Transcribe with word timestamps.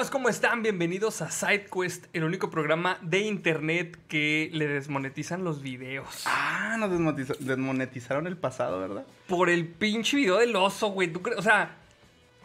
chavos? 0.00 0.10
¿Cómo 0.10 0.28
están? 0.30 0.62
Bienvenidos 0.62 1.20
a 1.20 1.30
SideQuest, 1.30 2.06
el 2.14 2.24
único 2.24 2.48
programa 2.50 2.98
de 3.02 3.20
internet 3.20 3.98
que 4.08 4.48
le 4.52 4.66
desmonetizan 4.66 5.44
los 5.44 5.60
videos. 5.60 6.22
Ah, 6.26 6.76
nos 6.78 6.90
desmonetiza- 6.90 7.36
desmonetizaron 7.38 8.26
el 8.26 8.38
pasado, 8.38 8.80
¿verdad? 8.80 9.04
Por 9.28 9.50
el 9.50 9.66
pinche 9.66 10.16
video 10.16 10.38
del 10.38 10.56
oso, 10.56 10.88
güey. 10.88 11.12
O 11.36 11.42
sea, 11.42 11.76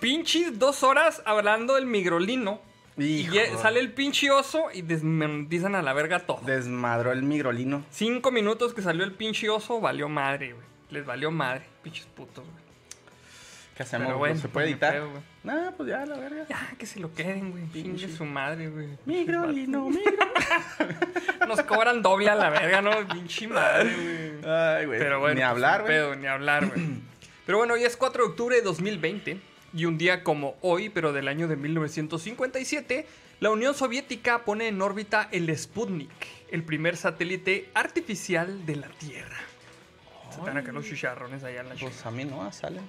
pinches 0.01 0.59
dos 0.59 0.83
horas 0.83 1.21
hablando 1.25 1.75
del 1.75 1.85
migrolino. 1.85 2.59
Y 2.97 3.21
Hijo. 3.21 3.57
sale 3.61 3.79
el 3.79 3.91
pinche 3.93 4.31
oso 4.31 4.65
y 4.73 4.81
desmonetizan 4.81 5.75
a 5.75 5.81
la 5.81 5.93
verga 5.93 6.19
todo. 6.19 6.41
Desmadró 6.45 7.11
el 7.13 7.23
migrolino. 7.23 7.85
Cinco 7.89 8.31
minutos 8.31 8.73
que 8.73 8.81
salió 8.81 9.03
el 9.05 9.13
pinche 9.13 9.49
oso, 9.49 9.79
valió 9.79 10.09
madre, 10.09 10.53
güey. 10.53 10.65
Les 10.89 11.05
valió 11.05 11.31
madre, 11.31 11.65
pinches 11.83 12.05
putos, 12.05 12.43
güey. 12.45 12.64
¿Qué 13.75 13.83
hacemos? 13.83 14.13
Bueno, 14.17 14.35
¿No 14.35 14.41
¿Se 14.41 14.47
puede 14.47 14.67
editar? 14.69 15.01
Nah, 15.43 15.71
pues 15.71 15.89
ya, 15.89 16.05
la 16.05 16.17
verga. 16.17 16.45
Ya, 16.47 16.73
que 16.77 16.85
se 16.85 16.99
lo 17.01 17.13
queden, 17.13 17.51
güey. 17.51 17.65
Pinche 17.65 18.07
su 18.09 18.23
madre, 18.23 18.69
güey. 18.69 18.87
Migrolino, 19.05 19.89
migro. 19.89 20.27
Nos 21.47 21.61
cobran 21.63 22.01
doble 22.01 22.29
a 22.29 22.35
la 22.35 22.49
verga, 22.49 22.81
¿no? 22.81 23.05
Pinche 23.07 23.47
madre, 23.49 23.93
güey. 24.41 24.49
Ay, 24.51 24.85
güey. 24.85 24.99
Pero 24.99 25.19
bueno, 25.19 25.33
Ni 25.35 25.41
pues, 25.41 25.49
hablar, 25.49 25.81
güey. 25.81 25.93
pedo, 25.93 26.15
Ni 26.15 26.25
hablar, 26.27 26.67
güey. 26.67 26.85
Pero 27.45 27.57
bueno, 27.59 27.73
hoy 27.75 27.83
es 27.83 27.95
4 27.97 28.23
de 28.23 28.29
octubre 28.29 28.55
de 28.55 28.61
2020 28.63 29.39
y 29.73 29.85
un 29.85 29.97
día 29.99 30.23
como 30.23 30.55
hoy, 30.61 30.89
pero 30.89 31.13
del 31.13 31.27
año 31.27 31.47
de 31.47 31.55
1957, 31.57 33.05
la 33.39 33.51
Unión 33.51 33.75
Soviética 33.75 34.45
pone 34.45 34.67
en 34.69 34.81
órbita 34.81 35.27
el 35.31 35.55
Sputnik, 35.55 36.09
el 36.49 36.63
primer 36.63 36.97
satélite 36.97 37.69
artificial 37.75 38.65
de 38.65 38.77
la 38.77 38.87
Tierra. 38.87 39.37
Se 40.33 40.41
van 40.41 40.57
acá 40.57 40.71
los 40.71 40.85
chicharrones 40.85 41.43
allá 41.43 41.61
en 41.61 41.69
la 41.69 41.75
Pues 41.75 41.97
chica. 41.97 42.09
a 42.09 42.11
mí 42.11 42.25
no, 42.25 42.51
salen. 42.51 42.81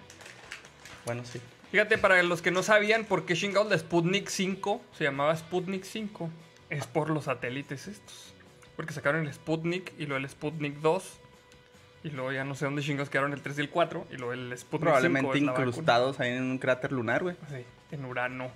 Bueno, 1.07 1.25
sí. 1.25 1.41
Fíjate, 1.71 1.99
para 1.99 2.23
los 2.23 2.43
que 2.43 2.51
no 2.51 2.63
sabían 2.63 3.05
por 3.05 3.25
qué 3.25 3.35
chingados 3.35 3.71
la 3.71 3.79
Sputnik 3.79 4.29
5 4.29 4.83
se 4.93 5.05
llamaba 5.05 5.35
Sputnik 5.37 5.85
5, 5.85 6.31
es 6.71 6.87
por 6.87 7.11
los 7.11 7.25
satélites 7.25 7.89
estos. 7.89 8.35
Porque 8.77 8.93
sacaron 8.93 9.27
el 9.27 9.33
Sputnik 9.33 9.93
y 9.99 10.07
luego 10.07 10.23
el 10.23 10.29
Sputnik 10.29 10.81
2. 10.81 11.21
Y 12.05 12.11
luego 12.11 12.31
ya 12.31 12.45
no 12.45 12.55
sé 12.55 12.67
dónde 12.67 12.83
chingados 12.83 13.09
quedaron 13.09 13.33
el 13.33 13.41
3 13.41 13.59
y 13.59 13.61
el 13.63 13.71
4. 13.71 14.07
Y 14.11 14.17
luego 14.17 14.33
el 14.33 14.57
Sputnik 14.57 14.61
5 14.61 14.79
Probablemente 14.81 15.39
incrustados 15.39 16.21
ahí 16.21 16.33
en 16.33 16.43
un 16.43 16.59
cráter 16.59 16.93
lunar, 16.93 17.23
güey. 17.23 17.37
Sí, 17.49 17.65
en 17.91 18.05
Urano. 18.05 18.51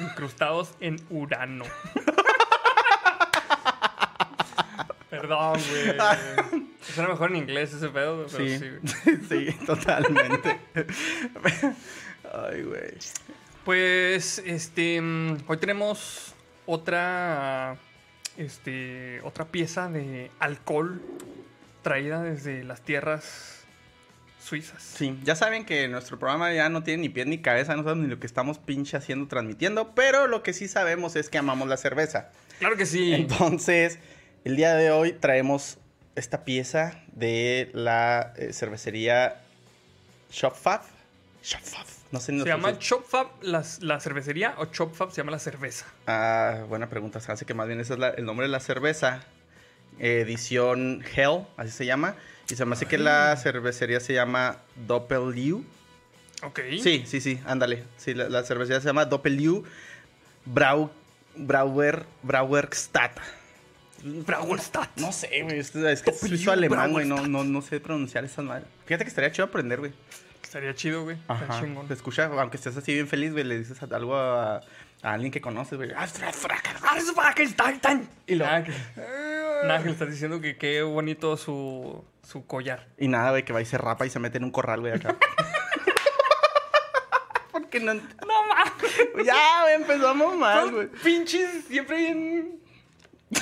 Incrustados 0.00 0.74
en 0.80 0.96
Urano. 1.10 1.64
Perdón, 5.10 5.58
güey. 5.70 5.96
Suena 6.82 7.10
mejor 7.10 7.30
en 7.30 7.36
inglés 7.36 7.72
ese 7.72 7.88
pedo, 7.88 8.26
pero 8.26 8.44
sí. 8.44 8.60
Sí, 9.28 9.56
totalmente. 9.66 10.58
Ay, 12.32 12.62
güey. 12.62 12.94
Pues, 13.64 14.42
este, 14.44 15.00
mm, 15.00 15.38
hoy 15.46 15.56
tenemos 15.56 16.34
otra, 16.66 17.76
este, 18.36 19.20
otra 19.22 19.46
pieza 19.46 19.88
de 19.88 20.30
alcohol 20.38 21.00
traída 21.82 22.22
desde 22.22 22.64
las 22.64 22.82
tierras 22.82 23.64
suizas. 24.38 24.82
Sí, 24.82 25.18
ya 25.24 25.36
saben 25.36 25.64
que 25.64 25.88
nuestro 25.88 26.18
programa 26.18 26.52
ya 26.52 26.68
no 26.68 26.82
tiene 26.82 27.02
ni 27.02 27.08
pie 27.08 27.24
ni 27.24 27.38
cabeza, 27.38 27.76
no 27.76 27.82
sabemos 27.82 28.04
ni 28.04 28.10
lo 28.10 28.20
que 28.20 28.26
estamos 28.26 28.58
pinche 28.58 28.96
haciendo, 28.96 29.26
transmitiendo, 29.26 29.94
pero 29.94 30.26
lo 30.26 30.42
que 30.42 30.52
sí 30.52 30.68
sabemos 30.68 31.16
es 31.16 31.28
que 31.28 31.38
amamos 31.38 31.68
la 31.68 31.76
cerveza. 31.76 32.30
Claro 32.58 32.76
que 32.76 32.86
sí. 32.86 33.14
Entonces, 33.14 33.98
el 34.48 34.56
día 34.56 34.74
de 34.76 34.90
hoy 34.90 35.12
traemos 35.12 35.76
esta 36.16 36.42
pieza 36.46 37.02
de 37.12 37.70
la 37.74 38.32
eh, 38.38 38.54
cervecería 38.54 39.42
Shopfab. 40.32 40.80
Shopfab. 41.44 41.84
No 42.12 42.18
sé, 42.20 42.32
no 42.32 42.44
¿Se 42.44 42.48
llama 42.48 42.78
Chopfab 42.78 43.26
la, 43.42 43.62
la 43.80 44.00
cervecería 44.00 44.54
o 44.56 44.64
Chopfab 44.64 45.10
se 45.10 45.18
llama 45.18 45.32
la 45.32 45.38
cerveza? 45.38 45.84
Ah, 46.06 46.64
buena 46.66 46.88
pregunta. 46.88 47.20
Se 47.20 47.30
hace 47.30 47.44
que 47.44 47.52
más 47.52 47.66
bien 47.66 47.78
ese 47.80 47.92
es 47.92 47.98
la- 47.98 48.08
el 48.08 48.24
nombre 48.24 48.46
de 48.46 48.50
la 48.50 48.60
cerveza. 48.60 49.20
Edición 49.98 51.04
Hell, 51.14 51.44
así 51.58 51.70
se 51.70 51.84
llama. 51.84 52.14
Y 52.48 52.56
se 52.56 52.64
me 52.64 52.72
hace 52.72 52.86
que 52.86 52.96
la 52.96 53.36
cervecería 53.36 54.00
se 54.00 54.14
llama 54.14 54.56
Doppelu. 54.86 55.62
Ok. 56.42 56.60
Sí, 56.82 57.04
sí, 57.06 57.20
sí, 57.20 57.38
ándale. 57.44 57.84
Sí, 57.98 58.14
la, 58.14 58.30
la 58.30 58.44
cervecería 58.44 58.80
se 58.80 58.86
llama 58.86 59.04
Doppelu 59.04 59.64
Brau, 60.46 60.90
Brauer, 61.36 62.06
Brauerstadt. 62.22 63.12
Brauerstadt. 64.02 64.90
No 64.96 65.12
sé, 65.12 65.42
güey. 65.42 65.58
Es, 65.58 65.74
es 65.74 66.02
que 66.02 66.12
suizo 66.12 66.52
alemán, 66.52 66.92
güey. 66.92 67.06
No, 67.06 67.26
no, 67.26 67.44
no 67.44 67.62
sé 67.62 67.80
pronunciar 67.80 68.24
esas 68.24 68.44
madres. 68.44 68.66
Fíjate 68.86 69.04
que 69.04 69.08
estaría 69.08 69.32
chido 69.32 69.46
aprender, 69.46 69.80
güey. 69.80 69.92
Estaría 70.42 70.74
chido, 70.74 71.04
güey. 71.04 71.16
Ajá. 71.28 71.60
Te 71.86 71.94
escucha, 71.94 72.26
aunque 72.26 72.56
estés 72.56 72.76
así 72.76 72.94
bien 72.94 73.06
feliz, 73.06 73.32
güey, 73.32 73.44
le 73.44 73.58
dices 73.58 73.82
algo 73.82 74.16
a, 74.16 74.56
a 75.02 75.12
alguien 75.12 75.30
que 75.30 75.40
conoces, 75.40 75.76
güey. 75.76 75.90
Ah, 75.94 76.06
Y 78.26 78.34
lo... 78.34 78.46
Nada, 78.46 78.64
que, 78.64 78.72
le 79.84 79.90
estás 79.90 80.08
diciendo 80.08 80.40
que 80.40 80.56
qué 80.56 80.82
bonito 80.82 81.36
su, 81.36 82.02
su 82.22 82.46
collar. 82.46 82.88
Y 82.96 83.08
nada, 83.08 83.30
güey, 83.30 83.44
que 83.44 83.52
va 83.52 83.60
y 83.60 83.66
se 83.66 83.76
rapa 83.76 84.06
y 84.06 84.10
se 84.10 84.20
mete 84.20 84.38
en 84.38 84.44
un 84.44 84.50
corral, 84.50 84.80
güey, 84.80 84.94
acá. 84.94 85.16
Porque 87.52 87.80
no. 87.80 87.92
No 87.92 88.02
mames. 88.48 89.26
Ya, 89.26 89.62
güey, 89.62 89.74
empezamos 89.74 90.36
mal, 90.36 90.70
güey. 90.70 90.88
pinches 91.02 91.64
siempre 91.66 91.96
bien 91.96 92.58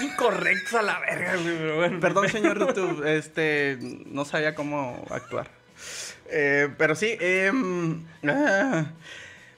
incorrectos 0.00 0.74
a 0.74 0.82
la 0.82 1.00
verga, 1.00 1.36
güey. 1.36 1.58
Pero 1.58 1.76
bueno. 1.76 2.00
Perdón, 2.00 2.28
señor 2.28 2.58
YouTube, 2.58 3.04
este, 3.06 3.78
no 4.06 4.24
sabía 4.24 4.54
cómo 4.54 5.04
actuar. 5.10 5.50
Eh, 6.30 6.68
pero 6.76 6.94
sí, 6.94 7.16
ah. 8.26 8.86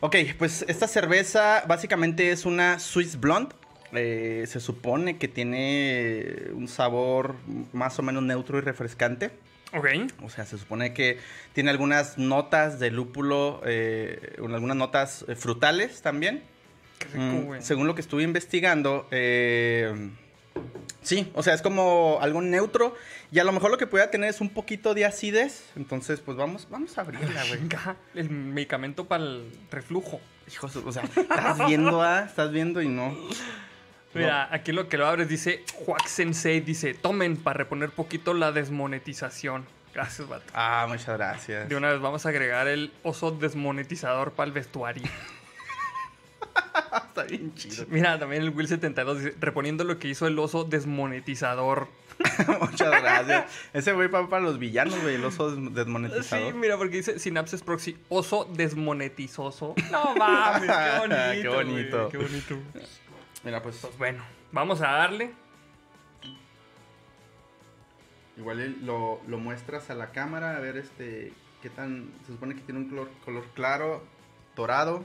ok, 0.01 0.17
pues 0.39 0.65
esta 0.69 0.87
cerveza 0.87 1.65
básicamente 1.67 2.31
es 2.31 2.45
una 2.45 2.79
Swiss 2.79 3.19
Blonde. 3.19 3.55
Eh, 3.93 4.45
se 4.47 4.61
supone 4.61 5.17
que 5.17 5.29
tiene 5.29 6.51
un 6.53 6.69
sabor 6.69 7.37
más 7.73 7.99
o 7.99 8.03
menos 8.03 8.23
neutro 8.23 8.59
y 8.59 8.61
refrescante. 8.61 9.31
Ok. 9.75 9.87
O 10.23 10.31
sea, 10.31 10.45
se 10.45 10.59
supone 10.59 10.95
que 10.95 11.19
tiene 11.53 11.71
algunas 11.71 12.19
notas 12.19 12.79
de 12.79 12.91
lúpulo, 12.91 13.61
eh, 13.65 14.37
algunas 14.39 14.77
notas 14.77 15.25
eh, 15.29 15.35
frutales 15.37 16.03
también. 16.03 16.43
Qué 16.99 17.05
rico, 17.07 17.19
Mm, 17.19 17.45
güey. 17.45 17.63
según 17.63 17.87
lo 17.87 17.95
que 17.95 18.01
estuve 18.01 18.23
investigando, 18.23 19.07
eh, 19.11 20.11
sí, 21.03 21.31
o 21.35 21.43
sea, 21.43 21.55
es 21.55 21.63
como 21.63 22.19
algo 22.21 22.41
neutro 22.43 22.95
y 23.31 23.39
a 23.39 23.45
lo 23.45 23.53
mejor 23.53 23.71
lo 23.71 23.79
que 23.79 23.87
pueda 23.87 24.11
tener 24.11 24.31
es 24.31 24.41
un 24.41 24.49
poquito 24.51 24.95
de 24.95 25.05
acidez. 25.05 25.65
Entonces, 25.77 26.21
pues 26.21 26.37
vamos, 26.37 26.67
vamos 26.71 26.97
a 26.99 27.03
abrirla, 27.03 27.45
güey. 27.47 27.61
Venga, 27.61 27.97
el 28.15 28.31
medicamento 28.31 29.05
para 29.07 29.25
el 29.25 29.51
reflujo. 29.71 30.21
Hijos, 30.51 30.75
o 30.77 30.93
sea, 30.93 31.03
estás 31.05 31.67
viendo, 31.67 32.03
ah, 32.03 32.25
estás 32.27 32.51
viendo 32.51 32.81
y 32.81 32.89
no. 32.89 33.17
Mira, 34.15 34.49
aquí 34.51 34.73
lo 34.73 34.89
que 34.89 34.97
lo 34.97 35.07
abres 35.07 35.29
dice 35.29 35.63
Juac 35.75 36.07
Sensei, 36.07 36.61
dice, 36.61 36.95
tomen 36.95 37.37
para 37.37 37.59
reponer 37.59 37.91
poquito 37.91 38.33
la 38.33 38.51
desmonetización. 38.53 39.67
Gracias, 39.95 40.27
vato. 40.29 40.45
Ah, 40.55 40.87
muchas 40.89 41.17
gracias. 41.19 41.69
De 41.69 41.77
una 41.77 41.91
vez 41.91 42.01
vamos 42.01 42.25
a 42.25 42.31
agregar 42.31 42.67
el 42.67 42.93
oso 43.03 43.31
desmonetizador 43.31 44.33
para 44.33 44.47
el 44.47 44.53
vestuario. 44.53 45.03
Está 47.09 47.25
bien 47.25 47.55
chido. 47.55 47.85
Mira, 47.89 48.19
también 48.19 48.43
el 48.43 48.51
Will 48.51 48.69
72 48.69 49.19
dice, 49.19 49.37
reponiendo 49.41 49.85
lo 49.85 49.99
que 49.99 50.09
hizo 50.09 50.27
el 50.27 50.39
oso 50.39 50.65
desmonetizador. 50.65 51.89
muchas 52.61 52.91
gracias. 53.03 53.45
Ese 53.73 53.93
güey 53.93 54.09
va 54.09 54.29
para 54.29 54.43
los 54.43 54.59
villanos, 54.59 55.01
güey, 55.03 55.15
el 55.17 55.25
oso 55.25 55.51
des- 55.51 55.65
Sí, 55.69 55.75
desmonetizador. 55.75 56.55
mira, 56.55 56.77
porque 56.77 56.97
dice 56.97 57.19
Synapses 57.19 57.63
Proxy, 57.63 57.97
oso 58.09 58.49
desmonetizoso. 58.55 59.75
No 59.91 60.15
mames, 60.17 60.71
qué 60.71 60.99
bonito. 60.99 61.43
Qué 61.43 61.49
bonito. 61.49 61.99
güey, 61.99 62.11
Qué 62.11 62.19
bonito. 62.55 62.57
Mira, 63.45 63.63
pues 63.63 63.77
Pues 63.81 63.97
bueno, 63.99 64.25
vamos 64.53 64.81
a 64.81 64.89
darle. 64.91 65.31
Igual 68.37 68.77
lo, 68.85 69.21
lo 69.27 69.39
muestras 69.39 69.91
a 69.91 69.95
la 69.95 70.11
cámara 70.13 70.57
a 70.57 70.61
ver 70.61 70.77
este 70.77 71.33
qué 71.63 71.71
tan 71.71 72.13
se 72.27 72.33
supone 72.33 72.55
que 72.55 72.61
tiene 72.61 72.81
un 72.81 72.89
color, 72.89 73.11
color 73.25 73.45
claro, 73.55 74.05
dorado. 74.55 75.05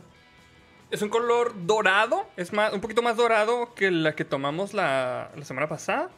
Es 0.94 1.02
un 1.02 1.10
color 1.10 1.54
dorado, 1.66 2.30
es 2.38 2.54
más, 2.54 2.72
un 2.72 2.80
poquito 2.80 3.02
más 3.02 3.18
dorado 3.18 3.74
que 3.74 3.90
la 3.90 4.14
que 4.16 4.26
tomamos 4.26 4.76
la, 4.76 5.32
la 5.36 5.44
semana 5.44 5.68
pasada. 5.68 6.12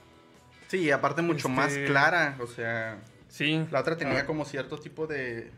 Sí, 0.68 0.92
aparte 0.92 1.22
mucho 1.22 1.48
Este- 1.48 1.50
más 1.50 1.74
clara, 1.88 2.36
o 2.42 2.46
sea, 2.48 2.98
Sí. 3.30 3.66
la 3.72 3.80
otra 3.80 3.96
tenía 3.96 4.20
Ah, 4.20 4.26
como 4.26 4.44
cierto 4.44 4.78
tipo 4.78 5.08
de 5.08 5.50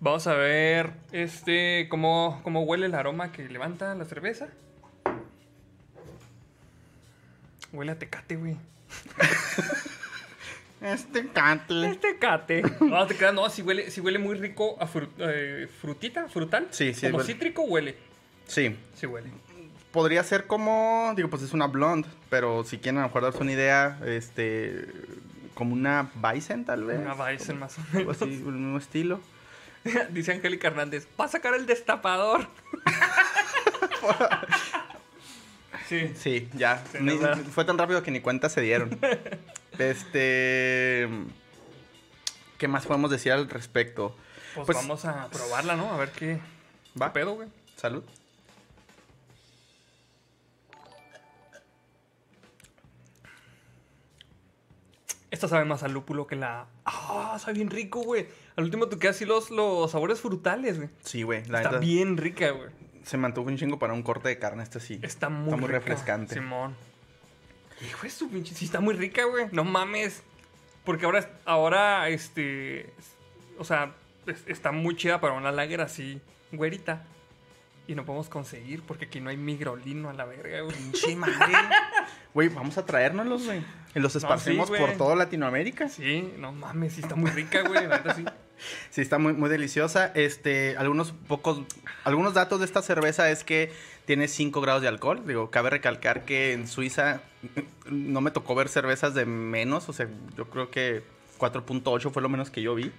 Vamos 0.00 0.26
a 0.26 0.34
ver 0.34 0.92
este 1.10 1.86
cómo, 1.88 2.40
cómo 2.44 2.64
huele 2.64 2.84
el 2.86 2.94
aroma 2.94 3.32
que 3.32 3.48
levanta 3.48 3.94
la 3.94 4.04
cerveza. 4.04 4.48
Huele 7.72 7.92
a 7.92 7.98
tecate, 7.98 8.36
güey. 8.36 8.56
este 10.82 11.28
cante. 11.28 11.90
Es 11.90 12.00
tecate. 12.00 12.62
No, 12.80 13.06
te 13.06 13.16
creas, 13.16 13.34
no, 13.34 13.48
si 13.50 13.62
huele, 13.62 13.90
si 13.90 14.00
huele 14.00 14.18
muy 14.18 14.36
rico 14.36 14.76
a 14.80 14.86
fru- 14.86 15.08
eh, 15.18 15.66
frutita, 15.80 16.28
frutal. 16.28 16.68
Sí, 16.70 16.94
sí, 16.94 17.06
Como 17.06 17.18
huele. 17.18 17.32
cítrico 17.32 17.62
huele. 17.62 17.96
Sí, 18.48 18.76
Sí 18.94 19.06
huele. 19.06 19.30
podría 19.92 20.24
ser 20.24 20.46
como, 20.48 21.12
digo, 21.14 21.28
pues 21.30 21.42
es 21.42 21.52
una 21.52 21.66
blonde, 21.68 22.08
pero 22.30 22.64
si 22.64 22.78
quieren 22.78 22.98
a 22.98 23.02
lo 23.02 23.06
mejor 23.08 23.22
darse 23.22 23.38
una 23.38 23.52
idea, 23.52 24.00
este 24.04 24.86
como 25.54 25.74
una 25.74 26.10
Bison 26.14 26.64
tal 26.64 26.84
vez. 26.84 26.98
Una 26.98 27.14
Weizen 27.14 27.58
más 27.58 27.78
o 27.78 27.82
menos. 27.92 28.16
así, 28.20 28.24
el 28.32 28.40
mismo 28.52 28.78
estilo. 28.78 29.20
Dice 30.10 30.32
Angélica 30.32 30.68
Hernández, 30.68 31.06
va 31.20 31.24
a 31.26 31.28
sacar 31.28 31.54
el 31.54 31.66
destapador. 31.66 32.46
Sí. 35.88 36.12
Sí, 36.16 36.48
ya. 36.54 36.84
Sí, 36.92 36.98
Ni- 37.00 37.16
¿verdad? 37.16 37.38
fue 37.50 37.64
tan 37.64 37.78
rápido 37.78 38.02
que 38.02 38.10
ni 38.10 38.20
cuenta 38.20 38.48
se 38.50 38.60
dieron. 38.60 38.98
este. 39.78 41.08
¿Qué 42.58 42.68
más 42.68 42.84
podemos 42.86 43.10
decir 43.10 43.32
al 43.32 43.48
respecto? 43.48 44.14
Pues, 44.54 44.66
Pues- 44.66 44.76
vamos 44.76 45.04
a 45.06 45.28
probarla, 45.28 45.76
¿no? 45.76 45.90
A 45.92 45.96
ver 45.96 46.10
qué, 46.10 46.40
¿Va? 47.00 47.06
qué 47.08 47.20
pedo, 47.20 47.34
güey. 47.34 47.48
Salud. 47.76 48.02
Esta 55.30 55.46
sabe 55.48 55.64
más 55.64 55.82
a 55.82 55.88
lúpulo 55.88 56.26
que 56.26 56.36
la. 56.36 56.66
Ah, 56.86 57.36
sabe 57.38 57.54
bien 57.54 57.70
rico, 57.70 58.00
güey. 58.02 58.26
Al 58.56 58.64
último 58.64 58.88
tú 58.88 58.98
quedas 58.98 59.16
así 59.16 59.24
los, 59.26 59.50
los 59.50 59.90
sabores 59.90 60.20
frutales, 60.20 60.78
güey. 60.78 60.88
Sí, 61.02 61.22
güey. 61.22 61.44
La 61.46 61.58
Está 61.58 61.70
neta, 61.72 61.80
bien 61.80 62.16
rica, 62.16 62.50
güey. 62.50 62.70
se 63.02 63.16
me 63.18 63.26
antuvo 63.26 63.48
un 63.48 63.56
chingo 63.58 63.78
para 63.78 63.92
un 63.92 64.02
corte 64.02 64.28
de 64.28 64.38
carne. 64.38 64.62
Este 64.62 64.80
sí. 64.80 64.98
Está 65.02 65.28
muy, 65.28 65.44
Está 65.48 65.56
muy 65.56 65.66
rica, 65.68 65.78
refrescante. 65.80 66.34
Simón. 66.34 66.74
Hijo 67.86 68.02
de 68.02 68.10
su 68.10 68.28
pinche. 68.30 68.54
Sí, 68.54 68.64
está 68.64 68.80
muy 68.80 68.94
rica, 68.94 69.24
güey. 69.24 69.46
No 69.52 69.64
mames. 69.64 70.22
Porque 70.84 71.04
ahora, 71.04 71.28
ahora, 71.44 72.08
este. 72.08 72.92
O 73.58 73.64
sea, 73.64 73.92
es- 74.26 74.44
está 74.46 74.72
muy 74.72 74.96
chida 74.96 75.20
para 75.20 75.34
una 75.34 75.52
lager 75.52 75.82
así, 75.82 76.20
güerita. 76.52 77.04
Y 77.86 77.94
no 77.94 78.04
podemos 78.04 78.28
conseguir 78.28 78.82
porque 78.82 79.06
aquí 79.06 79.20
no 79.20 79.30
hay 79.30 79.36
migrolino 79.36 80.08
a 80.10 80.12
la 80.14 80.24
verga, 80.24 80.60
güey. 80.62 80.74
Pinche 80.76 81.14
madre. 81.16 81.52
Güey, 82.34 82.48
vamos 82.48 82.76
a 82.78 82.84
traérnoslos, 82.84 83.44
güey. 83.46 83.62
Y 83.98 84.02
los 84.02 84.16
esparcimos 84.16 84.70
por 84.70 84.92
toda 84.92 85.16
Latinoamérica. 85.16 85.88
Sí, 85.88 86.32
no 86.38 86.52
mames, 86.52 86.94
sí 86.94 87.00
está 87.00 87.14
muy 87.16 87.30
rica, 87.30 87.62
güey. 87.62 87.86
Sí. 88.16 88.24
Sí, 88.90 89.02
está 89.02 89.18
muy, 89.18 89.34
muy 89.34 89.48
deliciosa. 89.50 90.10
Este, 90.16 90.76
algunos 90.78 91.12
pocos, 91.12 91.60
algunos 92.02 92.34
datos 92.34 92.58
de 92.58 92.64
esta 92.66 92.82
cerveza 92.82 93.30
es 93.30 93.44
que 93.44 93.70
tiene 94.04 94.26
5 94.26 94.60
grados 94.60 94.82
de 94.82 94.88
alcohol. 94.88 95.22
Digo, 95.24 95.48
cabe 95.52 95.70
recalcar 95.70 96.24
que 96.24 96.54
en 96.54 96.66
Suiza 96.66 97.20
no 97.88 98.20
me 98.20 98.32
tocó 98.32 98.56
ver 98.56 98.68
cervezas 98.68 99.14
de 99.14 99.26
menos. 99.26 99.88
O 99.88 99.92
sea, 99.92 100.08
yo 100.36 100.46
creo 100.50 100.72
que 100.72 101.04
4.8 101.38 102.10
fue 102.10 102.20
lo 102.20 102.28
menos 102.28 102.50
que 102.50 102.60
yo 102.60 102.74
vi. 102.74 102.90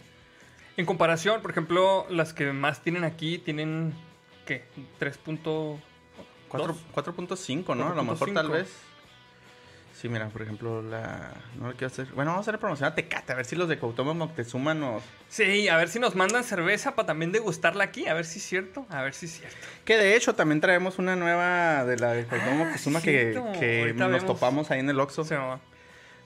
En 0.78 0.86
comparación, 0.86 1.42
por 1.42 1.51
ejemplo, 1.51 2.06
las 2.10 2.31
que 2.34 2.54
más 2.54 2.81
tienen 2.81 3.04
aquí 3.04 3.38
tienen. 3.38 3.94
¿Qué? 4.46 4.63
3.2. 5.01 5.78
Cuatro- 6.48 6.78
4.5, 6.96 7.75
¿no? 7.75 7.90
A 7.90 7.96
lo 7.96 8.04
mejor 8.06 8.30
4.5. 8.30 8.34
tal 8.34 8.50
vez. 8.50 8.69
Sí, 10.00 10.07
mira, 10.07 10.30
por 10.30 10.42
ejemplo, 10.44 10.81
la... 10.81 11.31
No 11.57 11.68
lo 11.68 11.72
quiero 11.74 11.88
hacer... 11.88 12.06
Bueno, 12.13 12.31
vamos 12.31 12.48
a 12.48 12.51
hacer 12.51 12.60
promoción 12.60 12.88
a 12.88 12.96
Tecate. 12.96 13.34
A 13.34 13.36
ver 13.36 13.46
si 13.46 13.57
los 13.57 13.68
de 13.68 13.78
Cuauhtémoc 13.78 14.16
Moctezuma 14.16 14.74
nos... 14.74 15.04
Sí, 15.28 15.68
a 15.68 15.75
ver 15.75 15.90
si 15.90 16.00
nos 16.00 16.16
mandan 16.16 16.46
cerveza 16.46 16.96
para 16.96 17.07
también 17.07 17.34
degustarla 17.34 17.84
aquí. 17.84 18.07
A 18.07 18.13
ver 18.13 18.24
si 18.25 18.40
es 18.40 18.46
cierto. 18.46 18.86
A 18.90 19.01
ver 19.01 19.13
si 19.13 19.25
es 19.25 19.34
cierto. 19.40 19.57
Que 19.84 19.98
de 19.98 20.16
hecho 20.16 20.36
también 20.36 20.62
traemos 20.62 21.00
una 21.00 21.18
nueva 21.18 21.84
de 21.84 21.98
la 21.98 22.13
de 22.13 22.25
Cuauhtémoc 22.25 22.54
Ah, 22.62 22.63
Moctezuma 22.63 23.00
sí, 23.01 23.07
que, 23.07 23.42
que 23.60 23.94
nos 23.94 24.10
vemos. 24.10 24.25
topamos 24.25 24.72
ahí 24.72 24.80
en 24.80 24.90
el 24.90 25.00
Oxxo. 25.01 25.25
Se 25.25 25.36
va. 25.36 25.60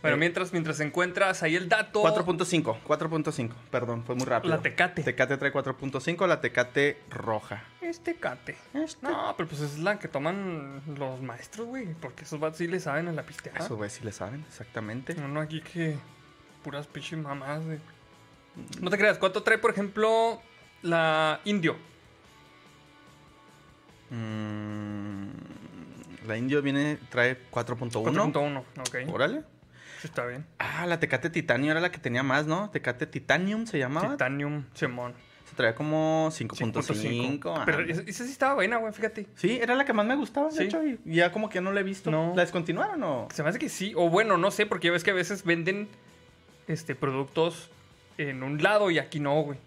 Bueno, 0.04 0.18
Eh. 0.18 0.20
mientras, 0.20 0.52
mientras 0.52 0.80
encuentras 0.82 1.42
ahí 1.44 1.56
el 1.56 1.70
dato. 1.70 2.04
4.5, 2.04 2.78
4.5, 2.86 3.54
perdón, 3.72 4.04
fue 4.04 4.16
muy 4.16 4.26
rápido. 4.26 4.54
La 4.54 4.62
Tecate. 4.62 5.02
Tecate 5.02 5.38
trae 5.38 5.52
4.5, 5.52 6.28
la 6.28 6.42
Tecate 6.42 7.00
roja. 7.10 7.64
Este 7.80 8.16
cate. 8.16 8.58
Este. 8.74 9.08
No, 9.08 9.34
pero 9.38 9.48
pues 9.48 9.62
es 9.62 9.80
la 9.80 9.98
que 10.00 10.10
toman 10.10 10.82
los 10.98 11.22
maestros, 11.22 11.68
güey. 11.68 11.94
Porque 11.94 12.26
esos 12.26 12.38
vatos 12.40 12.58
sí 12.58 12.68
le 12.68 12.82
saben 12.82 13.08
a 13.08 13.14
la 13.14 13.24
pisteada. 13.24 13.60
Eso, 13.60 13.78
güey, 13.78 13.90
si 13.90 14.04
le 14.04 14.12
saben, 14.12 14.44
exactamente. 14.46 15.16
No, 15.16 15.30
no, 15.30 15.40
aquí 15.40 15.62
que 15.62 15.98
puras 16.64 16.86
pinches 16.86 17.18
mamás, 17.20 17.64
güey. 17.66 17.80
No 18.82 18.90
te 18.90 18.98
creas, 18.98 19.18
¿cuánto 19.18 19.42
trae, 19.42 19.58
por 19.58 19.72
ejemplo, 19.72 20.42
la 20.82 21.40
indio? 21.46 21.78
Mm, 24.10 25.28
la 26.28 26.38
Indio 26.38 26.62
viene, 26.62 26.98
trae 27.10 27.38
4.1. 27.50 28.04
4.1, 28.04 28.64
ok. 28.80 29.14
Órale. 29.14 29.44
Está 30.04 30.26
bien. 30.26 30.46
Ah, 30.60 30.86
la 30.86 31.00
Tecate 31.00 31.30
Titanio 31.30 31.72
era 31.72 31.80
la 31.82 31.92
que 31.92 31.98
tenía 32.00 32.24
más, 32.24 32.46
¿no? 32.46 32.70
Tecate 32.70 33.08
Titanium 33.08 33.66
se 33.66 33.80
llamaba. 33.80 34.12
Titanium, 34.12 34.66
Simón. 34.74 35.14
se 35.50 35.56
traía 35.56 35.76
como 35.76 36.30
5.5. 36.32 36.82
5.5. 37.42 37.64
Pero 37.66 37.82
esa, 37.82 38.02
esa 38.02 38.26
sí 38.26 38.32
estaba 38.32 38.56
buena, 38.56 38.78
güey, 38.78 38.92
fíjate. 38.94 39.28
Sí, 39.36 39.60
era 39.62 39.76
la 39.76 39.86
que 39.86 39.94
más 39.94 40.06
me 40.06 40.16
gustaba, 40.16 40.50
de 40.50 40.56
Sí. 40.58 40.64
hecho, 40.64 40.82
y 40.84 41.00
ya 41.06 41.32
como 41.32 41.50
que 41.50 41.56
ya 41.56 41.62
no 41.62 41.72
la 41.72 41.80
he 41.82 41.84
visto. 41.84 42.12
No. 42.12 42.34
¿La 42.36 42.42
descontinuaron 42.44 43.02
o...? 43.04 43.28
Se 43.34 43.44
me 43.44 43.50
hace 43.50 43.60
que 43.60 43.70
sí. 43.70 43.94
O 43.96 44.10
bueno, 44.10 44.38
no 44.38 44.52
sé, 44.52 44.66
porque 44.66 44.88
ya 44.88 44.92
ves 44.94 45.04
que 45.04 45.12
a 45.12 45.16
veces 45.16 45.44
venden 45.44 45.88
este, 46.68 46.96
productos 46.96 47.70
en 48.18 48.44
un 48.44 48.62
lado 48.62 48.92
y 48.92 49.00
aquí 49.00 49.20
no, 49.20 49.42
güey. 49.42 49.58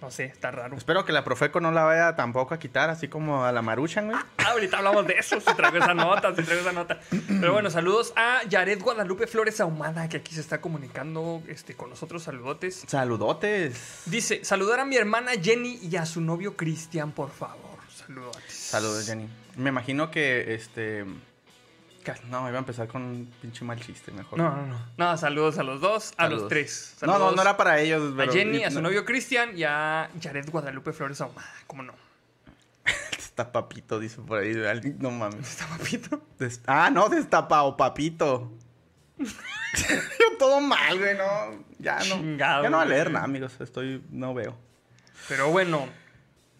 No 0.00 0.12
sé, 0.12 0.26
está 0.26 0.52
raro. 0.52 0.76
Espero 0.76 1.04
que 1.04 1.12
la 1.12 1.24
Profeco 1.24 1.60
no 1.60 1.72
la 1.72 1.82
vaya 1.82 2.14
tampoco 2.14 2.54
a 2.54 2.58
quitar, 2.58 2.88
así 2.88 3.08
como 3.08 3.44
a 3.44 3.50
la 3.50 3.62
Maruchan, 3.62 4.06
güey. 4.06 4.18
Ah, 4.38 4.50
ahorita 4.52 4.78
hablamos 4.78 5.06
de 5.06 5.14
eso, 5.14 5.40
si 5.40 5.54
traigo 5.54 5.78
esa 5.78 5.92
nota, 5.92 6.34
si 6.36 6.42
traigo 6.42 6.60
esa 6.60 6.72
nota. 6.72 7.00
Pero 7.10 7.52
bueno, 7.52 7.68
saludos 7.68 8.12
a 8.14 8.44
Yaret 8.48 8.80
Guadalupe 8.80 9.26
Flores 9.26 9.60
Ahumada, 9.60 10.08
que 10.08 10.18
aquí 10.18 10.34
se 10.34 10.40
está 10.40 10.60
comunicando 10.60 11.42
este, 11.48 11.74
con 11.74 11.90
nosotros. 11.90 12.22
Saludotes. 12.22 12.84
Saludotes. 12.86 14.02
Dice, 14.06 14.44
saludar 14.44 14.80
a 14.80 14.84
mi 14.84 14.96
hermana 14.96 15.32
Jenny 15.42 15.80
y 15.82 15.96
a 15.96 16.06
su 16.06 16.20
novio 16.20 16.56
Cristian, 16.56 17.10
por 17.10 17.30
favor. 17.30 17.78
Saludotes. 17.92 18.52
Saludos, 18.52 19.06
Jenny. 19.06 19.28
Me 19.56 19.70
imagino 19.70 20.12
que, 20.12 20.54
este... 20.54 21.04
No, 22.30 22.48
iba 22.48 22.56
a 22.56 22.60
empezar 22.60 22.88
con 22.88 23.02
un 23.02 23.32
pinche 23.40 23.64
mal 23.64 23.78
chiste, 23.80 24.10
mejor. 24.12 24.38
No, 24.38 24.54
no, 24.54 24.66
no. 24.66 24.78
No, 24.96 25.16
saludos 25.16 25.58
a 25.58 25.62
los 25.62 25.80
dos, 25.80 26.12
a 26.16 26.22
Saludos. 26.24 26.40
los 26.42 26.48
tres. 26.48 26.96
No, 27.02 27.18
no, 27.18 27.32
no 27.32 27.42
era 27.42 27.56
para 27.56 27.80
ellos, 27.80 28.12
pero... 28.16 28.30
A 28.30 28.34
Jenny, 28.34 28.64
a 28.64 28.70
su 28.70 28.76
no. 28.76 28.88
novio 28.88 29.04
Cristian 29.04 29.56
y 29.56 29.64
a 29.64 30.10
Yaret 30.20 30.50
Guadalupe 30.50 30.92
Flores 30.92 31.20
Ahumada. 31.20 31.48
¿Cómo 31.66 31.82
no? 31.82 31.92
Está 33.18 33.52
papito, 33.52 33.98
dice 34.00 34.20
por 34.20 34.38
ahí. 34.40 34.54
No 34.98 35.10
mames. 35.10 35.48
Está 35.48 35.66
papito. 35.66 36.20
Des- 36.38 36.60
Ah, 36.66 36.90
no, 36.90 37.08
destapado, 37.08 37.76
papito. 37.76 38.50
Yo 39.18 40.36
todo 40.38 40.60
mal, 40.60 40.98
güey, 40.98 41.16
no. 41.16 41.64
Ya 41.78 41.96
no. 41.98 42.04
Chingado, 42.16 42.62
ya 42.62 42.70
no 42.70 42.76
va 42.78 42.82
a 42.84 42.86
leer 42.86 43.10
nada, 43.10 43.24
amigos. 43.24 43.54
Estoy. 43.60 44.02
No 44.10 44.34
veo. 44.34 44.56
Pero 45.28 45.50
bueno, 45.50 45.88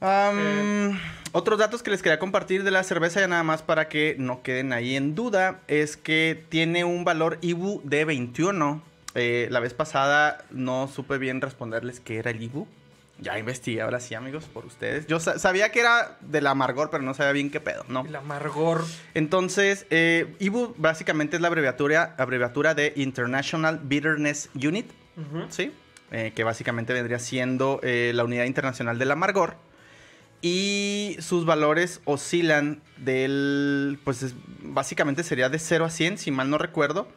Eh. 0.01 0.99
Otros 1.33 1.59
datos 1.59 1.83
que 1.83 1.91
les 1.91 2.03
quería 2.03 2.19
compartir 2.19 2.65
de 2.65 2.71
la 2.71 2.83
cerveza, 2.83 3.21
ya 3.21 3.29
nada 3.29 3.43
más 3.43 3.63
para 3.63 3.89
que 3.89 4.17
no 4.19 4.43
queden 4.43 4.73
ahí 4.73 4.97
en 4.97 5.15
duda, 5.15 5.61
es 5.69 5.97
que 5.97 6.43
tiene 6.49 6.85
un 6.85 7.05
valor 7.05 7.39
IBU 7.43 7.83
de 7.85 8.05
21. 8.05 8.83
Eh, 9.15 9.49
la 9.51 9.61
vez 9.61 9.75
pasada 9.75 10.45
no 10.51 10.89
supe 10.89 11.19
bien 11.19 11.41
responderles 11.41 12.01
qué 12.01 12.19
era 12.19 12.31
el 12.31 12.43
IBU. 12.43 12.67
Ya 13.21 13.37
investigué 13.39 13.83
ahora 13.83 13.99
sí, 13.99 14.15
amigos, 14.15 14.45
por 14.45 14.65
ustedes. 14.65 15.07
Yo 15.09 15.19
sa- 15.19 15.41
sabía 15.41 15.73
que 15.73 15.81
era 15.81 16.17
del 16.21 16.47
amargor, 16.47 16.89
pero 16.89 17.03
no 17.03 17.15
sabía 17.15 17.33
bien 17.33 17.51
qué 17.51 17.59
pedo, 17.61 17.85
¿no? 17.89 18.07
el 18.07 18.15
amargor. 18.15 18.85
Entonces, 19.15 19.87
eh, 19.91 20.37
IBU 20.39 20.75
básicamente 20.79 21.35
es 21.37 21.43
la 21.43 21.49
abreviatura, 21.49 22.15
abreviatura 22.17 22.75
de 22.75 22.93
International 22.97 23.81
Bitterness 23.83 24.51
Unit. 24.55 24.87
¿sí? 25.51 25.73
Eh, 26.13 26.33
que 26.35 26.45
básicamente 26.45 26.93
vendría 26.93 27.19
siendo 27.19 27.81
la 27.83 28.23
unidad 28.25 28.45
internacional 28.45 28.99
del 28.99 29.11
amargor. 29.11 29.57
Y 30.41 31.17
sus 31.21 31.45
valores 31.45 32.01
oscilan 32.05 32.81
del, 32.97 33.99
pues 34.05 34.23
es- 34.23 34.35
básicamente 34.63 35.23
sería 35.25 35.49
de 35.49 35.59
0 35.59 35.85
a 35.85 35.91
100, 35.91 36.19
si 36.19 36.31
mal 36.31 36.49
no 36.51 36.59
recuerdo. 36.59 37.09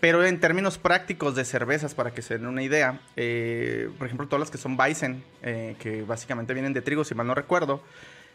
Pero 0.00 0.24
en 0.24 0.38
términos 0.38 0.78
prácticos 0.78 1.34
de 1.34 1.44
cervezas, 1.44 1.94
para 1.94 2.12
que 2.12 2.22
se 2.22 2.34
den 2.38 2.46
una 2.46 2.62
idea, 2.62 3.00
eh, 3.16 3.90
por 3.98 4.06
ejemplo, 4.06 4.28
todas 4.28 4.38
las 4.40 4.50
que 4.50 4.58
son 4.58 4.76
Bison, 4.76 5.24
eh, 5.42 5.74
que 5.80 6.02
básicamente 6.02 6.54
vienen 6.54 6.72
de 6.72 6.82
trigo, 6.82 7.02
si 7.02 7.16
mal 7.16 7.26
no 7.26 7.34
recuerdo, 7.34 7.82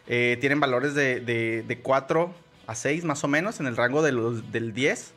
eh, 0.06 0.36
tienen 0.42 0.60
valores 0.60 0.94
de, 0.94 1.20
de, 1.20 1.62
de 1.66 1.78
4 1.78 2.34
a 2.66 2.74
6 2.74 3.04
más 3.04 3.24
o 3.24 3.28
menos, 3.28 3.60
en 3.60 3.66
el 3.66 3.78
rango 3.78 4.02
de 4.02 4.12
los, 4.12 4.52
del 4.52 4.74
10. 4.74 5.14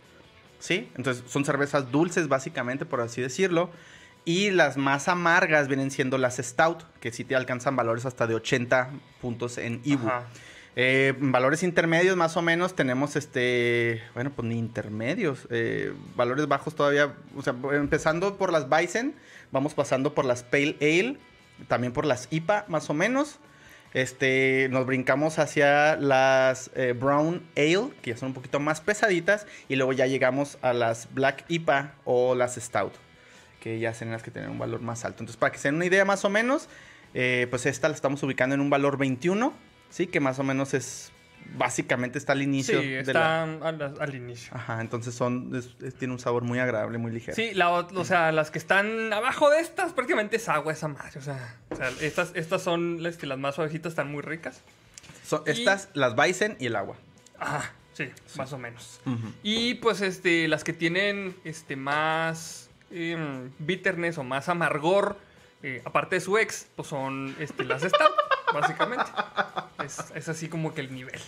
¿Sí? 0.60 0.90
Entonces 0.96 1.24
son 1.30 1.44
cervezas 1.44 1.92
dulces, 1.92 2.30
básicamente, 2.30 2.86
por 2.86 3.02
así 3.02 3.22
decirlo. 3.22 3.70
Y 4.28 4.52
las 4.52 4.76
más 4.76 5.08
amargas 5.08 5.70
vienen 5.70 5.90
siendo 5.90 6.18
las 6.18 6.36
Stout, 6.36 6.84
que 7.00 7.14
sí 7.14 7.24
te 7.24 7.38
alcanzan 7.38 7.78
valores 7.78 8.06
hasta 8.06 8.28
de 8.28 8.36
80 8.36 8.90
puntos 9.22 9.58
en 9.58 9.80
IBU. 9.86 10.06
Eh, 10.76 11.14
valores 11.18 11.64
intermedios 11.64 12.18
más 12.18 12.36
o 12.36 12.42
menos 12.42 12.76
tenemos 12.76 13.16
este, 13.16 14.04
bueno, 14.16 14.34
pues 14.36 14.46
ni 14.46 14.60
intermedios, 14.60 15.48
eh, 15.50 15.94
valores 16.18 16.46
bajos 16.50 16.76
todavía, 16.76 17.14
o 17.38 17.42
sea, 17.42 17.56
empezando 17.72 18.36
por 18.38 18.52
las 18.52 18.68
Bison, 18.70 19.14
vamos 19.54 19.74
pasando 19.74 20.14
por 20.14 20.26
las 20.26 20.44
Pale 20.44 20.76
Ale, 20.82 21.18
también 21.70 21.94
por 21.94 22.06
las 22.06 22.28
IPA 22.30 22.66
más 22.68 22.90
o 22.90 22.94
menos. 22.94 23.40
Este, 23.94 24.68
nos 24.72 24.86
brincamos 24.86 25.40
hacia 25.40 25.96
las 25.96 26.70
eh, 26.76 26.92
Brown 26.92 27.48
Ale, 27.56 27.92
que 28.02 28.12
ya 28.12 28.18
son 28.18 28.28
un 28.28 28.34
poquito 28.34 28.60
más 28.60 28.82
pesaditas, 28.82 29.48
y 29.70 29.78
luego 29.78 29.94
ya 29.94 30.06
llegamos 30.06 30.58
a 30.62 30.74
las 30.74 31.08
Black 31.14 31.46
IPA 31.48 31.94
o 32.04 32.36
las 32.36 32.56
Stout, 32.56 32.92
que 33.68 33.80
ya 33.80 33.94
son 33.94 34.12
las 34.12 34.24
que 34.24 34.32
tienen 34.32 34.50
un 34.52 34.60
valor 34.60 34.82
más 34.82 35.04
alto. 35.06 35.24
Entonces, 35.24 35.38
para 35.38 35.52
que 35.52 35.58
se 35.60 35.68
den 35.68 35.76
una 35.76 35.86
idea 35.86 36.06
más 36.06 36.24
o 36.26 36.30
menos, 36.30 36.70
eh, 37.14 37.48
pues 37.50 37.66
esta 37.66 37.90
la 37.90 37.96
estamos 37.96 38.22
ubicando 38.24 38.56
en 38.56 38.62
un 38.62 38.70
valor 38.70 38.98
21, 38.98 39.54
¿sí? 39.90 40.08
Que 40.08 40.20
más 40.20 40.40
o 40.40 40.44
menos 40.44 40.74
es, 40.74 41.12
básicamente 41.58 42.18
está 42.18 42.34
al 42.34 42.42
inicio 42.42 42.82
Sí, 42.82 42.88
de 42.90 43.00
está 43.00 43.14
la... 43.14 43.44
al, 43.44 43.96
al 44.00 44.16
inicio. 44.16 44.52
Ajá, 44.56 44.82
entonces 44.82 45.14
son, 45.16 45.56
es- 45.56 45.76
es- 45.82 45.96
tiene 45.96 46.14
un 46.14 46.20
sabor 46.20 46.44
muy 46.44 46.60
agradable, 46.60 46.98
muy 46.98 47.12
ligero. 47.12 47.36
Sí, 47.36 47.54
la 47.54 47.70
o 47.72 48.06
sea, 48.06 48.32
las 48.32 48.52
que 48.52 48.58
están 48.60 49.12
abajo 49.14 49.50
de 49.50 49.60
estas 49.60 49.94
prácticamente 49.94 50.38
es 50.38 50.48
agua 50.50 50.74
esa 50.74 50.88
madre. 50.88 51.20
O 51.20 51.22
sea, 51.22 51.56
o 51.70 51.76
sea, 51.76 51.90
estas, 52.02 52.32
estas 52.36 52.62
son 52.62 53.02
las 53.04 53.18
que 53.18 53.26
las 53.28 53.38
más 53.38 53.56
suavecitas 53.56 53.92
están 53.92 54.12
muy 54.12 54.22
ricas. 54.22 54.62
Son 55.26 55.44
Y- 55.46 55.52
estas, 55.52 55.90
las 55.94 56.16
Bison 56.16 56.56
y 56.60 56.68
el 56.68 56.76
agua. 56.76 56.96
Ajá, 57.40 57.74
Sí, 57.94 58.10
más 58.38 58.54
o 58.54 58.60
menos. 58.60 59.00
Y 59.42 59.74
pues 59.76 60.02
este, 60.02 60.48
las 60.48 60.64
que 60.64 60.72
tienen 60.72 61.36
este, 61.44 61.76
más 61.76 62.67
em, 62.92 63.52
bitterness 63.60 64.18
o 64.18 64.24
más 64.24 64.50
amargor, 64.50 65.18
eh, 65.64 65.82
aparte 65.86 66.16
de 66.16 66.22
su 66.22 66.38
ex, 66.38 66.68
pues 66.76 66.88
son 66.88 67.36
este, 67.40 67.64
las 67.66 67.82
stout, 67.82 68.12
básicamente. 68.54 69.06
Es, 69.84 70.00
es 70.16 70.30
así 70.30 70.48
como 70.50 70.74
que 70.74 70.82
el 70.82 70.94
nivel. 70.94 71.20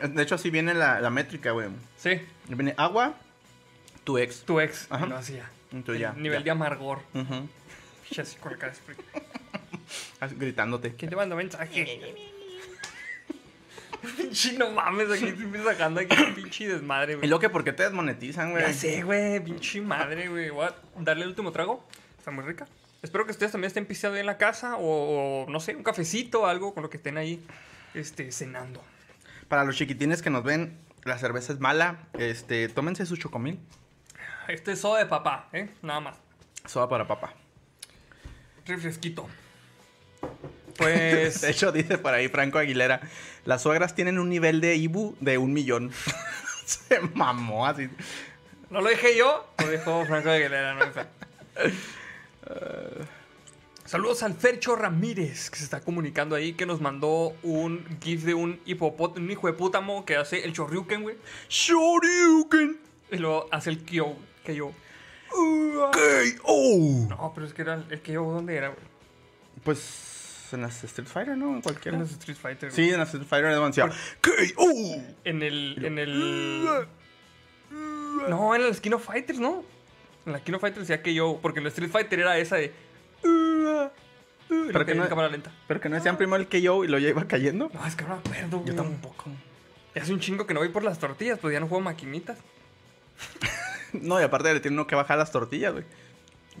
De 0.00 0.22
hecho, 0.22 0.34
así 0.36 0.50
viene 0.50 0.74
la, 0.74 1.00
la 1.00 1.10
métrica, 1.10 1.50
güey. 1.52 1.68
Sí, 1.96 2.20
Viene 2.46 2.74
agua, 2.76 3.14
tu 4.04 4.16
ex. 4.18 4.42
tu 4.44 4.60
ex 4.60 4.86
Ajá. 4.90 5.06
lo 5.06 5.16
hacía. 5.16 5.50
Entonces 5.72 5.96
El 5.96 6.00
ya. 6.02 6.12
nivel 6.12 6.38
ya. 6.40 6.44
de 6.44 6.50
amargor. 6.52 7.00
Ujú. 7.14 7.48
Pinche 8.04 8.22
así 8.22 8.36
con 8.38 8.52
la 8.52 8.58
cara 8.58 8.72
de 8.72 8.78
frío. 8.78 8.96
Así, 10.20 10.34
Gritándote. 10.34 10.94
¿Quién 10.94 11.08
te 11.10 11.16
mandó 11.16 11.34
mensaje? 11.36 12.14
Pinche 14.16 14.52
no 14.56 14.70
mames, 14.70 15.10
aquí 15.10 15.26
estoy 15.26 15.62
sacando 15.64 16.00
aquí 16.00 16.16
un 16.22 16.34
pinche 16.34 16.68
desmadre, 16.68 17.14
Y 17.14 17.16
güey. 17.16 17.28
lo 17.28 17.40
que, 17.40 17.48
¿por 17.50 17.64
qué 17.64 17.72
te 17.72 17.82
desmonetizan, 17.82 18.50
güey? 18.52 18.62
Ya 18.62 18.72
sé, 18.72 19.02
güey, 19.02 19.40
pinche 19.42 19.80
madre, 19.80 20.28
güey. 20.28 20.50
Voy 20.50 20.66
a 20.66 20.74
darle 20.98 21.24
el 21.24 21.30
último 21.30 21.50
trago. 21.52 21.84
Está 22.16 22.30
muy 22.30 22.44
rica. 22.44 22.66
Espero 23.02 23.24
que 23.24 23.32
ustedes 23.32 23.52
también 23.52 23.68
estén 23.68 23.86
pisteando 23.86 24.14
ahí 24.16 24.20
en 24.20 24.26
la 24.26 24.38
casa 24.38 24.76
o, 24.76 25.44
o, 25.44 25.50
no 25.50 25.60
sé, 25.60 25.74
un 25.76 25.82
cafecito 25.82 26.42
o 26.42 26.46
algo 26.46 26.74
con 26.74 26.82
lo 26.82 26.90
que 26.90 26.96
estén 26.96 27.16
ahí 27.16 27.44
este, 27.94 28.30
cenando. 28.32 28.82
Para 29.48 29.64
los 29.64 29.76
chiquitines 29.76 30.20
que 30.22 30.30
nos 30.30 30.42
ven, 30.44 30.76
la 31.04 31.16
cerveza 31.18 31.52
es 31.52 31.60
mala. 31.60 32.08
Este, 32.18 32.68
tómense 32.68 33.06
su 33.06 33.16
chocomil. 33.16 33.58
Este 34.48 34.72
es 34.72 34.80
soda 34.80 34.98
de 35.00 35.06
papá, 35.06 35.48
¿eh? 35.52 35.70
Nada 35.82 36.00
más. 36.00 36.16
Soda 36.66 36.88
para 36.88 37.06
papá. 37.06 37.34
Refresquito. 38.66 39.28
Pues. 40.78 41.40
De 41.42 41.50
hecho, 41.50 41.70
dice 41.72 41.98
por 41.98 42.14
ahí 42.14 42.28
Franco 42.28 42.58
Aguilera, 42.58 43.00
las 43.44 43.60
suegras 43.62 43.94
tienen 43.94 44.18
un 44.18 44.30
nivel 44.30 44.60
de 44.62 44.76
Ibu 44.76 45.14
de 45.20 45.36
un 45.36 45.52
millón. 45.52 45.92
Se 46.64 47.00
mamó 47.00 47.66
así. 47.66 47.88
No 48.70 48.80
lo 48.80 48.88
dije 48.88 49.16
yo, 49.16 49.46
lo 49.58 49.70
dijo 49.70 50.04
Franco 50.06 50.30
Aguilera, 50.30 50.74
no. 50.74 50.84
Saludos 53.84 54.22
al 54.22 54.34
Fercho 54.34 54.76
Ramírez, 54.76 55.48
que 55.50 55.56
se 55.56 55.64
está 55.64 55.80
comunicando 55.80 56.36
ahí, 56.36 56.52
que 56.52 56.66
nos 56.66 56.78
mandó 56.82 57.34
un 57.42 57.86
gif 58.02 58.22
de 58.24 58.34
un 58.34 58.60
hipopótamo, 58.66 59.24
un 59.24 59.30
hijo 59.32 59.46
de 59.46 59.54
pútamo 59.54 60.04
que 60.04 60.16
hace 60.16 60.44
el 60.44 60.52
chorriuken, 60.52 61.02
güey. 61.02 61.16
Shoryuken. 61.48 62.78
Y 63.10 63.16
luego 63.16 63.48
hace 63.50 63.70
el 63.70 63.82
Kyo, 63.84 64.08
que 64.44 64.54
yo. 64.54 64.72
K.O. 65.30 67.06
No, 67.08 67.32
pero 67.34 67.46
es 67.46 67.54
que 67.54 67.62
era 67.62 67.74
el- 67.74 67.86
el 67.90 68.00
Kyo, 68.02 68.24
¿dónde 68.24 68.56
era, 68.56 68.68
güey? 68.68 68.80
Pues 69.64 70.17
en 70.52 70.62
las 70.62 70.82
Street 70.84 71.08
Fighter, 71.08 71.36
¿no? 71.36 71.54
En 71.54 71.62
cualquiera. 71.62 71.96
En 71.96 72.02
los 72.02 72.12
Street 72.12 72.36
Fighter. 72.36 72.72
Sí, 72.72 72.90
en 72.90 72.98
las 72.98 73.08
Street 73.08 73.26
Fighter 73.28 73.50
demasiado. 73.52 73.90
K.O. 74.20 75.02
En 75.24 75.42
el. 75.42 75.84
En 75.84 75.98
el. 75.98 76.64
No, 78.28 78.54
en 78.54 78.62
el 78.62 78.74
Skin 78.74 78.94
of 78.94 79.04
Fighters, 79.04 79.38
¿no? 79.38 79.64
En 80.26 80.32
la 80.32 80.38
Skin 80.40 80.54
of 80.54 80.60
Fighters 80.60 80.86
decía 80.88 81.02
que 81.02 81.14
yo. 81.14 81.38
Porque 81.42 81.60
en 81.60 81.66
el 81.66 81.72
Street 81.72 81.90
Fighter 81.90 82.20
era 82.20 82.36
esa 82.38 82.56
de. 82.56 82.72
Pero 83.22 84.86
que 84.86 84.94
no- 84.94 85.02
en 85.04 85.08
cámara 85.08 85.28
lenta. 85.28 85.50
Pero 85.66 85.80
que 85.80 85.88
no 85.88 85.96
decían 85.96 86.16
primero 86.16 86.40
el 86.42 86.48
K.O. 86.48 86.84
y 86.84 86.88
lo 86.88 86.98
ya 86.98 87.08
iba 87.08 87.24
cayendo. 87.26 87.70
No, 87.72 87.86
es 87.86 87.94
que 87.94 88.04
no 88.04 88.10
me 88.10 88.20
acuerdo, 88.20 88.64
Yo 88.64 88.74
tampoco. 88.74 89.24
Hace 89.94 90.12
un 90.12 90.20
chingo 90.20 90.46
que 90.46 90.54
no 90.54 90.60
voy 90.60 90.68
por 90.68 90.84
las 90.84 90.98
tortillas, 90.98 91.38
pues 91.40 91.52
ya 91.52 91.60
no 91.60 91.66
juego 91.68 91.82
maquinitas. 91.82 92.38
No, 93.94 94.20
y 94.20 94.22
aparte 94.22 94.52
le 94.52 94.60
tiene 94.60 94.74
uno 94.76 94.86
que 94.86 94.94
bajar 94.94 95.16
las 95.16 95.32
tortillas, 95.32 95.72
güey. 95.72 95.84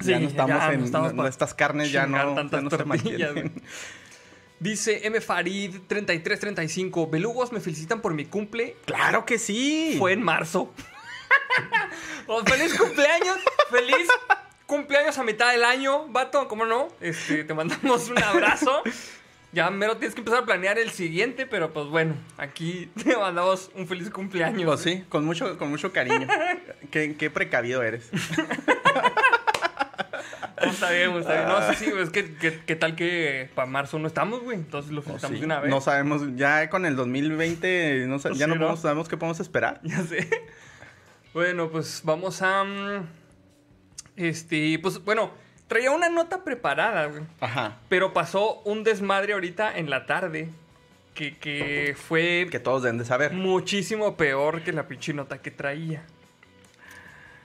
Sí, 0.00 0.10
ya 0.10 0.18
no 0.20 0.28
estamos 0.28 0.56
ya 0.62 0.72
en. 0.72 0.84
estamos 0.84 1.14
no- 1.14 1.22
pa- 1.22 1.28
estas 1.28 1.54
carnes 1.54 1.90
ya 1.92 2.06
no, 2.06 2.34
tantas 2.34 2.60
ya 2.60 2.64
no 2.64 2.70
se 2.76 2.84
mantienen. 2.84 3.52
Dice 4.60 5.06
M. 5.06 5.20
Farid 5.20 5.76
3335. 5.86 7.08
Belugos 7.08 7.52
me 7.52 7.60
felicitan 7.60 8.00
por 8.00 8.12
mi 8.14 8.24
cumple. 8.24 8.76
¡Claro 8.86 9.24
que 9.24 9.38
sí! 9.38 9.94
Fue 9.98 10.12
en 10.12 10.22
marzo. 10.22 10.72
Oh, 12.26 12.42
¡Feliz 12.44 12.74
cumpleaños! 12.76 13.36
¡Feliz 13.70 14.08
cumpleaños 14.66 15.16
a 15.18 15.22
mitad 15.22 15.52
del 15.52 15.62
año! 15.64 16.08
Vato, 16.08 16.48
¿cómo 16.48 16.66
no? 16.66 16.88
Este, 17.00 17.44
te 17.44 17.54
mandamos 17.54 18.08
un 18.08 18.20
abrazo. 18.22 18.82
Ya 19.52 19.70
mero 19.70 19.96
tienes 19.96 20.14
que 20.14 20.20
empezar 20.22 20.42
a 20.42 20.44
planear 20.44 20.78
el 20.78 20.90
siguiente, 20.90 21.46
pero 21.46 21.72
pues 21.72 21.86
bueno, 21.86 22.16
aquí 22.36 22.90
te 23.02 23.16
mandamos 23.16 23.70
un 23.76 23.86
feliz 23.86 24.10
cumpleaños. 24.10 24.66
Pues 24.66 24.80
sí, 24.80 25.04
con 25.08 25.24
mucho, 25.24 25.56
con 25.56 25.70
mucho 25.70 25.92
cariño. 25.92 26.26
qué, 26.90 27.16
qué 27.16 27.30
precavido 27.30 27.82
eres. 27.84 28.10
No, 30.64 30.70
está 30.70 30.90
bien, 30.90 31.10
está 31.16 31.32
bien. 31.34 31.48
No, 31.48 31.68
sí, 31.72 31.84
sí, 31.84 31.90
güey, 31.90 32.02
es 32.04 32.10
que, 32.10 32.34
que- 32.36 32.60
¿qué 32.66 32.76
tal 32.76 32.94
que 32.96 33.48
para 33.54 33.66
marzo 33.66 33.98
no 33.98 34.06
estamos, 34.06 34.42
güey? 34.42 34.56
Entonces 34.56 34.90
lo 34.92 35.02
felicitamos 35.02 35.34
Sí, 35.36 35.40
de 35.40 35.46
una 35.46 35.60
vez. 35.60 35.70
No 35.70 35.80
sabemos, 35.80 36.22
ya 36.36 36.68
con 36.70 36.86
el 36.86 36.96
2020 36.96 38.04
no 38.08 38.18
Pues 38.18 38.38
ya 38.38 38.46
sí, 38.46 38.52
no, 38.58 38.76
sabemos 38.76 39.08
qué 39.08 39.16
podemos 39.16 39.40
esperar. 39.40 39.80
Ya 39.84 40.02
sé. 40.02 40.28
Bueno, 41.34 41.68
pues 41.70 42.00
vamos 42.04 42.42
a. 42.42 42.64
mm, 42.64 43.06
Este, 44.16 44.78
pues 44.80 45.04
bueno, 45.04 45.30
traía 45.68 45.90
una 45.90 46.08
nota 46.08 46.42
preparada, 46.44 47.06
güey. 47.06 47.22
Ajá. 47.40 47.76
Pero 47.88 48.12
pasó 48.12 48.60
un 48.64 48.82
desmadre 48.84 49.34
ahorita 49.34 49.76
en 49.78 49.90
la 49.90 50.06
tarde. 50.06 50.50
Que, 51.14 51.36
que 51.36 51.96
fue 51.98 52.46
Que 52.48 52.60
todos 52.60 52.84
deben 52.84 52.98
de 52.98 53.04
saber. 53.04 53.32
muchísimo 53.32 54.16
peor 54.16 54.62
que 54.62 54.72
la 54.72 54.86
pinche 54.86 55.12
nota 55.12 55.38
que 55.42 55.50
traía. 55.50 56.04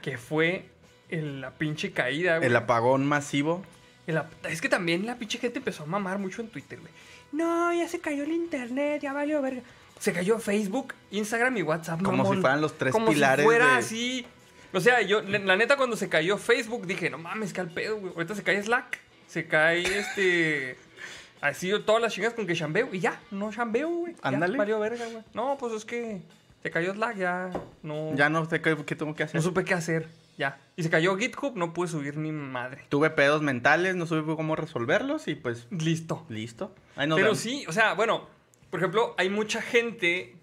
Que 0.01 0.17
fue 0.17 0.69
el- 1.13 1.41
la 1.41 1.51
pinche 1.51 1.91
caída, 1.91 2.37
güey. 2.37 2.49
El 2.49 2.55
apagón 2.55 3.05
masivo. 3.05 3.63
El 4.07 4.21
Es 4.49 4.61
que 4.61 4.69
también 4.69 5.05
la 5.05 5.15
pinche 5.15 5.37
gente 5.37 5.59
empezó 5.59 5.83
a 5.83 5.85
mamar 5.85 6.19
mucho 6.19 6.41
en 6.41 6.49
Twitter, 6.49 6.79
güey. 6.79 6.91
No, 7.31 7.73
ya 7.73 7.87
se 7.87 7.99
cayó 7.99 8.23
el 8.23 8.31
internet, 8.31 9.01
ya 9.01 9.13
valió 9.13 9.41
verga. 9.41 9.61
Se 9.99 10.11
cayó 10.11 10.37
Facebook, 10.39 10.93
Instagram 11.11 11.55
y 11.57 11.61
WhatsApp. 11.61 12.01
Como 12.03 12.17
mamón. 12.17 12.35
si 12.37 12.41
fueran 12.41 12.61
los 12.61 12.77
tres 12.77 12.91
Como 12.91 13.07
pilares 13.11 13.43
Si 13.43 13.47
fuera 13.47 13.67
de- 13.67 13.77
así. 13.77 14.25
O 14.73 14.79
sea, 14.79 15.01
yo, 15.01 15.21
la, 15.21 15.55
neta, 15.55 15.77
cuando 15.77 15.95
se 15.95 16.09
cayó 16.09 16.37
Facebook, 16.37 16.85
dije, 16.87 17.09
no 17.09 17.17
mames, 17.19 17.53
que 17.53 17.61
al 17.61 17.69
pedo, 17.69 17.97
güey. 17.97 18.13
Ahorita 18.13 18.35
se 18.35 18.43
cae 18.43 18.61
Slack. 18.61 18.99
Se 19.27 19.47
cae 19.47 19.81
este. 19.99 20.77
Así 21.41 21.71
todas 21.85 22.01
las 22.01 22.13
chingas 22.13 22.33
con 22.33 22.47
que 22.47 22.55
chambeo. 22.55 22.89
Y 22.93 22.99
ya, 22.99 23.19
no 23.31 23.51
chambeo, 23.51 23.89
güey. 23.89 24.15
Ándale. 24.21 24.57
valió 24.57 24.79
verga, 24.79 25.05
güey. 25.07 25.23
No, 25.33 25.57
pues 25.59 25.73
es 25.73 25.85
que 25.85 26.21
se 26.61 26.71
cayó 26.71 26.93
Slack, 26.93 27.17
ya 27.17 27.51
no. 27.83 28.15
Ya 28.15 28.29
no 28.29 28.45
sé 28.49 28.61
qué, 28.61 28.75
qué 28.85 28.95
tengo 28.95 29.13
que 29.13 29.23
hacer. 29.23 29.35
No 29.35 29.41
supe 29.41 29.63
qué 29.63 29.73
hacer. 29.73 30.07
Ya. 30.37 30.59
Y 30.75 30.83
se 30.83 30.89
cayó 30.89 31.15
GitHub, 31.17 31.55
no 31.55 31.73
pude 31.73 31.87
subir 31.87 32.17
ni 32.17 32.31
madre. 32.31 32.83
Tuve 32.89 33.09
pedos 33.11 33.41
mentales, 33.43 33.95
no 33.95 34.07
supe 34.07 34.35
cómo 34.35 34.55
resolverlos 34.55 35.27
y 35.27 35.35
pues 35.35 35.67
Listo. 35.69 36.25
listo. 36.29 36.73
Ahí 36.95 37.07
nos 37.07 37.17
Pero 37.17 37.27
vemos. 37.27 37.39
sí, 37.39 37.65
o 37.67 37.71
sea, 37.71 37.93
bueno, 37.93 38.27
por 38.71 38.79
ejemplo, 38.79 39.13
hay 39.17 39.29
mucha 39.29 39.61
gente 39.61 40.35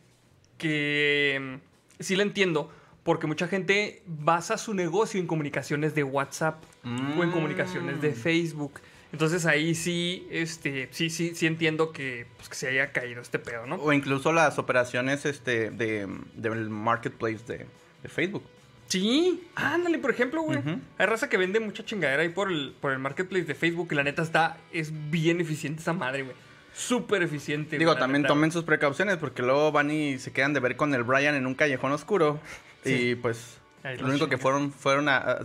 que 0.59 1.59
mm, 1.99 2.03
sí 2.03 2.17
la 2.17 2.23
entiendo, 2.23 2.71
porque 3.03 3.27
mucha 3.27 3.49
gente 3.49 4.03
basa 4.07 4.59
su 4.59 4.75
negocio 4.75 5.19
en 5.21 5.27
comunicaciones 5.27 5.95
de 5.95 6.05
WhatsApp 6.05 6.63
o 6.85 6.89
en 7.23 7.29
Mm. 7.29 7.33
comunicaciones 7.33 8.01
de 8.01 8.13
Facebook. 8.13 8.81
Entonces 9.13 9.45
ahí 9.47 9.75
sí, 9.75 10.29
este, 10.31 10.89
sí, 10.93 11.11
sí, 11.11 11.35
sí 11.35 11.47
entiendo 11.47 11.91
que, 11.93 12.29
pues, 12.37 12.49
que 12.49 12.55
se 12.55 12.69
haya 12.69 12.93
caído 12.93 13.21
este 13.21 13.41
pedo, 13.41 13.67
¿no? 13.67 13.75
O 13.77 13.93
incluso 13.93 14.33
las 14.33 14.59
operaciones 14.61 15.27
este, 15.27 15.71
de, 15.71 16.07
del 16.37 16.71
marketplace 16.71 17.41
de, 17.49 17.67
de 18.03 18.09
Facebook. 18.09 18.45
Sí, 18.91 19.47
ándale, 19.55 19.99
por 19.99 20.11
ejemplo, 20.11 20.43
güey. 20.43 20.59
Hay 20.99 21.07
raza 21.07 21.29
que 21.29 21.37
vende 21.37 21.61
mucha 21.61 21.85
chingadera 21.85 22.23
ahí 22.23 22.29
por 22.29 22.51
el, 22.51 22.75
por 22.81 22.91
el 22.91 22.99
marketplace 22.99 23.45
de 23.45 23.55
Facebook 23.55 23.89
y 23.93 23.95
la 23.95 24.03
neta 24.03 24.23
está, 24.23 24.57
es 24.73 24.93
bien 25.11 25.41
eficiente 25.41 25.81
esa 25.81 25.93
madre, 25.93 26.25
güey. 26.25 26.35
Súper 26.75 27.23
eficiente. 27.23 27.79
Digo, 27.79 27.93
güey, 27.93 28.01
también 28.01 28.23
neta, 28.23 28.35
tomen 28.35 28.51
sus 28.51 28.65
precauciones 28.65 29.17
porque 29.17 29.43
luego 29.43 29.71
van 29.71 29.93
y 29.93 30.19
se 30.19 30.33
quedan 30.33 30.55
de 30.55 30.61
ver 30.61 30.77
con 30.77 30.93
el 30.93 31.05
Brian 31.05 31.37
en 31.37 31.47
un 31.47 31.55
callejón 31.55 31.93
oscuro. 31.93 32.41
Sí. 32.83 33.11
Y 33.11 33.15
pues 33.15 33.59
lo 34.01 34.09
único 34.09 34.29
que 34.29 34.39
fueron 34.39 34.73
fueron 34.73 35.09
a, 35.09 35.39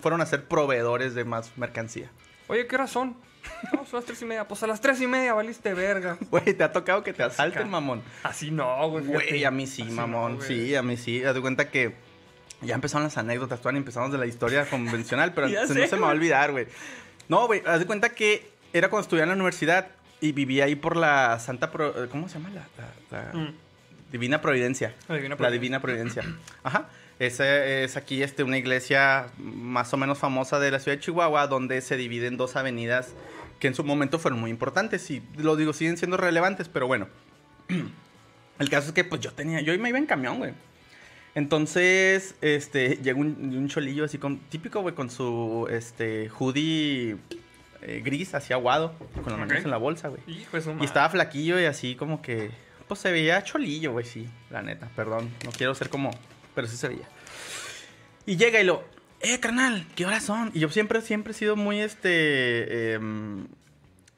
fueron 0.00 0.20
a 0.20 0.26
ser 0.26 0.44
proveedores 0.44 1.14
de 1.14 1.24
más 1.24 1.56
mercancía. 1.56 2.10
Oye, 2.48 2.66
¿qué 2.66 2.74
horas 2.74 2.90
son? 2.90 3.16
No, 3.72 3.86
son 3.86 4.00
las 4.00 4.04
tres 4.04 4.20
y 4.20 4.24
media. 4.26 4.46
Pues 4.46 4.62
a 4.62 4.66
las 4.66 4.80
tres 4.82 5.00
y 5.00 5.06
media 5.06 5.32
valiste 5.32 5.72
verga. 5.72 6.18
Güey, 6.30 6.52
¿te 6.52 6.64
ha 6.64 6.72
tocado 6.72 7.02
que 7.02 7.14
te 7.14 7.22
asalten, 7.22 7.70
mamón? 7.70 8.02
Así 8.22 8.50
no, 8.50 8.90
güey. 8.90 9.06
Güey, 9.06 9.44
a 9.44 9.50
mí 9.50 9.66
sí, 9.66 9.82
Así 9.82 9.90
mamón. 9.90 10.36
no, 10.36 10.42
sí, 10.42 10.74
a 10.74 10.82
mí 10.82 10.98
sí. 10.98 11.24
Haz 11.24 11.34
de 11.34 11.40
cuenta 11.40 11.70
que 11.70 11.94
ya 12.62 12.74
empezaron 12.74 13.04
las 13.04 13.16
anécdotas, 13.18 13.60
ni 13.72 13.78
empezamos 13.78 14.12
de 14.12 14.18
la 14.18 14.26
historia 14.26 14.66
convencional, 14.68 15.32
pero 15.34 15.48
se- 15.66 15.66
sé, 15.68 15.80
no 15.80 15.86
se 15.86 15.96
me 15.96 16.02
va 16.02 16.08
a 16.08 16.12
olvidar, 16.12 16.52
güey. 16.52 16.66
No, 17.28 17.46
güey, 17.46 17.62
haz 17.66 17.78
de 17.80 17.86
cuenta 17.86 18.10
que 18.10 18.48
era 18.72 18.88
cuando 18.90 19.02
estudiaba 19.02 19.24
en 19.24 19.30
la 19.30 19.34
universidad 19.42 19.88
y 20.20 20.32
vivía 20.32 20.64
ahí 20.64 20.74
por 20.76 20.96
la 20.96 21.38
Santa... 21.40 21.70
Pro- 21.70 22.08
¿Cómo 22.10 22.28
se 22.28 22.38
llama? 22.38 22.50
La, 22.50 22.66
la- 23.10 23.22
la- 23.32 23.32
Mm, 23.38 23.54
Divina 24.12 24.40
Providencia. 24.40 24.94
La 25.08 25.14
Divina 25.16 25.34
La 25.34 25.36
Providencia. 25.36 25.60
Divina 25.60 25.80
Providencia. 25.80 26.24
Ajá. 26.64 26.88
Esa 27.20 27.64
es 27.64 27.96
aquí 27.96 28.22
este, 28.22 28.42
una 28.42 28.56
iglesia 28.58 29.26
más 29.38 29.92
o 29.92 29.96
menos 29.96 30.18
famosa 30.18 30.58
de 30.58 30.70
la 30.70 30.80
ciudad 30.80 30.96
de 30.96 31.02
Chihuahua, 31.04 31.46
donde 31.46 31.80
se 31.82 31.96
dividen 31.96 32.36
dos 32.36 32.56
avenidas 32.56 33.12
que 33.60 33.68
en 33.68 33.74
su 33.74 33.84
momento 33.84 34.18
fueron 34.18 34.40
muy 34.40 34.50
importantes 34.50 35.10
y 35.10 35.22
lo 35.36 35.54
digo, 35.54 35.72
siguen 35.74 35.96
siendo 35.98 36.16
relevantes, 36.16 36.68
pero 36.68 36.86
bueno. 36.86 37.08
El 38.58 38.68
caso 38.68 38.88
es 38.88 38.92
que 38.94 39.04
pues 39.04 39.20
yo 39.20 39.32
tenía, 39.32 39.60
yo 39.60 39.76
me 39.78 39.88
iba 39.88 39.98
en 39.98 40.06
camión, 40.06 40.38
güey. 40.38 40.52
Entonces, 41.34 42.34
este, 42.40 42.96
llegó 43.02 43.20
un, 43.20 43.54
un 43.56 43.68
cholillo 43.68 44.04
así 44.04 44.18
con, 44.18 44.38
típico, 44.38 44.80
güey, 44.80 44.94
con 44.94 45.10
su, 45.10 45.68
este, 45.70 46.30
hoodie 46.30 47.16
eh, 47.82 48.02
gris, 48.04 48.34
así 48.34 48.52
aguado, 48.52 48.94
con 49.14 49.32
las 49.32 49.38
manos 49.38 49.64
en 49.64 49.70
la 49.70 49.78
bolsa, 49.78 50.08
güey. 50.08 50.20
Y 50.26 50.84
estaba 50.84 51.08
flaquillo 51.08 51.58
y 51.58 51.64
así 51.64 51.94
como 51.94 52.20
que 52.20 52.50
Pues 52.88 53.00
se 53.00 53.10
veía 53.10 53.42
cholillo, 53.42 53.92
güey, 53.92 54.04
sí, 54.04 54.28
la 54.50 54.62
neta. 54.62 54.90
Perdón, 54.94 55.30
no 55.44 55.50
quiero 55.50 55.74
ser 55.74 55.88
como. 55.88 56.10
Pero 56.54 56.66
sí 56.66 56.76
se 56.76 56.88
veía. 56.88 57.08
Y 58.26 58.36
llega 58.36 58.60
y 58.60 58.64
lo. 58.64 58.84
Eh, 59.20 59.38
carnal, 59.40 59.86
¿qué 59.94 60.04
horas 60.04 60.24
son? 60.24 60.50
Y 60.52 60.60
yo 60.60 60.68
siempre, 60.68 61.00
siempre 61.00 61.32
he 61.32 61.34
sido 61.34 61.56
muy 61.56 61.80
este. 61.80 62.94
em, 62.94 63.46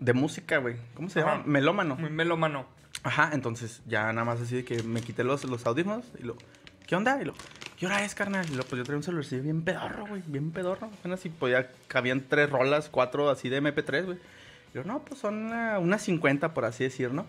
de 0.01 0.13
música, 0.13 0.59
güey. 0.59 0.77
¿Cómo 0.95 1.09
se 1.09 1.21
llama? 1.21 1.45
Melómano. 1.47 1.95
Muy 1.95 2.11
melómano. 2.11 2.67
Ajá, 3.05 3.31
entonces 3.33 3.83
ya 3.87 4.13
nada 4.13 4.25
más 4.25 4.41
así 4.41 4.57
de 4.57 4.65
que 4.65 4.83
me 4.83 5.01
quité 5.01 5.23
los, 5.23 5.45
los 5.45 5.65
audífonos 5.67 6.05
y 6.19 6.25
lo, 6.25 6.37
¿qué 6.87 6.97
onda? 6.97 7.19
Y 7.21 7.25
lo, 7.25 7.35
¿qué 7.79 7.87
hora 7.87 8.05
es, 8.05 8.15
carnal? 8.15 8.47
Y 8.51 8.55
lo, 8.55 8.65
pues 8.65 8.79
yo 8.79 8.85
traía 8.85 8.97
un 8.99 9.03
celular 9.03 9.25
así 9.27 9.39
bien 9.41 9.63
pedorro, 9.63 10.07
güey, 10.07 10.23
bien 10.27 10.51
pedorro. 10.51 10.87
Apenas 10.99 11.21
si 11.21 11.29
podía, 11.29 11.71
cabían 11.89 12.25
tres 12.29 12.51
rolas, 12.51 12.89
cuatro 12.91 13.31
así 13.31 13.49
de 13.49 13.63
MP3, 13.63 14.05
güey. 14.05 14.19
Y 14.73 14.77
yo, 14.77 14.85
no, 14.85 15.01
pues 15.01 15.21
son 15.21 15.35
una- 15.47 15.79
unas 15.79 16.03
50, 16.03 16.55
por 16.55 16.65
así 16.65 16.85
decir, 16.85 17.13
¿no? 17.13 17.27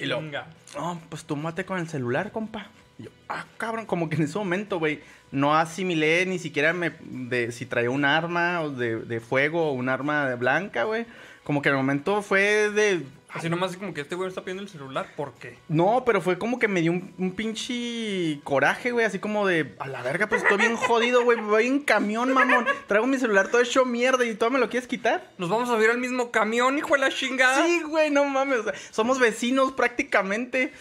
Y 0.00 0.06
lo- 0.06 0.18
Chinga. 0.18 0.46
No, 0.74 1.00
pues 1.08 1.24
tú 1.24 1.36
mate 1.36 1.64
con 1.64 1.78
el 1.78 1.88
celular, 1.88 2.32
compa. 2.32 2.68
Y 2.98 3.04
yo, 3.04 3.10
ah, 3.28 3.44
cabrón, 3.58 3.86
como 3.86 4.08
que 4.08 4.16
en 4.16 4.22
ese 4.22 4.38
momento, 4.38 4.78
güey, 4.78 5.00
no 5.30 5.54
asimilé 5.56 6.24
ni 6.26 6.38
siquiera 6.38 6.72
me, 6.72 6.92
de 7.00 7.52
si 7.52 7.64
traía 7.66 7.90
un 7.90 8.04
arma 8.04 8.66
de, 8.68 8.96
de 9.00 9.20
fuego 9.20 9.70
o 9.70 9.72
un 9.72 9.88
arma 9.88 10.28
de 10.28 10.34
blanca, 10.36 10.84
güey. 10.84 11.06
Como 11.44 11.60
que 11.62 11.70
en 11.70 11.74
el 11.74 11.78
momento 11.80 12.22
fue 12.22 12.70
de, 12.70 13.02
Así 13.34 13.48
nomás 13.48 13.76
como 13.78 13.94
que 13.94 14.02
este 14.02 14.14
güey 14.14 14.28
está 14.28 14.42
pidiendo 14.42 14.62
el 14.62 14.68
celular. 14.68 15.06
¿Por 15.16 15.32
qué? 15.34 15.56
no, 15.68 16.02
pero 16.04 16.20
fue 16.20 16.36
como 16.38 16.58
que 16.58 16.68
me 16.68 16.82
dio 16.82 16.92
un, 16.92 17.14
un 17.16 17.32
pinche 17.32 18.40
coraje, 18.44 18.90
güey. 18.90 19.06
Así 19.06 19.18
como 19.18 19.46
de, 19.46 19.74
a 19.78 19.88
la 19.88 20.02
verga, 20.02 20.26
pues 20.28 20.42
estoy 20.42 20.58
bien 20.58 20.76
jodido, 20.76 21.24
güey. 21.24 21.40
Voy 21.40 21.66
en 21.66 21.80
camión, 21.80 22.32
mamón. 22.34 22.66
Traigo 22.88 23.06
mi 23.06 23.18
celular 23.18 23.48
todo 23.48 23.62
hecho 23.62 23.84
mierda 23.86 24.24
y 24.26 24.34
todo 24.34 24.50
me 24.50 24.58
lo 24.58 24.68
quieres 24.68 24.86
quitar. 24.88 25.30
Nos 25.38 25.48
vamos 25.48 25.70
a 25.70 25.74
subir 25.74 25.88
al 25.90 25.98
mismo 25.98 26.30
camión, 26.30 26.76
hijo 26.76 26.92
de 26.94 26.98
la 27.00 27.08
chingada. 27.10 27.64
Sí, 27.64 27.82
güey, 27.82 28.10
no 28.10 28.24
mames. 28.26 28.58
o 28.58 28.64
sea, 28.64 28.74
somos 28.90 29.18
vecinos 29.18 29.72
prácticamente. 29.72 30.72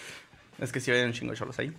Es 0.59 0.71
que 0.71 0.79
sí 0.79 0.91
hay 0.91 1.03
un 1.03 1.13
chingo 1.13 1.31
de 1.31 1.37
cholos 1.39 1.57
ahí. 1.59 1.71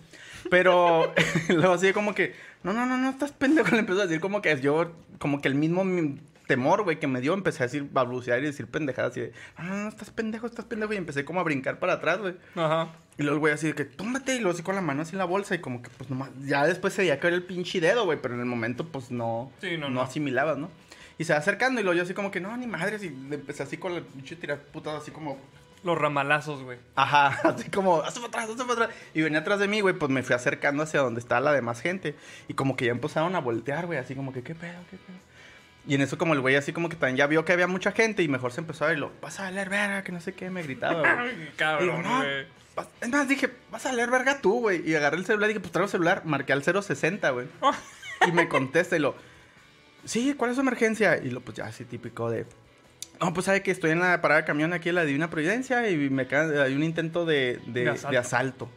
Pero 0.49 1.13
luego 1.49 1.73
así 1.73 1.93
como 1.93 2.15
que, 2.15 2.35
no, 2.63 2.73
no, 2.73 2.85
no, 2.85 2.97
no, 2.97 3.09
estás 3.09 3.31
pendejo. 3.31 3.69
Le 3.71 3.79
empezó 3.79 4.01
a 4.01 4.07
decir 4.07 4.19
como 4.19 4.41
que 4.41 4.59
yo, 4.59 4.91
como 5.19 5.39
que 5.41 5.47
el 5.47 5.55
mismo 5.55 5.83
mi- 5.83 6.19
temor, 6.47 6.83
güey, 6.83 6.99
que 6.99 7.07
me 7.07 7.21
dio, 7.21 7.33
empecé 7.33 7.63
a 7.63 7.67
decir, 7.67 7.87
balbucear 7.91 8.39
y 8.39 8.45
decir 8.45 8.67
pendejadas 8.67 9.11
así 9.11 9.21
de, 9.21 9.33
no, 9.57 9.63
no, 9.63 9.75
no, 9.83 9.89
estás 9.89 10.09
pendejo, 10.11 10.45
estás 10.45 10.65
pendejo. 10.65 10.93
Y 10.93 10.97
empecé 10.97 11.23
como 11.25 11.39
a 11.39 11.43
brincar 11.43 11.79
para 11.79 11.93
atrás, 11.93 12.19
güey. 12.19 12.35
Ajá. 12.55 12.89
Y 13.17 13.23
luego 13.23 13.35
el 13.35 13.39
güey 13.39 13.53
así 13.53 13.67
de 13.67 13.75
que, 13.75 13.85
túmbate, 13.85 14.35
y 14.35 14.39
luego 14.39 14.53
así 14.53 14.63
con 14.63 14.75
la 14.75 14.81
mano 14.81 15.03
así 15.03 15.11
en 15.13 15.19
la 15.19 15.25
bolsa, 15.25 15.55
y 15.55 15.59
como 15.59 15.81
que, 15.81 15.89
pues 15.97 16.09
nomás, 16.09 16.29
ya 16.45 16.65
después 16.65 16.93
se 16.93 17.03
veía 17.03 17.19
caer 17.19 17.35
el 17.35 17.43
pinche 17.43 17.79
dedo, 17.79 18.05
güey, 18.05 18.19
pero 18.21 18.33
en 18.33 18.39
el 18.39 18.45
momento, 18.45 18.87
pues 18.87 19.11
no, 19.11 19.51
Sí, 19.61 19.77
no, 19.77 19.87
no, 19.89 19.95
no. 19.95 20.01
asimilabas, 20.01 20.57
¿no? 20.57 20.69
Y 21.19 21.25
se 21.25 21.33
va 21.33 21.39
acercando, 21.39 21.79
y 21.79 21.83
luego 21.83 21.95
yo 21.97 22.03
así 22.03 22.13
como 22.15 22.31
que, 22.31 22.39
no, 22.41 22.57
ni 22.57 22.65
madres, 22.65 23.03
y 23.03 23.07
empecé 23.07 23.61
así 23.63 23.77
con 23.77 23.93
la 23.93 24.01
pinche 24.01 24.35
tira 24.35 24.57
puta, 24.57 24.97
así 24.97 25.11
como, 25.11 25.37
Los 25.83 25.95
ramalazos, 25.97 26.63
güey. 26.63 26.79
ajá, 26.95 27.27
así 27.49 27.69
como, 27.69 28.01
hazte 28.01 28.19
para 28.19 28.29
atrás, 28.29 28.49
hazte 28.49 28.63
para 28.63 28.85
atrás. 28.85 28.99
Y 29.13 29.21
venía 29.21 29.39
atrás 29.39 29.59
de 29.59 29.67
mí, 29.67 29.79
güey, 29.81 29.93
pues 29.93 30.09
me 30.11 30.23
fui 30.23 30.35
acercando 30.35 30.81
hacia 30.81 31.01
donde 31.01 31.19
estaba 31.19 31.39
la 31.39 31.53
demás 31.53 31.81
gente, 31.81 32.15
y 32.47 32.55
como 32.55 32.75
que 32.75 32.85
ya 32.85 32.91
empezaron 32.91 33.35
a 33.35 33.39
voltear, 33.39 33.85
güey, 33.85 33.99
así 33.99 34.15
como 34.15 34.33
que, 34.33 34.41
¿qué 34.41 34.55
pedo, 34.55 34.79
qué 34.89 34.97
pedo? 34.97 35.17
Y 35.85 35.95
en 35.95 36.01
eso 36.01 36.17
como 36.17 36.33
el 36.33 36.39
güey 36.39 36.55
así 36.55 36.71
como 36.71 36.87
que 36.89 36.95
también 36.95 37.17
ya 37.17 37.27
vio 37.27 37.43
que 37.43 37.51
había 37.51 37.67
mucha 37.67 37.91
gente 37.91 38.23
y 38.23 38.27
mejor 38.27 38.53
se 38.53 38.61
empezó 38.61 38.85
a 38.85 38.87
ver 38.87 38.97
y 38.97 39.01
lo, 39.01 39.11
vas 39.21 39.39
a 39.39 39.51
leer 39.51 39.69
verga, 39.69 40.03
que 40.03 40.11
no 40.11 40.21
sé 40.21 40.33
qué, 40.33 40.49
me 40.49 40.63
gritaba, 40.63 41.21
güey. 41.21 41.49
Cabrón, 41.57 42.03
güey. 42.03 42.45
Es 43.01 43.09
más, 43.09 43.27
dije, 43.27 43.51
vas 43.69 43.85
a 43.85 43.93
leer 43.93 44.09
verga 44.09 44.39
tú, 44.39 44.61
güey. 44.61 44.89
Y 44.89 44.95
agarré 44.95 45.17
el 45.17 45.25
celular 45.25 45.49
y 45.49 45.53
dije, 45.53 45.59
pues 45.59 45.71
traigo 45.71 45.87
celular. 45.87 46.23
Marqué 46.25 46.53
al 46.53 46.63
060, 46.63 47.29
güey. 47.29 47.47
y 48.27 48.31
me 48.31 48.47
contesta 48.47 48.95
y 48.95 48.99
lo, 48.99 49.15
sí, 50.05 50.33
¿cuál 50.35 50.51
es 50.51 50.55
su 50.55 50.61
emergencia? 50.61 51.17
Y 51.17 51.29
lo, 51.29 51.41
pues 51.41 51.57
ya 51.57 51.65
así 51.65 51.85
típico 51.85 52.29
de, 52.29 52.45
no, 53.21 53.33
pues 53.33 53.45
sabe 53.45 53.61
que 53.61 53.71
estoy 53.71 53.91
en 53.91 53.99
la 53.99 54.21
parada 54.21 54.41
de 54.41 54.47
camión 54.47 54.73
aquí 54.73 54.89
en 54.89 54.95
la 54.95 55.05
Divina 55.05 55.29
Providencia 55.29 55.89
y 55.89 56.09
me 56.09 56.27
hay 56.31 56.75
un 56.75 56.83
intento 56.83 57.25
de, 57.25 57.59
de, 57.67 57.85
De 57.85 57.93
de 57.93 58.17
asalto. 58.17 58.69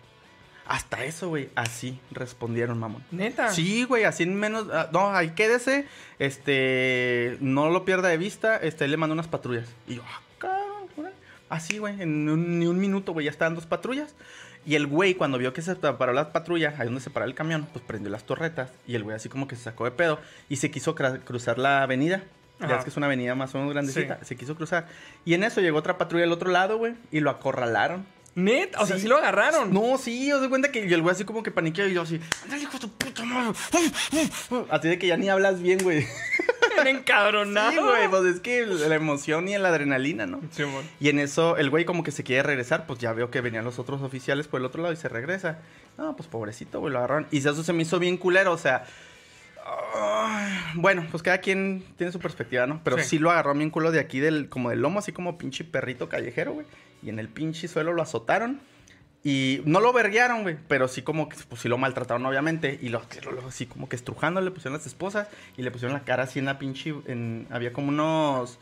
Hasta 0.68 1.05
eso, 1.05 1.29
güey, 1.29 1.48
así 1.55 2.00
respondieron, 2.11 2.79
mamón. 2.79 3.05
Neta. 3.12 3.50
Sí, 3.52 3.85
güey, 3.85 4.05
así 4.05 4.24
en 4.24 4.35
menos. 4.35 4.66
ah, 4.72 4.88
no, 4.92 5.11
ahí 5.14 5.31
quédese. 5.31 5.87
Este. 6.18 7.37
No 7.40 7.70
lo 7.70 7.85
pierda 7.85 8.09
de 8.09 8.16
vista. 8.16 8.57
Este, 8.57 8.85
él 8.85 8.90
le 8.90 8.96
mandó 8.96 9.12
unas 9.14 9.29
patrullas. 9.29 9.68
Y 9.87 9.96
yo, 9.96 10.02
ah, 10.05 10.20
cabrón, 10.38 10.88
órale. 10.96 11.14
Así, 11.48 11.79
güey, 11.79 12.00
en 12.02 12.29
un, 12.29 12.59
ni 12.59 12.66
un 12.66 12.79
minuto, 12.79 13.12
güey, 13.12 13.26
ya 13.26 13.31
estaban 13.31 13.55
dos 13.55 13.66
patrullas. 13.66 14.14
Y 14.64 14.74
el 14.74 14.88
güey, 14.88 15.14
cuando 15.14 15.38
vio 15.38 15.52
que 15.52 15.62
se 15.62 15.76
paró 15.76 16.12
la 16.12 16.33
patrulla, 16.33 16.74
ahí 16.79 16.87
donde 16.87 17.00
se 17.00 17.11
paró 17.11 17.24
el 17.26 17.35
camión, 17.35 17.68
pues 17.72 17.85
prendió 17.85 18.11
las 18.11 18.24
torretas. 18.24 18.70
Y 18.88 18.96
el 18.96 19.05
güey, 19.05 19.14
así 19.14 19.29
como 19.29 19.46
que 19.46 19.55
se 19.55 19.62
sacó 19.62 19.85
de 19.85 19.92
pedo. 19.92 20.18
Y 20.48 20.57
se 20.57 20.72
quiso 20.72 20.96
cruzar 20.96 21.59
la 21.59 21.83
avenida. 21.83 22.24
Ya 22.59 22.66
Ajá. 22.66 22.74
ves 22.76 22.85
que 22.85 22.90
es 22.90 22.96
una 22.96 23.07
avenida 23.07 23.37
más 23.37 23.55
o 23.55 23.59
menos 23.59 23.72
grandecita. 23.72 24.18
Sí. 24.20 24.24
Se 24.24 24.37
quiso 24.37 24.57
cruzar. 24.57 24.88
Y 25.24 25.35
en 25.35 25.44
eso 25.44 25.61
llegó 25.61 25.79
otra 25.79 25.98
patrulla 25.98 26.24
al 26.24 26.33
otro 26.33 26.50
lado, 26.50 26.79
güey. 26.79 26.94
Y 27.12 27.20
lo 27.20 27.31
acorralaron. 27.31 28.05
Neta. 28.37 28.81
O 28.83 28.87
sea, 28.87 28.99
Sí. 28.99 29.09
lo 29.09 29.16
agarraron. 29.16 29.72
No, 29.72 29.99
sí, 29.99 30.31
os 30.31 30.40
doy 30.40 30.49
cuenta 30.49 30.70
que 30.70 30.85
el 30.85 31.03
güey 31.03 31.12
así 31.14 31.25
como 31.25 31.42
que 31.42 31.51
paniqueó 31.51 31.88
y 31.88 31.94
yo 31.94 32.03
así, 32.03 32.20
ándale, 32.44 32.62
hijo 32.62 32.72
de 32.75 32.79
tu 32.79 32.90
puta 32.90 33.25
madre. 33.25 33.59
Así 34.70 34.88
de 34.88 34.99
que 34.99 35.07
ya 35.09 35.16
ni 35.16 35.29
hablas 35.29 35.61
bien, 35.61 35.79
güey. 35.83 36.07
Encabronado. 36.87 37.70
Sí, 37.72 37.79
güey, 37.79 38.09
pues 38.09 38.25
es 38.35 38.40
que 38.40 38.66
la 38.66 38.94
emoción 38.94 39.49
y 39.49 39.57
la 39.57 39.68
adrenalina, 39.70 40.27
¿no? 40.27 40.42
Sí, 40.51 40.62
amor. 40.62 40.85
Y 41.01 41.09
en 41.09 41.18
eso 41.18 41.57
el 41.57 41.70
güey 41.70 41.87
como 41.87 42.03
que 42.03 42.11
se 42.11 42.22
quiere 42.22 42.42
regresar, 42.42 42.87
pues 42.87 42.99
ya 42.99 43.14
veo 43.14 43.31
que 43.31 43.40
venían 43.40 43.64
los 43.64 43.79
otros 43.79 44.03
oficiales 44.03 44.46
por 44.46 44.61
el 44.61 44.66
otro 44.66 44.83
lado 44.83 44.92
y 44.92 44.96
se 44.96 45.09
regresa. 45.09 45.59
No, 45.96 46.14
pues 46.14 46.29
pobrecito, 46.29 46.81
güey, 46.81 46.92
lo 46.92 46.99
agarraron. 46.99 47.27
Y 47.31 47.38
eso 47.38 47.64
se 47.64 47.72
me 47.72 47.83
hizo 47.85 47.99
bien 47.99 48.18
culero, 48.18 48.53
o 48.53 48.59
sea... 48.59 48.85
bueno, 50.75 51.07
pues 51.11 51.22
cada 51.22 51.38
quien 51.38 51.85
tiene 51.96 52.12
su 52.12 52.18
perspectiva, 52.20 52.66
¿no? 52.66 52.81
Pero 52.85 52.99
Sí. 52.99 53.05
sí, 53.05 53.18
lo 53.18 53.31
agarró 53.31 53.55
bien 53.55 53.70
culo 53.70 53.90
de 53.90 54.01
aquí, 54.01 54.20
del, 54.20 54.49
como 54.49 54.70
del 54.70 54.81
lomo, 54.83 54.99
así 54.99 55.12
como 55.12 55.38
pinche 55.38 55.64
perrito 55.64 56.09
callejero, 56.09 56.53
güey. 56.53 56.66
Y 57.07 57.09
en 57.09 57.19
el 57.19 57.29
pinche 57.29 57.69
suelo 57.69 57.92
lo 57.95 58.03
azotaron. 58.03 58.61
Y 59.25 59.61
no 59.64 59.81
lo 59.81 59.92
verguearon, 59.92 60.42
güey, 60.42 60.57
pero 60.69 60.87
sí 60.87 61.03
como 61.03 61.29
que, 61.29 61.37
pues 61.49 61.61
sí 61.62 61.69
lo 61.69 61.79
maltrataron, 61.79 62.25
obviamente. 62.27 62.79
Y 62.83 62.90
lo, 62.90 63.03
lo- 63.33 63.49
así 63.49 63.66
como 63.66 63.88
que 63.88 63.97
estrujando 63.97 64.40
le 64.40 64.51
pusieron 64.51 64.75
las 64.79 64.87
esposas 64.87 65.27
y 65.57 65.62
le 65.62 65.71
pusieron 65.71 65.95
la 65.97 66.05
cara 66.05 66.25
así 66.25 66.38
en 66.38 66.45
la 66.45 66.59
pinche... 66.59 66.95
En, 67.07 67.47
había 67.51 67.73
como 67.73 67.88
unos... 67.88 68.59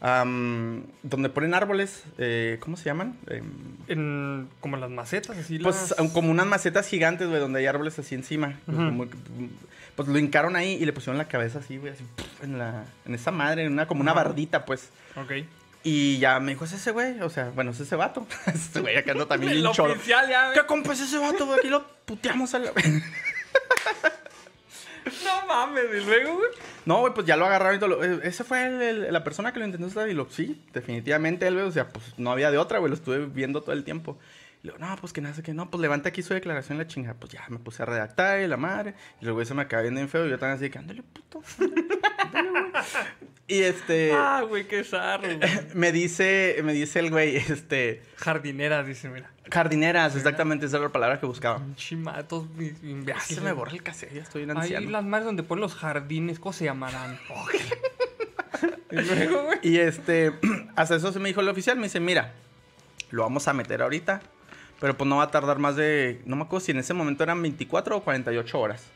am, 0.00 0.84
donde 1.04 1.28
ponen 1.28 1.54
árboles, 1.54 2.02
eh, 2.18 2.56
¿cómo 2.60 2.76
se 2.76 2.84
llaman? 2.86 3.18
Em, 3.28 3.44
En, 3.88 4.48
como 4.60 4.76
las 4.78 4.90
macetas, 4.90 5.36
así 5.38 5.58
pues 5.58 5.94
las... 5.96 6.10
como 6.12 6.30
unas 6.30 6.46
macetas 6.46 6.88
gigantes, 6.88 7.28
güey, 7.28 7.38
donde 7.40 7.60
hay 7.60 7.66
árboles 7.66 7.98
así 7.98 8.14
encima. 8.14 8.58
Pues, 8.66 8.76
como 8.78 9.06
pues 9.96 10.08
lo 10.08 10.18
hincaron 10.18 10.56
ahí 10.56 10.72
y 10.80 10.86
le 10.86 10.92
pusieron 10.92 11.18
la 11.18 11.28
cabeza 11.28 11.58
así, 11.58 11.76
güey, 11.76 11.92
así 11.92 12.04
en 12.42 12.58
la 12.58 12.84
en 13.04 13.14
esa 13.14 13.30
madre, 13.30 13.64
en 13.66 13.72
una 13.74 13.86
como 13.86 14.00
una 14.00 14.12
bardita, 14.14 14.64
pues. 14.64 14.88
Ok. 15.16 15.44
Y 15.82 16.18
ya 16.18 16.38
me 16.40 16.52
dijo, 16.52 16.64
es 16.66 16.72
ese 16.72 16.90
güey, 16.90 17.20
o 17.22 17.30
sea, 17.30 17.50
bueno, 17.54 17.70
es 17.70 17.80
ese 17.80 17.96
vato. 17.96 18.26
ese 18.46 18.80
güey 18.80 18.96
acá 18.96 19.12
anda 19.12 19.26
también 19.26 19.52
bien 19.62 19.72
cholo. 19.72 19.94
oficial 19.94 20.28
ya, 20.28 20.52
¿Qué 20.52 20.66
compa 20.66 20.92
es 20.92 21.00
ese 21.00 21.18
vato, 21.18 21.46
güey? 21.46 21.58
Aquí 21.58 21.68
lo 21.68 21.86
puteamos 22.04 22.52
a 22.54 22.58
la... 22.58 22.72
No 25.24 25.46
mames, 25.46 25.84
y 25.94 26.04
luego, 26.04 26.34
güey. 26.36 26.48
No, 26.84 27.00
güey, 27.00 27.14
pues 27.14 27.26
ya 27.26 27.36
lo 27.36 27.46
agarraron 27.46 27.76
y 27.76 27.78
todo. 27.78 27.88
lo- 27.90 28.04
eh, 28.04 28.20
Ese 28.22 28.44
fue 28.44 28.66
el- 28.66 28.82
el- 28.82 29.12
la 29.12 29.24
persona 29.24 29.52
que 29.52 29.58
lo 29.58 29.64
intentó 29.64 29.86
usar 29.86 30.08
y 30.10 30.14
lo, 30.14 30.28
sí, 30.30 30.62
definitivamente 30.74 31.46
él, 31.46 31.54
güey. 31.54 31.66
O 31.66 31.72
sea, 31.72 31.88
pues 31.88 32.04
no 32.18 32.30
había 32.30 32.50
de 32.50 32.58
otra, 32.58 32.78
güey. 32.78 32.90
Lo 32.90 32.94
estuve 32.96 33.24
viendo 33.26 33.62
todo 33.62 33.72
el 33.72 33.82
tiempo. 33.82 34.18
Y 34.62 34.66
luego, 34.68 34.78
no, 34.84 34.94
pues 34.96 35.12
que 35.12 35.20
nada, 35.22 35.42
que 35.42 35.54
no, 35.54 35.70
pues 35.70 35.80
levanta 35.80 36.10
aquí 36.10 36.22
su 36.22 36.34
declaración 36.34 36.76
la 36.78 36.86
chinga. 36.86 37.14
Pues 37.14 37.32
ya 37.32 37.44
me 37.48 37.58
puse 37.58 37.82
a 37.82 37.86
redactar 37.86 38.40
y 38.40 38.46
la 38.46 38.56
madre. 38.58 38.94
Y 39.20 39.24
luego 39.24 39.42
se 39.44 39.54
me 39.54 39.62
acaba 39.62 39.82
viendo 39.82 40.00
bien 40.00 40.08
feo. 40.08 40.26
Y 40.26 40.30
yo 40.30 40.38
también 40.38 40.56
así 40.58 40.68
que, 40.70 40.78
ándale, 40.78 41.02
puto. 41.02 41.42
ándale, 41.58 42.50
güey". 42.50 42.70
y 43.46 43.62
este, 43.62 44.12
Ah, 44.14 44.42
güey, 44.46 44.68
qué 44.68 44.84
zarro, 44.84 45.26
me 45.74 45.92
dice, 45.92 46.56
me 46.62 46.72
dice 46.74 46.98
el 47.00 47.10
güey, 47.10 47.36
este, 47.36 48.02
Jardineras, 48.16 48.86
dice, 48.86 49.08
mira. 49.08 49.30
jardineras, 49.50 50.14
exactamente, 50.14 50.66
esa 50.66 50.76
era 50.76 50.86
la 50.86 50.92
palabra 50.92 51.18
que 51.18 51.26
buscaba. 51.26 51.60
Chimatos, 51.74 52.46
imbéciles. 52.82 53.24
se 53.26 53.40
me 53.40 53.52
borra 53.52 53.72
el 53.72 53.82
cassette, 53.82 54.12
ya 54.12 54.22
estoy 54.22 54.42
Ahí 54.44 54.50
anciano. 54.50 54.90
las 54.90 55.04
mares 55.04 55.24
donde 55.26 55.42
ponen 55.42 55.62
los 55.62 55.74
jardines, 55.74 56.38
¿cómo 56.38 56.52
se 56.52 56.66
llamarán? 56.66 57.18
y 58.90 58.96
luego, 59.00 59.42
güey. 59.44 59.58
Y 59.62 59.78
este, 59.78 60.32
hasta 60.76 60.96
eso 60.96 61.12
se 61.12 61.18
me 61.18 61.28
dijo 61.28 61.40
el 61.40 61.48
oficial, 61.48 61.76
me 61.76 61.84
dice, 61.84 61.98
mira, 61.98 62.32
lo 63.10 63.22
vamos 63.22 63.48
a 63.48 63.52
meter 63.52 63.82
ahorita, 63.82 64.20
pero 64.80 64.96
pues 64.96 65.08
no 65.08 65.18
va 65.18 65.24
a 65.24 65.30
tardar 65.30 65.58
más 65.58 65.76
de, 65.76 66.20
no 66.24 66.36
me 66.36 66.42
acuerdo 66.42 66.64
si 66.64 66.72
en 66.72 66.78
ese 66.78 66.94
momento 66.94 67.22
eran 67.22 67.40
24 67.40 67.96
o 67.96 68.02
48 68.02 68.58
horas. 68.58 68.86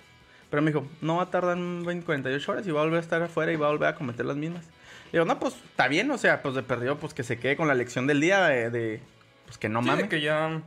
Pero 0.50 0.62
me 0.62 0.70
dijo, 0.70 0.86
no 1.00 1.16
va 1.16 1.24
a 1.24 1.30
tardar 1.30 1.56
20, 1.56 2.04
48 2.04 2.52
horas 2.52 2.66
y 2.66 2.70
va 2.70 2.80
a 2.80 2.84
volver 2.84 2.98
a 2.98 3.02
estar 3.02 3.22
afuera 3.22 3.52
y 3.52 3.56
va 3.56 3.66
a 3.66 3.70
volver 3.70 3.88
a 3.88 3.94
cometer 3.94 4.24
las 4.24 4.36
mismas. 4.36 4.64
Le 5.06 5.18
digo, 5.20 5.24
no, 5.24 5.38
pues 5.38 5.54
está 5.54 5.88
bien, 5.88 6.10
o 6.10 6.18
sea, 6.18 6.42
pues 6.42 6.54
de 6.54 6.62
perdido, 6.62 6.96
pues 6.98 7.12
que 7.14 7.22
se 7.22 7.38
quede 7.38 7.56
con 7.56 7.68
la 7.68 7.74
lección 7.74 8.06
del 8.06 8.20
día 8.20 8.44
de, 8.46 8.70
de, 8.70 9.00
pues 9.46 9.58
que 9.58 9.68
no 9.68 9.80
Sí, 9.82 9.86
mames. 9.88 10.08
que 10.08 10.20
ya... 10.20 10.62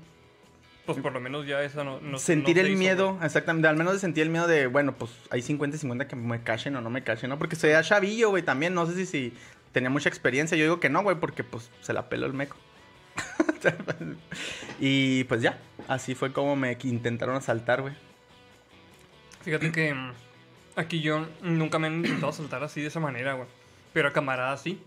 Pues 0.86 1.00
por 1.00 1.12
lo 1.12 1.20
menos 1.20 1.46
ya 1.46 1.62
esa 1.64 1.84
no... 1.84 2.00
no 2.00 2.18
sentir 2.18 2.56
no 2.56 2.62
el 2.62 2.70
hizo, 2.70 2.80
miedo, 2.80 3.14
güey. 3.16 3.26
exactamente, 3.26 3.68
al 3.68 3.76
menos 3.76 3.92
de 3.94 4.00
sentir 4.00 4.24
el 4.24 4.30
miedo 4.30 4.48
de, 4.48 4.68
bueno, 4.68 4.94
pues 4.96 5.12
hay 5.30 5.42
50 5.42 5.76
y 5.76 5.80
50 5.80 6.08
que 6.08 6.16
me 6.16 6.42
cachen 6.44 6.76
o 6.78 6.82
no 6.82 6.90
me 6.90 7.04
cachen, 7.04 7.30
¿no? 7.30 7.38
Porque 7.38 7.58
se 7.58 7.68
da 7.70 7.84
chavillo, 7.84 8.30
güey, 8.30 8.42
también, 8.44 8.74
no 8.74 8.86
sé 8.86 8.94
si, 8.96 9.06
si 9.06 9.34
tenía 9.74 9.90
mucha 9.90 10.08
experiencia, 10.08 10.58
yo 10.58 10.64
digo 10.64 10.80
que 10.80 10.90
no, 10.90 11.04
güey, 11.04 11.18
porque 11.18 11.44
pues 11.44 11.70
se 11.82 11.92
la 11.92 12.08
peló 12.08 12.26
el 12.26 12.34
meco. 12.34 12.56
y 14.80 15.24
pues 15.26 15.42
ya, 15.42 15.58
así 15.88 16.16
fue 16.16 16.32
como 16.34 16.56
me 16.56 16.78
intentaron 16.84 17.36
asaltar, 17.36 17.82
güey. 17.82 17.94
Fíjate 19.42 19.72
que 19.72 19.94
mm, 19.94 20.12
aquí 20.76 21.02
yo 21.02 21.26
nunca 21.42 21.80
me 21.80 21.88
han 21.88 21.96
intentado 21.96 22.32
saltar 22.32 22.64
así 22.64 22.82
de 22.82 22.88
esa 22.88 23.00
manera, 23.00 23.34
güey. 23.34 23.48
Pero 23.94 24.10
a 24.10 24.14
camaradas 24.14 24.62
sí. 24.62 24.82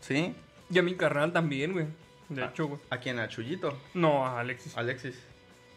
¿Sí? 0.00 0.34
Y 0.70 0.78
a 0.78 0.82
mi 0.82 0.94
carnal 0.94 1.32
también, 1.32 1.72
güey. 1.72 1.86
De 2.28 2.44
hecho, 2.44 2.66
güey. 2.66 2.80
¿A 2.90 2.98
quién? 2.98 3.18
¿A 3.18 3.28
Chuyito? 3.28 3.78
No, 3.94 4.26
a 4.26 4.40
Alexis. 4.40 4.76
Alexis. 4.76 5.18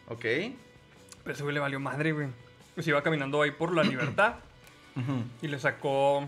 Ok. 0.07 0.21
Pero 0.21 1.33
ese 1.33 1.43
güey 1.43 1.53
le 1.53 1.59
valió 1.59 1.79
madre, 1.79 2.11
güey. 2.11 2.27
Pues 2.75 2.87
iba 2.87 3.01
caminando 3.01 3.41
ahí 3.41 3.51
por 3.51 3.73
la 3.73 3.83
libertad 3.83 4.35
y 5.41 5.47
le 5.47 5.59
sacó. 5.59 6.27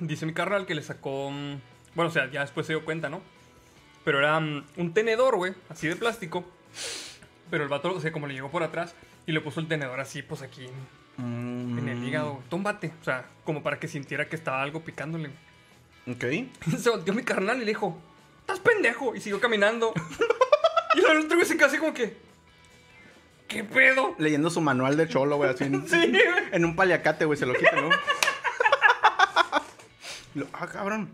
Dice 0.00 0.26
mi 0.26 0.32
carnal 0.32 0.66
que 0.66 0.74
le 0.74 0.82
sacó. 0.82 1.30
mm, 1.30 1.60
Bueno, 1.94 2.10
o 2.10 2.12
sea, 2.12 2.30
ya 2.30 2.40
después 2.42 2.66
se 2.66 2.72
dio 2.72 2.84
cuenta, 2.84 3.08
¿no? 3.08 3.20
Pero 4.04 4.18
era 4.18 4.38
mm, 4.40 4.64
un 4.76 4.94
tenedor, 4.94 5.36
güey, 5.36 5.54
así 5.68 5.88
de 5.88 5.96
plástico. 5.96 6.44
Pero 7.50 7.64
el 7.64 7.68
vato, 7.68 7.92
o 7.94 8.00
sea, 8.00 8.12
como 8.12 8.26
le 8.26 8.34
llegó 8.34 8.50
por 8.50 8.62
atrás 8.62 8.94
y 9.26 9.32
le 9.32 9.40
puso 9.40 9.60
el 9.60 9.68
tenedor 9.68 10.00
así, 10.00 10.22
pues 10.22 10.42
aquí 10.42 10.66
en, 11.18 11.78
en 11.78 11.88
el 11.88 11.98
Mm, 11.98 12.04
hígado. 12.04 12.42
Tómbate. 12.48 12.92
O 13.00 13.04
sea, 13.04 13.26
como 13.44 13.62
para 13.62 13.78
que 13.78 13.88
sintiera 13.88 14.28
que 14.28 14.36
estaba 14.36 14.62
algo 14.62 14.80
picándole. 14.80 15.30
Ok. 16.06 16.24
Se 16.78 16.90
volteó 16.90 17.14
mi 17.14 17.22
carnal 17.22 17.56
y 17.58 17.60
le 17.60 17.66
dijo: 17.66 18.00
Estás 18.40 18.60
pendejo. 18.60 19.14
Y 19.14 19.20
siguió 19.20 19.40
caminando. 19.40 19.92
y 20.94 20.98
el 20.98 21.18
otro 21.18 21.36
güey 21.36 21.46
se 21.46 21.56
quedó 21.56 21.66
así 21.66 21.78
como 21.78 21.92
que. 21.92 22.16
¿Qué 23.48 23.64
pedo? 23.64 24.14
Leyendo 24.18 24.48
su 24.48 24.60
manual 24.60 24.96
de 24.96 25.08
cholo, 25.08 25.36
güey, 25.36 25.50
así 25.50 25.64
en, 25.64 25.86
Sí, 25.88 26.12
en 26.52 26.64
un 26.64 26.76
paliacate, 26.76 27.24
güey, 27.24 27.36
se 27.36 27.46
lo 27.46 27.54
quita, 27.54 27.72
ah, 30.52 30.66
cabrón. 30.68 31.10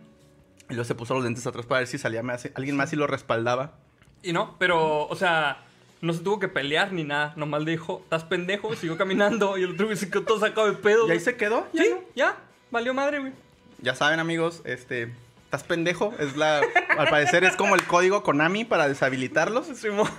Y 0.69 0.75
luego 0.75 0.85
se 0.85 0.95
puso 0.95 1.15
los 1.15 1.25
lentes 1.25 1.47
atrás 1.47 1.67
para 1.67 1.81
ver 1.81 1.89
si 1.89 1.99
salía 1.99 2.23
más, 2.23 2.49
alguien 2.55 2.77
más 2.77 2.93
y 2.93 2.97
lo 2.97 3.07
respaldaba. 3.07 3.75
Y 4.23 4.33
no, 4.33 4.57
pero, 4.59 5.07
o 5.07 5.15
sea, 5.17 5.65
no 6.01 6.13
se 6.13 6.21
tuvo 6.21 6.41
que 6.41 6.49
pelear 6.49 6.93
ni 6.93 7.05
nada. 7.05 7.33
Nomás 7.37 7.63
le 7.63 7.73
dijo, 7.73 8.01
estás 8.05 8.25
pendejo, 8.25 8.73
y 8.73 8.77
siguió 8.77 8.97
caminando. 8.97 9.57
Y 9.59 9.63
el 9.63 9.73
otro 9.73 9.87
güey 9.87 9.97
se 9.97 10.11
quedó 10.11 10.23
todo 10.25 10.41
sacado 10.41 10.67
de 10.67 10.73
pedo. 10.75 11.07
¿Y 11.07 11.13
ahí 11.13 11.21
se 11.21 11.37
quedó? 11.37 11.69
¿Ya 11.73 11.83
Sí, 11.83 11.91
no? 11.91 12.01
ya, 12.17 12.37
valió 12.71 12.93
madre, 12.95 13.21
güey. 13.21 13.33
Ya 13.81 13.95
saben, 13.95 14.19
amigos, 14.21 14.63
este... 14.65 15.13
¿Estás 15.45 15.63
pendejo? 15.63 16.13
Es 16.19 16.37
la... 16.37 16.61
Al 16.99 17.09
parecer 17.09 17.45
es 17.45 17.55
como 17.55 17.77
el 17.77 17.85
código 17.85 18.25
Konami 18.25 18.65
para 18.65 18.89
deshabilitarlos. 18.89 19.67
Simón. 19.77 20.11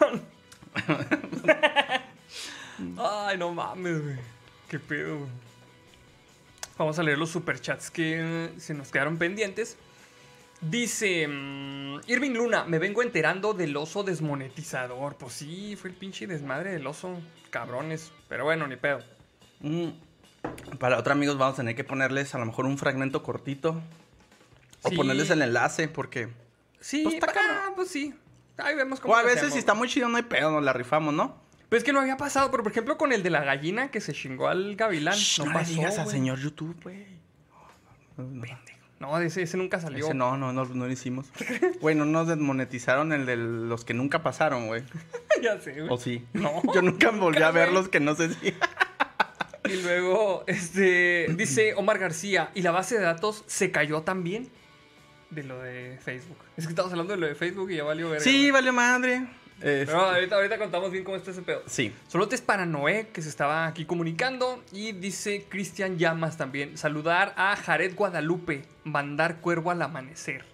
Ay, 2.98 3.38
no 3.38 3.52
mames, 3.54 4.02
güey. 4.04 4.16
Qué 4.70 4.80
pedo, 4.80 5.18
güey. 5.18 5.30
Vamos 6.78 6.98
a 7.00 7.04
leer 7.04 7.18
los 7.18 7.30
superchats 7.32 7.90
que 7.90 8.52
se 8.58 8.74
nos 8.74 8.90
quedaron 8.92 9.18
pendientes. 9.18 9.78
Dice 10.62 11.28
mm, 11.28 12.00
Irving 12.08 12.32
Luna, 12.32 12.64
me 12.66 12.80
vengo 12.80 13.04
enterando 13.04 13.54
del 13.54 13.76
oso 13.78 14.04
desmonetizador. 14.04 15.16
Pues 15.18 15.34
sí, 15.34 15.76
fue 15.76 15.92
el 15.92 15.96
pinche 15.96 16.28
desmadre 16.28 16.72
del 16.72 16.88
oso. 16.88 17.20
Cabrones. 17.50 18.12
Pero 18.28 18.46
bueno, 18.46 18.68
ni 18.68 18.76
pedo. 18.76 19.00
Mm. 19.60 19.90
Para 20.80 20.98
otros 20.98 21.16
amigos 21.16 21.38
vamos 21.38 21.54
a 21.56 21.58
tener 21.58 21.76
que 21.76 21.84
ponerles 21.84 22.34
a 22.36 22.40
lo 22.40 22.46
mejor 22.46 22.66
un 22.66 22.78
fragmento 22.78 23.24
cortito. 23.24 23.82
O 24.84 24.92
ponerles 24.92 25.30
el 25.30 25.42
enlace, 25.42 25.88
porque... 25.88 26.30
Sí, 26.80 27.02
Pues 27.04 27.16
está 27.16 27.34
ah, 27.36 27.72
pues 27.76 27.90
sí. 27.90 28.14
Ahí 28.58 28.76
vemos 28.76 29.00
cómo 29.00 29.14
O 29.14 29.18
a 29.18 29.24
veces 29.24 29.38
hacemos, 29.38 29.54
si 29.54 29.60
está 29.60 29.74
muy 29.74 29.88
chido 29.88 30.08
no 30.08 30.18
hay 30.18 30.24
pedo, 30.24 30.52
nos 30.52 30.64
la 30.64 30.74
rifamos, 30.74 31.14
¿no? 31.14 31.42
Pues 31.70 31.82
es 31.82 31.84
que 31.84 31.92
no 31.92 32.00
había 32.00 32.16
pasado, 32.18 32.50
pero 32.52 32.64
por 32.64 32.72
ejemplo 32.72 32.98
con 32.98 33.12
el 33.12 33.24
de 33.24 33.30
la 33.30 33.44
gallina 33.44 33.92
que 33.92 34.00
se 34.00 34.14
chingó 34.14 34.48
al 34.48 34.76
gavilán. 34.76 35.16
Shh, 35.16 35.40
no, 35.40 35.46
no, 35.46 35.52
le 35.52 35.60
pasó, 35.60 35.74
digas 35.74 35.98
a 35.98 36.04
güey. 36.04 36.16
señor 36.16 36.40
YouTube, 36.40 36.78
güey. 36.82 37.06
No, 38.16 38.26
no, 38.26 38.44
no. 39.00 39.20
Ese, 39.20 39.44
ese 39.44 39.58
nunca 39.58 39.80
salió. 39.80 40.06
Ese 40.06 40.14
no, 40.14 40.38
no, 40.38 40.54
no, 40.54 40.66
no 40.66 40.86
lo 40.86 40.92
hicimos. 40.92 41.28
Güey, 41.82 41.96
no 41.96 42.06
nos 42.06 42.28
desmonetizaron 42.28 43.14
el 43.14 43.26
de 43.26 43.38
los 43.38 43.86
que 43.86 43.94
nunca 43.94 44.24
pasaron, 44.24 44.68
güey. 44.68 44.84
ya 45.42 45.60
sé, 45.60 45.74
güey. 45.74 45.88
¿O 45.90 45.98
sí? 45.98 46.26
No. 46.34 46.62
Yo 46.74 46.82
nunca 46.82 47.12
volví 47.12 47.42
a 47.42 47.52
ver 47.52 47.72
los 47.72 47.90
que 47.90 48.00
no 48.00 48.16
sé 48.16 48.34
si... 48.34 48.54
Y 49.66 49.82
luego, 49.82 50.46
este, 50.48 51.28
dice 51.36 51.74
Omar 51.74 52.00
García, 52.00 52.52
¿y 52.56 52.62
la 52.62 52.72
base 52.72 52.98
de 52.98 53.04
datos 53.04 53.44
se 53.48 53.70
cayó 53.70 54.02
también? 54.02 54.50
De 55.30 55.44
lo 55.44 55.62
de 55.62 56.00
Facebook. 56.02 56.38
Es 56.56 56.66
que 56.66 56.72
estamos 56.72 56.92
hablando 56.92 57.14
de 57.14 57.20
lo 57.20 57.28
de 57.28 57.36
Facebook 57.36 57.70
y 57.72 57.76
ya 57.76 57.84
valió 57.84 58.10
ver. 58.10 58.22
Sí, 58.22 58.50
valió 58.50 58.72
madre. 58.72 59.28
Este, 59.58 59.86
Pero 59.88 60.02
ahorita, 60.02 60.36
ahorita 60.36 60.58
contamos 60.60 60.92
bien 60.92 61.04
cómo 61.04 61.18
está 61.18 61.32
ese 61.32 61.42
pedo. 61.42 61.64
Sí. 61.66 61.92
Solo 62.08 62.30
es 62.32 62.42
para 62.42 62.66
Noé, 62.68 63.08
que 63.12 63.22
se 63.24 63.30
estaba 63.30 63.66
aquí 63.66 63.86
comunicando. 63.86 64.64
Y 64.72 64.92
dice 64.92 65.46
Cristian 65.50 65.98
Llamas 65.98 66.38
también. 66.38 66.78
Saludar 66.78 67.34
a 67.38 67.56
Jared 67.56 67.96
Guadalupe. 67.96 68.64
Mandar 68.84 69.38
cuervo 69.42 69.72
al 69.72 69.82
amanecer. 69.82 70.46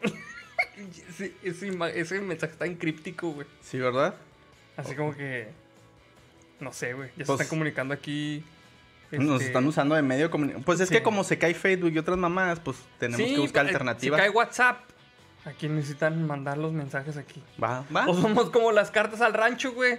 ese, 1.08 1.32
ese 1.42 1.66
ima- 1.72 1.90
ese 1.90 2.20
mensaje 2.20 2.52
está 2.52 2.66
en 2.66 2.76
críptico, 2.76 3.30
güey. 3.32 3.46
Sí, 3.62 3.78
¿verdad? 3.78 4.14
Así 4.76 4.94
como 4.94 5.14
que. 5.16 5.48
No 6.60 6.72
sé, 6.72 6.92
güey. 6.94 7.08
Ya 7.16 7.24
se 7.24 7.26
Pues- 7.26 7.40
están 7.40 7.48
comunicando 7.48 7.94
aquí. 7.94 8.44
Nos 9.10 9.34
este, 9.42 9.46
están 9.46 9.64
usando 9.66 9.94
de 9.94 10.02
medio 10.02 10.28
Pues 10.64 10.80
es 10.80 10.88
Sí. 10.88 10.94
que 10.96 11.02
como 11.02 11.22
se 11.22 11.38
cae 11.38 11.54
Facebook 11.54 11.92
y 11.92 11.98
otras 11.98 12.16
mamás, 12.18 12.58
pues 12.58 12.78
tenemos 12.98 13.24
sí, 13.28 13.34
que 13.34 13.40
buscar 13.40 13.64
eh, 13.64 13.68
alternativas. 13.68 14.18
Se 14.18 14.22
cae 14.26 14.30
WhatsApp. 14.30 14.80
Aquí 15.44 15.68
necesitan 15.68 16.26
mandar 16.26 16.56
los 16.58 16.72
mensajes 16.72 17.16
aquí. 17.16 17.42
Va, 17.62 17.84
va. 17.94 18.06
O 18.06 18.14
somos 18.14 18.50
como 18.50 18.72
las 18.72 18.90
cartas 18.90 19.20
al 19.20 19.34
rancho, 19.34 19.72
güey. 19.72 19.98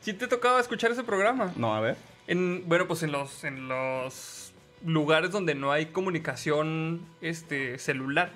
¿Sí 0.00 0.12
te 0.12 0.26
tocaba 0.28 0.60
escuchar 0.60 0.90
ese 0.90 1.02
programa? 1.04 1.52
No, 1.56 1.74
a 1.74 1.80
ver. 1.80 1.96
En, 2.26 2.64
bueno, 2.68 2.86
pues 2.86 3.02
en 3.02 3.12
los, 3.12 3.42
en 3.44 3.68
los 3.68 4.52
lugares 4.84 5.30
donde 5.30 5.54
no 5.54 5.72
hay 5.72 5.86
comunicación 5.86 7.00
este, 7.20 7.78
celular. 7.78 8.30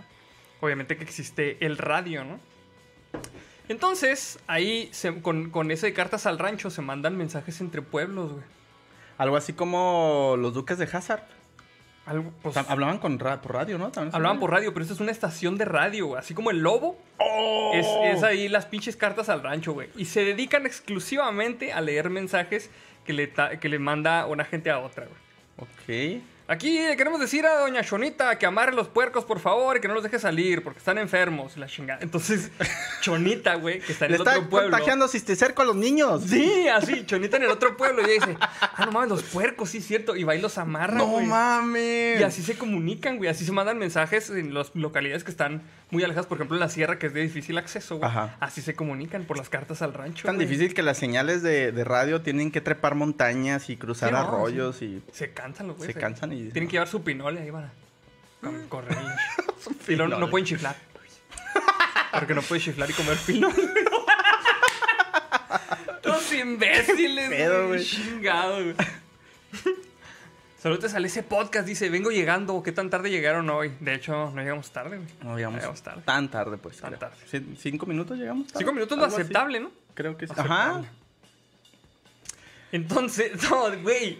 Obviamente 0.60 0.96
que 0.96 1.04
existe 1.04 1.64
el 1.64 1.76
radio, 1.76 2.24
¿no? 2.24 2.38
Entonces, 3.68 4.38
ahí 4.46 4.88
se- 4.92 5.20
con, 5.22 5.50
con 5.50 5.70
ese 5.70 5.86
de 5.88 5.92
cartas 5.92 6.26
al 6.26 6.38
rancho 6.38 6.70
se 6.70 6.82
mandan 6.82 7.16
mensajes 7.16 7.60
entre 7.60 7.82
pueblos, 7.82 8.32
güey. 8.32 8.44
Algo 9.18 9.36
así 9.36 9.52
como 9.52 10.36
los 10.38 10.54
duques 10.54 10.78
de 10.78 10.84
Hazard. 10.90 11.22
Algo, 12.06 12.32
pues, 12.40 12.56
hablaban 12.56 12.98
con 12.98 13.18
ra- 13.18 13.42
por 13.42 13.54
radio, 13.54 13.78
¿no? 13.78 13.90
También 13.90 14.14
hablaban 14.14 14.38
por 14.38 14.50
radio, 14.52 14.72
pero 14.72 14.82
esta 14.84 14.94
es 14.94 15.00
una 15.00 15.10
estación 15.10 15.58
de 15.58 15.64
radio, 15.64 16.06
güey. 16.06 16.18
Así 16.20 16.34
como 16.34 16.50
el 16.52 16.58
lobo, 16.60 16.96
¡Oh! 17.18 17.72
es, 17.74 17.86
es 18.16 18.22
ahí 18.22 18.48
las 18.48 18.64
pinches 18.66 18.96
cartas 18.96 19.28
al 19.28 19.42
rancho, 19.42 19.72
güey. 19.72 19.88
Y 19.96 20.04
se 20.04 20.24
dedican 20.24 20.66
exclusivamente 20.66 21.72
a 21.72 21.80
leer 21.80 22.08
mensajes 22.10 22.70
que 23.04 23.12
le, 23.12 23.32
que 23.60 23.68
le 23.68 23.78
manda 23.80 24.24
una 24.26 24.44
gente 24.44 24.70
a 24.70 24.78
otra, 24.78 25.06
güey. 25.06 25.68
Ok. 26.18 26.22
Aquí 26.48 26.78
le 26.78 26.96
queremos 26.96 27.18
decir 27.18 27.44
a 27.44 27.58
doña 27.58 27.82
Chonita 27.82 28.38
que 28.38 28.46
amarre 28.46 28.72
los 28.72 28.86
puercos, 28.86 29.24
por 29.24 29.40
favor, 29.40 29.76
y 29.76 29.80
que 29.80 29.88
no 29.88 29.94
los 29.94 30.04
deje 30.04 30.20
salir, 30.20 30.62
porque 30.62 30.78
están 30.78 30.96
enfermos, 30.96 31.56
la 31.56 31.66
chingada. 31.66 31.98
Entonces, 32.02 32.52
Chonita, 33.00 33.56
güey, 33.56 33.80
que 33.80 33.90
está 33.90 34.04
en 34.04 34.12
Le 34.12 34.16
el 34.16 34.20
está 34.22 34.38
otro 34.38 34.48
pueblo. 34.50 34.70
contagiando 34.70 35.08
cisticerco 35.08 35.62
a 35.62 35.64
los 35.64 35.74
niños. 35.74 36.22
Sí, 36.28 36.68
así, 36.68 37.04
Chonita 37.04 37.36
en 37.38 37.42
el 37.44 37.50
otro 37.50 37.76
pueblo. 37.76 38.02
Y 38.02 38.12
ella 38.12 38.26
dice, 38.26 38.38
ah, 38.40 38.84
no 38.86 38.92
mames, 38.92 39.08
los 39.10 39.22
puercos, 39.24 39.70
sí 39.70 39.78
es 39.78 39.86
cierto. 39.86 40.14
Y 40.14 40.22
va 40.22 40.36
y 40.36 40.40
los 40.40 40.56
amarra, 40.56 40.94
No 40.98 41.06
güey. 41.06 41.26
mames. 41.26 42.20
Y 42.20 42.22
así 42.22 42.42
se 42.42 42.56
comunican, 42.56 43.16
güey. 43.16 43.28
Así 43.28 43.44
se 43.44 43.50
mandan 43.50 43.76
mensajes 43.78 44.30
en 44.30 44.54
las 44.54 44.70
localidades 44.74 45.24
que 45.24 45.32
están 45.32 45.62
muy 45.90 46.02
alejadas. 46.02 46.26
Por 46.26 46.38
ejemplo, 46.38 46.56
en 46.56 46.60
la 46.60 46.68
sierra, 46.68 46.98
que 46.98 47.06
es 47.06 47.14
de 47.14 47.22
difícil 47.22 47.56
acceso, 47.58 47.96
güey. 47.98 48.08
Ajá. 48.10 48.36
Así 48.40 48.60
se 48.62 48.74
comunican 48.74 49.24
por 49.24 49.36
las 49.38 49.48
cartas 49.48 49.82
al 49.82 49.94
rancho. 49.94 50.26
tan 50.26 50.36
güey. 50.36 50.46
difícil 50.46 50.74
que 50.74 50.82
las 50.82 50.96
señales 50.98 51.42
de, 51.42 51.72
de 51.72 51.84
radio 51.84 52.22
tienen 52.22 52.50
que 52.50 52.60
trepar 52.60 52.94
montañas 52.94 53.70
y 53.70 53.76
cruzar 53.76 54.08
Sí, 54.10 54.14
no, 54.14 54.20
arroyos 54.20 54.82
y 54.82 55.02
Se 55.12 55.32
cansan 55.32 55.68
los 55.68 55.76
güeyes. 55.76 55.94
se 55.94 55.98
eh. 55.98 56.02
cansan 56.02 56.32
y... 56.32 56.50
Tienen 56.50 56.68
que 56.68 56.72
llevar 56.72 56.88
su 56.88 57.02
pinole 57.02 57.40
ahí 57.40 57.50
para 57.52 57.72
con- 58.40 58.66
correr. 58.68 58.96
Su 59.62 59.92
y 59.92 59.96
no, 59.96 60.06
no 60.08 60.28
pueden 60.30 60.44
chiflar. 60.46 60.76
Porque 62.12 62.34
no 62.34 62.42
puedes 62.42 62.64
chiflar 62.64 62.88
y 62.90 62.92
comer 62.92 63.16
pinole. 63.26 63.54
Los 66.04 66.32
imbéciles, 66.32 67.28
Pedo, 67.28 67.68
güey. 67.68 67.84
Chingado, 67.84 68.62
güey. 68.62 68.74
Solo 70.60 70.78
te 70.78 70.88
sale 70.88 71.06
ese 71.08 71.22
podcast, 71.22 71.66
dice, 71.66 71.88
vengo 71.90 72.10
llegando. 72.10 72.62
¿Qué 72.62 72.72
tan 72.72 72.88
tarde 72.90 73.10
llegaron 73.10 73.48
hoy? 73.50 73.72
De 73.80 73.94
hecho, 73.94 74.30
no 74.34 74.40
llegamos 74.42 74.70
tarde, 74.70 74.96
güey. 74.96 75.08
No 75.22 75.36
llegamos 75.36 75.58
Llegamos 75.60 75.82
tarde. 75.82 76.02
tan 76.04 76.30
tarde, 76.30 76.56
pues. 76.56 76.78
Tan 76.78 76.90
creo. 76.94 76.98
tarde. 77.00 77.16
¿Cin- 77.30 77.56
¿Cinco 77.58 77.86
minutos 77.86 78.16
llegamos? 78.18 78.46
tarde? 78.48 78.58
Cinco 78.60 78.72
minutos 78.72 78.96
es 78.96 79.00
lo 79.00 79.06
así. 79.06 79.20
aceptable, 79.20 79.60
¿no? 79.60 79.70
Creo 79.94 80.16
que 80.16 80.26
sí. 80.26 80.32
Ajá. 80.36 80.82
Entonces, 82.72 83.32
no, 83.50 83.76
güey. 83.82 84.18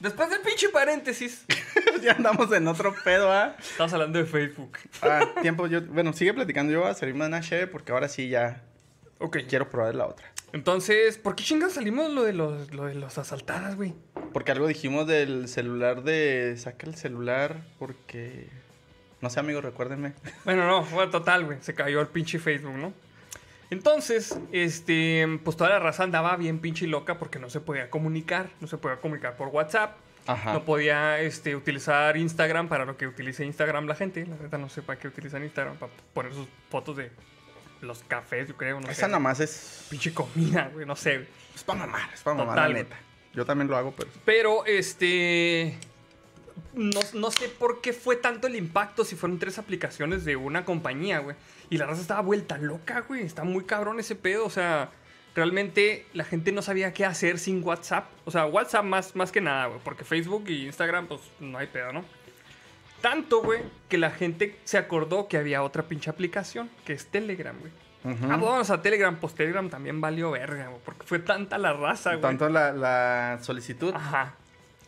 Después 0.00 0.30
del 0.30 0.40
pinche 0.40 0.70
paréntesis, 0.70 1.44
ya 2.02 2.12
andamos 2.12 2.50
en 2.52 2.66
otro 2.66 2.94
pedo, 3.04 3.30
¿ah? 3.30 3.54
estamos 3.60 3.92
hablando 3.92 4.18
de 4.18 4.24
Facebook. 4.24 4.78
Ah, 5.02 5.26
tiempo, 5.42 5.66
yo... 5.66 5.82
Bueno, 5.82 6.14
sigue 6.14 6.32
platicando. 6.32 6.72
Yo 6.72 6.80
voy 6.80 6.88
a 6.90 6.94
servirme 6.94 7.26
una 7.26 7.42
cheve 7.42 7.66
porque 7.66 7.92
ahora 7.92 8.08
sí 8.08 8.30
ya 8.30 8.62
Ok. 9.18 9.40
quiero 9.46 9.68
probar 9.68 9.94
la 9.94 10.06
otra. 10.06 10.29
Entonces, 10.52 11.16
¿por 11.16 11.36
qué 11.36 11.44
chingados 11.44 11.74
salimos 11.74 12.10
lo 12.10 12.24
de 12.24 12.32
los, 12.32 12.72
lo 12.74 12.86
de 12.86 12.94
los 12.94 13.18
asaltadas, 13.18 13.76
güey? 13.76 13.94
Porque 14.32 14.52
algo 14.52 14.66
dijimos 14.66 15.06
del 15.06 15.48
celular 15.48 16.02
de... 16.02 16.54
Saca 16.56 16.86
el 16.86 16.96
celular 16.96 17.62
porque... 17.78 18.48
No 19.20 19.30
sé, 19.30 19.38
amigos, 19.40 19.64
recuérdenme. 19.64 20.14
Bueno, 20.44 20.66
no, 20.66 20.82
bueno, 20.84 21.10
total, 21.10 21.44
güey. 21.44 21.58
Se 21.60 21.74
cayó 21.74 22.00
el 22.00 22.08
pinche 22.08 22.38
Facebook, 22.38 22.74
¿no? 22.74 22.92
Entonces, 23.70 24.38
este, 24.50 25.38
pues 25.44 25.56
toda 25.56 25.70
la 25.70 25.78
raza 25.78 26.02
andaba 26.02 26.36
bien 26.36 26.58
pinche 26.58 26.86
loca 26.88 27.18
porque 27.18 27.38
no 27.38 27.48
se 27.50 27.60
podía 27.60 27.88
comunicar. 27.88 28.50
No 28.60 28.66
se 28.66 28.78
podía 28.78 28.96
comunicar 28.96 29.36
por 29.36 29.48
WhatsApp. 29.48 29.96
Ajá. 30.26 30.52
No 30.52 30.64
podía 30.64 31.20
este, 31.20 31.54
utilizar 31.54 32.16
Instagram 32.16 32.68
para 32.68 32.84
lo 32.84 32.96
que 32.96 33.06
utilice 33.06 33.44
Instagram 33.44 33.86
la 33.86 33.94
gente. 33.94 34.26
La 34.26 34.36
neta 34.36 34.58
no 34.58 34.68
sé 34.68 34.82
para 34.82 34.98
qué 34.98 35.06
utilizan 35.06 35.44
Instagram. 35.44 35.76
Para 35.76 35.92
poner 36.12 36.34
sus 36.34 36.48
fotos 36.68 36.96
de 36.96 37.10
los 37.80 38.02
cafés, 38.02 38.48
yo 38.48 38.56
creo. 38.56 38.80
No 38.80 38.88
Esa 38.88 39.02
sé. 39.02 39.06
nada 39.06 39.18
más 39.18 39.40
es... 39.40 39.86
Pinche 39.90 40.12
comida, 40.12 40.70
güey. 40.72 40.86
No 40.86 40.96
sé, 40.96 41.16
güey. 41.16 41.28
Es 41.54 41.64
para 41.64 41.80
mamar, 41.80 42.10
es 42.12 42.20
para 42.20 42.36
mamar, 42.36 42.56
la 42.56 42.68
neta. 42.68 42.96
Yo 43.34 43.44
también 43.44 43.68
lo 43.68 43.76
hago, 43.76 43.92
pero... 43.96 44.10
Pero, 44.24 44.66
este. 44.66 45.78
no, 46.74 47.00
no 47.14 47.30
sé 47.30 47.48
por 47.48 47.80
qué 47.80 47.92
fue 47.92 48.16
tanto 48.16 48.46
el 48.46 48.56
impacto 48.56 49.04
si 49.04 49.16
fueron 49.16 49.38
tres 49.38 49.58
aplicaciones 49.58 50.24
de 50.24 50.36
una 50.36 50.64
compañía, 50.64 51.20
güey. 51.20 51.36
Y 51.68 51.78
la 51.78 51.86
raza 51.86 52.00
estaba 52.00 52.20
vuelta 52.22 52.58
loca, 52.58 53.00
güey. 53.02 53.22
Está 53.22 53.44
muy 53.44 53.64
cabrón 53.64 54.00
ese 54.00 54.16
pedo. 54.16 54.44
O 54.46 54.50
sea, 54.50 54.90
realmente 55.34 56.06
la 56.12 56.24
gente 56.24 56.50
no 56.50 56.62
sabía 56.62 56.92
qué 56.92 57.04
hacer 57.04 57.38
sin 57.38 57.62
WhatsApp. 57.62 58.10
O 58.24 58.30
sea, 58.30 58.46
WhatsApp 58.46 58.84
más, 58.84 59.14
más 59.14 59.30
que 59.30 59.40
nada, 59.40 59.66
güey. 59.66 59.80
Porque 59.84 60.04
Facebook 60.04 60.44
y 60.48 60.66
Instagram, 60.66 61.06
pues 61.06 61.20
no 61.38 61.58
hay 61.58 61.68
pedo, 61.68 61.92
¿no? 61.92 62.04
Tanto, 63.00 63.42
güey, 63.42 63.60
que 63.88 63.98
la 63.98 64.10
gente 64.10 64.56
se 64.64 64.78
acordó 64.78 65.28
que 65.28 65.36
había 65.38 65.62
otra 65.62 65.84
pinche 65.84 66.10
aplicación, 66.10 66.68
que 66.84 66.92
es 66.92 67.06
Telegram, 67.06 67.56
güey. 67.58 67.72
Ujú. 68.02 68.24
Ah, 68.32 68.36
vamos 68.36 68.70
a 68.70 68.80
Telegram. 68.80 69.14
Pues 69.16 69.34
Telegram 69.34 69.68
también 69.68 70.00
valió 70.00 70.30
verga, 70.30 70.68
güey. 70.68 70.80
Porque 70.84 71.06
fue 71.06 71.18
tanta 71.18 71.58
la 71.58 71.72
raza, 71.72 72.10
güey. 72.10 72.22
Tanto 72.22 72.48
la, 72.48 72.72
la 72.72 73.38
solicitud 73.42 73.94
Ajá. 73.94 74.34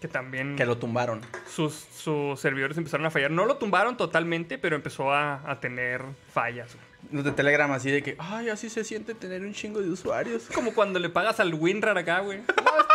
Que 0.00 0.08
también 0.08 0.56
que 0.56 0.66
lo 0.66 0.78
tumbaron. 0.78 1.20
sus, 1.48 1.74
sus 1.74 2.40
servidores 2.40 2.76
empezaron 2.76 3.06
a 3.06 3.10
fallar. 3.10 3.30
No 3.30 3.44
lo 3.44 3.56
tumbaron 3.58 3.96
totalmente, 3.96 4.58
pero 4.58 4.74
empezó 4.74 5.12
a, 5.12 5.48
a 5.48 5.60
tener 5.60 6.02
fallas. 6.32 6.74
güey. 6.74 6.86
Los 7.12 7.24
de 7.24 7.32
Telegram 7.32 7.70
así 7.72 7.90
de 7.90 8.02
que, 8.02 8.16
ay, 8.18 8.48
así 8.48 8.68
se 8.68 8.82
siente 8.82 9.14
tener 9.14 9.42
un 9.42 9.52
chingo 9.52 9.80
de 9.80 9.90
usuarios. 9.90 10.48
Como 10.54 10.72
cuando 10.74 10.98
le 10.98 11.08
pagas 11.08 11.38
al 11.38 11.54
WinRAR 11.54 11.98
acá, 11.98 12.20
güey. 12.20 12.38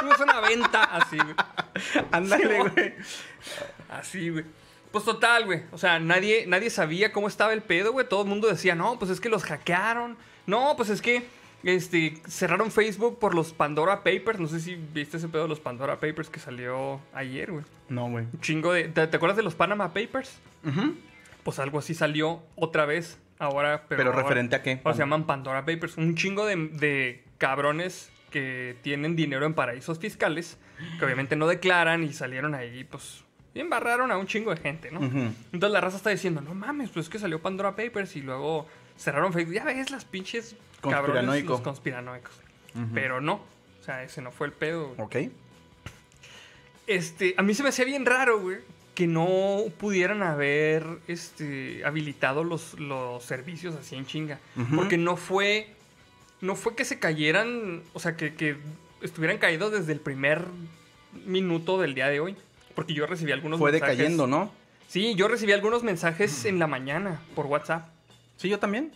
No, 0.04 0.12
es 0.14 0.20
una 0.20 0.42
venta. 0.42 0.84
Así, 0.84 1.18
güey. 1.18 1.36
Ándale, 2.12 2.60
güey. 2.70 2.94
Así, 3.90 4.30
güey. 4.30 4.46
Pues 4.92 5.04
total, 5.04 5.46
güey. 5.46 5.64
O 5.72 5.78
sea, 5.78 6.00
nadie, 6.00 6.46
nadie 6.48 6.70
sabía 6.70 7.12
cómo 7.12 7.28
estaba 7.28 7.54
el 7.54 7.62
pedo, 7.62 7.92
güey. 7.92 8.08
Todo 8.08 8.24
el 8.24 8.28
mundo 8.30 8.48
decía, 8.48 8.74
no, 8.76 8.98
pues 9.00 9.12
es 9.12 9.20
que 9.20 9.30
los 9.30 9.44
hackearon. 9.44 10.18
No, 10.46 10.76
pues 10.78 10.90
es 10.90 11.02
que 11.02 11.24
este, 11.64 12.18
cerraron 12.28 12.72
Facebook 12.72 13.20
por 13.20 13.36
los 13.36 13.52
Pandora 13.54 13.98
Papers. 14.04 14.40
No 14.40 14.48
sé 14.48 14.60
si 14.60 14.76
viste 14.76 15.18
ese 15.18 15.28
pedo 15.28 15.44
de 15.44 15.50
los 15.50 15.60
Pandora 15.60 16.00
Papers 16.00 16.30
que 16.30 16.40
salió 16.40 17.00
ayer, 17.14 17.52
güey. 17.52 17.66
No, 17.90 18.10
güey. 18.10 18.26
Un 18.34 18.40
chingo 18.42 18.72
de... 18.74 18.86
¿Te, 18.86 19.06
te 19.08 19.18
acuerdas 19.18 19.38
de 19.38 19.44
los 19.44 19.56
Panama 19.56 19.94
Papers? 19.94 20.38
Pues 21.44 21.60
algo 21.60 21.80
así 21.80 21.94
salió 21.94 22.42
otra 22.56 22.86
vez. 22.86 23.18
Ahora, 23.40 23.84
pero... 23.88 24.00
Pero, 24.00 24.10
ahora- 24.12 24.24
referente 24.24 24.56
a 24.56 24.64
qué? 24.64 24.80
ahora 24.84 24.94
se 24.94 25.00
llaman 25.00 25.26
Pandora 25.26 25.66
Papers. 25.66 25.98
Un 25.98 26.16
chingo 26.16 26.46
de, 26.46 26.56
de 26.56 27.24
cabrones 27.38 28.10
que 28.32 28.76
tienen 28.82 29.16
dinero 29.16 29.46
en 29.46 29.54
paraísos 29.54 30.00
fiscales, 30.00 30.58
que 31.00 31.06
obviamente 31.06 31.36
no 31.36 31.48
declaran 31.48 32.04
y 32.04 32.12
salieron 32.14 32.56
ahí, 32.56 32.84
pues, 32.84 33.24
y 33.58 33.60
embarraron 33.60 34.12
a 34.12 34.18
un 34.18 34.28
chingo 34.28 34.54
de 34.54 34.62
gente, 34.62 34.92
¿no? 34.92 35.02
Entonces 35.02 35.72
la 35.72 35.82
raza 35.82 35.98
está 35.98 36.12
diciendo, 36.12 36.42
no 36.42 36.54
mames, 36.54 36.92
pues 36.92 37.08
es 37.08 37.10
que 37.10 37.18
salió 37.18 37.42
Pandora 37.42 37.76
Papers 37.76 38.16
y 38.16 38.22
luego 38.22 38.68
cerraron 38.98 39.34
Facebook. 39.34 39.56
Ya 39.56 39.64
ves 39.64 39.90
las 39.90 40.06
pinches 40.06 40.56
cabrones, 40.80 41.44
los 41.46 41.62
conspiranoicos. 41.62 42.34
Pero 42.94 43.20
no, 43.20 43.42
o 43.82 43.84
sea, 43.84 44.04
ese 44.04 44.22
no 44.22 44.32
fue 44.32 44.46
el 44.46 44.54
pedo. 44.54 44.94
güey. 44.94 45.26
Ok. 45.26 45.32
Este, 46.86 47.34
a 47.36 47.42
mí 47.42 47.56
se 47.56 47.64
me 47.64 47.70
hacía 47.70 47.84
bien 47.86 48.06
raro, 48.06 48.40
güey, 48.40 48.60
que 48.94 49.08
no 49.08 49.64
pudieran 49.80 50.22
haber 50.22 50.86
este, 51.08 51.84
habilitado 51.84 52.44
los, 52.44 52.80
los 52.80 53.24
servicios 53.24 53.74
así 53.76 53.96
en 53.96 54.06
chinga. 54.06 54.40
Porque 54.76 54.98
no 55.00 55.18
fue, 55.18 55.70
no 56.42 56.56
fue 56.56 56.76
que 56.76 56.86
se 56.86 57.00
cayeran, 57.00 57.82
o 57.94 58.00
sea, 58.00 58.16
que, 58.16 58.36
que 58.36 58.58
estuvieran 59.02 59.40
caídos 59.40 59.72
desde 59.72 59.94
el 59.94 60.00
primer 60.00 60.46
minuto 61.26 61.82
del 61.82 61.96
día 61.96 62.08
de 62.10 62.20
hoy. 62.20 62.36
Porque 62.78 62.94
yo 62.94 63.08
recibí 63.08 63.32
algunos 63.32 63.58
Fue 63.60 63.72
mensajes. 63.72 63.98
decayendo, 63.98 64.28
¿no? 64.28 64.52
Sí, 64.88 65.16
yo 65.16 65.28
recibí 65.28 65.52
algunos 65.52 65.82
mensajes 65.82 66.46
en 66.46 66.60
la 66.60 66.68
mañana 66.68 67.20
por 67.34 67.48
WhatsApp. 67.48 67.90
Sí, 68.36 68.50
yo 68.50 68.60
también. 68.60 68.94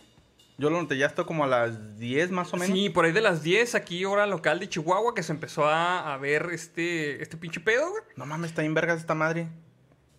Yo 0.56 0.70
lo 0.70 0.80
noté 0.80 0.96
ya 0.96 1.06
esto 1.06 1.26
como 1.26 1.42
a 1.42 1.48
las 1.48 1.98
10 1.98 2.30
más 2.30 2.54
o 2.54 2.58
menos. 2.58 2.78
Sí, 2.78 2.90
por 2.90 3.06
ahí 3.06 3.10
de 3.10 3.20
las 3.20 3.42
10 3.42 3.74
aquí, 3.74 4.04
hora 4.04 4.24
local 4.26 4.60
de 4.60 4.68
Chihuahua, 4.68 5.16
que 5.16 5.24
se 5.24 5.32
empezó 5.32 5.66
a, 5.66 6.14
a 6.14 6.16
ver 6.16 6.50
este, 6.52 7.20
este 7.20 7.36
pinche 7.36 7.58
pedo, 7.58 7.90
güey. 7.90 8.02
No 8.14 8.24
mames, 8.24 8.50
está 8.50 8.62
en 8.62 8.72
vergas 8.72 9.00
esta 9.00 9.16
madre. 9.16 9.48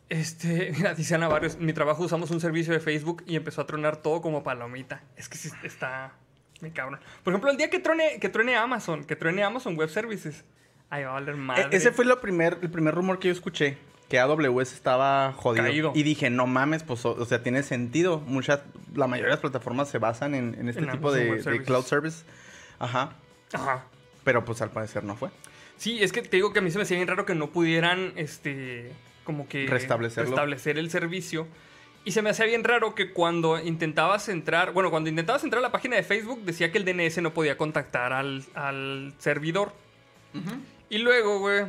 Este, 0.09 0.73
mira, 0.75 0.93
dice 0.93 1.15
Ana 1.15 1.29
Barrios, 1.29 1.55
en 1.55 1.65
mi 1.65 1.71
trabajo 1.71 2.03
usamos 2.03 2.31
un 2.31 2.41
servicio 2.41 2.73
de 2.73 2.81
Facebook 2.81 3.23
y 3.25 3.37
empezó 3.37 3.61
a 3.61 3.65
tronar 3.65 3.95
todo 3.95 4.21
como 4.21 4.43
palomita. 4.43 5.01
Es 5.15 5.29
que 5.29 5.37
sí 5.37 5.49
está 5.63 6.11
muy 6.59 6.71
cabrón. 6.71 6.99
Por 7.23 7.31
ejemplo, 7.31 7.49
el 7.49 7.55
día 7.55 7.69
que 7.69 7.79
truene, 7.79 8.19
que 8.19 8.27
truene 8.27 8.57
Amazon, 8.57 9.05
que 9.05 9.15
truene 9.15 9.41
Amazon 9.41 9.77
Web 9.77 9.87
Services, 9.87 10.43
ahí 10.93 11.03
va 11.03 11.11
a 11.11 11.13
valer 11.13 11.35
madre. 11.35 11.63
E- 11.71 11.75
ese 11.75 11.91
fue 11.91 12.05
lo 12.05 12.21
primer, 12.21 12.59
el 12.61 12.69
primer 12.69 12.93
rumor 12.93 13.19
que 13.19 13.29
yo 13.29 13.33
escuché. 13.33 13.77
Que 14.09 14.19
AWS 14.19 14.73
estaba 14.73 15.33
jodido. 15.33 15.63
Caído. 15.63 15.91
Y 15.95 16.03
dije, 16.03 16.29
no 16.29 16.45
mames, 16.45 16.83
pues, 16.83 17.03
o, 17.05 17.13
o 17.13 17.25
sea, 17.25 17.41
tiene 17.41 17.63
sentido. 17.63 18.19
Muchas, 18.19 18.61
la 18.93 19.07
mayoría 19.07 19.29
de 19.29 19.35
las 19.35 19.39
plataformas 19.39 19.89
se 19.89 19.97
basan 19.97 20.35
en, 20.35 20.55
en 20.59 20.69
este 20.69 20.81
En 20.81 20.91
tipo 20.91 21.11
de, 21.11 21.63
cloud 21.65 21.83
service. 21.83 22.23
Ajá. 22.77 23.13
Ajá. 23.53 23.85
Pero 24.23 24.45
pues 24.45 24.61
al 24.61 24.69
parecer 24.69 25.03
no 25.03 25.15
fue. 25.15 25.29
Sí, 25.77 26.03
es 26.03 26.11
que 26.11 26.21
te 26.21 26.37
digo 26.37 26.53
que 26.53 26.59
a 26.59 26.61
mí 26.61 26.69
se 26.69 26.77
me 26.77 26.83
hacía 26.83 26.97
bien 26.97 27.07
raro 27.07 27.25
que 27.25 27.33
no 27.33 27.49
pudieran, 27.49 28.13
este, 28.15 28.91
como 29.23 29.47
que... 29.47 29.65
Restablecerlo. 29.67 30.29
restablecer 30.29 30.77
el 30.77 30.91
servicio. 30.91 31.47
Y 32.05 32.11
se 32.11 32.21
me 32.21 32.29
hacía 32.29 32.45
bien 32.45 32.63
raro 32.63 32.93
que 32.93 33.13
cuando 33.13 33.59
intentabas 33.59 34.29
entrar, 34.29 34.73
bueno, 34.73 34.91
cuando 34.91 35.09
intentabas 35.09 35.43
entrar 35.43 35.59
a 35.59 35.63
la 35.63 35.71
página 35.71 35.95
de 35.95 36.03
Facebook 36.03 36.43
decía 36.43 36.71
que 36.71 36.77
el 36.77 36.85
DNS 36.85 37.21
no 37.21 37.33
podía 37.33 37.57
contactar 37.57 38.13
al, 38.13 38.43
al 38.53 39.13
servidor. 39.17 39.73
Y 40.93 40.99
luego, 40.99 41.39
güey, 41.39 41.65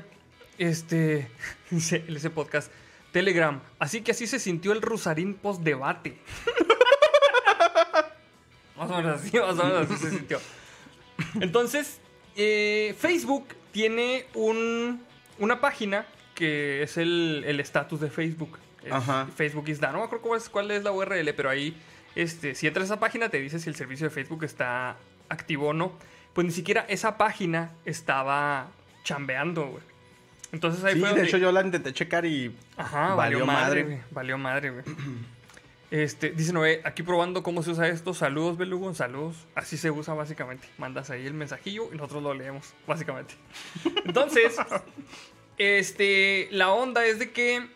este, 0.58 1.28
dice 1.70 2.04
ese 2.06 2.28
podcast, 2.28 2.70
Telegram. 3.10 3.58
Así 3.78 4.02
que 4.02 4.10
así 4.10 4.26
se 4.26 4.38
sintió 4.38 4.72
el 4.72 4.82
Rusarín 4.82 5.32
post-debate. 5.32 6.18
más 8.76 8.90
o 8.90 8.96
menos 8.98 9.22
así, 9.22 9.34
más 9.38 9.58
o 9.58 9.64
menos 9.64 9.90
así 9.90 9.96
se 9.96 10.10
sintió. 10.10 10.38
Entonces, 11.40 12.00
eh, 12.36 12.94
Facebook 12.98 13.46
tiene 13.72 14.26
un, 14.34 15.02
una 15.38 15.58
página 15.58 16.04
que 16.34 16.82
es 16.82 16.98
el 16.98 17.44
el 17.46 17.60
estatus 17.60 18.00
de 18.00 18.10
Facebook. 18.10 18.58
Es 18.84 18.92
Ajá. 18.92 19.26
Facebook 19.34 19.70
is 19.70 19.80
down. 19.80 19.94
No 19.94 20.00
me 20.00 20.04
acuerdo 20.04 20.22
cuál 20.22 20.38
es, 20.38 20.50
cuál 20.50 20.70
es 20.70 20.84
la 20.84 20.92
URL, 20.92 21.32
pero 21.32 21.48
ahí, 21.48 21.74
este, 22.14 22.54
si 22.54 22.66
entras 22.66 22.90
a 22.90 22.92
esa 22.92 23.00
página, 23.00 23.30
te 23.30 23.40
dice 23.40 23.58
si 23.58 23.70
el 23.70 23.74
servicio 23.74 24.06
de 24.06 24.14
Facebook 24.14 24.44
está 24.44 24.98
activo 25.30 25.68
o 25.68 25.72
no. 25.72 25.94
Pues 26.34 26.46
ni 26.46 26.52
siquiera 26.52 26.84
esa 26.90 27.16
página 27.16 27.70
estaba 27.86 28.68
chambeando, 29.04 29.66
güey. 29.68 29.82
Entonces 30.52 30.82
ahí 30.84 30.94
Sí, 30.94 31.00
fue 31.00 31.08
de 31.10 31.14
donde- 31.14 31.28
hecho 31.28 31.38
yo 31.38 31.52
la 31.52 31.62
intenté 31.62 31.92
checar 31.92 32.24
y 32.26 32.54
Ajá, 32.76 33.14
valió, 33.14 33.38
valió, 33.40 33.46
madre. 33.46 33.84
madre. 33.84 34.02
Valió 34.10 34.38
madre, 34.38 34.70
güey. 34.70 34.84
Este, 35.90 36.30
dice 36.30 36.52
Noé, 36.52 36.80
aquí 36.84 37.02
probando 37.04 37.42
cómo 37.42 37.62
se 37.62 37.70
usa 37.70 37.86
esto. 37.88 38.14
Saludos, 38.14 38.56
Belugo, 38.56 38.92
saludos. 38.94 39.36
Así 39.54 39.76
se 39.76 39.90
usa 39.90 40.14
básicamente. 40.14 40.66
Mandas 40.78 41.10
ahí 41.10 41.24
el 41.26 41.34
mensajillo 41.34 41.88
y 41.92 41.96
nosotros 41.96 42.22
lo 42.22 42.34
leemos, 42.34 42.72
básicamente. 42.86 43.34
Entonces, 44.04 44.56
este, 45.58 46.48
la 46.50 46.72
onda 46.72 47.04
es 47.06 47.18
de 47.18 47.30
que 47.30 47.68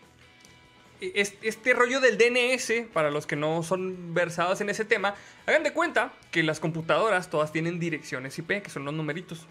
es- 1.00 1.34
este 1.42 1.74
rollo 1.74 2.00
del 2.00 2.18
DNS, 2.18 2.86
para 2.92 3.10
los 3.10 3.26
que 3.26 3.36
no 3.36 3.62
son 3.62 4.14
versados 4.14 4.60
en 4.60 4.68
ese 4.70 4.84
tema, 4.84 5.14
hagan 5.46 5.62
de 5.62 5.72
cuenta 5.72 6.12
que 6.32 6.42
las 6.42 6.58
computadoras 6.60 7.30
todas 7.30 7.52
tienen 7.52 7.78
direcciones 7.78 8.36
IP, 8.38 8.62
que 8.62 8.70
son 8.70 8.84
los 8.84 8.94
numeritos. 8.94 9.46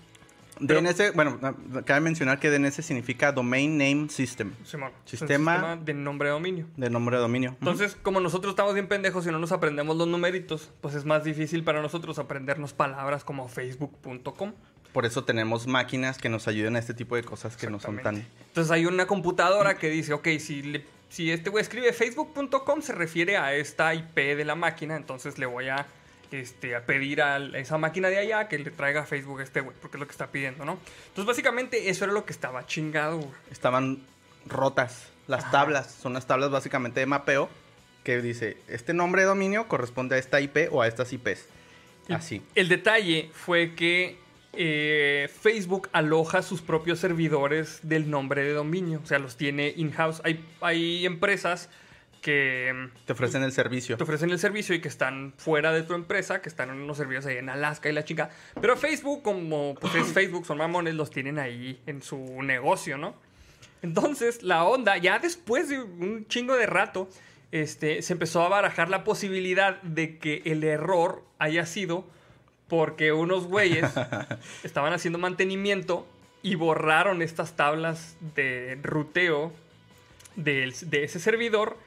Pero- 0.65 0.81
DNS, 0.81 1.11
bueno, 1.13 1.39
cabe 1.85 1.99
mencionar 1.99 2.39
que 2.39 2.49
DNS 2.49 2.81
significa 2.81 3.31
Domain 3.31 3.77
Name 3.77 4.07
System, 4.09 4.53
Simón, 4.63 4.91
Sistema- 5.05 5.53
sistema 5.55 5.75
de 5.75 5.93
nombre 5.93 6.29
de 6.29 6.33
dominio. 6.33 6.65
de 6.77 6.89
nombre 6.89 7.15
de 7.17 7.21
dominio. 7.21 7.55
Entonces, 7.59 7.97
como 8.01 8.19
nosotros 8.19 8.51
estamos 8.53 8.73
bien 8.73 8.87
pendejos 8.87 9.25
y 9.27 9.31
no 9.31 9.39
nos 9.39 9.51
aprendemos 9.51 9.95
los 9.97 10.07
numeritos, 10.07 10.71
pues 10.81 10.95
es 10.95 11.05
más 11.05 11.23
difícil 11.23 11.63
para 11.63 11.81
nosotros 11.81 12.17
aprendernos 12.19 12.73
palabras 12.73 13.23
como 13.23 13.47
facebook.com. 13.47 14.53
Por 14.93 15.05
eso 15.05 15.23
tenemos 15.25 15.67
máquinas 15.67 16.17
que 16.17 16.29
nos 16.29 16.47
ayuden 16.47 16.75
a 16.75 16.79
este 16.79 16.93
tipo 16.93 17.15
de 17.15 17.23
cosas 17.23 17.55
que 17.57 17.69
no 17.69 17.79
son 17.79 17.99
tan... 17.99 18.25
Entonces 18.47 18.71
hay 18.71 18.85
una 18.85 19.05
computadora 19.05 19.77
que 19.77 19.89
dice, 19.89 20.13
ok, 20.13 20.27
si, 20.39 20.63
le- 20.63 20.85
si 21.09 21.29
este 21.31 21.49
güey 21.51 21.61
escribe 21.61 21.93
facebook.com 21.93 22.81
se 22.81 22.93
refiere 22.93 23.37
a 23.37 23.53
esta 23.53 23.93
IP 23.93 24.15
de 24.35 24.43
la 24.45 24.55
máquina, 24.55 24.95
entonces 24.95 25.37
le 25.37 25.45
voy 25.45 25.67
a, 25.67 25.85
este, 26.31 26.75
a 26.75 26.85
pedir 26.85 27.21
a 27.21 27.37
esa 27.57 27.77
máquina 27.77 28.09
de 28.09 28.17
allá 28.17 28.47
que 28.47 28.59
le 28.59 28.71
traiga 28.71 29.01
a 29.01 29.05
Facebook 29.05 29.39
a 29.39 29.43
este 29.43 29.61
güey, 29.61 29.75
porque 29.81 29.97
es 29.97 29.99
lo 29.99 30.07
que 30.07 30.11
está 30.11 30.27
pidiendo, 30.27 30.65
¿no? 30.65 30.79
Entonces 31.07 31.25
básicamente 31.25 31.89
eso 31.89 32.05
era 32.05 32.13
lo 32.13 32.25
que 32.25 32.33
estaba 32.33 32.65
chingado, 32.65 33.17
güey. 33.17 33.31
Estaban 33.51 33.99
rotas 34.45 35.09
las 35.27 35.51
tablas. 35.51 35.91
Son 35.91 36.13
las 36.13 36.25
tablas 36.25 36.49
básicamente 36.49 36.99
de 36.99 37.05
mapeo 37.05 37.49
que 38.03 38.21
dice, 38.21 38.57
este 38.67 38.93
nombre 38.93 39.23
de 39.23 39.27
dominio 39.27 39.67
corresponde 39.67 40.15
a 40.15 40.17
esta 40.17 40.39
IP 40.39 40.69
o 40.71 40.81
a 40.81 40.87
estas 40.87 41.11
IPs. 41.11 41.45
Así. 42.09 42.41
El 42.55 42.69
detalle 42.69 43.29
fue 43.33 43.75
que 43.75 44.17
eh, 44.53 45.29
Facebook 45.41 45.89
aloja 45.91 46.41
sus 46.41 46.61
propios 46.61 46.99
servidores 46.99 47.79
del 47.83 48.09
nombre 48.09 48.43
de 48.43 48.53
dominio. 48.53 49.01
O 49.03 49.05
sea, 49.05 49.19
los 49.19 49.35
tiene 49.35 49.73
in-house. 49.75 50.21
Hay, 50.23 50.43
hay 50.61 51.05
empresas 51.05 51.69
que 52.27 52.89
Te 53.05 53.13
ofrecen 53.13 53.41
el 53.43 53.53
servicio. 53.53 53.95
te 53.95 54.03
ofrecen 54.03 54.31
el 54.31 54.37
servicio 54.37 54.75
y 54.75 54.81
que 54.81 54.89
están 54.89 55.33
fuera 55.37 55.71
de 55.71 55.83
tu 55.83 55.93
empresa, 55.93 56.41
que 56.41 56.49
están 56.49 56.69
en 56.69 56.81
unos 56.81 56.97
servicios 56.97 57.25
ahí 57.25 57.37
en 57.37 57.47
Alaska 57.47 57.87
y 57.87 57.93
la 57.93 58.03
chica. 58.03 58.31
Pero 58.59 58.75
Facebook, 58.75 59.21
como 59.23 59.75
pues 59.75 59.95
es 59.95 60.07
Facebook, 60.07 60.45
son 60.45 60.57
mamones, 60.57 60.95
los 60.95 61.09
tienen 61.09 61.39
ahí 61.39 61.79
en 61.85 62.01
su 62.01 62.41
negocio, 62.43 62.97
¿no? 62.97 63.15
Entonces, 63.81 64.43
la 64.43 64.65
onda, 64.65 64.97
ya 64.97 65.19
después 65.19 65.69
de 65.69 65.79
un 65.79 66.27
chingo 66.27 66.57
de 66.57 66.65
rato, 66.65 67.07
este, 67.53 68.01
se 68.01 68.11
empezó 68.11 68.41
a 68.43 68.49
barajar 68.49 68.89
la 68.89 69.05
posibilidad 69.05 69.81
de 69.81 70.17
que 70.17 70.41
el 70.43 70.65
error 70.65 71.23
haya 71.39 71.65
sido 71.65 72.05
porque 72.67 73.13
unos 73.13 73.45
güeyes 73.45 73.89
estaban 74.65 74.91
haciendo 74.91 75.17
mantenimiento 75.17 76.05
y 76.43 76.55
borraron 76.55 77.21
estas 77.21 77.55
tablas 77.55 78.17
de 78.35 78.77
ruteo 78.83 79.53
de, 80.35 80.67
ese 80.91 81.19
servidor 81.21 81.77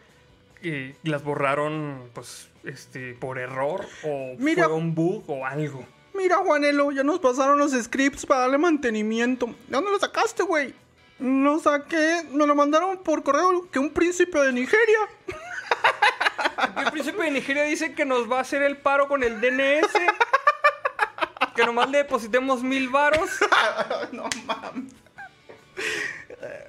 eh, 0.62 0.94
las 1.02 1.22
borraron, 1.22 2.10
pues, 2.12 2.48
este, 2.64 3.14
por 3.14 3.38
error 3.38 3.86
o 4.04 4.34
Mira. 4.38 4.64
fue 4.64 4.74
un 4.74 4.94
bug 4.94 5.24
o 5.28 5.46
algo. 5.46 5.84
Mira, 6.14 6.36
Juanelo, 6.36 6.90
ya 6.92 7.02
nos 7.02 7.18
pasaron 7.18 7.58
los 7.58 7.72
scripts 7.72 8.26
para 8.26 8.42
darle 8.42 8.58
mantenimiento. 8.58 9.46
¿De 9.46 9.54
dónde 9.68 9.90
lo 9.90 9.98
sacaste, 9.98 10.42
güey? 10.42 10.74
Lo 11.18 11.58
saqué, 11.58 12.22
me 12.30 12.46
lo 12.46 12.54
mandaron 12.54 12.98
por 12.98 13.22
correo 13.22 13.70
que 13.70 13.78
un 13.78 13.90
príncipe 13.90 14.38
de 14.40 14.52
Nigeria. 14.52 14.98
El 16.76 16.90
príncipe 16.90 17.22
de 17.22 17.30
Nigeria 17.30 17.62
dice 17.64 17.94
que 17.94 18.04
nos 18.04 18.30
va 18.30 18.38
a 18.38 18.40
hacer 18.40 18.62
el 18.62 18.78
paro 18.78 19.08
con 19.08 19.22
el 19.22 19.40
DNS. 19.40 19.92
Que 21.54 21.66
nomás 21.66 21.90
le 21.90 21.98
depositemos 21.98 22.62
mil 22.62 22.88
varos. 22.88 23.30
no 24.12 24.28
mames. 24.46 24.92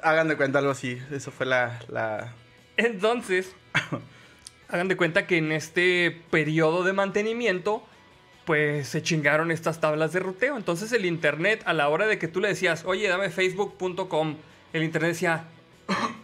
Hagan 0.02 0.28
de 0.28 0.38
cuenta 0.38 0.60
algo 0.60 0.72
así. 0.72 1.02
Eso 1.12 1.32
fue 1.32 1.46
la. 1.46 1.80
la... 1.88 2.34
Entonces, 2.78 3.54
hagan 4.70 4.88
de 4.88 4.98
cuenta 4.98 5.28
que 5.28 5.38
en 5.38 5.52
este 5.52 6.12
periodo 6.30 6.84
de 6.84 6.94
mantenimiento, 6.94 7.84
pues 8.46 8.88
se 8.88 9.02
chingaron 9.02 9.52
estas 9.52 9.80
tablas 9.80 10.14
de 10.14 10.20
ruteo. 10.20 10.58
Entonces 10.58 10.92
el 10.92 11.06
internet, 11.06 11.62
a 11.66 11.74
la 11.74 11.90
hora 11.90 12.08
de 12.08 12.18
que 12.18 12.28
tú 12.28 12.40
le 12.40 12.48
decías, 12.48 12.86
oye, 12.86 13.08
dame 13.08 13.30
facebook.com, 13.30 14.36
el 14.74 14.84
internet 14.84 15.12
decía, 15.12 15.46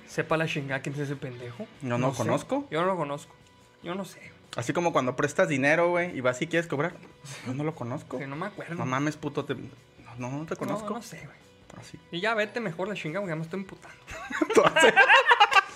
sepa 0.07 0.37
la 0.37 0.47
chingada 0.47 0.81
quién 0.81 0.95
es 0.95 1.01
ese 1.01 1.15
pendejo. 1.15 1.67
No, 1.81 1.97
no 1.97 2.11
sé. 2.11 2.17
conozco. 2.17 2.67
Yo 2.71 2.81
no 2.81 2.87
lo 2.87 2.95
conozco. 2.95 3.35
Yo 3.83 3.95
no 3.95 4.05
sé. 4.05 4.31
Así 4.55 4.73
como 4.73 4.91
cuando 4.91 5.15
prestas 5.15 5.49
dinero, 5.49 5.89
güey, 5.89 6.17
y 6.17 6.21
vas 6.21 6.41
y 6.41 6.47
quieres 6.47 6.67
cobrar. 6.67 6.93
Yo 7.45 7.53
no 7.53 7.63
lo 7.63 7.75
conozco. 7.75 8.17
Que 8.17 8.25
no 8.25 8.35
me 8.35 8.47
acuerdo. 8.47 8.75
No 8.75 8.85
mames, 8.85 9.15
puto. 9.15 9.45
Te... 9.45 9.53
No, 9.53 9.61
no, 10.17 10.31
no 10.31 10.45
te 10.45 10.55
conozco. 10.55 10.89
No, 10.89 10.95
no 10.95 11.01
sé, 11.03 11.17
güey. 11.17 11.37
Así. 11.79 11.99
Y 12.11 12.21
ya 12.21 12.33
vete 12.33 12.59
mejor 12.59 12.87
la 12.87 12.95
chingada 12.95 13.21
porque 13.21 13.31
ya 13.33 13.35
me 13.35 13.43
estoy 13.43 13.59
emputando. 13.59 13.97
Entonces, 14.49 14.93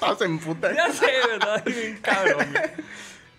todos 0.02 0.22
en 0.24 0.40
puta. 0.40 0.74
Ya 0.74 0.92
sé, 0.92 1.12
¿verdad? 1.30 1.64
Cabrón. 2.02 2.48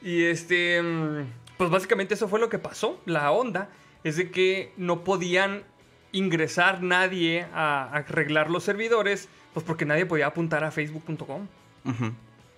Y 0.01 0.25
este, 0.25 0.81
mm, 0.81 1.27
pues 1.59 1.70
básicamente 1.70 2.14
eso 2.14 2.29
fue 2.29 2.40
lo 2.40 2.48
que 2.48 2.59
pasó. 2.59 3.01
La 3.05 3.31
onda 3.33 3.68
es 4.05 4.16
de 4.16 4.31
que 4.31 4.72
no 4.77 5.05
podían 5.05 5.64
ingresar 6.12 6.83
nadie 6.83 7.46
a 7.53 7.90
arreglar 7.92 8.51
los 8.51 8.64
servidores, 8.64 9.29
pues 9.53 9.64
porque 9.66 9.85
nadie 9.85 10.07
podía 10.07 10.27
apuntar 10.27 10.64
a 10.64 10.70
facebook.com. 10.70 11.48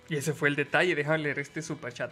Y 0.07 0.15
ese 0.15 0.33
fue 0.33 0.49
el 0.49 0.55
detalle. 0.55 0.93
Déjame 0.93 1.19
leer 1.19 1.39
este 1.39 1.61
superchat. 1.61 2.11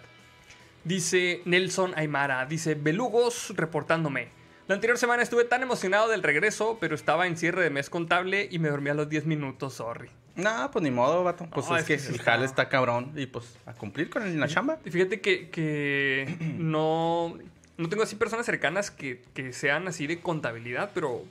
Dice 0.84 1.42
Nelson 1.46 1.94
Aymara, 1.96 2.46
dice 2.46 2.76
Belugos 2.76 3.54
reportándome. 3.56 4.30
La 4.68 4.76
anterior 4.76 4.98
semana 4.98 5.22
estuve 5.22 5.44
tan 5.44 5.62
emocionado 5.62 6.10
del 6.10 6.24
regreso, 6.24 6.78
pero 6.80 6.96
estaba 6.96 7.28
en 7.28 7.38
cierre 7.38 7.64
de 7.64 7.70
mes 7.70 7.90
contable 7.90 8.48
y 8.50 8.60
me 8.60 8.70
dormí 8.70 8.90
a 8.90 8.94
los 8.94 9.10
10 9.10 9.26
minutos, 9.26 9.76
sorry. 9.76 10.10
No, 10.36 10.70
pues 10.72 10.82
ni 10.84 10.90
modo, 10.92 11.24
vato. 11.24 11.48
Pues 11.54 11.68
No, 11.70 11.76
es, 11.78 11.82
es 11.84 11.88
que 11.88 11.94
que 11.96 12.00
sí 12.00 12.14
el 12.14 12.22
jale 12.22 12.46
está 12.46 12.68
cabrón. 12.70 13.12
Y 13.16 13.28
pues 13.28 13.56
a 13.66 13.74
cumplir 13.74 14.10
con 14.10 14.24
el- 14.24 14.40
la 14.40 14.48
chamba. 14.48 14.80
Y 14.84 14.90
fíjate 14.92 15.22
que, 15.22 15.50
que 15.50 16.36
no, 16.58 17.38
no 17.78 17.90
tengo 17.90 18.04
así 18.04 18.16
personas 18.16 18.46
cercanas 18.46 18.90
que, 18.92 19.22
que 19.34 19.54
sean 19.54 19.88
así 19.88 20.08
de 20.08 20.20
contabilidad, 20.22 20.92
pero 20.94 21.24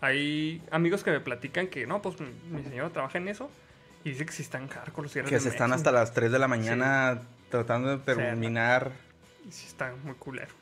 hay 0.00 0.60
amigos 0.70 1.04
que 1.04 1.10
me 1.10 1.20
platican 1.20 1.68
que 1.68 1.86
no, 1.86 2.02
pues 2.02 2.16
mi, 2.50 2.62
señora 2.64 2.90
trabaja 2.90 3.18
en 3.18 3.28
eso 3.28 3.50
y 4.04 4.10
dice 4.10 4.26
que 4.26 4.32
sí 4.32 4.42
están 4.42 4.68
hardcore 4.68 5.04
los 5.04 5.12
cierres 5.12 5.28
Que 5.28 5.36
de 5.36 5.40
se 5.40 5.46
mes, 5.46 5.54
están 5.54 5.72
hasta 5.72 5.92
las 5.92 6.12
3 6.12 6.30
de 6.32 6.38
la 6.38 6.48
mañana 6.48 7.20
tratando 7.50 7.90
de 7.90 7.98
terminar. 7.98 8.92
y 9.48 9.52
Sí, 9.52 9.66
está 9.66 9.92
muy 10.04 10.14
culero. 10.14 10.52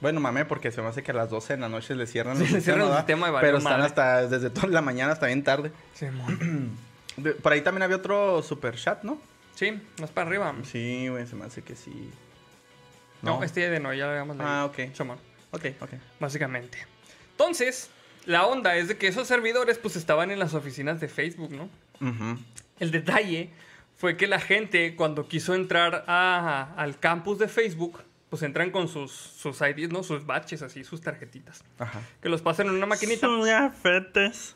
Bueno, 0.00 0.20
mame, 0.20 0.44
porque 0.44 0.70
se 0.70 0.80
me 0.80 0.88
hace 0.88 1.02
que 1.02 1.10
a 1.10 1.14
las 1.14 1.28
12 1.28 1.54
de 1.54 1.60
la 1.60 1.68
noche 1.68 1.94
le 1.96 2.06
cierran 2.06 2.36
Sí, 2.36 2.44
el 2.44 2.52
le 2.52 2.60
cierran 2.60 2.82
el 2.82 2.88
¿verdad? 2.88 3.00
sistema 3.00 3.30
valió 3.30 3.40
Pero 3.46 3.58
están 3.58 3.72
madre. 3.72 3.86
hasta 3.86 4.26
desde 4.28 4.50
toda 4.50 4.68
la 4.68 4.80
mañana 4.80 5.12
hasta 5.12 5.26
bien 5.26 5.42
tarde. 5.42 5.72
Sí. 5.94 6.06
De- 7.22 7.32
por 7.32 7.52
ahí 7.52 7.60
también 7.62 7.82
había 7.82 7.96
otro 7.96 8.42
super 8.42 8.76
chat, 8.76 9.02
¿no? 9.02 9.20
Sí, 9.54 9.80
más 10.00 10.10
para 10.10 10.28
arriba. 10.28 10.54
Sí, 10.64 11.08
güey, 11.08 11.26
se 11.26 11.34
me 11.36 11.44
hace 11.44 11.62
que 11.62 11.74
sí. 11.76 12.10
No, 13.22 13.42
este 13.42 13.68
de 13.68 13.80
no, 13.80 13.92
ya 13.92 14.04
lo 14.06 14.10
habíamos 14.12 14.36
leído. 14.36 14.48
Ah, 14.50 14.64
ok. 14.64 14.94
Simón, 14.94 15.18
Ok, 15.50 15.64
ok. 15.80 15.90
básicamente. 16.20 16.78
Entonces, 17.32 17.90
la 18.26 18.46
onda 18.46 18.76
es 18.76 18.88
de 18.88 18.96
que 18.96 19.08
esos 19.08 19.26
servidores 19.26 19.78
pues 19.78 19.96
estaban 19.96 20.30
en 20.30 20.38
las 20.38 20.54
oficinas 20.54 21.00
de 21.00 21.08
Facebook, 21.08 21.50
¿no? 21.50 21.68
Ujú. 22.00 22.38
El 22.78 22.90
detalle 22.92 23.50
fue 23.96 24.16
que 24.16 24.28
la 24.28 24.38
gente 24.38 24.94
cuando 24.94 25.26
quiso 25.26 25.54
entrar 25.54 26.04
a- 26.06 26.72
al 26.76 26.98
campus 27.00 27.38
de 27.38 27.48
Facebook, 27.48 28.00
pues 28.30 28.42
entran 28.42 28.70
con 28.70 28.86
sus, 28.86 29.10
sus 29.10 29.60
IDs, 29.62 29.90
¿no? 29.90 30.02
Sus 30.04 30.24
batches 30.26 30.62
así, 30.62 30.84
sus 30.84 31.00
tarjetitas. 31.00 31.64
Ajá. 31.78 32.00
Que 32.22 32.28
los 32.28 32.42
pasan 32.42 32.68
en 32.68 32.74
una 32.74 32.86
maquinita. 32.86 33.26
gafetes. 33.26 34.54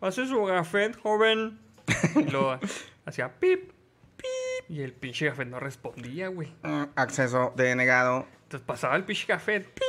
Hace 0.00 0.26
su 0.28 0.40
gafet, 0.44 0.96
joven. 1.00 1.58
Y 2.16 2.24
luego 2.30 2.58
hacía 3.04 3.28
pip, 3.38 3.70
pip. 4.16 4.70
Y 4.70 4.82
el 4.82 4.92
pinche 4.92 5.26
gafet 5.26 5.48
no 5.48 5.60
respondía, 5.60 6.28
güey. 6.28 6.48
Mm, 6.62 6.84
Acceso 6.94 7.52
denegado. 7.56 8.26
Entonces 8.44 8.66
pasaba 8.66 8.96
el 8.96 9.04
pinche 9.04 9.26
gafet, 9.26 9.66
pip. 9.66 9.84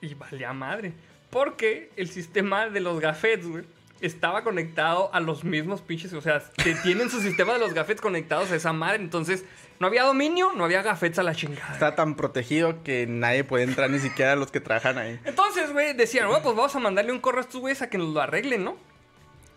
Y 0.00 0.14
valía 0.14 0.52
madre. 0.52 0.92
Porque 1.30 1.90
el 1.96 2.08
sistema 2.10 2.68
de 2.68 2.80
los 2.80 3.00
gafets, 3.00 3.46
güey, 3.46 3.64
estaba 4.02 4.42
conectado 4.42 5.10
a 5.14 5.20
los 5.20 5.44
mismos 5.44 5.80
pinches. 5.80 6.12
O 6.12 6.20
sea, 6.20 6.42
que 6.62 6.74
tienen 6.74 7.08
su 7.08 7.20
sistema 7.20 7.54
de 7.54 7.58
los 7.60 7.72
gafets 7.72 8.00
conectados 8.00 8.50
a 8.50 8.56
esa 8.56 8.72
madre. 8.72 8.96
Entonces, 9.02 9.44
no 9.78 9.86
había 9.86 10.02
dominio, 10.02 10.52
no 10.54 10.64
había 10.64 10.82
gafets 10.82 11.18
a 11.18 11.22
la 11.22 11.34
chingada. 11.34 11.72
Está 11.72 11.94
tan 11.94 12.16
protegido 12.16 12.82
que 12.82 13.06
nadie 13.06 13.44
puede 13.44 13.64
entrar, 13.64 13.88
ni 13.90 13.98
siquiera 13.98 14.36
los 14.36 14.50
que 14.50 14.60
trabajan 14.60 14.98
ahí. 14.98 15.18
Entonces, 15.24 15.72
güey, 15.72 15.94
decían, 15.94 16.26
bueno, 16.28 16.42
pues 16.42 16.54
vamos 16.54 16.76
a 16.76 16.78
mandarle 16.80 17.12
un 17.12 17.20
correo 17.20 17.40
a 17.40 17.44
estos 17.44 17.60
güeyes 17.60 17.80
a 17.80 17.88
que 17.88 17.96
nos 17.98 18.12
lo 18.12 18.20
arreglen, 18.20 18.64
¿no? 18.64 18.76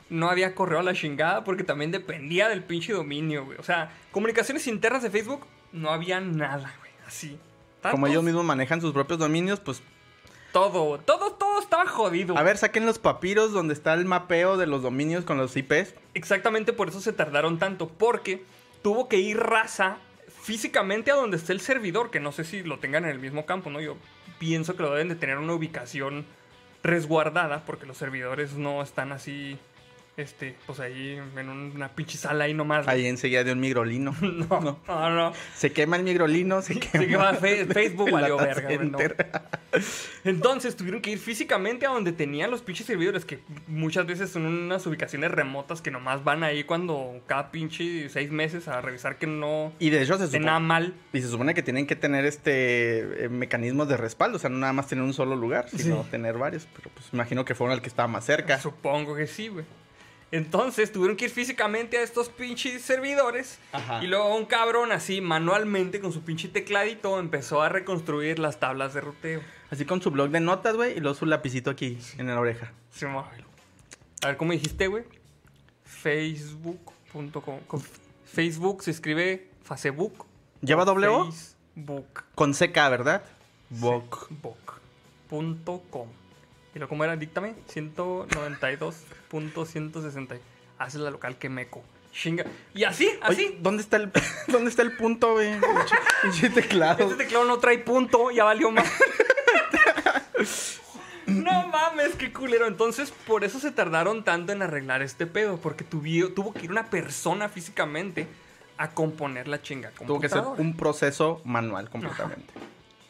No 0.10 0.30
había 0.30 0.54
correo 0.54 0.80
a 0.80 0.84
la 0.84 0.94
chingada 0.94 1.44
porque 1.44 1.64
también 1.64 1.92
dependía 1.92 2.48
del 2.50 2.64
pinche 2.64 2.94
dominio, 2.94 3.46
güey. 3.46 3.58
O 3.58 3.64
sea, 3.64 3.92
comunicaciones 4.12 4.68
internas 4.68 5.02
de 5.04 5.10
Facebook, 5.10 5.46
no 5.72 5.90
había 5.90 6.20
nada, 6.20 6.74
güey. 6.80 6.92
Así. 7.08 7.40
Como 7.92 8.08
ellos 8.08 8.24
mismos 8.24 8.44
manejan 8.46 8.82
sus 8.82 8.94
propios 8.94 9.20
dominios, 9.20 9.60
pues 9.60 9.84
Todo, 10.52 11.00
todo, 11.00 11.34
todo 11.34 11.60
estaba 11.60 11.86
jodido. 11.86 12.38
a 12.38 12.42
ver, 12.44 12.58
saquen 12.58 12.86
los 12.86 12.98
papiros 12.98 13.52
donde 13.52 13.74
está 13.74 13.94
el 13.94 14.06
mapeo 14.06 14.58
de 14.58 14.66
los 14.68 14.82
dominios 14.82 15.24
con 15.24 15.38
los 15.38 15.56
IPs. 15.56 15.94
Exactamente 16.14 16.74
por 16.74 16.90
eso 16.90 17.02
se 17.02 17.14
tardaron 17.14 17.60
tanto, 17.60 17.88
porque 17.90 18.44
tuvo 18.82 19.08
que 19.08 19.18
ir 19.18 19.38
raza 19.38 19.98
físicamente 20.42 21.12
a 21.12 21.16
donde 21.16 21.38
está 21.38 21.52
el 21.54 21.60
servidor, 21.60 22.10
que 22.10 22.20
no 22.20 22.32
sé 22.32 22.44
si 22.44 22.64
lo 22.64 22.80
tengan 22.80 23.04
en 23.06 23.12
el 23.12 23.20
mismo 23.20 23.46
campo, 23.46 23.70
¿no? 23.70 23.82
Yo 23.82 23.98
pienso 24.40 24.76
que 24.76 24.84
lo 24.84 24.92
deben 24.92 25.10
de 25.10 25.16
tener 25.16 25.38
una 25.38 25.54
ubicación 25.54 26.26
resguardada, 26.84 27.66
porque 27.66 27.86
los 27.86 27.98
servidores 27.98 28.54
no 28.54 28.82
están 28.82 29.12
así, 29.12 29.58
este, 30.18 30.56
pues 30.66 30.80
ahí 30.80 31.20
en 31.36 31.50
una 31.50 31.90
pinche 31.90 32.18
sala 32.18 32.46
ahí 32.46 32.54
nomás. 32.54 32.88
Ahí 32.88 33.06
enseguida 33.06 33.44
de 33.44 33.52
un 33.52 33.60
migrolino. 33.60 34.16
No, 34.22 34.80
no, 34.88 35.10
no. 35.10 35.34
Se 35.56 35.72
quema 35.72 35.98
el 35.98 36.04
migrolino, 36.04 36.62
se 36.62 36.80
quema. 36.80 36.92
Se 37.04 37.08
quema 37.08 37.34
Fe- 37.34 37.66
Facebook, 37.74 38.12
valió 38.12 38.38
verga, 38.38 38.76
güey, 38.76 38.90
no. 38.90 38.98
Entonces 40.24 40.76
tuvieron 40.76 41.02
que 41.02 41.12
ir 41.12 41.20
físicamente 41.20 41.86
a 41.86 41.90
donde 41.90 42.12
tenían 42.12 42.50
los 42.52 42.62
pinches 42.62 42.88
servidores, 42.88 43.26
que 43.26 43.40
muchas 43.68 44.06
veces 44.06 44.30
son 44.30 44.46
unas 44.46 44.86
ubicaciones 44.88 45.32
remotas 45.32 45.82
que 45.82 45.92
nomás 45.92 46.24
van 46.24 46.44
ahí 46.44 46.64
cuando 46.64 47.22
cada 47.28 47.52
pinche 47.52 48.10
seis 48.10 48.32
meses 48.32 48.68
a 48.68 48.82
revisar 48.82 49.18
que 49.18 49.28
no 49.28 49.74
Y 49.80 49.90
de 49.90 50.02
hecho 50.02 50.18
se 50.18 50.26
esté 50.26 50.40
nada 50.40 50.58
supone, 50.58 50.68
mal. 50.68 50.94
y 51.14 51.22
se 51.22 51.28
supone 51.28 51.54
que 51.54 51.62
tienen 51.64 51.88
que 51.88 51.96
tener 51.96 52.26
este 52.26 53.26
eh, 53.26 53.30
mecanismos 53.30 53.88
de 53.88 53.98
respaldo, 53.98 54.38
o 54.38 54.40
sea, 54.40 54.50
no 54.50 54.58
nada 54.58 54.74
más 54.74 54.88
tener 54.88 55.04
un 55.04 55.14
solo 55.14 55.36
lugar, 55.36 55.68
sino 55.70 56.04
Sí. 56.04 56.10
tener 56.12 56.38
varios. 56.38 56.68
Pero 56.76 56.90
pues 56.94 57.08
imagino 57.14 57.46
que 57.46 57.56
fueron 57.56 57.74
el 57.76 57.82
que 57.82 57.90
estaba 57.90 58.08
más 58.08 58.26
cerca. 58.26 58.60
Supongo 58.60 59.16
que 59.16 59.28
sí, 59.28 59.50
güey. 59.50 59.66
Entonces 60.32 60.92
tuvieron 60.92 61.16
que 61.16 61.26
ir 61.26 61.32
físicamente 61.32 61.98
a 61.98 62.02
estos 62.02 62.30
pinches 62.30 62.82
servidores. 62.82 63.60
Ajá. 63.72 64.04
Y 64.04 64.08
luego 64.08 64.36
un 64.36 64.46
cabrón 64.46 64.92
así, 64.92 65.22
manualmente, 65.22 66.00
con 66.00 66.12
su 66.12 66.22
pinche 66.24 66.48
tecladito, 66.50 67.20
empezó 67.20 67.62
a 67.62 67.70
reconstruir 67.70 68.40
las 68.40 68.60
tablas 68.60 68.94
de 68.94 69.02
ruteo. 69.02 69.42
Así 69.70 69.86
con 69.86 70.02
su 70.02 70.12
blog 70.12 70.30
de 70.30 70.40
notas, 70.40 70.76
güey, 70.76 70.98
y 70.98 71.00
luego 71.00 71.16
su 71.16 71.26
lapicito 71.26 71.70
aquí 71.70 71.98
en 72.18 72.28
la 72.28 72.40
oreja. 72.40 72.72
Sí, 72.92 73.06
mo- 73.06 73.28
A 74.24 74.28
ver, 74.28 74.38
¿cómo 74.38 74.52
dijiste, 74.52 74.88
güey? 74.88 75.04
Facebook.com. 75.84 77.60
Facebook 78.26 78.84
se 78.84 78.92
escribe 78.92 79.50
Facebook. 79.64 80.26
¿Lleva 80.62 80.86
doble 80.86 81.08
O? 81.08 81.32
Facebook. 81.32 82.24
Con 82.36 82.54
CK, 82.54 82.76
¿verdad? 82.90 83.24
Boc. 83.70 84.30
¿Y 86.76 86.80
lo 86.80 86.88
cómo 86.90 87.04
era? 87.06 87.16
Díctame. 87.16 87.56
192.160. 87.74 90.38
Hace 90.78 91.00
la 91.00 91.10
local 91.10 91.38
que 91.38 91.48
meco. 91.50 91.84
Chinga. 92.12 92.46
Y 92.74 92.84
así, 92.84 93.10
así. 93.22 93.46
Oye, 93.48 93.58
¿dónde 93.62 93.82
está 93.84 93.96
el, 93.98 94.12
¿dónde 94.48 94.70
está 94.70 94.82
el 94.82 94.92
punto, 94.96 95.34
güey? 95.34 95.54
Pinche- 96.24 96.54
teclado. 96.54 97.04
Este 97.04 97.16
teclado 97.24 97.46
no 97.46 97.58
trae 97.60 97.78
punto, 97.80 98.32
ya 98.32 98.44
valió 98.46 98.72
más. 98.72 98.90
no 101.28 101.68
mames, 101.68 102.16
qué 102.16 102.32
culero. 102.32 102.68
Entonces, 102.68 103.12
por 103.26 103.44
eso 103.44 103.60
se 103.60 103.72
tardaron 103.72 104.24
tanto 104.24 104.52
en 104.54 104.62
arreglar 104.62 105.02
este 105.02 105.26
pedo. 105.26 105.58
Porque 105.58 105.84
tuvi- 105.90 106.34
tuvo 106.34 106.54
que 106.54 106.66
ir 106.66 106.72
una 106.72 106.90
persona 106.90 107.50
físicamente 107.50 108.28
a 108.78 108.92
componer 108.92 109.48
la 109.48 109.62
chinga 109.62 109.92
Tuvo 109.92 110.20
que 110.20 110.28
ser 110.28 110.44
un 110.58 110.76
proceso 110.76 111.42
manual 111.46 111.90
completamente. 111.90 112.54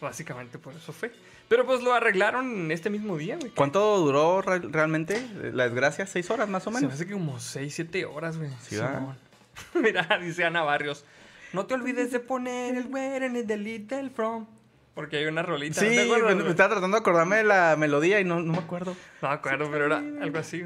Básicamente 0.02 0.60
por 0.60 0.74
eso 0.76 0.94
fue. 0.94 1.12
Pero 1.48 1.66
pues 1.66 1.84
lo 1.84 1.94
arreglaron 1.94 2.48
en 2.52 2.72
este 2.72 2.90
mismo 2.90 3.18
día, 3.18 3.38
güey. 3.38 3.52
¿Cuánto 3.52 3.98
duró 4.00 4.42
re- 4.42 4.60
realmente 4.60 5.22
la 5.54 5.66
desgracia? 5.66 6.06
¿Seis 6.08 6.30
horas 6.32 6.50
más 6.50 6.64
o 6.66 6.72
Se 6.72 6.76
me 6.76 6.82
menos? 6.82 6.94
hace 6.96 7.06
que 7.06 7.14
como 7.14 7.40
6, 7.40 7.74
7 7.74 8.06
horas, 8.06 8.38
güey. 8.38 8.50
Sí. 8.62 8.78
Mira, 9.76 10.08
dice 10.22 10.44
Ana 10.44 10.64
Barrios. 10.64 11.06
No 11.54 11.66
te 11.68 11.76
olvides 11.76 12.12
de 12.12 12.20
poner 12.20 12.76
el 12.76 12.88
where 12.88 13.26
and 13.26 13.48
the 13.48 13.58
little 13.58 14.10
from. 14.10 14.48
Porque 14.96 15.18
hay 15.18 15.26
una 15.26 15.44
rolita. 15.44 15.82
¿no 15.82 15.88
Sí, 15.90 15.98
acuerdas, 16.00 16.36
me, 16.36 16.50
estaba 16.50 16.70
tratando 16.70 16.96
de 16.98 17.02
acordarme 17.02 17.36
de 17.38 17.44
la 17.44 17.76
melodía 17.78 18.20
y 18.20 18.24
no, 18.24 18.40
no 18.42 18.54
me 18.54 18.60
acuerdo. 18.60 18.96
No 19.22 19.28
me 19.30 19.34
acuerdo, 19.36 19.70
pero 19.70 19.86
era 19.86 19.98
algo 19.98 20.40
así. 20.40 20.64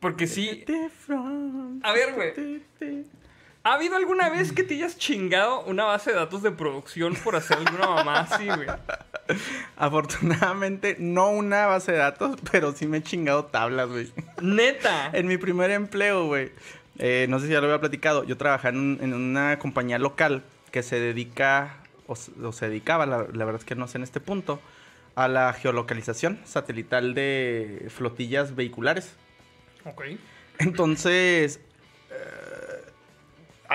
Porque 0.00 0.26
sí. 0.26 0.64
A 1.82 1.92
ver, 1.92 2.14
güey. 2.14 2.62
¿Ha 3.66 3.74
habido 3.74 3.96
alguna 3.96 4.28
vez 4.28 4.52
que 4.52 4.62
te 4.62 4.74
hayas 4.74 4.96
chingado 4.96 5.62
una 5.64 5.84
base 5.84 6.10
de 6.10 6.16
datos 6.16 6.40
de 6.44 6.52
producción 6.52 7.16
por 7.16 7.34
hacer 7.34 7.56
alguna 7.58 7.88
mamá 7.88 8.20
así, 8.20 8.46
güey? 8.46 8.68
Afortunadamente, 9.76 10.94
no 11.00 11.30
una 11.30 11.66
base 11.66 11.90
de 11.90 11.98
datos, 11.98 12.38
pero 12.52 12.70
sí 12.72 12.86
me 12.86 12.98
he 12.98 13.02
chingado 13.02 13.46
tablas, 13.46 13.88
güey. 13.88 14.12
Neta. 14.40 15.10
En 15.12 15.26
mi 15.26 15.36
primer 15.36 15.72
empleo, 15.72 16.26
güey. 16.26 16.52
eh, 16.98 17.26
no 17.28 17.40
sé 17.40 17.46
si 17.46 17.52
ya 17.54 17.60
lo 17.60 17.66
había 17.66 17.80
platicado. 17.80 18.22
Yo 18.22 18.36
trabajaba 18.36 18.68
en, 18.70 18.78
un- 18.78 18.98
en 19.02 19.14
una 19.14 19.58
compañía 19.58 19.98
local 19.98 20.44
que 20.70 20.84
se 20.84 21.00
dedica, 21.00 21.76
o 22.06 22.14
se 22.14 22.68
dedicaba, 22.68 23.04
la, 23.04 23.26
la 23.32 23.44
verdad 23.44 23.60
es 23.60 23.64
que 23.64 23.74
no 23.74 23.88
sé 23.88 23.98
en 23.98 24.04
este 24.04 24.20
punto, 24.20 24.60
a 25.16 25.26
la 25.26 25.52
geolocalización 25.52 26.38
satelital 26.44 27.14
de 27.14 27.88
flotillas 27.90 28.54
vehiculares. 28.54 29.12
Ok. 29.84 30.04
Entonces, 30.58 31.58
eh, 32.10 32.14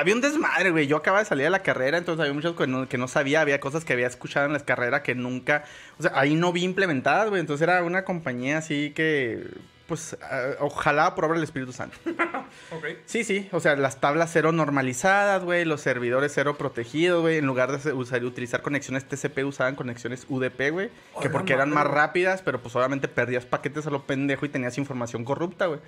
había 0.02 0.16
un 0.16 0.22
desmadre, 0.22 0.72
güey. 0.72 0.88
Yo 0.88 0.98
acababa 0.98 1.22
de 1.22 1.30
salir 1.30 1.46
de 1.46 1.50
la 1.52 1.64
carrera, 1.64 1.98
entonces 1.98 2.22
había 2.22 2.34
muchas 2.34 2.54
cosas 2.54 2.68
que 2.68 2.72
no, 2.72 2.90
que 2.90 2.98
no 2.98 3.08
sabía, 3.08 3.42
había 3.42 3.60
cosas 3.60 3.86
que 3.86 3.94
había 3.94 4.08
escuchado 4.08 4.48
en 4.48 4.54
la 4.54 4.60
carrera 4.60 5.04
que 5.04 5.16
nunca, 5.16 5.64
o 6.00 6.04
sea, 6.04 6.12
ahí 6.16 6.36
no 6.36 6.52
vi 6.52 6.64
implementadas, 6.64 7.30
güey. 7.30 7.40
Entonces 7.40 7.64
era 7.64 7.84
una 7.84 8.04
compañía 8.04 8.58
así 8.58 8.92
que, 8.96 9.48
pues, 9.88 10.18
ojalá 10.60 11.14
por 11.14 11.26
obra 11.26 11.36
del 11.36 11.44
Espíritu 11.44 11.72
Santo. 11.72 11.98
Ok. 12.74 12.86
Sí, 13.06 13.24
sí, 13.24 13.48
o 13.54 13.62
sea, 13.62 13.78
las 13.78 14.02
tablas 14.02 14.30
cero 14.34 14.52
normalizadas, 14.52 15.42
güey, 15.42 15.64
los 15.64 15.80
servidores 15.80 16.34
cero 16.36 16.58
protegidos, 16.58 17.22
güey, 17.22 17.38
en 17.38 17.46
lugar 17.46 17.78
de 17.78 17.94
usar, 17.94 18.24
utilizar 18.26 18.62
conexiones 18.62 19.06
TCP 19.06 19.46
usaban 19.46 19.76
conexiones 19.76 20.26
UDP, 20.28 20.72
güey, 20.72 20.90
que 21.22 21.30
porque 21.30 21.54
eran 21.54 21.70
más 21.70 21.88
rápidas, 21.88 22.42
pero 22.42 22.62
pues 22.62 22.76
obviamente 22.76 23.08
perdías 23.08 23.46
paquetes 23.46 23.88
a 23.88 23.90
lo 23.90 24.06
pendejo 24.06 24.46
y 24.46 24.50
tenías 24.50 24.78
información 24.78 25.24
corrupta, 25.24 25.68
güey. 25.68 25.80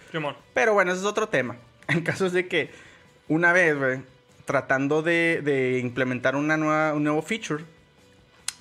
Pero 0.53 0.73
bueno, 0.73 0.91
ese 0.93 1.01
es 1.01 1.05
otro 1.05 1.27
tema. 1.27 1.57
El 1.89 2.03
caso 2.03 2.25
es 2.25 2.31
de 2.31 2.47
que 2.47 2.71
una 3.27 3.53
vez, 3.53 3.77
güey, 3.77 4.01
tratando 4.45 5.01
de, 5.01 5.41
de 5.43 5.79
implementar 5.79 6.35
una 6.35 6.57
nueva, 6.57 6.93
un 6.93 7.03
nuevo 7.03 7.21
feature, 7.21 7.63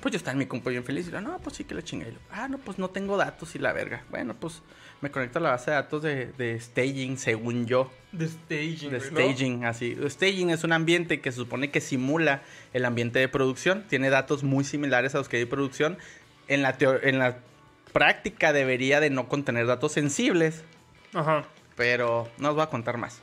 pues 0.00 0.12
yo 0.12 0.16
estaba 0.16 0.32
en 0.32 0.38
mi 0.38 0.46
compu 0.46 0.70
bien 0.70 0.84
feliz. 0.84 1.08
Y 1.08 1.12
yo, 1.12 1.20
no, 1.20 1.38
pues 1.38 1.56
sí 1.56 1.64
que 1.64 1.74
la 1.74 1.80
yo, 1.80 1.98
ah, 2.30 2.48
no, 2.48 2.58
pues 2.58 2.78
no 2.78 2.90
tengo 2.90 3.16
datos 3.16 3.54
y 3.54 3.58
la 3.58 3.72
verga. 3.72 4.04
Bueno, 4.10 4.34
pues 4.34 4.62
me 5.00 5.10
conecto 5.10 5.38
a 5.38 5.42
la 5.42 5.50
base 5.50 5.70
de 5.70 5.76
datos 5.76 6.02
de, 6.02 6.26
de 6.38 6.60
staging, 6.60 7.18
según 7.18 7.66
yo. 7.66 7.90
De 8.12 8.28
staging, 8.28 8.90
De 8.90 9.00
staging, 9.00 9.64
así. 9.64 9.96
Staging 10.08 10.50
es 10.50 10.64
un 10.64 10.72
ambiente 10.72 11.20
que 11.20 11.30
se 11.30 11.36
supone 11.36 11.70
que 11.70 11.80
simula 11.80 12.42
el 12.72 12.84
ambiente 12.84 13.18
de 13.18 13.28
producción. 13.28 13.84
Tiene 13.88 14.10
datos 14.10 14.42
muy 14.42 14.64
similares 14.64 15.14
a 15.14 15.18
los 15.18 15.28
que 15.28 15.36
hay 15.38 15.44
de 15.44 15.48
producción. 15.48 15.98
En 16.48 16.62
la, 16.62 16.76
en 16.80 17.18
la 17.18 17.38
práctica 17.92 18.52
debería 18.52 19.00
de 19.00 19.10
no 19.10 19.28
contener 19.28 19.66
datos 19.66 19.92
sensibles, 19.92 20.62
Ajá. 21.14 21.44
pero 21.76 22.28
no 22.38 22.50
os 22.50 22.54
voy 22.54 22.64
a 22.64 22.66
contar 22.66 22.96
más. 22.96 23.20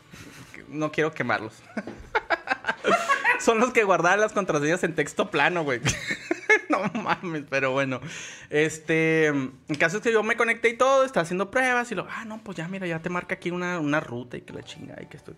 No 0.69 0.91
quiero 0.91 1.13
quemarlos. 1.13 1.53
Son 3.39 3.59
los 3.59 3.71
que 3.71 3.83
guardaban 3.83 4.19
las 4.19 4.33
contraseñas 4.33 4.83
en 4.83 4.95
texto 4.95 5.31
plano, 5.31 5.63
güey. 5.63 5.79
no 6.69 6.79
mames, 7.01 7.43
pero 7.49 7.71
bueno. 7.71 8.01
Este, 8.49 9.27
el 9.27 9.77
caso 9.77 9.97
es 9.97 10.03
que 10.03 10.11
yo 10.11 10.23
me 10.23 10.35
conecté 10.35 10.69
y 10.69 10.77
todo, 10.77 11.05
estaba 11.05 11.23
haciendo 11.23 11.49
pruebas 11.49 11.91
y 11.91 11.95
lo, 11.95 12.07
ah, 12.09 12.25
no, 12.25 12.41
pues 12.43 12.57
ya 12.57 12.67
mira, 12.67 12.85
ya 12.85 12.99
te 12.99 13.09
marca 13.09 13.35
aquí 13.35 13.51
una, 13.51 13.79
una 13.79 13.99
ruta 13.99 14.37
y 14.37 14.41
que 14.41 14.53
la 14.53 14.63
chinga 14.63 14.95
y 15.01 15.05
que 15.05 15.17
estoy. 15.17 15.35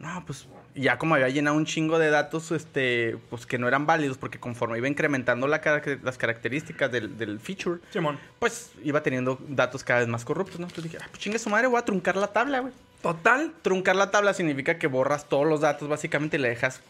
No, 0.00 0.24
pues 0.24 0.48
ya 0.74 0.96
como 0.96 1.14
había 1.14 1.28
llenado 1.28 1.56
un 1.58 1.66
chingo 1.66 1.98
de 1.98 2.08
datos, 2.08 2.52
este, 2.52 3.18
pues 3.28 3.44
que 3.44 3.58
no 3.58 3.68
eran 3.68 3.84
válidos 3.84 4.16
porque 4.16 4.40
conforme 4.40 4.78
iba 4.78 4.88
incrementando 4.88 5.46
la 5.46 5.60
las 6.02 6.16
características 6.16 6.90
del, 6.90 7.18
del 7.18 7.38
feature, 7.38 7.80
Simón. 7.90 8.18
pues 8.38 8.72
iba 8.82 9.02
teniendo 9.02 9.38
datos 9.46 9.84
cada 9.84 10.00
vez 10.00 10.08
más 10.08 10.24
corruptos, 10.24 10.58
¿no? 10.58 10.66
Entonces 10.68 10.90
dije, 10.90 11.04
ah, 11.04 11.06
pues 11.10 11.22
chingue 11.22 11.38
su 11.38 11.50
madre, 11.50 11.66
voy 11.66 11.78
a 11.78 11.84
truncar 11.84 12.16
la 12.16 12.28
tabla, 12.28 12.60
güey. 12.60 12.72
Total. 13.02 13.52
Truncar 13.62 13.96
la 13.96 14.10
tabla 14.10 14.34
significa 14.34 14.78
que 14.78 14.86
borras 14.86 15.28
todos 15.28 15.46
los 15.46 15.60
datos 15.60 15.88
básicamente 15.88 16.36
y 16.36 16.40
la 16.40 16.48
dejas 16.48 16.80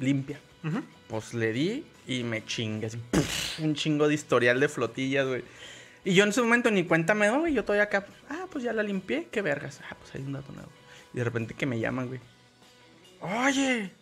limpia. 0.00 0.40
Pues 1.08 1.34
le 1.34 1.52
di 1.52 1.84
y 2.06 2.24
me 2.24 2.44
chingue. 2.44 2.86
así, 2.86 2.98
¡puf! 3.10 3.60
un 3.60 3.74
chingo 3.74 4.08
de 4.08 4.14
historial 4.14 4.60
de 4.60 4.68
flotillas, 4.68 5.26
güey. 5.26 5.44
Y 6.04 6.14
yo 6.14 6.24
en 6.24 6.30
ese 6.30 6.42
momento 6.42 6.70
ni 6.70 6.84
cuenta 6.84 7.14
me 7.14 7.28
doy, 7.28 7.38
güey. 7.38 7.54
Yo 7.54 7.64
todavía 7.64 7.84
acá, 7.84 8.06
ah, 8.28 8.46
pues 8.50 8.64
ya 8.64 8.72
la 8.72 8.82
limpié, 8.82 9.28
qué 9.30 9.42
vergas. 9.42 9.80
Ah, 9.88 9.96
pues 9.98 10.14
hay 10.14 10.22
un 10.22 10.32
dato 10.32 10.52
nuevo. 10.52 10.70
Y 11.14 11.18
de 11.18 11.24
repente 11.24 11.54
que 11.54 11.66
me 11.66 11.78
llaman, 11.78 12.08
güey. 12.08 12.20
Oye, 13.20 13.92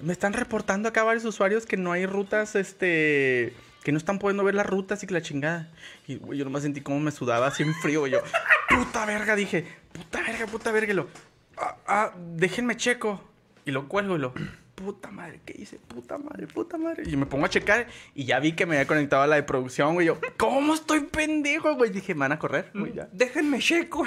me 0.00 0.12
están 0.12 0.32
reportando 0.32 0.88
acá 0.88 1.04
varios 1.04 1.24
usuarios 1.24 1.66
que 1.66 1.76
no 1.76 1.92
hay 1.92 2.06
rutas, 2.06 2.56
este. 2.56 3.54
Que 3.84 3.92
no 3.92 3.98
están 3.98 4.18
pudiendo 4.18 4.42
ver 4.42 4.54
las 4.54 4.66
rutas 4.66 5.02
y 5.02 5.06
que 5.06 5.14
la 5.14 5.22
chingada. 5.22 5.70
Y, 6.08 6.16
güey, 6.16 6.38
yo 6.38 6.44
nomás 6.44 6.62
sentí 6.62 6.80
como 6.80 6.98
me 7.00 7.10
sudaba 7.10 7.48
así 7.48 7.62
en 7.62 7.74
frío, 7.74 8.00
güey. 8.00 8.12
Yo, 8.12 8.20
puta 8.68 9.04
verga, 9.04 9.36
dije. 9.36 9.66
Puta 9.94 10.20
verga, 10.22 10.46
puta 10.46 10.72
verga. 10.72 10.92
Y 10.92 10.96
lo, 10.96 11.08
ah, 11.56 11.76
ah, 11.86 12.12
déjenme 12.16 12.76
checo. 12.76 13.20
Y 13.64 13.70
lo 13.70 13.88
cuelgo 13.88 14.16
y 14.16 14.18
lo, 14.18 14.34
puta 14.74 15.10
madre, 15.10 15.40
¿qué 15.46 15.54
hice? 15.56 15.78
Puta 15.78 16.18
madre, 16.18 16.46
puta 16.48 16.76
madre. 16.76 17.04
Y 17.06 17.16
me 17.16 17.26
pongo 17.26 17.46
a 17.46 17.48
checar 17.48 17.86
y 18.14 18.24
ya 18.24 18.40
vi 18.40 18.52
que 18.52 18.66
me 18.66 18.76
había 18.76 18.86
conectado 18.86 19.22
a 19.22 19.26
la 19.26 19.36
de 19.36 19.44
producción, 19.44 19.94
güey. 19.94 20.08
Yo, 20.08 20.18
¿cómo 20.36 20.74
estoy 20.74 21.00
pendejo, 21.00 21.76
güey? 21.76 21.90
Dije, 21.90 22.14
¿me 22.14 22.20
van 22.20 22.32
a 22.32 22.38
correr, 22.38 22.70
güey, 22.74 22.92
ya. 22.92 23.08
Déjenme 23.12 23.60
checo. 23.60 24.04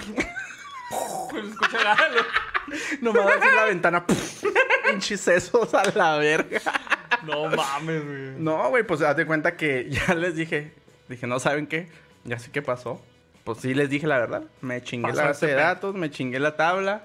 Pues 1.30 1.46
escucha. 1.46 1.80
No 3.02 3.14
me 3.14 3.20
va 3.22 3.32
a 3.32 3.36
decir 3.38 3.54
la 3.56 3.64
ventana, 3.64 4.06
pinches 4.86 5.22
sesos 5.22 5.74
a 5.74 5.86
la 5.96 6.18
verga. 6.18 6.60
No 7.26 7.48
mames, 7.50 8.06
güey. 8.06 8.32
No, 8.38 8.70
güey, 8.70 8.84
pues 8.84 9.00
de 9.00 9.26
cuenta 9.26 9.56
que 9.56 9.90
ya 9.90 10.14
les 10.16 10.36
dije. 10.36 10.74
Dije, 11.08 11.28
no, 11.28 11.40
¿saben 11.40 11.68
qué? 11.68 11.88
Ya 12.26 12.40
sé 12.40 12.52
qué 12.52 12.62
pasó. 12.62 13.02
Pues 13.48 13.60
sí 13.60 13.74
les 13.74 13.90
dije 13.90 14.08
la 14.08 14.18
verdad. 14.18 14.44
Me 14.60 14.84
chingué 14.84 15.08
la 15.08 15.24
Pasaste 15.24 15.46
base 15.46 15.48
de 15.48 15.54
datos, 15.54 15.96
me 15.96 16.12
chingué 16.12 16.38
la 16.38 16.58
tabla. 16.58 17.04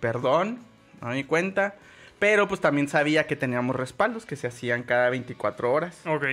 Perdón, 0.00 0.58
no 1.00 1.06
me 1.06 1.14
di 1.14 1.22
cuenta. 1.22 1.76
Pero 2.18 2.48
pues 2.48 2.60
también 2.60 2.88
sabía 2.88 3.28
que 3.28 3.36
teníamos 3.36 3.76
respaldos 3.76 4.26
que 4.26 4.34
se 4.34 4.48
hacían 4.48 4.82
cada 4.82 5.08
24 5.08 5.72
horas. 5.72 6.00
Ok. 6.04 6.24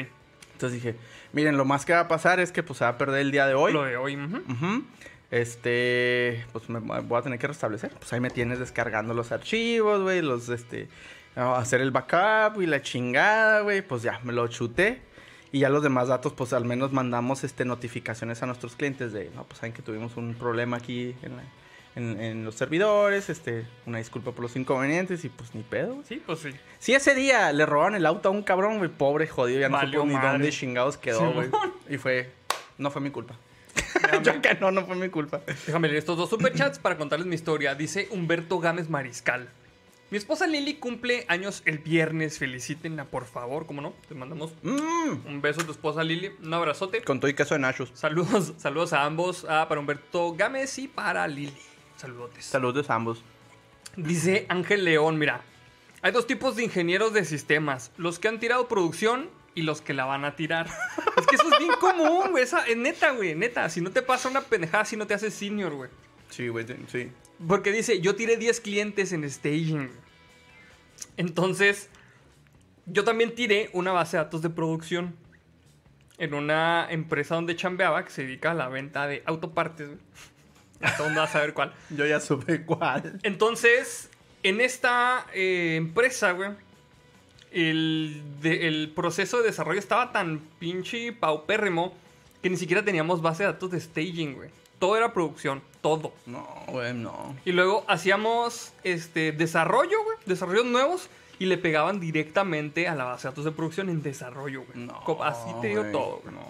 Entonces 0.53 0.81
dije, 0.81 0.95
miren, 1.31 1.57
lo 1.57 1.65
más 1.65 1.85
que 1.85 1.93
va 1.93 1.99
a 1.99 2.07
pasar 2.07 2.39
es 2.39 2.51
que 2.51 2.63
pues 2.63 2.79
se 2.79 2.85
va 2.85 2.89
a 2.89 2.97
perder 2.97 3.21
el 3.21 3.31
día 3.31 3.45
de 3.45 3.53
hoy. 3.53 3.71
Lo 3.71 3.83
de 3.83 3.97
hoy. 3.97 4.15
Ujú. 4.15 4.83
Este, 5.29 6.43
pues 6.51 6.67
me 6.67 6.79
voy 6.79 7.19
a 7.19 7.21
tener 7.21 7.37
que 7.37 7.45
restablecer. 7.45 7.91
Pues 7.91 8.11
ahí 8.13 8.19
me 8.19 8.31
tienes 8.31 8.57
descargando 8.57 9.13
los 9.13 9.31
archivos, 9.31 10.01
güey, 10.01 10.23
los, 10.23 10.49
este, 10.49 10.89
a 11.35 11.59
hacer 11.59 11.81
el 11.81 11.91
backup 11.91 12.59
y 12.63 12.65
la 12.65 12.81
chingada, 12.81 13.61
güey. 13.61 13.83
Pues 13.83 14.01
ya, 14.01 14.19
me 14.23 14.33
lo 14.33 14.47
chuté. 14.47 15.03
Y 15.55 15.59
ya 15.59 15.69
los 15.69 15.81
demás 15.83 16.09
datos, 16.09 16.33
pues 16.33 16.51
al 16.51 16.65
menos 16.65 16.91
mandamos, 16.91 17.45
este, 17.45 17.63
notificaciones 17.63 18.43
a 18.43 18.45
nuestros 18.45 18.75
clientes 18.75 19.13
de, 19.13 19.31
no, 19.33 19.45
pues 19.45 19.59
saben 19.59 19.71
que 19.71 19.81
tuvimos 19.81 20.17
un 20.17 20.33
problema 20.33 20.75
aquí 20.75 21.15
en, 21.21 21.37
la- 21.37 21.43
en- 21.95 22.19
en 22.19 22.43
los 22.43 22.55
servidores, 22.55 23.29
este, 23.29 23.65
una 23.85 23.99
disculpa 23.99 24.33
por 24.33 24.41
los 24.41 24.57
inconvenientes 24.57 25.23
y 25.23 25.29
pues 25.29 25.55
ni 25.55 25.63
pedo. 25.63 26.03
Sí, 26.09 26.21
pues 26.25 26.39
sí. 26.39 26.49
Si 26.79 26.93
ese 26.93 27.15
día 27.15 27.53
le 27.53 27.65
robaron 27.65 27.95
el 27.95 28.05
auto 28.05 28.27
a 28.27 28.31
un 28.33 28.43
cabrón, 28.43 28.79
güey, 28.79 28.89
pobre, 28.89 29.27
jodido, 29.27 29.61
ya 29.61 29.69
no 29.69 29.77
Valió 29.77 30.01
supo 30.01 30.07
ni 30.09 30.15
madre. 30.15 30.29
dónde 30.33 30.49
chingados 30.49 30.97
quedó, 30.97 31.31
güey. 31.31 31.47
Y 31.89 31.97
fue, 31.99 32.29
no 32.77 32.91
fue 32.91 33.01
mi 33.01 33.11
culpa. 33.11 33.35
Yo 34.23 34.41
que 34.41 34.55
no, 34.55 34.71
no 34.71 34.85
fue 34.85 34.97
mi 34.97 35.07
culpa. 35.07 35.39
Déjame 35.65 35.87
leer 35.87 35.99
estos 35.99 36.17
dos 36.17 36.29
superchats 36.29 36.79
para 36.79 36.97
contarles 36.97 37.27
mi 37.27 37.35
historia. 37.35 37.75
Dice 37.75 38.09
Humberto 38.11 38.59
Gámez 38.59 38.89
Mariscal. 38.89 39.47
Mi 40.11 40.17
esposa 40.19 40.45
Lili 40.47 40.75
cumple 40.75 41.25
años 41.27 41.63
el 41.65 41.79
viernes. 41.79 42.37
Felicítenla, 42.37 43.05
por 43.05 43.25
favor. 43.25 43.65
¿Cómo 43.65 43.81
no? 43.81 43.93
Te 44.07 44.13
mandamos 44.15 44.53
Mm, 44.61 45.25
un 45.27 45.41
beso 45.41 45.61
a 45.61 45.65
tu 45.65 45.71
esposa 45.71 46.03
Lili. 46.03 46.31
Un 46.43 46.53
abrazote. 46.53 47.01
con 47.01 47.19
todo 47.19 47.29
y 47.29 47.33
queso 47.33 47.55
de 47.55 47.59
nachos. 47.59 47.91
Saludos, 47.95 48.53
saludos 48.57 48.93
a 48.93 49.03
ambos. 49.03 49.45
ah, 49.49 49.65
para 49.67 49.79
Humberto 49.81 50.33
Gámez 50.35 50.77
y 50.77 50.87
para 50.87 51.27
Lili. 51.27 51.53
Saludotes. 51.97 52.45
Saludos 52.45 52.89
a 52.89 52.95
ambos. 52.95 53.23
Dice 53.95 54.45
Ángel 54.49 54.83
León, 54.85 55.17
mira. 55.17 55.41
Hay 56.01 56.11
dos 56.11 56.27
tipos 56.27 56.55
de 56.55 56.63
ingenieros 56.63 57.13
de 57.13 57.25
sistemas. 57.25 57.91
Los 57.97 58.19
que 58.19 58.27
han 58.27 58.39
tirado 58.39 58.67
producción 58.67 59.29
y 59.55 59.63
los 59.63 59.81
que 59.81 59.93
la 59.95 60.05
van 60.05 60.23
a 60.23 60.35
tirar. 60.35 60.67
es 61.17 61.25
que 61.25 61.35
eso 61.35 61.51
es 61.51 61.57
bien 61.59 61.71
común, 61.79 62.29
güey. 62.31 62.43
Esa- 62.43 62.67
Es 62.67 62.77
neta, 62.77 63.11
güey. 63.11 63.33
Neta. 63.33 63.67
Si 63.69 63.81
no 63.81 63.89
te 63.89 64.03
pasa 64.03 64.29
una 64.29 64.41
pendejada, 64.41 64.85
si 64.85 64.95
no 64.97 65.07
te 65.07 65.15
haces 65.15 65.33
senior, 65.33 65.73
güey. 65.73 65.89
Sí, 66.29 66.47
güey, 66.49 66.65
sí. 66.91 67.09
Porque 67.47 67.71
dice, 67.71 67.99
yo 68.01 68.15
tiré 68.15 68.37
10 68.37 68.59
clientes 68.61 69.11
en 69.11 69.29
staging. 69.29 69.89
Entonces, 71.17 71.89
yo 72.85 73.03
también 73.03 73.35
tiré 73.35 73.69
una 73.73 73.91
base 73.91 74.17
de 74.17 74.23
datos 74.23 74.41
de 74.41 74.49
producción 74.49 75.15
en 76.17 76.33
una 76.33 76.87
empresa 76.89 77.35
donde 77.35 77.55
chambeaba 77.55 78.03
que 78.05 78.11
se 78.11 78.23
dedica 78.23 78.51
a 78.51 78.53
la 78.53 78.69
venta 78.69 79.07
de 79.07 79.21
autopartes. 79.25 79.87
güey. 79.87 79.99
Ya 80.81 80.91
todo 80.95 81.07
el 81.07 81.13
mundo 81.13 81.21
va 81.21 81.27
a 81.27 81.31
saber 81.31 81.53
cuál. 81.53 81.73
Yo 81.89 82.05
ya 82.05 82.19
supe 82.19 82.63
cuál. 82.63 83.19
Entonces, 83.23 84.09
en 84.43 84.61
esta 84.61 85.25
eh, 85.33 85.75
empresa, 85.77 86.31
güey, 86.31 86.51
el, 87.51 88.21
de- 88.41 88.67
el 88.67 88.91
proceso 88.95 89.37
de 89.39 89.43
desarrollo 89.45 89.79
estaba 89.79 90.11
tan 90.11 90.39
pinche 90.59 91.11
paupérrimo 91.13 91.93
que 92.41 92.49
ni 92.49 92.57
siquiera 92.57 92.83
teníamos 92.83 93.21
base 93.21 93.43
de 93.43 93.51
datos 93.51 93.71
de 93.71 93.79
staging, 93.79 94.35
güey. 94.35 94.49
todo 94.79 94.95
era 94.97 95.13
producción, 95.13 95.61
todo. 95.85 96.13
No, 96.25 96.47
güey, 96.67 96.95
no. 96.95 97.35
Y 97.45 97.51
luego 97.51 97.85
hacíamos 97.87 98.73
este 98.83 99.31
desarrollo, 99.31 100.03
güey, 100.03 100.17
desarrollos 100.25 100.65
nuevos 100.65 101.09
y 101.37 101.45
le 101.45 101.59
pegaban 101.59 101.99
directamente 101.99 102.87
a 102.87 102.95
la 102.95 103.03
base 103.03 103.27
de 103.27 103.31
datos 103.33 103.45
de 103.45 103.51
producción 103.51 103.89
en 103.89 104.01
desarrollo, 104.01 104.63
güey. 104.63 104.83
No. 104.87 104.99
Así 105.23 105.51
te 105.61 105.67
digo 105.67 105.83
todo, 105.91 106.21
güey. 106.23 106.33
No. 106.33 106.41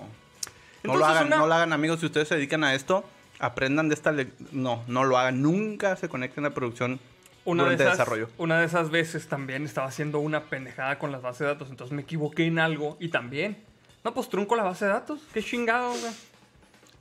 no 0.83 0.95
lo 0.97 1.05
hagan, 1.05 1.27
una- 1.27 1.35
no 1.37 1.47
lo 1.47 1.53
hagan, 1.53 1.73
amigos. 1.73 1.99
Si 1.99 2.05
ustedes 2.05 2.29
se 2.29 2.35
dedican 2.35 2.63
a 2.63 2.73
esto, 2.75 3.03
aprendan 3.39 3.89
de 3.89 3.95
esta. 3.95 4.13
le- 4.13 4.31
No, 4.53 4.83
no 4.87 5.03
lo 5.03 5.17
hagan. 5.17 5.41
Nunca 5.41 5.97
se 5.97 6.07
conecten 6.07 6.45
a 6.45 6.51
producción 6.51 7.01
Una 7.43 7.65
de, 7.65 7.75
esas, 7.75 7.91
desarrollo. 7.91 8.29
una 8.37 8.59
de 8.61 8.65
esas 8.67 8.89
veces 8.89 9.27
también 9.27 9.65
estaba 9.65 9.87
haciendo 9.87 10.19
una 10.19 10.43
pendejada 10.45 10.97
con 10.97 11.11
las 11.11 11.21
bases 11.21 11.39
de 11.39 11.45
datos, 11.47 11.69
entonces 11.69 11.93
me 11.93 12.03
equivoqué 12.03 12.45
en 12.45 12.59
algo 12.59 12.95
y 13.01 13.09
también. 13.09 13.57
No, 14.05 14.13
pues 14.13 14.29
trunco 14.29 14.55
la 14.55 14.63
base 14.63 14.85
de 14.85 14.91
datos. 14.91 15.19
Qué 15.33 15.43
chingado, 15.43 15.89
güey. 15.89 16.13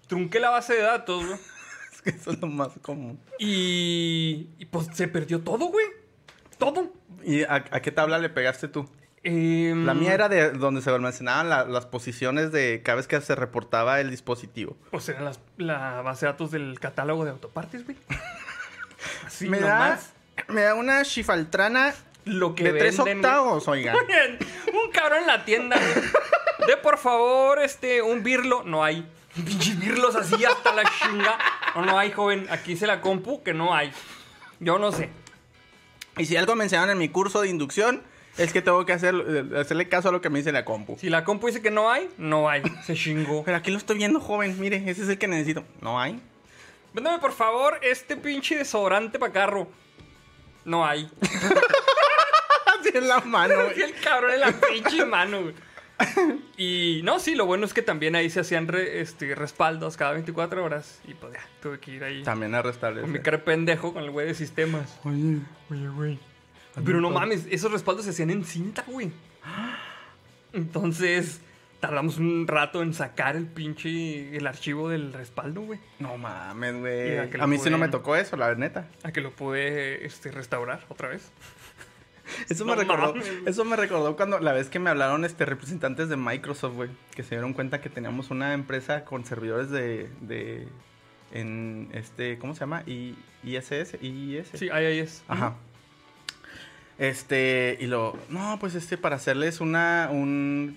Trunqué 0.08 0.40
la 0.40 0.50
base 0.50 0.74
de 0.74 0.82
datos, 0.82 1.24
güey. 1.26 1.38
Que 2.04 2.10
eso 2.10 2.30
es 2.32 2.40
lo 2.40 2.46
más 2.48 2.68
común. 2.82 3.18
Y, 3.38 4.50
y 4.58 4.66
pues 4.66 4.88
se 4.92 5.08
perdió 5.08 5.40
todo, 5.40 5.66
güey. 5.66 5.86
Todo. 6.58 6.92
¿Y 7.24 7.42
a, 7.44 7.54
a 7.70 7.80
qué 7.82 7.90
tabla 7.90 8.18
le 8.18 8.28
pegaste 8.28 8.68
tú? 8.68 8.88
Em, 9.22 9.86
La 9.86 9.94
mía 9.94 10.12
era 10.12 10.28
de 10.28 10.50
donde 10.50 10.82
se 10.82 10.90
almacenaban 10.90 11.48
la- 11.48 11.64
las 11.64 11.86
posiciones 11.86 12.52
de 12.52 12.82
cada 12.84 12.96
vez 12.96 13.06
que 13.08 13.18
se 13.22 13.34
reportaba 13.34 14.00
el 14.00 14.10
dispositivo. 14.10 14.76
Pues 14.90 15.08
era 15.08 15.22
las- 15.22 15.40
la 15.56 16.02
base 16.02 16.26
de 16.26 16.32
datos 16.32 16.50
del 16.50 16.78
catálogo 16.78 17.24
de 17.24 17.30
autopartes, 17.30 17.84
güey. 17.86 17.96
Así 19.26 19.48
me, 19.48 19.60
da, 19.60 19.98
me 20.48 20.62
da 20.62 20.74
una 20.74 21.02
chifaltrana 21.04 21.94
Lo 22.26 22.54
que 22.54 22.64
de 22.72 22.78
tres 22.78 22.96
venden, 22.98 23.20
güey. 23.22 23.32
octavos, 23.32 23.68
oiga. 23.68 23.94
Un 23.94 24.90
cabrón 24.92 25.20
en 25.22 25.26
la 25.26 25.44
tienda. 25.44 25.76
De 26.66 26.76
por 26.76 26.98
favor, 26.98 27.60
este, 27.62 28.02
un 28.02 28.22
birlo. 28.22 28.62
No 28.64 28.84
hay. 28.84 29.06
Pinches 29.34 29.78
birlos 29.80 30.14
así 30.14 30.44
hasta 30.44 30.72
la 30.74 30.82
chinga. 30.84 31.38
No, 31.74 31.84
no 31.84 31.98
hay, 31.98 32.12
joven. 32.12 32.46
Aquí 32.50 32.76
se 32.76 32.86
la 32.86 33.00
compu 33.00 33.42
que 33.42 33.54
no 33.54 33.74
hay. 33.74 33.92
Yo 34.60 34.78
no 34.78 34.92
sé. 34.92 35.10
Y 36.16 36.26
si 36.26 36.36
algo 36.36 36.54
me 36.54 36.64
enseñaron 36.64 36.90
en 36.90 36.98
mi 36.98 37.08
curso 37.08 37.40
de 37.40 37.48
inducción, 37.48 38.02
es 38.38 38.52
que 38.52 38.62
tengo 38.62 38.84
que 38.86 38.92
hacer, 38.92 39.14
hacerle 39.56 39.88
caso 39.88 40.08
a 40.08 40.12
lo 40.12 40.20
que 40.20 40.30
me 40.30 40.38
dice 40.38 40.52
la 40.52 40.64
compu. 40.64 40.96
Si 40.98 41.10
la 41.10 41.24
compu 41.24 41.48
dice 41.48 41.62
que 41.62 41.70
no 41.70 41.90
hay, 41.90 42.08
no 42.18 42.48
hay. 42.48 42.62
Se 42.84 42.94
chingó. 42.94 43.44
Pero 43.44 43.56
aquí 43.56 43.70
lo 43.70 43.78
estoy 43.78 43.96
viendo, 43.96 44.20
joven. 44.20 44.58
Mire, 44.60 44.76
ese 44.88 45.02
es 45.02 45.08
el 45.08 45.18
que 45.18 45.26
necesito. 45.26 45.64
No 45.80 46.00
hay. 46.00 46.20
Véndame 46.92 47.18
por 47.18 47.32
favor 47.32 47.78
este 47.82 48.16
pinche 48.16 48.56
desodorante 48.56 49.18
para 49.18 49.32
carro. 49.32 49.68
No 50.64 50.86
hay. 50.86 51.10
Así 52.80 52.90
en 52.94 53.08
la 53.08 53.20
mano. 53.20 53.54
El 53.76 53.94
cabrón 54.00 54.32
en 54.32 54.40
la 54.40 54.52
pinche 54.52 55.04
mano, 55.04 55.42
güey. 55.42 55.54
Y 56.56 57.00
no, 57.02 57.18
sí, 57.18 57.34
lo 57.34 57.46
bueno 57.46 57.64
es 57.66 57.74
que 57.74 57.82
también 57.82 58.14
ahí 58.14 58.30
se 58.30 58.38
hacían 58.40 58.68
re- 58.68 59.00
este, 59.00 59.34
respaldos 59.34 59.96
cada 59.96 60.12
24 60.12 60.64
horas. 60.64 61.00
Y 61.06 61.14
pues 61.14 61.32
ya, 61.32 61.40
tuve 61.60 61.80
que 61.80 61.90
ir 61.92 62.04
ahí 62.04 62.22
También 62.22 62.54
a 62.54 62.58
con 62.62 62.66
mi 62.68 62.72
restablecer. 62.72 63.22
cara 63.22 63.36
de 63.38 63.42
pendejo 63.42 63.92
con 63.92 64.02
el 64.04 64.10
güey 64.12 64.26
de 64.28 64.34
sistemas. 64.34 64.98
Oye, 65.04 65.38
Oye, 65.70 65.88
güey. 65.88 66.18
Pero 66.84 67.00
no 67.00 67.10
mames, 67.10 67.46
esos 67.50 67.70
respaldos 67.72 68.04
se 68.04 68.10
hacían 68.10 68.30
en 68.30 68.44
cinta, 68.44 68.84
güey. 68.86 69.10
Entonces, 70.52 71.40
tardamos 71.80 72.18
un 72.18 72.46
rato 72.46 72.82
en 72.82 72.94
sacar 72.94 73.36
el 73.36 73.46
pinche. 73.46 74.36
el 74.36 74.46
archivo 74.46 74.88
del 74.88 75.12
respaldo, 75.12 75.62
güey. 75.62 75.80
no 75.98 76.16
mames, 76.16 76.76
güey. 76.78 77.18
A 77.18 77.26
lo 77.26 77.46
mí 77.48 77.58
sí 77.58 77.70
no 77.70 77.78
me 77.78 77.88
tocó 77.88 78.16
eso, 78.16 78.36
la 78.36 78.54
neta. 78.54 78.88
A 79.02 79.12
que 79.12 79.20
lo 79.20 79.30
pude 79.32 80.04
este, 80.06 80.30
restaurar 80.30 80.84
otra 80.88 81.08
vez. 81.08 81.30
Eso 82.48 82.64
No 82.64 82.74
me 82.74 82.82
recordó, 82.82 83.14
mames. 83.14 83.30
eso 83.46 83.64
me 83.64 83.76
recordó 83.76 84.16
cuando 84.16 84.38
la 84.40 84.52
vez 84.52 84.68
que 84.68 84.78
me 84.78 84.90
hablaron 84.90 85.24
este 85.24 85.44
representantes 85.44 86.08
de 86.08 86.16
Microsoft, 86.16 86.74
güey, 86.74 86.90
que 87.14 87.22
se 87.22 87.30
dieron 87.34 87.52
cuenta 87.52 87.80
que 87.80 87.90
teníamos 87.90 88.30
una 88.30 88.54
empresa 88.54 89.04
con 89.04 89.24
servidores 89.24 89.70
de, 89.70 90.08
de 90.20 90.68
en 91.32 91.88
este, 91.92 92.38
¿cómo 92.38 92.54
se 92.54 92.60
llama? 92.60 92.82
I, 92.86 93.16
ISS, 93.42 93.98
IIS. 94.00 94.48
Sí, 94.54 94.68
es. 94.72 95.24
Ajá. 95.28 95.56
Este, 96.98 97.76
y 97.80 97.86
lo, 97.86 98.16
no, 98.28 98.56
pues 98.60 98.74
este, 98.74 98.96
para 98.96 99.16
hacerles 99.16 99.60
una, 99.60 100.08
un, 100.12 100.76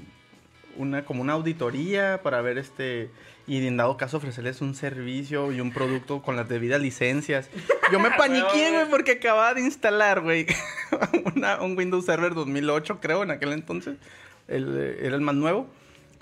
una, 0.76 1.06
como 1.06 1.22
una 1.22 1.34
auditoría, 1.34 2.22
para 2.24 2.42
ver 2.42 2.58
este, 2.58 3.12
y 3.48 3.66
en 3.66 3.78
dado 3.78 3.96
caso 3.98 4.18
ofrecerles 4.18 4.62
un 4.62 4.76
servicio 4.76 5.52
y 5.54 5.62
un 5.62 5.72
producto 5.72 6.22
con 6.22 6.36
las 6.36 6.50
debidas 6.50 6.82
licencias. 6.82 7.50
Yo 7.92 8.00
me 8.00 8.12
paniqué, 8.12 8.72
güey, 8.72 8.90
porque 8.90 9.14
acababa 9.14 9.54
de 9.54 9.62
instalar, 9.62 10.22
güey, 10.22 10.46
un 11.62 11.78
Windows 11.78 12.06
Server 12.06 12.34
2008, 12.34 13.00
creo, 13.02 13.24
en 13.24 13.32
aquel 13.32 13.54
entonces. 13.54 13.96
El, 14.48 14.78
eh, 14.78 14.98
era 15.02 15.16
el 15.16 15.22
más 15.22 15.36
nuevo. 15.36 15.68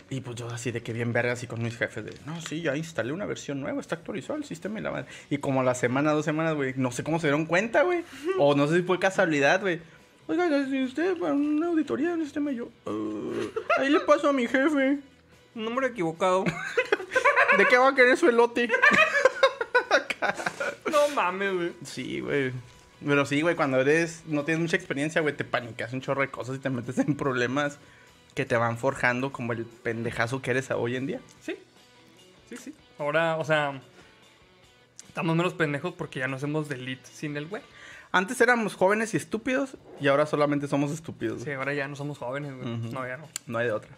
Y 0.07 0.21
pues 0.21 0.35
yo 0.35 0.47
así 0.49 0.69
de 0.71 0.83
que 0.83 0.93
bien 0.93 1.13
verga 1.13 1.33
así 1.33 1.47
con 1.47 1.63
mis 1.63 1.75
jefes 1.77 2.05
de, 2.05 2.13
no, 2.27 2.39
sí, 2.39 2.61
ya 2.61 2.77
instalé 2.77 3.11
una 3.11 3.25
versión 3.25 3.59
nueva, 3.59 3.81
está 3.81 3.95
actualizado 3.95 4.37
el 4.37 4.45
sistema 4.45 4.79
y 4.79 4.83
la 4.83 4.91
madre. 4.91 5.07
Y 5.31 5.39
como 5.39 5.63
la 5.63 5.73
semana, 5.73 6.11
dos 6.11 6.23
semanas, 6.25 6.53
güey, 6.53 6.75
no 6.77 6.91
sé 6.91 7.03
cómo 7.03 7.19
se 7.19 7.25
dieron 7.25 7.47
cuenta, 7.47 7.81
güey. 7.81 8.03
O 8.37 8.53
no 8.53 8.67
sé 8.67 8.77
si 8.77 8.81
fue 8.83 8.99
casualidad, 8.99 9.61
güey. 9.61 9.79
Oiga, 10.27 10.47
si 10.69 10.83
usted 10.83 11.17
para 11.17 11.33
una 11.33 11.67
auditoría 11.67 12.11
del 12.11 12.23
sistema 12.23 12.51
yo, 12.51 12.69
"Uh, 12.85 13.33
ahí 13.79 13.89
le 13.89 13.99
paso 14.01 14.29
a 14.29 14.33
mi 14.33 14.47
jefe. 14.47 14.99
Número 15.55 15.87
equivocado. 15.87 16.43
¿De 17.57 17.65
qué 17.67 17.77
va 17.77 17.89
a 17.89 17.95
querer 17.95 18.17
su 18.17 18.27
elote? 18.27 18.67
no 20.91 21.07
mames, 21.15 21.53
güey. 21.53 21.73
Sí, 21.83 22.19
güey. 22.19 22.51
Pero 23.05 23.25
sí, 23.25 23.41
güey, 23.41 23.55
cuando 23.55 23.79
eres, 23.79 24.23
no 24.25 24.43
tienes 24.43 24.61
mucha 24.61 24.77
experiencia, 24.77 25.21
güey, 25.21 25.35
te 25.35 25.43
panicas 25.43 25.93
un 25.93 26.01
chorro 26.01 26.21
de 26.21 26.29
cosas 26.29 26.57
y 26.57 26.59
te 26.59 26.69
metes 26.69 26.97
en 26.97 27.15
problemas 27.15 27.77
que 28.33 28.45
te 28.45 28.57
van 28.57 28.77
forjando 28.77 29.31
como 29.31 29.53
el 29.53 29.65
pendejazo 29.65 30.41
que 30.41 30.51
eres 30.51 30.71
hoy 30.71 30.95
en 30.95 31.07
día. 31.07 31.21
Sí. 31.41 31.57
Sí, 32.49 32.57
sí. 32.57 32.75
Ahora, 32.99 33.37
o 33.37 33.45
sea. 33.45 33.81
Estamos 35.07 35.37
menos 35.37 35.53
pendejos 35.53 35.93
porque 35.93 36.19
ya 36.19 36.27
nos 36.27 36.43
hemos 36.43 36.67
delete 36.67 37.09
sin 37.09 37.37
el 37.37 37.47
güey. 37.47 37.63
Antes 38.11 38.39
éramos 38.41 38.75
jóvenes 38.75 39.13
y 39.13 39.17
estúpidos 39.17 39.77
y 40.01 40.07
ahora 40.07 40.25
solamente 40.25 40.67
somos 40.67 40.91
estúpidos. 40.91 41.43
Sí, 41.43 41.51
ahora 41.51 41.73
ya 41.73 41.87
no 41.87 41.95
somos 41.95 42.17
jóvenes, 42.17 42.53
güey. 42.53 42.77
No, 42.91 43.07
ya 43.07 43.17
no. 43.17 43.27
No 43.47 43.57
hay 43.57 43.67
de 43.67 43.71
otra. 43.71 43.91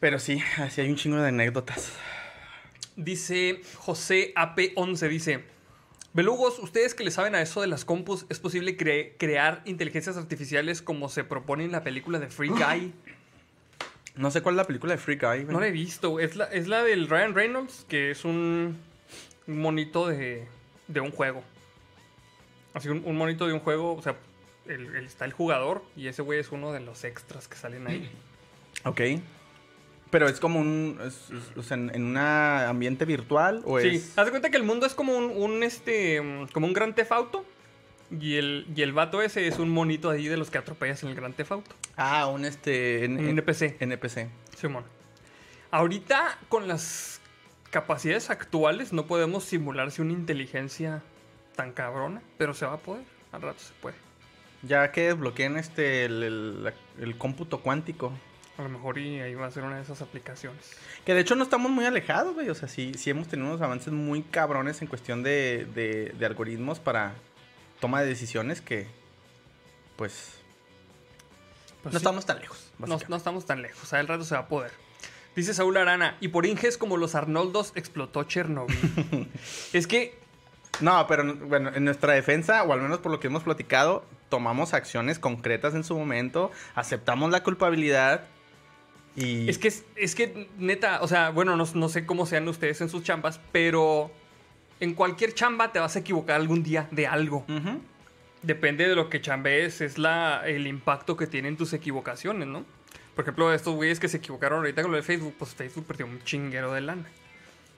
Pero 0.00 0.18
sí, 0.18 0.42
así 0.58 0.80
hay 0.80 0.88
un 0.88 0.96
chingo 0.96 1.16
de 1.18 1.28
anécdotas. 1.28 1.92
Dice 2.96 3.60
José 3.76 4.32
AP11, 4.34 5.08
dice... 5.08 5.44
Belugos, 6.12 6.58
ustedes 6.58 6.96
que 6.96 7.04
le 7.04 7.12
saben 7.12 7.36
a 7.36 7.40
eso 7.40 7.60
de 7.60 7.68
las 7.68 7.84
compus, 7.84 8.26
¿es 8.30 8.40
posible 8.40 8.76
cre- 8.76 9.12
crear 9.16 9.62
inteligencias 9.64 10.16
artificiales 10.16 10.82
como 10.82 11.08
se 11.08 11.22
propone 11.22 11.64
en 11.64 11.70
la 11.70 11.84
película 11.84 12.18
de 12.18 12.26
Free 12.26 12.48
Guy? 12.50 12.92
No 14.16 14.32
sé 14.32 14.42
cuál 14.42 14.54
es 14.54 14.56
la 14.56 14.64
película 14.66 14.92
de 14.94 14.98
Free 14.98 15.16
Guy. 15.16 15.44
No 15.44 15.60
la 15.60 15.68
he 15.68 15.70
visto. 15.70 16.18
Es 16.18 16.34
la, 16.34 16.46
es 16.46 16.66
la 16.66 16.82
del 16.82 17.08
Ryan 17.08 17.32
Reynolds, 17.34 17.86
que 17.88 18.10
es 18.10 18.24
un, 18.24 18.76
un 19.46 19.60
monito 19.60 20.08
de, 20.08 20.48
de 20.88 21.00
un 21.00 21.12
juego. 21.12 21.44
Así, 22.74 22.88
un, 22.88 23.02
un 23.04 23.16
monito 23.16 23.46
de 23.46 23.52
un 23.52 23.60
juego. 23.60 23.94
O 23.94 24.02
sea, 24.02 24.16
el- 24.66 24.96
el- 24.96 25.06
está 25.06 25.26
el 25.26 25.32
jugador 25.32 25.84
y 25.96 26.08
ese 26.08 26.22
güey 26.22 26.40
es 26.40 26.50
uno 26.50 26.72
de 26.72 26.80
los 26.80 27.04
extras 27.04 27.46
que 27.46 27.54
salen 27.56 27.86
ahí. 27.86 28.10
Ok. 28.84 29.00
Pero 30.10 30.28
es 30.28 30.40
como 30.40 30.58
un. 30.60 30.98
es- 31.06 31.30
es- 31.30 31.56
o 31.56 31.62
sea, 31.62 31.76
en, 31.76 31.94
en 31.94 32.04
un 32.04 32.16
ambiente 32.16 33.04
virtual 33.04 33.62
o 33.64 33.78
Sí, 33.80 33.88
es. 33.96 34.18
haz 34.18 34.24
de 34.26 34.30
cuenta 34.30 34.50
que 34.50 34.56
el 34.56 34.64
mundo 34.64 34.86
es 34.86 34.94
como 34.94 35.16
un, 35.16 35.24
un, 35.30 35.62
este, 35.62 36.20
como 36.52 36.66
un 36.66 36.72
gran 36.72 36.94
tefauto. 36.94 37.44
Y 38.10 38.34
el, 38.36 38.66
y 38.74 38.82
el 38.82 38.92
vato 38.92 39.22
ese 39.22 39.46
es 39.46 39.60
un 39.60 39.70
monito 39.70 40.10
ahí 40.10 40.26
de 40.26 40.36
los 40.36 40.50
que 40.50 40.58
atropellas 40.58 41.02
en 41.04 41.10
el 41.10 41.14
gran 41.14 41.32
tefauto. 41.32 41.70
Ah, 41.96 42.26
un 42.26 42.44
este. 42.44 43.06
Un 43.06 43.20
NPC. 43.20 43.76
NPC. 43.80 44.28
Simón. 44.56 44.82
Ahorita, 45.70 46.38
con 46.48 46.66
las 46.66 47.20
capacidades 47.70 48.30
actuales, 48.30 48.92
no 48.92 49.06
podemos 49.06 49.44
simularse 49.44 50.02
una 50.02 50.12
inteligencia 50.12 51.02
tan 51.54 51.70
cabrona, 51.72 52.20
pero 52.36 52.52
se 52.54 52.66
va 52.66 52.72
a 52.74 52.78
poder. 52.78 53.04
Al 53.30 53.42
rato 53.42 53.60
se 53.60 53.72
puede. 53.80 53.94
Ya 54.64 54.90
que 54.90 55.02
desbloqueen 55.02 55.56
este. 55.56 56.04
El, 56.06 56.72
el 57.00 57.16
cómputo 57.16 57.60
cuántico. 57.60 58.12
A 58.60 58.64
lo 58.64 58.68
mejor 58.68 58.98
y 58.98 59.20
ahí 59.20 59.34
va 59.34 59.46
a 59.46 59.50
ser 59.50 59.62
una 59.62 59.76
de 59.76 59.82
esas 59.82 60.02
aplicaciones. 60.02 60.76
Que 61.06 61.14
de 61.14 61.20
hecho 61.20 61.34
no 61.34 61.44
estamos 61.44 61.70
muy 61.70 61.86
alejados, 61.86 62.34
güey. 62.34 62.50
O 62.50 62.54
sea, 62.54 62.68
sí, 62.68 62.92
sí 62.94 63.08
hemos 63.08 63.26
tenido 63.26 63.48
unos 63.48 63.62
avances 63.62 63.90
muy 63.90 64.22
cabrones 64.22 64.82
en 64.82 64.88
cuestión 64.88 65.22
de, 65.22 65.66
de, 65.74 66.14
de 66.18 66.26
algoritmos 66.26 66.78
para 66.78 67.14
toma 67.80 68.02
de 68.02 68.08
decisiones 68.08 68.60
que. 68.60 68.86
Pues. 69.96 70.34
Pues 71.82 71.94
no 71.94 72.00
sí, 72.00 72.04
estamos 72.04 72.26
tan 72.26 72.38
lejos. 72.40 72.70
no, 72.78 72.98
no 73.08 73.16
estamos 73.16 73.46
tan 73.46 73.62
lejos. 73.62 73.90
Al 73.94 74.06
rato 74.06 74.24
se 74.24 74.34
va 74.34 74.42
a 74.42 74.48
poder. 74.48 74.72
Dice 75.34 75.54
Saúl 75.54 75.78
Arana, 75.78 76.18
y 76.20 76.28
por 76.28 76.44
Inges 76.44 76.76
como 76.76 76.98
los 76.98 77.14
Arnoldos 77.14 77.72
explotó 77.76 78.24
Chernobyl. 78.24 79.30
es 79.72 79.86
que 79.86 80.18
No, 80.80 81.06
pero 81.06 81.34
bueno, 81.34 81.70
en 81.74 81.84
nuestra 81.84 82.12
defensa, 82.12 82.62
o 82.64 82.74
al 82.74 82.82
menos 82.82 82.98
por 82.98 83.10
lo 83.10 83.20
que 83.20 83.28
hemos 83.28 83.44
platicado, 83.44 84.04
tomamos 84.28 84.74
acciones 84.74 85.18
concretas 85.18 85.74
en 85.74 85.84
su 85.84 85.96
momento, 85.96 86.50
aceptamos 86.74 87.30
la 87.30 87.42
culpabilidad 87.42 88.26
y... 89.16 89.48
Es 89.48 89.58
que, 89.58 89.68
es, 89.68 89.84
es 89.96 90.14
que, 90.14 90.48
neta, 90.58 91.00
o 91.02 91.08
sea, 91.08 91.30
bueno, 91.30 91.56
no, 91.56 91.66
no 91.74 91.88
sé 91.88 92.06
cómo 92.06 92.26
sean 92.26 92.46
ustedes 92.48 92.80
en 92.80 92.88
sus 92.88 93.02
chambas, 93.02 93.40
pero 93.52 94.10
en 94.80 94.94
cualquier 94.94 95.34
chamba 95.34 95.72
te 95.72 95.78
vas 95.78 95.96
a 95.96 95.98
equivocar 95.98 96.36
algún 96.36 96.62
día 96.62 96.88
de 96.90 97.06
algo. 97.06 97.44
Ujú. 97.48 97.80
Depende 98.42 98.88
de 98.88 98.94
lo 98.94 99.10
que 99.10 99.20
chambees, 99.20 99.80
es 99.80 99.98
la, 99.98 100.42
el 100.46 100.66
impacto 100.66 101.16
que 101.16 101.26
tienen 101.26 101.56
tus 101.56 101.72
equivocaciones, 101.72 102.48
¿no? 102.48 102.64
Por 103.14 103.24
ejemplo, 103.24 103.52
estos 103.52 103.74
güeyes 103.74 104.00
que 104.00 104.08
se 104.08 104.16
equivocaron 104.16 104.60
ahorita 104.60 104.82
con 104.82 104.92
lo 104.92 104.96
de 104.96 105.02
Facebook, 105.02 105.34
pues 105.38 105.54
Facebook 105.54 105.84
perdió 105.84 106.06
un 106.06 106.22
chinguero 106.24 106.72
de 106.72 106.80
lana. 106.80 107.04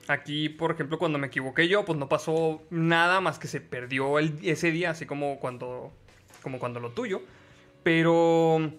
Aquí, 0.07 0.49
por 0.49 0.71
ejemplo, 0.71 0.99
cuando 0.99 1.17
me 1.17 1.27
equivoqué 1.27 1.67
yo, 1.67 1.83
pues 1.83 1.97
no 1.97 2.07
pasó 2.07 2.61
nada 2.69 3.19
más 3.19 3.39
que 3.39 3.47
se 3.47 3.59
perdió 3.59 4.19
el, 4.19 4.37
ese 4.43 4.71
día, 4.71 4.91
así 4.91 5.05
como 5.05 5.39
cuando, 5.39 5.91
como 6.41 6.59
cuando 6.59 6.79
lo 6.79 6.91
tuyo. 6.91 7.21
Pero 7.83 8.71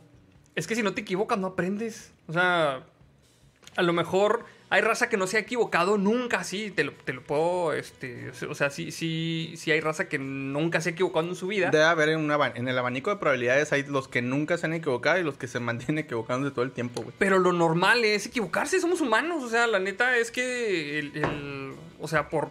es 0.57 0.67
que 0.67 0.75
si 0.77 0.83
no 0.83 0.95
te 0.95 1.01
equivocas, 1.03 1.39
no 1.39 1.49
aprendes. 1.49 2.13
O 2.29 2.33
sea, 2.33 2.83
a 3.77 3.83
lo 3.83 3.93
mejor 3.93 4.45
hay 4.71 4.81
raza 4.81 5.09
que 5.09 5.17
no 5.17 5.27
se 5.29 5.37
ha 5.37 5.41
equivocado 5.41 5.99
nunca, 5.99 6.43
sí, 6.43 6.71
te 6.75 6.83
lo, 6.85 6.93
te 6.93 7.13
lo 7.13 7.23
puedo, 7.23 7.73
este, 7.75 8.31
o 8.49 8.55
sea, 8.57 8.71
sí, 8.71 8.91
sí, 8.91 9.55
sí 9.57 9.71
hay 9.71 9.81
raza 9.81 10.09
que 10.09 10.19
nunca 10.19 10.81
se 10.81 10.89
ha 10.89 10.93
equivocado 10.93 11.29
en 11.29 11.37
su 11.37 11.47
vida. 11.47 11.71
Debe 11.71 11.85
haber 11.85 12.09
en, 12.09 12.19
un 12.21 12.31
aban- 12.31 12.53
en 12.57 12.67
el 12.67 12.77
abanico 12.77 13.11
de 13.11 13.17
probabilidades 13.17 13.73
hay 13.73 13.85
los 13.85 14.09
que 14.09 14.21
nunca 14.23 14.57
se 14.59 14.67
han 14.67 14.75
equivocado 14.75 15.19
y 15.21 15.23
los 15.23 15.37
que 15.37 15.47
se 15.47 15.61
mantienen 15.61 15.99
equivocándose 16.05 16.53
todo 16.55 16.65
el 16.65 16.73
tiempo, 16.73 17.03
güey. 17.03 17.15
Pero 17.19 17.39
lo 17.39 17.53
normal 17.53 18.05
es 18.05 18.27
equivocarse, 18.27 18.81
somos 18.81 19.01
humanos, 19.01 19.45
o 19.45 19.49
sea, 19.49 19.67
la 19.69 19.79
neta 19.79 20.17
es 20.17 20.31
que 20.31 20.99
el, 20.99 21.17
el- 21.17 21.75
o 22.01 22.09
sea, 22.09 22.29
por 22.29 22.49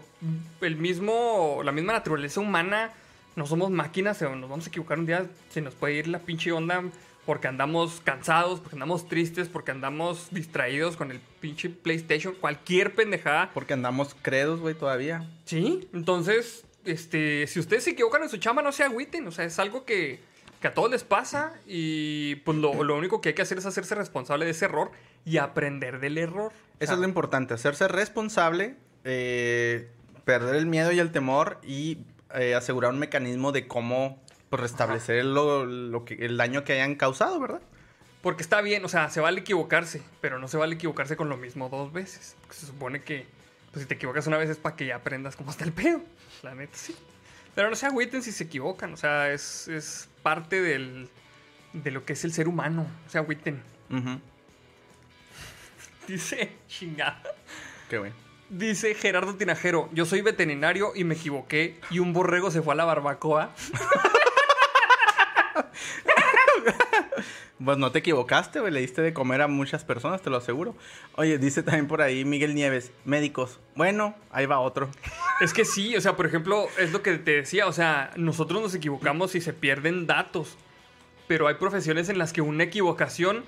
el 0.61 0.77
mismo, 0.77 1.61
la 1.63 1.71
misma 1.71 1.93
naturaleza 1.93 2.39
humana, 2.39 2.91
no 3.35 3.45
somos 3.45 3.69
máquinas, 3.69 4.21
o 4.21 4.35
nos 4.35 4.49
vamos 4.49 4.65
a 4.65 4.69
equivocar 4.69 4.97
un 4.99 5.05
día, 5.07 5.25
se 5.49 5.59
nos 5.61 5.73
puede 5.75 5.95
ir 5.95 6.07
la 6.07 6.19
pinche 6.19 6.51
onda 6.51 6.83
porque 7.25 7.47
andamos 7.47 8.01
cansados, 8.03 8.59
porque 8.59 8.75
andamos 8.75 9.07
tristes, 9.07 9.47
porque 9.47 9.71
andamos 9.71 10.27
distraídos 10.31 10.97
con 10.97 11.11
el 11.11 11.19
pinche 11.39 11.69
PlayStation, 11.69 12.35
cualquier 12.35 12.93
pendejada. 12.93 13.51
Porque 13.53 13.73
andamos 13.73 14.15
credos, 14.21 14.59
güey, 14.59 14.75
todavía. 14.75 15.29
Sí, 15.45 15.87
entonces, 15.93 16.65
este, 16.85 17.47
si 17.47 17.59
ustedes 17.59 17.83
se 17.83 17.91
equivocan 17.91 18.23
en 18.23 18.29
su 18.29 18.37
chamba, 18.37 18.61
no 18.61 18.71
se 18.71 18.83
agüiten. 18.83 19.27
O 19.27 19.31
sea, 19.31 19.45
es 19.45 19.57
algo 19.59 19.85
que, 19.85 20.19
que 20.59 20.67
a 20.67 20.73
todos 20.73 20.91
les 20.91 21.03
pasa 21.03 21.53
y 21.67 22.35
pues 22.37 22.57
lo, 22.57 22.83
lo 22.83 22.97
único 22.97 23.21
que 23.21 23.29
hay 23.29 23.35
que 23.35 23.41
hacer 23.41 23.57
es 23.57 23.65
hacerse 23.65 23.95
responsable 23.95 24.45
de 24.45 24.51
ese 24.51 24.65
error 24.65 24.91
y 25.25 25.37
aprender 25.37 25.99
del 25.99 26.17
error. 26.17 26.51
Eso 26.79 26.93
es 26.93 26.99
lo 26.99 27.05
importante, 27.05 27.53
hacerse 27.53 27.87
responsable, 27.87 28.75
eh, 29.03 29.89
perder 30.25 30.55
el 30.55 30.65
miedo 30.65 30.91
y 30.91 30.99
el 30.99 31.11
temor 31.11 31.59
y 31.63 31.99
eh, 32.33 32.55
asegurar 32.55 32.91
un 32.91 32.99
mecanismo 32.99 33.51
de 33.51 33.67
cómo 33.67 34.22
pues, 34.53 34.69
restablecer 34.69 35.25
lo, 35.25 35.65
lo 35.65 36.05
que, 36.05 36.13
el 36.13 36.37
daño 36.37 36.63
que 36.63 36.73
hayan 36.73 36.93
causado, 36.93 37.39
¿verdad? 37.39 37.61
Porque 38.21 38.43
está 38.43 38.61
bien, 38.61 38.85
o 38.85 38.87
sea, 38.87 39.09
se 39.09 39.19
vale 39.19 39.41
equivocarse, 39.41 40.03
pero 40.21 40.37
no 40.37 40.47
se 40.47 40.57
vale 40.57 40.75
equivocarse 40.75 41.15
con 41.15 41.27
lo 41.27 41.37
mismo 41.37 41.69
dos 41.69 41.91
veces. 41.91 42.35
Se 42.51 42.67
supone 42.67 43.01
que, 43.01 43.25
pues 43.71 43.81
si 43.81 43.87
te 43.87 43.95
equivocas 43.95 44.27
una 44.27 44.37
vez 44.37 44.51
es 44.51 44.57
para 44.57 44.75
que 44.75 44.85
ya 44.85 44.97
aprendas 44.97 45.35
cómo 45.35 45.49
está 45.49 45.63
el 45.63 45.73
pedo. 45.73 46.01
La 46.43 46.53
neta, 46.53 46.77
sí. 46.77 46.95
Pero 47.55 47.71
no 47.71 47.75
se 47.75 47.87
agüiten 47.87 48.21
si 48.21 48.31
se 48.31 48.43
equivocan, 48.43 48.93
o 48.93 48.97
sea, 48.97 49.31
es, 49.31 49.67
es 49.69 50.07
parte 50.21 50.61
del, 50.61 51.09
de 51.73 51.89
lo 51.89 52.05
que 52.05 52.13
es 52.13 52.23
el 52.23 52.31
ser 52.31 52.47
humano. 52.47 52.85
O 53.07 53.09
sea, 53.09 53.21
agüiten. 53.21 53.59
Dice, 56.07 56.51
chingada. 56.67 57.23
Qué 57.89 57.97
güey. 57.97 58.11
Dice 58.49 58.93
Gerardo 58.93 59.33
Tinajero, 59.33 59.89
yo 59.93 60.05
soy 60.05 60.21
veterinario 60.21 60.91
y 60.93 61.05
me 61.05 61.15
equivoqué 61.15 61.79
y 61.89 61.97
un 61.97 62.13
borrego 62.13 62.51
se 62.51 62.61
fue 62.61 62.75
a 62.75 62.77
la 62.77 62.85
barbacoa. 62.85 63.55
Pues 67.63 67.77
no 67.77 67.91
te 67.91 67.99
equivocaste, 67.99 68.59
güey. 68.59 68.73
Le 68.73 68.81
diste 68.81 69.01
de 69.01 69.13
comer 69.13 69.41
a 69.41 69.47
muchas 69.47 69.85
personas, 69.85 70.21
te 70.21 70.29
lo 70.29 70.37
aseguro. 70.37 70.75
Oye, 71.15 71.37
dice 71.37 71.63
también 71.63 71.87
por 71.87 72.01
ahí 72.01 72.25
Miguel 72.25 72.55
Nieves, 72.55 72.91
médicos. 73.05 73.59
Bueno, 73.75 74.15
ahí 74.31 74.45
va 74.45 74.59
otro. 74.59 74.89
Es 75.39 75.53
que 75.53 75.63
sí, 75.63 75.95
o 75.95 76.01
sea, 76.01 76.15
por 76.17 76.25
ejemplo, 76.25 76.67
es 76.77 76.91
lo 76.91 77.01
que 77.01 77.17
te 77.17 77.31
decía, 77.31 77.67
o 77.67 77.71
sea, 77.73 78.11
nosotros 78.17 78.61
nos 78.61 78.75
equivocamos 78.75 79.35
y 79.35 79.41
se 79.41 79.53
pierden 79.53 80.07
datos, 80.07 80.57
pero 81.27 81.47
hay 81.47 81.55
profesiones 81.55 82.09
en 82.09 82.17
las 82.17 82.33
que 82.33 82.41
una 82.41 82.63
equivocación 82.63 83.45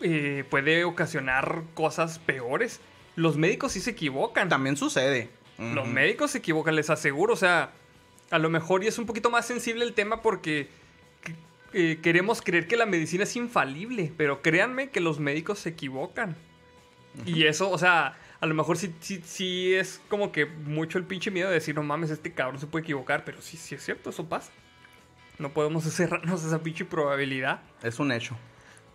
eh, 0.00 0.44
puede 0.50 0.84
ocasionar 0.84 1.62
cosas 1.74 2.18
peores. 2.18 2.80
Los 3.16 3.36
médicos 3.36 3.72
sí 3.72 3.80
se 3.80 3.90
equivocan. 3.92 4.48
También 4.48 4.76
sucede. 4.76 5.30
Los 5.58 5.88
médicos 5.88 6.32
se 6.32 6.38
equivocan, 6.38 6.76
les 6.76 6.88
aseguro. 6.90 7.32
O 7.32 7.36
sea, 7.36 7.70
a 8.30 8.38
lo 8.38 8.48
mejor 8.50 8.84
y 8.84 8.88
es 8.88 8.98
un 8.98 9.06
poquito 9.06 9.30
más 9.30 9.46
sensible 9.46 9.84
el 9.84 9.92
tema 9.94 10.22
porque 10.22 10.68
que- 10.68 10.78
eh, 11.72 11.98
queremos 12.02 12.42
creer 12.42 12.66
que 12.66 12.76
la 12.76 12.86
medicina 12.86 13.24
es 13.24 13.36
infalible, 13.36 14.12
pero 14.16 14.42
créanme 14.42 14.90
que 14.90 15.00
los 15.00 15.18
médicos 15.20 15.58
se 15.60 15.70
equivocan. 15.70 16.36
Y 17.26 17.44
eso, 17.44 17.70
o 17.70 17.78
sea, 17.78 18.16
a 18.40 18.46
lo 18.46 18.54
mejor 18.54 18.78
sí, 18.78 18.94
sí, 19.00 19.20
sí 19.24 19.74
es 19.74 20.00
como 20.08 20.30
que 20.30 20.46
mucho 20.46 20.98
el 20.98 21.04
pinche 21.04 21.30
miedo 21.30 21.48
de 21.48 21.54
decir, 21.54 21.74
no 21.74 21.82
mames, 21.82 22.10
este 22.10 22.32
cabrón 22.32 22.60
se 22.60 22.66
puede 22.66 22.84
equivocar, 22.84 23.24
pero 23.24 23.42
sí, 23.42 23.56
sí 23.56 23.74
es 23.74 23.84
cierto, 23.84 24.10
eso 24.10 24.28
pasa. 24.28 24.52
No 25.38 25.52
podemos 25.52 25.84
cerrarnos 25.92 26.44
esa 26.44 26.62
pinche 26.62 26.84
probabilidad. 26.84 27.60
Es 27.82 27.98
un 27.98 28.12
hecho. 28.12 28.36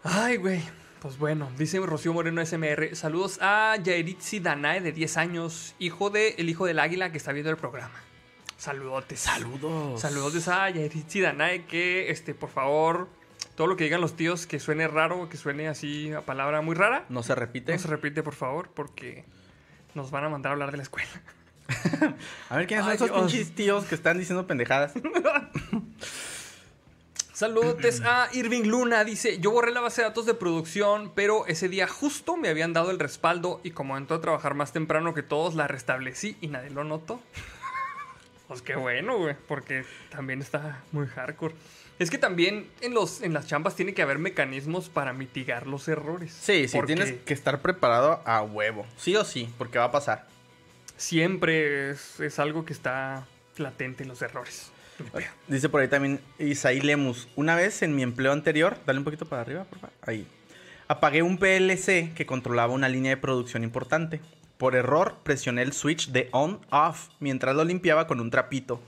Ay, 0.04 0.38
güey. 0.38 0.62
Pues 1.02 1.18
bueno, 1.18 1.52
dice 1.58 1.80
Rocío 1.80 2.14
Moreno 2.14 2.46
SMR. 2.46 2.96
Saludos 2.96 3.38
a 3.42 3.76
Yairitzi 3.76 4.40
Danae 4.40 4.80
de 4.80 4.94
10 4.94 5.18
años, 5.18 5.76
hijo 5.78 6.10
de 6.10 6.36
el 6.38 6.50
hijo 6.50 6.66
del 6.66 6.80
águila 6.80 7.12
que 7.12 7.18
está 7.18 7.34
viendo 7.34 7.50
el 7.52 7.58
programa. 7.58 8.02
Saludotes. 8.64 9.20
Saludos. 9.20 10.00
Saludos 10.00 10.48
a 10.48 10.70
Yairitzi 10.70 11.20
Danae 11.20 11.66
que, 11.66 12.10
este, 12.12 12.34
por 12.34 12.50
favor, 12.50 13.10
todo 13.56 13.68
lo 13.68 13.76
que 13.76 13.84
digan 13.84 14.00
los 14.00 14.16
tíos 14.16 14.48
que 14.48 14.58
suene 14.58 14.88
raro, 14.88 15.28
que 15.28 15.36
suene 15.36 15.68
así 15.68 16.14
a 16.14 16.22
palabra 16.22 16.62
muy 16.62 16.74
rara, 16.74 17.04
No 17.10 17.24
se 17.24 17.36
repite. 17.36 17.74
no 17.74 17.80
se 17.80 17.90
repite, 17.90 18.24
por 18.24 18.36
favor, 18.36 18.70
porque 18.74 19.26
nos 19.96 20.12
van 20.12 20.24
a 20.24 20.30
mandar 20.30 20.52
a 20.52 20.54
hablar 20.54 20.72
de 20.72 20.78
la 20.78 20.84
escuela. 20.84 21.10
A 22.50 22.56
ver 22.56 22.68
quiénes 22.68 22.86
son 22.86 22.94
esos 22.96 23.10
Dios. 23.10 23.20
pinches 23.34 23.54
tíos 23.54 23.84
que 23.84 23.96
están 23.96 24.18
diciendo 24.18 24.48
pendejadas. 24.48 24.94
Saludos 27.34 28.02
a 28.06 28.30
Irving 28.32 28.64
Luna, 28.64 29.04
dice, 29.04 29.40
yo 29.40 29.52
borré 29.52 29.74
la 29.74 29.82
base 29.82 30.04
de 30.04 30.08
datos 30.08 30.26
de 30.26 30.36
producción, 30.36 31.12
pero 31.14 31.46
ese 31.48 31.68
día 31.68 31.88
justo 31.88 32.38
me 32.38 32.48
habían 32.48 32.72
dado 32.72 32.92
el 32.92 33.00
respaldo 33.00 33.60
y 33.64 33.72
como 33.72 33.98
entró 33.98 34.16
a 34.16 34.22
trabajar 34.22 34.54
más 34.54 34.72
temprano 34.72 35.14
que 35.14 35.24
todos, 35.24 35.56
la 35.56 35.68
restablecí 35.68 36.38
y 36.40 36.48
nadie 36.48 36.70
lo 36.70 36.86
notó. 36.86 37.20
Pues 38.48 38.62
qué 38.62 38.76
bueno, 38.76 39.18
güey, 39.18 39.36
porque 39.48 39.84
también 40.10 40.42
está 40.42 40.82
muy 40.92 41.08
hardcore. 41.08 41.56
Es 42.00 42.10
que 42.10 42.18
también 42.18 42.68
en, 42.82 42.94
los, 42.94 43.22
en 43.22 43.34
las 43.34 43.48
chambas 43.48 43.76
tiene 43.76 43.94
que 43.94 44.02
haber 44.02 44.18
mecanismos 44.18 44.90
para 44.90 45.14
mitigar 45.14 45.68
los 45.68 45.88
errores. 45.88 46.34
Sí, 46.34 46.68
sí, 46.68 46.76
Porque 46.76 46.96
tienes 46.96 47.14
que 47.24 47.34
estar 47.34 47.62
preparado 47.62 48.22
a 48.26 48.42
huevo. 48.42 48.86
Sí 48.98 49.16
o 49.16 49.24
sí, 49.24 49.50
porque 49.58 49.78
va 49.78 49.86
a 49.86 49.92
pasar. 49.92 50.28
Siempre 50.98 51.92
es, 51.92 52.20
es 52.20 52.40
algo 52.40 52.66
que 52.66 52.74
está 52.74 53.26
latente 53.58 54.04
en 54.04 54.10
los 54.10 54.22
errores. 54.22 54.72
Dice 55.48 55.70
por 55.70 55.82
ahí 55.82 55.88
también 55.88 56.20
Isaí 56.40 56.82
Lemus. 56.82 57.28
Una 57.36 57.56
vez 57.56 57.82
en 57.82 57.96
mi 57.96 58.04
empleo 58.04 58.32
anterior, 58.32 58.78
dale 58.86 59.00
un 59.00 59.06
poquito 59.06 59.26
para 59.26 59.42
arriba, 59.42 59.64
por 59.66 59.80
favor. 59.80 59.96
Ahí. 60.02 60.28
Apagué 60.88 61.24
un 61.24 61.38
PLC 61.38 62.14
que 62.14 62.26
controlaba 62.26 62.74
una 62.74 62.90
línea 62.90 63.12
de 63.12 63.18
producción 63.18 63.64
importante. 63.64 64.22
Por 64.64 64.78
error, 64.78 65.18
presioné 65.24 65.62
el 65.62 65.74
switch 65.74 66.12
de 66.12 66.30
on-off 66.32 67.10
mientras 67.20 67.54
lo 67.54 67.66
limpiaba 67.66 68.08
con 68.08 68.22
un 68.22 68.32
trapito. 68.32 68.82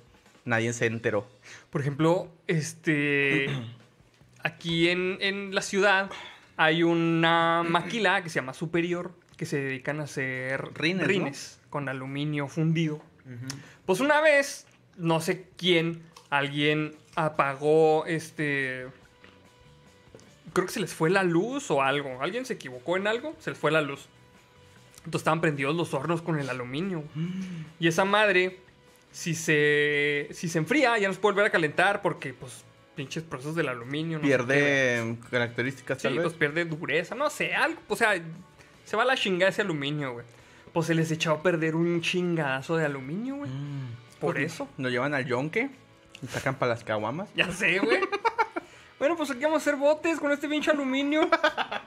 Nadie 0.46 0.72
se 0.72 0.86
enteró. 0.86 1.28
Por 1.70 1.82
ejemplo, 1.82 2.30
este. 2.48 3.48
aquí 4.42 4.88
en, 4.88 5.18
en 5.20 5.54
la 5.54 5.62
ciudad 5.62 6.10
hay 6.56 6.82
una 6.82 7.62
maquila 7.68 8.24
que 8.24 8.30
se 8.30 8.36
llama 8.36 8.54
Superior 8.54 9.12
que 9.36 9.46
se 9.46 9.60
dedican 9.60 10.00
a 10.00 10.04
hacer 10.04 10.64
Rines, 10.76 11.60
¿no? 11.62 11.70
con 11.70 11.90
aluminio 11.90 12.48
fundido. 12.48 13.02
Pues 13.86 14.00
una 14.00 14.22
vez, 14.22 14.68
no 14.96 15.20
sé 15.20 15.50
quién, 15.58 16.04
alguien 16.30 16.96
apagó 17.18 18.06
este. 18.06 18.88
Creo 20.54 20.68
que 20.68 20.72
se 20.72 20.80
les 20.80 20.94
fue 20.94 21.10
la 21.10 21.24
luz 21.24 21.70
o 21.70 21.82
algo. 21.82 22.22
Alguien 22.22 22.46
se 22.46 22.54
equivocó 22.54 22.96
en 22.96 23.08
algo, 23.08 23.36
se 23.40 23.50
les 23.50 23.60
fue 23.60 23.72
la 23.72 23.82
luz. 23.82 24.08
Entonces 25.06 25.22
estaban 25.22 25.40
prendidos 25.42 25.76
los 25.76 25.94
hornos 25.94 26.22
con 26.22 26.40
el 26.40 26.50
aluminio. 26.50 27.04
Y 27.80 27.88
esa 27.88 28.06
madre, 28.06 28.60
si 29.12 29.36
se, 29.36 30.28
si 30.32 30.50
se 30.50 30.58
enfría, 30.58 30.98
ya 30.98 31.08
no 31.08 31.14
se 31.14 31.20
puede 31.20 31.34
volver 31.36 31.48
a 31.48 31.52
calentar 31.52 32.02
porque, 32.02 32.34
pues, 32.34 32.64
pinches 32.96 33.24
procesos 33.24 33.56
del 33.56 33.70
aluminio. 33.70 34.18
no 34.18 34.24
sé. 34.24 34.28
Pierde 34.28 35.18
características 35.30 35.98
Sí, 36.00 36.04
tal 36.04 36.14
vez. 36.16 36.24
pues 36.24 36.34
pierde 36.36 36.66
dureza, 36.66 37.14
no 37.16 37.30
sé, 37.30 37.54
algo. 37.54 37.80
O 37.88 37.96
sea, 37.96 38.14
se 38.84 38.98
va 38.98 39.04
a 39.04 39.06
la 39.06 39.16
chingada 39.16 39.50
ese 39.52 39.62
aluminio, 39.62 40.14
güey. 40.14 40.26
Pues 40.74 40.88
se 40.88 40.96
les 40.96 41.10
echó 41.12 41.32
a 41.32 41.42
perder 41.44 41.76
un 41.76 42.02
chingadazo 42.02 42.76
de 42.78 42.86
aluminio, 42.86 43.36
güey. 43.36 43.52
Mm. 43.52 43.90
Por 44.20 44.36
Pues, 44.36 44.54
eso. 44.54 44.68
Lo 44.78 44.90
llevan 44.90 45.14
al 45.14 45.26
yonque 45.26 45.70
y 46.22 46.28
sacan 46.28 46.56
para 46.56 46.74
las 46.74 46.84
caguamas. 46.84 47.30
Ya 47.36 47.52
sé, 47.52 47.80
güey. 47.80 48.00
bueno, 49.00 49.16
pues 49.16 49.30
aquí 49.30 49.42
vamos 49.44 49.58
a 49.58 49.62
hacer 49.62 49.76
botes 49.76 50.20
con 50.20 50.32
este 50.32 50.48
pinche 50.50 50.72
aluminio. 50.72 51.30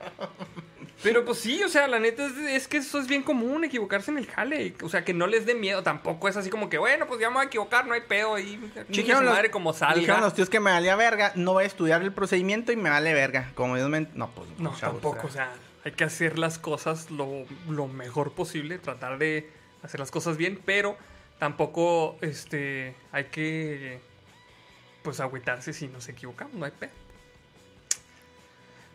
Pero 1.03 1.24
pues 1.24 1.38
sí, 1.38 1.62
o 1.62 1.68
sea, 1.68 1.86
la 1.86 1.99
neta 2.01 2.26
es, 2.26 2.36
es 2.36 2.68
que 2.68 2.78
eso 2.78 2.99
es 2.99 3.07
bien 3.07 3.22
común, 3.22 3.62
equivocarse 3.64 4.11
en 4.11 4.18
el 4.18 4.26
jale. 4.26 4.74
O 4.82 4.88
sea, 4.88 5.05
que 5.05 5.14
no 5.14 5.26
les 5.28 5.46
dé 5.46 5.55
miedo. 5.55 5.82
Tampoco 5.84 6.28
es 6.28 6.36
así 6.36 6.51
como 6.51 6.68
que, 6.68 6.78
bueno, 6.78 7.07
pues 7.07 7.20
ya 7.20 7.28
me 7.30 7.36
voy 7.36 7.44
a 7.44 7.46
equivocar, 7.46 7.86
no 7.86 7.94
hay 7.94 8.01
pedo 8.01 8.34
ahí. 8.34 8.55
Chingue 8.57 8.84
Dijeron 8.88 9.18
su 9.20 9.24
los- 9.26 9.34
madre 9.34 9.51
como 9.51 9.72
Dijeron 9.72 9.96
salga. 10.07 10.20
los 10.20 10.34
tíos 10.34 10.51
que 10.51 10.59
me 10.61 10.70
valía 10.72 10.96
verga, 10.96 11.32
no 11.36 11.53
voy 11.53 11.64
a 11.64 11.66
estudiar 11.68 12.03
el 12.03 12.12
procedimiento 12.12 12.72
y 12.72 12.76
me 12.76 12.90
vale 12.90 13.14
verga. 13.14 13.53
Como 13.55 13.76
Dios 13.76 13.88
me... 13.88 14.09
No, 14.14 14.30
pues 14.30 14.49
No, 14.59 14.70
chavos, 14.76 15.01
tampoco, 15.01 15.28
o 15.28 15.30
sea, 15.30 15.53
hay 15.84 15.92
que 15.92 16.03
hacer 16.05 16.36
las 16.38 16.59
cosas 16.59 17.11
lo, 17.12 17.44
lo 17.68 17.86
mejor 17.86 18.32
posible, 18.32 18.78
tratar 18.78 19.18
de 19.18 19.49
hacer 19.84 20.01
las 20.01 20.11
cosas 20.11 20.36
bien, 20.36 20.61
pero 20.64 20.96
tampoco 21.38 22.18
este, 22.20 22.96
hay 23.12 23.26
que 23.26 24.01
pues 25.03 25.20
agüitarse 25.20 25.72
si 25.72 25.86
nos 25.86 26.09
equivocamos, 26.09 26.55
no 26.55 26.64
hay 26.64 26.72
pedo. 26.72 26.90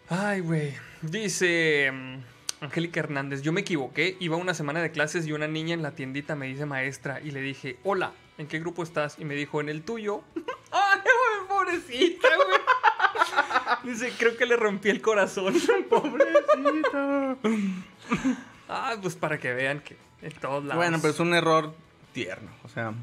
Ay, 0.09 0.41
güey. 0.41 0.73
Dice. 1.01 1.91
mm, 1.91 2.17
Angélica 2.65 3.01
Hernández, 3.01 3.41
yo 3.41 3.51
me 3.51 3.61
equivoqué, 3.61 4.15
iba 4.21 4.37
una 4.37 4.53
semana 4.53 4.81
de 4.81 4.91
clases 4.91 5.27
y 5.27 5.33
una 5.33 5.47
niña 5.49 5.73
en 5.73 5.81
la 5.83 5.91
tiendita 5.91 6.33
me 6.35 6.47
dice 6.47 6.65
maestra 6.65 7.19
y 7.19 7.31
le 7.31 7.41
dije, 7.41 7.77
hola, 7.83 8.13
¿en 8.37 8.47
qué 8.47 8.59
grupo 8.59 8.83
estás? 8.83 9.19
Y 9.19 9.25
me 9.25 9.35
dijo, 9.35 9.59
en 9.59 9.67
el 9.67 9.81
tuyo. 9.83 10.21
¡Ay, 10.71 10.99
güey, 11.01 11.47
pobrecita, 11.49 12.27
güey! 12.37 12.59
Dice, 13.83 14.13
creo 14.17 14.37
que 14.37 14.45
le 14.45 14.55
rompí 14.55 14.89
el 14.89 15.01
corazón. 15.01 15.53
Pobrecito. 15.89 17.37
Ah, 18.69 18.95
pues 19.01 19.15
para 19.15 19.37
que 19.37 19.53
vean 19.53 19.81
que 19.81 19.97
en 20.21 20.31
todos 20.33 20.63
lados. 20.63 20.77
bueno, 20.77 20.99
pero 21.01 21.13
es 21.13 21.19
un 21.19 21.33
error 21.33 21.75
tierno. 22.13 22.49
O 22.63 22.69
sea, 22.69 22.91
no 22.91 22.97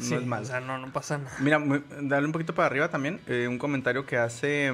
Sí, 0.00 0.14
es 0.14 0.26
malo. 0.26 0.42
O 0.42 0.46
sea, 0.46 0.60
no, 0.60 0.78
no 0.78 0.92
pasa 0.92 1.18
nada. 1.18 1.36
Mira, 1.38 1.60
dale 2.00 2.26
un 2.26 2.32
poquito 2.32 2.54
para 2.56 2.66
arriba 2.66 2.88
también. 2.90 3.20
eh, 3.28 3.46
un 3.48 3.58
comentario 3.58 4.04
que 4.04 4.16
hace. 4.16 4.72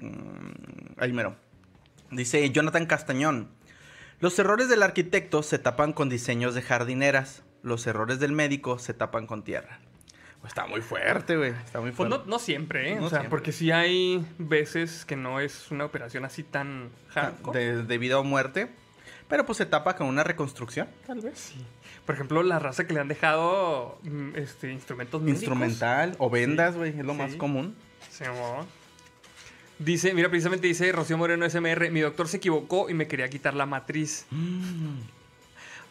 Mm, 0.00 0.98
ahí 1.00 1.12
mero. 1.12 1.36
Dice 2.10 2.48
Jonathan 2.50 2.86
Castañón. 2.86 3.50
Los 4.20 4.38
errores 4.38 4.68
del 4.68 4.82
arquitecto 4.82 5.42
se 5.42 5.58
tapan 5.58 5.92
con 5.92 6.08
diseños 6.08 6.54
de 6.54 6.62
jardineras. 6.62 7.44
Los 7.62 7.86
errores 7.86 8.18
del 8.18 8.32
médico 8.32 8.78
se 8.78 8.94
tapan 8.94 9.26
con 9.26 9.42
tierra. 9.44 9.78
Pues 10.40 10.52
está 10.52 10.66
muy 10.66 10.80
fuerte, 10.80 11.36
güey. 11.36 11.50
Está 11.50 11.80
muy 11.80 11.90
Pues 11.90 12.08
fuerte. 12.08 12.18
no, 12.18 12.24
no 12.24 12.38
siempre, 12.38 12.92
¿eh? 12.92 12.96
No 12.96 13.06
o 13.06 13.10
sea, 13.10 13.18
siempre. 13.18 13.30
porque 13.30 13.52
sí 13.52 13.70
hay 13.72 14.24
veces 14.38 15.04
que 15.04 15.16
no 15.16 15.40
es 15.40 15.70
una 15.70 15.84
operación 15.84 16.24
así 16.24 16.42
tan 16.44 16.90
hardcore. 17.10 17.58
de, 17.58 17.82
de 17.82 17.98
vida 17.98 18.18
o 18.18 18.24
muerte. 18.24 18.70
Pero 19.28 19.44
pues 19.44 19.58
se 19.58 19.66
tapa 19.66 19.94
con 19.96 20.06
una 20.06 20.24
reconstrucción, 20.24 20.88
tal 21.06 21.20
vez. 21.20 21.38
Sí. 21.38 21.64
Por 22.06 22.14
ejemplo, 22.14 22.42
la 22.42 22.58
raza 22.58 22.86
que 22.86 22.94
le 22.94 23.00
han 23.00 23.08
dejado 23.08 23.98
mm, 24.04 24.36
este, 24.36 24.72
instrumentos 24.72 25.20
médicos. 25.20 25.42
Instrumental 25.42 26.14
o 26.18 26.30
vendas, 26.30 26.76
güey. 26.76 26.98
Es 26.98 27.04
lo 27.04 27.12
más 27.14 27.32
Sí. 27.32 27.38
común. 27.38 27.76
Dice, 29.78 30.12
mira, 30.14 30.28
precisamente 30.28 30.66
dice 30.66 30.90
Rocío 30.92 31.16
Moreno 31.16 31.48
SMR, 31.48 31.90
mi 31.90 32.00
doctor 32.00 32.26
se 32.28 32.38
equivocó 32.38 32.90
y 32.90 32.94
me 32.94 33.06
quería 33.06 33.28
quitar 33.28 33.54
la 33.54 33.64
matriz. 33.66 34.26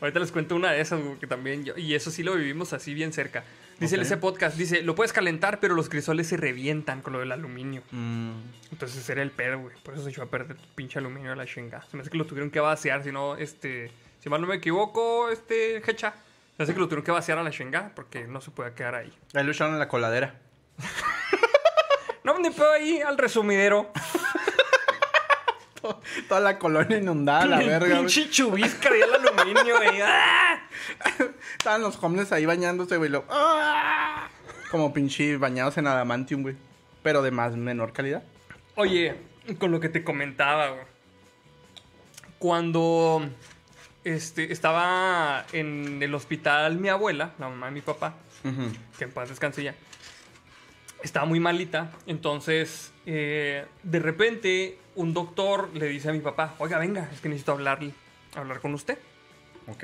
Ahorita 0.02 0.20
les 0.20 0.32
cuento 0.32 0.56
una 0.56 0.72
de 0.72 0.82
esas, 0.82 1.02
güey, 1.02 1.18
que 1.18 1.26
también 1.28 1.64
yo, 1.66 1.76
y 1.78 1.96
eso 1.96 2.12
sí 2.12 2.22
lo 2.22 2.36
vivimos 2.36 2.74
así 2.74 2.94
bien 2.94 3.14
cerca. 3.14 3.44
Dice 3.80 3.96
Ok. 3.96 4.02
ese 4.02 4.18
podcast, 4.18 4.58
dice, 4.58 4.82
lo 4.82 4.94
puedes 4.96 5.14
calentar, 5.14 5.60
pero 5.60 5.74
los 5.76 5.88
crisoles 5.88 6.28
se 6.28 6.36
revientan 6.38 7.02
con 7.02 7.14
lo 7.14 7.20
del 7.20 7.32
aluminio. 7.32 7.82
Mm, 7.92 8.32
Entonces 8.72 9.08
era 9.10 9.22
el 9.22 9.32
pedo, 9.32 9.60
güey. 9.60 9.76
Por 9.84 9.94
eso 9.94 10.04
se 10.04 10.10
echó 10.10 10.24
a 10.24 10.26
perder 10.30 10.58
tu 10.58 10.68
pinche 10.76 11.00
aluminio 11.00 11.30
de 11.30 11.36
la 11.36 11.46
chinga. 11.46 11.84
Se 11.90 11.96
me 11.96 12.02
hace 12.02 12.10
que 12.12 12.18
lo 12.18 12.26
tuvieron 12.26 12.50
que 12.52 12.60
vaciar, 12.60 13.04
si 13.04 13.12
no, 13.12 13.36
este... 13.38 13.92
Si 14.20 14.30
mal 14.30 14.42
no 14.42 14.48
me 14.48 14.56
equivoco, 14.56 15.30
este, 15.30 15.78
Hecha. 15.78 16.12
Se 16.12 16.58
me 16.58 16.64
hace 16.64 16.74
que 16.74 16.80
lo 16.80 16.88
tuvieron 16.88 17.06
que 17.06 17.12
vaciar 17.12 17.38
a 17.38 17.44
la 17.44 17.52
chinga 17.52 17.92
porque 17.96 18.26
no 18.28 18.42
se 18.42 18.50
puede 18.52 18.74
quedar 18.74 18.96
ahí. 18.96 19.14
ahí 19.36 19.44
lo 19.44 19.52
echaron 19.52 19.74
en 19.74 19.80
la 19.80 19.88
coladera. 19.88 20.36
No, 22.28 22.38
ni 22.40 22.50
pedo 22.50 22.74
ahí 22.74 23.00
al 23.02 23.18
resumidero. 23.18 23.90
Toda 26.28 26.42
la 26.42 26.60
colonia 26.60 26.98
inundada, 26.98 27.46
la 27.46 27.58
verga, 27.60 28.00
pinche 28.00 28.30
chubisca 28.30 28.90
de 28.90 29.00
el 29.02 29.14
aluminio, 29.14 29.78
güey. 29.78 30.02
¡Ah! 30.04 30.60
Estaban 31.58 31.82
los 31.82 31.98
homeless 32.04 32.34
ahí 32.34 32.46
bañándose, 32.46 32.98
güey. 32.98 33.10
lo- 33.10 33.24
¡Ah! 33.30 34.28
Como 34.70 34.92
pinche 34.94 35.38
bañados 35.38 35.78
en 35.78 35.88
adamantium, 35.88 36.42
güey. 36.42 36.58
Pero 37.02 37.22
de 37.22 37.32
más 37.32 37.56
menor 37.56 37.94
calidad. 37.94 38.24
Oye, 38.76 39.16
con 39.58 39.72
lo 39.72 39.80
que 39.80 39.88
te 39.88 40.04
comentaba, 40.04 40.68
güey. 40.72 40.84
Cuando 42.40 43.26
este, 44.04 44.52
estaba 44.52 45.46
en 45.54 46.04
el 46.04 46.14
hospital 46.14 46.78
mi 46.78 46.90
abuela, 46.90 47.32
la 47.40 47.48
mamá 47.48 47.68
de 47.68 47.72
mi 47.72 47.82
papá, 47.82 48.16
que 48.98 49.06
en 49.06 49.12
paz 49.12 49.30
descanse 49.30 49.64
ya, 49.64 49.74
estaba 51.04 51.26
muy 51.26 51.40
malita. 51.40 51.92
Entonces, 52.06 52.92
eh, 53.06 53.66
de 53.84 54.00
repente, 54.00 54.78
un 54.96 55.14
doctor 55.14 55.70
le 55.74 55.88
dice 55.88 56.10
a 56.10 56.14
mi 56.14 56.20
papá, 56.20 56.56
oiga, 56.60 56.80
venga, 56.80 57.10
es 57.14 57.22
que 57.22 57.30
necesito 57.30 57.54
hablarle, 57.54 57.94
hablar 58.36 58.60
con 58.60 58.74
usted. 58.74 58.98
Ok. 59.68 59.84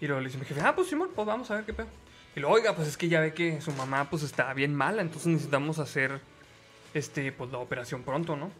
Y 0.00 0.06
luego 0.06 0.20
le 0.20 0.28
dice 0.28 0.38
mi 0.38 0.44
jefe, 0.44 0.60
ah, 0.60 0.74
pues 0.74 0.88
Simón, 0.88 1.10
pues 1.14 1.26
vamos 1.26 1.50
a 1.50 1.56
ver 1.56 1.64
qué 1.64 1.72
pedo. 1.72 1.88
Y 2.36 2.40
luego, 2.40 2.54
oiga, 2.54 2.74
pues 2.76 2.88
es 2.88 2.96
que 2.96 3.08
ya 3.08 3.20
ve 3.20 3.34
que 3.34 3.60
su 3.60 3.72
mamá 3.72 4.08
pues 4.10 4.22
está 4.22 4.52
bien 4.54 4.74
mala, 4.74 5.02
entonces 5.02 5.26
necesitamos 5.26 5.78
hacer 5.78 6.20
este, 6.94 7.32
pues 7.32 7.50
la 7.50 7.58
operación 7.58 8.02
pronto, 8.02 8.36
¿no? 8.36 8.50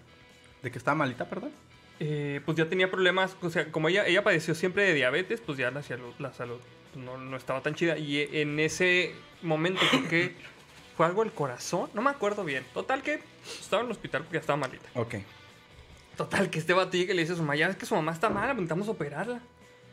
¿De 0.63 0.71
que 0.71 0.79
estaba 0.79 0.97
malita, 0.97 1.29
perdón? 1.29 1.53
Eh, 2.01 2.41
pues 2.45 2.57
ya 2.57 2.69
tenía 2.69 2.91
problemas, 2.91 3.37
o 3.41 3.51
sea, 3.51 3.71
como 3.71 3.89
ella, 3.89 4.07
ella 4.07 4.25
padeció 4.25 4.55
siempre 4.55 4.85
de 4.85 4.95
diabetes, 4.95 5.41
pues 5.41 5.59
ya 5.59 5.71
la 5.71 5.83
salud, 5.83 6.13
la 6.19 6.33
salud 6.33 6.59
pues, 6.93 7.05
no, 7.05 7.19
no 7.19 7.37
estaba 7.37 7.61
tan 7.61 7.75
chida. 7.75 7.99
Y 7.99 8.21
en 8.33 8.59
ese 8.59 9.15
momento 9.43 9.81
creo 9.91 10.09
que 10.09 10.35
fue 10.99 11.07
algo 11.07 11.23
del 11.23 11.33
corazón, 11.33 11.89
no 11.95 12.03
me 12.03 12.11
acuerdo 12.11 12.45
bien. 12.45 12.65
Total 12.75 13.03
que 13.05 13.21
estaba 13.61 13.83
en 13.83 13.87
el 13.87 13.93
hospital 13.93 14.23
porque 14.23 14.35
ya 14.35 14.41
estaba 14.41 14.57
malita. 14.57 14.89
Ok. 14.95 15.15
Total 16.17 16.51
que 16.51 16.59
este 16.59 16.73
vato 16.73 16.97
llega 16.97 17.13
y 17.13 17.17
le 17.17 17.23
dice 17.23 17.35
a 17.35 17.37
su 17.37 17.43
mamá, 17.43 17.55
ya 17.55 17.69
es 17.69 17.77
que 17.77 17.87
su 17.87 17.95
mamá 17.95 18.11
está 18.11 18.29
mala, 18.29 18.53
necesitamos 18.53 18.89
operarla. 18.89 19.41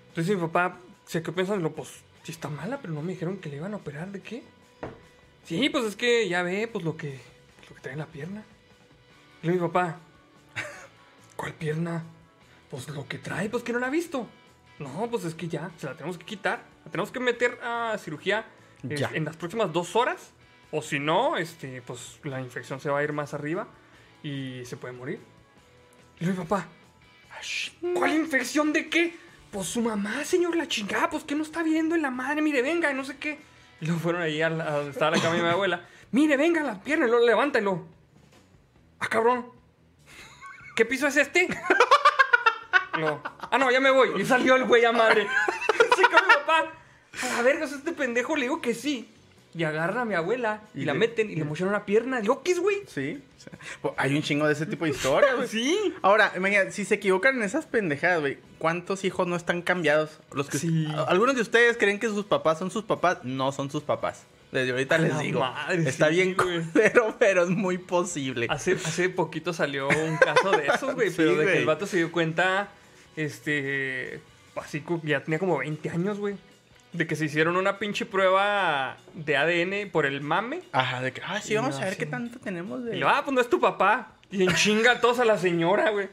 Entonces 0.08 0.36
mi 0.36 0.42
papá 0.42 0.80
se 1.06 1.22
quedó 1.22 1.36
pensando, 1.36 1.72
pues 1.74 1.90
sí 2.24 2.32
está 2.32 2.50
mala, 2.50 2.80
pero 2.82 2.92
no 2.92 3.04
me 3.04 3.12
dijeron 3.12 3.38
que 3.38 3.50
le 3.50 3.58
iban 3.58 3.76
a 3.76 3.78
operar, 3.78 4.12
¿de 4.12 4.20
qué? 4.24 4.42
Sí, 5.44 5.70
pues 5.70 5.86
es 5.86 5.96
que 5.96 6.28
ya 6.28 6.42
ve, 6.42 6.68
pues 6.68 6.84
lo 6.84 6.98
que, 6.98 7.20
lo 7.70 7.76
que 7.76 7.82
trae 7.82 7.94
en 7.94 8.00
la 8.00 8.08
pierna. 8.08 8.44
Y 9.44 9.50
mi 9.50 9.60
papá, 9.60 10.00
¿cuál 11.36 11.54
pierna? 11.54 12.02
Pues 12.72 12.90
lo 12.90 13.08
que 13.08 13.20
trae, 13.20 13.48
pues 13.48 13.62
que 13.62 13.74
no 13.74 13.78
la 13.78 13.88
ha 13.88 13.92
visto. 13.92 14.26
No, 14.80 15.08
pues 15.12 15.24
es 15.24 15.36
que 15.36 15.48
ya, 15.48 15.70
se 15.78 15.86
la 15.86 15.94
tenemos 15.94 16.18
que 16.18 16.26
quitar. 16.26 16.64
La 16.84 16.90
tenemos 16.90 17.12
que 17.12 17.20
meter 17.20 17.60
a 17.62 17.96
cirugía 18.00 18.48
eh, 18.90 18.96
Ya. 18.98 19.12
en 19.14 19.24
las 19.26 19.38
próximas 19.38 19.72
dos 19.72 19.96
horas. 19.96 20.32
O 20.78 20.82
si 20.82 21.00
no, 21.00 21.38
este, 21.38 21.82
pues 21.82 22.20
la 22.24 22.42
infección 22.42 22.82
se 22.82 22.90
va 22.90 23.00
a 23.00 23.04
ir 23.04 23.14
más 23.14 23.34
arriba 23.34 23.66
y 24.22 24.62
se 24.66 24.76
puede 24.76 24.94
morir. 24.94 25.22
Y 26.20 26.26
le 26.26 26.32
digo, 26.32 26.44
papá, 26.44 26.68
¿cuál 27.94 28.14
infección 28.14 28.74
de 28.74 28.90
qué? 28.90 29.16
Pues 29.52 29.68
su 29.68 29.80
mamá, 29.80 30.26
señor, 30.26 30.54
la 30.58 30.68
chingada, 30.68 31.10
pues 31.10 31.24
que 31.24 31.34
no 31.34 31.44
está 31.44 31.64
viendo 31.64 31.96
en 31.96 32.02
la 32.02 32.12
madre, 32.12 32.42
mire, 32.42 32.62
venga, 32.62 32.92
y 32.92 32.94
no 32.94 33.06
sé 33.06 33.16
qué. 33.16 33.40
Y 33.80 33.86
luego 33.86 34.02
fueron 34.02 34.22
ahí 34.22 34.42
a, 34.42 34.50
donde 34.50 34.92
estaba 34.92 35.12
la 35.12 35.22
cama 35.22 35.36
de 35.36 35.44
mi 35.44 35.48
abuela. 35.48 35.88
Mire, 36.12 36.36
venga, 36.36 36.62
la 36.62 36.82
pierna, 36.82 37.06
y 37.06 37.10
luego 37.10 37.26
levántalo. 37.26 37.88
Ah, 39.00 39.08
cabrón. 39.08 39.46
¿Qué 40.76 40.86
piso 40.86 41.08
es 41.08 41.16
este? 41.16 41.48
No. 43.00 43.22
Ah, 43.52 43.58
no, 43.58 43.70
ya 43.72 43.82
me 43.82 43.92
voy. 43.92 44.22
Y 44.22 44.26
salió 44.26 44.56
el 44.56 44.64
güey 44.64 44.86
a 44.86 44.94
madre. 44.94 45.24
Mi 45.98 46.04
papá. 46.06 46.72
A 47.24 47.28
la 47.28 47.42
verga, 47.42 47.66
¿es 47.66 47.74
este 47.74 47.92
pendejo? 47.92 48.38
Le 48.38 48.44
digo 48.44 48.62
que 48.62 48.74
sí. 48.74 49.15
Y 49.58 49.64
agarran 49.64 50.00
a 50.00 50.06
mi 50.06 50.16
abuela 50.16 50.62
y, 50.74 50.82
Y 50.82 50.86
la 50.86 50.92
le- 50.94 51.00
meten 51.00 51.30
y 51.32 51.36
le 51.36 51.46
mocharon 51.46 51.70
una 51.70 51.86
pierna. 51.86 52.20
Digo, 52.20 52.44
¿qué 52.44 52.52
es, 52.52 52.60
güey? 52.60 52.78
Sí. 52.88 53.24
Pues, 53.82 53.94
hay 53.98 54.14
un 54.16 54.22
chingo 54.22 54.46
de 54.48 54.54
ese 54.54 54.66
tipo 54.66 54.84
de 54.86 54.92
historias, 54.92 55.36
güey. 55.36 55.48
Sí. 55.50 55.94
Ahora, 56.02 56.34
imagina, 56.36 56.72
si 56.72 56.84
se 56.84 56.96
equivocan 56.96 57.38
en 57.38 57.44
esas 57.44 57.66
pendejadas, 57.66 58.20
güey, 58.20 58.38
¿cuántos 58.58 59.06
hijos 59.06 59.28
no 59.28 59.36
están 59.38 59.62
cambiados? 59.62 60.20
Los 60.34 60.50
que 60.50 60.58
Sí. 60.58 60.88
algunos 61.08 61.36
de 61.36 61.42
ustedes 61.42 61.78
creen 61.78 62.00
que 62.00 62.08
sus 62.10 62.26
papás 62.26 62.60
son 62.60 62.70
sus 62.70 62.84
papás, 62.84 63.20
no 63.24 63.52
son 63.54 63.72
sus 63.72 63.84
papás. 63.84 64.24
Desde 64.52 64.72
ahorita 64.72 64.98
les 64.98 65.18
digo. 65.20 65.40
madre, 65.42 65.88
está 65.90 66.10
sí, 66.10 66.16
bien 66.16 66.34
culero, 66.34 67.16
pero 67.20 67.44
es 67.44 67.50
muy 67.50 67.78
posible. 67.78 68.48
Hace, 68.50 68.74
hace 68.74 69.10
poquito 69.10 69.54
salió 69.54 69.88
un 69.90 70.18
caso 70.18 70.52
de 70.52 70.68
esos, 70.68 70.96
güey. 70.96 71.10
Sí, 71.12 71.16
pero 71.18 71.36
de 71.36 71.46
que 71.46 71.58
el 71.60 71.66
vato 71.66 71.86
se 71.88 71.98
dio 71.98 72.12
cuenta, 72.12 72.70
este. 73.16 74.20
Así 74.56 74.84
ya 75.04 75.22
tenía 75.24 75.40
como 75.40 75.58
20 75.58 75.90
años, 75.90 76.18
güey. 76.20 76.36
De 76.96 77.08
que 77.08 77.16
se 77.16 77.26
hicieron 77.26 77.58
una 77.58 77.80
pinche 77.80 78.06
prueba 78.06 78.98
de 79.14 79.38
ADN 79.38 79.90
por 79.92 80.06
el 80.06 80.22
mame. 80.22 80.62
Ajá, 80.72 81.02
de 81.02 81.12
que, 81.12 81.22
ah, 81.26 81.42
sí, 81.42 81.56
vamos 81.56 81.76
no, 81.76 81.82
a 81.82 81.86
ver 81.86 81.94
sí. 81.94 82.00
qué 82.00 82.06
tanto 82.06 82.40
tenemos 82.40 82.84
de. 82.84 82.96
Y 82.96 83.00
lo, 83.00 83.10
ah, 83.10 83.22
pues 83.24 83.34
no 83.34 83.42
es 83.42 83.50
tu 83.50 83.60
papá. 83.60 84.14
Y 84.32 84.44
en 84.44 84.54
chinga 84.54 85.00
todos 85.02 85.20
a 85.20 85.26
la 85.26 85.38
señora, 85.38 85.92
güey. 85.92 86.10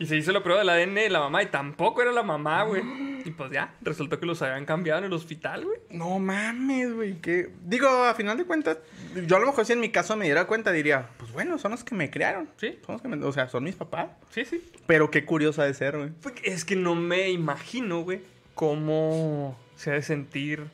Y 0.00 0.06
se 0.06 0.16
hizo 0.16 0.32
la 0.32 0.42
prueba 0.42 0.60
del 0.60 0.70
ADN 0.70 0.94
de 0.94 1.10
la 1.10 1.20
mamá 1.20 1.42
y 1.42 1.46
tampoco 1.46 2.00
era 2.00 2.10
la 2.10 2.22
mamá, 2.22 2.64
güey. 2.64 2.82
Y 3.22 3.32
pues 3.32 3.50
ya, 3.50 3.74
resultó 3.82 4.18
que 4.18 4.24
los 4.24 4.40
habían 4.40 4.64
cambiado 4.64 5.00
en 5.00 5.04
el 5.04 5.12
hospital, 5.12 5.66
güey. 5.66 5.78
No 5.90 6.18
mames, 6.18 6.94
güey, 6.94 7.20
que... 7.20 7.50
Digo, 7.66 7.86
a 7.86 8.14
final 8.14 8.38
de 8.38 8.46
cuentas, 8.46 8.78
yo 9.26 9.36
a 9.36 9.40
lo 9.40 9.44
mejor 9.44 9.66
si 9.66 9.74
en 9.74 9.80
mi 9.80 9.90
caso 9.90 10.16
me 10.16 10.24
diera 10.24 10.46
cuenta, 10.46 10.72
diría, 10.72 11.10
pues 11.18 11.30
bueno, 11.30 11.58
son 11.58 11.72
los 11.72 11.84
que 11.84 11.94
me 11.94 12.10
crearon. 12.10 12.48
Sí. 12.56 12.78
Son 12.86 12.94
los 12.94 13.02
que 13.02 13.08
me... 13.08 13.22
O 13.22 13.30
sea, 13.30 13.50
son 13.50 13.64
mis 13.64 13.74
papás. 13.74 14.08
Sí, 14.30 14.46
sí. 14.46 14.66
Pero 14.86 15.10
qué 15.10 15.26
curiosa 15.26 15.64
de 15.64 15.74
ser, 15.74 15.98
güey. 15.98 16.12
Es 16.42 16.64
que 16.64 16.76
no 16.76 16.94
me 16.94 17.28
imagino, 17.28 18.00
güey, 18.04 18.22
cómo 18.60 19.58
se 19.74 19.90
ha 19.90 19.94
de 19.94 20.02
sentir 20.02 20.66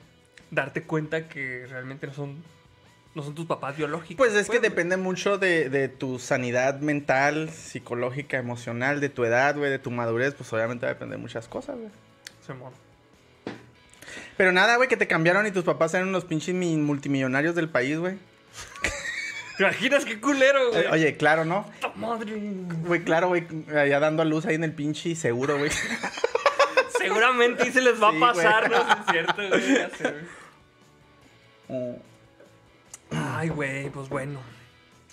darte 0.50 0.82
cuenta 0.82 1.28
que 1.28 1.66
realmente 1.70 2.08
no 2.08 2.12
son, 2.14 2.42
no 3.14 3.22
son 3.22 3.36
tus 3.36 3.46
papás 3.46 3.76
biológicos. 3.76 4.16
Pues 4.16 4.34
es 4.36 4.46
que 4.50 4.58
güey. 4.58 4.68
depende 4.68 4.96
mucho 4.96 5.38
de, 5.38 5.70
de 5.70 5.86
tu 5.88 6.18
sanidad 6.18 6.80
mental, 6.80 7.48
psicológica, 7.48 8.38
emocional, 8.38 8.98
de 9.00 9.08
tu 9.08 9.24
edad, 9.24 9.56
güey, 9.56 9.70
de 9.70 9.78
tu 9.78 9.92
madurez, 9.92 10.34
pues 10.34 10.52
obviamente 10.52 10.84
va 10.84 10.90
a 10.90 10.94
depender 10.94 11.16
de 11.16 11.22
muchas 11.22 11.46
cosas, 11.46 11.76
güey. 11.76 11.90
Simón. 12.44 12.72
Pero 14.36 14.50
nada, 14.50 14.74
güey, 14.78 14.88
que 14.88 14.96
te 14.96 15.06
cambiaron 15.06 15.46
y 15.46 15.52
tus 15.52 15.62
papás 15.62 15.94
eran 15.94 16.08
unos 16.08 16.24
pinches 16.24 16.56
mi- 16.56 16.76
multimillonarios 16.76 17.54
del 17.54 17.68
país, 17.68 17.98
güey. 18.00 18.16
¿Te 19.58 19.62
imaginas 19.62 20.04
qué 20.04 20.20
culero, 20.20 20.70
güey? 20.72 20.82
Eh, 20.82 20.88
Oye, 20.90 21.16
claro, 21.16 21.44
¿no? 21.44 21.64
¡Puta 21.80 21.92
madre! 21.94 22.32
Güey, 22.84 23.04
claro, 23.04 23.28
güey, 23.28 23.46
allá 23.76 24.00
dando 24.00 24.22
a 24.22 24.24
luz 24.24 24.44
ahí 24.44 24.56
en 24.56 24.64
el 24.64 24.72
pinche 24.72 25.14
seguro, 25.14 25.56
güey. 25.58 25.70
Seguramente 27.08 27.62
ahí 27.62 27.72
se 27.72 27.80
les 27.80 28.02
va 28.02 28.10
Sí, 28.10 28.16
a 28.16 28.20
pasar, 28.20 28.68
güey. 28.68 28.80
¿no? 28.80 28.92
Es 28.92 29.06
cierto, 29.10 29.48
güey. 29.48 29.74
ya 29.74 29.90
sé, 29.90 30.14
güey. 31.68 31.96
Ay, 33.10 33.48
güey, 33.48 33.90
pues 33.90 34.08
bueno. 34.08 34.40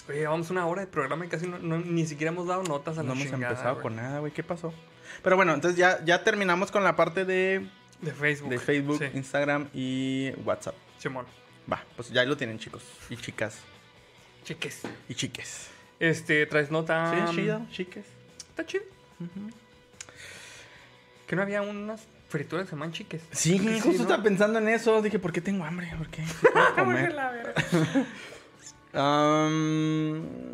Oye, 0.10 0.28
vamos 0.28 0.50
una 0.50 0.66
hora 0.66 0.82
de 0.82 0.88
programa 0.88 1.26
y 1.26 1.30
casi 1.30 1.48
no, 1.48 1.60
no- 1.60 1.78
ni 1.78 2.06
siquiera 2.06 2.32
hemos 2.32 2.48
dado 2.48 2.64
notas 2.64 2.98
a 2.98 3.04
No 3.04 3.10
la 3.10 3.14
hemos 3.22 3.32
chingada, 3.32 3.52
empezado 3.54 3.76
güey. 3.76 3.84
con 3.84 3.96
nada, 3.96 4.20
güey. 4.20 4.32
¿Qué 4.34 4.44
pasó? 4.44 4.74
Pero 5.22 5.36
bueno, 5.36 5.54
entonces 5.54 5.78
ya, 5.78 6.04
ya 6.04 6.24
terminamos 6.24 6.72
con 6.72 6.84
la 6.84 6.96
parte 6.96 7.24
de, 7.26 7.68
De 8.02 8.12
Facebook. 8.12 8.50
de 8.50 8.60
Facebook, 8.60 8.98
Sí, 9.00 9.06
Instagram 9.18 9.70
y 9.74 10.32
WhatsApp. 10.44 10.76
Simón. 10.98 11.26
Va, 11.72 11.84
pues 11.96 12.10
ya 12.10 12.26
lo 12.26 12.36
tienen, 12.36 12.60
chicos. 12.60 12.84
Y 13.10 13.16
chicas. 13.16 13.60
Cheques. 14.44 14.82
Y 15.08 15.16
chiques. 15.16 15.70
Este, 16.00 16.46
traes 16.48 16.70
nota. 16.70 17.28
sí, 17.30 17.36
chido, 17.36 17.62
chiques. 17.72 18.06
Está 18.50 18.66
chido. 18.66 18.84
Que 21.34 21.36
no 21.36 21.42
había 21.42 21.64
unas 21.64 22.08
frituras 22.30 22.66
que 22.66 22.70
se 22.70 22.76
llaman 22.76 22.92
chiques. 22.92 23.24
Sí, 23.32 23.60
que 23.60 23.82
justo 23.82 23.90
¿no? 23.90 24.02
estaba 24.04 24.22
pensando 24.22 24.60
en 24.60 24.70
eso. 24.70 25.02
Dije, 25.02 25.18
¿por 25.18 25.32
qué 25.32 25.42
tengo 25.42 25.66
hambre? 25.66 25.92
¿Por 25.98 26.08
qué? 26.10 26.24
¿Qué 26.24 26.50
comer? 26.80 27.16
Um, 28.94 30.22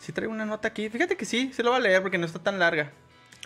sí 0.00 0.12
traigo 0.12 0.32
una 0.32 0.44
nota 0.44 0.66
aquí. 0.66 0.88
Fíjate 0.88 1.16
que 1.16 1.24
sí, 1.24 1.52
se 1.52 1.62
lo 1.62 1.70
voy 1.70 1.78
a 1.78 1.82
leer 1.82 2.02
porque 2.02 2.18
no 2.18 2.26
está 2.26 2.40
tan 2.40 2.58
larga. 2.58 2.90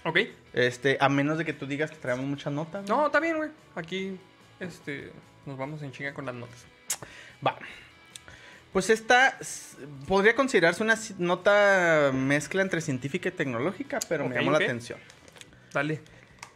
Ok. 0.07 0.21
Este, 0.55 0.97
a 0.99 1.11
menos 1.11 1.37
de 1.37 1.45
que 1.45 1.53
tú 1.53 1.67
digas 1.67 1.91
que 1.91 1.99
traemos 1.99 2.25
muchas 2.25 2.55
notas. 2.55 2.89
¿no? 2.89 2.97
No, 2.97 3.07
está 3.09 3.21
bien, 3.21 3.37
güey. 3.37 3.51
Aquí, 3.75 4.19
este, 4.61 5.13
nos 5.45 5.59
vamos 5.59 5.83
en 5.83 5.93
chinga 5.93 6.15
con 6.15 6.25
las 6.25 6.35
notas. 6.35 6.65
Va. 7.47 7.59
Pues 8.73 8.89
esta 8.89 9.37
podría 10.07 10.35
considerarse 10.35 10.83
una 10.83 10.97
nota 11.19 12.13
mezcla 12.15 12.63
entre 12.63 12.81
científica 12.81 13.29
y 13.29 13.33
tecnológica, 13.33 13.99
pero 14.09 14.29
me 14.29 14.37
llamó 14.37 14.53
la 14.53 14.59
atención. 14.59 14.99
Dale. 15.73 16.01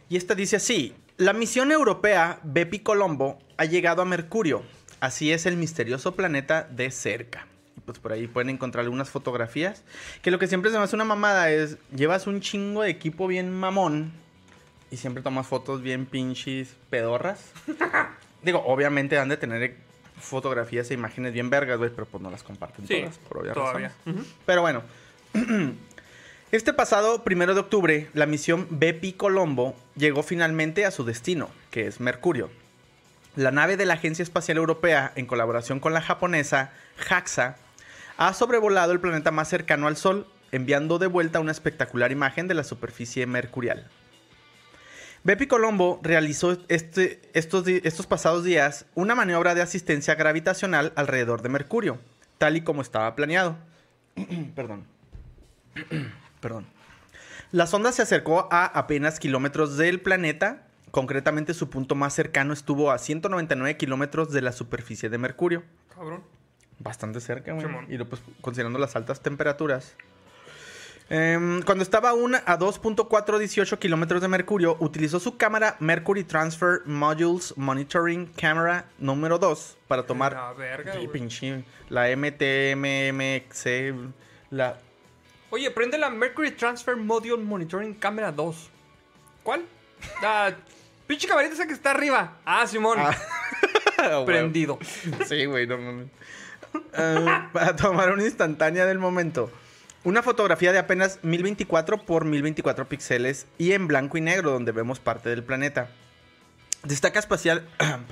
Y 0.09 0.15
esta 0.15 0.33
dice 0.33 0.55
así: 0.55 0.95
La 1.17 1.33
misión 1.33 1.71
europea 1.71 2.39
Bepi 2.43 2.79
Colombo 2.79 3.39
ha 3.57 3.65
llegado 3.65 4.01
a 4.01 4.05
Mercurio. 4.05 4.63
Así 5.01 5.31
es 5.31 5.45
el 5.45 5.57
misterioso 5.57 6.15
planeta 6.15 6.63
de 6.63 6.89
cerca. 6.89 7.47
Y 7.75 7.81
pues 7.81 7.99
por 7.99 8.13
ahí 8.13 8.27
pueden 8.27 8.49
encontrar 8.49 8.85
algunas 8.85 9.09
fotografías. 9.09 9.83
Que 10.21 10.31
lo 10.31 10.39
que 10.39 10.47
siempre 10.47 10.71
se 10.71 10.77
me 10.77 10.85
hace 10.85 10.95
una 10.95 11.03
mamada 11.03 11.51
es: 11.51 11.77
llevas 11.93 12.27
un 12.27 12.39
chingo 12.39 12.83
de 12.83 12.91
equipo 12.91 13.27
bien 13.27 13.51
mamón 13.51 14.13
y 14.89 14.97
siempre 14.97 15.21
tomas 15.21 15.47
fotos 15.47 15.81
bien 15.81 16.05
pinches 16.05 16.75
pedorras. 16.89 17.51
Digo, 18.41 18.63
obviamente 18.65 19.17
han 19.17 19.27
de 19.27 19.37
tener 19.37 19.75
fotografías 20.19 20.89
e 20.91 20.93
imágenes 20.93 21.33
bien 21.33 21.49
vergas, 21.49 21.77
güey, 21.77 21.89
pero 21.89 22.05
pues 22.05 22.21
no 22.23 22.31
las 22.31 22.43
comparten 22.43 22.87
Sí, 22.87 23.01
todas 23.01 23.17
por 23.17 23.37
obvias 23.39 23.53
todavía. 23.53 23.93
razones. 24.05 24.25
Pero 24.45 24.61
bueno, 24.61 24.83
este 26.51 26.73
pasado 26.73 27.23
primero 27.23 27.53
de 27.53 27.59
octubre, 27.61 28.09
la 28.13 28.25
misión 28.25 28.67
Bepi 28.69 29.13
Colombo 29.13 29.75
llegó 29.95 30.23
finalmente 30.23 30.85
a 30.85 30.91
su 30.91 31.03
destino, 31.03 31.49
que 31.71 31.87
es 31.87 31.99
Mercurio. 31.99 32.49
La 33.35 33.51
nave 33.51 33.75
de 33.75 33.85
la 33.85 33.95
Agencia 33.95 34.23
Espacial 34.23 34.57
Europea, 34.57 35.11
en 35.15 35.25
colaboración 35.25 35.79
con 35.79 35.93
la 35.93 36.01
japonesa 36.01 36.71
JAXA, 36.97 37.57
ha 38.17 38.33
sobrevolado 38.33 38.93
el 38.93 39.01
planeta 39.01 39.31
más 39.31 39.49
cercano 39.49 39.87
al 39.87 39.97
Sol, 39.97 40.25
enviando 40.53 40.99
de 40.99 41.07
vuelta 41.07 41.41
una 41.41 41.51
espectacular 41.51 42.13
imagen 42.13 42.47
de 42.47 42.53
la 42.53 42.63
superficie 42.63 43.25
mercurial. 43.25 43.89
Bepi 45.25 45.47
Colombo 45.47 45.99
realizó 46.03 46.55
este- 46.67 47.19
estos, 47.33 47.67
estos 47.67 48.05
pasados 48.05 48.43
días 48.43 48.85
una 48.93 49.15
maniobra 49.15 49.55
de 49.55 49.63
asistencia 49.63 50.13
gravitacional 50.13 50.93
alrededor 50.95 51.41
de 51.41 51.49
Mercurio, 51.49 51.99
tal 52.37 52.55
y 52.57 52.61
como 52.61 52.83
estaba 52.83 53.15
planeado. 53.15 53.57
Perdón. 54.55 54.85
Perdón. 56.41 56.67
La 57.51 57.65
sonda 57.65 57.91
se 57.91 58.03
acercó 58.03 58.47
a 58.51 58.65
apenas 58.65 59.19
kilómetros 59.19 59.77
del 59.77 59.99
planeta. 59.99 60.67
Concretamente, 60.91 61.55
su 61.55 61.71
punto 61.71 61.95
más 61.95 62.13
cercano 62.13 62.53
estuvo 62.53 62.91
a 62.91 62.99
199 62.99 63.77
kilómetros 63.77 64.31
de 64.31 64.41
la 64.41 64.51
superficie 64.51 65.09
de 65.09 65.17
Mercurio. 65.17 65.63
Cabrón. 65.93 66.23
Bastante 66.77 67.19
cerca, 67.19 67.53
güey. 67.53 67.65
Y 67.89 67.97
lo, 67.97 68.07
pues, 68.07 68.21
considerando 68.41 68.77
las 68.77 68.95
altas 68.95 69.21
temperaturas. 69.21 69.95
Em, 71.09 71.61
cuando 71.61 71.83
estaba 71.83 72.09
aún 72.09 72.33
a 72.33 72.57
2.418 72.57 73.77
kilómetros 73.77 74.21
de 74.21 74.27
Mercurio, 74.27 74.75
utilizó 74.79 75.19
su 75.19 75.37
cámara 75.37 75.75
Mercury 75.79 76.23
Transfer 76.23 76.81
Modules 76.85 77.53
Monitoring 77.57 78.25
Camera 78.35 78.85
número 78.97 79.37
2 79.37 79.77
para 79.87 80.03
tomar 80.03 80.33
La 80.33 80.53
verga, 80.53 80.93
pinche, 81.11 81.63
la 81.89 82.07
MTMMX, 82.15 83.65
la 84.49 84.79
Oye, 85.51 85.69
prende 85.71 85.97
la 85.97 86.09
Mercury 86.09 86.51
Transfer 86.51 86.95
Module 86.95 87.37
Monitoring 87.37 87.93
Camera 87.93 88.31
2. 88.31 88.69
¿Cuál? 89.43 89.63
La 90.21 90.55
pinche 91.07 91.27
camarita 91.27 91.53
esa 91.53 91.67
que 91.67 91.73
está 91.73 91.91
arriba. 91.91 92.37
Ah, 92.43 92.65
Simón. 92.65 92.97
Ah, 92.99 94.23
Prendido. 94.25 94.79
Sí, 95.27 95.45
güey, 95.45 95.67
no 95.67 95.77
mames. 95.77 96.07
Ah, 96.93 97.49
para 97.53 97.75
tomar 97.75 98.11
una 98.11 98.23
instantánea 98.23 98.85
del 98.85 98.97
momento. 98.99 99.51
Una 100.05 100.21
fotografía 100.21 100.71
de 100.71 100.77
apenas 100.77 101.17
1024 101.23 102.05
por 102.05 102.25
1024 102.25 102.87
píxeles 102.87 103.47
y 103.57 103.71
en 103.71 103.87
blanco 103.87 104.19
y 104.19 104.21
negro, 104.21 104.51
donde 104.51 104.71
vemos 104.71 104.99
parte 104.99 105.29
del 105.29 105.41
planeta. 105.41 105.89
Destaca 106.83 107.17
espacial. 107.17 107.67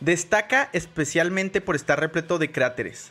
Destaca 0.00 0.70
especialmente 0.72 1.60
por 1.60 1.76
estar 1.76 2.00
repleto 2.00 2.38
de 2.38 2.50
cráteres. 2.50 3.10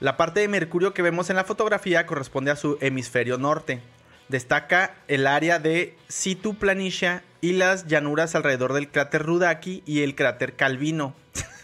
La 0.00 0.18
parte 0.18 0.40
de 0.40 0.48
Mercurio 0.48 0.92
que 0.92 1.00
vemos 1.00 1.30
en 1.30 1.36
la 1.36 1.44
fotografía 1.44 2.04
corresponde 2.04 2.50
a 2.50 2.56
su 2.56 2.76
hemisferio 2.82 3.38
norte. 3.38 3.80
Destaca 4.28 4.96
el 5.08 5.26
área 5.26 5.58
de 5.58 5.96
Situ 6.08 6.58
Planitia 6.58 7.22
y 7.40 7.54
las 7.54 7.86
llanuras 7.86 8.34
alrededor 8.34 8.74
del 8.74 8.90
cráter 8.90 9.22
Rudaki 9.22 9.82
y 9.86 10.02
el 10.02 10.14
cráter 10.14 10.56
Calvino. 10.56 11.14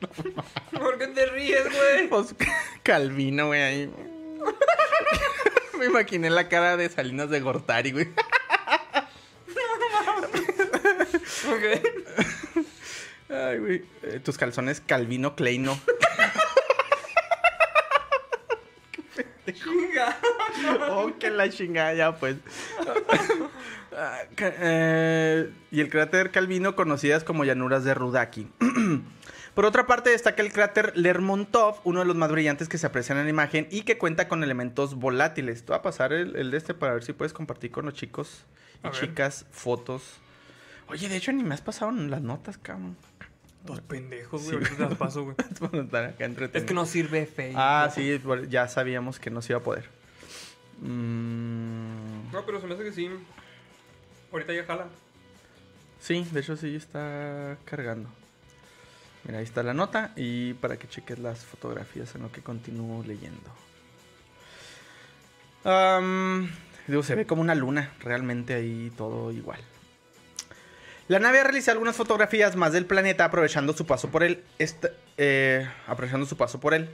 ¿Por 0.72 0.98
qué 0.98 1.06
te 1.08 1.26
ríes, 1.26 1.64
güey? 1.64 2.08
Pues, 2.08 2.34
Calvino, 2.82 3.48
güey, 3.48 3.62
ahí. 3.62 3.90
Me 5.78 5.86
imaginé 5.86 6.30
la 6.30 6.48
cara 6.48 6.76
de 6.76 6.88
Salinas 6.88 7.30
de 7.30 7.40
Gortari, 7.40 7.92
güey. 7.92 8.08
Ok. 11.48 11.64
Ay, 13.30 13.58
güey. 13.58 13.84
Eh, 14.02 14.20
tus 14.22 14.36
calzones 14.38 14.80
Calvino 14.80 15.34
Kleino. 15.36 15.78
Chinga. 19.52 20.18
oh, 20.90 21.10
que 21.18 21.30
la 21.30 21.48
chingada, 21.48 21.94
ya 21.94 22.14
pues. 22.16 22.36
Ah, 23.92 24.18
eh, 24.36 25.50
y 25.70 25.80
el 25.80 25.88
cráter 25.88 26.30
Calvino, 26.30 26.76
conocidas 26.76 27.24
como 27.24 27.44
llanuras 27.44 27.82
de 27.84 27.94
Rudaki. 27.94 28.48
Por 29.58 29.64
otra 29.64 29.88
parte, 29.88 30.10
destaca 30.10 30.40
el 30.40 30.52
cráter 30.52 30.92
Lermontov, 30.96 31.80
uno 31.82 31.98
de 31.98 32.06
los 32.06 32.14
más 32.14 32.30
brillantes 32.30 32.68
que 32.68 32.78
se 32.78 32.86
aprecian 32.86 33.18
en 33.18 33.24
la 33.24 33.30
imagen 33.30 33.66
y 33.72 33.82
que 33.82 33.98
cuenta 33.98 34.28
con 34.28 34.44
elementos 34.44 34.94
volátiles. 34.94 35.62
Te 35.64 35.72
voy 35.72 35.78
a 35.80 35.82
pasar 35.82 36.12
el, 36.12 36.36
el 36.36 36.52
de 36.52 36.58
este 36.58 36.74
para 36.74 36.92
ver 36.92 37.02
si 37.02 37.12
puedes 37.12 37.32
compartir 37.32 37.72
con 37.72 37.84
los 37.84 37.94
chicos 37.94 38.44
y 38.84 38.86
A 38.86 38.90
ver. 38.90 39.00
chicas 39.00 39.46
fotos. 39.50 40.18
Oye, 40.86 41.08
de 41.08 41.16
hecho, 41.16 41.32
ni 41.32 41.42
me 41.42 41.54
has 41.54 41.60
pasado 41.60 41.90
las 41.90 42.22
notas, 42.22 42.56
cabrón. 42.56 42.96
Dos 43.64 43.80
pendejos, 43.80 44.42
Sí. 44.42 44.52
güey. 44.52 44.58
Ahorita 44.62 44.76
te 44.76 44.88
las 44.90 44.94
paso, 44.96 45.24
güey. 45.24 45.34
Es 46.54 46.62
que 46.62 46.74
no 46.74 46.86
sirve 46.86 47.26
Facebook. 47.26 47.60
Ah, 47.60 47.90
sí, 47.92 48.20
ya 48.48 48.68
sabíamos 48.68 49.18
que 49.18 49.30
no 49.30 49.42
se 49.42 49.54
iba 49.54 49.58
a 49.58 49.64
poder. 49.64 49.88
Mm, 50.82 52.30
No, 52.30 52.46
pero 52.46 52.60
se 52.60 52.66
me 52.68 52.74
hace 52.74 52.84
que 52.84 52.92
sí. 52.92 53.10
Ahorita 54.30 54.52
ya 54.52 54.62
jala. 54.62 54.86
sí, 55.98 56.24
de 56.30 56.38
hecho 56.38 56.56
sí 56.56 56.76
está 56.76 57.58
cargando. 57.64 58.08
Mira, 59.28 59.40
ahí 59.40 59.44
está 59.44 59.62
la 59.62 59.74
nota 59.74 60.12
y 60.16 60.54
para 60.54 60.78
que 60.78 60.88
cheques 60.88 61.18
las 61.18 61.44
fotografías 61.44 62.14
en 62.14 62.22
lo 62.22 62.32
que 62.32 62.40
continúo 62.40 63.04
leyendo. 63.04 63.50
Am, 65.64 66.50
digo, 66.86 67.02
se 67.02 67.14
ve 67.14 67.26
como 67.26 67.42
una 67.42 67.54
luna, 67.54 67.92
realmente 68.00 68.54
ahí 68.54 68.90
todo 68.96 69.30
igual. 69.30 69.60
La 71.08 71.18
nave 71.18 71.40
ha 71.40 71.44
realizado 71.44 71.72
algunas 71.72 71.94
fotografías 71.94 72.56
más 72.56 72.72
del 72.72 72.86
planeta 72.86 73.26
aprovechando 73.26 73.74
su 73.74 73.84
paso 73.84 74.08
por 74.08 74.22
él. 74.22 74.42
Eh, 75.18 75.68
aprovechando 75.86 76.24
su 76.24 76.38
paso 76.38 76.58
por 76.58 76.72
él. 76.72 76.88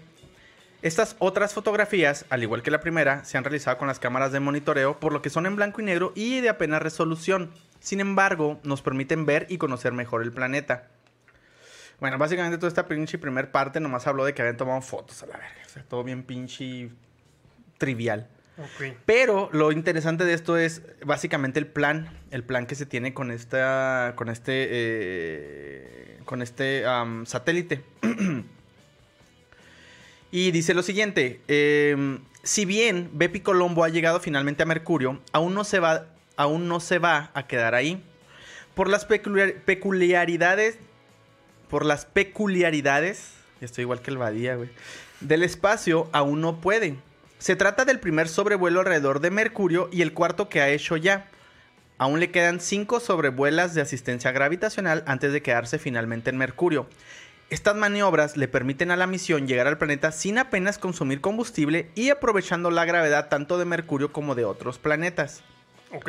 Estas 0.83 1.15
otras 1.21 1.55
fotografías, 1.55 2.27
al 2.31 2.43
igual 2.43 2.63
que 2.63 2.73
la 2.73 2.81
primera, 2.81 3.25
se 3.25 3.39
han 3.39 3.45
realizado 3.45 3.79
con 3.79 3.87
las 3.87 4.01
cámaras 4.01 4.33
de 4.33 4.41
monitoreo, 4.41 4.99
por 4.99 5.13
lo 5.13 5.23
que 5.23 5.31
son 5.31 5.47
en 5.47 5.55
blanco 5.55 5.81
y 5.81 5.85
negro 5.85 6.13
y 6.17 6.41
de 6.41 6.49
apenas 6.49 6.83
resolución. 6.83 7.53
Sin 7.79 8.01
embargo, 8.01 8.59
nos 8.65 8.83
permiten 8.83 9.25
ver 9.25 9.47
y 9.49 9.59
conocer 9.59 9.93
mejor 9.93 10.23
el 10.23 10.33
planeta. 10.33 10.89
Bueno, 12.05 12.19
básicamente 12.19 12.59
toda 12.59 12.69
esta 12.69 12.87
pinche 12.87 13.17
primer 13.17 13.51
parte 13.51 13.81
nomás 13.81 14.07
habló 14.07 14.27
de 14.27 14.35
que 14.35 14.43
habían 14.43 14.59
tomado 14.59 14.83
fotos 14.83 15.23
a 15.23 15.27
la 15.27 15.39
verga. 15.39 15.57
O 15.65 15.69
sea, 15.71 15.83
todo 15.85 16.05
bien 16.05 16.23
pinche 16.23 16.91
trivial. 17.79 18.29
Pero 19.07 19.49
lo 19.55 19.73
interesante 19.73 20.27
de 20.27 20.35
esto 20.35 20.59
es 20.59 20.83
básicamente 21.03 21.59
el 21.59 21.67
plan, 21.67 22.11
el 22.31 22.45
plan 22.45 22.67
que 22.67 22.75
se 22.75 22.85
tiene 22.85 23.15
con 23.15 23.31
esta, 23.31 24.13
con 24.17 24.29
este, 24.29 24.67
eh, 24.71 26.19
con 26.27 26.43
este 26.43 26.85
satélite. 27.25 27.83
y 30.31 30.51
dice 30.51 30.75
lo 30.75 30.83
siguiente: 30.83 31.41
em, 31.49 32.19
si 32.43 32.67
bien 32.67 33.13
Bepi 33.15 33.41
Colombo 33.41 33.83
ha 33.83 33.89
llegado 33.89 34.21
finalmente 34.21 34.63
a 34.63 34.67
Mercurio, 34.67 35.23
aún 35.33 35.55
no 35.55 35.65
se 35.65 35.81
va, 35.81 36.05
aún 36.37 36.69
no 36.69 36.81
se 36.81 36.99
va 36.99 37.31
a 37.33 37.47
quedar 37.47 37.75
ahí 37.75 38.05
por 38.75 38.91
las 38.91 39.09
peculiar- 39.09 39.63
peculiaridades 39.65 40.79
por 41.75 41.85
las 41.85 42.07
peculiaridades, 42.07 43.33
estoy 43.61 43.83
igual 43.83 44.01
que 44.01 44.13
el 44.13 44.17
Badía, 44.17 44.55
güey, 44.55 44.69
del 45.19 45.43
espacio, 45.43 46.09
aún 46.13 46.41
no 46.41 46.61
puede. 46.61 46.95
Se 47.39 47.57
trata 47.57 47.85
del 47.85 47.99
primer 47.99 48.29
sobrevuelo 48.29 48.79
alrededor 48.79 49.19
de 49.19 49.33
Mercurio 49.33 49.89
y 49.91 50.03
el 50.03 50.13
cuarto 50.13 50.49
que 50.49 50.61
ha 50.61 50.69
hecho 50.69 50.97
ya. 50.97 51.27
Aún 51.99 52.21
le 52.21 52.31
quedan 52.31 52.61
cinco 52.61 53.01
sobrevuelas 53.01 53.75
de 53.75 53.81
asistencia 53.81 54.31
gravitacional 54.31 55.03
antes 55.09 55.33
de 55.33 55.43
quedarse 55.43 55.81
finalmente 55.81 56.31
en 56.31 56.39
Mercurio. 56.39 56.87
Estas 57.51 57.75
maniobras 57.75 58.37
le 58.37 58.47
permiten 58.47 58.93
a 58.93 58.97
la 58.97 59.09
misión 59.09 59.49
llegar 59.49 59.67
al 59.67 59.77
planeta 59.77 60.13
sin 60.13 60.39
apenas 60.39 60.79
consumir 60.79 61.21
combustible 61.21 61.91
y 61.97 62.11
aprovechando 62.11 62.71
la 62.71 62.85
gravedad 62.85 63.29
tanto 63.29 63.59
de 63.59 63.65
Mercurio 63.65 64.13
como 64.13 64.37
de 64.37 64.45
otros 64.45 64.79
planetas. 64.79 65.43
Ok. 65.91 66.09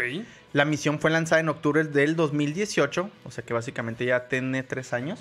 La 0.54 0.64
misión 0.64 1.00
fue 1.00 1.10
lanzada 1.10 1.42
en 1.42 1.50
octubre 1.50 1.86
del 1.86 2.16
2018, 2.16 3.10
o 3.24 3.32
sea 3.32 3.44
que 3.44 3.56
básicamente 3.56 4.06
ya 4.06 4.28
tiene 4.28 4.62
tres 4.62 4.94
años. 4.94 5.20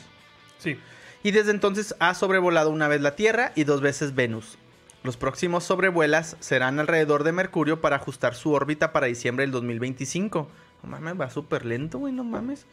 Y 0.66 1.30
desde 1.30 1.50
entonces 1.50 1.94
ha 2.00 2.14
sobrevolado 2.14 2.70
una 2.70 2.88
vez 2.88 3.00
la 3.00 3.16
Tierra 3.16 3.52
y 3.54 3.64
dos 3.64 3.80
veces 3.80 4.14
Venus. 4.14 4.58
Los 5.02 5.16
próximos 5.16 5.64
sobrevuelas 5.64 6.36
serán 6.40 6.80
alrededor 6.80 7.24
de 7.24 7.32
Mercurio 7.32 7.80
para 7.80 7.96
ajustar 7.96 8.34
su 8.34 8.52
órbita 8.52 8.92
para 8.92 9.06
diciembre 9.06 9.42
del 9.42 9.50
2025. 9.52 10.48
No 10.82 10.88
mames, 10.88 11.20
va 11.20 11.28
súper 11.28 11.66
lento, 11.66 11.98
güey, 11.98 12.12
no 12.12 12.24
mames. 12.24 12.66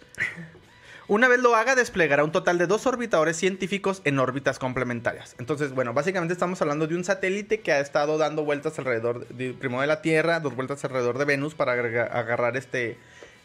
Una 1.08 1.28
vez 1.28 1.42
lo 1.42 1.56
haga, 1.56 1.76
desplegará 1.76 2.24
un 2.24 2.32
total 2.32 2.58
de 2.58 2.68
dos 2.68 2.88
orbitadores 2.88 3.36
científicos 3.36 4.02
en 4.06 4.18
órbitas 4.18 4.60
complementarias. 4.60 5.36
Entonces, 5.39 5.74
bueno, 5.74 5.94
básicamente 5.94 6.32
estamos 6.32 6.62
hablando 6.62 6.88
de 6.88 6.96
un 6.96 7.04
satélite 7.04 7.60
que 7.60 7.74
ha 7.74 7.82
estado 7.82 8.18
dando 8.18 8.46
vueltas 8.46 8.80
alrededor, 8.80 9.28
de, 9.28 9.52
primero 9.52 9.82
de 9.82 9.88
la 9.88 10.02
Tierra, 10.02 10.39
dos 10.39 10.56
vueltas 10.56 10.86
alrededor 10.86 11.18
de 11.18 11.26
Venus 11.26 11.54
para 11.54 11.74
agarrar 11.74 12.56
este 12.56 12.98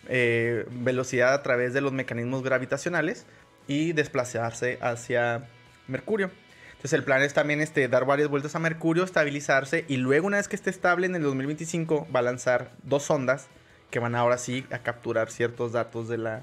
eh, 0.09 0.65
velocidad 0.71 1.35
a 1.35 1.43
través 1.43 1.75
de 1.75 1.81
los 1.81 1.93
mecanismos 1.93 2.45
gravitacionales 2.45 3.27
y 3.67 3.93
desplazarse 3.93 4.79
hacia 4.81 5.49
Mercurio. 5.89 6.31
Entonces 6.71 6.93
el 6.93 7.05
plan 7.05 7.23
es 7.23 7.35
también 7.35 7.61
este, 7.61 7.89
dar 7.89 8.05
varias 8.05 8.29
vueltas 8.29 8.55
a 8.55 8.59
Mercurio, 8.59 9.05
estabilizarse 9.05 9.85
y 9.89 9.97
luego 9.97 10.27
una 10.27 10.37
vez 10.37 10.49
que 10.49 10.57
esté 10.57 10.71
estable 10.71 11.07
en 11.07 11.15
el 11.15 11.23
2025 11.23 12.09
va 12.15 12.21
a 12.21 12.23
lanzar 12.23 12.73
dos 12.83 13.05
sondas 13.05 13.49
que 13.91 13.99
van 13.99 14.15
ahora 14.15 14.39
sí 14.39 14.67
a 14.71 14.81
capturar 14.81 15.31
ciertos 15.31 15.73
datos 15.73 16.09
de 16.09 16.19
la, 16.19 16.43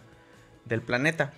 del 0.66 0.82
planeta. 0.82 1.34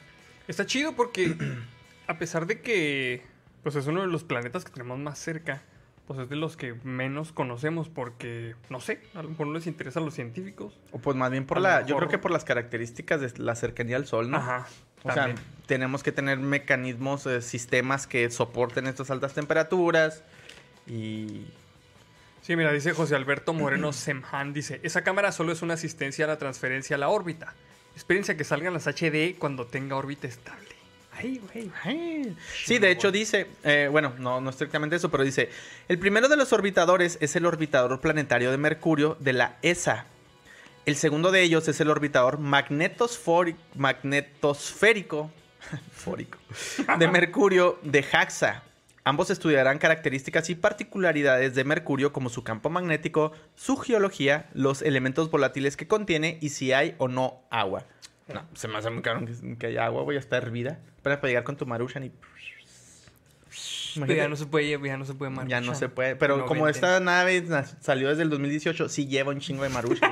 Está 0.47 0.65
chido 0.65 0.95
porque 0.95 1.35
a 2.07 2.17
pesar 2.17 2.45
de 2.45 2.61
que 2.61 3.23
pues 3.63 3.75
es 3.75 3.87
uno 3.87 4.01
de 4.01 4.07
los 4.07 4.23
planetas 4.23 4.63
que 4.63 4.71
tenemos 4.71 4.99
más 4.99 5.17
cerca, 5.17 5.63
pues 6.07 6.19
es 6.19 6.29
de 6.29 6.35
los 6.35 6.55
que 6.55 6.75
menos 6.83 7.31
conocemos 7.31 7.89
porque, 7.89 8.55
no 8.69 8.79
sé, 8.79 9.01
a 9.15 9.23
lo 9.23 9.29
mejor 9.29 9.47
no 9.47 9.53
les 9.53 9.65
interesa 9.65 9.99
a 9.99 10.03
los 10.03 10.13
científicos. 10.13 10.79
O 10.91 10.99
pues 10.99 11.17
más 11.17 11.31
bien 11.31 11.45
por 11.45 11.57
A 11.57 11.61
la, 11.61 11.85
yo 11.85 11.97
creo 11.97 12.07
que 12.07 12.19
por 12.19 12.31
las 12.31 12.45
características 12.45 13.21
de 13.21 13.43
la 13.43 13.55
cercanía 13.55 13.97
al 13.97 14.05
Sol, 14.05 14.29
¿no? 14.29 14.37
Ajá. 14.37 14.67
O 15.05 15.13
sea, 15.13 15.35
tenemos 15.65 16.03
que 16.03 16.11
tener 16.11 16.37
mecanismos, 16.39 17.25
eh, 17.25 17.41
sistemas 17.41 18.07
que 18.07 18.29
soporten 18.31 18.87
estas 18.87 19.09
altas 19.11 19.33
temperaturas 19.33 20.23
y... 20.87 21.45
Sí, 22.41 22.55
mira, 22.55 22.71
dice 22.71 22.91
José 22.91 23.15
Alberto 23.15 23.53
Moreno 23.53 23.91
Semhan, 23.91 24.53
dice, 24.53 24.79
esa 24.83 25.03
cámara 25.03 25.31
solo 25.31 25.51
es 25.51 25.63
una 25.63 25.73
asistencia 25.73 26.25
a 26.25 26.27
la 26.27 26.37
transferencia 26.37 26.95
a 26.95 26.99
la 26.99 27.09
órbita. 27.09 27.55
Espérense 27.95 28.33
a 28.33 28.37
que 28.37 28.43
salgan 28.43 28.73
las 28.73 28.85
HD 28.85 29.35
cuando 29.39 29.65
tenga 29.65 29.95
órbita 29.95 30.27
estable. 30.27 30.75
Ay, 31.11 31.41
güey. 31.51 31.71
Ay. 31.83 32.35
Sí, 32.65 32.77
de 32.77 32.91
hecho 32.91 33.11
dice, 33.11 33.47
eh, 33.63 33.87
bueno, 33.89 34.13
no, 34.19 34.41
no 34.41 34.49
estrictamente 34.49 34.97
eso, 34.97 35.09
pero 35.09 35.23
dice, 35.23 35.49
el 35.87 35.97
primero 35.97 36.27
de 36.27 36.37
los 36.37 36.51
orbitadores 36.53 37.17
es 37.21 37.35
el 37.35 37.45
orbitador 37.45 37.99
planetario 38.01 38.51
de 38.51 38.57
Mercurio 38.57 39.17
de 39.19 39.33
la 39.33 39.57
ESA. 39.61 40.05
El 40.85 40.95
segundo 40.95 41.31
de 41.31 41.41
ellos 41.41 41.67
es 41.67 41.81
el 41.81 41.89
orbitador 41.89 42.37
magnetosférico 42.39 45.31
fórico, 45.91 46.37
de 46.99 47.07
Mercurio 47.07 47.79
de 47.81 48.03
JAXA. 48.03 48.61
Ambos 49.03 49.29
estudiarán 49.29 49.77
características 49.77 50.49
y 50.49 50.55
particularidades 50.55 51.53
de 51.55 51.63
Mercurio 51.63 52.11
como 52.11 52.29
su 52.29 52.43
campo 52.43 52.69
magnético, 52.69 53.31
su 53.55 53.77
geología, 53.77 54.49
los 54.53 54.81
elementos 54.81 55.29
volátiles 55.29 55.77
que 55.77 55.87
contiene 55.87 56.37
y 56.41 56.49
si 56.49 56.73
hay 56.73 56.95
o 56.97 57.07
no 57.07 57.41
agua. 57.51 57.83
No, 58.33 58.43
se 58.55 58.67
me 58.67 58.77
hace 58.79 58.89
muy 58.89 59.03
caro 59.03 59.23
que, 59.25 59.57
que 59.57 59.67
haya 59.67 59.85
agua, 59.85 60.01
voy 60.03 60.15
a 60.15 60.19
estar 60.19 60.41
hervida. 60.43 60.79
Espera 60.97 61.21
para 61.21 61.29
llegar 61.29 61.43
con 61.43 61.55
tu 61.55 61.65
Marushan 61.67 62.03
y... 62.05 62.11
Pero 63.99 64.13
ya 64.13 64.27
no 64.27 64.35
se 64.35 64.45
puede, 64.45 64.67
ya 64.69 64.97
no 64.97 65.05
se 65.05 65.13
puede 65.13 65.31
Ya 65.31 65.35
no 65.35 65.41
Maruchan. 65.67 65.75
se 65.75 65.87
puede. 65.87 66.15
Pero 66.17 66.35
No 66.37 66.45
como 66.47 66.67
esta 66.67 66.99
nave 66.99 67.41
na- 67.43 67.63
salió 67.63 68.09
desde 68.09 68.23
el 68.23 68.29
2018, 68.29 68.89
sí 68.89 69.07
lleva 69.07 69.31
un 69.31 69.39
chingo 69.39 69.63
de 69.63 69.69
Marushan. 69.69 70.11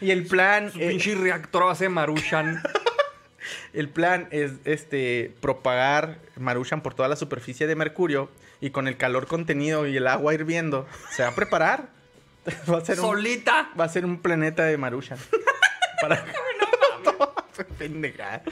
Y 0.00 0.10
el 0.10 0.26
plan... 0.26 0.72
Su 0.72 0.80
eh, 0.80 0.88
pinche 0.88 1.14
reactor 1.14 1.76
de 1.76 1.88
Maruchan. 1.88 2.62
El 3.72 3.88
plan 3.88 4.28
es 4.30 4.52
este 4.64 5.34
propagar 5.40 6.18
Marushan 6.36 6.82
por 6.82 6.94
toda 6.94 7.08
la 7.08 7.16
superficie 7.16 7.66
de 7.66 7.76
Mercurio 7.76 8.30
y 8.60 8.70
con 8.70 8.88
el 8.88 8.96
calor 8.96 9.26
contenido 9.26 9.86
y 9.86 9.96
el 9.96 10.06
agua 10.06 10.34
hirviendo 10.34 10.86
se 11.10 11.22
va 11.22 11.28
a 11.28 11.34
preparar. 11.34 11.88
Va 12.70 12.78
a 12.78 12.84
ser 12.84 13.00
un, 13.00 13.06
Solita. 13.06 13.70
va 13.78 13.84
a 13.84 13.88
ser 13.88 14.04
un 14.04 14.22
planeta 14.22 14.64
de 14.64 14.76
Marushan. 14.76 15.18
Para 16.00 16.24
Pendejada. 17.76 18.42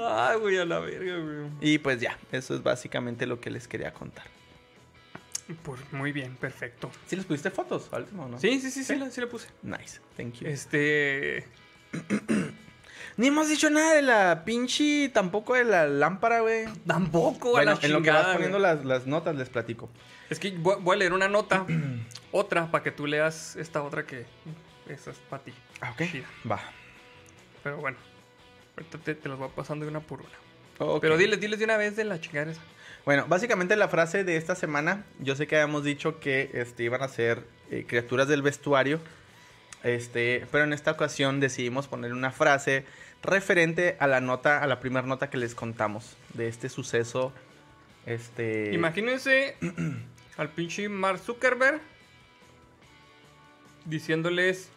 Ay, 0.00 0.38
güey, 0.38 0.58
a 0.58 0.66
la 0.66 0.80
verga, 0.80 1.16
güey. 1.16 1.46
Y 1.60 1.78
pues 1.78 1.98
ya, 1.98 2.18
eso 2.30 2.54
es 2.54 2.62
básicamente 2.62 3.24
lo 3.24 3.40
que 3.40 3.50
les 3.50 3.66
quería 3.68 3.92
contar. 3.94 4.26
Pues 5.62 5.80
muy 5.92 6.12
bien, 6.12 6.34
perfecto. 6.36 6.90
¿Sí 7.06 7.14
les 7.14 7.24
pusiste 7.24 7.50
fotos 7.50 7.88
al 7.92 8.02
último, 8.02 8.28
no? 8.28 8.38
Sí, 8.38 8.60
sí, 8.60 8.70
sí, 8.70 8.82
sí, 8.82 8.96
la, 8.96 9.10
sí 9.10 9.20
la 9.20 9.28
puse. 9.28 9.48
Nice, 9.62 10.00
thank 10.16 10.34
you. 10.34 10.48
Este. 10.48 11.46
Ni 13.16 13.28
hemos 13.28 13.48
dicho 13.48 13.70
nada 13.70 13.94
de 13.94 14.02
la 14.02 14.44
pinche, 14.44 15.08
tampoco 15.08 15.54
de 15.54 15.64
la 15.64 15.86
lámpara, 15.86 16.40
güey. 16.40 16.66
Tampoco, 16.86 17.50
a 17.50 17.62
Bueno, 17.62 17.74
la 17.74 17.86
en 17.86 17.92
lo 17.92 18.02
que 18.02 18.10
vas 18.10 18.26
poniendo 18.34 18.58
las, 18.58 18.84
las 18.84 19.06
notas 19.06 19.36
les 19.36 19.48
platico. 19.48 19.88
Es 20.28 20.38
que 20.38 20.50
voy, 20.50 20.76
voy 20.80 20.96
a 20.96 20.98
leer 20.98 21.12
una 21.12 21.28
nota, 21.28 21.64
otra, 22.32 22.70
para 22.70 22.82
que 22.82 22.90
tú 22.90 23.06
leas 23.06 23.56
esta 23.56 23.82
otra 23.82 24.04
que. 24.04 24.26
Esa 24.88 25.12
es 25.12 25.16
para 25.30 25.42
ti. 25.42 25.52
Ah, 25.80 25.92
ok. 25.92 26.02
Chida. 26.10 26.26
Va. 26.50 26.60
Pero 27.62 27.78
bueno, 27.78 27.96
ahorita 28.76 28.98
te, 28.98 29.14
te 29.14 29.28
las 29.28 29.38
voy 29.38 29.50
pasando 29.54 29.84
de 29.84 29.90
una 29.90 30.00
por 30.00 30.20
una. 30.20 30.98
Pero 31.00 31.16
diles, 31.16 31.40
diles 31.40 31.58
de 31.58 31.64
una 31.64 31.76
vez 31.76 31.96
de 31.96 32.04
la 32.04 32.20
chingada 32.20 32.50
esa. 32.50 32.60
Bueno, 33.06 33.24
básicamente 33.28 33.76
la 33.76 33.86
frase 33.86 34.24
de 34.24 34.36
esta 34.36 34.56
semana, 34.56 35.04
yo 35.20 35.36
sé 35.36 35.46
que 35.46 35.54
habíamos 35.54 35.84
dicho 35.84 36.18
que 36.18 36.50
este, 36.54 36.82
iban 36.82 37.04
a 37.04 37.08
ser 37.08 37.44
eh, 37.70 37.84
criaturas 37.86 38.26
del 38.26 38.42
vestuario, 38.42 38.98
este, 39.84 40.44
pero 40.50 40.64
en 40.64 40.72
esta 40.72 40.90
ocasión 40.90 41.38
decidimos 41.38 41.86
poner 41.86 42.12
una 42.12 42.32
frase 42.32 42.84
referente 43.22 43.96
a 44.00 44.08
la 44.08 44.20
nota, 44.20 44.60
a 44.60 44.66
la 44.66 44.80
primera 44.80 45.06
nota 45.06 45.30
que 45.30 45.38
les 45.38 45.54
contamos 45.54 46.16
de 46.34 46.48
este 46.48 46.68
suceso, 46.68 47.32
este, 48.06 48.74
Imagínense 48.74 49.56
al 50.36 50.48
pinche 50.48 50.88
Mark 50.88 51.20
Zuckerberg 51.20 51.80
diciéndoles. 53.84 54.68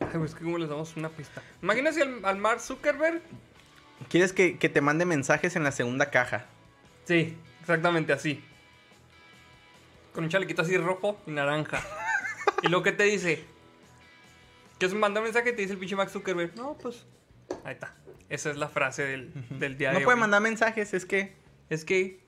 Ay, 0.00 0.22
es 0.24 0.34
que 0.34 0.42
cómo 0.42 0.56
les 0.56 0.70
damos 0.70 0.96
una 0.96 1.10
pista. 1.10 1.42
Imagínense 1.62 2.00
al, 2.00 2.24
al 2.24 2.38
Mark 2.38 2.60
Zuckerberg. 2.60 3.20
¿quieres 4.08 4.32
que, 4.32 4.56
que 4.56 4.70
te 4.70 4.80
mande 4.80 5.04
mensajes 5.04 5.54
en 5.56 5.64
la 5.64 5.72
segunda 5.72 6.08
caja? 6.08 6.46
Sí, 7.10 7.36
exactamente 7.60 8.12
así. 8.12 8.40
Con 10.14 10.22
un 10.22 10.30
chalequito 10.30 10.62
así 10.62 10.78
rojo 10.78 11.20
y 11.26 11.32
naranja. 11.32 11.82
y 12.62 12.68
lo 12.68 12.84
que 12.84 12.92
te 12.92 13.02
dice. 13.02 13.44
Que 14.78 14.86
es 14.86 14.94
manda 14.94 15.18
un 15.18 15.24
mensaje 15.24 15.50
y 15.50 15.56
te 15.56 15.62
dice 15.62 15.72
el 15.72 15.80
pinche 15.80 15.96
Mark 15.96 16.10
Zuckerberg. 16.10 16.54
No, 16.54 16.78
pues. 16.78 17.04
Ahí 17.64 17.72
está. 17.72 17.96
Esa 18.28 18.52
es 18.52 18.56
la 18.58 18.68
frase 18.68 19.02
del, 19.02 19.32
del 19.58 19.76
día 19.76 19.90
de 19.90 19.98
No 19.98 20.04
puede 20.04 20.18
mandar 20.18 20.40
mensajes, 20.40 20.94
es 20.94 21.04
que 21.04 21.34
Es 21.68 21.84
que. 21.84 22.20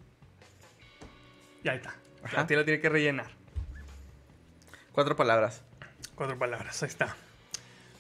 Y 1.62 1.68
ahí 1.68 1.76
está. 1.76 1.94
Ajá. 2.24 2.38
La 2.38 2.46
tía 2.48 2.64
tiene 2.64 2.80
que 2.80 2.88
rellenar. 2.88 3.30
cuatro 4.90 5.14
palabras. 5.14 5.62
Cuatro 6.16 6.36
palabras, 6.36 6.82
ahí 6.82 6.88
está. 6.88 7.14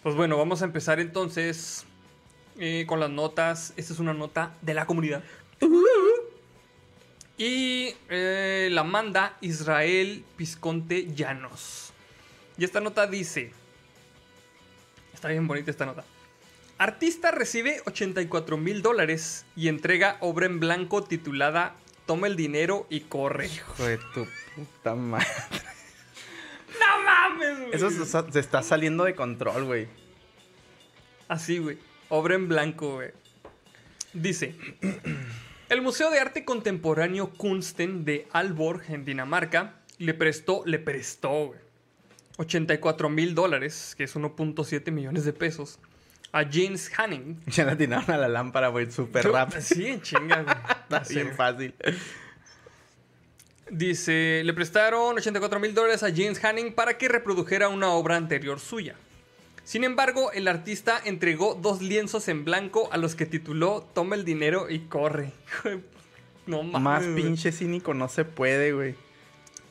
Pues 0.02 0.16
bueno, 0.16 0.36
vamos 0.36 0.62
a 0.62 0.64
empezar 0.64 0.98
entonces 0.98 1.86
eh, 2.58 2.86
con 2.88 2.98
las 2.98 3.10
notas. 3.10 3.72
Esta 3.76 3.92
es 3.92 4.00
una 4.00 4.14
nota 4.14 4.56
de 4.62 4.74
la 4.74 4.84
comunidad. 4.84 5.22
Y 7.36 7.94
eh, 8.08 8.68
la 8.70 8.84
manda 8.84 9.36
Israel 9.40 10.24
Pisconte 10.36 11.12
Llanos. 11.14 11.92
Y 12.58 12.64
esta 12.64 12.80
nota 12.80 13.06
dice... 13.06 13.52
Está 15.14 15.28
bien 15.28 15.46
bonita 15.46 15.70
esta 15.70 15.86
nota. 15.86 16.04
Artista 16.78 17.30
recibe 17.30 17.80
84 17.86 18.56
mil 18.56 18.82
dólares 18.82 19.46
y 19.54 19.68
entrega 19.68 20.16
obra 20.20 20.46
en 20.46 20.58
blanco 20.58 21.04
titulada 21.04 21.76
Toma 22.06 22.26
el 22.26 22.36
dinero 22.36 22.86
y 22.90 23.02
corre. 23.02 23.46
Hijo 23.46 23.84
de 23.84 23.98
tu 24.12 24.26
puta 24.56 24.94
madre. 24.96 25.26
¡No 26.80 27.04
mames, 27.04 27.60
güey! 27.60 27.70
Eso 27.72 27.90
se, 27.90 28.32
se 28.32 28.40
está 28.40 28.62
saliendo 28.62 29.04
de 29.04 29.14
control, 29.14 29.64
güey. 29.64 29.88
Así, 31.28 31.58
güey. 31.58 31.78
Obra 32.08 32.34
en 32.34 32.48
blanco, 32.48 32.94
güey. 32.94 33.12
Dice: 34.12 34.56
El 35.72 35.80
Museo 35.80 36.10
de 36.10 36.20
Arte 36.20 36.44
Contemporáneo 36.44 37.30
Kunsten 37.30 38.04
de 38.04 38.28
Aalborg, 38.34 38.90
en 38.90 39.06
Dinamarca, 39.06 39.76
le 39.96 40.12
prestó, 40.12 40.62
le 40.66 40.78
prestó, 40.78 41.46
güey, 41.46 41.60
84 42.36 43.08
mil 43.08 43.34
dólares, 43.34 43.94
que 43.96 44.04
es 44.04 44.14
1.7 44.14 44.92
millones 44.92 45.24
de 45.24 45.32
pesos, 45.32 45.78
a 46.30 46.44
James 46.44 46.92
Hanning. 46.94 47.40
Ya 47.46 47.64
la 47.64 47.74
tiraron 47.74 48.10
a 48.10 48.18
la 48.18 48.28
lámpara, 48.28 48.68
güey, 48.68 48.90
súper 48.90 49.26
rápido. 49.32 49.62
Sí, 49.62 49.98
chinga, 50.02 50.42
güey. 50.42 50.56
Está 50.82 51.04
bien 51.08 51.34
fácil. 51.34 51.74
Dice, 53.70 54.42
le 54.44 54.52
prestaron 54.52 55.16
84 55.16 55.58
mil 55.58 55.72
dólares 55.72 56.02
a 56.02 56.10
James 56.10 56.44
Hanning 56.44 56.74
para 56.74 56.98
que 56.98 57.08
reprodujera 57.08 57.70
una 57.70 57.92
obra 57.92 58.16
anterior 58.16 58.60
suya. 58.60 58.94
Sin 59.64 59.84
embargo, 59.84 60.32
el 60.32 60.48
artista 60.48 61.00
entregó 61.04 61.54
dos 61.54 61.80
lienzos 61.82 62.28
en 62.28 62.44
blanco 62.44 62.88
a 62.92 62.96
los 62.96 63.14
que 63.14 63.26
tituló 63.26 63.86
Toma 63.94 64.16
el 64.16 64.24
dinero 64.24 64.68
y 64.68 64.80
corre. 64.80 65.32
No 66.46 66.64
mames. 66.64 66.82
Más 66.82 67.04
pinche 67.04 67.52
cínico 67.52 67.94
no 67.94 68.08
se 68.08 68.24
puede, 68.24 68.72
güey. 68.72 68.96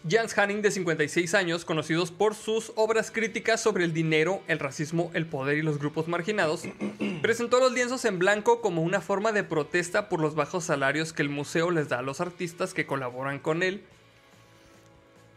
Jans 0.10 0.36
Hanning, 0.36 0.64
de 0.64 0.72
56 0.72 1.36
años, 1.36 1.64
conocidos 1.64 2.12
por 2.12 2.34
sus 2.34 2.72
obras 2.76 3.12
críticas 3.12 3.62
sobre 3.62 3.84
el 3.84 3.94
dinero, 3.94 4.42
el 4.48 4.58
racismo, 4.58 5.12
el 5.14 5.28
poder 5.28 5.58
y 5.58 5.62
los 5.62 5.78
grupos 5.78 6.08
marginados, 6.08 6.64
presentó 7.22 7.60
los 7.60 7.72
lienzos 7.72 8.04
en 8.06 8.18
blanco 8.18 8.62
como 8.62 8.82
una 8.82 9.02
forma 9.02 9.32
de 9.32 9.44
protesta 9.44 10.10
por 10.10 10.20
los 10.20 10.34
bajos 10.34 10.64
salarios 10.64 11.14
que 11.14 11.22
el 11.22 11.30
museo 11.30 11.70
les 11.70 11.90
da 11.90 12.00
a 12.00 12.02
los 12.02 12.20
artistas 12.20 12.74
que 12.74 12.88
colaboran 12.88 13.38
con 13.38 13.62
él. 13.62 13.84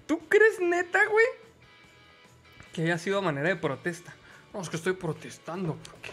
¿Tú 0.06 0.20
crees 0.28 0.60
neta, 0.60 1.00
güey? 1.10 1.26
Que 2.72 2.82
haya 2.82 2.98
sido 2.98 3.20
manera 3.20 3.48
de 3.48 3.56
protesta. 3.56 4.14
No, 4.54 4.62
es 4.62 4.68
que 4.68 4.76
estoy 4.76 4.92
protestando. 4.94 5.76
porque- 5.90 6.10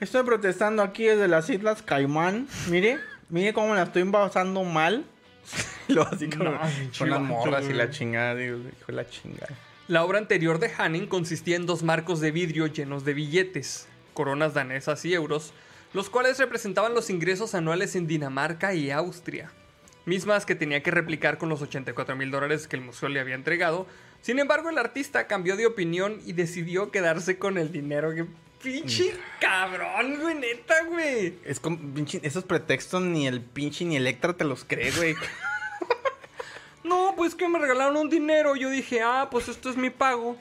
Estoy 0.00 0.22
protestando 0.22 0.82
aquí 0.82 1.04
desde 1.04 1.26
las 1.26 1.50
Islas 1.50 1.82
Caimán. 1.82 2.46
Mire, 2.68 2.98
mire 3.30 3.52
cómo 3.52 3.74
la 3.74 3.82
estoy 3.84 4.04
pasando 4.04 4.62
mal. 4.62 5.04
Lo 5.88 6.06
así 6.06 6.28
como 6.28 6.44
No, 6.44 6.60
pinche 6.78 6.98
con 6.98 7.10
las 7.10 7.20
morras 7.20 7.64
y 7.68 7.72
la 7.72 7.90
chingada, 7.90 8.34
digo, 8.36 8.58
de 8.58 8.92
la 8.92 9.08
chingada. 9.08 9.48
La 9.88 10.04
obra 10.04 10.18
anterior 10.18 10.58
de 10.58 10.70
Hanning 10.76 11.06
consistía 11.06 11.56
en 11.56 11.64
dos 11.66 11.82
marcos 11.82 12.20
de 12.20 12.30
vidrio 12.30 12.66
llenos 12.66 13.04
de 13.06 13.14
billetes, 13.14 13.88
coronas 14.12 14.52
danesas 14.52 15.02
y 15.06 15.14
euros, 15.14 15.54
los 15.94 16.10
cuales 16.10 16.38
representaban 16.38 16.92
los 16.94 17.08
ingresos 17.08 17.54
anuales 17.54 17.96
en 17.96 18.06
Dinamarca 18.06 18.74
y 18.74 18.90
Austria, 18.90 19.50
mismas 20.04 20.44
que 20.44 20.54
tenía 20.54 20.82
que 20.82 20.90
replicar 20.90 21.38
con 21.38 21.48
los 21.48 21.62
84 21.62 22.14
mil 22.16 22.30
dólares 22.30 22.68
que 22.68 22.76
el 22.76 22.82
museo 22.82 23.08
le 23.08 23.18
había 23.18 23.34
entregado. 23.34 23.86
Sin 24.28 24.38
embargo, 24.38 24.68
el 24.68 24.76
artista 24.76 25.26
cambió 25.26 25.56
de 25.56 25.64
opinión 25.64 26.20
y 26.26 26.34
decidió 26.34 26.90
quedarse 26.90 27.38
con 27.38 27.56
el 27.56 27.72
dinero. 27.72 28.14
¡Qué 28.14 28.26
pinche 28.62 29.14
cabrón, 29.40 30.20
güey! 30.20 30.34
Neta, 30.34 30.84
güey. 30.84 31.38
Es 31.46 31.58
como, 31.58 31.78
pinche, 31.94 32.20
esos 32.22 32.44
pretextos 32.44 33.00
ni 33.00 33.26
el 33.26 33.40
pinche 33.40 33.86
ni 33.86 33.96
Electra 33.96 34.34
te 34.34 34.44
los 34.44 34.64
cree, 34.64 34.90
güey. 34.90 35.14
No, 36.84 37.14
pues 37.16 37.34
que 37.34 37.48
me 37.48 37.58
regalaron 37.58 37.96
un 37.96 38.10
dinero. 38.10 38.54
Yo 38.54 38.68
dije, 38.68 39.00
ah, 39.00 39.28
pues 39.30 39.48
esto 39.48 39.70
es 39.70 39.78
mi 39.78 39.88
pago. 39.88 40.36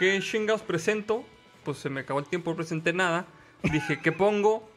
¿Qué 0.00 0.18
chingados 0.20 0.62
presento? 0.62 1.24
Pues 1.62 1.78
se 1.78 1.90
me 1.90 2.00
acabó 2.00 2.18
el 2.18 2.26
tiempo, 2.26 2.50
no 2.50 2.56
presenté 2.56 2.92
nada. 2.92 3.24
Dije, 3.62 4.00
¿qué 4.00 4.10
pongo? 4.10 4.68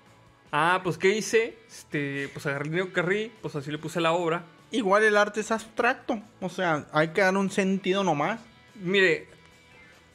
Ah, 0.52 0.82
pues 0.84 1.00
¿qué 1.00 1.10
hice? 1.10 1.58
Este, 1.68 2.30
pues 2.32 2.46
agarré 2.46 2.66
el 2.66 2.70
dinero 2.70 2.88
que 2.90 2.94
querrí, 2.94 3.32
pues 3.42 3.56
así 3.56 3.72
le 3.72 3.80
puse 3.80 4.02
la 4.02 4.12
obra. 4.12 4.46
Igual 4.70 5.04
el 5.04 5.18
arte 5.18 5.40
es 5.40 5.50
abstracto. 5.50 6.22
O 6.42 6.50
sea, 6.50 6.86
hay 6.94 7.08
que 7.10 7.22
dar 7.22 7.36
un 7.36 7.50
sentido 7.50 8.04
nomás. 8.04 8.51
Mire, 8.82 9.28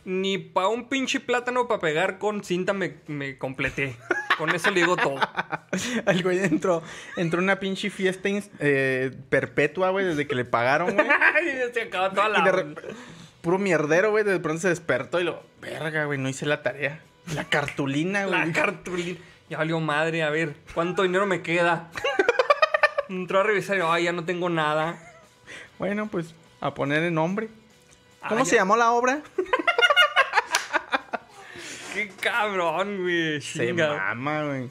ni 0.05 0.39
para 0.39 0.69
un 0.69 0.89
pinche 0.89 1.21
plátano 1.21 1.67
para 1.69 1.81
pegar 1.81 2.19
con 2.19 2.45
cinta 2.45 2.73
me, 2.73 2.95
me 3.07 3.39
completé. 3.39 3.97
Con 4.39 4.51
eso 4.55 4.71
le 4.71 4.81
digo 4.81 4.97
todo. 4.97 5.19
El 6.07 6.23
güey 6.23 6.39
entró, 6.45 6.83
entró 7.17 7.39
en 7.41 7.45
una 7.45 7.59
pinche 7.59 7.89
fiesta 7.91 8.29
eh, 8.61 9.11
perpetua, 9.31 9.91
güey, 9.91 10.05
desde 10.05 10.27
que 10.27 10.35
le 10.35 10.45
pagaron, 10.45 10.95
güey. 10.95 11.07
Ay, 11.35 11.71
se 11.73 11.83
acabó 11.83 12.11
toda 12.15 12.29
Y 12.29 12.33
de 12.33 12.39
la... 12.39 12.53
re- 12.53 12.75
puro 13.41 13.59
mierdero, 13.59 14.11
güey. 14.11 14.25
De 14.25 14.39
pronto 14.41 14.61
se 14.63 14.69
despertó 14.69 15.21
y 15.21 15.25
lo, 15.25 15.43
verga, 15.61 16.05
güey, 16.05 16.19
no 16.19 16.29
hice 16.29 16.45
la 16.47 16.63
tarea. 16.63 17.01
La 17.35 17.45
cartulina, 17.45 18.27
güey. 18.27 18.39
La 18.47 18.53
cartulina. 18.53 19.19
Ya 19.49 19.59
valió 19.59 19.79
madre, 19.81 20.23
a 20.23 20.31
ver, 20.31 20.55
¿cuánto 20.75 21.03
dinero 21.03 21.25
me 21.25 21.41
queda? 21.41 21.91
Entró 23.09 23.41
a 23.41 23.43
revisar 23.45 23.77
y, 23.77 23.81
ay, 23.85 24.05
ya 24.05 24.13
no 24.13 24.25
tengo 24.25 24.51
nada. 24.51 24.99
Bueno, 25.79 26.09
pues 26.09 26.35
a 26.61 26.75
poner 26.75 27.03
el 27.05 27.15
nombre. 27.15 27.49
¿Cómo 28.29 28.43
Ah, 28.43 28.45
se 28.45 28.53
ya- 28.53 28.63
llamó 28.63 28.77
la 28.77 28.93
obra? 28.93 29.23
Qué 31.95 32.09
cabrón, 32.21 33.03
güey. 33.03 33.41
Se 33.41 33.73
mama, 33.73 34.45
güey. 34.45 34.69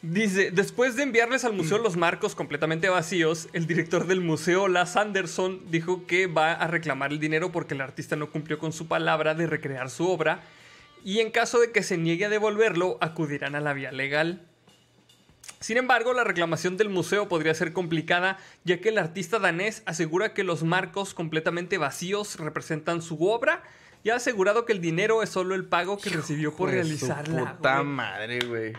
Dice, 0.00 0.52
después 0.52 0.94
de 0.94 1.02
enviarles 1.02 1.44
al 1.44 1.52
museo 1.54 1.78
los 1.78 1.96
marcos 1.96 2.36
completamente 2.36 2.88
vacíos, 2.88 3.48
el 3.52 3.66
director 3.66 4.06
del 4.06 4.20
museo, 4.20 4.68
Las 4.68 4.94
Anderson, 4.96 5.60
dijo 5.72 6.06
que 6.06 6.28
va 6.28 6.52
a 6.52 6.68
reclamar 6.68 7.10
el 7.10 7.18
dinero 7.18 7.50
porque 7.50 7.74
el 7.74 7.80
artista 7.80 8.14
no 8.14 8.30
cumplió 8.30 8.60
con 8.60 8.72
su 8.72 8.86
palabra 8.86 9.34
de 9.34 9.48
recrear 9.48 9.90
su 9.90 10.08
obra 10.08 10.42
y 11.04 11.18
en 11.18 11.32
caso 11.32 11.58
de 11.58 11.72
que 11.72 11.82
se 11.82 11.98
niegue 11.98 12.26
a 12.26 12.28
devolverlo, 12.28 12.96
acudirán 13.00 13.56
a 13.56 13.60
la 13.60 13.72
vía 13.72 13.90
legal. 13.90 14.42
Sin 15.60 15.76
embargo, 15.76 16.12
la 16.12 16.24
reclamación 16.24 16.76
del 16.76 16.88
museo 16.88 17.28
podría 17.28 17.52
ser 17.54 17.72
complicada, 17.72 18.38
ya 18.64 18.80
que 18.80 18.90
el 18.90 18.98
artista 18.98 19.38
danés 19.38 19.82
asegura 19.86 20.32
que 20.32 20.44
los 20.44 20.62
marcos 20.62 21.14
completamente 21.14 21.78
vacíos 21.78 22.36
representan 22.38 23.02
su 23.02 23.24
obra 23.28 23.62
y 24.04 24.10
ha 24.10 24.16
asegurado 24.16 24.64
que 24.64 24.72
el 24.72 24.80
dinero 24.80 25.22
es 25.22 25.30
solo 25.30 25.54
el 25.56 25.64
pago 25.64 25.98
que 25.98 26.10
recibió 26.10 26.54
por 26.54 26.68
Hijo 26.68 26.78
de 26.78 26.84
su 26.84 27.06
realizarla. 27.06 27.56
Puta 27.56 27.74
güey. 27.76 27.86
madre, 27.86 28.40
güey. 28.46 28.72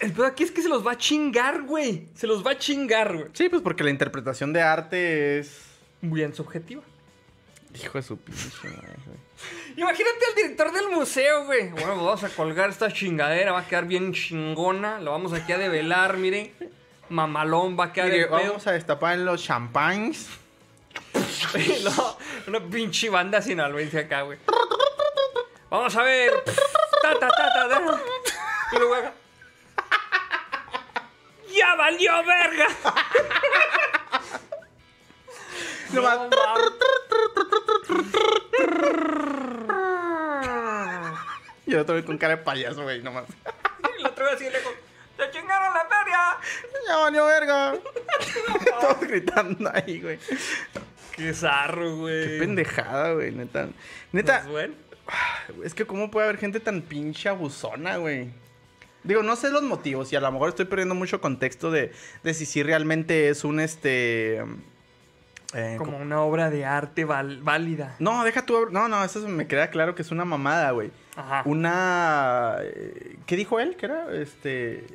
El 0.00 0.12
peor 0.12 0.28
aquí 0.28 0.42
es 0.42 0.50
que 0.50 0.62
se 0.62 0.68
los 0.68 0.84
va 0.84 0.92
a 0.92 0.98
chingar, 0.98 1.62
güey. 1.62 2.08
Se 2.14 2.26
los 2.26 2.44
va 2.44 2.52
a 2.52 2.58
chingar, 2.58 3.14
güey. 3.14 3.26
Sí, 3.34 3.48
pues 3.48 3.62
porque 3.62 3.84
la 3.84 3.90
interpretación 3.90 4.52
de 4.52 4.62
arte 4.62 5.38
es. 5.38 5.60
Bien 6.00 6.34
subjetiva. 6.34 6.82
Hijo 7.74 7.98
de 7.98 8.02
su 8.02 8.18
pinche 8.18 8.68
madre, 8.68 8.96
güey. 9.06 9.18
Imagínate 9.76 10.26
al 10.28 10.34
director 10.34 10.72
del 10.72 10.88
museo, 10.90 11.44
güey. 11.46 11.68
Bueno, 11.70 11.96
vamos 11.96 12.22
a 12.24 12.28
colgar 12.28 12.68
esta 12.70 12.92
chingadera. 12.92 13.52
Va 13.52 13.60
a 13.60 13.66
quedar 13.66 13.86
bien 13.86 14.12
chingona. 14.12 15.00
Lo 15.00 15.10
vamos 15.12 15.32
aquí 15.32 15.52
a 15.52 15.58
develar, 15.58 16.16
miren. 16.18 16.52
Mamalón 17.08 17.78
va 17.78 17.84
a 17.86 17.92
quedar 17.92 18.08
Mire, 18.08 18.22
el 18.24 18.28
pedo. 18.28 18.38
vamos 18.48 18.66
a 18.66 18.72
destapar 18.72 19.16
los 19.18 19.42
champagnes. 19.42 20.28
No, 21.84 22.16
una 22.46 22.60
pinche 22.60 23.10
banda 23.10 23.42
sinaloense 23.42 23.98
acá, 24.00 24.22
güey. 24.22 24.38
Vamos 25.70 25.94
a 25.96 26.02
ver. 26.02 26.32
Ta, 27.02 27.18
ta, 27.18 27.28
ta, 27.28 27.52
ta, 27.52 27.68
ta. 27.68 28.00
Y 28.72 28.76
luego 28.78 28.94
acá. 28.94 29.12
¡Ya 31.54 31.74
valió 31.74 32.12
verga! 32.24 32.66
No 35.92 36.00
No 36.00 36.02
más. 36.02 36.18
mames. 36.18 36.72
Y 41.72 41.74
el 41.74 41.80
otro 41.80 41.94
güey 41.94 42.04
con 42.04 42.18
cara 42.18 42.36
de 42.36 42.42
payaso, 42.42 42.82
güey, 42.82 43.02
nomás. 43.02 43.24
Y 43.98 44.02
la 44.02 44.10
otra 44.10 44.26
vez 44.26 44.34
así 44.34 44.44
lejos. 44.44 44.72
¡Se 45.16 45.30
chingaron 45.30 45.72
la 45.74 45.86
feria! 45.86 46.18
Ya 46.88 46.96
valió 46.98 47.26
verga. 47.26 47.74
Todos 48.80 49.00
gritando 49.00 49.70
ahí, 49.72 50.00
güey. 50.00 50.18
¡Qué 51.16 51.32
zarro, 51.34 51.82
Qué 51.84 51.90
güey! 51.94 52.38
pendejada, 52.38 53.12
güey, 53.12 53.32
neta. 53.32 53.68
Neta, 54.12 54.40
Pues 54.40 54.50
bueno. 54.50 54.74
es 55.64 55.74
que 55.74 55.86
cómo 55.86 56.10
puede 56.10 56.26
haber 56.28 56.38
gente 56.38 56.60
tan 56.60 56.82
pinche 56.82 57.28
abusona, 57.28 57.96
güey. 57.96 58.30
Digo, 59.04 59.22
no 59.22 59.34
sé 59.36 59.50
los 59.50 59.62
motivos 59.62 60.12
y 60.12 60.16
a 60.16 60.20
lo 60.20 60.30
mejor 60.30 60.50
estoy 60.50 60.64
perdiendo 60.66 60.94
mucho 60.94 61.20
contexto 61.20 61.70
de, 61.70 61.92
de 62.22 62.34
si 62.34 62.46
sí 62.46 62.62
realmente 62.62 63.28
es 63.30 63.42
un 63.44 63.58
este... 63.60 64.44
eh, 65.54 65.74
Como 65.76 65.96
una 65.98 66.20
obra 66.22 66.50
de 66.50 66.64
arte 66.64 67.04
válida. 67.04 67.96
No, 67.98 68.22
deja 68.24 68.46
tu... 68.46 68.70
No, 68.70 68.86
no, 68.88 69.02
eso 69.04 69.26
me 69.26 69.48
queda 69.48 69.70
claro 69.70 69.94
que 69.96 70.02
es 70.02 70.10
una 70.12 70.24
mamada, 70.24 70.70
güey. 70.70 70.92
Ajá. 71.16 71.42
Una... 71.44 72.56
eh, 72.62 73.18
¿Qué 73.26 73.36
dijo 73.36 73.60
él? 73.60 73.76
¿Qué 73.76 73.86
era? 73.86 74.12
Este... 74.12 74.86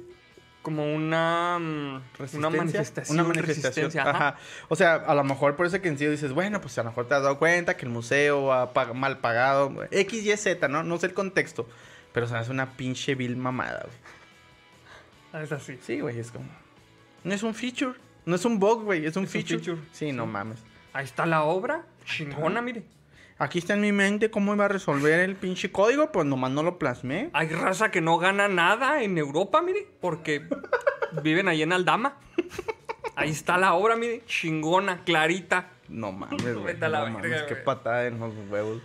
Como 0.64 0.94
una. 0.94 1.58
mm, 1.60 1.64
Una 1.64 2.02
¿Resistencia? 2.20 2.50
manifestación. 2.58 3.16
Una 3.20 3.28
manifestación. 3.30 3.86
resistencia, 3.86 4.02
Ajá. 4.02 4.12
ajá. 4.30 4.38
O 4.68 4.76
sea, 4.76 4.96
a 4.96 5.16
lo 5.16 5.24
mejor 5.24 5.56
por 5.56 5.66
ese 5.66 5.80
sentido 5.80 6.12
dices, 6.12 6.34
bueno, 6.34 6.60
pues 6.60 6.78
a 6.78 6.84
lo 6.84 6.90
mejor 6.90 7.08
te 7.08 7.16
has 7.16 7.22
dado 7.24 7.40
cuenta 7.40 7.78
que 7.78 7.86
el 7.86 7.92
museo 7.92 8.52
ha 8.52 8.74
pag- 8.74 8.94
mal 8.94 9.20
pagado. 9.20 9.72
X, 9.92 10.26
Y, 10.26 10.36
Z, 10.36 10.68
¿no? 10.68 10.84
No 10.84 10.98
sé 10.98 11.06
el 11.06 11.14
contexto. 11.14 11.70
Pero 12.12 12.28
se 12.28 12.34
me 12.34 12.40
hace 12.40 12.52
una 12.52 12.72
pinche 12.74 13.16
vil 13.16 13.38
mamada, 13.38 13.80
güey. 13.86 13.96
Ah, 15.32 15.42
Es 15.44 15.54
así. 15.54 15.78
Sí, 15.82 16.02
güey, 16.02 16.20
es 16.20 16.32
como. 16.32 16.50
No 17.24 17.34
es 17.34 17.44
un 17.44 17.54
feature. 17.54 17.94
No 18.26 18.36
es 18.36 18.44
un 18.44 18.60
bug, 18.60 18.84
güey. 18.84 19.06
Es 19.06 19.16
un 19.16 19.24
Es 19.24 19.34
un 19.36 19.42
feature. 19.42 19.60
feature. 19.64 19.88
Sí, 19.94 20.12
no 20.12 20.26
mames. 20.26 20.60
Ahí 20.92 21.06
está 21.06 21.26
la 21.26 21.44
obra. 21.44 21.84
Chingona, 22.04 22.62
mire. 22.62 22.84
Aquí 23.40 23.60
está 23.60 23.76
en 23.76 23.82
mi 23.82 23.92
mente 23.92 24.32
cómo 24.32 24.54
iba 24.56 24.66
a 24.66 24.68
resolver 24.68 25.20
el 25.20 25.36
pinche 25.36 25.72
código, 25.72 26.12
pues 26.12 26.26
nomás 26.26 26.52
no 26.52 26.64
lo 26.64 26.80
plasmé. 26.80 27.30
Hay 27.34 27.50
raza 27.50 27.92
que 27.92 28.02
no 28.02 28.18
gana 28.18 28.48
nada 28.48 29.04
en 29.04 29.18
Europa, 29.18 29.62
mire. 29.62 29.88
Porque 30.02 30.48
viven 31.22 31.48
ahí 31.48 31.62
en 31.62 31.72
Aldama. 31.72 32.18
Ahí 33.16 33.30
está 33.30 33.58
la 33.58 33.74
obra, 33.76 33.96
mire. 33.96 34.24
Chingona, 34.26 35.04
clarita. 35.04 35.70
No 35.88 36.12
mames, 36.12 36.42
güey. 36.42 36.66
Vete 36.66 36.86
a 36.86 36.90
la 36.90 37.00
No 37.00 37.06
verga, 37.18 37.20
mames, 37.30 37.44
qué 37.44 37.54
güey. 37.54 37.64
patada 37.64 38.06
en 38.08 38.20
los 38.20 38.34
huevos. 38.50 38.82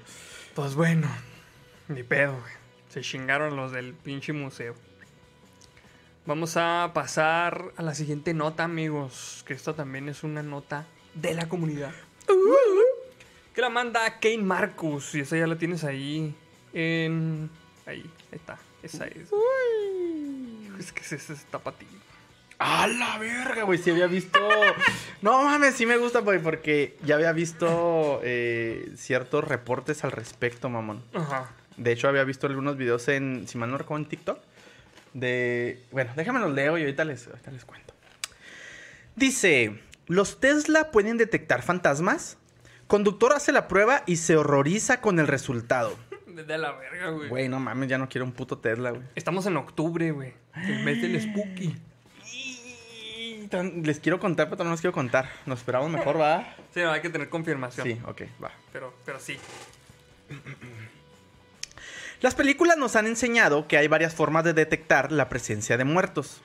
Pues 0.55 0.75
bueno. 0.75 1.09
Ni 1.89 2.03
pedo, 2.03 2.33
güey. 2.33 2.53
Se 2.89 3.01
chingaron 3.01 3.57
los 3.57 3.73
del 3.73 3.95
pinche 3.95 4.35
museo. 4.35 4.75
Vamos 6.27 6.57
a 6.59 6.91
pasar 6.95 7.73
a 7.77 7.83
la 7.83 7.95
siguiente 7.95 8.35
nota, 8.35 8.65
amigos. 8.65 9.45
Que 9.47 9.55
esta 9.55 9.73
también 9.75 10.09
es 10.11 10.23
una 10.25 10.43
nota 10.43 10.87
de 11.15 11.33
la 11.35 11.49
comunidad. 11.49 11.93
Que 13.55 13.61
la 13.61 13.69
manda 13.69 14.19
Kane 14.21 14.39
Marcus. 14.39 15.15
Y 15.15 15.21
esa 15.21 15.37
ya 15.37 15.47
la 15.47 15.57
tienes 15.57 15.85
ahí. 15.85 16.35
En. 16.73 17.51
Ahí, 17.87 18.01
ahí 18.01 18.39
está. 18.39 18.59
Esa 18.83 19.07
es. 19.07 19.31
Es 20.79 20.93
que 20.93 21.03
ese 21.03 21.17
es 21.17 21.45
tapatío. 21.47 21.89
¡A 22.59 22.87
la 22.87 23.19
verga, 23.19 23.65
güey! 23.65 23.77
Sí 23.77 23.91
había 23.91 24.07
visto... 24.07 24.39
No 25.21 25.43
mames, 25.43 25.75
sí 25.75 25.85
me 25.85 25.97
gusta, 25.97 26.21
güey, 26.21 26.41
porque 26.41 26.97
ya 27.05 27.17
había 27.17 27.33
visto 27.33 28.21
eh, 28.23 28.93
ciertos 28.97 29.43
reportes 29.43 30.05
al 30.05 30.13
respecto, 30.13 30.69
mamón. 30.69 31.05
Ajá. 31.13 31.51
De 31.77 31.91
hecho, 31.91 32.07
había 32.09 32.23
visto 32.23 32.47
algunos 32.47 32.77
videos 32.77 33.09
en, 33.09 33.49
si 33.49 33.59
mal 33.59 33.69
no 33.69 33.79
recuerdo, 33.79 34.05
en 34.05 34.09
TikTok. 34.09 34.39
De... 35.13 35.83
Bueno, 35.91 36.13
déjame 36.15 36.39
los 36.39 36.53
leo 36.53 36.79
y 36.79 36.83
ahorita 36.83 37.05
les, 37.05 37.27
ahorita 37.27 37.51
les 37.51 37.65
cuento. 37.65 37.95
Dice, 39.17 39.81
¿los 40.07 40.39
Tesla 40.39 40.93
pueden 40.93 41.17
detectar 41.17 41.63
fantasmas? 41.63 42.39
Conductor 42.93 43.33
hace 43.33 43.53
la 43.53 43.69
prueba 43.69 44.03
y 44.05 44.17
se 44.17 44.37
horroriza 44.37 45.01
con 45.01 45.19
el 45.19 45.27
resultado. 45.27 45.97
De 46.27 46.59
la 46.59 46.73
verga, 46.73 47.09
güey. 47.09 47.29
Güey, 47.31 47.49
no 47.49 47.59
mames, 47.59 47.89
ya 47.89 47.97
no 47.97 48.07
quiero 48.07 48.27
un 48.27 48.33
puto 48.33 48.59
Tesla, 48.59 48.91
güey. 48.91 49.03
Estamos 49.15 49.47
en 49.47 49.57
octubre, 49.57 50.11
güey. 50.11 50.35
El 50.57 50.85
mes 50.85 51.01
del 51.01 51.19
spooky. 51.19 51.75
Les 53.83 53.99
quiero 53.99 54.21
contar, 54.21 54.51
pero 54.51 54.65
no 54.65 54.73
les 54.73 54.83
quiero 54.83 54.93
contar. 54.93 55.27
Nos 55.47 55.61
esperamos 55.61 55.91
mejor, 55.91 56.21
¿va? 56.21 56.55
Sí, 56.75 56.81
no, 56.81 56.93
hay 56.93 57.01
que 57.01 57.09
tener 57.09 57.31
confirmación. 57.31 57.87
Sí, 57.87 57.99
ok, 58.05 58.25
va. 58.45 58.51
Pero, 58.75 58.93
pero 59.07 59.19
sí. 59.19 59.39
Las 62.21 62.35
películas 62.35 62.77
nos 62.77 62.95
han 62.95 63.07
enseñado 63.07 63.69
que 63.69 63.79
hay 63.79 63.89
varias 63.89 64.15
formas 64.15 64.45
de 64.45 64.53
detectar 64.53 65.13
la 65.13 65.31
presencia 65.31 65.79
de 65.79 65.85
muertos 65.85 66.43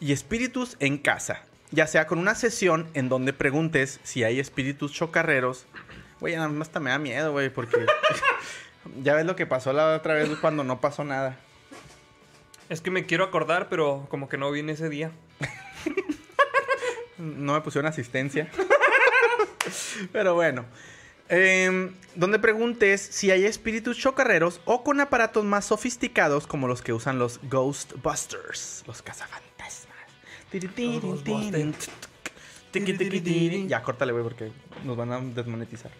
y 0.00 0.12
espíritus 0.12 0.78
en 0.80 0.96
casa, 0.96 1.44
ya 1.72 1.86
sea 1.86 2.06
con 2.06 2.18
una 2.18 2.34
sesión 2.34 2.88
en 2.94 3.08
donde 3.08 3.32
preguntes 3.32 3.98
si 4.04 4.22
hay 4.24 4.38
espíritus 4.38 4.92
chocarreros. 4.92 5.66
Güey, 6.20 6.36
nada 6.36 6.48
más 6.48 6.68
hasta 6.68 6.80
me 6.80 6.90
da 6.90 6.98
miedo, 6.98 7.32
güey, 7.32 7.50
porque 7.50 7.84
ya 9.02 9.14
ves 9.14 9.26
lo 9.26 9.34
que 9.34 9.46
pasó 9.46 9.72
la 9.72 9.96
otra 9.96 10.14
vez 10.14 10.28
cuando 10.40 10.62
no 10.62 10.80
pasó 10.80 11.02
nada. 11.02 11.36
Es 12.68 12.80
que 12.80 12.90
me 12.90 13.06
quiero 13.06 13.24
acordar, 13.24 13.68
pero 13.68 14.06
como 14.08 14.28
que 14.28 14.38
no 14.38 14.50
vine 14.50 14.72
ese 14.72 14.88
día. 14.88 15.10
No 17.22 17.52
me 17.52 17.60
pusieron 17.60 17.88
asistencia. 17.88 18.48
Pero 20.12 20.34
bueno. 20.34 20.64
Em, 21.28 21.94
donde 22.16 22.38
preguntes 22.38 23.00
si 23.00 23.30
hay 23.30 23.44
espíritus 23.46 23.96
chocarreros 23.96 24.60
o 24.64 24.82
con 24.82 25.00
aparatos 25.00 25.44
más 25.44 25.66
sofisticados 25.66 26.46
como 26.46 26.66
los 26.66 26.82
que 26.82 26.92
usan 26.92 27.18
los 27.18 27.40
Ghostbusters, 27.48 28.82
los 28.86 29.02
cazafantasmas. 29.02 29.51
Ya, 33.68 33.82
córtale, 33.82 34.12
güey, 34.12 34.24
porque 34.24 34.52
nos 34.84 34.96
van 34.96 35.12
a 35.12 35.20
desmonetizar. 35.20 35.90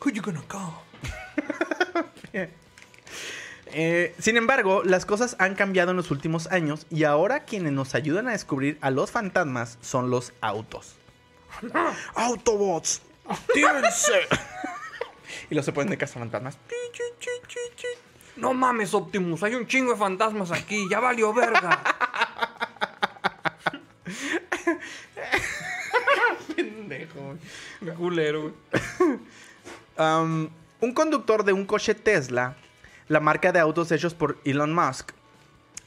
Who 0.00 0.10
you 0.10 0.22
gonna 0.22 0.44
call? 0.46 0.72
Eh, 3.76 4.14
sin 4.20 4.36
embargo, 4.36 4.84
las 4.84 5.04
cosas 5.04 5.34
han 5.40 5.56
cambiado 5.56 5.90
en 5.90 5.96
los 5.96 6.12
últimos 6.12 6.46
años 6.52 6.86
y 6.90 7.02
ahora 7.02 7.40
quienes 7.40 7.72
nos 7.72 7.96
ayudan 7.96 8.28
a 8.28 8.30
descubrir 8.30 8.78
a 8.80 8.92
los 8.92 9.10
fantasmas 9.10 9.78
son 9.80 10.10
los 10.10 10.32
autos. 10.40 10.94
Autobots, 12.14 13.02
actívense. 13.26 14.28
y 15.50 15.56
los 15.56 15.64
se 15.64 15.72
ponen 15.72 15.90
de 15.90 15.98
cazafantasmas. 15.98 16.56
No 18.36 18.54
mames, 18.54 18.94
Optimus, 18.94 19.42
hay 19.42 19.56
un 19.56 19.66
chingo 19.66 19.92
de 19.92 19.98
fantasmas 19.98 20.52
aquí, 20.52 20.86
ya 20.88 21.00
valió 21.00 21.32
verga. 21.32 21.82
Pendejo. 26.54 27.36
Qué 27.80 27.92
culero, 28.04 28.52
un 29.98 30.92
conductor 30.92 31.42
de 31.42 31.54
un 31.54 31.64
coche 31.64 31.94
Tesla, 31.94 32.54
la 33.08 33.18
marca 33.18 33.50
de 33.50 33.60
autos 33.60 33.90
hechos 33.92 34.12
por 34.12 34.38
Elon 34.44 34.74
Musk, 34.74 35.12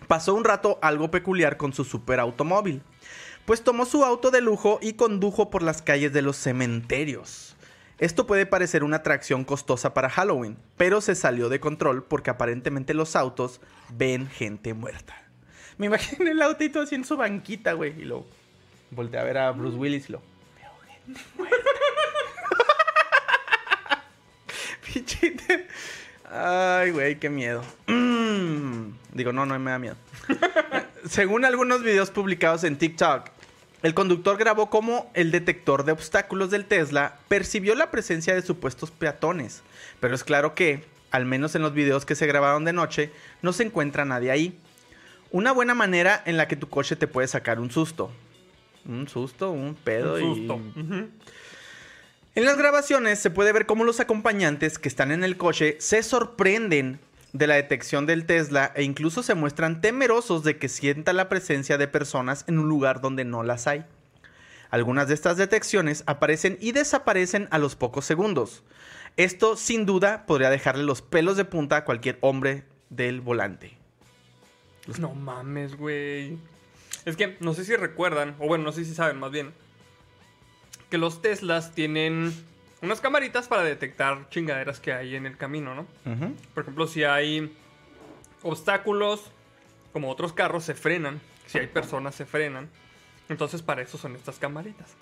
pasó 0.07 0.33
un 0.33 0.43
rato 0.43 0.79
algo 0.81 1.11
peculiar 1.11 1.57
con 1.57 1.73
su 1.73 1.83
superautomóvil. 1.83 2.81
Pues 3.45 3.63
tomó 3.63 3.85
su 3.85 4.03
auto 4.03 4.31
de 4.31 4.41
lujo 4.41 4.79
y 4.81 4.93
condujo 4.93 5.51
por 5.51 5.61
las 5.61 5.83
calles 5.83 6.11
de 6.11 6.23
los 6.23 6.37
cementerios. 6.37 7.55
Esto 7.99 8.25
puede 8.25 8.47
parecer 8.47 8.83
una 8.83 8.97
atracción 8.97 9.43
costosa 9.43 9.93
para 9.93 10.09
Halloween, 10.09 10.57
pero 10.75 11.01
se 11.01 11.13
salió 11.13 11.49
de 11.49 11.59
control 11.59 12.03
porque 12.03 12.31
aparentemente 12.31 12.95
los 12.95 13.15
autos 13.15 13.61
ven 13.89 14.27
gente 14.27 14.73
muerta. 14.73 15.15
Me 15.77 15.85
imagino 15.85 16.31
el 16.31 16.41
autito 16.41 16.81
así 16.81 16.95
en 16.95 17.05
su 17.05 17.15
banquita, 17.15 17.73
güey, 17.73 18.01
y 18.01 18.05
lo 18.05 18.25
volteé 18.89 19.19
a 19.19 19.23
ver 19.23 19.37
a 19.37 19.51
Bruce 19.51 19.77
Willis 19.77 20.09
y 20.09 20.13
lo... 20.13 20.19
Veo 20.19 20.71
gente 21.05 21.21
muerta. 21.37 21.76
Ay, 26.29 26.91
güey, 26.91 27.19
qué 27.19 27.29
miedo. 27.29 27.63
Mm. 27.87 28.91
Digo, 29.13 29.31
no, 29.31 29.45
no 29.45 29.57
me 29.59 29.71
da 29.71 29.79
miedo. 29.79 29.95
Según 31.09 31.45
algunos 31.45 31.81
videos 31.81 32.11
publicados 32.11 32.63
en 32.63 32.77
TikTok, 32.77 33.29
el 33.83 33.93
conductor 33.93 34.37
grabó 34.37 34.69
cómo 34.69 35.09
el 35.13 35.31
detector 35.31 35.85
de 35.85 35.91
obstáculos 35.93 36.49
del 36.49 36.65
Tesla 36.65 37.19
percibió 37.27 37.75
la 37.75 37.91
presencia 37.91 38.35
de 38.35 38.41
supuestos 38.41 38.91
peatones. 38.91 39.63
Pero 39.99 40.15
es 40.15 40.23
claro 40.23 40.55
que, 40.55 40.83
al 41.11 41.25
menos 41.25 41.55
en 41.55 41.61
los 41.61 41.73
videos 41.73 42.05
que 42.05 42.15
se 42.15 42.27
grabaron 42.27 42.65
de 42.65 42.73
noche, 42.73 43.11
no 43.41 43.53
se 43.53 43.63
encuentra 43.63 44.03
nadie 44.03 44.31
ahí. 44.31 44.57
Una 45.31 45.51
buena 45.51 45.73
manera 45.73 46.21
en 46.25 46.37
la 46.37 46.47
que 46.47 46.55
tu 46.55 46.69
coche 46.69 46.95
te 46.95 47.07
puede 47.07 47.27
sacar 47.27 47.59
un 47.59 47.71
susto. 47.71 48.11
Un 48.85 49.07
susto, 49.07 49.51
un 49.51 49.75
pedo 49.75 50.15
Un 50.15 50.35
susto. 50.35 50.61
y... 50.75 51.09
En 52.37 52.45
las 52.45 52.55
grabaciones 52.55 53.17
se 53.17 53.31
puede 53.31 53.51
ver 53.51 53.65
cómo 53.65 53.83
los 53.83 53.99
acompañantes 53.99 54.77
que 54.77 54.87
están 54.87 55.11
en 55.11 55.23
el 55.23 55.37
coche 55.37 55.75
se 55.79 56.03
sorprenden 56.03 56.99
de 57.33 57.47
la 57.47 57.55
detección 57.55 58.05
del 58.05 58.27
Tesla 58.27 58.71
e 58.75 58.83
incluso 58.83 59.23
se 59.23 59.33
muestran 59.33 59.81
temerosos 59.81 60.43
de 60.43 60.59
que 60.59 60.69
sienta 60.69 61.13
la 61.13 61.29
presencia 61.29 61.79
de 61.79 61.87
personas 61.87 62.45
en 62.47 62.59
un 62.59 62.69
lugar 62.69 63.01
donde 63.01 63.25
no 63.25 63.41
las 63.41 63.65
hay. 63.65 63.85
Algunas 64.69 65.07
de 65.07 65.15
estas 65.15 65.37
detecciones 65.37 66.03
aparecen 66.05 66.59
y 66.61 66.73
desaparecen 66.73 67.47
a 67.49 67.57
los 67.57 67.75
pocos 67.75 68.05
segundos. 68.05 68.63
Esto 69.15 69.57
sin 69.57 69.87
duda 69.87 70.27
podría 70.27 70.51
dejarle 70.51 70.83
los 70.83 71.01
pelos 71.01 71.37
de 71.37 71.45
punta 71.45 71.77
a 71.77 71.85
cualquier 71.85 72.19
hombre 72.21 72.65
del 72.91 73.19
volante. 73.19 73.79
No 74.99 75.15
mames, 75.15 75.75
güey. 75.75 76.37
Es 77.03 77.17
que 77.17 77.35
no 77.39 77.55
sé 77.55 77.65
si 77.65 77.75
recuerdan, 77.75 78.35
o 78.37 78.47
bueno, 78.47 78.63
no 78.63 78.71
sé 78.73 78.85
si 78.85 78.93
saben 78.93 79.17
más 79.17 79.31
bien, 79.31 79.53
que 80.89 80.97
los 80.97 81.21
Teslas 81.21 81.73
tienen 81.73 82.33
unas 82.81 83.01
camaritas 83.01 83.47
para 83.47 83.63
detectar 83.63 84.29
chingaderas 84.29 84.79
que 84.79 84.93
hay 84.93 85.15
en 85.15 85.25
el 85.25 85.37
camino, 85.37 85.75
¿no? 85.75 85.87
Por 86.53 86.63
ejemplo, 86.63 86.87
si 86.87 87.03
hay 87.03 87.55
obstáculos, 88.43 89.31
como 89.93 90.09
otros 90.09 90.33
carros, 90.33 90.63
se 90.63 90.75
frenan. 90.75 91.19
Si 91.47 91.57
hay 91.57 91.67
personas, 91.67 92.15
se 92.15 92.25
frenan. 92.25 92.69
Entonces, 93.29 93.61
para 93.61 93.81
eso 93.81 93.97
son 93.97 94.15
estas 94.15 94.37
camaritas. 94.37 94.95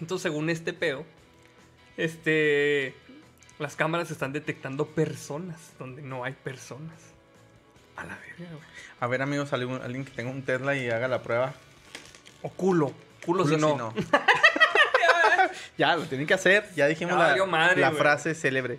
Entonces, 0.00 0.22
según 0.22 0.50
este 0.50 0.72
pedo, 0.72 1.04
este. 1.96 2.94
Las 3.58 3.74
cámaras 3.74 4.12
están 4.12 4.32
detectando 4.32 4.86
personas 4.86 5.72
donde 5.80 6.00
no 6.00 6.22
hay 6.22 6.32
personas. 6.32 6.94
A 7.96 8.04
la 8.04 8.16
verga, 8.16 8.52
güey. 8.52 8.64
A 9.00 9.06
ver 9.08 9.20
amigos, 9.20 9.52
alguien 9.52 10.04
que 10.04 10.12
tenga 10.12 10.30
un 10.30 10.42
Tesla 10.42 10.76
y 10.76 10.88
haga 10.88 11.08
la 11.08 11.22
prueba. 11.22 11.54
O 12.42 12.50
culo. 12.50 12.92
Culo, 13.26 13.44
si 13.44 13.56
Culo 13.56 13.76
no. 13.76 13.94
ya, 15.78 15.96
lo 15.96 16.04
tienen 16.04 16.26
que 16.26 16.34
hacer. 16.34 16.68
Ya 16.76 16.86
dijimos 16.86 17.16
la, 17.18 17.46
madre, 17.46 17.90
frase 17.92 18.34
célebre. 18.34 18.78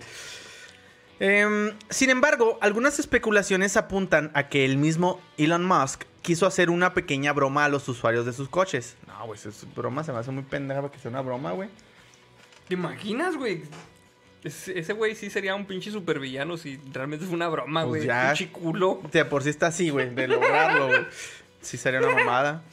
Em, 1.19 1.73
sin 1.89 2.09
embargo, 2.09 2.57
algunas 2.61 2.97
especulaciones 2.99 3.75
apuntan 3.75 4.31
a 4.33 4.47
que 4.47 4.63
el 4.63 4.77
mismo 4.77 5.19
Elon 5.37 5.65
Musk 5.65 6.03
quiso 6.21 6.45
hacer 6.45 6.69
una 6.69 6.93
pequeña 6.93 7.33
broma 7.33 7.65
a 7.65 7.69
los 7.69 7.87
usuarios 7.89 8.25
de 8.25 8.31
sus 8.33 8.47
coches. 8.47 8.95
No, 9.07 9.25
güey, 9.25 9.37
esa 9.39 9.49
broma 9.75 10.03
se 10.03 10.13
me 10.13 10.19
hace 10.19 10.31
muy 10.31 10.43
pendeja 10.43 10.81
para 10.81 10.93
que 10.93 10.99
sea 10.99 11.09
una 11.11 11.21
broma, 11.21 11.51
güey. 11.51 11.69
¿Te 12.67 12.75
imaginas, 12.75 13.35
güey? 13.35 13.63
Es- 14.43 14.69
ese 14.69 14.93
güey 14.93 15.15
sí 15.15 15.29
sería 15.29 15.55
un 15.55 15.65
pinche 15.65 15.91
supervillano 15.91 16.55
si 16.55 16.79
realmente 16.93 17.25
fue 17.25 17.35
una 17.35 17.49
broma, 17.49 17.81
Pues 17.85 18.03
güey. 18.03 18.07
ya. 18.07 18.27
Pinche 18.33 18.51
culo. 18.53 19.01
De 19.11 19.25
por 19.25 19.43
sí 19.43 19.49
está 19.49 19.67
así, 19.67 19.89
güey, 19.89 20.13
de 20.15 20.27
lograrlo, 20.27 20.87
güey. 20.87 21.05
Sí 21.61 21.75
sería 21.75 21.99
una 21.99 22.11
mamada. 22.15 22.63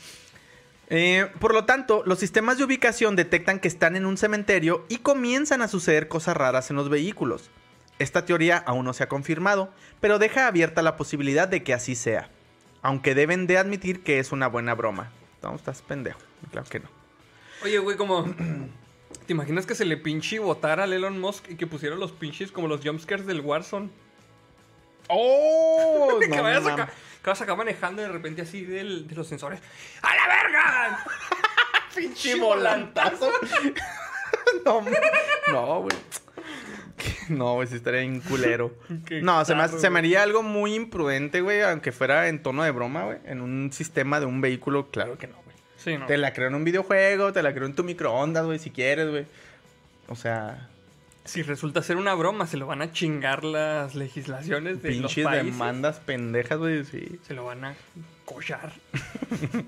Eh, 0.88 1.28
por 1.40 1.52
lo 1.52 1.64
tanto, 1.64 2.02
los 2.06 2.18
sistemas 2.18 2.58
de 2.58 2.64
ubicación 2.64 3.16
detectan 3.16 3.58
que 3.58 3.68
están 3.68 3.96
en 3.96 4.06
un 4.06 4.16
cementerio 4.16 4.84
y 4.88 4.98
comienzan 4.98 5.62
a 5.62 5.68
suceder 5.68 6.08
cosas 6.08 6.36
raras 6.36 6.70
en 6.70 6.76
los 6.76 6.88
vehículos. 6.88 7.50
Esta 7.98 8.24
teoría 8.24 8.58
aún 8.58 8.84
no 8.84 8.92
se 8.92 9.02
ha 9.04 9.08
confirmado, 9.08 9.70
pero 10.00 10.18
deja 10.18 10.46
abierta 10.46 10.82
la 10.82 10.96
posibilidad 10.96 11.48
de 11.48 11.64
que 11.64 11.74
así 11.74 11.94
sea. 11.94 12.30
Aunque 12.82 13.14
deben 13.14 13.46
de 13.46 13.58
admitir 13.58 14.02
que 14.02 14.18
es 14.18 14.32
una 14.32 14.46
buena 14.46 14.74
broma. 14.74 15.10
No, 15.42 15.54
estás 15.54 15.82
pendejo. 15.82 16.20
Claro 16.52 16.68
que 16.68 16.80
no. 16.80 16.88
Oye, 17.64 17.78
güey, 17.78 17.96
como. 17.96 18.24
¿Te 19.26 19.32
imaginas 19.32 19.66
que 19.66 19.74
se 19.74 19.84
le 19.84 19.96
pinche 19.96 20.38
botara 20.38 20.84
al 20.84 20.92
Elon 20.92 21.18
Musk 21.18 21.50
y 21.50 21.56
que 21.56 21.66
pusiera 21.66 21.96
los 21.96 22.12
pinches 22.12 22.52
como 22.52 22.68
los 22.68 22.80
jumpscares 22.84 23.26
del 23.26 23.40
Warzone? 23.40 23.88
¡Oh! 25.08 26.18
que, 26.20 26.40
vayas 26.40 26.66
acá, 26.66 26.92
que 27.26 27.30
vas 27.30 27.40
acá 27.42 27.56
manejando 27.56 28.02
y 28.02 28.04
de 28.04 28.12
repente 28.12 28.42
así 28.42 28.64
del- 28.64 29.08
de 29.08 29.16
los 29.16 29.26
sensores. 29.26 29.58
¡A 30.00 30.14
la 30.14 30.26
verga! 30.28 31.04
pinche 31.96 32.36
volantazo. 32.36 33.32
no, 34.64 34.80
no, 35.50 35.80
güey. 35.80 35.96
No, 37.28 37.54
güey, 37.54 37.66
sí 37.66 37.74
estaría 37.74 38.02
bien 38.02 38.20
culero. 38.20 38.76
No, 39.22 39.44
se 39.44 39.56
me, 39.56 39.66
se 39.66 39.90
me 39.90 39.98
haría 39.98 40.22
algo 40.22 40.44
muy 40.44 40.74
imprudente, 40.74 41.40
güey, 41.40 41.62
aunque 41.62 41.90
fuera 41.90 42.28
en 42.28 42.44
tono 42.44 42.62
de 42.62 42.70
broma, 42.70 43.02
güey. 43.06 43.18
En 43.24 43.40
un 43.40 43.72
sistema 43.72 44.20
de 44.20 44.26
un 44.26 44.40
vehículo, 44.40 44.92
claro 44.92 45.18
que 45.18 45.26
no, 45.26 45.34
güey. 45.42 45.56
Sí, 45.78 45.98
no. 45.98 46.06
Te 46.06 46.18
la 46.18 46.32
creo 46.32 46.46
en 46.46 46.54
un 46.54 46.62
videojuego, 46.62 47.32
te 47.32 47.42
la 47.42 47.52
creo 47.52 47.66
en 47.66 47.74
tu 47.74 47.82
microondas, 47.82 48.46
güey, 48.46 48.60
si 48.60 48.70
quieres, 48.70 49.10
güey. 49.10 49.26
O 50.06 50.14
sea, 50.14 50.68
Si 51.26 51.42
resulta 51.42 51.82
ser 51.82 51.96
una 51.96 52.14
broma, 52.14 52.46
se 52.46 52.56
lo 52.56 52.66
van 52.66 52.82
a 52.82 52.92
chingar 52.92 53.44
las 53.44 53.94
legislaciones 53.94 54.82
de 54.82 54.94
los 54.94 55.12
pinches 55.12 55.24
países. 55.24 55.44
demandas 55.44 56.00
pendejas, 56.00 56.58
güey, 56.58 56.84
sí. 56.84 57.18
Se 57.26 57.34
lo 57.34 57.44
van 57.44 57.64
a 57.64 57.74
collar. 58.24 58.72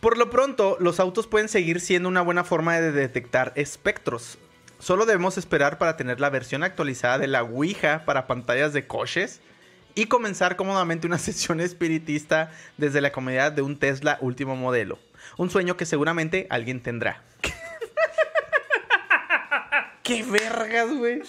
Por 0.00 0.16
lo 0.16 0.30
pronto, 0.30 0.76
los 0.80 1.00
autos 1.00 1.26
pueden 1.26 1.48
seguir 1.48 1.80
siendo 1.80 2.08
una 2.08 2.20
buena 2.22 2.44
forma 2.44 2.78
de 2.78 2.92
detectar 2.92 3.52
espectros. 3.56 4.38
Solo 4.78 5.06
debemos 5.06 5.38
esperar 5.38 5.78
para 5.78 5.96
tener 5.96 6.20
la 6.20 6.30
versión 6.30 6.62
actualizada 6.62 7.18
de 7.18 7.26
la 7.26 7.42
Ouija 7.42 8.04
para 8.04 8.28
pantallas 8.28 8.72
de 8.72 8.86
coches 8.86 9.40
y 9.96 10.06
comenzar 10.06 10.54
cómodamente 10.54 11.06
una 11.06 11.18
sesión 11.18 11.60
espiritista 11.60 12.52
desde 12.76 13.00
la 13.00 13.10
comunidad 13.10 13.50
de 13.50 13.62
un 13.62 13.78
Tesla 13.78 14.18
último 14.20 14.54
modelo. 14.54 14.98
Un 15.36 15.50
sueño 15.50 15.76
que 15.76 15.86
seguramente 15.86 16.46
alguien 16.50 16.80
tendrá. 16.80 17.24
¡Qué 20.08 20.24
vergas, 20.24 20.90
güey! 20.96 21.22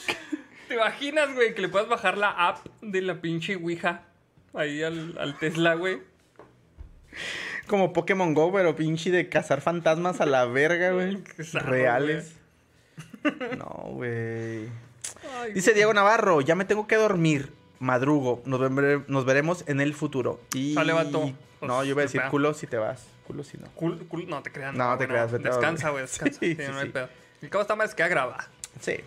¿Te 0.67 0.75
imaginas, 0.75 1.33
güey, 1.35 1.53
que 1.53 1.61
le 1.61 1.69
puedas 1.69 1.87
bajar 1.89 2.17
la 2.17 2.29
app 2.31 2.65
de 2.81 3.01
la 3.01 3.21
pinche 3.21 3.55
Ouija 3.57 4.03
ahí 4.53 4.81
al, 4.83 5.17
al 5.19 5.37
Tesla, 5.37 5.73
güey? 5.75 5.99
Como 7.67 7.93
Pokémon 7.93 8.33
Go, 8.33 8.51
pero 8.51 8.75
pinche 8.75 9.11
de 9.11 9.29
cazar 9.29 9.61
fantasmas 9.61 10.21
a 10.21 10.25
la 10.25 10.45
verga, 10.45 10.91
güey. 10.91 11.21
Reales. 11.53 12.35
No, 13.57 13.65
güey. 13.91 14.69
Dice 15.53 15.73
Diego 15.73 15.93
Navarro, 15.93 16.41
ya 16.41 16.55
me 16.55 16.65
tengo 16.65 16.87
que 16.87 16.95
dormir. 16.95 17.51
Madrugo, 17.79 18.41
nos, 18.45 18.59
vere- 18.59 19.03
nos 19.07 19.25
veremos 19.25 19.63
en 19.67 19.79
el 19.81 19.93
futuro. 19.93 20.41
Y... 20.53 20.73
Sale, 20.73 20.93
vato. 20.93 21.31
No, 21.61 21.83
yo 21.83 21.91
iba 21.91 22.01
a 22.01 22.03
decir 22.03 22.19
Espera. 22.19 22.29
culo 22.29 22.53
si 22.53 22.67
te 22.67 22.77
vas. 22.77 23.05
Culo 23.25 23.43
si 23.43 23.57
no. 23.57 23.67
Cul- 23.75 24.07
cul- 24.07 24.27
no 24.27 24.41
te 24.41 24.51
creas. 24.51 24.73
No 24.73 24.91
te 24.97 25.05
güey, 25.05 25.07
creas, 25.09 25.31
vete 25.31 25.47
Descansa, 25.49 25.89
güey, 25.89 26.03
descansa. 26.03 26.39
Sí, 26.41 26.55
Sí, 26.55 26.63
sí, 26.65 26.71
no 26.71 26.79
hay 26.79 26.89
pedo. 26.89 27.09
El 27.41 27.49
cabo 27.49 27.61
está 27.61 27.75
más 27.75 27.95
que 27.95 28.07
graba. 28.07 28.47
Sí. 28.79 28.97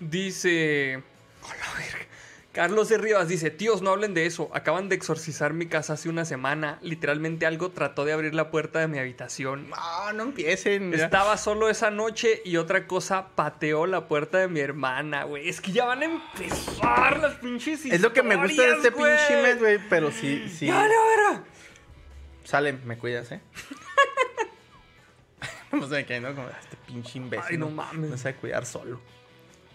Dice. 0.00 1.02
Hola, 1.42 1.66
verga. 1.78 2.06
Carlos 2.52 2.88
de 2.88 2.96
Rivas 2.96 3.28
dice: 3.28 3.50
Tíos, 3.50 3.82
no 3.82 3.90
hablen 3.90 4.14
de 4.14 4.24
eso. 4.24 4.50
Acaban 4.54 4.88
de 4.88 4.96
exorcizar 4.96 5.52
mi 5.52 5.66
casa 5.66 5.92
hace 5.92 6.08
una 6.08 6.24
semana. 6.24 6.78
Literalmente 6.80 7.44
algo 7.44 7.70
trató 7.70 8.06
de 8.06 8.14
abrir 8.14 8.34
la 8.34 8.50
puerta 8.50 8.78
de 8.78 8.88
mi 8.88 8.98
habitación. 8.98 9.68
No, 9.68 10.12
no 10.14 10.22
empiecen. 10.22 10.90
ya. 10.92 11.04
Estaba 11.04 11.36
solo 11.36 11.68
esa 11.68 11.90
noche 11.90 12.40
y 12.46 12.56
otra 12.56 12.86
cosa 12.86 13.28
pateó 13.34 13.86
la 13.86 14.08
puerta 14.08 14.38
de 14.38 14.48
mi 14.48 14.60
hermana, 14.60 15.24
güey. 15.24 15.48
Es 15.50 15.60
que 15.60 15.72
ya 15.72 15.84
van 15.84 16.02
a 16.02 16.06
empezar 16.06 17.20
las 17.20 17.34
pinches 17.34 17.84
Es 17.84 18.00
lo 18.00 18.14
que 18.14 18.22
me 18.22 18.36
gusta 18.36 18.62
de 18.62 18.72
este 18.72 18.88
historias, 18.88 19.20
pinche 19.28 19.42
mes, 19.42 19.58
güey. 19.58 19.78
Pero 19.90 20.10
sí, 20.10 20.48
sí. 20.48 20.66
Ya, 20.66 20.74
la 20.74 20.88
verga. 20.88 21.44
Sale, 22.44 22.72
me 22.72 22.96
cuidas, 22.96 23.32
¿eh? 23.32 23.40
no 25.80 25.88
sé 25.88 26.04
qué, 26.06 26.20
¿no? 26.20 26.34
Como 26.34 26.48
este 26.48 26.76
pinche 26.86 27.18
imbécil. 27.18 27.46
Ay, 27.50 27.58
no 27.58 27.70
mames. 27.70 28.10
No 28.10 28.16
sabe 28.16 28.34
cuidar 28.36 28.64
solo. 28.66 29.00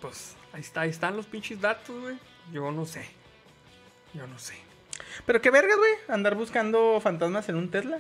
Pues 0.02 0.36
ahí 0.54 0.62
está, 0.62 0.82
ahí 0.82 0.90
están 0.90 1.16
los 1.16 1.26
pinches 1.26 1.60
datos, 1.62 2.00
güey. 2.02 2.18
Yo 2.52 2.72
no 2.72 2.86
sé. 2.86 3.06
Yo 4.14 4.26
no 4.28 4.38
sé. 4.40 4.56
Pero 5.26 5.42
qué 5.42 5.50
vergas, 5.52 5.78
güey. 5.78 5.92
Andar 6.08 6.36
buscando 6.36 7.00
fantasmas 7.02 7.48
en 7.50 7.56
un 7.56 7.70
Tesla. 7.72 8.00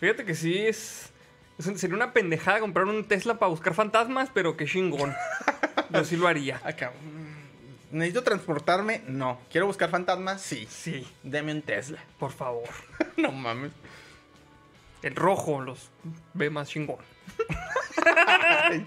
Fíjate 0.00 0.24
que 0.24 0.34
sí 0.34 0.56
es. 0.58 1.10
es 1.58 1.66
un- 1.66 1.76
sería 1.78 1.96
una 1.96 2.12
pendejada 2.12 2.60
comprar 2.60 2.86
un 2.86 3.04
Tesla 3.04 3.38
para 3.38 3.50
buscar 3.50 3.74
fantasmas, 3.74 4.30
pero 4.32 4.56
qué 4.56 4.64
chingón. 4.64 5.14
Yo 5.90 6.04
sí 6.04 6.16
lo 6.16 6.28
haría. 6.28 6.60
Acá. 6.64 6.92
mm, 7.02 7.96
¿Necesito 7.96 8.22
transportarme? 8.22 9.02
No. 9.08 9.40
¿Quiero 9.50 9.66
buscar 9.66 9.90
fantasmas? 9.90 10.40
Sí. 10.42 10.66
Sí, 10.70 11.06
Deme 11.22 11.52
un 11.52 11.62
Tesla. 11.62 11.98
por 12.18 12.30
favor. 12.32 12.68
no 13.16 13.32
mames. 13.32 13.72
El 15.02 15.14
rojo 15.16 15.60
los 15.60 15.90
ve 16.34 16.50
más 16.50 16.68
chingón. 16.68 16.98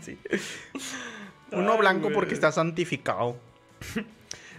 Sí. 0.02 0.18
Uno 1.52 1.74
Ay, 1.74 1.78
blanco 1.80 2.04
güey. 2.04 2.14
porque 2.16 2.34
está 2.34 2.52
santificado. 2.52 3.38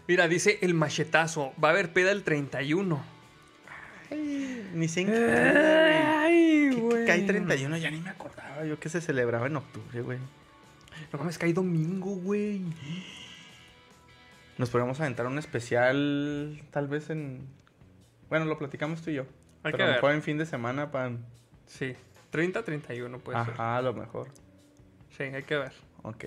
Mira, 0.09 0.29
dice 0.29 0.59
el 0.63 0.75
machetazo. 0.75 1.53
Va 1.63 1.69
a 1.69 1.71
haber 1.73 1.93
peda 1.93 2.11
el 2.13 2.23
31. 2.23 3.03
Ay, 4.11 4.71
ni 4.75 4.89
sé 4.89 5.03
en 5.03 5.07
qué 5.09 5.13
cae, 5.13 6.03
Ay, 6.03 6.71
güey. 6.71 6.91
¿Qué- 6.91 6.99
qué 7.01 7.07
cae 7.07 7.23
31? 7.23 7.77
Ya 7.79 7.91
ni 7.91 8.01
me 8.01 8.11
acordaba 8.11 8.65
yo 8.65 8.79
que 8.79 8.89
se 8.89 9.01
celebraba 9.01 9.47
en 9.47 9.57
octubre, 9.57 10.03
güey. 10.03 10.19
No 11.13 11.19
mames, 11.19 11.39
cae 11.39 11.53
domingo, 11.53 12.11
güey. 12.17 12.63
Nos 14.59 14.71
podríamos 14.71 15.01
aventar 15.01 15.27
un 15.27 15.39
especial, 15.39 16.61
tal 16.71 16.87
vez 16.89 17.11
en... 17.11 17.47
Bueno, 18.29 18.45
lo 18.45 18.59
platicamos 18.59 19.03
tú 19.03 19.11
y 19.11 19.15
yo. 19.15 19.23
Hay 19.23 19.73
pero 19.73 19.77
que 19.79 19.83
a 19.83 19.87
lo 19.87 19.93
ver. 19.93 19.97
mejor 20.03 20.13
en 20.13 20.23
fin 20.23 20.39
de 20.39 20.47
semana 20.47 20.91
para... 20.91 21.13
Sí, 21.67 21.95
30, 22.31 22.65
31 22.65 23.19
puede 23.19 23.39
Ajá, 23.39 23.77
a 23.79 23.83
lo 23.83 23.93
mejor. 23.93 24.29
ser. 25.17 25.31
Sí, 25.31 25.37
hay 25.37 25.43
que 25.43 25.57
ver. 25.57 25.73
Ok. 26.03 26.25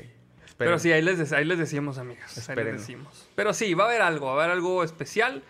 Pero 0.57 0.80
sí, 0.80 0.91
ahí 0.91 1.02
les, 1.02 1.32
ahí 1.34 1.44
les 1.44 1.57
decimos, 1.57 1.98
amigos. 1.98 2.49
Ahí 2.49 2.56
les 2.56 2.80
decimos. 2.80 3.28
Pero 3.36 3.53
sí, 3.53 3.74
va 3.74 3.86
a 3.86 3.88
haber 3.88 4.02
algo, 4.02 4.28
va 4.28 4.32
a 4.34 4.36
haber 4.45 4.52
algo 4.52 4.84
especial. 4.84 5.44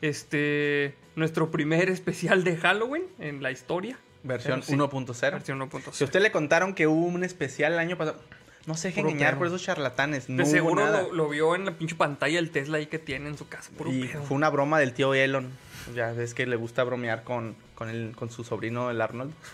Este, 0.00 0.94
nuestro 1.16 1.50
primer 1.50 1.88
especial 1.88 2.44
de 2.44 2.56
Halloween 2.56 3.04
en 3.18 3.42
la 3.42 3.50
historia. 3.50 3.98
Versión 4.22 4.62
sí. 4.62 4.74
1.0. 4.74 5.32
Versión 5.32 5.60
1.0. 5.60 5.92
Si 5.92 6.04
a 6.04 6.06
usted 6.06 6.22
le 6.22 6.30
contaron 6.30 6.74
que 6.74 6.86
hubo 6.86 7.06
un 7.06 7.24
especial 7.24 7.72
el 7.72 7.78
año 7.80 7.96
pasado, 7.96 8.20
no 8.66 8.76
se 8.76 8.88
deje 8.88 9.00
engañar 9.00 9.38
por 9.38 9.48
esos 9.48 9.62
charlatanes. 9.62 10.28
No 10.28 10.36
De 10.36 10.42
hubo 10.44 10.50
seguro 10.50 10.86
lo, 10.86 11.12
lo 11.12 11.28
vio 11.28 11.54
en 11.56 11.64
la 11.64 11.72
pinche 11.72 11.96
pantalla 11.96 12.38
el 12.38 12.50
Tesla 12.50 12.78
ahí 12.78 12.86
que 12.86 12.98
tiene 12.98 13.28
en 13.28 13.38
su 13.38 13.48
casa. 13.48 13.70
Puro 13.76 13.90
Y 13.90 14.08
fue 14.08 14.36
una 14.36 14.48
broma 14.50 14.78
del 14.78 14.92
tío 14.92 15.14
Elon. 15.14 15.50
Ya 15.94 16.12
ves 16.12 16.34
que 16.34 16.46
le 16.46 16.54
gusta 16.54 16.84
bromear 16.84 17.24
con, 17.24 17.56
con, 17.82 17.90
el, 17.90 18.14
con 18.14 18.30
su 18.30 18.44
sobrino, 18.44 18.90
el 18.90 19.00
Arnold. 19.00 19.34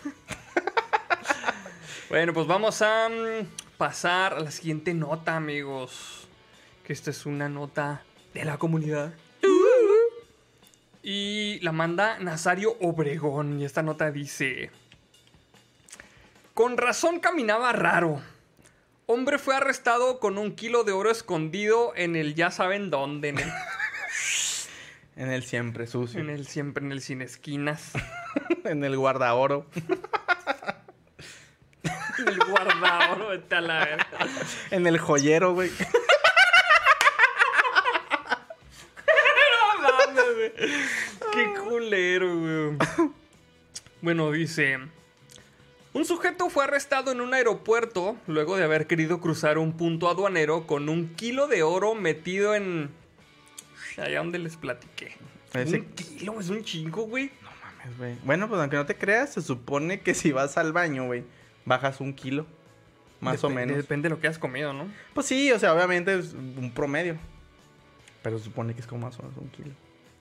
Bueno, 2.10 2.32
pues 2.32 2.46
vamos 2.46 2.80
a 2.80 3.06
mm, 3.10 3.46
pasar 3.76 4.32
a 4.32 4.40
la 4.40 4.50
siguiente 4.50 4.94
nota, 4.94 5.36
amigos. 5.36 6.26
Que 6.82 6.94
esta 6.94 7.10
es 7.10 7.26
una 7.26 7.50
nota 7.50 8.02
de 8.32 8.46
la 8.46 8.56
comunidad. 8.56 9.12
Y 11.02 11.60
la 11.60 11.72
manda 11.72 12.18
Nazario 12.18 12.78
Obregón. 12.80 13.60
Y 13.60 13.66
esta 13.66 13.82
nota 13.82 14.10
dice: 14.10 14.70
Con 16.54 16.78
razón 16.78 17.20
caminaba 17.20 17.72
raro. 17.72 18.22
Hombre 19.04 19.36
fue 19.36 19.54
arrestado 19.54 20.18
con 20.18 20.38
un 20.38 20.54
kilo 20.56 20.84
de 20.84 20.92
oro 20.92 21.10
escondido 21.10 21.92
en 21.94 22.16
el 22.16 22.34
ya 22.34 22.50
saben 22.50 22.88
dónde. 22.88 23.28
En 23.28 23.38
el, 23.38 23.52
En 25.18 25.32
el 25.32 25.42
siempre 25.42 25.88
sucio. 25.88 26.20
en 26.20 26.30
el 26.30 26.46
siempre 26.46 26.84
en 26.84 26.92
el 26.92 27.00
sin 27.02 27.22
esquinas. 27.22 27.90
en 28.64 28.84
el 28.84 28.96
guardaoro. 28.96 29.66
En 32.18 32.28
el 32.28 32.38
guardador. 32.38 33.28
Vete 33.30 33.56
a 33.56 33.60
la 33.60 33.84
verga. 33.84 34.06
en 34.70 34.86
el 34.86 34.98
joyero, 34.98 35.54
güey. 35.54 35.70
No 39.82 39.82
mames, 39.82 40.34
güey. 40.34 40.52
Qué 41.32 41.60
culero, 41.60 42.38
güey. 42.38 42.78
Bueno, 44.00 44.30
dice. 44.30 44.78
Un 45.94 46.04
sujeto 46.04 46.48
fue 46.48 46.62
arrestado 46.62 47.10
en 47.10 47.20
un 47.20 47.34
aeropuerto 47.34 48.16
luego 48.28 48.56
de 48.56 48.62
haber 48.62 48.86
querido 48.86 49.20
cruzar 49.20 49.58
un 49.58 49.76
punto 49.76 50.08
aduanero 50.08 50.66
con 50.68 50.88
un 50.88 51.14
kilo 51.16 51.48
de 51.48 51.64
oro 51.64 51.96
metido 51.96 52.54
en. 52.54 52.90
Allá 54.00 54.18
donde 54.18 54.38
les 54.38 54.56
platiqué. 54.56 55.16
Ese- 55.52 55.80
Un 55.80 55.84
kilo, 55.94 56.40
es 56.40 56.48
un 56.50 56.62
chingo, 56.62 57.02
güey. 57.04 57.30
Mames, 57.42 57.98
güey. 57.98 58.14
Bueno, 58.24 58.48
pues 58.48 58.60
aunque 58.60 58.76
no 58.76 58.86
te 58.86 58.96
creas, 58.96 59.32
se 59.32 59.42
supone 59.42 60.00
que 60.00 60.14
si 60.14 60.30
vas 60.32 60.56
al 60.58 60.72
baño, 60.72 61.06
güey, 61.06 61.24
bajas 61.64 62.00
un 62.00 62.12
kilo. 62.14 62.46
Más 63.20 63.42
o 63.42 63.50
menos. 63.50 63.76
Depende 63.76 64.08
de 64.08 64.14
lo 64.14 64.20
que 64.20 64.28
has 64.28 64.38
comido, 64.38 64.72
¿no? 64.72 64.86
Pues 65.14 65.26
sí, 65.26 65.50
o 65.50 65.58
sea, 65.58 65.74
obviamente 65.74 66.16
es 66.16 66.34
un 66.34 66.70
promedio. 66.72 67.16
Pero 68.22 68.38
se 68.38 68.44
supone 68.44 68.74
que 68.74 68.80
es 68.80 68.86
como 68.86 69.06
más 69.06 69.18
o 69.18 69.22
menos 69.22 69.36
un 69.38 69.48
kilo. 69.48 69.70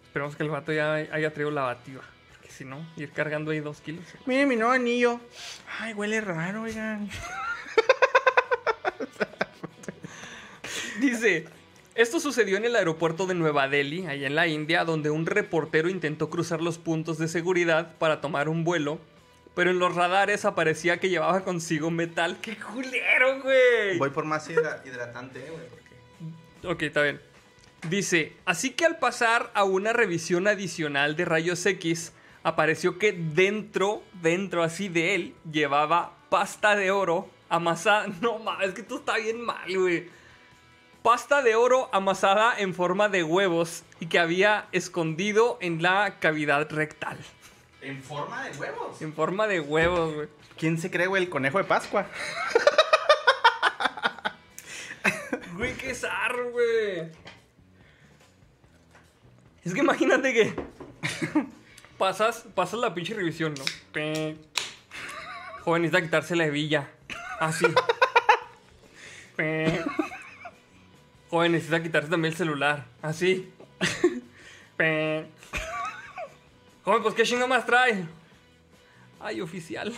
Esperemos 0.06 0.36
que 0.36 0.42
el 0.44 0.50
vato 0.50 0.74
ya 0.74 0.94
haya 0.96 1.32
traído 1.34 1.52
la 1.52 1.62
bativa. 1.64 2.02
Porque 2.32 2.50
si 2.50 2.66
no, 2.66 2.84
ir 2.96 3.12
cargando 3.12 3.52
ahí 3.52 3.60
dos 3.60 3.82
kilos. 3.82 4.04
Mire 4.26 4.48
mi 4.48 4.56
nuevo 4.56 4.72
anillo. 4.72 5.20
Ay, 5.80 5.94
huele 5.94 6.22
raro, 6.22 6.64
oigan. 6.64 7.08
Dice, 11.00 11.46
esto 11.98 12.20
sucedió 12.20 12.58
en 12.58 12.66
el 12.66 12.76
aeropuerto 12.76 13.26
de 13.28 13.36
Nueva 13.36 13.68
Delhi, 13.68 14.06
allá 14.06 14.28
en 14.28 14.36
la 14.36 14.48
India, 14.48 14.86
donde 14.86 15.10
un 15.10 15.26
reportero 15.26 15.90
intentó 15.90 16.30
cruzar 16.30 16.62
los 16.62 16.78
puntos 16.78 17.18
de 17.18 17.28
seguridad 17.28 17.96
para 17.98 18.22
tomar 18.22 18.48
un 18.50 18.64
vuelo, 18.64 19.00
pero 19.56 19.72
en 19.72 19.80
los 19.80 19.96
radares 19.96 20.46
aparecía 20.46 21.00
que 21.00 21.10
llevaba 21.10 21.44
consigo 21.44 21.90
metal. 21.92 22.38
¡Qué 22.42 22.56
culero, 22.58 23.42
güey! 23.42 23.98
Voy 23.98 24.12
por 24.12 24.26
más 24.26 24.48
hidra- 24.50 24.82
hidratante, 24.86 25.40
eh, 25.40 25.50
güey, 25.52 25.68
porque... 25.70 26.68
Ok, 26.68 26.82
está 26.84 27.02
bien. 27.02 27.20
Dice, 27.90 28.34
así 28.46 28.72
que 28.72 28.86
al 28.86 28.98
pasar 29.00 29.52
a 29.54 29.64
una 29.64 29.94
revisión 29.94 30.48
adicional 30.48 31.16
de 31.16 31.26
rayos 31.26 31.66
X, 31.66 32.12
apareció 32.44 32.98
que 32.98 33.12
dentro, 33.14 34.04
dentro 34.22 34.64
así 34.64 34.90
de 34.90 35.16
él, 35.16 35.34
llevaba 35.52 36.14
pasta 36.30 36.76
de 36.76 36.92
oro 36.92 37.30
amasada. 37.50 38.08
No 38.22 38.40
mames, 38.40 38.70
es 38.70 38.74
que 38.76 38.82
esto 38.82 38.98
está 38.98 39.18
bien 39.18 39.42
mal, 39.42 39.78
güey. 39.78 40.10
Pasta 41.08 41.42
de 41.42 41.56
oro 41.56 41.90
amasada 41.94 42.60
en 42.60 42.74
forma 42.74 43.08
de 43.08 43.24
huevos 43.24 43.84
y 44.02 44.08
que 44.08 44.20
había 44.20 44.68
escondido 44.74 45.58
en 45.62 45.82
la 45.82 46.20
cavidad 46.20 46.70
rectal. 46.70 47.18
En 47.82 48.04
forma 48.04 48.44
de 48.44 48.58
huevos. 48.58 49.02
En 49.02 49.14
forma 49.14 49.48
de 49.48 49.62
huevos, 49.62 50.14
güey. 50.14 50.28
¿Quién 50.58 50.78
se 50.78 50.92
cree, 50.92 51.08
güey, 51.08 51.24
el 51.24 51.30
conejo 51.30 51.60
de 51.60 51.64
Pascua? 51.64 52.08
Güey, 55.56 55.76
qué 55.76 55.96
zarro, 55.96 56.52
güey. 56.52 57.10
Es 59.64 59.74
que 59.74 59.80
imagínate 59.80 60.34
que 60.34 60.54
pasas, 61.98 62.46
pasas 62.54 62.80
la 62.82 62.94
pinche 62.94 63.14
revisión, 63.16 63.56
¿no? 63.56 63.64
Joven, 65.64 65.82
necesita 65.82 66.02
quitarse 66.02 66.36
la 66.36 66.46
hebilla. 66.48 66.92
Así. 67.40 67.66
Joven, 71.30 71.52
necesita 71.52 71.84
quitarse 71.84 72.10
también 72.10 72.32
el 72.32 72.38
celular. 72.38 72.86
Así. 73.02 73.52
Joven, 74.78 75.28
pues 77.04 77.16
qué 77.16 77.24
chingo 77.24 77.48
más 77.48 77.66
trae. 77.66 78.06
Ay, 79.20 79.42
oficial. 79.42 79.94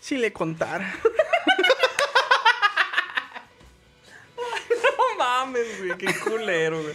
Si 0.00 0.18
le 0.18 0.32
contara. 0.32 0.94
No 4.36 5.18
mames, 5.18 5.78
güey, 5.78 5.96
qué 5.96 6.12
culero, 6.18 6.82
güey. 6.82 6.94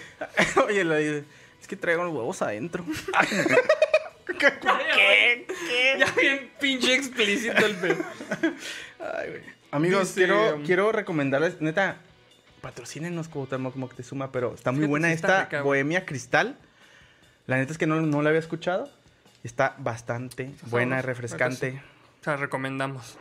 Oye, 0.67 0.83
le 0.83 0.97
dice, 0.99 1.23
es 1.61 1.67
que 1.67 1.75
traigo 1.75 2.03
los 2.03 2.13
huevos 2.13 2.41
adentro. 2.41 2.85
¿Qué? 4.39 5.47
Ya 5.97 6.11
bien 6.11 6.51
pinche 6.59 6.93
explícito 6.95 7.65
el 7.65 7.75
pedo. 7.77 8.03
Ay, 8.99 9.29
güey. 9.29 9.41
Amigos, 9.71 10.13
Dice, 10.15 10.27
quiero, 10.27 10.55
um, 10.55 10.65
quiero 10.65 10.91
recomendarles, 10.91 11.61
neta, 11.61 11.97
patrocínenos 12.61 13.27
Cuauhtémoc 13.30 13.76
Moctezuma, 13.76 14.31
pero 14.31 14.53
está 14.53 14.72
muy 14.72 14.86
buena 14.88 15.07
sí 15.10 15.15
está 15.15 15.27
esta 15.27 15.44
rica. 15.45 15.61
Bohemia 15.61 16.06
Cristal. 16.06 16.57
La 17.48 17.57
neta 17.57 17.72
es 17.72 17.77
que 17.77 17.88
no, 17.88 18.02
no 18.02 18.22
la 18.22 18.30
había 18.30 18.40
escuchado. 18.40 18.90
Está 19.44 19.76
bastante 19.80 20.53
buena, 20.69 20.98
sabroso, 20.98 21.07
refrescante. 21.07 21.81
O 22.22 22.23
sea, 22.23 22.36
recomendamos. 22.38 23.18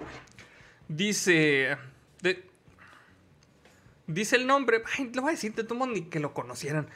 Dice. 0.89 1.77
de- 2.23 2.45
dice 4.07 4.37
el 4.37 4.47
nombre. 4.47 4.83
Ay, 4.99 5.11
lo 5.15 5.23
voy 5.23 5.31
a 5.31 5.33
decir, 5.35 5.55
te 5.55 5.65
tomo 5.65 5.87
ni 5.87 6.03
que 6.03 6.19
lo 6.21 6.35
conocieran. 6.35 6.89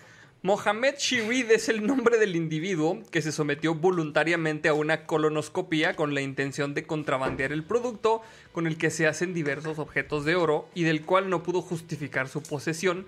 Mohamed 0.45 0.97
Shirid 0.99 1.53
es 1.53 1.69
el 1.69 1.87
nombre 1.87 2.19
del 2.19 2.35
individuo 2.35 3.01
que 3.13 3.23
se 3.23 3.31
sometió 3.31 3.77
voluntariamente 3.77 4.69
a 4.69 4.75
una 4.75 5.07
colonoscopia 5.07 5.95
con 5.95 6.15
la 6.15 6.21
intención 6.21 6.75
de 6.75 6.85
contrabandear 6.85 7.53
el 7.53 7.63
producto 7.63 8.23
con 8.51 8.67
el 8.67 8.77
que 8.77 8.91
se 8.91 9.07
hacen 9.07 9.35
diversos 9.35 9.79
objetos 9.79 10.25
de 10.25 10.35
oro 10.35 10.69
y 10.75 10.83
del 10.83 11.05
cual 11.05 11.31
no 11.31 11.45
pudo 11.45 11.63
justificar 11.63 12.27
su 12.29 12.43
posesión, 12.43 13.07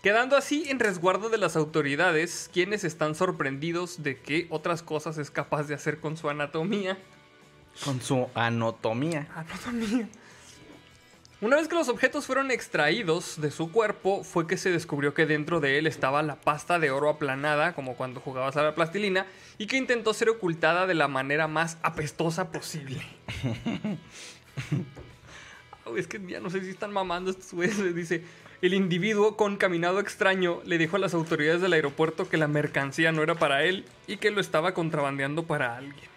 quedando 0.00 0.36
así 0.36 0.66
en 0.68 0.78
resguardo 0.78 1.28
de 1.28 1.38
las 1.38 1.56
autoridades, 1.56 2.48
quienes 2.52 2.84
están 2.84 3.16
sorprendidos 3.16 4.04
de 4.04 4.20
qué 4.20 4.46
otras 4.50 4.84
cosas 4.84 5.18
es 5.18 5.32
capaz 5.32 5.64
de 5.64 5.74
hacer 5.74 5.98
con 5.98 6.16
su 6.16 6.30
anatomía. 6.30 6.96
Con 7.84 8.00
su 8.00 8.28
anatomía. 8.32 9.26
Anatomía. 9.34 10.08
Una 11.42 11.56
vez 11.56 11.68
que 11.68 11.74
los 11.74 11.90
objetos 11.90 12.24
fueron 12.24 12.50
extraídos 12.50 13.38
de 13.38 13.50
su 13.50 13.70
cuerpo, 13.70 14.24
fue 14.24 14.46
que 14.46 14.56
se 14.56 14.70
descubrió 14.70 15.12
que 15.12 15.26
dentro 15.26 15.60
de 15.60 15.76
él 15.76 15.86
estaba 15.86 16.22
la 16.22 16.36
pasta 16.36 16.78
de 16.78 16.90
oro 16.90 17.10
aplanada, 17.10 17.74
como 17.74 17.94
cuando 17.94 18.20
jugabas 18.20 18.56
a 18.56 18.62
la 18.62 18.74
plastilina, 18.74 19.26
y 19.58 19.66
que 19.66 19.76
intentó 19.76 20.14
ser 20.14 20.30
ocultada 20.30 20.86
de 20.86 20.94
la 20.94 21.08
manera 21.08 21.46
más 21.46 21.76
apestosa 21.82 22.50
posible. 22.50 23.02
Es 25.94 26.08
que 26.08 26.20
ya 26.26 26.40
no 26.40 26.50
sé 26.50 26.62
si 26.62 26.70
están 26.70 26.92
mamando 26.92 27.30
estos 27.30 27.52
güeyes. 27.52 27.94
Dice, 27.94 28.24
el 28.60 28.74
individuo 28.74 29.36
con 29.36 29.56
caminado 29.56 30.00
extraño 30.00 30.60
le 30.64 30.78
dijo 30.78 30.96
a 30.96 30.98
las 30.98 31.14
autoridades 31.14 31.60
del 31.60 31.74
aeropuerto 31.74 32.28
que 32.28 32.38
la 32.38 32.48
mercancía 32.48 33.12
no 33.12 33.22
era 33.22 33.36
para 33.36 33.62
él 33.62 33.84
y 34.08 34.16
que 34.16 34.32
lo 34.32 34.40
estaba 34.40 34.74
contrabandeando 34.74 35.44
para 35.44 35.76
alguien. 35.76 36.15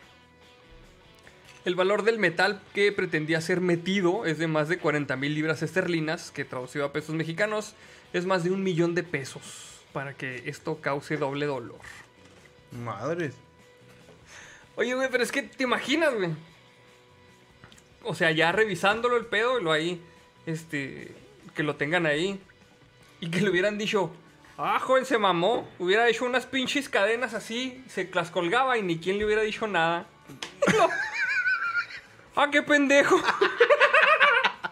El 1.70 1.76
valor 1.76 2.02
del 2.02 2.18
metal 2.18 2.60
que 2.74 2.92
pretendía 2.92 3.42
ser 3.42 3.62
metido 3.62 4.26
es 4.26 4.40
de 4.40 4.48
más 4.48 4.70
de 4.70 4.80
40 4.80 5.16
mil 5.18 5.36
libras 5.36 5.62
esterlinas, 5.62 6.32
que 6.32 6.44
traducido 6.44 6.84
a 6.84 6.92
pesos 6.92 7.14
mexicanos 7.14 7.76
es 8.12 8.26
más 8.26 8.44
de 8.44 8.50
un 8.50 8.64
millón 8.64 8.96
de 8.96 9.04
pesos, 9.04 9.84
para 9.94 10.16
que 10.16 10.50
esto 10.50 10.82
cause 10.82 11.18
doble 11.18 11.46
dolor. 11.46 11.78
Madres. 12.72 13.36
Oye, 14.78 14.96
güey, 14.96 15.10
pero 15.12 15.24
es 15.24 15.32
que 15.32 15.44
te 15.44 15.64
imaginas, 15.64 16.16
güey. 16.16 16.32
O 18.02 18.16
sea, 18.16 18.32
ya 18.32 18.52
revisándolo 18.52 19.16
el 19.16 19.28
pedo, 19.28 19.60
lo 19.60 19.72
ahí, 19.72 20.02
este, 20.48 21.14
que 21.54 21.62
lo 21.62 21.76
tengan 21.76 22.08
ahí. 22.08 22.42
Y 23.22 23.30
que 23.30 23.42
le 23.42 23.52
hubieran 23.52 23.78
dicho, 23.78 24.12
ah, 24.58 24.80
joven, 24.80 25.06
se 25.06 25.20
mamó. 25.20 25.70
Hubiera 25.78 26.10
hecho 26.10 26.26
unas 26.26 26.48
pinches 26.48 26.90
cadenas 26.90 27.36
así, 27.36 27.84
se 27.88 28.10
las 28.12 28.32
colgaba 28.32 28.80
y 28.80 28.82
ni 28.82 28.98
quien 28.98 29.20
le 29.20 29.26
hubiera 29.26 29.44
dicho 29.44 29.68
nada. 29.68 30.08
Ah, 32.36 32.50
qué 32.52 32.62
pendejo. 32.62 33.20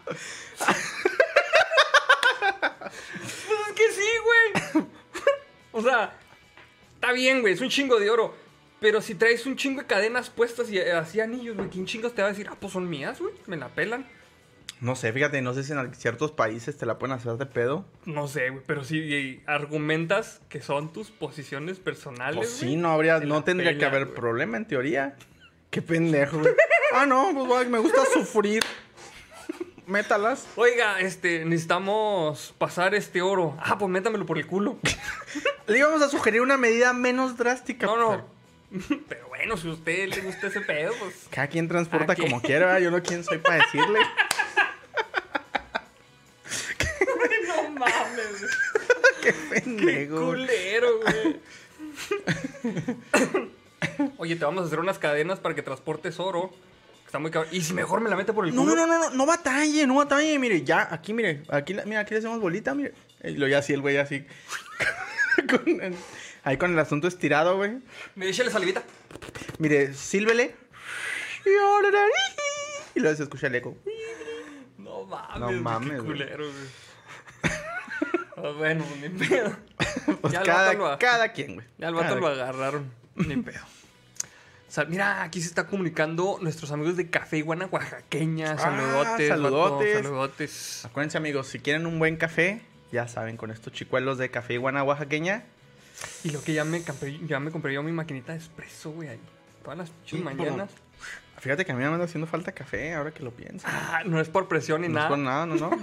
pues 0.05 0.19
es 3.67 3.73
que 3.75 3.91
sí, 3.91 4.09
güey. 4.23 4.85
o 5.71 5.81
sea, 5.81 6.17
Está 6.97 7.11
bien, 7.11 7.41
güey, 7.41 7.53
es 7.53 7.61
un 7.61 7.69
chingo 7.69 7.99
de 7.99 8.09
oro. 8.09 8.35
Pero 8.79 9.01
si 9.01 9.13
traes 9.15 9.45
un 9.45 9.55
chingo 9.55 9.81
de 9.81 9.87
cadenas 9.87 10.29
puestas 10.31 10.69
y 10.71 10.77
eh, 10.77 10.93
así 10.93 11.19
anillos, 11.19 11.55
güey, 11.55 11.69
¿quién 11.69 11.85
chingos 11.85 12.13
te 12.13 12.21
va 12.21 12.27
a 12.27 12.31
decir? 12.31 12.47
Ah, 12.49 12.57
pues 12.59 12.73
son 12.73 12.89
mías, 12.89 13.19
güey, 13.19 13.33
me 13.45 13.55
la 13.55 13.69
pelan. 13.69 14.05
No 14.81 14.95
sé, 14.95 15.13
fíjate, 15.13 15.41
no 15.41 15.53
sé 15.53 15.63
si 15.63 15.73
en 15.73 15.93
ciertos 15.95 16.31
países 16.31 16.75
te 16.75 16.85
la 16.85 16.97
pueden 16.97 17.15
hacer 17.15 17.33
de 17.33 17.45
pedo. 17.45 17.85
No 18.05 18.27
sé, 18.27 18.49
güey, 18.49 18.63
pero 18.65 18.83
si 18.83 18.99
eh, 19.13 19.43
argumentas 19.45 20.41
que 20.49 20.61
son 20.61 20.91
tus 20.91 21.11
posiciones 21.11 21.79
personales. 21.79 22.35
Pues 22.35 22.49
sí, 22.49 22.75
no 22.75 22.89
habría, 22.89 23.19
no 23.19 23.43
tendría 23.43 23.77
que 23.77 23.85
haber 23.85 24.13
problema 24.13 24.57
en 24.57 24.67
teoría. 24.67 25.15
Qué 25.69 25.81
pendejo. 25.81 26.39
güey. 26.39 26.53
ah, 26.93 27.05
no, 27.05 27.31
pues 27.33 27.45
güey, 27.47 27.67
me 27.67 27.79
gusta 27.79 28.03
sufrir. 28.13 28.63
Métalas. 29.85 30.45
Oiga, 30.57 30.99
este, 30.99 31.45
necesitamos 31.45 32.53
pasar 32.57 32.93
este 32.93 33.21
oro. 33.21 33.55
Ah, 33.59 33.77
pues 33.77 33.89
métamelo 33.89 34.25
por 34.25 34.37
el 34.37 34.45
culo. 34.45 34.77
Le 35.67 35.77
íbamos 35.77 36.01
a 36.01 36.09
sugerir 36.09 36.41
una 36.41 36.57
medida 36.57 36.91
menos 36.93 37.37
drástica. 37.37 37.85
No, 37.87 37.97
no. 37.97 38.27
Pero 39.07 39.27
bueno, 39.29 39.55
si 39.55 39.69
a 39.69 39.71
usted 39.71 40.09
le 40.09 40.21
gusta 40.21 40.47
ese 40.47 40.59
pedo, 40.61 40.93
pues. 40.99 41.27
Cada 41.29 41.47
quien 41.47 41.67
transporta 41.69 42.13
¿A 42.13 42.15
qué? 42.15 42.23
como 42.23 42.41
quiera, 42.41 42.65
¿verdad? 42.65 42.81
yo 42.81 42.91
no 42.91 43.01
quién 43.01 43.23
soy 43.23 43.37
para 43.37 43.63
decirle. 43.63 43.99
no 47.47 47.69
mames. 47.71 48.45
Qué 49.21 49.31
Qué 49.33 49.33
pendejo. 49.61 50.17
culero, 50.25 50.99
güey. 51.01 51.39
Oye, 54.17 54.35
te 54.35 54.45
vamos 54.45 54.63
a 54.63 54.67
hacer 54.67 54.79
unas 54.79 54.99
cadenas 54.99 55.39
para 55.39 55.55
que 55.55 55.61
transportes 55.61 56.19
oro. 56.19 56.51
Está 57.05 57.19
muy 57.19 57.31
cabrón. 57.31 57.53
Y 57.53 57.61
si 57.61 57.73
mejor 57.73 58.01
me 58.01 58.09
la 58.09 58.15
mete 58.17 58.33
por 58.33 58.45
el 58.47 58.53
No, 58.53 58.63
culo. 58.63 58.75
no, 58.75 58.85
no, 58.87 58.99
no, 58.99 59.09
no 59.11 59.25
batalle, 59.25 59.87
no 59.87 59.95
batalle, 59.95 60.37
mire, 60.39 60.63
ya, 60.63 60.87
aquí, 60.91 61.13
mire, 61.13 61.43
aquí, 61.49 61.73
mira, 61.85 62.01
aquí 62.01 62.13
le 62.13 62.19
hacemos 62.19 62.39
bolita, 62.41 62.73
mire. 62.75 62.93
Y 63.23 63.31
lo 63.31 63.47
ya 63.47 63.59
así, 63.59 63.73
el 63.73 63.81
güey 63.81 63.97
así. 63.97 64.25
Con 65.49 65.81
el- 65.81 65.95
ahí 66.43 66.57
con 66.57 66.71
el 66.71 66.79
asunto 66.79 67.07
estirado, 67.07 67.57
güey. 67.57 67.77
Me 68.15 68.27
echa 68.27 68.43
la 68.43 68.51
salivita. 68.51 68.83
Mire, 69.59 69.93
sílvele. 69.93 70.55
Y 72.95 72.99
luego 72.99 73.15
se 73.15 73.23
escucha 73.23 73.47
el 73.47 73.55
eco. 73.55 73.77
No 74.77 75.03
mames, 75.03 75.39
No 75.39 75.51
mames, 75.61 75.91
Qué 75.91 75.97
culero, 76.07 76.45
güey. 76.45 76.67
Ah, 78.39 78.53
bueno, 78.55 78.85
ni 79.01 79.09
pedo. 79.09 79.55
Pues 80.21 80.31
Ya 80.31 80.43
cada, 80.43 80.73
lo- 80.73 80.99
cada 80.99 81.31
quien, 81.31 81.55
güey. 81.55 81.67
Ya 81.79 81.87
al 81.87 81.95
vato 81.95 82.07
Cada 82.09 82.19
lo 82.19 82.27
agarraron. 82.27 82.91
Ni 83.15 83.35
pedo. 83.37 83.61
Sea, 84.77 84.85
mira, 84.85 85.23
aquí 85.23 85.41
se 85.41 85.47
está 85.47 85.65
comunicando 85.65 86.37
nuestros 86.39 86.71
amigos 86.71 86.97
de 86.97 87.09
Café 87.09 87.37
Iguana 87.39 87.65
Oaxaqueña. 87.71 88.51
Ah, 88.51 88.57
Saludotes, 88.59 89.29
vato, 89.31 89.41
saludotes. 89.41 90.03
saludotes. 90.03 90.85
Acuérdense, 90.85 91.17
amigos, 91.17 91.47
si 91.47 91.57
quieren 91.57 91.87
un 91.87 91.97
buen 91.97 92.15
café, 92.15 92.61
ya 92.91 93.07
saben, 93.07 93.37
con 93.37 93.49
estos 93.49 93.73
chicuelos 93.73 94.19
de 94.19 94.29
café 94.29 94.53
iguana 94.53 94.83
oaxaqueña. 94.83 95.45
Y 96.23 96.29
lo 96.29 96.43
que 96.43 96.53
ya 96.53 96.63
me 96.63 96.83
compré, 96.83 97.19
ya 97.25 97.39
me 97.39 97.49
compré 97.49 97.73
yo 97.73 97.81
mi 97.81 97.91
maquinita 97.91 98.33
de 98.33 98.37
espresso, 98.37 98.91
güey, 98.91 99.09
ahí. 99.09 99.19
Todas 99.63 99.79
las 99.79 99.91
Sí, 100.05 100.17
mañanas. 100.19 100.69
Fíjate 101.39 101.65
que 101.65 101.71
a 101.71 101.75
mí 101.75 101.81
me 101.81 101.87
anda 101.87 102.05
haciendo 102.05 102.27
falta 102.27 102.51
café, 102.51 102.93
ahora 102.93 103.09
que 103.09 103.23
lo 103.23 103.31
pienso. 103.31 103.65
Ah, 103.67 104.03
no 104.05 104.21
es 104.21 104.29
por 104.29 104.47
presión 104.47 104.81
ni 104.81 104.89
no 104.89 104.93
nada. 104.93 105.05
es 105.07 105.09
por 105.09 105.17
nada, 105.17 105.45
no, 105.47 105.55
no. 105.55 105.71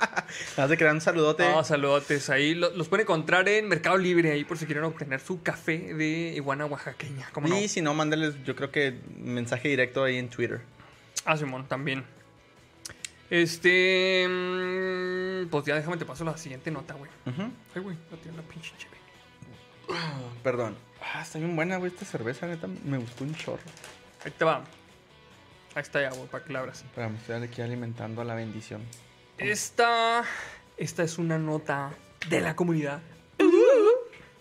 De 0.68 0.76
crear 0.76 0.94
un 0.94 1.00
saludote. 1.00 1.48
No, 1.48 1.62
saludotes. 1.64 2.30
Ahí 2.30 2.54
lo- 2.54 2.70
los 2.70 2.88
pueden 2.88 3.04
encontrar 3.04 3.48
en 3.48 3.68
Mercado 3.68 3.96
Libre, 3.98 4.32
ahí 4.32 4.44
por 4.44 4.56
si 4.58 4.66
quieren 4.66 4.84
obtener 4.84 5.20
su 5.20 5.42
café 5.42 5.94
de 5.94 6.32
iguana 6.36 6.66
oaxaqueña. 6.66 7.28
¿Cómo 7.32 7.48
no? 7.48 7.58
y 7.58 7.68
si 7.68 7.80
no, 7.80 7.94
mándenles, 7.94 8.34
yo 8.44 8.54
creo 8.56 8.70
que 8.70 8.98
mensaje 9.18 9.68
directo 9.68 10.04
ahí 10.04 10.16
en 10.18 10.28
Twitter. 10.28 10.60
Ah, 11.24 11.36
Simón, 11.36 11.66
también. 11.68 12.04
Este. 13.28 14.26
mm, 14.28 15.48
Pues 15.50 15.64
ya 15.64 15.74
déjame 15.76 15.96
te 15.96 16.04
paso 16.04 16.24
la 16.24 16.36
siguiente 16.36 16.70
nota, 16.70 16.94
güey. 16.94 17.10
Ujú. 17.26 17.42
Ay, 17.74 17.82
güey, 17.82 17.96
no 18.10 18.16
tiene 18.18 18.38
una 18.38 18.48
pinche 18.48 18.72
chévere. 18.78 19.00
Perdón. 20.42 20.76
Ah, 21.02 21.22
está 21.22 21.38
bien 21.38 21.54
buena, 21.56 21.76
güey, 21.78 21.90
esta 21.92 22.04
cerveza, 22.04 22.46
neta. 22.46 22.66
Me 22.84 22.98
gustó 22.98 23.24
un 23.24 23.34
chorro. 23.34 23.62
Ahí 24.24 24.32
te 24.36 24.44
va. 24.44 24.64
Ahí 25.74 25.82
está 25.82 26.00
ya, 26.02 26.10
güey, 26.10 26.26
para 26.28 26.44
que 26.44 26.52
la 26.52 26.58
abras. 26.60 26.84
Estoy 27.18 27.42
aquí 27.42 27.62
alimentando 27.62 28.20
a 28.20 28.24
la 28.24 28.34
bendición. 28.34 28.82
Esta 29.40 30.24
Esta 30.76 31.02
es 31.02 31.18
una 31.18 31.38
nota 31.38 31.92
de 32.28 32.40
la 32.40 32.54
comunidad. 32.54 33.00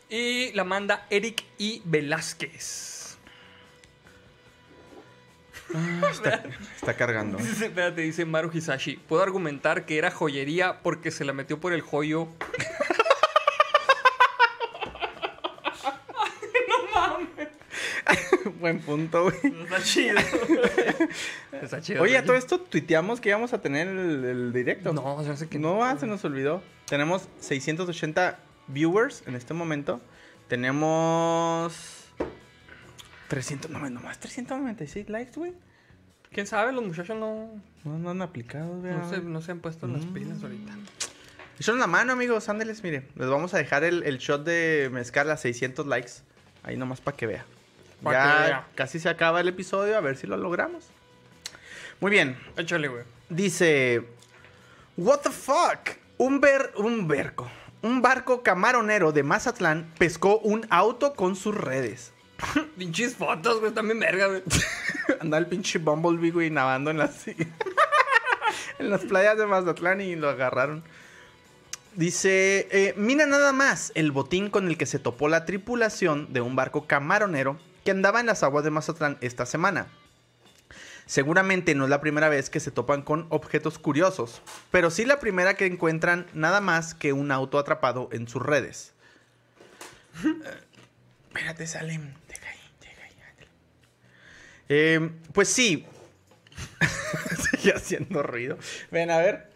Y 0.10 0.52
la 0.54 0.64
manda 0.64 1.06
Eric 1.10 1.44
I. 1.58 1.82
Velázquez. 1.86 3.18
Está, 6.12 6.44
está 6.76 6.94
cargando. 6.96 7.38
Dice, 7.40 7.68
espérate, 7.68 8.02
dice 8.02 8.26
Maru 8.26 8.50
Hisashi. 8.52 8.98
Puedo 8.98 9.22
argumentar 9.22 9.86
que 9.86 9.98
era 9.98 10.10
joyería 10.10 10.82
porque 10.82 11.12
se 11.12 11.24
la 11.26 11.34
metió 11.34 11.60
por 11.60 11.74
el 11.74 11.82
joyo. 11.82 12.28
Buen 18.60 18.80
punto, 18.82 19.24
güey. 19.24 19.36
Está 19.64 19.82
chido. 19.82 20.18
Está 21.62 21.82
chido. 21.82 22.02
Oye, 22.04 22.18
a 22.18 22.24
todo 22.26 22.36
esto 22.36 22.60
tuiteamos 22.60 23.20
que 23.22 23.30
íbamos 23.30 23.54
a 23.54 23.62
tener 23.62 23.88
el, 23.88 24.24
el 24.26 24.54
directo. 24.54 24.94
No, 24.94 25.18
se 25.22 25.28
me 25.28 25.34
hace 25.34 25.48
que 25.48 25.60
No, 25.60 25.84
ah, 25.84 25.98
se 25.98 26.08
nos 26.08 26.24
olvidó. 26.26 26.62
Tenemos 26.88 27.30
680 27.40 28.40
viewers 28.68 29.24
en 29.28 29.36
este 29.36 29.54
momento. 29.54 30.02
Tenemos 30.48 31.74
300, 33.28 33.70
no, 33.72 33.80
nomás 33.90 34.20
396 34.20 35.10
likes, 35.10 35.34
güey. 35.36 35.54
¿Quién 36.32 36.48
sabe? 36.48 36.72
Los 36.72 36.84
muchachos 36.84 37.18
no, 37.18 37.50
No, 37.84 37.98
no 37.98 38.10
han 38.10 38.22
aplicado, 38.22 38.80
güey. 38.80 38.94
no, 38.94 39.10
se, 39.10 39.20
no 39.22 39.42
se 39.42 39.52
han 39.52 39.60
puesto 39.60 39.86
en 39.86 39.94
las 39.94 40.06
Mm. 40.06 40.14
pilas 40.14 40.44
ahorita. 40.44 40.74
Echaron 41.60 41.80
la 41.80 41.88
mano, 41.88 42.14
amigos. 42.14 42.50
Ándeles, 42.50 42.84
mire. 42.84 43.04
Les 43.16 43.28
vamos 43.28 43.54
a 43.54 43.58
dejar 43.58 43.84
el, 43.84 44.04
el 44.04 44.18
shot 44.18 44.44
de 44.46 44.90
mezcal 44.92 45.30
a 45.32 45.38
600 45.38 45.86
likes. 45.88 46.12
Ahí 46.64 46.78
nomás 46.78 47.02
para 47.02 47.18
que 47.18 47.28
vea. 47.28 47.46
Ya 48.04 48.68
casi 48.76 49.00
se 49.00 49.10
acaba 49.10 49.42
el 49.42 49.48
episodio. 49.48 49.98
A 49.98 50.02
ver 50.02 50.18
si 50.18 50.28
lo 50.28 50.38
logramos. 50.38 50.86
Muy 52.00 52.12
bien. 52.12 52.38
Échale, 52.58 52.88
güey. 52.88 53.04
Dice... 53.30 54.04
What 54.98 55.20
the 55.20 55.32
fuck? 55.32 55.98
Un 56.18 56.40
ver... 56.40 56.72
Un 56.76 57.08
berco. 57.08 57.50
Un 57.82 58.02
barco 58.02 58.44
camaronero 58.44 59.12
de 59.12 59.24
Mazatlán 59.24 59.92
pescó 59.98 60.40
un 60.40 60.66
auto 60.70 61.14
con 61.14 61.36
sus 61.36 61.56
redes. 61.56 62.12
Pinches 62.78 63.16
fotos, 63.16 63.60
güey. 63.60 63.74
También 63.74 64.00
verga, 64.00 64.28
güey. 64.28 64.44
Anda 65.20 65.38
el 65.38 65.48
pinche 65.48 65.80
Bumblebee, 65.80 66.32
güey, 66.32 66.50
nadando 66.50 66.92
en 66.92 66.98
las... 66.98 67.28
en 68.80 68.90
las 68.90 69.02
playas 69.02 69.38
de 69.38 69.46
Mazatlán 69.46 70.02
y 70.02 70.16
lo 70.16 70.30
agarraron. 70.30 70.84
Dice, 71.96 72.68
eh, 72.72 72.94
mira 72.96 73.26
nada 73.26 73.52
más 73.52 73.92
el 73.96 74.12
botín 74.12 74.50
con 74.50 74.68
el 74.68 74.78
que 74.78 74.86
se 74.86 75.00
topó 75.00 75.28
la 75.28 75.46
tripulación 75.46 76.32
de 76.32 76.40
un 76.40 76.56
barco 76.56 76.88
camaronero 76.88 77.60
que 77.90 77.94
andaba 77.94 78.20
en 78.20 78.28
las 78.28 78.44
aguas 78.44 78.64
de 78.64 78.70
Mazatlán 78.70 79.18
esta 79.20 79.48
semana. 79.48 79.88
Seguramente 81.08 81.74
no 81.74 81.86
es 81.86 81.90
la 81.90 82.02
primera 82.02 82.30
vez 82.30 82.52
que 82.52 82.60
se 82.60 82.70
topan 82.70 83.02
con 83.02 83.26
objetos 83.32 83.80
curiosos, 83.80 84.44
pero 84.70 84.92
sí 84.92 85.06
la 85.06 85.20
primera 85.20 85.56
que 85.56 85.66
encuentran 85.66 86.28
nada 86.36 86.62
más 86.62 86.94
que 86.94 87.14
un 87.14 87.32
auto 87.32 87.58
atrapado 87.58 88.08
en 88.12 88.28
sus 88.28 88.44
redes. 88.44 88.94
Espérate, 91.30 91.66
Salem. 91.66 92.14
Deja 92.28 92.48
ahí, 92.48 92.60
deja 92.80 93.02
ahí, 93.02 93.22
ándale. 93.28 93.48
Eh, 94.70 95.12
pues 95.34 95.50
sí. 95.50 95.88
Sigue 97.52 97.74
haciendo 97.74 98.22
ruido. 98.22 98.60
Ven, 98.92 99.10
a 99.10 99.18
ver. 99.18 99.52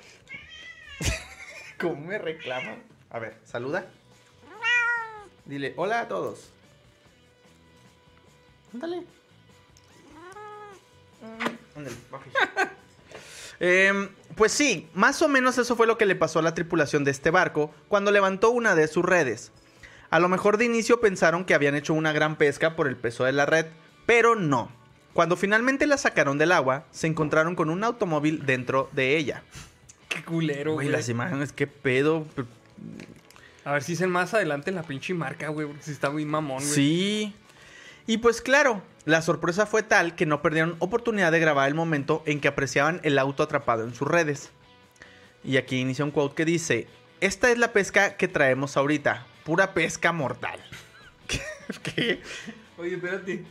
¿Cómo 1.80 1.98
me 1.98 2.18
reclaman? 2.18 2.82
A 3.12 3.20
ver, 3.20 3.38
saluda. 3.46 3.86
Dile, 5.46 5.76
hola 5.78 6.00
a 6.00 6.08
todos. 6.08 6.53
Ándale. 8.74 9.04
Ándale. 11.76 11.96
Em, 13.60 14.10
pues 14.36 14.52
sí, 14.52 14.90
más 14.94 15.22
o 15.22 15.30
menos 15.30 15.58
eso 15.58 15.78
fue 15.78 15.88
lo 15.88 15.98
que 15.98 16.06
le 16.06 16.16
pasó 16.16 16.40
a 16.40 16.42
la 16.42 16.54
tripulación 16.54 17.06
de 17.06 17.12
este 17.12 17.32
barco 17.32 17.74
cuando 17.88 18.12
levantó 18.12 18.50
una 18.50 18.76
de 18.76 18.90
sus 18.90 19.06
redes. 19.06 19.54
A 20.10 20.20
lo 20.20 20.28
mejor 20.28 20.58
de 20.58 20.66
inicio 20.66 21.00
pensaron 21.00 21.46
que 21.46 21.54
habían 21.54 21.76
hecho 21.76 21.94
una 21.94 22.12
gran 22.12 22.36
pesca 22.36 22.76
por 22.76 22.88
el 22.90 22.98
peso 22.98 23.24
de 23.24 23.32
la 23.32 23.46
red, 23.46 23.68
pero 24.06 24.36
no. 24.36 24.70
Cuando 25.14 25.38
finalmente 25.38 25.88
la 25.88 25.98
sacaron 25.98 26.38
del 26.38 26.52
agua, 26.52 26.86
se 26.92 27.08
encontraron 27.08 27.56
con 27.56 27.70
un 27.70 27.86
automóvil 27.86 28.46
dentro 28.46 28.90
de 28.92 29.16
ella. 29.16 29.44
Qué 30.10 30.24
culero, 30.24 30.74
Güey, 30.74 30.90
las 30.90 31.08
imágenes, 31.08 31.54
qué 31.54 31.66
pedo. 31.68 32.26
A 33.64 33.74
ver 33.74 33.84
si 33.84 33.94
dicen 33.94 34.10
más 34.10 34.34
adelante 34.34 34.72
la 34.72 34.84
pinche 34.84 35.14
marca, 35.14 35.48
güey. 35.48 35.68
Porque 35.68 35.84
si 35.84 35.92
está 35.92 36.10
muy 36.10 36.26
mamón, 36.26 36.58
güey. 36.58 36.70
Sí. 36.70 37.34
Y 38.06 38.18
pues 38.18 38.42
claro, 38.42 38.82
la 39.06 39.22
sorpresa 39.22 39.66
fue 39.66 39.84
tal 39.84 40.16
que 40.16 40.26
no 40.26 40.42
perdieron 40.42 40.76
oportunidad 40.80 41.32
de 41.32 41.40
grabar 41.40 41.68
el 41.68 41.76
momento 41.76 42.22
en 42.26 42.40
que 42.40 42.48
apreciaban 42.48 43.00
el 43.04 43.18
auto 43.18 43.44
atrapado 43.44 43.84
en 43.84 43.94
sus 43.94 44.08
redes. 44.08 44.52
Y 45.44 45.58
aquí 45.58 45.80
inicia 45.80 46.06
un 46.06 46.12
quote 46.12 46.36
que 46.36 46.46
dice, 46.46 46.88
esta 47.22 47.52
es 47.52 47.58
la 47.58 47.74
pesca 47.74 48.18
que 48.18 48.28
traemos 48.28 48.78
ahorita, 48.78 49.26
pura 49.44 49.74
pesca 49.74 50.12
mortal. 50.12 50.60
¿Qué? 51.84 52.22
Oye, 52.78 52.96
espérate. 52.96 53.44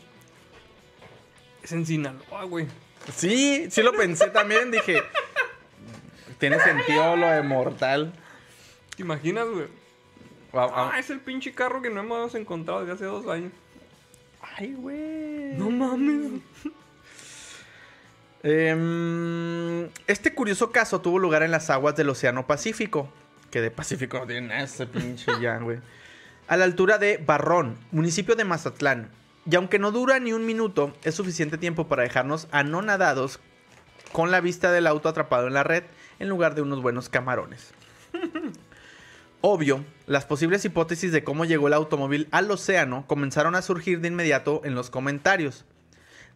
Es 1.62 1.72
en 1.72 1.86
Sinaloa, 1.86 2.44
güey. 2.44 2.66
Sí, 3.14 3.66
sí 3.70 3.82
lo 3.82 3.92
pensé 3.92 4.28
también, 4.28 4.70
dije, 4.70 5.02
tiene 6.38 6.58
sentido 6.60 7.16
lo 7.16 7.26
de 7.28 7.42
mortal. 7.42 8.12
¿Te 8.96 9.02
imaginas, 9.02 9.46
güey? 9.48 9.66
Wow, 10.52 10.70
Ah, 10.74 10.96
es 10.98 11.08
el 11.10 11.20
pinche 11.20 11.52
carro 11.52 11.80
que 11.82 11.88
no 11.90 12.00
hemos 12.00 12.34
encontrado 12.34 12.80
desde 12.80 12.92
hace 12.94 13.04
dos 13.04 13.26
años. 13.26 13.52
Ay, 14.56 14.74
güey. 14.74 15.54
No 15.56 15.70
mames. 15.70 16.42
Em, 18.42 19.88
este 20.06 20.34
curioso 20.34 20.72
caso 20.72 21.00
tuvo 21.00 21.18
lugar 21.18 21.42
en 21.42 21.50
las 21.50 21.70
aguas 21.70 21.94
del 21.96 22.10
Océano 22.10 22.46
Pacífico. 22.46 23.08
Que 23.50 23.60
de 23.60 23.70
Pacífico 23.70 24.18
no 24.18 24.26
tiene 24.26 24.48
nada 24.48 24.62
ese 24.62 24.86
pinche 24.86 25.30
ya, 25.40 25.58
güey. 25.58 25.78
A 26.48 26.56
la 26.56 26.64
altura 26.64 26.98
de 26.98 27.18
Barrón, 27.18 27.78
municipio 27.92 28.34
de 28.34 28.44
Mazatlán. 28.44 29.10
Y 29.50 29.56
aunque 29.56 29.78
no 29.78 29.90
dura 29.90 30.18
ni 30.18 30.32
un 30.32 30.46
minuto, 30.46 30.94
es 31.02 31.14
suficiente 31.14 31.58
tiempo 31.58 31.88
para 31.88 32.02
dejarnos 32.02 32.48
anonadados 32.50 33.40
con 34.12 34.30
la 34.30 34.40
vista 34.40 34.70
del 34.70 34.86
auto 34.86 35.08
atrapado 35.08 35.46
en 35.46 35.54
la 35.54 35.62
red 35.62 35.84
en 36.18 36.28
lugar 36.28 36.54
de 36.54 36.62
unos 36.62 36.82
buenos 36.82 37.08
camarones. 37.08 37.72
Obvio, 39.40 39.84
las 40.12 40.24
posibles 40.24 40.64
hipótesis 40.64 41.10
de 41.12 41.24
cómo 41.24 41.44
llegó 41.44 41.66
el 41.68 41.72
automóvil 41.74 42.28
al 42.30 42.50
océano 42.50 43.04
comenzaron 43.06 43.54
a 43.54 43.62
surgir 43.62 44.00
de 44.00 44.08
inmediato 44.08 44.60
en 44.64 44.74
los 44.74 44.90
comentarios. 44.90 45.64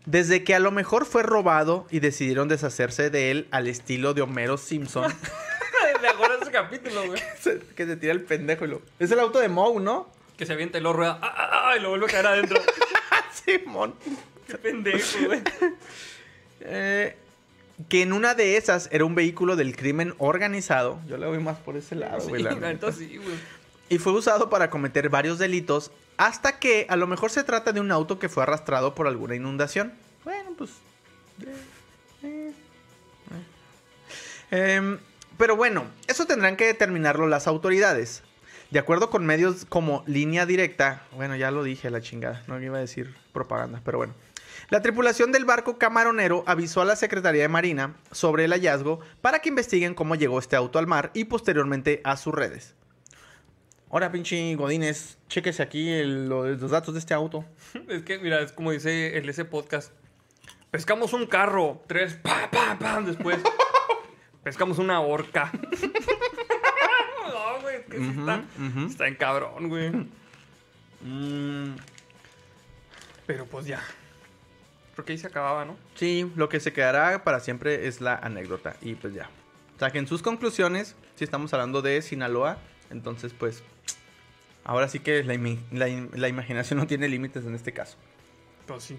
Desde 0.05 0.45
que 0.45 0.55
a 0.55 0.61
lo 0.61 0.71
mejor 0.71 1.05
fue 1.05 1.23
robado 1.23 1.87
y 1.91 2.01
decidieron 2.01 2.49
deshacerse 2.49 3.11
de 3.11 3.31
él 3.33 3.49
al 3.51 3.67
estilo 3.67 4.15
de 4.15 4.23
Homero 4.23 4.57
Simpson. 4.57 5.13
¿Te 6.01 6.09
acuerdas 6.09 6.39
de 6.41 6.45
ese 6.45 6.53
capítulo, 6.53 7.07
güey? 7.07 7.21
Que 7.77 7.87
se 7.87 7.97
tira 7.97 8.13
el 8.13 8.23
pendejo 8.23 8.65
y 8.65 8.69
lo... 8.69 8.83
Es 8.99 9.11
el 9.11 9.19
auto 9.19 9.41
de 9.41 9.49
Moe, 9.49 9.81
¿no? 9.81 10.09
Que 10.37 10.47
se 10.47 10.53
avienta 10.53 10.79
y 10.79 10.81
lo 10.81 10.93
rueda. 10.93 11.19
¡Ah, 11.23 11.35
ah, 11.37 11.71
ah! 11.71 11.77
Y 11.77 11.81
lo 11.81 11.89
vuelve 11.91 12.07
a 12.07 12.09
caer 12.09 12.27
adentro. 12.27 12.61
Simón. 13.45 13.95
Qué 14.47 14.57
pendejo, 14.59 15.19
güey. 15.27 15.43
Eh, 16.61 17.17
que 17.89 18.03
en 18.03 18.13
una 18.13 18.35
de 18.35 18.57
esas 18.57 18.89
era 18.93 19.05
un 19.05 19.15
vehículo 19.15 19.57
del 19.57 19.77
crimen 19.77 20.15
organizado. 20.19 21.01
Yo 21.09 21.17
le 21.17 21.27
voy 21.27 21.39
más 21.39 21.59
por 21.59 21.77
ese 21.77 21.95
lado, 21.95 22.21
Sí, 22.21 22.29
güey. 22.29 22.43
la 22.43 22.53
la 22.53 22.73
neta 22.73 22.93
sí, 22.93 23.17
güey. 23.17 23.37
Y 23.89 23.99
fue 23.99 24.13
usado 24.13 24.51
para 24.51 24.71
cometer 24.71 25.09
varios 25.09 25.39
delitos 25.39 25.91
hasta 26.17 26.59
que 26.59 26.87
a 26.89 26.97
lo 26.97 27.07
mejor 27.07 27.31
se 27.31 27.45
trata 27.45 27.73
de 27.73 27.81
un 27.81 27.93
auto 27.93 28.19
que 28.19 28.29
fue 28.29 28.43
arrastrado 28.43 28.95
por 28.95 29.07
alguna 29.07 29.35
inundación. 29.35 29.93
Bueno, 30.25 30.51
pues... 30.57 30.71
eh, 31.43 31.55
eh, 32.23 32.53
eh. 34.51 34.75
Em, 34.77 34.99
pero 35.37 35.57
bueno, 35.57 35.85
eso 36.07 36.27
tendrán 36.27 36.57
que 36.57 36.67
determinarlo 36.67 37.27
las 37.27 37.47
autoridades. 37.47 38.23
De 38.71 38.79
acuerdo 38.79 39.11
con 39.11 39.27
medios 39.27 39.65
como 39.69 40.03
Línea 40.07 40.47
Directa, 40.47 41.03
bueno, 41.13 41.37
ya 41.37 41.51
lo 41.51 41.63
dije, 41.63 41.91
la 41.91 42.01
chingada, 42.01 42.43
no 42.49 42.61
iba 42.61 42.79
a 42.79 42.81
decir 42.81 43.15
propaganda, 43.33 43.81
pero 43.85 43.99
bueno. 43.99 44.15
La 44.71 44.83
tripulación 44.83 45.31
del 45.31 45.45
barco 45.45 45.79
camaronero 45.79 46.43
avisó 46.47 46.81
a 46.81 46.85
la 46.85 46.97
Secretaría 46.97 47.43
de 47.43 47.49
Marina 47.49 47.95
sobre 48.11 48.47
el 48.47 48.53
hallazgo 48.53 48.99
para 49.21 49.39
que 49.39 49.51
investiguen 49.51 49.95
cómo 49.95 50.17
llegó 50.17 50.41
este 50.41 50.57
auto 50.57 50.81
al 50.81 50.89
mar 50.89 51.13
y 51.15 51.25
posteriormente 51.25 52.01
a 52.03 52.17
sus 52.17 52.35
redes. 52.35 52.75
Ahora, 53.91 54.11
pinche 54.11 54.55
Godínez, 54.57 55.17
chéquese 55.29 55.63
aquí 55.63 55.89
el- 55.91 56.29
los 56.29 56.71
datos 56.71 56.95
de 56.95 57.01
este 57.01 57.15
auto. 57.15 57.45
Es 57.89 58.03
que, 58.03 58.19
mira, 58.19 58.41
es 58.41 58.53
como 58.53 58.73
dice 58.73 59.17
el 59.17 59.29
ese 59.29 59.45
podcast. 59.45 59.93
Pescamos 60.71 61.13
un 61.13 61.27
carro. 61.27 61.83
Tres, 61.87 62.15
pa, 62.15 62.51
pa, 62.51 62.77
pa. 62.79 63.01
Después, 63.01 63.39
pescamos 64.43 64.79
una 64.79 65.01
horca. 65.01 65.53
no, 67.29 67.61
güey, 67.63 67.77
es 67.77 67.85
que 67.87 67.99
sí 67.99 68.09
está, 68.19 68.45
está 68.87 69.09
en 69.09 69.15
cabrón, 69.15 69.69
güey. 69.69 69.91
Mm, 71.03 71.77
Pero 73.27 73.47
pues 73.47 73.67
ya. 73.67 73.81
Creo 74.95 75.05
que 75.05 75.13
ahí 75.13 75.19
se 75.19 75.27
acababa, 75.27 75.65
¿no? 75.67 75.77
sí, 75.95 76.31
lo 76.37 76.49
que 76.49 76.59
se 76.59 76.73
quedará 76.73 77.23
para 77.23 77.41
siempre 77.41 77.87
es 77.87 78.01
la 78.01 78.15
anécdota. 78.17 78.77
Y 78.81 78.95
pues 78.95 79.13
ya. 79.15 79.29
Saquen 79.79 80.07
sus 80.09 80.23
conclusiones. 80.23 80.97
Si 81.17 81.25
estamos 81.25 81.53
hablando 81.53 81.83
de 81.83 82.01
Sinaloa, 82.03 82.59
entonces 82.91 83.33
pues... 83.39 83.63
Ahora 84.69 84.89
sí 84.89 84.99
que 84.99 85.23
la, 85.23 85.35
imi- 85.35 85.61
la 85.71 85.89
im- 85.89 86.11
la 86.15 86.27
imaginación 86.29 86.79
no 86.81 86.87
tiene 86.89 87.09
límites 87.09 87.45
en 87.47 87.55
este 87.55 87.73
caso. 87.73 87.97
Pues 88.67 88.83
sí. 88.83 88.99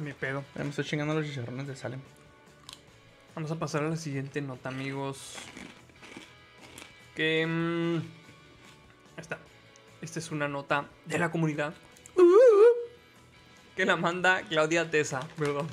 Mi 0.00 0.12
pedo. 0.12 0.44
Me 0.56 0.68
estoy 0.68 0.84
chingando 0.84 1.14
los 1.14 1.24
chicharrones 1.26 1.68
de 1.68 1.76
Salem. 1.76 2.00
Vamos 3.36 3.52
a 3.52 3.58
pasar 3.58 3.84
a 3.84 3.88
la 3.88 3.96
siguiente 3.96 4.42
nota, 4.42 4.68
amigos. 4.68 5.36
Que. 7.14 7.46
mm, 7.46 7.96
ahí 7.98 9.20
está. 9.20 9.38
Esta 10.00 10.18
es 10.18 10.32
una 10.32 10.48
nota 10.48 10.86
de 11.06 11.18
la 11.20 11.30
comunidad. 11.30 11.72
Que 13.76 13.86
la 13.86 13.94
manda 13.96 14.42
Claudia 14.48 14.90
Tesa. 14.90 15.20
Perdón. 15.38 15.68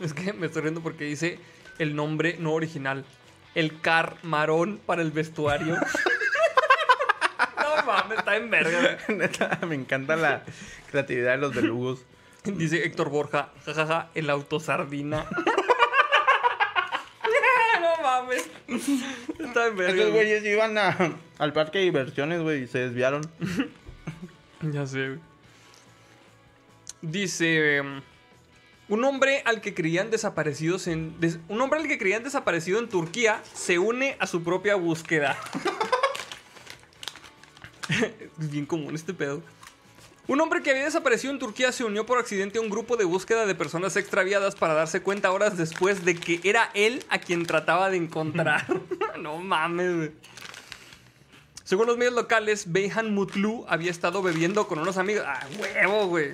Es 0.00 0.12
que 0.12 0.32
me 0.32 0.46
estoy 0.46 0.62
riendo 0.62 0.82
porque 0.82 1.04
dice 1.04 1.38
el 1.78 1.94
nombre 1.94 2.36
no 2.40 2.52
original. 2.52 3.04
El 3.54 3.80
carmarón 3.80 4.80
para 4.84 5.02
el 5.02 5.12
vestuario. 5.12 5.76
está 8.34 8.44
en 8.44 8.50
verga. 8.50 8.98
Neta, 9.08 9.58
me 9.66 9.74
encanta 9.74 10.16
la 10.16 10.42
creatividad 10.90 11.32
de 11.32 11.38
los 11.38 11.54
belugos. 11.54 12.04
Dice 12.44 12.84
Héctor 12.84 13.08
Borja, 13.10 13.50
jajaja, 13.64 14.10
el 14.14 14.28
autosardina. 14.30 15.26
no 17.80 18.02
mames. 18.02 18.48
Está 19.38 19.66
en 19.68 19.76
verga. 19.76 19.92
Estos 19.94 20.10
güey. 20.10 20.24
güeyes 20.26 20.44
iban 20.44 20.76
a- 20.78 21.16
al 21.38 21.52
parque 21.52 21.78
de 21.78 21.84
diversiones, 21.84 22.40
güey, 22.42 22.64
y 22.64 22.66
se 22.66 22.78
desviaron. 22.80 23.22
Ya 24.62 24.86
sé, 24.86 25.08
güey. 25.08 25.20
Dice. 27.02 27.76
em, 27.78 28.02
Un 28.88 29.04
hombre 29.04 29.42
al 29.46 29.60
que 29.62 29.72
creían 29.74 30.10
desaparecidos 30.10 30.86
en. 30.86 31.18
des- 31.20 31.38
un 31.48 31.60
hombre 31.60 31.80
al 31.80 31.88
que 31.88 31.98
creían 31.98 32.22
desaparecido 32.24 32.78
en 32.78 32.88
Turquía 32.90 33.40
se 33.54 33.78
une 33.78 34.16
a 34.20 34.26
su 34.26 34.42
propia 34.44 34.74
búsqueda. 34.74 35.36
es 38.40 38.50
bien 38.50 38.66
común 38.66 38.94
este 38.94 39.14
pedo. 39.14 39.42
Un 40.26 40.40
hombre 40.40 40.62
que 40.62 40.70
había 40.70 40.84
desaparecido 40.84 41.34
en 41.34 41.38
Turquía 41.38 41.70
se 41.70 41.84
unió 41.84 42.06
por 42.06 42.18
accidente 42.18 42.58
a 42.58 42.62
un 42.62 42.70
grupo 42.70 42.96
de 42.96 43.04
búsqueda 43.04 43.44
de 43.44 43.54
personas 43.54 43.94
extraviadas 43.96 44.54
para 44.54 44.72
darse 44.72 45.02
cuenta 45.02 45.30
horas 45.30 45.58
después 45.58 46.04
de 46.06 46.14
que 46.14 46.40
era 46.44 46.70
él 46.72 47.04
a 47.10 47.18
quien 47.18 47.44
trataba 47.44 47.90
de 47.90 47.98
encontrar. 47.98 48.64
no 49.20 49.36
mames, 49.38 49.96
güey. 49.96 50.12
Según 51.62 51.86
los 51.86 51.96
medios 51.96 52.14
locales, 52.14 52.72
Beyhan 52.72 53.14
Mutlu 53.14 53.64
había 53.68 53.90
estado 53.90 54.22
bebiendo 54.22 54.66
con 54.66 54.78
unos 54.78 54.96
amigos. 54.98 55.24
¡Ah, 55.26 55.46
huevo, 55.58 56.06
güey! 56.08 56.32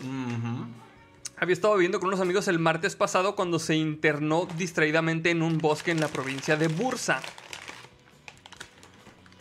Había 1.36 1.52
estado 1.52 1.74
bebiendo 1.74 2.00
con 2.00 2.08
unos 2.08 2.20
amigos 2.20 2.48
el 2.48 2.58
martes 2.58 2.96
pasado 2.96 3.36
cuando 3.36 3.58
se 3.60 3.76
internó 3.76 4.46
distraídamente 4.56 5.30
en 5.30 5.42
un 5.42 5.58
bosque 5.58 5.92
en 5.92 6.00
la 6.00 6.08
provincia 6.08 6.56
de 6.56 6.66
Bursa. 6.66 7.22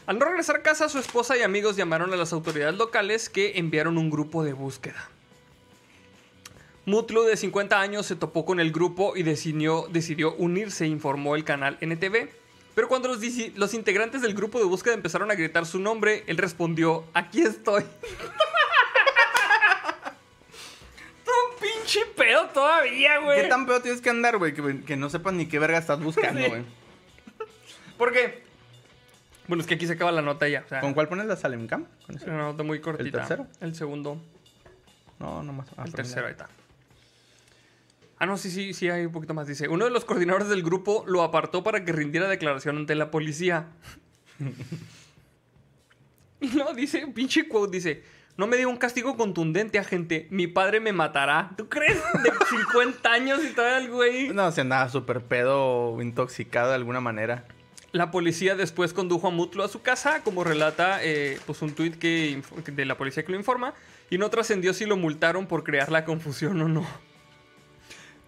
Al 0.10 0.18
no 0.18 0.26
regresar 0.26 0.56
a 0.56 0.64
casa, 0.64 0.90
su 0.90 0.98
esposa 0.98 1.38
y 1.38 1.44
amigos 1.44 1.76
llamaron 1.76 2.12
a 2.12 2.16
las 2.16 2.34
autoridades 2.34 2.76
locales 2.76 3.30
que 3.30 3.60
enviaron 3.60 3.96
un 4.00 4.10
grupo 4.10 4.44
de 4.44 4.54
búsqueda. 4.54 5.08
Mutlu, 6.86 7.26
de 7.26 7.38
50 7.38 7.80
años, 7.80 8.08
se 8.08 8.16
topó 8.16 8.44
con 8.44 8.60
el 8.60 8.72
grupo 8.72 9.16
y 9.16 9.22
decidió, 9.22 9.88
decidió 9.92 10.34
unirse, 10.34 10.88
informó 10.88 11.36
el 11.36 11.44
canal 11.44 11.78
NTV. 11.80 12.28
Pero 12.74 12.88
cuando 12.88 13.08
los, 13.08 13.24
integrantes 13.76 14.24
del 14.24 14.34
grupo 14.34 14.58
de 14.58 14.66
búsqueda 14.66 14.96
empezaron 14.96 15.30
a 15.30 15.36
gritar 15.36 15.68
su 15.68 15.78
nombre, 15.78 16.24
él 16.26 16.38
respondió, 16.38 17.06
aquí 17.14 17.44
estoy. 17.44 17.84
Todo 21.24 21.36
un 21.52 21.60
pinche 21.62 22.00
pedo 22.18 22.48
todavía, 22.48 23.20
güey. 23.20 23.44
¿Qué 23.44 23.48
tan 23.48 23.68
peor 23.68 23.84
tienes 23.84 24.02
que 24.02 24.10
andar, 24.10 24.40
güey? 24.40 24.56
Que, 24.56 24.82
que 24.88 24.96
no 24.96 25.12
sepas 25.12 25.36
ni 25.36 25.46
qué 25.46 25.60
verga 25.60 25.78
estás 25.78 26.00
buscando, 26.00 26.42
Sí. 26.42 26.48
güey. 26.48 26.64
¿Por 27.96 28.12
qué? 28.12 28.49
Bueno, 29.50 29.62
es 29.62 29.68
que 29.68 29.74
aquí 29.74 29.88
se 29.88 29.94
acaba 29.94 30.12
la 30.12 30.22
nota 30.22 30.48
ya. 30.48 30.62
O 30.64 30.70
sea, 30.70 30.80
¿Con 30.80 30.94
cuál 30.94 31.08
pones 31.08 31.26
la 31.26 31.36
Salem 31.36 31.66
Cam? 31.66 31.88
¿Con 32.06 32.16
es 32.16 32.22
una 32.22 32.38
nota 32.38 32.62
muy 32.62 32.80
cortita. 32.80 33.18
tercero? 33.18 33.48
El 33.60 33.74
segundo. 33.74 34.22
No, 35.18 35.42
no 35.42 35.54
más. 35.54 35.68
Ah, 35.76 35.86
el 35.88 35.94
tercero, 35.94 36.28
ahí 36.28 36.34
está. 36.34 36.48
Ah, 38.20 38.28
no, 38.28 38.38
sí, 38.38 38.52
sí, 38.52 38.76
sí, 38.76 38.90
hay 38.90 39.08
un 39.08 39.12
poquito 39.12 39.34
más. 39.34 39.48
Dice, 39.48 39.68
uno 39.68 39.86
de 39.86 39.92
los 39.92 40.06
coordinadores 40.06 40.50
del 40.50 40.62
grupo 40.62 41.04
lo 41.08 41.24
apartó 41.24 41.64
para 41.64 41.84
que 41.84 41.92
rindiera 41.92 42.28
declaración 42.28 42.78
ante 42.78 42.94
la 42.94 43.10
policía. 43.10 43.70
no, 46.40 46.74
dice, 46.76 47.08
pinche 47.08 47.48
quote, 47.48 47.76
dice, 47.76 48.04
no 48.38 48.46
me 48.46 48.56
dio 48.56 48.70
un 48.70 48.78
castigo 48.78 49.18
contundente, 49.18 49.80
agente. 49.80 50.28
Mi 50.30 50.46
padre 50.46 50.80
me 50.80 50.94
matará. 50.94 51.54
¿Tú 51.58 51.70
crees? 51.70 51.98
De 52.22 52.32
50 52.50 53.12
años 53.12 53.40
y 53.44 53.60
el 53.60 53.90
güey... 53.90 54.30
No, 54.30 54.52
se 54.52 54.62
andaba 54.62 54.90
súper 54.90 55.22
pedo 55.22 56.00
intoxicado 56.04 56.70
de 56.70 56.76
alguna 56.76 57.02
manera. 57.02 57.46
La 57.92 58.12
policía 58.12 58.56
después 58.56 58.94
condujo 58.94 59.28
a 59.28 59.32
Mutlu 59.32 59.64
a 59.64 59.68
su 59.68 59.82
casa, 59.82 60.22
como 60.24 60.44
relata 60.44 61.04
eh, 61.04 61.40
pues 61.48 61.62
un 61.64 61.74
tuit 61.74 61.98
que, 61.98 62.42
de 62.66 62.86
la 62.86 62.98
policía 62.98 63.24
que 63.24 63.32
lo 63.32 63.38
informa, 63.38 63.74
y 64.12 64.20
no 64.20 64.30
trascendió 64.30 64.74
si 64.74 64.86
lo 64.86 64.96
multaron 64.96 65.48
por 65.48 65.64
crear 65.64 65.92
la 65.92 66.06
confusión 66.06 66.62
o 66.62 66.68
no. 66.68 66.86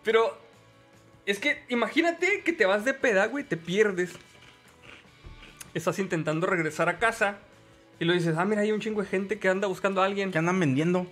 Pero 0.04 0.36
es 1.28 1.38
que 1.38 1.64
imagínate 1.70 2.42
que 2.44 2.54
te 2.54 2.66
vas 2.66 2.86
de 2.86 2.96
peda, 2.96 3.28
güey, 3.28 3.44
te 3.44 3.56
pierdes. 3.56 4.12
Estás 5.76 6.00
intentando 6.00 6.48
regresar 6.48 6.90
a 6.90 6.98
casa 6.98 7.38
y 8.00 8.06
lo 8.06 8.14
dices, 8.14 8.36
ah, 8.38 8.46
mira, 8.46 8.62
hay 8.62 8.72
un 8.72 8.80
chingo 8.80 9.04
de 9.04 9.08
gente 9.08 9.38
que 9.38 9.48
anda 9.48 9.68
buscando 9.68 10.02
a 10.02 10.06
alguien. 10.06 10.32
¿Qué 10.32 10.40
andan 10.40 10.60
vendiendo? 10.60 11.06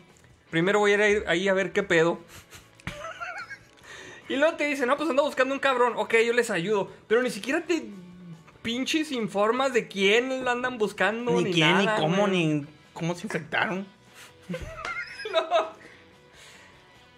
Primero 0.50 0.80
voy 0.80 0.94
a 0.94 1.08
ir 1.08 1.24
ahí 1.28 1.48
a 1.48 1.54
ver 1.54 1.72
qué 1.72 1.84
pedo. 1.84 2.20
y 4.28 4.36
luego 4.38 4.58
te 4.58 4.66
dicen, 4.66 4.88
no, 4.88 4.98
pues 4.98 5.08
ando 5.08 5.24
buscando 5.24 5.54
un 5.54 5.60
cabrón. 5.60 5.94
Ok, 5.98 6.16
yo 6.26 6.34
les 6.34 6.50
ayudo. 6.50 6.92
Pero 7.08 7.22
ni 7.22 7.30
siquiera 7.30 7.62
te 7.62 7.86
pinches 8.70 9.12
informas 9.12 9.74
de 9.74 9.88
quién 9.88 10.46
la 10.46 10.52
andan 10.52 10.78
buscando. 10.78 11.32
Ni, 11.32 11.46
Ni, 11.46 11.54
quién, 11.54 11.72
nada, 11.72 11.96
ni 11.96 12.02
cómo, 12.04 12.28
güey. 12.28 12.46
ni 12.46 12.66
cómo 12.94 13.16
se 13.16 13.26
infectaron. 13.26 13.88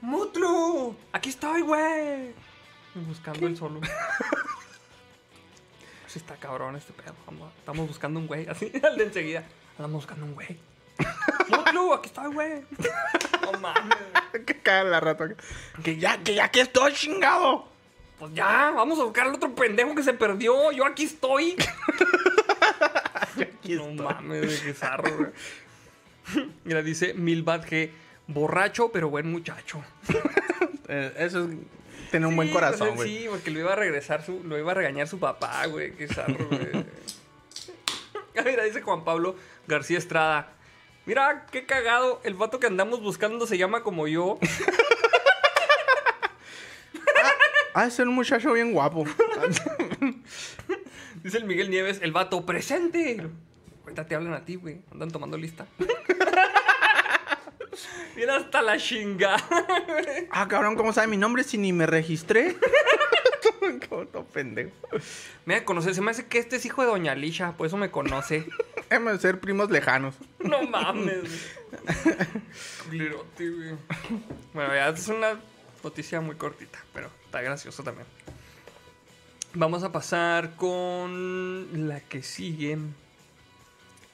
¡Mutlu! 0.01 0.95
¡Aquí 1.11 1.27
estoy, 1.29 1.61
güey! 1.61 2.33
Buscando 2.95 3.47
el 3.47 3.57
solo. 3.57 3.81
Sí 6.07 6.19
está 6.19 6.35
cabrón 6.35 6.75
este 6.75 6.91
pedo. 6.91 7.13
Vamos- 7.25 7.53
Estamos 7.59 7.87
buscando 7.87 8.19
un 8.19 8.27
güey. 8.27 8.45
Así, 8.47 8.69
al 8.83 8.97
de 8.97 9.05
enseguida. 9.05 9.43
Andamos 9.77 10.03
buscando 10.03 10.25
un 10.25 10.33
güey. 10.35 10.57
¡Mutlu! 11.49 11.93
¡Aquí 11.93 12.07
estoy, 12.07 12.33
güey! 12.33 12.65
No 13.43 13.59
mames. 13.59 13.95
Que 14.45 14.57
cae 14.61 14.83
la 14.85 14.99
rata. 15.01 15.29
Que 15.83 15.95
ya, 15.97 16.17
que 16.23 16.33
ya 16.35 16.49
que 16.49 16.61
estoy 16.61 16.93
chingado. 16.93 17.70
Pues 18.21 18.35
ya, 18.35 18.71
vamos 18.75 18.99
a 18.99 19.03
buscar 19.03 19.25
al 19.25 19.33
otro 19.33 19.55
pendejo 19.55 19.95
que 19.95 20.03
se 20.03 20.13
perdió. 20.13 20.71
Yo 20.71 20.85
aquí 20.85 21.05
estoy. 21.05 21.55
Aquí 23.41 23.73
no 23.73 23.89
estoy. 23.89 24.05
mames, 24.05 24.45
güey, 24.45 24.61
qué 24.61 24.73
zarro, 24.75 25.09
güey. 25.17 25.31
Mira, 26.63 26.83
dice 26.83 27.15
Milbad 27.15 27.65
G. 27.65 27.89
Borracho, 28.27 28.91
pero 28.91 29.09
buen 29.09 29.29
muchacho. 29.31 29.83
Eh, 30.93 31.13
eso 31.19 31.45
es 31.45 31.51
tener 32.11 32.27
un 32.27 32.35
buen 32.35 32.51
corazón, 32.51 32.95
güey. 32.95 33.07
Sí, 33.07 33.25
porque 33.29 33.49
lo 33.49 33.59
iba 33.59 33.71
a 33.71 33.77
regresar 33.77 34.25
su, 34.25 34.43
lo 34.43 34.59
iba 34.59 34.71
a 34.71 34.75
regañar 34.75 35.07
su 35.07 35.19
papá, 35.19 35.65
güey. 35.67 35.95
Qué 35.95 36.05
zarro, 36.09 36.49
güey. 36.49 36.85
Ah, 38.37 38.41
Mira, 38.43 38.65
dice 38.65 38.81
Juan 38.81 39.05
Pablo 39.05 39.37
García 39.67 39.97
Estrada. 39.97 40.51
Mira, 41.05 41.45
qué 41.49 41.65
cagado. 41.65 42.19
El 42.25 42.33
vato 42.33 42.59
que 42.59 42.67
andamos 42.67 43.01
buscando 43.01 43.47
se 43.47 43.57
llama 43.57 43.83
como 43.83 44.05
yo. 44.09 44.37
Ah, 47.73 47.85
es 47.85 47.99
un 47.99 48.09
muchacho 48.09 48.53
bien 48.53 48.73
guapo. 48.73 49.05
Dice 51.23 51.37
el 51.37 51.45
Miguel 51.45 51.69
Nieves, 51.69 51.99
el 52.01 52.11
vato 52.11 52.45
presente. 52.45 53.21
Ahorita 53.83 54.05
te 54.05 54.15
hablan 54.15 54.33
a 54.33 54.43
ti, 54.43 54.55
güey. 54.55 54.81
Andan 54.91 55.11
tomando 55.11 55.37
lista. 55.37 55.65
Mira 58.15 58.35
hasta 58.35 58.61
la 58.61 58.77
chingada. 58.77 59.37
güey. 59.87 60.27
ah, 60.31 60.47
cabrón, 60.47 60.75
¿cómo 60.75 60.91
sabe 60.91 61.07
mi 61.07 61.17
nombre 61.17 61.43
si 61.43 61.57
ni 61.57 61.71
me 61.71 61.85
registré? 61.85 62.57
Todo 63.89 64.25
pendejo. 64.25 64.71
Mira, 65.45 65.63
conoce, 65.63 65.93
se 65.93 66.01
me 66.01 66.11
hace 66.11 66.25
que 66.25 66.39
este 66.39 66.57
es 66.57 66.65
hijo 66.65 66.81
de 66.81 66.87
Doña 66.87 67.15
Lisha, 67.15 67.53
por 67.53 67.67
eso 67.67 67.77
me 67.77 67.91
conoce. 67.91 68.45
Déjame 68.89 69.17
ser 69.19 69.39
primos 69.39 69.69
lejanos. 69.69 70.15
No 70.39 70.63
mames. 70.63 71.53
güey. 72.87 73.09
Güey. 73.37 73.75
Bueno, 74.53 74.73
ya 74.73 74.89
es 74.89 75.07
una 75.07 75.39
noticia 75.83 76.21
muy 76.21 76.35
cortita, 76.35 76.79
pero 76.93 77.09
está 77.25 77.41
gracioso 77.41 77.83
también. 77.83 78.07
Vamos 79.53 79.83
a 79.83 79.91
pasar 79.91 80.55
con 80.55 81.87
la 81.87 81.99
que 81.99 82.23
sigue. 82.23 82.77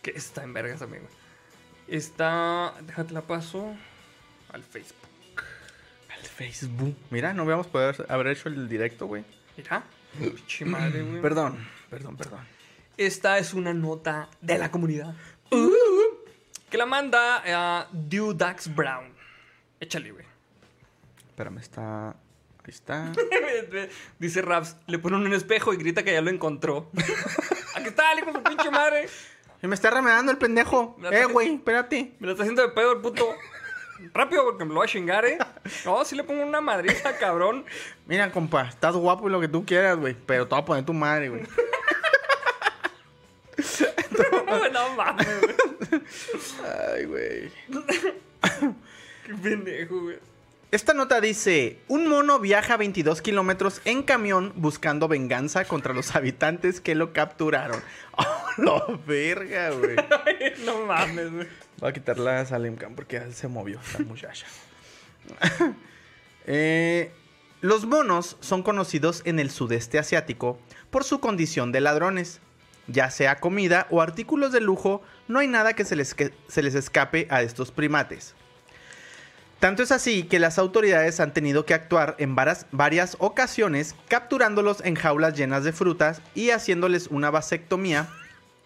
Que 0.02 0.12
está 0.12 0.44
en 0.44 0.54
vergas 0.54 0.80
también, 0.80 1.04
güey. 1.04 1.16
Está. 1.88 2.74
Déjate 2.82 3.14
la 3.14 3.22
paso 3.22 3.76
al 4.50 4.64
Facebook. 4.64 5.44
Al 6.10 6.26
Facebook. 6.26 6.96
Mira, 7.12 7.34
no 7.34 7.44
habíamos 7.44 7.68
podido 7.68 8.06
haber 8.10 8.28
hecho 8.28 8.50
el 8.50 8.68
directo, 8.68 9.06
güey. 9.06 9.24
Mira. 9.56 9.84
Pinche 10.18 10.66
madre, 10.66 11.04
güey. 11.04 11.22
Perdón, 11.22 11.68
perdón, 11.90 12.18
perdón. 12.18 12.40
Esta 12.98 13.38
es 13.38 13.54
una 13.54 13.74
nota 13.74 14.30
de 14.42 14.58
la 14.58 14.72
comunidad. 14.72 15.14
Que 16.70 16.78
la 16.78 16.88
manda 16.88 17.44
a 17.46 17.88
Dudax 17.92 18.74
Brown. 18.74 19.14
Échale, 19.80 20.12
güey. 20.12 20.26
Espérame, 21.38 21.60
está. 21.60 22.08
Ahí 22.08 22.16
está. 22.70 23.12
Dice 24.18 24.42
Raps, 24.42 24.76
le 24.88 24.98
pone 24.98 25.18
un 25.18 25.32
espejo 25.32 25.72
y 25.72 25.78
grita 25.78 26.02
que 26.02 26.12
ya 26.12 26.20
lo 26.20 26.32
encontró. 26.32 26.90
Aquí 27.76 27.90
está, 27.90 28.12
el 28.14 28.18
hijo 28.18 28.32
de 28.32 28.40
su 28.40 28.44
pinche 28.44 28.72
madre. 28.72 29.08
Y 29.62 29.68
me 29.68 29.76
está 29.76 29.92
remedando 29.92 30.32
el 30.32 30.40
pendejo. 30.40 30.98
Eh, 31.12 31.26
güey, 31.26 31.54
espérate. 31.54 32.16
Me 32.18 32.26
lo 32.26 32.32
está 32.34 32.42
haciendo 32.42 32.64
de 32.64 32.70
pedo 32.70 32.94
el 32.94 33.02
puto. 33.02 33.36
Rápido 34.16 34.46
porque 34.46 34.66
me 34.66 34.74
lo 34.74 34.80
va 34.80 34.86
a 34.86 34.88
chingar, 34.88 35.26
eh. 35.26 35.38
No, 35.86 36.04
si 36.06 36.16
le 36.16 36.24
pongo 36.24 36.44
una 36.44 36.60
madriza, 36.60 37.16
cabrón. 37.20 37.66
Mira, 38.08 38.32
compa, 38.32 38.70
estás 38.70 38.96
guapo 38.96 39.30
y 39.30 39.32
lo 39.32 39.40
que 39.40 39.48
tú 39.48 39.64
quieras, 39.64 39.96
güey. 39.96 40.16
Pero 40.26 40.48
te 40.48 40.56
voy 40.56 40.62
a 40.64 40.66
poner 40.66 40.86
tu 40.86 40.94
madre, 40.94 41.30
güey. 41.30 41.44
no 44.74 44.90
mames, 44.96 45.28
güey. 45.40 46.02
Ay, 46.96 47.06
güey. 47.06 47.52
Qué 49.24 49.36
pendejo, 49.36 50.02
güey. 50.02 50.18
Esta 50.70 50.94
nota 50.94 51.22
dice, 51.22 51.80
un 51.88 52.10
mono 52.10 52.40
viaja 52.40 52.76
22 52.76 53.22
kilómetros 53.22 53.82
en 53.86 54.04
camión 54.04 54.52
buscando 54.58 55.08
venganza 55.08 55.64
contra 55.64 55.94
los 55.94 56.14
habitantes 56.14 56.82
que 56.82 56.94
lo 56.94 57.14
capturaron. 57.14 57.82
¡Oh, 58.12 58.48
la 58.58 59.00
verga, 59.08 59.70
güey! 59.70 59.96
no 60.66 60.86
mames, 60.86 61.32
güey. 61.32 61.48
Voy 61.80 61.90
a 61.90 61.94
quitar 61.94 62.20
la 62.20 62.46
Salimcam 62.46 62.96
porque 62.96 63.32
se 63.32 63.48
movió 63.48 63.80
esta 63.80 64.00
muchacha. 64.00 64.46
Eh, 66.50 67.12
los 67.60 67.86
monos 67.86 68.38
son 68.40 68.64
conocidos 68.64 69.22
en 69.26 69.40
el 69.40 69.52
sudeste 69.52 70.00
asiático 70.00 70.58
por 70.90 71.04
su 71.04 71.20
condición 71.20 71.74
de 71.74 71.82
ladrones. 71.82 72.40
Ya 72.88 73.12
sea 73.12 73.42
comida 73.42 73.86
o 73.90 74.02
artículos 74.02 74.54
de 74.54 74.62
lujo, 74.62 75.02
no 75.28 75.40
hay 75.40 75.48
nada 75.50 75.74
que 75.74 75.84
se 75.84 75.98
les, 75.98 76.14
que 76.14 76.34
se 76.48 76.64
les 76.64 76.74
escape 76.74 77.28
a 77.30 77.42
estos 77.42 77.72
primates. 77.72 78.34
Tanto 79.60 79.82
es 79.82 79.92
así 79.92 80.24
que 80.24 80.38
las 80.38 80.60
autoridades 80.60 81.20
han 81.20 81.34
tenido 81.34 81.66
que 81.66 81.74
actuar 81.74 82.16
en 82.20 82.36
varias, 82.36 82.68
varias 82.72 83.18
ocasiones 83.20 83.96
capturándolos 84.08 84.82
en 84.86 84.96
jaulas 84.96 85.36
llenas 85.36 85.64
de 85.64 85.74
frutas 85.74 86.22
y 86.36 86.52
haciéndoles 86.52 87.08
una 87.08 87.32
vasectomía 87.32 88.08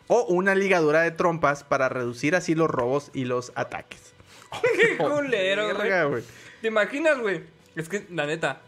o 0.08 0.24
una 0.26 0.54
ligadura 0.54 1.02
de 1.02 1.12
trompas 1.12 1.64
para 1.64 1.88
reducir 1.88 2.36
así 2.36 2.56
los 2.56 2.70
robos 2.70 3.10
y 3.14 3.24
los 3.24 3.54
ataques. 3.56 4.14
Qué 4.76 4.98
culero, 4.98 5.68
Verga, 5.68 6.04
güey. 6.06 6.24
¿Te 6.62 6.68
imaginas, 6.68 7.18
güey? 7.20 7.44
Es 7.78 7.88
que, 7.88 8.06
la 8.10 8.26
neta, 8.26 8.60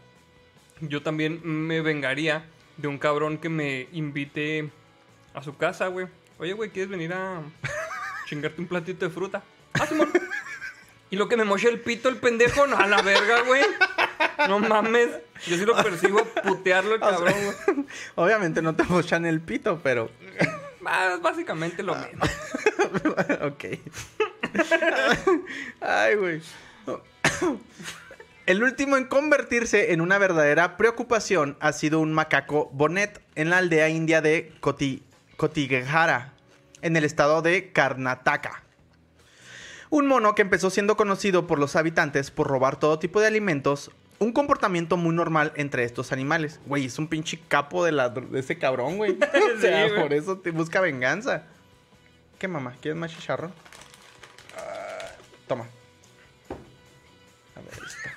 yo 0.80 1.02
también 1.02 1.40
me 1.44 1.82
vengaría 1.82 2.46
de 2.78 2.88
un 2.88 2.98
cabrón 2.98 3.36
que 3.36 3.50
me 3.50 3.88
invite 3.92 4.70
a 5.34 5.42
su 5.42 5.58
casa, 5.58 5.88
güey. 5.88 6.06
Oye, 6.38 6.54
güey, 6.54 6.70
¿quieres 6.70 6.88
venir 6.88 7.12
a 7.12 7.42
chingarte 8.26 8.62
un 8.62 8.66
platito 8.66 9.04
de 9.04 9.10
fruta? 9.10 9.42
Ah. 9.74 9.86
Y 11.10 11.16
lo 11.16 11.28
que 11.28 11.36
me 11.36 11.44
moche 11.44 11.68
el 11.68 11.80
pito 11.80 12.08
el 12.08 12.16
pendejo, 12.16 12.66
no, 12.66 12.76
a 12.76 12.86
la 12.86 13.02
verga, 13.02 13.42
güey. 13.42 13.62
No 14.48 14.58
mames. 14.58 15.10
Yo 15.46 15.56
sí 15.56 15.64
lo 15.64 15.76
percibo 15.76 16.24
putearlo 16.42 16.94
el 16.94 17.00
cabrón, 17.00 17.34
güey. 17.44 17.86
Obviamente 18.14 18.62
no 18.62 18.74
te 18.74 18.84
mochan 18.84 19.26
el 19.26 19.40
pito, 19.40 19.80
pero... 19.82 20.10
Ah, 20.86 21.14
es 21.14 21.22
básicamente 21.22 21.82
lo 21.82 21.94
mismo. 21.94 22.24
ok. 23.46 23.64
Ay, 25.80 26.16
güey. 26.16 26.42
El 28.46 28.62
último 28.62 28.98
en 28.98 29.06
convertirse 29.06 29.92
en 29.92 30.02
una 30.02 30.18
verdadera 30.18 30.76
preocupación 30.76 31.56
ha 31.60 31.72
sido 31.72 32.00
un 32.00 32.12
macaco 32.12 32.68
bonet 32.74 33.22
en 33.36 33.48
la 33.48 33.58
aldea 33.58 33.88
india 33.88 34.20
de 34.20 34.52
Koti, 34.60 35.02
Kotigehara, 35.38 36.34
en 36.82 36.96
el 36.96 37.04
estado 37.04 37.40
de 37.40 37.72
Karnataka. 37.72 38.63
Un 39.94 40.08
mono 40.08 40.34
que 40.34 40.42
empezó 40.42 40.70
siendo 40.70 40.96
conocido 40.96 41.46
por 41.46 41.60
los 41.60 41.76
habitantes 41.76 42.32
por 42.32 42.48
robar 42.48 42.80
todo 42.80 42.98
tipo 42.98 43.20
de 43.20 43.28
alimentos, 43.28 43.92
un 44.18 44.32
comportamiento 44.32 44.96
muy 44.96 45.14
normal 45.14 45.52
entre 45.54 45.84
estos 45.84 46.10
animales. 46.10 46.58
Güey, 46.66 46.86
es 46.86 46.98
un 46.98 47.06
pinche 47.06 47.38
capo 47.46 47.84
de, 47.84 47.92
la, 47.92 48.08
de 48.08 48.40
ese 48.40 48.58
cabrón, 48.58 48.96
güey. 48.96 49.12
o 49.56 49.60
sea, 49.60 49.88
Sí, 49.88 49.94
por 49.94 50.12
eso 50.12 50.38
te 50.38 50.50
busca 50.50 50.80
venganza. 50.80 51.44
¿Qué 52.40 52.48
mamá? 52.48 52.74
¿Quieres 52.82 52.98
más 52.98 53.12
chicharrón? 53.12 53.52
Ah, 54.58 55.12
toma. 55.46 55.66
A 57.54 57.60
ver, 57.60 57.74
ahí 57.74 57.86
está. 57.86 58.14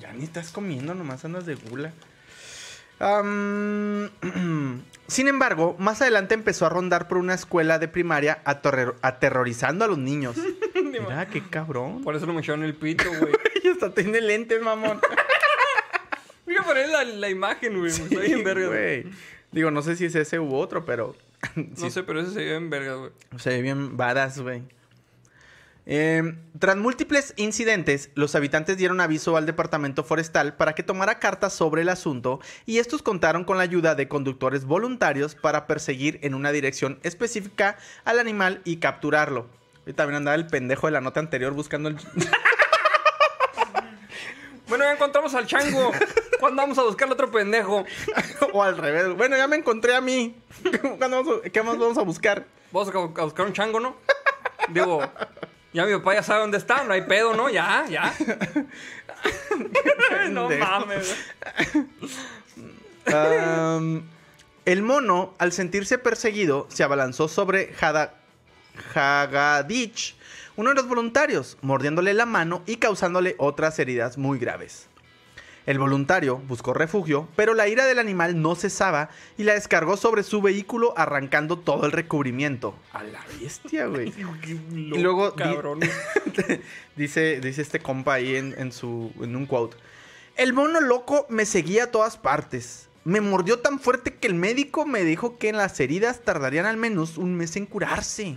Ya 0.00 0.12
ni 0.14 0.24
estás 0.24 0.50
comiendo, 0.50 0.96
nomás 0.96 1.24
andas 1.24 1.46
de 1.46 1.54
gula. 1.54 1.92
Am, 2.98 4.10
sin 5.12 5.28
embargo, 5.28 5.76
más 5.78 6.02
adelante 6.02 6.34
empezó 6.34 6.66
a 6.66 6.68
rondar 6.68 7.06
por 7.08 7.18
una 7.18 7.34
escuela 7.34 7.78
de 7.78 7.86
primaria 7.88 8.42
aterror- 8.44 8.96
aterrorizando 9.02 9.84
a 9.84 9.88
los 9.88 9.98
niños. 9.98 10.36
Mira, 10.84 11.26
qué 11.28 11.42
cabrón. 11.48 12.02
Por 12.02 12.16
eso 12.16 12.26
lo 12.26 12.32
mocharon 12.32 12.64
el 12.64 12.74
pito, 12.74 13.04
güey. 13.20 13.32
Y 13.64 13.68
hasta 13.68 13.94
tiene 13.94 14.20
lentes, 14.20 14.60
mamón. 14.60 15.00
Voy 16.44 16.56
a 16.56 16.62
poner 16.62 16.88
la, 16.88 17.04
la 17.04 17.30
imagen, 17.30 17.78
güey. 17.78 17.90
Está 17.92 18.18
bien 18.20 18.42
verga, 18.42 18.66
güey. 18.66 19.06
Digo, 19.52 19.70
no 19.70 19.82
sé 19.82 19.94
si 19.96 20.06
es 20.06 20.14
ese 20.16 20.40
u 20.40 20.54
otro, 20.54 20.84
pero. 20.84 21.14
No 21.56 21.76
sí, 21.76 21.90
sé, 21.90 22.02
pero 22.02 22.20
ese 22.20 22.32
se 22.32 22.38
ve 22.44 22.54
en 22.54 22.70
verga, 22.70 22.94
güey. 22.94 23.10
Se 23.38 23.50
ve 23.50 23.62
bien 23.62 23.96
badass, 23.96 24.40
güey. 24.40 24.62
Eh, 25.84 26.22
tras 26.60 26.76
múltiples 26.76 27.34
incidentes, 27.36 28.10
los 28.14 28.34
habitantes 28.36 28.76
dieron 28.76 29.00
aviso 29.00 29.36
al 29.36 29.46
departamento 29.46 30.04
forestal 30.04 30.54
para 30.56 30.74
que 30.74 30.84
tomara 30.84 31.18
cartas 31.18 31.52
sobre 31.54 31.82
el 31.82 31.88
asunto 31.88 32.38
y 32.66 32.78
estos 32.78 33.02
contaron 33.02 33.42
con 33.44 33.56
la 33.56 33.64
ayuda 33.64 33.96
de 33.96 34.06
conductores 34.06 34.64
voluntarios 34.64 35.34
para 35.34 35.66
perseguir 35.66 36.20
en 36.22 36.34
una 36.34 36.52
dirección 36.52 37.00
específica 37.02 37.78
al 38.04 38.20
animal 38.20 38.60
y 38.64 38.76
capturarlo. 38.76 39.48
Y 39.84 39.92
también 39.92 40.18
andaba 40.18 40.36
el 40.36 40.46
pendejo 40.46 40.86
de 40.86 40.92
la 40.92 41.00
nota 41.00 41.18
anterior 41.20 41.52
buscando 41.52 41.88
el... 41.88 41.96
Bueno, 44.68 44.84
ya 44.84 44.92
encontramos 44.92 45.34
al 45.34 45.46
chango. 45.46 45.92
¿Cuándo 46.40 46.62
vamos 46.62 46.78
a 46.78 46.82
buscar 46.82 47.06
al 47.06 47.12
otro 47.12 47.30
pendejo? 47.30 47.84
o 48.54 48.62
al 48.62 48.78
revés. 48.78 49.14
Bueno, 49.16 49.36
ya 49.36 49.46
me 49.46 49.56
encontré 49.56 49.94
a 49.94 50.00
mí. 50.00 50.34
¿Cuándo 50.98 51.22
vamos 51.22 51.40
a- 51.44 51.50
¿Qué 51.50 51.62
más 51.62 51.76
vamos 51.76 51.98
a 51.98 52.02
buscar? 52.02 52.46
Vamos 52.70 52.88
a 52.94 53.22
buscar 53.24 53.44
un 53.46 53.52
chango, 53.52 53.80
¿no? 53.80 53.96
Digo, 54.70 55.02
ya 55.72 55.86
mi 55.86 55.92
papá 55.94 56.14
ya 56.14 56.22
sabe 56.22 56.40
dónde 56.40 56.58
está, 56.58 56.84
no 56.84 56.92
hay 56.92 57.02
pedo, 57.02 57.34
¿no? 57.34 57.48
Ya, 57.50 57.84
ya. 57.88 58.12
no 60.30 60.48
mames. 60.48 61.14
Am, 63.06 64.02
el 64.64 64.82
mono, 64.82 65.34
al 65.38 65.52
sentirse 65.52 65.98
perseguido, 65.98 66.66
se 66.70 66.84
abalanzó 66.84 67.28
sobre 67.28 67.74
Hada- 67.80 68.14
Hagadich, 68.94 70.14
uno 70.56 70.70
de 70.70 70.76
los 70.76 70.88
voluntarios, 70.88 71.58
mordiéndole 71.62 72.14
la 72.14 72.26
mano 72.26 72.62
y 72.66 72.76
causándole 72.76 73.34
otras 73.38 73.78
heridas 73.78 74.18
muy 74.18 74.38
graves. 74.38 74.86
El 75.64 75.78
voluntario 75.78 76.38
buscó 76.48 76.74
refugio, 76.74 77.28
pero 77.36 77.54
la 77.54 77.68
ira 77.68 77.84
del 77.86 77.98
animal 78.00 78.42
no 78.42 78.54
cesaba 78.56 79.10
y 79.38 79.44
la 79.44 79.54
descargó 79.54 79.96
sobre 79.96 80.24
su 80.24 80.42
vehículo 80.42 80.92
arrancando 80.96 81.56
todo 81.58 81.86
el 81.86 81.92
recubrimiento. 81.92 82.74
A 82.92 83.04
la 83.04 83.20
bestia, 83.40 83.86
güey. 83.86 84.12
Y 84.72 84.98
luego 84.98 85.30
di- 85.30 85.36
cabrón. 85.42 85.80
dice, 86.96 87.40
dice 87.40 87.62
este 87.62 87.80
compa 87.80 88.14
ahí 88.14 88.36
en, 88.36 88.54
en 88.58 88.72
su, 88.72 89.12
en 89.20 89.36
un 89.36 89.46
quote. 89.46 89.76
El 90.36 90.52
mono 90.52 90.80
loco 90.80 91.26
me 91.28 91.44
seguía 91.46 91.84
a 91.84 91.90
todas 91.90 92.16
partes. 92.16 92.88
Me 93.04 93.20
mordió 93.20 93.58
tan 93.58 93.78
fuerte 93.80 94.14
que 94.14 94.28
el 94.28 94.34
médico 94.34 94.86
me 94.86 95.02
dijo 95.04 95.36
que 95.38 95.52
las 95.52 95.78
heridas 95.80 96.22
tardarían 96.22 96.66
al 96.66 96.76
menos 96.76 97.18
un 97.18 97.34
mes 97.36 97.56
en 97.56 97.66
curarse. 97.66 98.36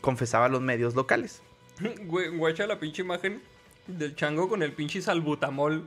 Confesaba 0.00 0.46
a 0.46 0.48
los 0.48 0.60
medios 0.60 0.94
locales. 0.94 1.42
Güey, 2.04 2.28
guacha 2.36 2.66
la 2.66 2.78
pinche 2.78 3.02
imagen 3.02 3.40
del 3.86 4.14
chango 4.14 4.48
con 4.48 4.62
el 4.62 4.72
pinche 4.72 5.00
salbutamol. 5.02 5.84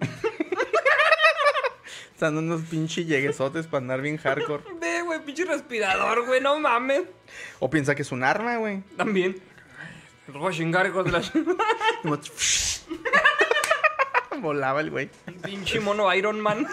Están 2.23 2.37
unos 2.37 2.61
pinches 2.61 3.05
lleguesotes 3.05 3.67
para 3.67 3.81
andar 3.81 3.99
bien 3.99 4.15
hardcore. 4.15 4.63
Ve, 4.79 5.01
güey, 5.01 5.19
pinche 5.25 5.43
respirador, 5.43 6.25
güey, 6.25 6.39
no 6.39 6.57
mames. 6.57 7.01
O 7.59 7.69
piensa 7.69 7.95
que 7.95 8.03
es 8.03 8.13
un 8.13 8.23
arma, 8.23 8.55
güey. 8.55 8.81
También. 8.95 9.43
Los 10.27 10.37
voy 10.37 10.53
a 10.53 10.55
chingar, 10.55 10.87
hijos 10.87 11.03
de 11.03 11.11
la 11.11 11.21
Volaba 14.39 14.79
el 14.79 14.89
güey. 14.89 15.09
Pinche 15.43 15.81
mono 15.81 16.13
Iron 16.13 16.39
Man. 16.39 16.65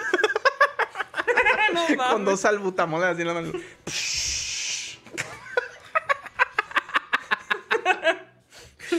no 1.75 1.89
mames. 1.97 2.13
Con 2.13 2.25
dos 2.25 2.41
salbutamoles 2.43 3.09
así 3.09 3.23
en 3.23 3.27
la 3.27 3.35
mano. 3.35 3.51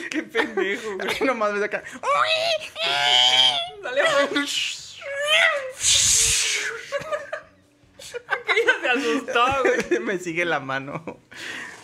Qué 0.09 0.23
pendejo, 0.23 0.97
güey. 0.97 1.19
Nomás 1.21 1.53
ves 1.53 1.63
acá. 1.63 1.81
Dale, 3.81 4.01
güey. 4.31 4.45
Aquella 8.51 8.73
se 8.81 8.89
asustó, 8.89 9.45
güey. 9.63 9.99
Me 10.03 10.19
sigue 10.19 10.45
la 10.45 10.59
mano. 10.59 11.19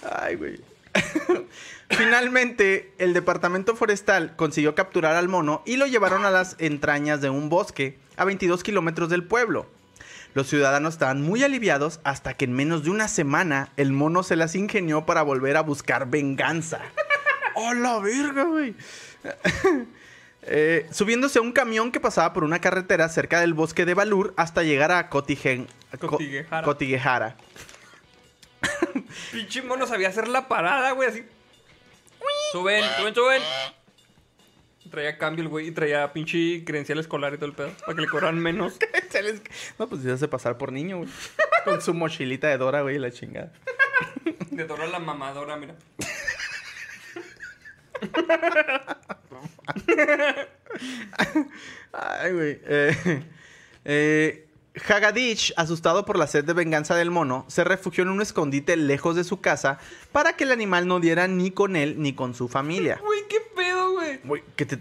Ay, 0.10 0.36
güey. 0.36 0.60
Finalmente, 1.90 2.94
el 2.98 3.14
departamento 3.14 3.76
forestal 3.76 4.36
consiguió 4.36 4.76
capturar 4.76 5.16
al 5.16 5.28
mono 5.28 5.64
y 5.66 5.78
lo 5.78 5.88
llevaron 5.88 6.26
a 6.26 6.32
las 6.32 6.56
entrañas 6.60 7.22
de 7.22 7.30
un 7.30 7.50
bosque 7.50 7.98
a 8.18 8.26
22 8.26 8.64
kilómetros 8.64 9.10
del 9.10 9.24
pueblo. 9.24 9.68
Los 10.34 10.48
ciudadanos 10.48 10.96
estaban 10.96 11.22
muy 11.22 11.44
aliviados 11.44 12.00
hasta 12.04 12.36
que 12.36 12.46
en 12.46 12.54
menos 12.54 12.84
de 12.84 12.90
una 12.90 13.08
semana 13.08 13.72
el 13.78 13.92
mono 13.92 14.24
se 14.24 14.36
las 14.36 14.56
ingenió 14.56 15.06
para 15.06 15.24
volver 15.24 15.58
a 15.58 15.62
buscar 15.62 16.10
venganza. 16.10 16.82
¡Oh, 17.56 17.74
la 17.74 18.00
verga, 18.00 18.44
güey! 18.44 18.76
Eh, 20.50 20.88
subiéndose 20.92 21.40
a 21.40 21.42
un 21.42 21.52
camión 21.52 21.92
que 21.92 22.00
pasaba 22.00 22.32
por 22.34 22.44
una 22.44 22.60
carretera 22.62 23.10
cerca 23.10 23.42
del 23.42 23.54
bosque 23.54 23.86
de 23.86 23.94
Balur 23.94 24.34
hasta 24.38 24.64
llegar 24.64 24.92
a 24.92 25.10
Cotigen- 25.10 25.68
Co- 26.00 26.08
Cotiguejara. 26.08 26.64
Cotiguejara. 26.66 27.38
Pinche 29.32 29.62
mono 29.62 29.86
sabía 29.88 30.10
hacer 30.10 30.28
la 30.28 30.48
parada, 30.48 30.92
güey, 30.92 31.10
así. 31.10 31.24
Suben, 32.52 32.84
suben, 32.98 33.14
suben. 33.14 33.42
Traía 34.90 35.18
cambio 35.18 35.44
el 35.44 35.50
güey 35.50 35.68
y 35.68 35.72
traía 35.72 36.14
pinche 36.14 36.64
credencial 36.64 36.98
escolar 37.00 37.34
y 37.34 37.38
todo 37.38 37.48
el 37.48 37.54
pedo. 37.54 37.72
Para 37.86 37.96
que 37.96 38.02
le 38.02 38.08
cobraran 38.08 38.40
menos. 38.40 38.78
No, 39.80 39.90
pues 39.90 40.04
se 40.04 40.12
hace 40.12 40.28
pasar 40.28 40.58
por 40.60 40.72
niño, 40.72 40.98
güey. 41.00 41.10
Con 41.66 41.82
su 41.82 41.94
mochilita 41.96 42.48
de 42.50 42.58
Dora, 42.60 42.82
güey, 42.82 43.00
la 43.00 43.10
chingada. 43.12 43.52
De 44.52 44.66
Dora 44.66 44.86
la 44.86 45.00
mamadora, 45.00 45.58
mira. 45.58 45.76
Ay, 51.94 52.32
güey. 52.34 52.60
Eh, 52.66 53.24
eh, 53.86 54.48
Hagadich, 54.88 55.54
asustado 55.58 56.06
por 56.06 56.18
la 56.18 56.28
sed 56.28 56.44
de 56.44 56.54
venganza 56.54 56.96
del 56.96 57.10
mono, 57.12 57.46
se 57.48 57.64
refugió 57.64 58.04
en 58.04 58.10
un 58.10 58.22
escondite 58.22 58.76
lejos 58.78 59.16
de 59.16 59.24
su 59.24 59.42
casa 59.42 59.80
para 60.12 60.34
que 60.34 60.44
el 60.44 60.52
animal 60.52 60.88
no 60.88 61.00
diera 61.00 61.28
ni 61.28 61.52
con 61.52 61.76
él 61.76 61.96
ni 61.98 62.14
con 62.14 62.36
su 62.36 62.48
familia. 62.48 63.00
Güey, 63.04 63.22
qué 63.28 63.38
pedo, 63.56 63.92
güey. 63.94 64.20
Güey, 64.24 64.44
que 64.56 64.66
te... 64.66 64.78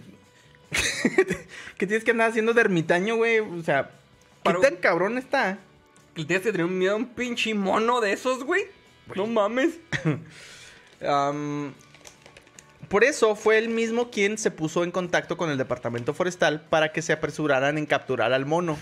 que 1.79 1.87
tienes 1.87 2.05
que 2.05 2.11
andar 2.11 2.31
haciendo 2.31 2.53
de 2.53 2.61
ermitaño, 2.61 3.17
güey. 3.17 3.39
O 3.39 3.63
sea, 3.63 3.85
¿qué 4.43 4.53
Para- 4.53 4.61
tan 4.61 4.77
cabrón 4.77 5.17
está? 5.17 5.59
¿Le 6.15 6.25
tienes 6.25 6.45
que 6.45 6.53
tener 6.53 6.67
miedo 6.67 6.95
a 6.95 6.97
un 6.97 7.07
pinche 7.07 7.55
mono 7.55 8.01
de 8.01 8.13
esos, 8.13 8.43
güey? 8.45 8.65
No 9.15 9.27
mames. 9.27 9.75
Am, 11.07 11.73
por 12.89 13.05
eso 13.05 13.37
fue 13.37 13.59
él 13.59 13.69
mismo 13.69 14.11
quien 14.11 14.39
se 14.39 14.51
puso 14.51 14.85
en 14.85 14.91
contacto 14.91 15.37
con 15.37 15.51
el 15.51 15.59
departamento 15.59 16.15
forestal 16.15 16.63
para 16.63 16.93
que 16.93 17.03
se 17.03 17.13
apresuraran 17.13 17.77
en 17.79 17.87
capturar 17.87 18.33
al 18.33 18.47
mono. 18.47 18.79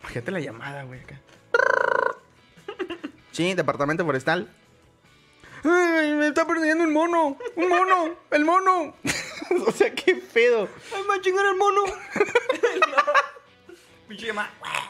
Imagínate 0.00 0.30
la 0.30 0.40
llamada, 0.40 0.82
güey. 0.84 1.00
acá. 1.00 1.20
Sí, 3.32 3.54
departamento 3.54 4.04
forestal. 4.04 4.48
¡Ay, 5.64 6.12
me 6.14 6.26
está 6.26 6.46
persiguiendo 6.46 6.84
un 6.84 6.92
mono! 6.92 7.38
¡Un 7.56 7.68
mono! 7.68 8.14
¡El 8.30 8.44
mono! 8.44 8.94
o 9.66 9.72
sea, 9.72 9.94
qué 9.94 10.16
pedo. 10.16 10.68
¡Ay, 10.94 11.02
me 11.02 11.08
va 11.08 11.14
a 11.14 11.20
chingar 11.20 11.46
el 11.46 11.56
mono! 11.56 11.82
Pinche 14.08 14.26
llama. 14.26 14.50
¡Ay, 14.62 14.82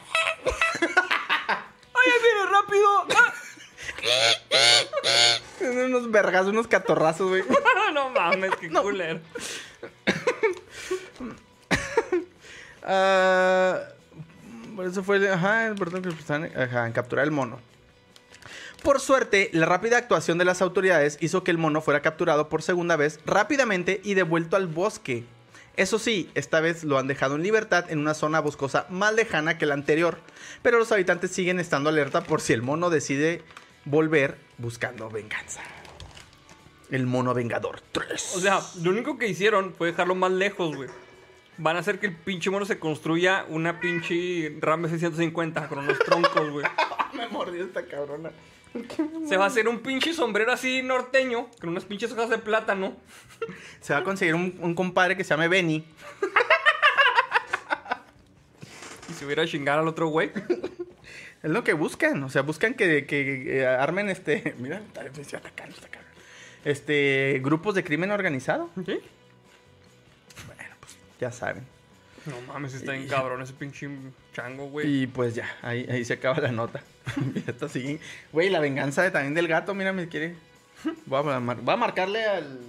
ahí 1.95 2.11
viene 2.21 2.45
rápido! 2.51 3.05
Tiene 3.07 3.21
unos 5.61 6.11
vergas, 6.11 6.47
unos 6.47 6.67
catorrazos, 6.67 7.29
güey. 7.29 7.43
no 7.93 8.09
mames, 8.09 8.51
qué 8.59 8.69
culero. 8.69 9.19
Ah, 12.85 13.79
por 14.75 14.85
eso 14.85 15.03
fue, 15.03 15.29
ajá, 15.29 15.67
es 15.67 15.79
verdad 15.79 16.01
que 16.01 16.59
ajá, 16.61 16.85
en 16.85 16.91
capturar 16.91 17.23
el 17.23 17.31
mono. 17.31 17.59
Por 18.83 18.99
suerte, 18.99 19.49
la 19.53 19.65
rápida 19.65 19.97
actuación 19.97 20.37
de 20.37 20.43
las 20.43 20.61
autoridades 20.61 21.17
hizo 21.21 21.45
que 21.45 21.51
el 21.51 21.57
mono 21.57 21.79
fuera 21.79 22.01
capturado 22.01 22.49
por 22.49 22.61
segunda 22.61 22.97
vez 22.97 23.21
rápidamente 23.25 24.01
y 24.03 24.13
devuelto 24.15 24.57
al 24.57 24.67
bosque. 24.67 25.23
Eso 25.77 25.97
sí, 25.97 26.29
esta 26.35 26.59
vez 26.59 26.83
lo 26.83 26.99
han 26.99 27.07
dejado 27.07 27.35
en 27.35 27.43
libertad 27.43 27.89
en 27.89 27.99
una 27.99 28.13
zona 28.13 28.41
boscosa 28.41 28.85
más 28.89 29.13
lejana 29.13 29.57
que 29.57 29.65
la 29.65 29.73
anterior, 29.73 30.19
pero 30.61 30.77
los 30.77 30.91
habitantes 30.91 31.31
siguen 31.31 31.61
estando 31.61 31.89
alerta 31.89 32.21
por 32.21 32.41
si 32.41 32.51
el 32.51 32.61
mono 32.61 32.89
decide 32.89 33.41
volver 33.85 34.37
buscando 34.57 35.09
venganza. 35.09 35.61
El 36.89 37.05
mono 37.07 37.33
vengador 37.33 37.81
3. 37.91 38.35
O 38.35 38.39
sea, 38.39 38.61
lo 38.81 38.91
único 38.91 39.17
que 39.17 39.27
hicieron 39.27 39.73
fue 39.73 39.87
dejarlo 39.87 40.15
más 40.15 40.31
lejos, 40.31 40.75
güey. 40.75 40.89
Van 41.57 41.75
a 41.75 41.79
hacer 41.79 41.99
que 41.99 42.07
el 42.07 42.15
pinche 42.15 42.49
mono 42.49 42.65
se 42.65 42.79
construya 42.79 43.45
una 43.47 43.79
pinche 43.79 44.57
Ram 44.59 44.87
650 44.87 45.67
con 45.67 45.79
unos 45.79 45.99
troncos, 45.99 46.49
güey. 46.51 46.65
me 47.13 47.27
mordió 47.29 47.63
esta 47.63 47.85
cabrona. 47.85 48.31
Se 49.27 49.37
va 49.37 49.45
a 49.45 49.47
hacer 49.47 49.67
un 49.67 49.79
pinche 49.79 50.13
sombrero 50.13 50.51
así 50.51 50.81
norteño 50.81 51.47
con 51.61 51.69
unas 51.69 51.85
pinches 51.85 52.11
hojas 52.11 52.29
de 52.29 52.39
plátano. 52.39 52.95
Se 53.81 53.93
va 53.93 53.99
a 53.99 54.03
conseguir 54.03 54.33
un, 54.33 54.57
un 54.61 54.73
compadre 54.73 55.15
que 55.15 55.23
se 55.23 55.29
llame 55.29 55.47
Benny. 55.47 55.85
Y 59.09 59.13
se 59.13 59.25
hubiera 59.25 59.43
a 59.43 59.47
chingar 59.47 59.77
al 59.77 59.87
otro 59.87 60.07
güey. 60.07 60.31
Es 61.43 61.51
lo 61.51 61.63
que 61.63 61.73
buscan. 61.73 62.23
O 62.23 62.29
sea, 62.29 62.41
buscan 62.41 62.73
que, 62.73 63.05
que, 63.05 63.59
eh, 63.59 63.67
armen 63.67 64.09
este. 64.09 64.55
Mira, 64.59 64.81
tal 64.93 65.09
vez 65.09 65.27
se 65.27 65.35
atacan, 65.37 65.69
está 65.69 65.87
cabrón. 65.89 66.11
Este. 66.65 67.39
Grupos 67.43 67.75
de 67.75 67.83
crimen 67.83 68.11
organizado. 68.11 68.69
¿Sí? 68.77 68.99
Bueno, 70.47 70.75
pues 70.79 70.97
ya 71.19 71.31
saben. 71.31 71.63
No 72.25 72.39
mames, 72.53 72.73
está 72.73 72.93
bien 72.93 73.07
cabrón 73.09 73.41
ese 73.41 73.51
pinche 73.51 73.89
chango, 74.33 74.67
güey. 74.69 75.03
Y 75.03 75.07
pues 75.07 75.35
ya, 75.35 75.45
ahí, 75.61 75.85
ahí 75.91 76.05
se 76.05 76.13
acaba 76.13 76.39
la 76.39 76.53
nota. 76.53 76.81
Esta 77.47 77.67
sigue. 77.67 77.99
Güey, 78.31 78.49
la 78.49 78.61
venganza 78.61 79.03
de, 79.03 79.11
también 79.11 79.33
del 79.33 79.49
gato, 79.49 79.73
mira, 79.73 79.91
me 79.91 80.07
quiere. 80.07 80.35
Voy 81.05 81.19
a, 81.33 81.39
mar- 81.41 81.57
voy 81.61 81.73
a 81.73 81.77
marcarle 81.77 82.23
al 82.25 82.59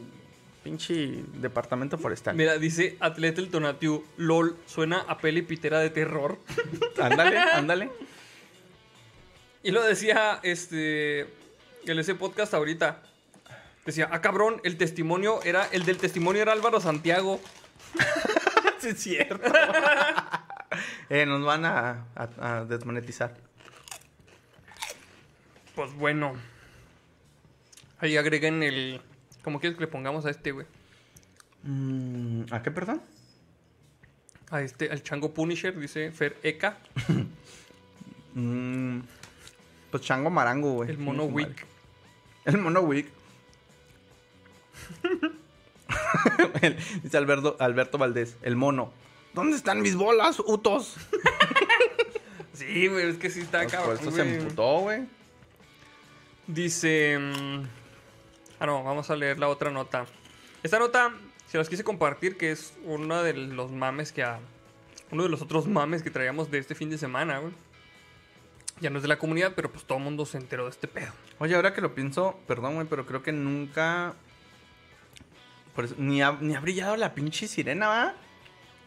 pinche 0.64 1.22
departamento 1.34 1.98
forestal. 1.98 2.34
Mira, 2.34 2.58
dice 2.58 2.96
Atleta 2.98 3.40
el 3.40 3.48
Tonatiu, 3.50 4.04
LOL, 4.16 4.56
suena 4.66 5.04
a 5.06 5.18
peli 5.18 5.42
pitera 5.42 5.78
de 5.78 5.90
terror. 5.90 6.36
Ándale, 7.00 7.38
ándale. 7.52 7.90
Y 9.64 9.70
lo 9.72 9.82
decía, 9.82 10.38
este, 10.42 11.22
el 11.86 11.98
ese 11.98 12.14
podcast 12.14 12.54
ahorita. 12.54 13.02
Decía, 13.86 14.08
ah, 14.12 14.20
cabrón, 14.20 14.60
el 14.62 14.76
testimonio 14.76 15.42
era, 15.42 15.66
el 15.72 15.84
del 15.84 15.96
testimonio 15.98 16.42
era 16.42 16.52
Álvaro 16.52 16.80
Santiago. 16.80 17.40
sí, 18.78 18.88
es 18.90 18.98
cierto. 19.02 19.40
eh, 21.10 21.26
nos 21.26 21.44
van 21.44 21.64
a, 21.64 22.06
a- 22.14 22.58
a 22.58 22.64
desmonetizar. 22.66 23.34
Pues 25.74 25.92
bueno. 25.94 26.34
Ahí 27.98 28.16
agreguen 28.18 28.62
el, 28.62 29.00
¿cómo 29.42 29.60
quieres 29.60 29.76
que 29.78 29.84
le 29.84 29.90
pongamos 29.90 30.26
a 30.26 30.30
este, 30.30 30.52
güey? 30.52 30.66
Mm, 31.62 32.44
¿A 32.50 32.62
qué, 32.62 32.70
perdón? 32.70 33.00
A 34.50 34.60
este, 34.60 34.90
al 34.90 35.02
chango 35.02 35.32
Punisher, 35.32 35.78
dice 35.78 36.12
Fer 36.12 36.36
Eka, 36.42 36.76
Mm, 38.36 38.83
pues 39.94 40.02
chango 40.02 40.28
marango, 40.28 40.72
güey. 40.72 40.90
el 40.90 40.98
mono 40.98 41.28
madre. 41.28 41.54
El 42.44 42.58
mono 42.58 42.80
Wick. 42.80 43.06
El- 46.62 46.76
Dice 47.02 47.16
Alberto, 47.16 47.56
Alberto 47.60 47.96
Valdés, 47.96 48.36
el 48.42 48.56
mono. 48.56 48.92
¿Dónde 49.34 49.56
están 49.56 49.82
mis 49.82 49.94
bolas, 49.94 50.40
utos? 50.40 50.96
Sí, 52.54 52.86
güey, 52.88 53.08
es 53.10 53.16
que 53.18 53.30
sí 53.30 53.40
está 53.40 53.60
Pues 53.62 53.72
cabrón. 53.72 53.96
por 53.98 54.06
eso 54.08 54.16
se 54.16 54.36
emputó, 54.36 54.78
güey. 54.80 55.02
Dice. 56.46 57.18
mm, 57.20 57.62
Ah, 58.60 58.66
no, 58.66 58.82
vamos 58.84 59.10
a 59.10 59.16
leer 59.16 59.38
la 59.40 59.48
otra 59.48 59.70
nota. 59.72 60.06
Esta 60.62 60.78
nota 60.78 61.12
se 61.48 61.58
las 61.58 61.68
quise 61.68 61.82
compartir, 61.84 62.36
que 62.36 62.52
es 62.52 62.72
uno 62.84 63.22
de 63.24 63.32
los 63.34 63.70
mames 63.72 64.12
que 64.12 64.22
a. 64.22 64.38
Uno 65.10 65.24
de 65.24 65.28
los 65.28 65.42
otros 65.42 65.66
mames 65.66 66.02
que 66.04 66.10
traíamos 66.10 66.50
de 66.50 66.58
este 66.58 66.74
fin 66.76 66.90
de 66.90 66.98
semana, 66.98 67.38
güey. 67.38 67.52
Ya 68.80 68.90
no 68.90 68.96
es 68.98 69.02
de 69.02 69.08
la 69.08 69.18
comunidad, 69.18 69.52
pero 69.54 69.70
pues 69.70 69.84
todo 69.84 69.98
el 69.98 70.04
mundo 70.04 70.26
se 70.26 70.36
enteró 70.36 70.64
de 70.64 70.70
este 70.70 70.88
pedo. 70.88 71.12
Oye, 71.38 71.54
ahora 71.54 71.72
que 71.72 71.80
lo 71.80 71.94
pienso, 71.94 72.38
perdón, 72.46 72.74
güey, 72.74 72.86
pero 72.88 73.06
creo 73.06 73.22
que 73.22 73.32
nunca... 73.32 74.14
por 75.74 75.84
eso- 75.86 75.94
ni, 75.98 76.22
ha, 76.22 76.32
ni 76.40 76.54
ha 76.54 76.60
brillado 76.60 76.96
la 76.96 77.14
pinche 77.14 77.46
sirena, 77.48 77.88
¿va? 77.88 78.14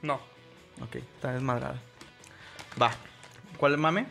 No. 0.01 0.15
Ok, 0.81 0.95
está 0.97 1.31
desmadrada. 1.33 1.81
Va. 2.79 2.91
¿Cuál 3.57 3.77
mame? 3.77 4.05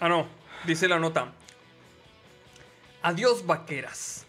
Ah, 0.00 0.08
no. 0.08 0.26
Dice 0.64 0.88
la 0.88 0.98
nota. 0.98 1.32
Adiós, 3.02 3.46
vaqueras. 3.46 4.26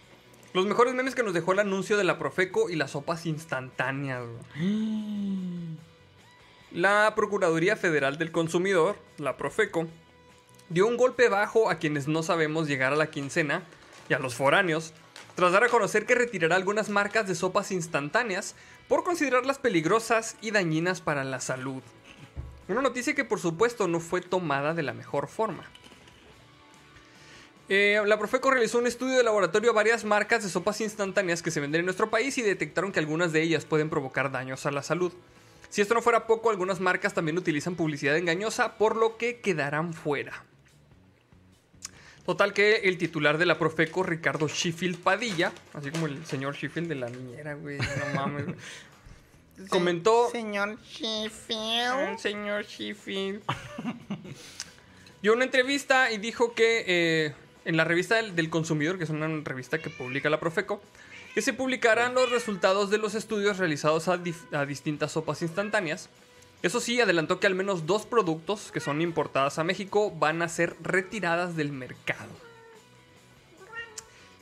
Los 0.54 0.66
mejores 0.68 0.94
memes 0.94 1.16
que 1.16 1.24
nos 1.24 1.34
dejó 1.34 1.54
el 1.54 1.60
anuncio 1.60 1.98
de 1.98 2.04
la 2.04 2.20
Profeco 2.20 2.70
y 2.70 2.76
las 2.76 2.91
sopas 2.91 3.26
instantáneas. 3.26 4.24
La 6.72 7.14
Procuraduría 7.16 7.76
Federal 7.78 8.18
del 8.18 8.32
Consumidor, 8.32 8.98
la 9.18 9.38
Profeco, 9.38 9.88
dio 10.69 10.88
un 10.88 10.98
golpe 10.98 11.30
bajo 11.30 11.69
a 11.69 11.76
quienes 11.76 12.07
no 12.07 12.23
sabemos 12.23 12.68
llegar 12.68 12.94
a 12.94 12.98
la 12.98 13.10
quincena 13.10 13.64
y 14.10 14.14
a 14.14 14.19
los 14.19 14.35
foráneos, 14.35 14.94
tras 15.35 15.52
dar 15.52 15.64
a 15.64 15.69
conocer 15.69 16.06
que 16.06 16.15
retirará 16.15 16.56
algunas 16.56 16.89
marcas 16.89 17.27
de 17.27 17.35
sopas 17.35 17.72
instantáneas 17.72 18.56
por 18.88 19.03
considerarlas 19.03 19.60
peligrosas 19.60 20.35
y 20.41 20.52
dañinas 20.52 21.02
para 21.02 21.23
la 21.23 21.39
salud. 21.39 21.84
Una 22.68 22.81
noticia 22.81 23.15
que 23.15 23.23
por 23.23 23.39
supuesto 23.39 23.88
no 23.88 23.99
fue 23.99 24.22
tomada 24.22 24.73
de 24.73 24.84
la 24.84 24.94
mejor 24.94 25.27
forma. 25.27 25.64
Eh, 27.69 28.02
la 28.06 28.18
Profeco 28.18 28.49
realizó 28.49 28.80
un 28.80 28.88
estudio 28.88 29.18
de 29.18 29.23
laboratorio 29.23 29.72
a 29.72 29.73
varias 29.73 30.06
marcas 30.06 30.41
de 30.44 30.49
sopas 30.49 30.80
instantáneas 30.80 31.41
que 31.41 31.52
se 31.52 31.60
venden 31.60 31.80
en 31.80 31.85
nuestro 31.85 32.10
país 32.10 32.38
y 32.38 32.41
detectaron 32.41 32.91
que 32.91 32.99
algunas 32.99 33.34
de 33.34 33.41
ellas 33.41 33.65
pueden 33.65 33.89
provocar 33.89 34.31
daños 34.31 34.65
a 34.65 34.72
la 34.72 34.84
salud. 34.84 35.11
Si 35.69 35.81
esto 35.81 35.94
no 35.94 36.02
fuera 36.02 36.27
poco, 36.27 36.49
algunas 36.49 36.80
marcas 36.80 37.14
también 37.14 37.38
utilizan 37.38 37.76
publicidad 37.76 38.15
engañosa, 38.15 38.77
por 38.77 38.95
lo 38.95 39.18
que 39.18 39.41
quedarán 39.41 39.94
fuera. 39.94 40.45
Total 42.28 42.52
que 42.52 42.82
el 42.84 42.98
titular 42.98 43.38
de 43.38 43.45
la 43.45 43.58
Profeco, 43.58 44.04
Ricardo 44.04 44.49
Sheffield 44.49 44.98
Padilla, 44.98 45.54
así 45.74 45.91
como 45.91 46.08
el 46.08 46.26
señor 46.26 46.56
Sheffield 46.56 46.90
de 46.90 46.95
la 46.95 47.10
niñera, 47.10 47.54
güey, 47.54 47.78
no 47.78 47.86
mames, 48.16 48.48
güey, 48.48 48.58
comentó... 49.70 50.30
Señor 50.30 50.78
Sheffield. 50.84 52.10
El 52.10 52.20
señor 52.20 52.66
Sheffield. 52.66 53.41
Dio 55.22 55.32
una 55.32 55.45
entrevista 55.45 56.12
y 56.12 56.18
dijo 56.18 56.54
que 56.54 56.84
eh, 56.86 57.34
en 57.64 57.78
la 57.78 57.86
revista 57.86 58.16
del, 58.16 58.36
del 58.36 58.49
consumidor, 58.49 58.98
que 58.98 59.06
es 59.06 59.10
una 59.10 59.30
revista 59.45 59.78
que 59.78 59.90
publica 59.90 60.30
la 60.30 60.41
Profeco, 60.41 60.82
que 61.34 61.41
se 61.41 61.54
publicarán 61.54 62.14
los 62.14 62.30
resultados 62.30 62.90
de 62.90 62.98
los 62.98 63.16
estudios 63.16 63.58
realizados 63.58 64.10
a 64.10 64.18
distintas 64.66 65.14
sopas 65.14 65.41
instantáneas 65.41 66.10
Eso 66.64 66.80
sí, 66.80 67.00
adelantó 67.00 67.40
que 67.40 67.48
al 67.48 67.56
menos 67.56 67.86
dos 67.86 68.06
productos 68.06 68.72
que 68.72 68.80
son 68.80 69.02
importadas 69.02 69.60
a 69.60 69.64
México 69.64 70.12
van 70.12 70.42
a 70.42 70.50
ser 70.50 70.76
retiradas 70.82 71.56
del 71.56 71.72
mercado. 71.72 72.30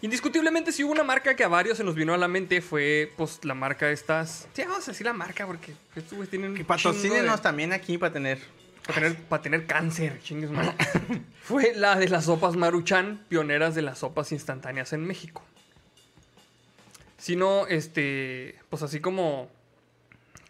Indiscutiblemente, 0.02 0.72
si 0.72 0.84
hubo 0.84 0.92
una 0.92 1.04
marca 1.04 1.36
que 1.36 1.44
a 1.44 1.48
varios 1.48 1.78
se 1.78 1.84
nos 1.84 1.96
vino 1.96 2.14
a 2.14 2.18
la 2.18 2.28
mente, 2.28 2.62
fue 2.62 3.12
pues 3.18 3.44
la 3.44 3.54
marca 3.54 3.88
de 3.88 3.94
estas. 3.94 4.48
Sí, 4.54 4.62
vamos 4.64 4.88
a 4.88 4.92
decir 4.92 5.06
la 5.06 5.14
marca 5.14 5.48
porque 5.48 5.74
estos 5.96 6.14
güeyes 6.14 6.30
tienen. 6.30 6.54
Que 6.54 6.64
patrocínenos 6.64 7.38
de- 7.38 7.42
también 7.42 7.74
aquí 7.74 7.98
para 7.98 8.14
tener. 8.14 8.40
Para 8.86 9.00
tener, 9.02 9.18
para 9.24 9.42
tener 9.42 9.66
cáncer, 9.66 10.20
chingues 10.22 10.52
madre. 10.52 10.74
Fue 11.44 11.74
la 11.76 11.96
de 11.96 12.08
las 12.08 12.26
sopas 12.26 12.56
Maruchan, 12.56 13.26
pioneras 13.30 13.74
de 13.74 13.82
las 13.82 14.00
sopas 14.00 14.32
instantáneas 14.32 14.94
en 14.94 15.04
México. 15.06 15.44
Si 17.18 17.36
no, 17.36 17.66
este, 17.66 18.60
pues 18.70 18.84
así 18.84 19.00
como, 19.00 19.50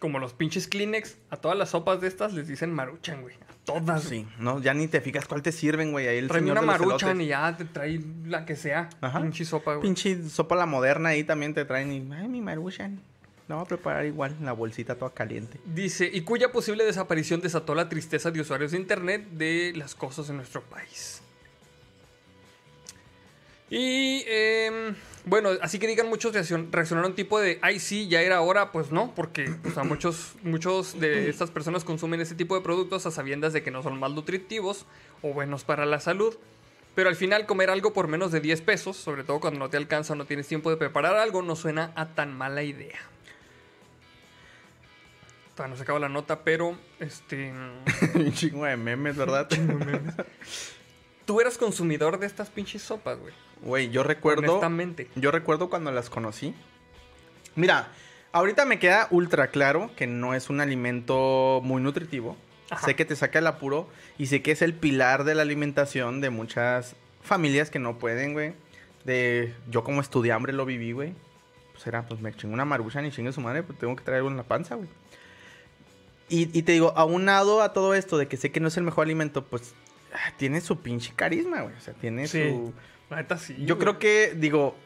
como 0.00 0.18
los 0.18 0.32
pinches 0.34 0.68
Kleenex, 0.68 1.16
a 1.30 1.36
todas 1.36 1.56
las 1.56 1.70
sopas 1.70 2.00
de 2.00 2.08
estas 2.08 2.32
les 2.32 2.46
dicen 2.48 2.72
Maruchan, 2.72 3.22
güey. 3.22 3.34
A 3.36 3.54
todas. 3.64 4.02
Sí, 4.04 4.26
no, 4.38 4.60
ya 4.60 4.74
ni 4.74 4.88
te 4.88 5.00
fijas 5.00 5.26
cuál 5.26 5.42
te 5.42 5.52
sirven, 5.52 5.92
güey. 5.92 6.06
Ahí 6.08 6.18
el 6.18 6.28
Trae 6.28 6.40
señor 6.40 6.52
una 6.58 6.60
de 6.60 6.66
los 6.66 6.78
Maruchan 6.86 7.08
elotes. 7.10 7.26
y 7.26 7.28
ya 7.28 7.56
te 7.56 7.64
trae 7.64 8.00
la 8.26 8.44
que 8.44 8.56
sea. 8.56 8.88
Ajá. 9.00 9.20
Pinche 9.22 9.44
sopa, 9.44 9.74
güey. 9.74 9.82
Pinche 9.82 10.28
sopa 10.28 10.54
la 10.56 10.66
moderna 10.66 11.10
ahí 11.10 11.24
también 11.24 11.54
te 11.54 11.64
traen 11.64 11.92
y, 11.92 12.12
ay, 12.12 12.28
mi 12.28 12.40
maruchan. 12.40 13.00
La 13.48 13.54
voy 13.54 13.64
a 13.64 13.68
preparar 13.68 14.04
igual, 14.06 14.34
en 14.40 14.44
la 14.44 14.52
bolsita 14.52 14.96
toda 14.96 15.14
caliente. 15.14 15.60
Dice, 15.64 16.10
y 16.12 16.22
cuya 16.22 16.50
posible 16.50 16.84
desaparición 16.84 17.40
desató 17.40 17.76
la 17.76 17.88
tristeza 17.88 18.32
de 18.32 18.40
usuarios 18.40 18.72
de 18.72 18.78
internet 18.78 19.24
de 19.30 19.72
las 19.76 19.94
cosas 19.94 20.28
en 20.30 20.36
nuestro 20.36 20.62
país. 20.62 21.15
Y 23.68 24.22
em, 24.28 24.94
bueno, 25.24 25.50
así 25.60 25.78
que 25.80 25.88
digan 25.88 26.08
muchos 26.08 26.32
reaccion- 26.34 26.68
reaccionaron 26.70 27.14
tipo 27.16 27.40
de, 27.40 27.58
ay 27.62 27.80
sí, 27.80 28.06
ya 28.08 28.22
era 28.22 28.40
hora, 28.40 28.70
pues 28.70 28.92
no, 28.92 29.12
porque 29.14 29.50
pues, 29.62 29.76
muchos, 29.84 30.34
muchos 30.42 31.00
de 31.00 31.28
estas 31.28 31.50
personas 31.50 31.82
consumen 31.82 32.20
ese 32.20 32.36
tipo 32.36 32.54
de 32.54 32.60
productos 32.60 33.06
a 33.06 33.10
sabiendas 33.10 33.52
de 33.52 33.62
que 33.64 33.72
no 33.72 33.82
son 33.82 33.98
más 33.98 34.12
nutritivos 34.12 34.86
o 35.22 35.32
buenos 35.32 35.64
para 35.64 35.84
la 35.84 35.98
salud. 36.00 36.36
Pero 36.94 37.10
al 37.10 37.16
final 37.16 37.44
comer 37.44 37.68
algo 37.68 37.92
por 37.92 38.08
menos 38.08 38.32
de 38.32 38.40
10 38.40 38.62
pesos, 38.62 38.96
sobre 38.96 39.22
todo 39.24 39.38
cuando 39.40 39.58
no 39.58 39.68
te 39.68 39.76
alcanza 39.76 40.14
o 40.14 40.16
no 40.16 40.24
tienes 40.24 40.46
tiempo 40.48 40.70
de 40.70 40.76
preparar 40.78 41.16
algo, 41.16 41.42
no 41.42 41.54
suena 41.56 41.92
a 41.94 42.06
tan 42.14 42.32
mala 42.34 42.62
idea. 42.62 42.98
Todavía 45.54 45.72
no 45.72 45.76
se 45.76 45.82
acaba 45.82 45.98
la 45.98 46.08
nota, 46.08 46.40
pero 46.44 46.76
este. 47.00 47.52
Un 48.14 48.32
chingo 48.32 48.64
de 48.64 48.76
memes, 48.76 49.16
¿verdad? 49.16 49.48
Tú 51.26 51.40
eras 51.40 51.58
consumidor 51.58 52.18
de 52.18 52.26
estas 52.26 52.48
pinches 52.48 52.82
sopas, 52.82 53.18
güey. 53.18 53.34
Güey, 53.62 53.90
yo 53.90 54.02
recuerdo. 54.02 54.52
Honestamente. 54.52 55.08
Yo 55.16 55.30
recuerdo 55.30 55.68
cuando 55.70 55.90
las 55.92 56.10
conocí. 56.10 56.54
Mira, 57.54 57.88
ahorita 58.32 58.64
me 58.64 58.78
queda 58.78 59.08
ultra 59.10 59.48
claro 59.48 59.90
que 59.96 60.06
no 60.06 60.34
es 60.34 60.50
un 60.50 60.60
alimento 60.60 61.60
muy 61.64 61.80
nutritivo. 61.82 62.36
Ajá. 62.70 62.84
Sé 62.84 62.96
que 62.96 63.04
te 63.04 63.16
saca 63.16 63.38
el 63.38 63.46
apuro 63.46 63.88
y 64.18 64.26
sé 64.26 64.42
que 64.42 64.50
es 64.50 64.60
el 64.62 64.74
pilar 64.74 65.24
de 65.24 65.34
la 65.34 65.42
alimentación 65.42 66.20
de 66.20 66.30
muchas 66.30 66.96
familias 67.22 67.70
que 67.70 67.78
no 67.78 67.98
pueden, 67.98 68.32
güey. 68.32 68.54
De 69.04 69.54
yo 69.70 69.84
como 69.84 70.00
estudiambre 70.00 70.52
lo 70.52 70.66
viví, 70.66 70.92
güey. 70.92 71.14
Pues 71.72 71.86
era, 71.86 72.06
pues 72.06 72.20
me 72.20 72.34
chingo 72.34 72.54
una 72.54 72.64
maruchan 72.64 73.06
y 73.06 73.10
chingue 73.12 73.32
su 73.32 73.40
madre, 73.40 73.62
pues 73.62 73.78
tengo 73.78 73.94
que 73.96 74.02
traer 74.02 74.18
algo 74.18 74.30
en 74.30 74.36
la 74.36 74.42
panza, 74.42 74.74
güey. 74.74 74.88
Y, 76.28 76.58
y 76.58 76.62
te 76.62 76.72
digo, 76.72 76.92
aunado 76.96 77.62
a 77.62 77.72
todo 77.72 77.94
esto 77.94 78.18
de 78.18 78.26
que 78.26 78.36
sé 78.36 78.50
que 78.50 78.58
no 78.60 78.66
es 78.68 78.76
el 78.76 78.82
mejor 78.82 79.04
alimento, 79.04 79.44
pues 79.44 79.74
ah, 80.12 80.32
tiene 80.36 80.60
su 80.60 80.80
pinche 80.80 81.12
carisma, 81.14 81.60
güey. 81.62 81.74
O 81.76 81.80
sea, 81.80 81.94
tiene 81.94 82.26
Sí. 82.26 82.50
su... 82.50 82.72
La 83.10 83.16
neta 83.16 83.38
sí. 83.38 83.54
Yo 83.60 83.76
güey. 83.76 83.78
creo 83.78 83.98
que, 83.98 84.34
digo, 84.36 84.76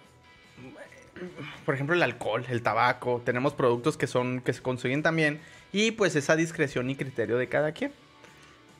por 1.64 1.74
ejemplo, 1.74 1.94
el 1.94 2.02
alcohol, 2.02 2.44
el 2.48 2.62
tabaco, 2.62 3.22
tenemos 3.24 3.54
productos 3.54 3.96
que 3.96 4.06
son 4.06 4.40
que 4.40 4.52
se 4.52 4.62
consiguen 4.62 5.02
también 5.02 5.40
y 5.72 5.92
pues 5.92 6.16
esa 6.16 6.36
discreción 6.36 6.90
y 6.90 6.96
criterio 6.96 7.36
de 7.36 7.48
cada 7.48 7.72
quien. 7.72 7.92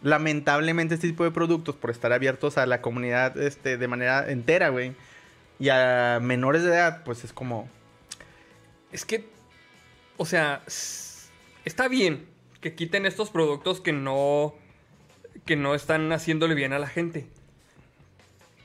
Lamentablemente 0.03 0.95
este 0.95 1.09
tipo 1.09 1.25
de 1.25 1.31
productos 1.31 1.77
por 1.77 1.91
estar 1.91 2.13
abiertos 2.13 2.57
a 2.59 2.67
la 2.67 2.81
comunidad 2.81 3.37
este 3.39 3.77
de 3.77 3.89
manera 3.89 4.31
entera, 4.31 4.71
güey, 4.71 4.95
y 5.59 5.69
a 5.69 6.19
menores 6.23 6.63
de 6.63 6.71
edad, 6.71 7.05
pues 7.05 7.25
es 7.25 7.33
como 7.33 7.69
Es 8.93 9.05
que. 9.05 9.29
O 10.17 10.27
sea, 10.27 10.63
está 11.65 11.89
bien 11.89 12.27
que 12.61 12.75
quiten 12.75 13.07
estos 13.07 13.31
productos 13.31 13.81
que 13.81 13.93
no. 13.93 14.55
que 15.45 15.57
no 15.57 15.75
están 15.75 16.13
haciéndole 16.13 16.55
bien 16.55 16.73
a 16.73 16.79
la 16.79 16.89
gente. 16.89 17.27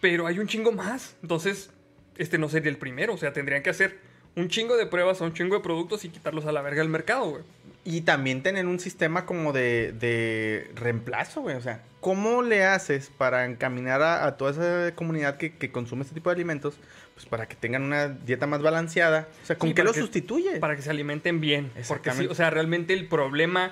Pero 0.02 0.28
hay 0.28 0.40
un 0.40 0.48
chingo 0.48 0.72
más. 0.72 1.16
Entonces, 1.22 1.70
este 2.18 2.38
no 2.38 2.50
sería 2.50 2.70
el 2.70 2.78
primero. 2.78 3.14
O 3.14 3.18
sea, 3.18 3.34
tendrían 3.34 3.64
que 3.64 3.70
hacer 3.70 4.00
un 4.36 4.50
chingo 4.50 4.78
de 4.78 4.86
pruebas 4.86 5.22
a 5.22 5.26
un 5.26 5.34
chingo 5.34 5.56
de 5.56 5.62
productos 5.62 6.06
y 6.06 6.10
quitarlos 6.10 6.46
a 6.46 6.52
la 6.52 6.62
verga 6.62 6.82
del 6.82 6.90
mercado, 6.90 7.30
güey. 7.30 7.44
Y 7.84 8.02
también 8.02 8.42
tener 8.42 8.66
un 8.66 8.80
sistema 8.80 9.26
como 9.26 9.54
de, 9.54 9.94
de 9.94 10.72
reemplazo, 10.76 11.42
güey. 11.42 11.56
O 11.56 11.62
sea, 11.62 11.84
¿cómo 12.02 12.42
le 12.42 12.66
haces 12.66 13.12
para 13.16 13.46
encaminar 13.46 14.02
a, 14.02 14.26
a 14.26 14.38
toda 14.38 14.52
esa 14.52 14.96
comunidad 14.96 15.38
que, 15.38 15.54
que 15.54 15.72
consume 15.72 16.02
este 16.02 16.16
tipo 16.16 16.30
de 16.30 16.36
alimentos? 16.36 16.76
Pues 17.14 17.28
para 17.28 17.48
que 17.48 17.56
tengan 17.56 17.84
una 17.84 18.10
dieta 18.10 18.48
más 18.48 18.62
balanceada. 18.62 19.28
O 19.44 19.46
sea, 19.46 19.58
¿con 19.58 19.70
Sí, 19.70 19.76
qué 19.76 19.84
lo 19.84 19.94
sustituye? 19.94 20.60
Para 20.60 20.76
que 20.76 20.82
se 20.82 20.90
alimenten 20.90 21.40
bien. 21.40 21.72
Porque 21.88 22.12
sí, 22.12 22.28
o 22.28 22.36
sea, 22.36 22.50
realmente 22.50 22.94
el 22.94 23.08
problema. 23.08 23.72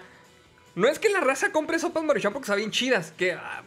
No 0.76 0.88
es 0.88 0.98
que 0.98 1.10
la 1.10 1.20
raza 1.20 1.52
compre 1.52 1.78
sopas 1.78 2.04
maruchan 2.04 2.34
porque 2.34 2.48
saben 2.48 2.72
chidas. 2.72 3.14
Que 3.18 3.34
ah, 3.34 3.64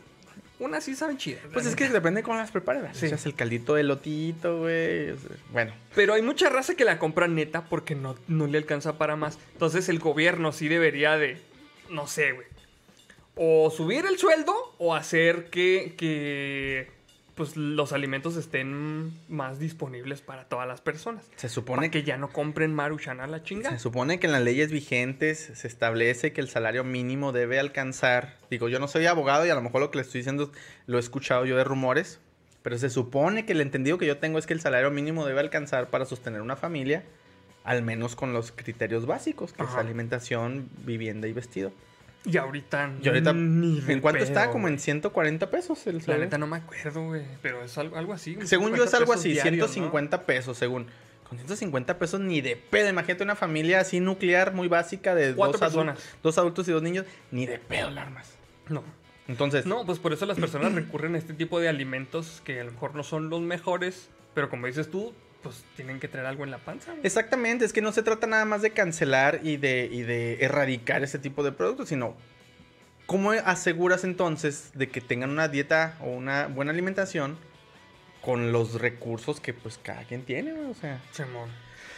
unas 0.58 0.84
sí 0.84 0.94
saben 0.94 1.18
chidas. 1.18 1.42
Pues 1.52 1.66
es 1.66 1.76
que 1.76 1.88
depende 1.88 2.22
cómo 2.22 2.36
las 2.36 2.50
prepares. 2.50 2.82
Sí. 2.96 3.06
Echas 3.06 3.26
el 3.26 3.34
caldito 3.34 3.74
de 3.74 3.82
lotito, 3.82 4.60
güey. 4.60 5.14
Bueno, 5.52 5.72
Pero 5.94 6.14
hay 6.14 6.22
mucha 6.22 6.48
raza 6.48 6.74
que 6.74 6.84
la 6.84 6.98
compra 6.98 7.28
neta 7.28 7.64
porque 7.64 7.94
no, 7.94 8.16
no 8.26 8.46
le 8.46 8.58
alcanza 8.58 8.96
para 8.98 9.16
más. 9.16 9.38
Entonces 9.52 9.88
el 9.88 9.98
gobierno 9.98 10.52
sí 10.52 10.68
debería 10.68 11.18
de. 11.18 11.38
No 11.90 12.06
sé, 12.06 12.32
güey. 12.32 12.46
O 13.34 13.70
subir 13.70 14.06
el 14.06 14.18
sueldo 14.18 14.54
o 14.78 14.94
hacer 14.94 15.50
que. 15.50 15.94
que 15.96 16.95
pues 17.36 17.56
los 17.56 17.92
alimentos 17.92 18.36
estén 18.36 19.12
más 19.28 19.58
disponibles 19.58 20.22
para 20.22 20.48
todas 20.48 20.66
las 20.66 20.80
personas. 20.80 21.28
se 21.36 21.50
supone 21.50 21.90
que 21.90 22.02
ya 22.02 22.16
no 22.16 22.30
compren 22.30 22.74
maruchan 22.74 23.20
a 23.20 23.26
la 23.26 23.42
chingada. 23.42 23.76
se 23.76 23.82
supone 23.82 24.18
que 24.18 24.26
en 24.26 24.32
las 24.32 24.42
leyes 24.42 24.72
vigentes 24.72 25.52
se 25.54 25.68
establece 25.68 26.32
que 26.32 26.40
el 26.40 26.48
salario 26.48 26.82
mínimo 26.82 27.32
debe 27.32 27.60
alcanzar. 27.60 28.36
Digo, 28.50 28.68
yo 28.68 28.78
no 28.78 28.88
soy 28.88 29.06
abogado 29.06 29.46
y 29.46 29.50
a 29.50 29.54
lo 29.54 29.60
mejor 29.60 29.82
lo 29.82 29.90
que 29.90 29.98
le 29.98 30.02
estoy 30.02 30.20
diciendo 30.20 30.50
lo 30.86 30.96
he 30.96 31.00
escuchado 31.00 31.44
yo 31.44 31.56
de 31.56 31.64
rumores. 31.64 32.20
Pero 32.62 32.78
se 32.78 32.90
supone 32.90 33.44
que 33.44 33.52
el 33.52 33.60
entendido 33.60 33.98
que 33.98 34.06
yo 34.06 34.18
tengo 34.18 34.38
es 34.38 34.46
que 34.46 34.54
el 34.54 34.60
salario 34.60 34.90
mínimo 34.90 35.24
debe 35.24 35.38
alcanzar 35.38 35.88
para 35.88 36.04
sostener 36.04 36.40
una 36.40 36.56
familia, 36.56 37.04
al 37.62 37.82
menos 37.82 38.16
con 38.16 38.32
los 38.32 38.50
criterios 38.50 39.06
básicos, 39.06 39.52
que 39.52 39.62
es 39.62 39.74
alimentación, 39.74 40.68
vivienda 40.84 41.28
y 41.28 41.32
vestido. 41.32 41.70
Y 42.26 42.36
ahorita. 42.36 42.90
Y 43.00 43.08
ahorita, 43.08 43.32
ni 43.32 43.78
¿en 43.86 44.00
cuánto 44.00 44.18
pedo, 44.18 44.28
está? 44.28 44.50
Como 44.50 44.66
en 44.68 44.78
140 44.78 45.48
pesos 45.48 45.86
el 45.86 46.02
La 46.06 46.18
neta 46.18 46.38
no 46.38 46.46
me 46.46 46.56
acuerdo, 46.56 47.04
güey. 47.04 47.22
Pero 47.40 47.62
es 47.62 47.78
algo, 47.78 47.96
algo 47.96 48.12
así. 48.12 48.36
Según 48.44 48.74
yo 48.74 48.82
es 48.84 48.90
50 48.90 48.96
algo 48.96 49.12
así, 49.12 49.32
diarios, 49.32 49.68
¿no? 49.68 49.72
150 49.72 50.22
pesos, 50.22 50.58
según. 50.58 50.86
Con 51.28 51.38
150 51.38 51.98
pesos 51.98 52.20
ni 52.20 52.40
de 52.40 52.56
pedo. 52.56 52.88
Imagínate 52.88 53.22
una 53.22 53.36
familia 53.36 53.80
así 53.80 54.00
nuclear, 54.00 54.52
muy 54.54 54.68
básica, 54.68 55.14
de 55.14 55.34
Cuatro 55.34 55.52
dos, 55.52 55.60
personas. 55.60 55.98
dos 56.22 56.36
adultos 56.38 56.66
y 56.68 56.72
dos 56.72 56.82
niños. 56.82 57.06
Ni 57.30 57.46
de 57.46 57.58
pedo 57.58 57.90
la 57.90 58.02
armas. 58.02 58.34
No. 58.68 58.82
Entonces, 59.28 59.66
No, 59.66 59.84
pues 59.84 59.98
por 59.98 60.12
eso 60.12 60.26
las 60.26 60.38
personas 60.38 60.72
recurren 60.74 61.14
a 61.14 61.18
este 61.18 61.34
tipo 61.34 61.58
de 61.60 61.68
alimentos 61.68 62.42
que 62.44 62.60
a 62.60 62.64
lo 62.64 62.72
mejor 62.72 62.94
no 62.94 63.02
son 63.02 63.28
los 63.28 63.40
mejores, 63.40 64.08
pero 64.34 64.48
como 64.48 64.66
dices 64.66 64.88
tú, 64.90 65.14
pues 65.42 65.64
tienen 65.76 66.00
que 66.00 66.08
traer 66.08 66.26
algo 66.26 66.44
en 66.44 66.50
la 66.50 66.58
panza. 66.58 66.92
güey. 66.92 67.06
exactamente, 67.06 67.64
es 67.64 67.72
que 67.72 67.82
no 67.82 67.92
se 67.92 68.02
trata 68.02 68.26
nada 68.26 68.44
más 68.44 68.62
de 68.62 68.70
cancelar 68.70 69.40
y 69.42 69.56
de, 69.56 69.88
y 69.90 70.02
de 70.02 70.44
erradicar 70.44 71.02
ese 71.04 71.18
tipo 71.18 71.42
de 71.42 71.52
productos, 71.52 71.88
sino 71.88 72.16
cómo 73.06 73.30
aseguras 73.30 74.04
entonces 74.04 74.70
de 74.74 74.88
que 74.88 75.00
tengan 75.00 75.30
una 75.30 75.48
dieta 75.48 75.96
o 76.00 76.06
una 76.06 76.48
buena 76.48 76.72
alimentación 76.72 77.38
con 78.20 78.50
los 78.52 78.80
recursos 78.80 79.40
que 79.40 79.54
pues 79.54 79.78
cada 79.80 80.02
quien 80.04 80.22
tiene, 80.22 80.52
güey, 80.52 80.70
o 80.70 80.74
sea. 80.74 81.00
Simón. 81.12 81.48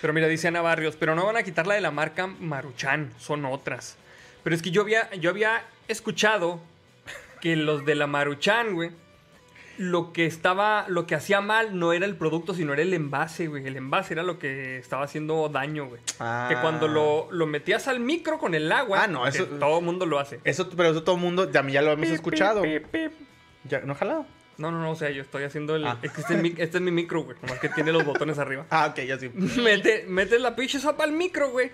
Pero 0.01 0.12
mira, 0.12 0.28
dice 0.28 0.48
Ana 0.48 0.60
Barrios, 0.60 0.97
pero 0.97 1.15
no 1.15 1.24
van 1.27 1.36
a 1.36 1.43
quitar 1.43 1.66
la 1.66 1.74
de 1.74 1.81
la 1.81 1.90
marca 1.90 2.27
Maruchan, 2.27 3.12
son 3.19 3.44
otras. 3.47 3.97
Pero 4.44 4.55
es 4.55 4.62
que 4.62 4.70
yo 4.70 4.82
había, 4.82 5.12
yo 5.15 5.31
había 5.31 5.62
escuchado 5.89 6.60
que 7.40 7.56
los 7.56 7.85
de 7.85 7.94
la 7.94 8.06
Maruchan, 8.06 8.74
güey, 8.74 8.90
lo 9.79 10.13
que 10.13 10.27
estaba, 10.27 10.85
lo 10.89 11.07
que 11.07 11.15
hacía 11.15 11.41
mal 11.41 11.79
no 11.79 11.93
era 11.93 12.05
el 12.05 12.17
producto, 12.17 12.53
sino 12.53 12.73
era 12.73 12.83
el 12.83 12.93
envase, 12.93 13.47
güey. 13.47 13.67
El 13.67 13.77
envase 13.77 14.15
era 14.15 14.23
lo 14.23 14.39
que 14.39 14.79
estaba 14.79 15.05
haciendo 15.05 15.49
daño, 15.49 15.87
güey. 15.87 16.01
Que 16.05 16.15
Ah. 16.21 16.59
cuando 16.61 16.89
lo, 16.89 17.29
lo 17.31 17.47
metías 17.47 17.89
al 17.89 18.01
micro 18.01 18.39
con 18.39 18.55
el 18.55 18.71
agua, 18.73 19.05
Ah, 19.05 19.07
no, 19.07 19.23
que 19.23 19.29
eso- 19.31 19.47
todo 19.47 19.79
el 19.79 19.85
mundo 19.85 20.05
lo 20.05 20.19
hace. 20.19 20.41
Eso, 20.45 20.69
pero 20.71 20.91
eso 20.91 21.03
todo 21.05 21.15
el 21.17 21.23
mundo, 21.23 21.51
ya, 21.51 21.67
ya 21.69 21.81
lo 21.83 21.93
hemos 21.93 22.07
Pip, 22.07 22.15
escuchado. 22.15 22.63
pip, 22.63 22.87
pip. 22.89 23.13
Ya, 23.65 23.81
¿No 23.81 23.93
ha 23.93 23.97
jalado? 23.97 24.27
No, 24.57 24.73
no, 24.73 24.81
no, 24.81 24.91
o 24.91 24.97
sea, 24.97 25.11
yo 25.11 25.23
estoy 25.23 25.45
haciendo 25.45 25.77
el... 25.77 25.87
Ah. 25.87 25.99
es 26.03 26.11
que 26.13 26.21
Este, 26.23 26.35
es 26.35 26.43
mi, 26.43 26.49
este 26.59 26.79
es 26.79 26.81
mi 26.83 26.91
micro, 26.91 27.23
güey. 27.23 27.37
Nomás 27.43 27.61
que 27.61 27.69
tiene 27.69 27.93
los 27.93 28.05
botones 28.05 28.39
arriba. 28.39 28.67
Ah, 28.71 28.89
ok, 28.91 29.01
ya 29.07 29.19
sí. 29.19 29.31
Mete, 29.63 30.05
metes 30.09 30.41
la 30.41 30.57
pinche 30.57 30.81
sopa 30.81 31.05
al 31.05 31.13
micro, 31.13 31.51
güey. 31.51 31.71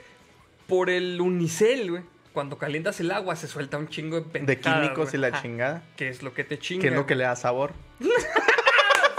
Por 0.66 0.90
el 0.90 1.20
unicel, 1.20 1.90
güey. 1.90 2.02
Cuando 2.34 2.58
calientas 2.58 3.00
el 3.00 3.10
agua 3.12 3.34
se 3.36 3.48
suelta 3.48 3.78
un 3.78 3.88
chingo 3.88 4.16
de 4.16 4.24
De 4.24 4.30
pendejadas, 4.30 4.80
químicos 4.82 5.10
güey. 5.12 5.16
y 5.16 5.18
la 5.30 5.40
chingada. 5.40 5.82
Que 5.96 6.08
es 6.08 6.22
lo 6.22 6.34
que 6.34 6.44
te 6.44 6.58
chinga. 6.58 6.82
Que 6.82 6.88
es 6.88 6.94
lo 6.94 7.06
que 7.06 7.14
le 7.14 7.24
da 7.24 7.34
sabor. 7.36 7.72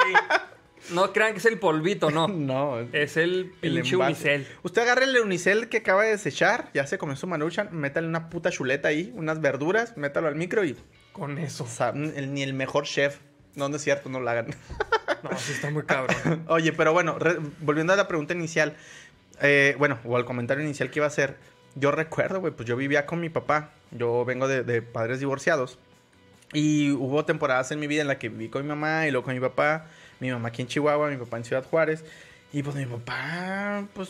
Sí. 0.05 0.93
No 0.93 1.11
crean 1.13 1.31
que 1.31 1.39
es 1.39 1.45
el 1.45 1.57
polvito, 1.57 2.11
no. 2.11 2.27
No, 2.45 2.79
Es 2.93 3.17
el 3.17 3.51
pinche 3.59 3.95
unicel. 3.95 4.47
Usted 4.61 4.83
agarre 4.83 5.05
el 5.05 5.17
unicel 5.17 5.67
que 5.67 5.77
acaba 5.77 6.03
de 6.03 6.11
desechar, 6.11 6.69
ya 6.75 6.85
se 6.85 6.99
comió 6.99 7.15
su 7.15 7.25
maruchan, 7.25 7.69
métale 7.71 8.07
una 8.07 8.29
puta 8.29 8.51
chuleta 8.51 8.89
ahí, 8.89 9.11
unas 9.15 9.41
verduras, 9.41 9.97
métalo 9.97 10.27
al 10.27 10.35
micro 10.35 10.63
y 10.63 10.77
Con 11.11 11.39
eso. 11.39 11.63
o 11.63 11.67
sea, 11.67 11.89
el- 11.89 12.31
ni 12.33 12.43
el 12.43 12.53
mejor 12.53 12.83
chef. 12.83 13.17
No, 13.55 13.67
no 13.69 13.77
es 13.77 13.81
cierto, 13.83 14.09
no 14.09 14.19
lo 14.19 14.29
hagan. 14.29 14.47
No, 15.23 15.35
sí 15.39 15.53
está 15.53 15.71
muy 15.71 15.81
cabrón. 15.85 16.43
Oye, 16.49 16.71
pero 16.71 16.93
bueno, 16.93 17.17
volviendo 17.61 17.93
a 17.93 17.95
la 17.95 18.07
pregunta 18.07 18.35
inicial, 18.35 18.75
eh, 19.41 19.73
bueno, 19.79 19.97
o 20.05 20.17
al 20.17 20.25
comentario 20.25 20.63
inicial 20.63 20.91
que 20.91 20.99
iba 20.99 21.05
a 21.05 21.07
hacer, 21.07 21.37
yo 21.75 21.91
recuerdo, 21.91 22.39
güey, 22.39 22.53
pues 22.53 22.67
yo 22.67 22.75
vivía 22.75 23.05
con 23.05 23.19
mi 23.19 23.29
papá, 23.29 23.71
yo 23.91 24.25
vengo 24.25 24.47
de, 24.47 24.63
de 24.63 24.81
padres 24.81 25.19
divorciados, 25.19 25.77
y 26.53 26.91
hubo 26.91 27.25
temporadas 27.25 27.71
en 27.71 27.79
mi 27.79 27.87
vida 27.87 28.01
en 28.01 28.07
la 28.07 28.17
que 28.17 28.29
viví 28.29 28.49
con 28.49 28.61
mi 28.61 28.69
mamá 28.69 29.07
y 29.07 29.11
luego 29.11 29.25
con 29.25 29.33
mi 29.33 29.41
papá, 29.41 29.87
mi 30.19 30.31
mamá 30.31 30.49
aquí 30.49 30.61
en 30.61 30.67
Chihuahua, 30.67 31.09
mi 31.09 31.17
papá 31.17 31.37
en 31.37 31.43
Ciudad 31.43 31.65
Juárez, 31.65 32.03
y 32.53 32.63
pues 32.63 32.75
mi 32.75 32.85
papá, 32.85 33.83
pues... 33.93 34.09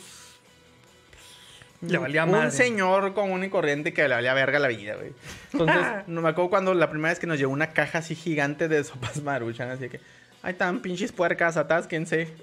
Le 1.82 1.98
valía 1.98 2.24
un 2.24 2.32
madre. 2.32 2.52
señor 2.52 3.14
común 3.14 3.44
y 3.44 3.50
corriente 3.50 3.94
que 3.94 4.08
le 4.08 4.16
valía 4.16 4.34
verga 4.34 4.58
la 4.60 4.70
vida, 4.70 4.96
güey. 4.96 5.12
Entonces, 5.52 5.86
no 6.08 6.22
me 6.22 6.30
acuerdo 6.30 6.50
cuando 6.50 6.74
la 6.74 6.90
primera 6.90 7.10
vez 7.10 7.20
que 7.20 7.28
nos 7.28 7.38
llegó 7.38 7.52
una 7.52 7.72
caja 7.72 8.00
así 8.00 8.16
gigante 8.16 8.68
de 8.68 8.84
sopas 8.84 9.22
maruchan, 9.24 9.70
así 9.70 9.90
que, 9.90 10.00
ay, 10.42 10.54
tan 10.54 10.82
pinches 10.82 11.12
puercas, 11.12 11.58
atásquense. 11.58 12.34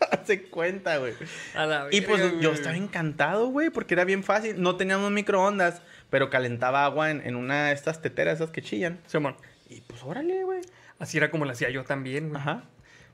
Hazte 0.10 0.42
cuenta, 0.44 0.98
güey. 0.98 1.14
A 1.54 1.88
Y 1.90 2.00
pues 2.02 2.40
yo 2.40 2.52
estaba 2.52 2.76
encantado, 2.76 3.48
güey, 3.48 3.70
porque 3.70 3.94
era 3.94 4.04
bien 4.04 4.22
fácil. 4.24 4.60
No 4.60 4.76
teníamos 4.76 5.10
microondas, 5.10 5.82
pero 6.08 6.30
calentaba 6.30 6.84
agua 6.84 7.10
en, 7.10 7.20
en 7.26 7.36
una 7.36 7.66
de 7.68 7.72
estas 7.74 8.00
teteras, 8.02 8.36
esas 8.36 8.50
que 8.50 8.62
chillan. 8.62 9.00
Simón, 9.06 9.36
Y 9.68 9.80
pues 9.82 10.02
órale, 10.02 10.44
güey. 10.44 10.60
así 10.98 11.16
era 11.18 11.30
como 11.30 11.44
lo 11.44 11.52
hacía 11.52 11.70
yo 11.70 11.84
también, 11.84 12.28
güey. 12.30 12.40
Ajá. 12.40 12.64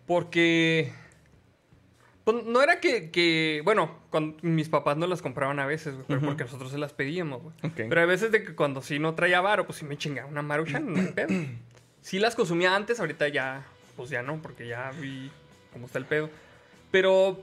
Porque. 0.07 0.93
Pues 2.25 2.45
no 2.45 2.61
era 2.61 2.81
que, 2.81 3.11
que- 3.13 3.63
Bueno, 3.65 4.01
cuando 4.11 4.37
mis 4.43 4.69
papás 4.69 4.97
no 4.97 5.07
las 5.07 5.23
compraban 5.23 5.61
a 5.61 5.67
veces, 5.67 5.95
güey, 5.95 6.07
pero 6.09 6.21
porque 6.23 6.43
nosotros 6.43 6.73
se 6.73 6.79
las 6.79 6.93
pedíamos, 6.93 7.41
güey. 7.43 7.55
Ok. 7.63 7.75
Pero 7.89 8.01
hay 8.01 8.07
veces 8.09 8.33
de 8.33 8.43
que 8.43 8.55
cuando 8.57 8.83
sí 8.83 8.99
no 8.99 9.15
traía 9.15 9.41
varo, 9.41 9.65
pues 9.65 9.79
sí 9.79 9.85
me 9.85 9.97
chingaba 9.97 10.29
una 10.29 10.43
maruchan, 10.43 10.93
no 10.93 10.99
hay 11.01 11.09
pedo. 11.09 11.29
Sí 12.01 12.21
las 12.21 12.37
consumía 12.37 12.77
antes, 12.77 13.01
ahorita 13.01 13.27
ya. 13.27 13.67
Pues 13.97 14.11
ya 14.11 14.23
no, 14.23 14.41
porque 14.41 14.69
ya 14.69 14.93
vi 15.01 15.29
cómo 15.73 15.87
está 15.87 15.99
el 15.99 16.05
pedo. 16.05 16.31
Pero. 16.91 17.41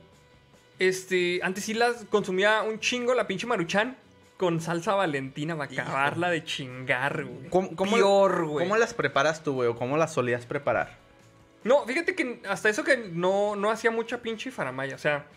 Este. 0.80 1.40
Antes 1.44 1.66
sí 1.66 1.74
las 1.74 2.06
consumía 2.06 2.62
un 2.64 2.80
chingo 2.80 3.14
la 3.14 3.28
pinche 3.28 3.48
maruchan. 3.48 3.98
Con 4.38 4.60
salsa 4.60 4.96
valentina 4.96 5.56
para 5.56 5.72
acabarla 5.72 6.30
de 6.30 6.44
chingar, 6.44 7.24
güey. 7.24 7.50
¿Cómo, 7.50 7.76
cómo- 7.76 7.96
güey. 8.48 8.66
¿Cómo 8.68 8.78
las 8.78 8.94
preparas 8.94 9.44
tú, 9.44 9.54
güey? 9.54 9.70
¿O 9.70 9.76
cómo 9.76 9.96
las 9.96 10.12
solías 10.14 10.46
preparar? 10.46 10.98
No, 11.64 11.86
fíjate 11.86 12.14
que 12.16 12.42
hasta 12.50 12.68
eso 12.68 12.84
que 12.84 12.98
no, 12.98 13.56
no 13.56 13.70
hacía 13.72 13.90
mucha 13.92 14.18
pinche 14.22 14.52
faramaya. 14.52 14.96
O 14.96 14.98
sea, 14.98 15.28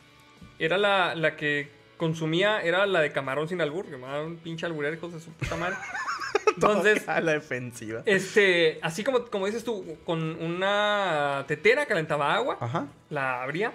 era 0.58 0.76
la, 0.78 1.14
la 1.14 1.36
que 1.36 1.68
consumía, 1.98 2.60
era 2.62 2.84
la 2.86 3.00
de 3.00 3.12
camarón 3.12 3.48
sin 3.48 3.60
albur. 3.60 3.84
Que 3.86 3.96
me 3.96 4.06
daba 4.06 4.24
un 4.24 4.38
pinche 4.38 4.66
alburero, 4.66 4.96
hijos 4.96 5.12
de 5.12 5.20
su 5.20 5.30
puta 5.30 5.54
madre. 5.56 5.76
Entonces, 6.54 7.06
a 7.08 7.20
la 7.20 7.32
defensiva. 7.32 8.02
este, 8.06 8.78
así 8.82 9.04
como, 9.04 9.26
como 9.26 9.46
dices 9.46 9.62
tú, 9.62 9.98
con 10.04 10.42
una 10.42 11.44
tetera 11.46 11.84
calentaba 11.86 12.34
agua, 12.34 12.56
Ajá. 12.60 12.86
la 13.10 13.42
abría, 13.42 13.72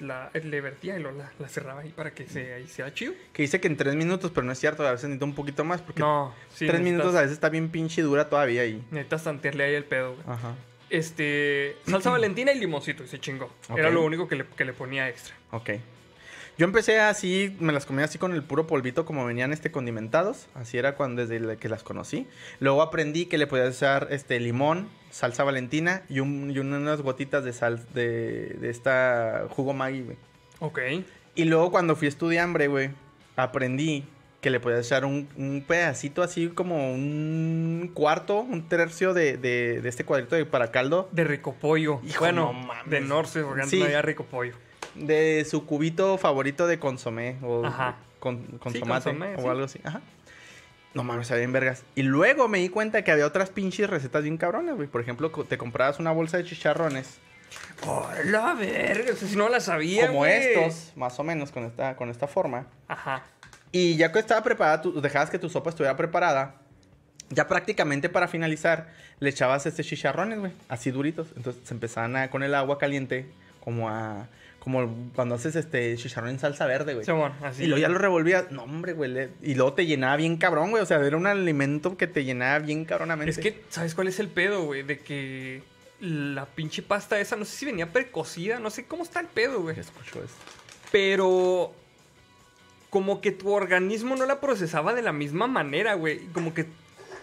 la, 0.00 0.30
le 0.32 0.60
vertía 0.60 0.96
y 0.98 1.02
luego 1.02 1.18
la, 1.18 1.32
la 1.38 1.48
cerraba 1.48 1.80
ahí 1.80 1.90
para 1.90 2.12
que 2.14 2.26
se 2.26 2.54
ahí 2.54 2.66
sea 2.68 2.92
chido. 2.94 3.12
Que 3.32 3.42
dice 3.42 3.60
que 3.60 3.68
en 3.68 3.76
tres 3.76 3.94
minutos, 3.94 4.30
pero 4.34 4.46
no 4.46 4.52
es 4.52 4.58
cierto, 4.58 4.86
a 4.86 4.92
veces 4.92 5.04
necesita 5.08 5.24
un 5.24 5.34
poquito 5.34 5.64
más, 5.64 5.82
porque 5.82 6.00
No, 6.00 6.34
sí. 6.54 6.66
tres 6.66 6.80
minutos 6.80 7.14
a 7.14 7.20
veces 7.20 7.32
está 7.32 7.48
bien 7.48 7.68
pinche 7.68 8.02
dura 8.02 8.28
todavía 8.28 8.62
ahí. 8.62 8.82
Necesitas 8.90 9.24
tantearle 9.24 9.64
ahí 9.64 9.74
el 9.74 9.84
pedo, 9.84 10.14
güey. 10.14 10.26
Ajá. 10.28 10.54
Este, 10.90 11.76
salsa 11.86 12.10
valentina 12.12 12.52
y 12.52 12.58
limoncito, 12.60 13.02
y 13.04 13.08
se 13.08 13.18
chingó. 13.18 13.50
Era 13.76 13.90
lo 13.90 14.02
único 14.04 14.28
que 14.28 14.36
le, 14.36 14.46
que 14.46 14.64
le 14.64 14.72
ponía 14.72 15.08
extra. 15.08 15.34
Ok. 15.50 15.70
Yo 16.58 16.64
empecé 16.64 17.00
así, 17.00 17.54
me 17.60 17.72
las 17.72 17.84
comía 17.84 18.06
así 18.06 18.16
con 18.18 18.32
el 18.32 18.42
puro 18.42 18.66
polvito 18.66 19.04
como 19.04 19.26
venían 19.26 19.52
este 19.52 19.70
condimentados. 19.70 20.48
Así 20.54 20.78
era 20.78 20.94
cuando 20.94 21.26
desde 21.26 21.58
que 21.58 21.68
las 21.68 21.82
conocí. 21.82 22.26
Luego 22.60 22.80
aprendí 22.80 23.26
que 23.26 23.36
le 23.36 23.46
podías 23.46 23.76
echar 23.76 24.08
este 24.10 24.40
limón, 24.40 24.88
salsa 25.10 25.44
valentina 25.44 26.02
y, 26.08 26.20
un- 26.20 26.50
y 26.50 26.58
unas 26.58 27.02
gotitas 27.02 27.44
de 27.44 27.52
sal 27.52 27.84
de, 27.92 28.56
de 28.58 28.70
esta 28.70 29.46
jugo 29.50 29.74
Maggi, 29.74 30.00
güey. 30.02 30.16
Ok. 30.60 30.78
Y 31.34 31.44
luego 31.44 31.70
cuando 31.70 31.94
fui 31.94 32.08
estudiambre, 32.08 32.68
güey, 32.68 32.88
aprendí 33.36 34.04
que 34.40 34.48
le 34.48 34.58
podías 34.60 34.86
echar 34.86 35.04
un, 35.04 35.28
un 35.36 35.62
pedacito 35.66 36.22
así 36.22 36.48
como 36.48 36.90
un 36.92 37.90
cuarto, 37.92 38.40
un 38.40 38.68
tercio 38.68 39.12
de, 39.12 39.36
de- 39.36 39.80
de 39.82 39.88
este 39.90 40.04
cuadrito 40.04 40.36
de 40.36 40.46
para 40.46 40.70
caldo 40.70 41.08
De 41.12 41.24
rico 41.24 41.54
pollo. 41.54 42.00
Hijo, 42.06 42.20
bueno, 42.20 42.52
no 42.52 42.52
mames. 42.54 42.90
de 42.90 43.00
Norce, 43.02 43.42
porque 43.42 43.60
antes 43.62 43.70
Sí. 43.72 43.78
no 43.80 43.84
había 43.86 44.00
rico 44.02 44.24
pollo. 44.24 44.54
De 44.98 45.44
su 45.48 45.66
cubito 45.66 46.18
favorito 46.18 46.66
de 46.66 46.78
consomé 46.78 47.36
o 47.42 47.64
Ajá. 47.64 47.96
con, 48.18 48.38
con 48.58 48.72
Sí, 48.72 48.80
consomé, 48.80 49.34
o 49.36 49.42
sí. 49.42 49.48
algo 49.48 49.64
así. 49.64 49.80
Ajá. 49.84 50.00
No 50.94 51.04
mames, 51.04 51.26
sabía 51.26 51.40
bien 51.40 51.52
vergas. 51.52 51.82
Y 51.94 52.02
luego 52.02 52.48
me 52.48 52.58
di 52.58 52.68
cuenta 52.70 53.02
que 53.04 53.10
había 53.12 53.26
otras 53.26 53.50
pinches 53.50 53.88
recetas 53.90 54.22
bien 54.22 54.38
cabronas, 54.38 54.76
güey. 54.76 54.88
Por 54.88 55.00
ejemplo, 55.02 55.30
te 55.30 55.58
comprabas 55.58 55.98
una 55.98 56.10
bolsa 56.10 56.38
de 56.38 56.44
chicharrones 56.44 57.18
¡Oh, 57.86 58.08
la 58.24 58.54
verga! 58.54 59.14
Si 59.14 59.36
no 59.36 59.48
la 59.48 59.60
sabía, 59.60 60.06
como 60.08 60.20
güey. 60.20 60.32
estos, 60.32 60.92
más 60.96 61.18
o 61.20 61.24
menos 61.24 61.50
con 61.52 61.64
esta, 61.64 61.96
con 61.96 62.08
esta 62.08 62.26
forma. 62.26 62.66
Ajá. 62.88 63.22
Y 63.72 63.96
ya 63.96 64.10
que 64.12 64.18
estaba 64.18 64.42
preparada, 64.42 64.80
tú 64.82 65.00
dejabas 65.00 65.30
que 65.30 65.38
tu 65.38 65.48
sopa 65.50 65.70
estuviera 65.70 65.96
preparada. 65.96 66.56
Ya 67.30 67.46
prácticamente 67.48 68.08
para 68.08 68.28
finalizar, 68.28 68.88
le 69.20 69.30
echabas 69.30 69.66
este 69.66 69.82
chicharrones, 69.84 70.38
güey, 70.38 70.52
así 70.68 70.90
duritos. 70.90 71.28
Entonces 71.36 71.62
se 71.66 71.74
empezaban 71.74 72.16
a, 72.16 72.30
con 72.30 72.42
el 72.42 72.54
agua 72.54 72.78
caliente, 72.78 73.26
como 73.60 73.88
a. 73.90 74.28
Como 74.66 75.12
cuando 75.14 75.36
haces 75.36 75.54
este 75.54 75.94
chicharrón 75.96 76.30
en 76.30 76.40
salsa 76.40 76.66
verde, 76.66 76.94
güey. 76.94 77.06
Simón, 77.06 77.32
así. 77.40 77.62
Y 77.62 77.66
luego 77.68 77.80
ya 77.82 77.88
lo 77.88 77.98
revolvías. 77.98 78.50
No, 78.50 78.64
hombre, 78.64 78.94
güey. 78.94 79.08
le- 79.12 79.30
Y 79.40 79.54
luego 79.54 79.74
te 79.74 79.86
llenaba 79.86 80.16
bien 80.16 80.38
cabrón, 80.38 80.70
güey. 80.72 80.82
O 80.82 80.86
sea, 80.86 80.96
era 81.06 81.16
un 81.16 81.28
alimento 81.28 81.96
que 81.96 82.08
te 82.08 82.24
llenaba 82.24 82.58
bien 82.58 82.84
cabronamente. 82.84 83.30
Es 83.30 83.38
que, 83.38 83.62
¿sabes 83.68 83.94
cuál 83.94 84.08
es 84.08 84.18
el 84.18 84.26
pedo, 84.26 84.64
güey? 84.64 84.82
De 84.82 84.98
que 84.98 85.62
la 86.00 86.46
pinche 86.46 86.82
pasta 86.82 87.20
esa, 87.20 87.36
no 87.36 87.44
sé 87.44 87.56
si 87.56 87.64
venía 87.64 87.92
precocida, 87.92 88.58
no 88.58 88.70
sé 88.70 88.86
cómo 88.86 89.04
está 89.04 89.20
el 89.20 89.28
pedo, 89.28 89.62
güey. 89.62 89.78
Escucho 89.78 90.18
esto. 90.24 90.34
Pero 90.90 91.72
como 92.90 93.20
que 93.20 93.30
tu 93.30 93.52
organismo 93.52 94.16
no 94.16 94.26
la 94.26 94.40
procesaba 94.40 94.94
de 94.94 95.02
la 95.02 95.12
misma 95.12 95.46
manera, 95.46 95.94
güey. 95.94 96.26
Como 96.32 96.54
que 96.54 96.66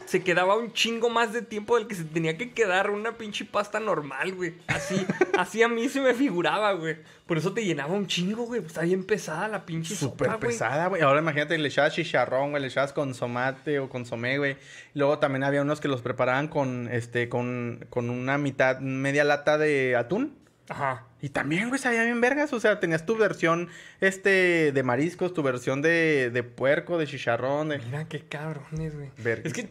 se 0.05 0.23
quedaba 0.23 0.55
un 0.57 0.73
chingo 0.73 1.09
más 1.09 1.33
de 1.33 1.41
tiempo 1.41 1.77
del 1.77 1.87
que 1.87 1.95
se 1.95 2.03
tenía 2.03 2.37
que 2.37 2.51
quedar 2.51 2.89
una 2.89 3.17
pinche 3.17 3.45
pasta 3.45 3.79
normal, 3.79 4.33
güey. 4.33 4.53
Así, 4.67 5.05
así 5.37 5.63
a 5.63 5.67
mí 5.67 5.89
se 5.89 6.01
me 6.01 6.13
figuraba, 6.13 6.73
güey. 6.73 6.97
Por 7.25 7.37
eso 7.37 7.53
te 7.53 7.63
llenaba 7.63 7.93
un 7.93 8.07
chingo, 8.07 8.45
güey. 8.45 8.61
Pues 8.61 8.73
está 8.73 8.81
bien 8.81 9.05
pesada 9.05 9.47
la 9.47 9.65
pinche 9.65 9.95
Súper 9.95 10.27
sopa, 10.27 10.39
pesada, 10.39 10.87
güey. 10.87 11.01
Ahora 11.01 11.19
imagínate, 11.19 11.57
le 11.57 11.67
echabas 11.67 11.93
chicharrón, 11.93 12.51
güey. 12.51 12.61
Le 12.61 12.67
echabas 12.67 12.93
consomate 12.93 13.79
o 13.79 13.89
consomé, 13.89 14.37
güey. 14.37 14.57
Luego 14.93 15.19
también 15.19 15.43
había 15.43 15.61
unos 15.61 15.79
que 15.79 15.87
los 15.87 16.01
preparaban 16.01 16.47
con, 16.47 16.89
este, 16.91 17.29
con, 17.29 17.85
con 17.89 18.09
una 18.09 18.37
mitad, 18.37 18.79
media 18.79 19.23
lata 19.23 19.57
de 19.57 19.95
atún. 19.95 20.37
Ajá. 20.69 21.05
Y 21.21 21.29
también, 21.29 21.69
güey, 21.69 21.79
sabía 21.79 22.03
bien 22.03 22.19
vergas. 22.19 22.51
O 22.53 22.59
sea, 22.59 22.79
tenías 22.79 23.05
tu 23.05 23.17
versión, 23.17 23.69
este, 24.01 24.71
de 24.71 24.83
mariscos, 24.83 25.33
tu 25.33 25.43
versión 25.43 25.81
de, 25.81 26.29
de 26.31 26.43
puerco, 26.43 26.97
de 26.97 27.07
chicharrón, 27.07 27.69
de... 27.69 27.79
Mira 27.79 28.05
qué 28.07 28.21
cabrones, 28.21 28.95
güey. 28.95 29.09
Vergas. 29.17 29.45
Es 29.45 29.53
que, 29.53 29.69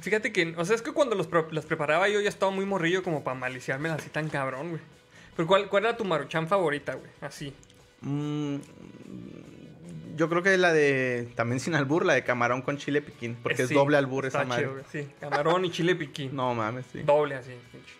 fíjate 0.00 0.32
que, 0.32 0.54
o 0.56 0.64
sea, 0.64 0.74
es 0.76 0.82
que 0.82 0.92
cuando 0.92 1.14
los 1.14 1.28
las 1.52 1.64
preparaba 1.66 2.08
yo 2.08 2.20
ya 2.20 2.28
estaba 2.28 2.50
muy 2.52 2.64
morrillo 2.66 3.02
como 3.02 3.22
para 3.24 3.38
maliciármelas 3.38 4.00
así 4.00 4.10
tan 4.10 4.28
cabrón, 4.28 4.70
güey. 4.70 4.82
Pero 5.36 5.46
¿cuál, 5.46 5.68
¿cuál 5.68 5.84
era 5.86 5.96
tu 5.96 6.04
maruchan 6.04 6.48
favorita, 6.48 6.94
güey? 6.94 7.10
Así. 7.20 7.54
Mm, 8.02 8.56
yo 10.16 10.28
creo 10.28 10.42
que 10.42 10.56
la 10.58 10.72
de, 10.72 11.28
también 11.34 11.60
sin 11.60 11.74
albur, 11.74 12.04
la 12.04 12.14
de 12.14 12.24
camarón 12.24 12.62
con 12.62 12.76
chile 12.76 13.00
piquín. 13.00 13.36
Porque 13.42 13.62
Eh, 13.62 13.64
es 13.66 13.70
doble 13.70 13.96
albur 13.96 14.26
esa 14.26 14.44
madre. 14.44 14.64
chido, 14.68 14.82
Sí, 14.90 15.08
camarón 15.20 15.64
y 15.64 15.70
chile 15.70 15.94
piquín. 15.94 16.34
No 16.34 16.54
mames, 16.54 16.86
sí. 16.92 17.02
Doble 17.02 17.36
así, 17.36 17.52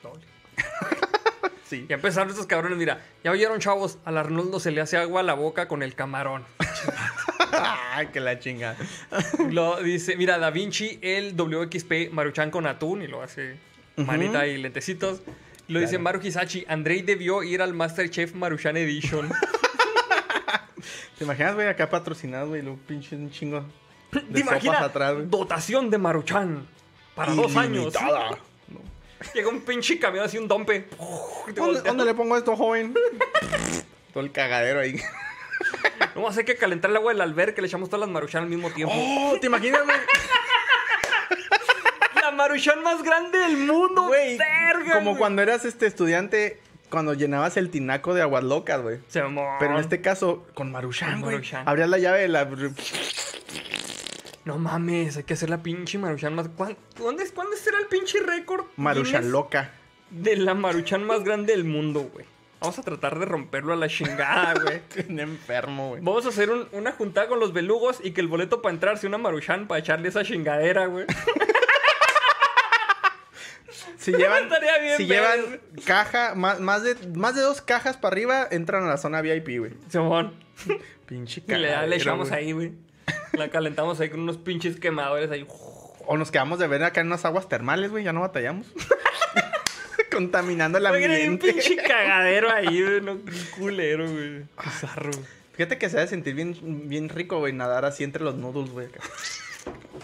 doble. 0.03 0.25
Sí. 1.71 1.87
Ya 1.89 1.95
empezaron 1.95 2.29
estos 2.31 2.47
cabrones, 2.47 2.77
mira. 2.77 3.01
Ya 3.23 3.31
oyeron, 3.31 3.61
chavos, 3.61 3.99
al 4.05 4.19
Arnoldo 4.19 4.59
se 4.59 4.73
le 4.73 4.81
hace 4.81 4.97
agua 4.97 5.21
a 5.21 5.23
la 5.23 5.35
boca 5.35 5.69
con 5.69 5.85
el 5.85 5.95
camarón. 5.95 6.45
Ay, 7.93 8.09
que 8.09 8.19
la 8.19 8.41
chingada. 8.41 8.77
Lo 9.51 9.77
dice, 9.83 10.17
mira, 10.17 10.39
Da 10.39 10.51
Vinci, 10.51 10.99
el 11.01 11.37
WXP 11.37 12.11
Maruchan 12.13 12.51
con 12.51 12.67
atún 12.67 13.03
y 13.03 13.07
lo 13.07 13.23
hace 13.23 13.57
manita 13.97 14.49
y 14.49 14.59
lentecitos. 14.59 15.23
Lo 15.69 15.79
dice 15.79 15.91
Claro. 15.93 16.03
Maru 16.03 16.21
Hisachi, 16.27 16.65
Andrei 16.69 17.03
debió 17.03 17.45
ir 17.45 17.63
al 17.63 17.73
Masterchef 17.73 18.35
Maruchan 18.35 18.77
Edition. 18.77 19.31
¿Te 21.19 21.25
imaginas, 21.25 21.55
güey, 21.55 21.69
acá 21.69 21.89
patrocinado, 21.89 22.49
güey, 22.49 22.63
lo 22.63 22.75
pinche 22.77 23.15
un 23.15 23.31
chingo 23.31 23.65
de 24.11 24.21
¿Te 24.21 24.41
sopas 24.41 24.41
imaginas? 24.41 24.83
atrás, 24.83 25.15
güey? 25.15 25.27
Dotación 25.29 25.89
de 25.91 25.99
Maruchan 25.99 26.67
para 27.15 27.33
dos 27.35 27.55
años. 27.57 27.93
Llega 29.35 29.49
un 29.49 29.61
pinche 29.61 29.99
camión 29.99 30.25
así, 30.25 30.39
un 30.39 30.49
dompe. 30.49 30.87
¿Dónde, 31.55 32.05
le 32.05 32.15
pongo 32.15 32.37
esto, 32.37 32.57
joven? 32.57 32.95
Todo 34.13 34.25
el 34.25 34.33
cagadero 34.33 34.81
ahí. 34.81 35.01
No, 36.15 36.29
hay 36.29 36.45
que 36.45 36.57
calentar 36.57 36.91
el 36.91 36.97
agua 36.97 37.13
del 37.13 37.21
alberca, 37.21 37.61
le 37.61 37.69
echamos 37.69 37.89
todas 37.89 38.01
las 38.01 38.09
Maruchan 38.09 38.43
al 38.43 38.49
mismo 38.49 38.71
tiempo. 38.71 38.93
Oh, 38.97 39.37
¿te 39.41 39.47
imaginas, 39.47 39.85
güey? 39.85 39.97
La 42.23 42.31
Maruchan 42.33 42.83
más 42.83 43.03
grande 43.03 43.39
del 43.39 43.57
mundo, 43.59 44.05
Güey, 44.05 44.39
como 44.93 45.17
cuando 45.17 45.43
eras 45.43 45.65
este 45.65 45.87
estudiante, 45.87 46.59
cuando 46.89 47.15
llenabas 47.15 47.57
el 47.57 47.71
tinaco 47.71 48.15
de 48.15 48.23
aguas 48.23 48.43
locas, 48.43 48.83
güey. 48.83 48.99
Pero 49.13 49.75
en 49.75 49.77
este 49.77 50.01
caso, 50.01 50.47
con 50.55 50.73
Maruchan, 50.73 51.21
güey. 51.21 51.41
Abrías 51.65 51.89
la 51.89 51.99
llave 51.99 52.21
de 52.21 52.29
la... 52.29 52.49
No 54.45 54.59
mames, 54.59 55.17
hay 55.19 55.25
que 55.25 55.35
hacer 55.35 55.51
la 55.51 55.63
pinche 55.63 55.99
maruchan 55.99 56.35
más. 56.35 56.49
¿Cuán- 56.49 56.77
¿Dónde, 56.97 57.29
¿Cuándo 57.31 57.57
será 57.57 57.79
el 57.79 57.87
pinche 57.87 58.21
récord? 58.21 58.65
Maruchan 58.77 59.31
loca. 59.31 59.73
De 60.11 60.37
la 60.37 60.55
maruchan 60.55 61.05
más 61.05 61.23
grande 61.25 61.53
del 61.53 61.65
mundo, 61.65 62.09
güey. 62.13 62.25
Vamos 62.61 62.79
a 62.79 62.83
tratar 62.83 63.19
de 63.19 63.25
romperlo 63.27 63.73
a 63.73 63.77
la 63.77 63.89
chingada, 63.89 64.55
güey. 64.63 64.83
Enfermo, 65.21 65.91
güey. 65.91 66.03
Vamos 66.03 66.27
a 66.27 66.31
hacer 66.31 66.51
un- 66.51 66.69
una 66.73 66.93
juntada 66.93 67.29
con 67.29 67.39
los 67.41 67.53
belugos 67.53 68.01
y 68.03 68.11
que 68.13 68.21
el 68.21 68.29
boleto 68.29 68.61
para 68.63 68.73
entrar 68.75 68.99
sea 68.99 69.09
una 69.09 69.19
maruchan 69.19 69.67
para 69.69 69.79
echarle 69.81 70.09
esa 70.09 70.25
chingadera, 70.25 70.87
güey. 70.87 71.07
Si 73.99 74.13
llevan, 74.13 74.49
bien 74.81 74.97
si 74.97 75.05
ver. 75.05 75.21
llevan 75.21 75.61
caja, 75.85 76.35
más, 76.35 76.59
más, 76.61 76.83
de, 76.83 76.97
más 77.15 77.35
de 77.35 77.43
dos 77.43 77.61
cajas 77.61 77.97
para 77.99 78.15
arriba, 78.15 78.49
entran 78.51 78.85
a 78.85 78.89
la 78.89 78.97
zona 78.97 79.21
VIP, 79.21 79.59
güey. 79.59 79.73
Simón. 79.89 80.35
Pinche 81.07 81.43
Y 81.47 81.53
le, 81.53 81.87
le 81.87 81.97
echamos 81.97 82.33
ahí, 82.33 82.53
güey. 82.53 82.73
La 83.33 83.49
calentamos 83.51 84.01
ahí 84.01 84.11
con 84.11 84.21
unos 84.21 84.37
pinches 84.39 84.79
quemadores 84.79 85.31
ahí. 85.31 85.47
O 86.07 86.17
nos 86.17 86.31
quedamos 86.31 86.59
de 86.59 86.67
ver 86.67 86.83
acá 86.85 87.01
en 87.01 87.07
unas 87.09 87.25
aguas 87.25 87.49
termales, 87.49 87.91
güey, 87.91 88.05
ya 88.05 88.13
no 88.13 88.21
batallamos. 88.21 88.67
Contaminando 90.11 90.79
el 90.79 90.87
Oigan, 90.87 91.11
hay 91.13 91.23
un 91.29 91.35
ambiente. 91.35 91.53
pinche 91.53 91.77
cagadero 91.77 92.51
ahí, 92.51 92.83
güey. 92.83 93.01
No, 93.03 93.13
un 93.13 93.25
culero, 93.57 94.11
güey. 94.11 94.43
Bizarro. 94.65 95.11
Fíjate 95.55 95.79
que 95.79 95.89
se 95.89 95.97
debe 95.99 96.09
sentir 96.09 96.35
bien, 96.35 96.89
bien 96.89 97.09
rico, 97.09 97.39
güey, 97.39 97.53
nadar 97.53 97.85
así 97.85 98.03
entre 98.03 98.25
los 98.25 98.35
noodles, 98.35 98.71
güey. 98.71 98.87
acá. 98.87 99.01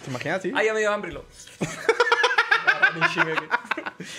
¿Te 0.05 0.11
imaginas 0.11 0.39
así? 0.39 0.53
Ah, 0.55 0.63
ya 0.63 0.73
me 0.75 0.81
dio 0.81 0.93
hambre, 0.93 1.13
lo. 1.13 1.25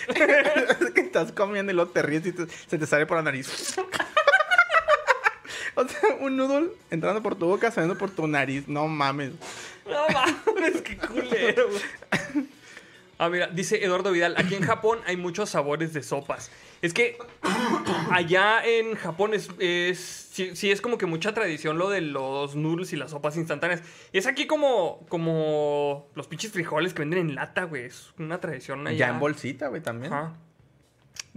Es 0.08 0.92
que 0.94 1.02
estás 1.02 1.32
comiendo 1.32 1.72
y 1.72 1.76
luego 1.76 1.92
te 1.92 2.02
ríes 2.02 2.26
y 2.26 2.32
te- 2.32 2.48
se 2.48 2.78
te 2.78 2.86
sale 2.86 3.06
por 3.06 3.18
la 3.18 3.24
nariz. 3.24 3.76
O 5.78 5.88
sea, 5.88 6.16
un 6.20 6.36
noodle 6.36 6.72
entrando 6.90 7.22
por 7.22 7.36
tu 7.36 7.46
boca, 7.46 7.72
saliendo 7.72 7.98
por 7.98 8.10
tu 8.10 8.28
nariz. 8.28 8.68
No 8.68 8.88
mames. 8.88 9.34
No 9.86 10.08
mames, 10.10 10.82
qué 10.82 10.98
culero, 10.98 11.70
güey. 11.70 12.48
Ah, 13.20 13.30
mira, 13.30 13.48
dice 13.48 13.84
Eduardo 13.84 14.12
Vidal, 14.12 14.36
aquí 14.38 14.54
en 14.54 14.64
Japón 14.64 15.00
hay 15.06 15.18
muchos 15.18 15.50
sabores 15.50 15.94
de 15.94 16.04
sopas. 16.04 16.52
Es 16.84 16.94
que 16.94 17.18
allá 18.12 18.64
en 18.64 18.96
Japón 18.96 19.34
es, 19.34 19.50
es 19.58 20.00
sí, 20.32 20.56
sí 20.56 20.70
es 20.70 20.82
como 20.82 21.00
que 21.00 21.08
mucha 21.08 21.34
tradición 21.34 21.80
lo 21.80 21.90
de 21.90 22.02
los 22.02 22.56
noodles 22.56 22.94
y 22.94 22.96
las 22.96 23.12
sopas 23.12 23.36
instantáneas. 23.38 23.82
Es 24.14 24.28
aquí 24.28 24.46
como, 24.46 25.06
como 25.10 26.08
los 26.14 26.28
pinches 26.28 26.52
frijoles 26.52 26.94
que 26.94 27.00
venden 27.00 27.20
en 27.20 27.36
lata, 27.36 27.64
güey. 27.64 27.86
Es 27.86 28.14
una 28.20 28.40
tradición 28.40 28.86
allá. 28.86 29.08
Ya 29.08 29.10
en 29.10 29.20
bolsita, 29.20 29.68
güey, 29.68 29.82
también. 29.82 30.14
Ajá. 30.14 30.36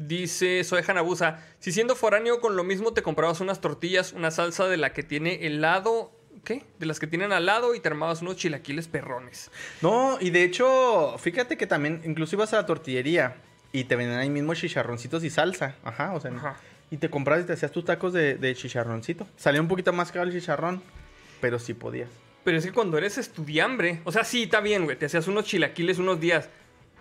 Dice 0.06 0.64
Soy 0.64 0.82
Hanabusa, 0.86 1.44
si 1.58 1.72
siendo 1.72 1.94
foráneo 1.94 2.40
con 2.40 2.56
lo 2.56 2.64
mismo 2.64 2.94
te 2.94 3.02
comprabas 3.02 3.40
unas 3.40 3.60
tortillas, 3.60 4.14
una 4.14 4.30
salsa 4.30 4.66
de 4.66 4.78
la 4.78 4.94
que 4.94 5.02
tiene 5.02 5.46
helado, 5.46 6.10
¿qué? 6.42 6.64
De 6.78 6.86
las 6.86 6.98
que 6.98 7.06
tienen 7.06 7.32
al 7.32 7.44
lado 7.44 7.74
y 7.74 7.80
te 7.80 7.88
armabas 7.88 8.22
unos 8.22 8.36
chilaquiles 8.36 8.88
perrones. 8.88 9.50
No, 9.82 10.16
y 10.18 10.30
de 10.30 10.44
hecho, 10.44 11.16
fíjate 11.18 11.58
que 11.58 11.66
también, 11.66 12.00
incluso 12.04 12.34
ibas 12.34 12.54
a 12.54 12.56
la 12.56 12.66
tortillería 12.66 13.36
y 13.72 13.84
te 13.84 13.94
vendían 13.94 14.18
ahí 14.18 14.30
mismo 14.30 14.54
chicharroncitos 14.54 15.22
y 15.22 15.28
salsa. 15.28 15.76
Ajá, 15.84 16.14
o 16.14 16.20
sea. 16.20 16.30
Ajá. 16.30 16.56
Y 16.90 16.96
te 16.96 17.10
comprabas 17.10 17.44
y 17.44 17.46
te 17.46 17.52
hacías 17.52 17.70
tus 17.70 17.84
tacos 17.84 18.14
de, 18.14 18.36
de 18.36 18.54
chicharroncito. 18.54 19.26
Salía 19.36 19.60
un 19.60 19.68
poquito 19.68 19.92
más 19.92 20.10
caro 20.10 20.24
el 20.24 20.32
chicharrón, 20.32 20.82
pero 21.42 21.58
sí 21.58 21.74
podías. 21.74 22.08
Pero 22.42 22.56
es 22.56 22.64
que 22.64 22.72
cuando 22.72 22.96
eres 22.96 23.18
estudiambre, 23.18 24.00
o 24.04 24.12
sea, 24.12 24.24
sí, 24.24 24.44
está 24.44 24.60
bien, 24.60 24.84
güey, 24.84 24.96
te 24.98 25.06
hacías 25.06 25.28
unos 25.28 25.44
chilaquiles 25.44 25.98
unos 25.98 26.18
días, 26.20 26.48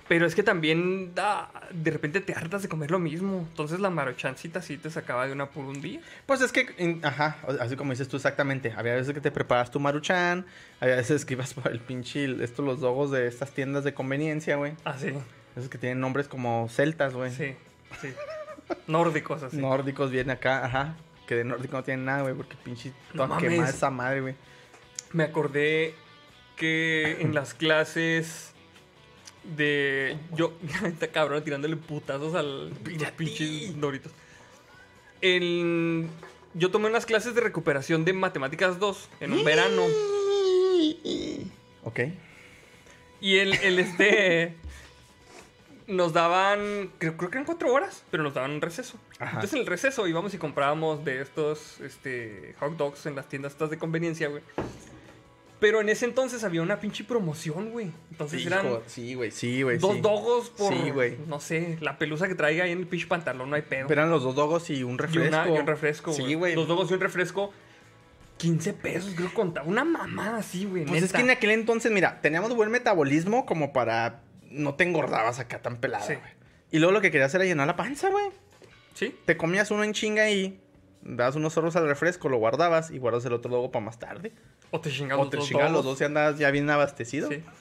pero 0.09 0.25
es 0.25 0.35
que 0.35 0.43
también 0.43 1.13
da, 1.15 1.49
de 1.71 1.91
repente 1.91 2.19
te 2.19 2.33
hartas 2.33 2.63
de 2.63 2.67
comer 2.67 2.89
lo 2.91 2.99
mismo. 2.99 3.45
Entonces 3.49 3.79
la 3.79 3.89
marochancita 3.89 4.61
sí 4.61 4.77
te 4.77 4.89
sacaba 4.89 5.25
de 5.27 5.31
una 5.33 5.45
por 5.51 5.63
un 5.63 5.79
día. 5.81 6.01
Pues 6.25 6.41
es 6.41 6.51
que, 6.51 6.67
en- 6.77 6.99
ajá, 7.05 7.37
así 7.61 7.75
como 7.77 7.91
dices 7.91 8.07
tú 8.09 8.17
exactamente. 8.17 8.73
Había 8.75 8.95
veces 8.95 9.13
que 9.13 9.21
te 9.21 9.29
preparas 9.31 9.69
tu 9.71 9.79
maruchan, 9.79 10.45
había 10.81 10.95
veces 10.97 11.23
que 11.25 11.35
ibas 11.35 11.53
por 11.53 11.71
el 11.71 11.79
pinche, 11.79 12.25
estos 12.43 12.65
los 12.65 12.81
dogos 12.81 13.11
de 13.11 13.27
estas 13.27 13.51
tiendas 13.51 13.83
de 13.85 13.93
conveniencia, 13.93 14.55
güey. 14.57 14.73
Ah, 14.83 14.95
sí, 14.99 15.13
Esos 15.55 15.69
que 15.69 15.77
tienen 15.77 15.99
nombres 16.01 16.27
como 16.27 16.67
celtas, 16.69 17.13
güey. 17.13 17.31
sí, 17.31 17.55
sí. 18.01 18.09
Nórdicos 18.87 19.43
así. 19.43 19.57
Nórdicos 19.57 20.11
vienen 20.11 20.31
acá, 20.31 20.65
ajá. 20.65 20.95
Que 21.27 21.35
de 21.35 21.43
nórdico 21.43 21.77
no 21.77 21.83
tienen 21.83 22.05
nada, 22.05 22.23
güey, 22.23 22.33
porque 22.33 22.55
pinche 22.63 22.91
No 23.13 23.25
toda 23.27 23.37
quemada 23.39 23.61
mames. 23.61 23.75
esa 23.75 23.89
madre, 23.91 24.21
güey. 24.21 24.35
Me 25.13 25.23
acordé 25.23 25.93
que 26.55 27.17
en 27.21 27.33
las 27.35 27.53
clases 27.53 28.53
de. 29.55 30.17
Yo, 30.35 30.53
está 30.85 31.07
cabrón 31.07 31.43
tirándole 31.43 31.75
putazos 31.75 32.35
al 32.35 32.69
los 32.69 33.11
pinches 33.11 33.79
doritos. 33.79 34.11
En- 35.21 36.09
yo 36.55 36.71
tomé 36.71 36.87
unas 36.89 37.05
clases 37.05 37.35
de 37.35 37.41
recuperación 37.41 38.05
de 38.05 38.13
matemáticas 38.13 38.79
2 38.79 39.09
en 39.19 39.33
un 39.33 39.43
verano. 39.43 39.83
Ok. 41.83 41.99
Y 43.21 43.37
el, 43.37 43.53
el 43.55 43.79
este. 43.79 44.55
Nos 45.87 46.13
daban. 46.13 46.91
Creo, 46.99 47.17
creo 47.17 47.29
que 47.31 47.37
eran 47.37 47.45
cuatro 47.45 47.73
horas, 47.73 48.03
pero 48.11 48.23
nos 48.23 48.33
daban 48.33 48.51
un 48.51 48.61
receso. 48.61 48.97
Ajá. 49.17 49.31
Entonces 49.31 49.53
en 49.53 49.59
el 49.59 49.65
receso 49.65 50.07
íbamos 50.07 50.33
y 50.33 50.37
comprábamos 50.37 51.03
de 51.03 51.21
estos 51.21 51.79
este, 51.81 52.55
hot 52.59 52.77
dogs 52.77 53.05
en 53.07 53.15
las 53.15 53.27
tiendas 53.27 53.53
estas 53.53 53.69
de 53.71 53.77
conveniencia, 53.77 54.27
güey. 54.27 54.43
Pero 55.59 55.81
en 55.81 55.89
ese 55.89 56.05
entonces 56.05 56.43
había 56.45 56.61
una 56.61 56.79
pinche 56.79 57.03
promoción, 57.03 57.71
güey. 57.71 57.91
Entonces 58.11 58.45
eran 58.45 58.65
sí, 58.87 59.13
güey, 59.15 59.29
sí, 59.31 59.61
güey. 59.61 59.77
dos 59.77 59.95
sí. 59.95 60.01
dogos 60.01 60.49
por. 60.51 60.73
Sí, 60.73 60.89
güey. 60.91 61.17
No 61.27 61.41
sé, 61.41 61.77
la 61.81 61.97
pelusa 61.97 62.27
que 62.29 62.35
traiga 62.35 62.63
ahí 62.63 62.71
en 62.71 62.79
el 62.79 62.87
pinche 62.87 63.07
pantalón, 63.07 63.49
no 63.49 63.55
hay 63.57 63.63
pedo. 63.63 63.87
Pero 63.87 64.01
eran 64.01 64.11
los 64.11 64.23
dos 64.23 64.35
dogos 64.35 64.69
y 64.69 64.83
un 64.83 64.93
y, 64.93 64.97
refresco. 64.97 65.27
una- 65.27 65.49
y 65.49 65.59
un 65.59 65.67
refresco, 65.67 66.13
Sí, 66.13 66.33
güey. 66.35 66.55
Dos 66.55 66.67
dogos 66.67 66.89
y 66.91 66.93
un 66.93 67.01
refresco. 67.01 67.51
15 68.37 68.71
pesos, 68.71 69.13
creo 69.15 69.33
contaba. 69.33 69.67
Una 69.67 69.83
mamada 69.83 70.37
así, 70.37 70.63
güey. 70.63 70.85
Pues 70.85 71.03
es 71.03 71.11
que 71.11 71.19
en 71.19 71.29
aquel 71.29 71.51
entonces, 71.51 71.91
mira, 71.91 72.21
teníamos 72.21 72.55
buen 72.55 72.71
metabolismo 72.71 73.45
como 73.45 73.73
para 73.73 74.21
no 74.49 74.75
te 74.75 74.85
engordabas 74.85 75.39
acá 75.39 75.61
tan 75.61 75.75
pelada, 75.77 76.05
Sí. 76.05 76.13
güey. 76.15 76.31
Y 76.71 76.77
luego 76.79 76.93
lo 76.93 77.01
que 77.01 77.11
querías 77.11 77.33
era 77.35 77.43
llenar 77.43 77.67
la 77.67 77.75
panza, 77.75 78.09
güey. 78.09 78.27
Sí. 78.93 79.13
Te 79.25 79.35
comías 79.35 79.71
uno 79.71 79.83
en 79.83 79.91
chinga 79.91 80.29
y 80.29 80.57
dabas 81.01 81.35
unos 81.35 81.53
soros 81.53 81.75
al 81.75 81.87
refresco, 81.87 82.29
lo 82.29 82.37
guardabas 82.37 82.91
y 82.91 82.97
guardas 82.99 83.25
el 83.25 83.33
otro 83.33 83.49
luego 83.49 83.71
para 83.71 83.85
más 83.85 83.99
tarde. 83.99 84.31
O 84.71 84.79
te 84.81 84.91
chingabas 84.91 85.27
O 85.27 85.29
te 85.29 85.37
los 85.37 85.47
chingas 85.47 85.71
los 85.71 85.83
dos 85.83 85.99
y 86.01 86.03
andas 86.03 86.37
ya 86.37 86.51
bien 86.51 86.69
abastecido. 86.69 87.29
Sí. 87.29 87.43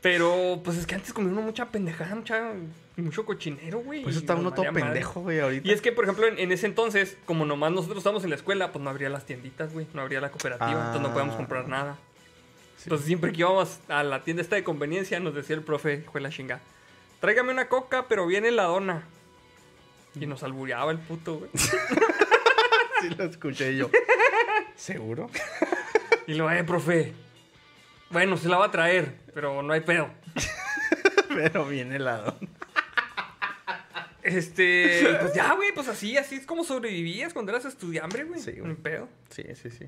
Pero, 0.00 0.60
pues 0.62 0.76
es 0.76 0.86
que 0.86 0.94
antes 0.94 1.14
comía 1.14 1.32
uno 1.32 1.40
mucha 1.40 1.66
pendejada, 1.70 2.14
mucha, 2.14 2.52
mucho 2.96 3.24
cochinero, 3.24 3.78
güey. 3.80 4.02
Pues 4.02 4.16
está 4.16 4.34
uno 4.34 4.52
todo 4.52 4.70
pendejo, 4.70 5.22
güey, 5.22 5.40
ahorita. 5.40 5.66
Y 5.66 5.72
es 5.72 5.80
que, 5.80 5.92
por 5.92 6.04
ejemplo, 6.04 6.26
en, 6.26 6.38
en 6.38 6.52
ese 6.52 6.66
entonces, 6.66 7.16
como 7.24 7.46
nomás 7.46 7.72
nosotros 7.72 7.98
estábamos 7.98 8.22
en 8.24 8.28
la 8.30 8.36
escuela, 8.36 8.70
pues 8.70 8.84
no 8.84 8.90
habría 8.90 9.08
las 9.08 9.24
tienditas, 9.24 9.72
güey. 9.72 9.86
No 9.94 10.02
habría 10.02 10.20
la 10.20 10.30
cooperativa, 10.30 10.68
Ah. 10.72 10.86
entonces 10.88 11.00
no 11.02 11.12
podíamos 11.12 11.36
comprar 11.36 11.68
nada. 11.68 11.96
Sí. 12.76 12.82
Entonces 12.84 13.06
siempre 13.06 13.32
que 13.32 13.38
íbamos 13.40 13.78
a 13.88 14.02
la 14.02 14.22
tienda 14.22 14.42
esta 14.42 14.56
de 14.56 14.64
conveniencia, 14.64 15.18
nos 15.20 15.34
decía 15.34 15.56
el 15.56 15.62
profe, 15.62 16.02
fue 16.12 16.20
la 16.20 16.28
chinga. 16.28 16.60
Tráigame 17.20 17.52
una 17.52 17.68
coca, 17.68 18.04
pero 18.06 18.26
viene 18.26 18.50
la 18.50 18.64
dona. 18.64 19.04
Y 20.20 20.26
nos 20.26 20.42
albureaba 20.42 20.92
el 20.92 20.98
puto, 20.98 21.38
güey. 21.38 21.50
Sí 23.00 23.10
lo 23.10 23.24
escuché 23.24 23.76
yo. 23.76 23.90
¿Seguro? 24.76 25.28
Y 26.26 26.34
luego, 26.34 26.50
eh, 26.52 26.64
profe. 26.64 27.12
Bueno, 28.08 28.38
se 28.38 28.48
la 28.48 28.56
va 28.56 28.66
a 28.66 28.70
traer, 28.70 29.18
pero 29.34 29.62
no 29.62 29.72
hay 29.74 29.80
pedo. 29.80 30.08
Pero 31.28 31.66
bien 31.66 31.92
helado. 31.92 32.38
Este, 34.22 35.04
pues 35.20 35.34
ya, 35.34 35.52
güey, 35.54 35.72
pues 35.74 35.88
así, 35.88 36.16
así 36.16 36.36
es 36.36 36.46
como 36.46 36.64
sobrevivías 36.64 37.34
cuando 37.34 37.52
eras 37.52 37.66
estudiambre, 37.66 38.24
güey. 38.24 38.40
Sí, 38.40 38.52
güey. 38.52 38.70
Hay 38.70 38.76
pedo. 38.76 39.08
Sí, 39.28 39.42
sí, 39.60 39.68
sí. 39.70 39.86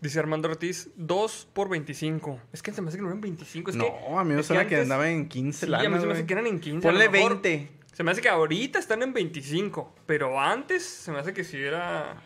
Dice 0.00 0.18
Armando 0.18 0.48
Ortiz, 0.48 0.88
2 0.96 1.48
por 1.52 1.68
25. 1.68 2.40
Es 2.52 2.62
que 2.62 2.72
se 2.72 2.82
me 2.82 2.88
hace 2.88 2.96
que 2.98 3.02
no 3.02 3.08
eran 3.10 3.20
25. 3.20 3.70
Es 3.70 3.76
no, 3.76 3.84
que, 3.84 4.16
a 4.16 4.24
mí 4.24 4.34
me 4.34 4.42
suena 4.42 4.66
que, 4.66 4.74
antes- 4.74 4.82
andaba 4.90 5.08
en 5.08 5.28
15 5.28 5.66
Sí, 5.66 5.72
a 5.72 5.76
mí 5.78 5.84
lanas, 5.84 6.00
se 6.00 6.06
me 6.08 6.12
hace 6.14 6.26
que 6.26 6.32
eran 6.32 6.46
en 6.48 6.58
15. 6.58 6.88
a 6.88 6.90
lo 6.90 6.98
Ponle 6.98 7.08
mejor. 7.10 7.40
20. 7.42 7.68
Se 7.92 8.02
me 8.02 8.10
hace 8.10 8.20
que 8.22 8.28
ahorita 8.28 8.78
están 8.78 9.02
en 9.02 9.12
25. 9.12 9.92
Pero 10.06 10.40
antes 10.40 10.84
se 10.84 11.10
me 11.12 11.18
hace 11.18 11.32
que 11.32 11.44
si 11.44 11.58
era. 11.58 12.16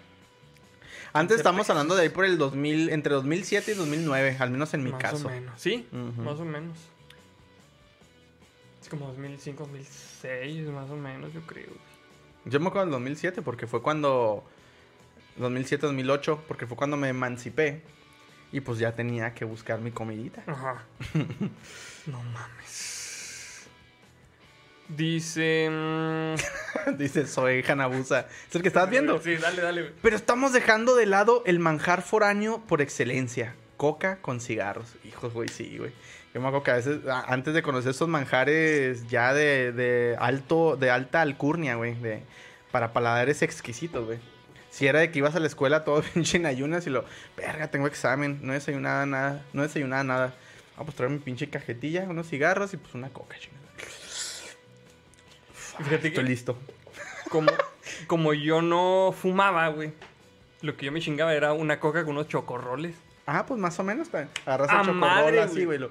Antes 1.12 1.36
15 1.36 1.40
estamos 1.40 1.70
hablando 1.70 1.94
de 1.96 2.02
ahí 2.02 2.08
por 2.08 2.24
el 2.24 2.38
2000, 2.38 2.90
entre 2.90 3.14
2007 3.14 3.72
y 3.72 3.74
2009, 3.74 4.36
al 4.38 4.50
menos 4.50 4.74
en 4.74 4.84
mi 4.84 4.92
más 4.92 5.00
caso. 5.02 5.26
o 5.26 5.30
menos. 5.30 5.60
Sí, 5.60 5.86
Ujú. 5.92 6.22
más 6.22 6.38
o 6.38 6.44
menos. 6.44 6.76
Es 8.82 8.88
como 8.88 9.06
2005, 9.08 9.64
2006, 9.64 10.68
más 10.68 10.88
o 10.90 10.96
menos, 10.96 11.32
yo 11.32 11.40
creo. 11.42 11.70
Yo 12.44 12.60
me 12.60 12.68
acuerdo 12.68 12.86
del 12.86 12.92
2007 12.92 13.42
porque 13.42 13.66
fue 13.66 13.82
cuando 13.82 14.44
2007, 15.38 15.86
2008, 15.86 16.44
porque 16.46 16.66
fue 16.66 16.76
cuando 16.76 16.96
me 16.96 17.08
emancipé 17.08 17.82
y 18.52 18.60
pues 18.60 18.78
ya 18.78 18.94
tenía 18.94 19.34
que 19.34 19.44
buscar 19.44 19.80
mi 19.80 19.90
comidita. 19.90 20.44
Ajá. 20.46 20.84
no 22.06 22.22
mames. 22.22 22.95
Dice. 24.88 25.68
mm, 25.70 26.96
Dice 26.98 27.26
soy 27.26 27.62
Hanabusa. 27.66 28.26
¿Es 28.48 28.54
el 28.54 28.62
que 28.62 28.68
estabas 28.68 28.90
viendo? 28.90 29.20
Sí, 29.20 29.36
dale, 29.36 29.62
dale. 29.62 29.82
güey. 29.82 29.94
Pero 30.02 30.16
estamos 30.16 30.52
dejando 30.52 30.94
de 30.96 31.06
lado 31.06 31.42
el 31.46 31.58
manjar 31.58 32.02
foráneo 32.02 32.62
por 32.66 32.80
excelencia. 32.82 33.54
coca 33.76 34.18
con 34.22 34.40
cigarros. 34.40 34.94
Hijos, 35.04 35.32
güey, 35.34 35.48
sí, 35.48 35.76
güey. 35.78 35.92
Yo 36.32 36.40
me 36.40 36.48
acuerdo 36.48 36.64
que 36.64 36.70
a 36.70 36.74
veces, 36.76 37.06
a- 37.06 37.32
antes 37.32 37.52
de 37.54 37.62
conocer 37.62 37.90
estos 37.90 38.08
manjares 38.08 39.06
ya 39.08 39.32
de, 39.34 39.72
de 39.72 40.16
alto, 40.18 40.76
de 40.76 40.90
alta 40.90 41.20
alcurnia, 41.22 41.74
güey, 41.76 41.94
de, 41.94 42.22
para 42.70 42.92
paladares 42.92 43.42
exquisitos, 43.42 44.04
güey. 44.06 44.18
Si 44.70 44.86
era 44.86 45.00
de 45.00 45.10
que 45.10 45.18
ibas 45.18 45.34
a 45.34 45.40
la 45.40 45.46
escuela 45.46 45.84
todo 45.84 46.02
pinche 46.14 46.36
en 46.36 46.46
ayunas 46.46 46.86
y 46.86 46.90
lo, 46.90 47.04
verga, 47.36 47.70
tengo 47.70 47.86
examen, 47.86 48.38
no 48.42 48.52
he 48.52 48.56
desayunado 48.56 49.06
nada, 49.06 49.42
no 49.52 49.62
he 49.62 49.66
desayunado 49.66 50.04
nada. 50.04 50.34
Ah, 50.76 50.84
pues 50.84 50.94
trae 50.96 51.08
mi 51.08 51.18
pinche 51.18 51.48
cajetilla, 51.48 52.04
unos 52.08 52.28
cigarros 52.28 52.74
y 52.74 52.76
pues 52.76 52.94
una 52.94 53.08
coca, 53.08 53.36
chingada. 53.38 53.65
Fíjate 55.78 55.94
Estoy 56.08 56.10
que 56.12 56.22
listo. 56.22 56.56
como, 57.30 57.50
como 58.06 58.32
yo 58.34 58.62
no 58.62 59.14
fumaba, 59.18 59.68
güey, 59.68 59.92
lo 60.62 60.76
que 60.76 60.86
yo 60.86 60.92
me 60.92 61.00
chingaba 61.00 61.34
era 61.34 61.52
una 61.52 61.78
coca 61.80 62.04
con 62.04 62.14
unos 62.16 62.28
chocorroles. 62.28 62.94
Ah, 63.26 63.44
pues 63.46 63.58
más 63.60 63.78
o 63.80 63.82
menos. 63.82 64.08
Agarras 64.14 64.70
¡A 64.70 64.80
el 64.80 64.86
chocorrol 64.86 65.38
así, 65.40 65.64
güey! 65.64 65.78
lo- 65.78 65.90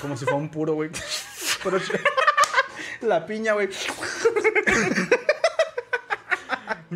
Como 0.00 0.16
si 0.16 0.24
fuera 0.24 0.38
un 0.38 0.50
puro, 0.50 0.74
güey. 0.74 0.90
Pero 1.64 1.78
ch- 1.80 2.00
la 3.00 3.24
piña, 3.26 3.54
güey. 3.54 3.68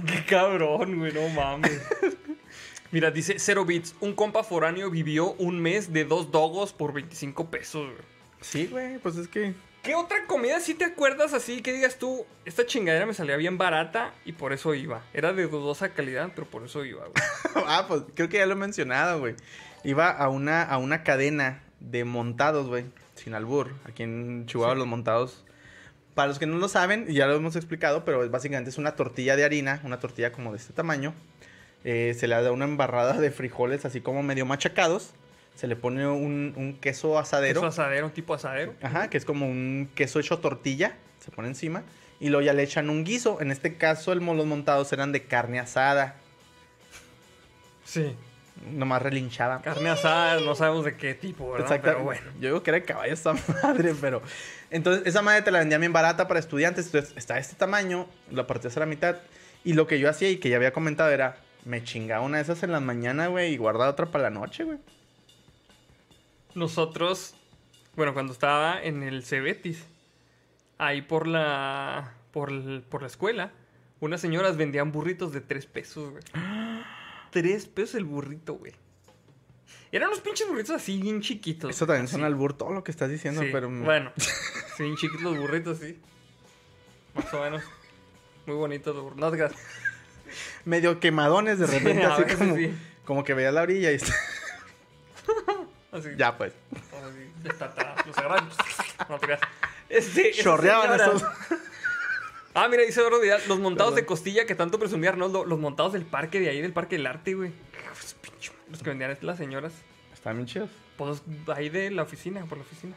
Qué 0.06 0.24
cabrón, 0.26 0.98
güey, 0.98 1.12
no 1.12 1.28
mames. 1.30 1.80
Mira, 2.90 3.10
dice 3.10 3.38
Zero 3.38 3.64
Bits, 3.64 3.94
un 4.00 4.14
compa 4.14 4.42
foráneo 4.44 4.90
vivió 4.90 5.32
un 5.32 5.60
mes 5.60 5.92
de 5.92 6.04
dos 6.04 6.30
dogos 6.30 6.72
por 6.72 6.92
25 6.92 7.50
pesos, 7.50 7.86
güey. 7.86 8.02
Sí, 8.40 8.66
güey, 8.70 8.98
pues 8.98 9.16
es 9.16 9.28
que. 9.28 9.54
¿Qué 9.88 9.94
otra 9.94 10.26
comida 10.26 10.60
sí 10.60 10.74
te 10.74 10.84
acuerdas 10.84 11.32
así 11.32 11.62
que 11.62 11.72
digas 11.72 11.96
tú, 11.96 12.26
esta 12.44 12.66
chingadera 12.66 13.06
me 13.06 13.14
salía 13.14 13.38
bien 13.38 13.56
barata 13.56 14.12
y 14.26 14.32
por 14.32 14.52
eso 14.52 14.74
iba? 14.74 15.00
Era 15.14 15.32
de 15.32 15.46
dudosa 15.46 15.94
calidad, 15.94 16.30
pero 16.34 16.46
por 16.46 16.62
eso 16.62 16.84
iba, 16.84 17.06
güey. 17.06 17.64
ah, 17.66 17.86
pues 17.88 18.02
creo 18.14 18.28
que 18.28 18.36
ya 18.36 18.44
lo 18.44 18.52
he 18.52 18.56
mencionado, 18.56 19.18
güey. 19.18 19.34
Iba 19.84 20.10
a 20.10 20.28
una, 20.28 20.62
a 20.62 20.76
una 20.76 21.04
cadena 21.04 21.62
de 21.80 22.04
montados, 22.04 22.68
güey. 22.68 22.84
Sin 23.14 23.32
albur. 23.32 23.76
Aquí 23.86 24.02
en 24.02 24.44
Chihuahua 24.44 24.74
Sí. 24.74 24.78
los 24.78 24.86
montados. 24.86 25.46
Para 26.14 26.28
los 26.28 26.38
que 26.38 26.44
no 26.44 26.58
lo 26.58 26.68
saben, 26.68 27.06
y 27.08 27.14
ya 27.14 27.26
lo 27.26 27.36
hemos 27.36 27.56
explicado, 27.56 28.04
pero 28.04 28.28
básicamente 28.28 28.68
es 28.68 28.76
una 28.76 28.94
tortilla 28.94 29.36
de 29.36 29.44
harina, 29.46 29.80
una 29.84 29.98
tortilla 30.00 30.32
como 30.32 30.50
de 30.52 30.58
este 30.58 30.74
tamaño. 30.74 31.14
Eh, 31.84 32.14
se 32.14 32.28
le 32.28 32.34
da 32.34 32.52
una 32.52 32.66
embarrada 32.66 33.14
de 33.14 33.30
frijoles 33.30 33.86
así 33.86 34.02
como 34.02 34.22
medio 34.22 34.44
machacados. 34.44 35.14
Se 35.58 35.66
le 35.66 35.74
pone 35.74 36.06
un, 36.06 36.52
un 36.56 36.78
queso 36.80 37.18
asadero. 37.18 37.60
Queso 37.60 37.66
asadero, 37.66 38.06
un 38.06 38.12
tipo 38.12 38.32
asadero. 38.32 38.74
Ajá, 38.80 39.10
que 39.10 39.16
es 39.18 39.24
como 39.24 39.44
un 39.48 39.90
queso 39.96 40.20
hecho 40.20 40.38
tortilla, 40.38 40.94
se 41.18 41.32
pone 41.32 41.48
encima. 41.48 41.82
Y 42.20 42.28
luego 42.28 42.46
ya 42.46 42.52
le 42.52 42.62
echan 42.62 42.90
un 42.90 43.02
guiso. 43.02 43.40
En 43.40 43.50
este 43.50 43.74
caso, 43.76 44.12
el, 44.12 44.20
los 44.20 44.46
montados 44.46 44.92
eran 44.92 45.10
de 45.10 45.24
carne 45.24 45.58
asada, 45.58 46.14
Sí. 47.84 48.14
nomás 48.72 49.02
relinchada. 49.02 49.60
Carne 49.62 49.88
asada, 49.88 50.38
no 50.40 50.54
sabemos 50.54 50.84
de 50.84 50.96
qué 50.96 51.14
tipo, 51.14 51.50
¿verdad? 51.50 51.66
Exacto. 51.66 51.88
Pero 51.90 52.04
bueno. 52.04 52.26
Yo 52.40 52.48
digo 52.50 52.62
que 52.62 52.70
era 52.70 52.78
de 52.78 52.84
caballo 52.84 53.12
esta 53.12 53.32
madre, 53.64 53.94
pero. 54.00 54.22
Entonces, 54.70 55.06
esa 55.06 55.22
madre 55.22 55.42
te 55.42 55.50
la 55.50 55.58
vendía 55.58 55.78
bien 55.78 55.92
barata 55.92 56.28
para 56.28 56.38
estudiantes. 56.38 56.86
Entonces, 56.86 57.14
está 57.16 57.34
de 57.34 57.40
este 57.40 57.56
tamaño, 57.56 58.06
la 58.30 58.46
partías 58.46 58.76
a 58.76 58.80
la 58.80 58.86
mitad. 58.86 59.16
Y 59.64 59.72
lo 59.72 59.88
que 59.88 59.98
yo 59.98 60.08
hacía 60.08 60.30
y 60.30 60.36
que 60.36 60.50
ya 60.50 60.56
había 60.56 60.72
comentado 60.72 61.10
era: 61.10 61.36
me 61.64 61.82
chingaba 61.82 62.20
una 62.24 62.36
de 62.36 62.44
esas 62.44 62.62
en 62.62 62.70
la 62.70 62.78
mañana, 62.78 63.26
güey, 63.26 63.54
y 63.54 63.56
guardaba 63.56 63.90
otra 63.90 64.06
para 64.06 64.22
la 64.24 64.30
noche, 64.30 64.62
güey. 64.64 64.78
Nosotros, 66.54 67.34
bueno, 67.96 68.14
cuando 68.14 68.32
estaba 68.32 68.82
en 68.82 69.02
el 69.02 69.24
Cebetis, 69.24 69.84
ahí 70.78 71.02
por 71.02 71.26
la, 71.26 72.14
por, 72.32 72.50
el- 72.50 72.82
por 72.88 73.02
la 73.02 73.08
escuela, 73.08 73.52
unas 74.00 74.20
señoras 74.20 74.56
vendían 74.56 74.92
burritos 74.92 75.32
de 75.32 75.40
tres 75.40 75.66
pesos, 75.66 76.10
güey. 76.10 76.22
Tres 77.30 77.66
pesos 77.66 77.96
el 77.96 78.04
burrito, 78.04 78.54
güey. 78.54 78.72
Eran 79.92 80.08
unos 80.08 80.20
pinches 80.20 80.48
burritos 80.48 80.70
así 80.74 80.98
bien 81.00 81.20
chiquitos. 81.20 81.70
Eso 81.70 81.86
también 81.86 82.04
así. 82.04 82.12
suena 82.12 82.26
al 82.26 82.34
bur 82.34 82.54
todo 82.56 82.72
lo 82.72 82.82
que 82.82 82.90
estás 82.90 83.10
diciendo, 83.10 83.42
Sí, 83.42 83.48
pero. 83.52 83.68
Bueno, 83.68 84.12
sí, 84.16 84.82
bien 84.84 84.96
chiquitos 84.96 85.20
los 85.22 85.36
burritos, 85.38 85.78
sí. 85.78 85.98
Más 87.14 87.32
o 87.34 87.42
menos. 87.42 87.62
Muy 88.46 88.56
bonitos 88.56 88.94
los 88.96 89.04
burritos. 89.04 89.38
No. 89.52 89.56
Medio 90.64 91.00
quemadones 91.00 91.58
de 91.58 91.66
repente, 91.66 92.04
así 92.04 92.34
como, 92.36 92.56
como 93.04 93.24
que 93.24 93.34
veías 93.34 93.52
la 93.52 93.60
orilla 93.62 93.92
y. 93.92 93.98
Así. 95.92 96.08
ya, 96.16 96.36
pues. 96.36 96.52
Así, 96.72 97.30
los 98.06 98.18
agarran, 98.18 98.48
No 99.08 99.18
te 99.18 99.26
creas. 99.26 99.40
Este, 99.88 100.32
Chorreaban 100.32 101.00
esos. 101.00 101.24
Ah, 102.54 102.66
mira, 102.68 102.82
dice 102.82 103.00
Eduardo 103.00 103.20
Vidal, 103.20 103.40
los 103.46 103.58
montados 103.60 103.92
Perdón. 103.92 104.02
de 104.04 104.06
costilla 104.06 104.46
que 104.46 104.54
tanto 104.54 104.78
presumía 104.78 105.10
Arnoldo, 105.10 105.44
los 105.44 105.58
montados 105.58 105.92
del 105.92 106.04
parque 106.04 106.40
de 106.40 106.48
ahí, 106.50 106.60
del 106.60 106.72
parque 106.72 106.96
del 106.96 107.06
arte, 107.06 107.34
güey. 107.34 107.52
Los 108.70 108.82
que 108.82 108.90
vendían 108.90 109.16
las 109.20 109.38
señoras. 109.38 109.72
Están 110.12 110.36
bien 110.36 110.46
chidos. 110.46 110.70
Pues 110.96 111.22
ahí 111.54 111.68
de 111.68 111.90
la 111.90 112.02
oficina, 112.02 112.44
por 112.46 112.58
la 112.58 112.64
oficina. 112.64 112.96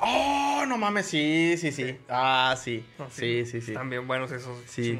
Oh, 0.00 0.64
no 0.66 0.78
mames, 0.78 1.06
sí, 1.06 1.56
sí, 1.58 1.70
sí. 1.72 1.98
Ah, 2.08 2.56
sí. 2.60 2.84
No, 2.98 3.08
sí, 3.10 3.44
sí, 3.44 3.60
sí. 3.60 3.72
Están 3.72 3.90
bien 3.90 4.06
buenos 4.08 4.32
esos. 4.32 4.58
Sí. 4.66 4.98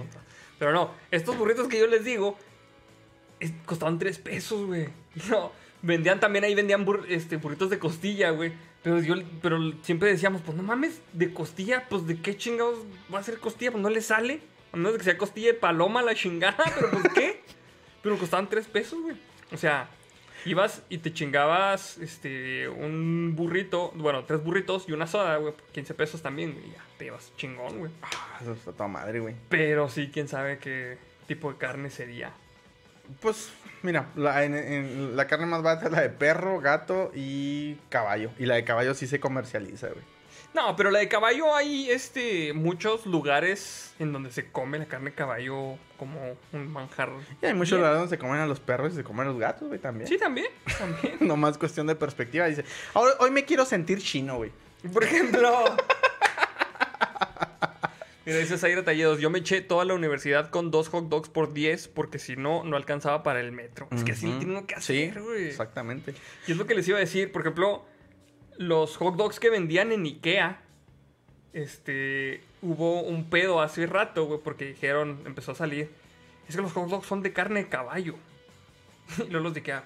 Pero 0.58 0.72
no, 0.72 0.92
estos 1.10 1.36
burritos 1.38 1.66
que 1.68 1.78
yo 1.78 1.86
les 1.86 2.04
digo, 2.04 2.36
es- 3.40 3.52
costaban 3.64 3.98
tres 3.98 4.18
pesos, 4.18 4.66
güey. 4.66 4.88
No, 5.30 5.52
vendían 5.84 6.18
también 6.20 6.44
ahí, 6.44 6.54
vendían 6.54 6.84
bur- 6.84 7.04
este, 7.08 7.36
burritos 7.36 7.70
de 7.70 7.78
costilla, 7.78 8.30
güey. 8.30 8.52
Pero 8.82 9.00
yo, 9.00 9.14
pero 9.40 9.58
siempre 9.82 10.08
decíamos, 10.10 10.42
pues 10.42 10.56
no 10.56 10.62
mames, 10.62 11.00
de 11.12 11.32
costilla, 11.32 11.86
pues 11.88 12.06
de 12.06 12.20
qué 12.20 12.36
chingados 12.36 12.80
va 13.12 13.18
a 13.18 13.22
ser 13.22 13.38
costilla, 13.38 13.70
pues 13.70 13.82
no 13.82 13.88
le 13.90 14.00
sale. 14.02 14.40
A 14.72 14.76
menos 14.76 14.92
de 14.92 14.98
que 14.98 15.04
sea 15.04 15.16
costilla 15.16 15.48
de 15.48 15.54
paloma 15.54 16.02
la 16.02 16.14
chingada, 16.14 16.62
pero 16.74 16.90
pues 16.90 17.04
qué. 17.14 17.40
Pero 18.02 18.18
costaban 18.18 18.48
tres 18.48 18.66
pesos, 18.66 19.00
güey. 19.00 19.16
O 19.52 19.56
sea, 19.56 19.88
ibas 20.44 20.82
y 20.90 20.98
te 20.98 21.12
chingabas 21.14 21.96
este 21.98 22.68
un 22.68 23.32
burrito, 23.36 23.92
bueno, 23.94 24.24
tres 24.24 24.42
burritos 24.44 24.86
y 24.88 24.92
una 24.92 25.06
soda, 25.06 25.36
güey, 25.38 25.54
por 25.54 25.64
15 25.68 25.94
pesos 25.94 26.20
también, 26.20 26.52
güey. 26.52 26.66
Ya, 26.72 26.84
te 26.98 27.04
llevas 27.06 27.32
chingón, 27.36 27.78
güey. 27.78 27.92
Ah, 28.02 28.38
eso 28.42 28.52
está 28.52 28.72
toda 28.72 28.88
madre, 28.88 29.20
güey. 29.20 29.34
Pero 29.48 29.88
sí, 29.88 30.10
quién 30.12 30.28
sabe 30.28 30.58
qué 30.58 30.98
tipo 31.26 31.50
de 31.50 31.56
carne 31.58 31.88
sería. 31.88 32.34
Pues, 33.20 33.50
mira, 33.82 34.06
la, 34.16 34.44
en- 34.44 34.54
en- 34.54 35.16
la 35.16 35.26
carne 35.26 35.46
más 35.46 35.62
barata 35.62 35.86
es 35.86 35.92
la 35.92 36.00
de 36.00 36.10
perro, 36.10 36.60
gato 36.60 37.10
y 37.14 37.74
caballo. 37.88 38.30
Y 38.38 38.46
la 38.46 38.54
de 38.56 38.64
caballo 38.64 38.94
sí 38.94 39.06
se 39.06 39.20
comercializa, 39.20 39.88
güey. 39.88 40.04
No, 40.54 40.76
pero 40.76 40.92
la 40.92 41.00
de 41.00 41.08
caballo 41.08 41.54
hay 41.56 41.90
este 41.90 42.52
muchos 42.52 43.06
lugares 43.06 43.92
en 43.98 44.12
donde 44.12 44.30
se 44.30 44.52
come 44.52 44.78
la 44.78 44.86
carne 44.86 45.10
de 45.10 45.16
caballo 45.16 45.76
como 45.98 46.36
un 46.52 46.72
manjar. 46.72 47.10
Y 47.42 47.46
hay 47.46 47.54
muchos 47.54 47.70
Bien. 47.72 47.80
lugares 47.80 47.98
donde 47.98 48.16
se 48.16 48.18
comen 48.20 48.38
a 48.40 48.46
los 48.46 48.60
perros 48.60 48.92
y 48.92 48.96
se 48.96 49.02
comen 49.02 49.26
a 49.26 49.30
los 49.30 49.38
gatos, 49.40 49.66
güey, 49.66 49.80
también. 49.80 50.06
Sí, 50.08 50.16
también, 50.16 50.46
también. 50.78 51.16
No 51.20 51.36
más 51.36 51.58
cuestión 51.58 51.88
de 51.88 51.96
perspectiva. 51.96 52.46
Dice, 52.46 52.64
ahora, 52.94 53.14
hoy 53.18 53.32
me 53.32 53.44
quiero 53.44 53.64
sentir 53.64 54.00
chino, 54.00 54.36
güey. 54.36 54.52
Por 54.92 55.02
ejemplo. 55.02 55.50
Mira, 58.26 58.38
dice 58.38 58.56
Zaira 58.56 58.82
Talledos, 58.84 59.20
yo 59.20 59.28
me 59.28 59.40
eché 59.40 59.60
toda 59.60 59.84
la 59.84 59.92
universidad 59.94 60.48
con 60.48 60.70
dos 60.70 60.88
hot 60.88 61.08
dogs 61.08 61.28
por 61.28 61.52
10 61.52 61.88
porque 61.88 62.18
si 62.18 62.36
no, 62.36 62.64
no 62.64 62.76
alcanzaba 62.76 63.22
para 63.22 63.40
el 63.40 63.52
metro. 63.52 63.86
Es 63.90 64.02
que 64.02 64.12
así 64.12 64.28
Ujú. 64.28 64.38
tiene 64.38 64.64
que 64.64 64.74
hacer, 64.74 65.20
güey. 65.20 65.46
exactamente. 65.48 66.14
Y 66.46 66.52
es 66.52 66.56
lo 66.56 66.66
que 66.66 66.74
les 66.74 66.88
iba 66.88 66.96
a 66.96 67.00
decir, 67.00 67.30
por 67.32 67.42
ejemplo, 67.42 67.84
los 68.56 68.96
hot 68.96 69.16
dogs 69.16 69.38
que 69.38 69.50
vendían 69.50 69.92
en 69.92 70.04
Ikea, 70.04 70.62
este, 71.52 72.40
hubo 72.62 73.02
un 73.02 73.28
pedo 73.28 73.60
hace 73.60 73.86
rato, 73.86 74.24
güey, 74.24 74.40
porque 74.42 74.64
dijeron, 74.66 75.20
empezó 75.26 75.52
a 75.52 75.54
salir, 75.54 75.90
es 76.48 76.56
que 76.56 76.62
los 76.62 76.72
hot 76.72 76.88
dogs 76.88 77.06
son 77.06 77.22
de 77.22 77.32
carne 77.32 77.64
de 77.64 77.68
caballo. 77.68 78.14
y 79.18 79.30
luego 79.30 79.44
los 79.44 79.54
de 79.54 79.60
Ikea, 79.60 79.84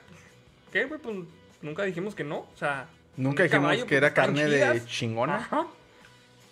¿qué, 0.72 0.84
güey? 0.84 1.00
Pues 1.00 1.16
nunca 1.60 1.82
dijimos 1.82 2.14
que 2.14 2.22
no, 2.22 2.38
o 2.38 2.56
sea... 2.56 2.88
Nunca 3.16 3.42
dijimos 3.42 3.64
caballo, 3.64 3.82
que 3.84 3.88
pues, 3.88 3.98
era 3.98 4.14
carne 4.14 4.46
de 4.46 4.84
chingona. 4.86 5.38
Ajá. 5.38 5.66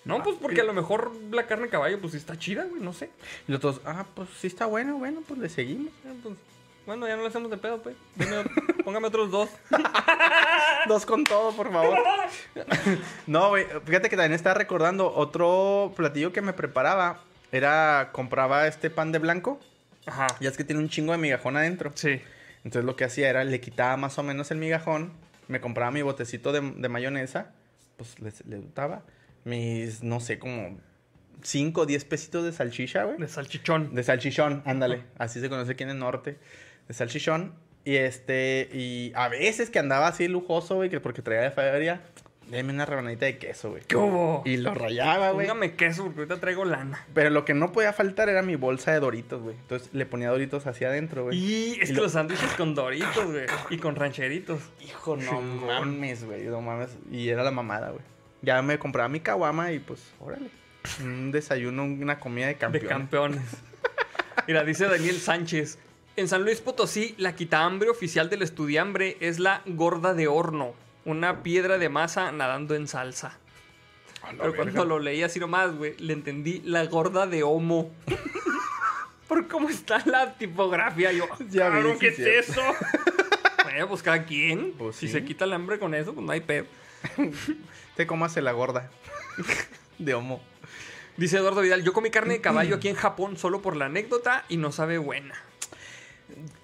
No, 0.07 0.23
pues 0.23 0.37
porque 0.41 0.61
a 0.61 0.65
lo 0.65 0.73
mejor 0.73 1.13
la 1.33 1.47
carne 1.47 1.65
de 1.65 1.71
caballo, 1.71 2.01
pues 2.01 2.13
sí 2.13 2.19
está 2.19 2.39
chida, 2.39 2.65
güey, 2.65 2.81
no 2.81 2.93
sé. 2.93 3.11
Y 3.49 3.53
los 3.53 3.61
dos, 3.61 3.81
ah, 3.85 4.07
pues 4.15 4.29
sí 4.39 4.47
está 4.47 4.65
bueno, 4.67 4.97
bueno, 4.99 5.21
pues 5.27 5.39
le 5.41 5.49
seguimos. 5.49 5.89
Eh, 6.05 6.15
pues, 6.23 6.37
bueno, 6.87 7.09
ya 7.09 7.17
no 7.17 7.23
le 7.23 7.29
hacemos 7.29 7.51
de 7.51 7.57
pedo, 7.57 7.83
pues. 7.83 7.97
Deme- 8.17 8.49
póngame 8.85 9.09
otros 9.09 9.31
dos. 9.33 9.51
Dos 10.89 11.05
con 11.05 11.25
todo, 11.25 11.51
por 11.57 11.73
favor. 11.73 11.99
no, 13.27 13.49
güey, 13.49 13.67
fíjate 13.85 14.09
que 14.09 14.17
también 14.17 14.35
estaba 14.35 14.55
recordando 14.55 15.13
otro 15.13 15.93
platillo 15.97 16.33
que 16.33 16.43
me 16.43 16.53
preparaba. 16.53 17.21
Era, 17.51 18.11
compraba 18.13 18.69
este 18.69 18.89
pan 18.91 19.11
de 19.11 19.19
blanco. 19.19 19.59
Ajá. 20.07 20.29
Ya 20.39 20.49
es 20.49 20.57
que 20.57 20.63
tiene 20.63 20.81
un 20.81 20.89
chingo 20.89 21.11
de 21.11 21.19
migajón 21.19 21.57
adentro. 21.57 21.91
Sí. 21.97 22.21
Entonces 22.59 22.85
lo 22.85 22.95
que 22.95 23.05
hacía 23.05 23.29
era, 23.29 23.43
le 23.43 23.61
quitaba 23.61 23.97
más 23.97 24.17
o 24.19 24.23
menos 24.23 24.53
el 24.53 24.59
migajón. 24.59 25.13
Me 25.49 25.61
compraba 25.61 25.91
mi 25.91 26.03
botecito 26.03 26.53
de, 26.53 26.61
de 26.61 26.89
mayonesa. 26.89 27.51
Pues 27.97 28.21
le, 28.21 28.33
le 28.49 28.59
untaba 28.59 29.03
mis, 29.47 30.03
no 30.03 30.21
sé, 30.21 30.39
como 30.39 30.79
5 31.43 31.81
o 31.81 31.87
10 31.87 32.05
pesitos 32.05 32.45
de 32.45 32.53
salchicha, 32.53 33.05
güey. 33.05 33.17
De 33.19 33.29
salchichón. 33.29 33.95
De 33.95 34.03
salchichón, 34.03 34.63
ándale. 34.67 35.05
Así 35.19 35.41
se 35.41 35.49
conoce 35.49 35.73
aquí 35.73 35.85
en 35.85 35.91
el 35.91 35.99
norte. 35.99 36.37
De 36.89 36.95
salchichón. 36.95 37.55
Y 37.85 37.97
este, 37.97 38.69
y 38.73 39.13
a 39.15 39.29
veces 39.29 39.71
que 39.71 39.79
andaba 39.79 40.09
así 40.09 40.27
lujoso, 40.29 40.75
güey, 40.75 40.91
que 40.91 41.01
porque 41.01 41.23
traía 41.23 41.43
de 41.43 41.51
feria, 41.53 42.03
Deme 42.51 42.73
una 42.73 42.87
rebanadita 42.87 43.27
de 43.27 43.39
queso, 43.39 43.71
güey. 43.71 43.83
¿Qué 43.89 43.97
hubo? 43.97 44.43
Y 44.45 44.57
lo 44.59 44.73
rayaba, 44.73 45.33
güey. 45.33 45.49
Póngame 45.49 45.75
queso 45.75 46.05
porque 46.05 46.21
ahorita 46.21 46.39
traigo 46.39 46.65
lana. 46.65 47.05
Pero 47.13 47.31
lo 47.31 47.45
que 47.45 47.55
no 47.55 47.73
podía 47.73 47.93
faltar 47.93 48.29
era 48.29 48.41
mi 48.43 48.55
bolsa 48.55 48.93
de 48.93 49.01
doritos, 49.01 49.43
güey. 49.43 49.57
Entonces 49.57 49.89
le 49.93 50.07
ponía 50.07 50.29
doritos 50.31 50.65
hacia 50.69 50.87
adentro, 50.89 51.25
güey. 51.25 51.37
Y 51.37 51.73
es 51.81 51.91
Y 51.91 51.93
que 51.93 51.93
lo- 51.95 52.03
los 52.05 52.13
sándwiches 52.13 52.53
con 52.53 52.77
doritos, 52.77 53.33
güey. 53.33 53.47
Y 53.71 53.79
con 53.79 53.97
rancheritos. 53.97 54.61
Hijo, 54.81 55.17
no 55.17 55.41
mames, 55.43 56.25
güey. 56.25 56.45
No 56.45 56.61
mames. 56.61 56.91
Y 57.11 57.31
era 57.31 57.43
la 57.43 57.51
mamada, 57.51 57.91
güey. 57.91 58.03
Ya 58.43 58.61
me 58.63 58.79
compraba 58.79 59.09
mi 59.09 59.21
caguama 59.21 59.73
y 59.73 59.79
pues, 59.79 60.01
órale. 60.21 60.51
Un 61.03 61.33
desayuno, 61.33 61.85
una 61.85 62.21
comida 62.21 62.47
de 62.47 62.53
De 62.55 62.59
campeón. 62.59 62.87
campeones. 62.89 63.43
Mira, 64.47 64.63
dice 64.65 64.87
Daniel 64.87 65.19
Sánchez. 65.19 65.79
En 66.17 66.29
San 66.29 66.45
Luis 66.45 66.61
Potosí, 66.61 67.15
la 67.19 67.35
quitambre 67.35 67.91
oficial 67.91 68.31
del 68.31 68.43
estudiambre 68.43 69.17
es 69.21 69.39
la 69.39 69.63
gorda 69.67 70.15
de 70.15 70.29
horno. 70.29 70.75
Una 71.05 71.43
piedra 71.43 71.79
de 71.79 71.89
masa 71.89 72.33
nadando 72.33 72.75
en 72.75 72.87
salsa. 72.89 73.39
Pero 74.31 74.39
verga. 74.53 74.57
cuando 74.57 74.85
lo 74.85 74.99
leí 74.99 75.23
así 75.23 75.39
nomás, 75.39 75.75
güey, 75.75 75.97
le 75.99 76.13
entendí 76.13 76.61
la 76.65 76.85
gorda 76.87 77.27
de 77.27 77.43
homo. 77.43 77.91
Por 79.29 79.47
cómo 79.49 79.69
está 79.69 80.03
la 80.07 80.35
tipografía. 80.35 81.13
Yo, 81.13 81.27
Ya 81.51 81.69
vi, 81.69 81.81
claro, 81.81 81.93
sí 81.95 81.99
¿qué 81.99 82.09
es 82.09 82.19
es 82.19 82.49
eso? 82.51 82.63
Bueno, 83.65 83.89
pues 83.89 84.01
cada 84.03 84.25
quien. 84.25 84.73
Pues 84.79 84.95
si 84.97 85.07
sí. 85.09 85.13
se 85.13 85.25
quita 85.25 85.45
el 85.45 85.53
hambre 85.53 85.79
con 85.81 85.93
eso, 85.95 86.15
pues 86.15 86.25
no 86.25 86.33
hay 86.33 86.41
pedo. 86.41 86.67
Te 87.97 88.07
comas 88.07 88.37
la 88.37 88.53
gorda. 88.53 88.91
de 89.99 90.15
homo. 90.15 90.43
Dice 91.17 91.39
Eduardo 91.39 91.63
Vidal, 91.63 91.83
yo 91.83 91.93
comí 91.95 92.11
carne 92.11 92.35
de 92.35 92.41
caballo 92.43 92.77
aquí 92.77 92.89
en 92.89 92.95
Japón 92.95 93.39
solo 93.39 93.63
por 93.63 93.75
la 93.75 93.87
anécdota 93.87 94.45
y 94.49 94.59
no 94.59 94.71
sabe 94.71 94.99
buena. 94.99 95.35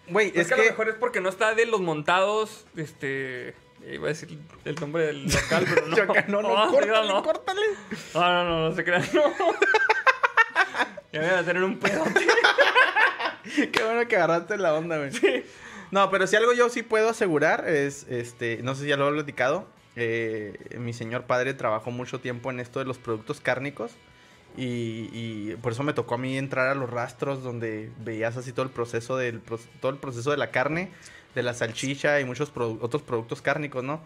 Güey, 0.08 0.28
Es, 0.28 0.36
es 0.36 0.48
que, 0.48 0.54
a 0.54 0.56
que. 0.58 0.62
lo 0.64 0.70
mejor 0.70 0.88
es 0.90 0.94
porque 0.96 1.20
no 1.22 1.30
está 1.30 1.54
de 1.54 1.66
los 1.66 1.80
montados, 1.80 2.66
este... 2.76 3.54
Iba 3.90 4.04
a 4.04 4.08
decir 4.08 4.38
el 4.64 4.76
nombre 4.76 5.06
del 5.06 5.24
local, 5.24 5.66
pero 5.68 5.86
no. 5.88 5.96
Choca, 6.06 6.24
no, 6.28 6.40
no, 6.40 6.66
no, 6.66 6.70
córtale, 6.70 7.08
no. 7.08 7.22
córtale. 7.22 7.60
No, 8.14 8.20
no, 8.20 8.44
no, 8.44 8.68
no 8.68 8.76
se 8.76 8.84
crean, 8.84 9.04
no. 9.12 9.22
ya 11.12 11.20
voy 11.20 11.30
a 11.30 11.42
tener 11.44 11.64
un 11.64 11.78
pedo. 11.80 12.04
Qué 13.72 13.82
bueno 13.82 14.06
que 14.06 14.16
agarraste 14.16 14.56
la 14.58 14.74
onda, 14.74 14.98
güey. 14.98 15.10
No, 15.90 16.10
pero 16.10 16.28
si 16.28 16.36
algo 16.36 16.52
yo 16.52 16.68
sí 16.68 16.84
puedo 16.84 17.08
asegurar 17.08 17.68
es, 17.68 18.04
este, 18.08 18.60
no 18.62 18.76
sé 18.76 18.82
si 18.82 18.88
ya 18.88 18.96
lo 18.96 19.08
he 19.08 19.12
platicado, 19.14 19.66
eh, 19.96 20.76
mi 20.78 20.92
señor 20.92 21.24
padre 21.24 21.54
trabajó 21.54 21.90
mucho 21.90 22.20
tiempo 22.20 22.50
en 22.50 22.60
esto 22.60 22.78
de 22.78 22.84
los 22.84 22.98
productos 22.98 23.40
cárnicos 23.40 23.92
y, 24.56 25.54
por 25.62 25.72
eso 25.72 25.82
me 25.82 25.94
tocó 25.94 26.16
a 26.16 26.18
mí 26.18 26.36
entrar 26.36 26.68
a 26.68 26.74
los 26.74 26.90
rastros 26.90 27.42
donde 27.42 27.90
veías 28.04 28.36
así 28.36 28.52
todo 28.52 28.64
el 28.66 28.70
proceso 28.70 29.16
del 29.16 29.40
todo 29.80 29.92
el 29.92 29.98
proceso 29.98 30.30
de 30.30 30.36
la 30.36 30.50
carne, 30.50 30.90
de 31.34 31.42
la 31.42 31.54
salchicha 31.54 32.20
y 32.20 32.24
muchos 32.24 32.52
otros 32.54 33.02
productos 33.02 33.40
cárnicos, 33.40 33.82
¿no? 33.82 34.02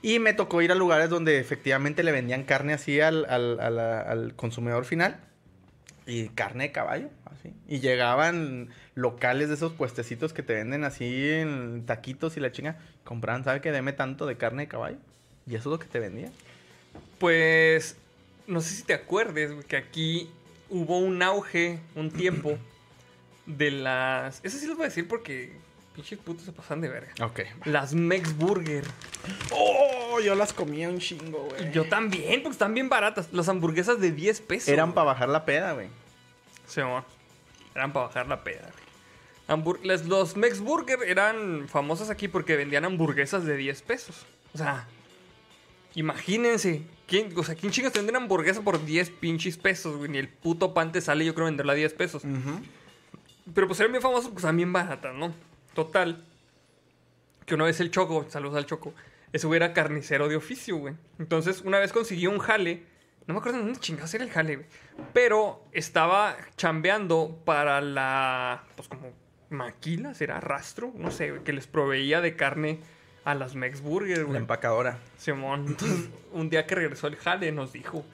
Y 0.00 0.18
me 0.18 0.32
tocó 0.34 0.60
ir 0.62 0.72
a 0.72 0.74
lugares 0.74 1.10
donde 1.10 1.38
efectivamente 1.38 2.02
le 2.02 2.12
vendían 2.12 2.44
carne 2.44 2.74
así 2.74 3.00
al, 3.00 3.24
al- 3.26 3.58
al 3.60 4.34
consumidor 4.36 4.84
final. 4.84 5.18
Y 6.06 6.28
carne 6.28 6.64
de 6.64 6.72
caballo, 6.72 7.08
así. 7.24 7.54
Y 7.66 7.80
llegaban 7.80 8.68
locales 8.94 9.48
de 9.48 9.54
esos 9.54 9.72
puestecitos 9.72 10.34
que 10.34 10.42
te 10.42 10.52
venden 10.52 10.84
así 10.84 11.30
en 11.30 11.86
taquitos 11.86 12.36
y 12.36 12.40
la 12.40 12.52
chinga. 12.52 12.76
Compraban, 13.04 13.44
¿sabe 13.44 13.62
qué? 13.62 13.72
Deme 13.72 13.94
tanto 13.94 14.26
de 14.26 14.36
carne 14.36 14.64
de 14.64 14.68
caballo. 14.68 14.98
Y 15.46 15.54
eso 15.54 15.68
es 15.70 15.72
lo 15.72 15.78
que 15.78 15.86
te 15.86 15.98
vendía. 16.00 16.30
Pues, 17.18 17.96
no 18.46 18.60
sé 18.60 18.74
si 18.74 18.82
te 18.82 18.94
acuerdes, 18.94 19.52
güey, 19.52 19.64
que 19.66 19.76
aquí 19.76 20.30
hubo 20.70 20.98
un 20.98 21.22
auge, 21.22 21.78
un 21.94 22.10
tiempo, 22.10 22.58
de 23.46 23.70
las... 23.70 24.40
Eso 24.44 24.58
sí 24.58 24.66
les 24.66 24.76
voy 24.76 24.84
a 24.84 24.88
decir 24.88 25.06
porque 25.08 25.52
pinches 25.94 26.18
putos 26.18 26.44
se 26.44 26.52
pasan 26.52 26.80
de 26.80 26.88
verga. 26.88 27.12
Ok. 27.24 27.40
Las 27.66 27.94
Mex 27.94 28.36
Burger. 28.36 28.84
Oh, 29.52 30.18
yo 30.20 30.34
las 30.34 30.52
comía 30.52 30.88
un 30.88 30.98
chingo, 30.98 31.48
güey. 31.50 31.70
Yo 31.72 31.84
también, 31.88 32.42
porque 32.42 32.52
están 32.54 32.74
bien 32.74 32.88
baratas. 32.88 33.28
Las 33.32 33.48
hamburguesas 33.48 34.00
de 34.00 34.10
10 34.12 34.40
pesos. 34.40 34.68
Eran 34.68 34.92
para 34.92 35.06
bajar 35.06 35.28
la 35.28 35.44
peda, 35.44 35.72
güey. 35.72 35.88
Sí, 36.66 36.80
amor. 36.80 37.04
Eran 37.74 37.92
para 37.92 38.06
bajar 38.06 38.26
la 38.26 38.42
peda. 38.42 38.62
güey. 38.72 38.84
Hambur- 39.46 39.80
las- 39.82 40.06
los 40.06 40.36
Mex 40.36 40.60
Burger 40.60 41.00
eran 41.06 41.68
famosos 41.68 42.08
aquí 42.10 42.28
porque 42.28 42.56
vendían 42.56 42.84
hamburguesas 42.86 43.44
de 43.44 43.56
10 43.56 43.82
pesos. 43.82 44.24
O 44.54 44.58
sea, 44.58 44.86
imagínense. 45.94 46.82
¿Quién, 47.06 47.36
o 47.36 47.42
sea, 47.42 47.54
¿quién 47.54 47.70
chingas 47.70 47.92
te 47.92 47.98
vende 47.98 48.10
una 48.10 48.20
hamburguesa 48.20 48.62
por 48.62 48.84
10 48.84 49.10
pinches 49.10 49.58
pesos, 49.58 49.96
güey? 49.96 50.10
Ni 50.10 50.18
el 50.18 50.28
puto 50.28 50.72
pan 50.72 50.90
te 50.90 51.00
sale, 51.00 51.24
yo 51.24 51.34
creo, 51.34 51.46
venderla 51.46 51.74
a 51.74 51.76
10 51.76 51.92
pesos. 51.94 52.22
Pero 53.52 53.66
pues 53.66 53.78
eran 53.80 53.92
bien 53.92 54.02
famosos 54.02 54.26
porque 54.26 54.38
estaban 54.38 54.56
bien 54.56 54.72
baratas, 54.72 55.14
¿no? 55.14 55.34
Total. 55.74 56.24
Que 57.44 57.54
una 57.54 57.64
vez 57.64 57.78
el 57.80 57.90
Choco, 57.90 58.24
saludos 58.30 58.56
al 58.56 58.64
Choco, 58.64 58.94
ese 59.32 59.46
güey 59.46 59.58
era 59.58 59.74
carnicero 59.74 60.28
de 60.28 60.36
oficio, 60.36 60.76
güey. 60.76 60.94
Entonces, 61.18 61.60
una 61.60 61.78
vez 61.78 61.92
consiguió 61.92 62.30
un 62.30 62.38
jale. 62.38 62.84
No 63.26 63.34
me 63.34 63.40
acuerdo 63.40 63.58
de 63.58 63.64
dónde 63.64 63.80
chingados 63.80 64.14
era 64.14 64.24
el 64.24 64.30
jale, 64.30 64.56
güey. 64.56 64.68
Pero 65.12 65.62
estaba 65.72 66.36
chambeando 66.56 67.42
para 67.44 67.80
la. 67.80 68.64
Pues 68.76 68.88
como 68.88 69.12
maquila, 69.50 70.14
será 70.14 70.40
rastro, 70.40 70.92
no 70.96 71.10
sé, 71.10 71.30
güey, 71.30 71.44
que 71.44 71.52
les 71.52 71.66
proveía 71.66 72.20
de 72.20 72.36
carne 72.36 72.80
a 73.24 73.34
las 73.34 73.54
Mex 73.54 73.80
Burger, 73.80 74.18
La 74.18 74.24
güey. 74.24 74.36
empacadora. 74.38 74.98
Simón, 75.16 75.64
entonces, 75.68 76.10
un 76.32 76.50
día 76.50 76.66
que 76.66 76.74
regresó 76.74 77.06
el 77.06 77.16
jale 77.16 77.50
nos 77.52 77.72
dijo, 77.72 78.04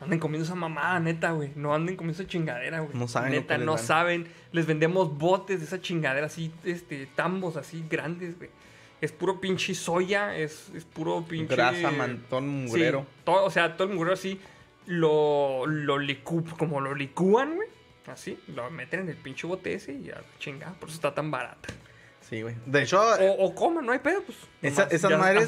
anden 0.00 0.18
comiendo 0.18 0.44
esa 0.44 0.54
mamada, 0.54 0.98
neta, 1.00 1.30
güey. 1.32 1.52
No 1.54 1.74
anden 1.74 1.96
comiendo 1.96 2.20
esa 2.20 2.28
chingadera, 2.30 2.80
güey. 2.80 2.96
No 2.98 3.06
saben 3.08 3.32
Neta, 3.32 3.58
no 3.58 3.76
dan". 3.76 3.84
saben. 3.84 4.26
Les 4.52 4.66
vendemos 4.66 5.16
botes 5.16 5.60
de 5.60 5.66
esa 5.66 5.80
chingadera 5.80 6.26
así, 6.26 6.52
este, 6.64 7.06
tambos 7.14 7.56
así 7.56 7.84
grandes, 7.88 8.36
güey. 8.38 8.50
Es 9.00 9.12
puro 9.12 9.40
pinche 9.40 9.74
soya, 9.74 10.36
es, 10.36 10.70
es 10.74 10.84
puro 10.84 11.22
pinche... 11.28 11.54
Grasa, 11.54 11.90
mantón, 11.90 12.44
Sí, 12.44 12.50
mugrero. 12.72 13.06
todo, 13.24 13.44
o 13.44 13.50
sea, 13.50 13.76
todo 13.76 13.88
el 13.88 13.94
mugrero 13.94 14.14
así 14.14 14.40
lo, 14.86 15.66
lo 15.66 15.98
licú, 15.98 16.44
como 16.58 16.80
lo 16.80 16.94
licúan, 16.94 17.56
güey. 17.56 17.68
Así, 18.06 18.38
lo 18.54 18.70
meten 18.70 19.00
en 19.00 19.08
el 19.10 19.16
pinche 19.16 19.46
bote 19.46 19.74
ese 19.74 19.92
y 19.92 20.04
ya, 20.04 20.22
chingada, 20.38 20.72
por 20.74 20.88
eso 20.88 20.96
está 20.96 21.12
tan 21.14 21.30
barata. 21.30 21.68
Sí, 22.28 22.42
güey. 22.42 22.56
De 22.66 22.82
hecho, 22.82 23.00
O, 23.00 23.44
o 23.46 23.54
coman, 23.54 23.86
no 23.86 23.92
hay 23.92 24.00
pedo, 24.00 24.22
pues. 24.22 24.36
Esa- 24.62 24.84
esas 24.84 25.10
madres-. 25.18 25.42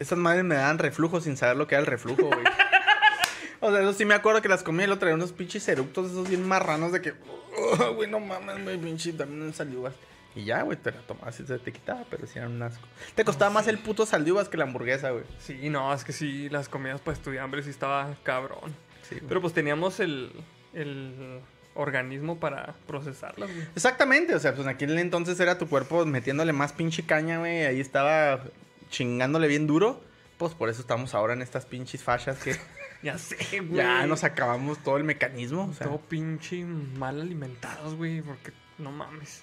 Esas 0.00 0.18
madres 0.18 0.44
me 0.44 0.56
daban 0.56 0.78
reflujo 0.78 1.20
sin 1.20 1.36
saber 1.36 1.56
lo 1.56 1.66
que 1.66 1.74
era 1.76 1.80
el 1.80 1.86
reflujo, 1.86 2.26
güey. 2.26 2.44
o 3.60 3.70
sea, 3.70 3.80
eso 3.80 3.92
sí 3.92 4.04
me 4.04 4.14
acuerdo 4.14 4.42
que 4.42 4.48
las 4.48 4.62
comía 4.62 4.86
y 4.86 4.88
lo 4.88 4.98
traía 4.98 5.14
unos 5.14 5.32
pinches 5.32 5.66
eructos, 5.68 6.10
esos 6.10 6.28
bien 6.28 6.46
marranos 6.46 6.92
de 6.92 7.00
que, 7.02 7.14
"Oh, 7.56 7.94
güey, 7.94 8.10
no 8.10 8.18
mames, 8.20 8.62
güey, 8.64 8.78
pinche, 8.78 9.12
también 9.12 9.42
unas 9.42 9.56
saliuvas. 9.56 9.94
Y 10.34 10.44
ya, 10.44 10.62
güey, 10.62 10.76
te 10.76 10.92
la 10.92 11.00
tomabas 11.02 11.38
y 11.40 11.46
se 11.46 11.58
te 11.58 11.72
quitaba, 11.72 12.04
pero 12.10 12.26
sí 12.26 12.38
eran 12.38 12.52
un 12.52 12.62
asco. 12.62 12.86
Te 13.14 13.24
costaba 13.24 13.50
más 13.50 13.66
el 13.66 13.78
puto 13.78 14.04
saliuvas 14.06 14.48
que 14.48 14.56
la 14.56 14.64
hamburguesa, 14.64 15.10
güey. 15.10 15.24
Sí, 15.38 15.68
no, 15.68 15.92
es 15.92 16.04
que 16.04 16.12
sí, 16.12 16.48
las 16.50 16.68
comidas 16.68 17.00
para 17.00 17.16
estudiantes 17.16 17.64
sí 17.64 17.70
estaba 17.70 18.14
cabrón. 18.22 18.74
Sí. 19.08 19.16
Pero 19.26 19.40
pues 19.40 19.54
teníamos 19.54 19.98
el, 20.00 20.30
el 20.74 21.40
organismo 21.78 22.38
para 22.38 22.74
procesarlas, 22.86 23.50
güey. 23.50 23.66
Exactamente, 23.74 24.34
o 24.34 24.38
sea, 24.38 24.52
pues 24.54 24.66
en 24.66 24.74
aquel 24.74 24.98
entonces 24.98 25.38
era 25.40 25.56
tu 25.58 25.68
cuerpo 25.68 26.04
metiéndole 26.04 26.52
más 26.52 26.72
pinche 26.72 27.04
caña, 27.04 27.38
güey. 27.38 27.64
Ahí 27.64 27.80
estaba 27.80 28.42
chingándole 28.90 29.48
bien 29.48 29.66
duro. 29.66 30.00
Pues 30.36 30.54
por 30.54 30.68
eso 30.68 30.80
estamos 30.80 31.14
ahora 31.14 31.32
en 31.32 31.42
estas 31.42 31.66
pinches 31.66 32.02
fachas 32.02 32.38
que 32.38 32.56
Ya 33.02 33.16
sé, 33.16 33.60
güey. 33.60 33.76
ya 33.76 34.06
nos 34.06 34.24
acabamos 34.24 34.78
todo 34.78 34.96
el 34.96 35.04
mecanismo. 35.04 35.68
O 35.70 35.72
sea, 35.72 35.86
Todo 35.86 36.00
pinche 36.00 36.64
mal 36.64 37.20
alimentados, 37.20 37.94
güey, 37.94 38.22
porque 38.22 38.52
no 38.78 38.90
mames. 38.90 39.42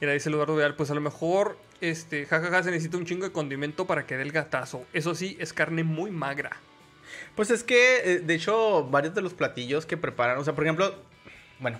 Mira, 0.00 0.12
dice 0.12 0.28
Eduardo 0.28 0.54
Vidal, 0.54 0.76
pues 0.76 0.90
a 0.90 0.94
lo 0.94 1.00
mejor, 1.00 1.58
este, 1.80 2.26
jajaja, 2.26 2.62
se 2.62 2.70
necesita 2.70 2.98
un 2.98 3.06
chingo 3.06 3.24
de 3.24 3.32
condimento 3.32 3.86
para 3.86 4.06
que 4.06 4.16
dé 4.16 4.22
el 4.22 4.32
gatazo. 4.32 4.84
Eso 4.92 5.14
sí, 5.14 5.36
es 5.40 5.52
carne 5.52 5.82
muy 5.82 6.10
magra. 6.10 6.56
Pues 7.34 7.50
es 7.50 7.64
que, 7.64 8.00
eh, 8.04 8.18
de 8.20 8.34
hecho, 8.34 8.84
varios 8.84 9.14
de 9.14 9.22
los 9.22 9.32
platillos 9.32 9.86
que 9.86 9.96
preparan, 9.96 10.38
o 10.38 10.44
sea, 10.44 10.54
por 10.54 10.64
ejemplo, 10.64 10.94
bueno, 11.60 11.78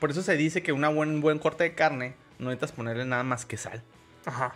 por 0.00 0.10
eso 0.10 0.22
se 0.22 0.36
dice 0.36 0.62
que 0.62 0.72
una 0.72 0.88
buen, 0.88 1.20
buen 1.20 1.38
corte 1.38 1.64
de 1.64 1.74
carne 1.74 2.14
no 2.38 2.46
necesitas 2.46 2.72
ponerle 2.72 3.04
nada 3.04 3.24
más 3.24 3.44
que 3.44 3.56
sal. 3.56 3.82
Ajá. 4.24 4.54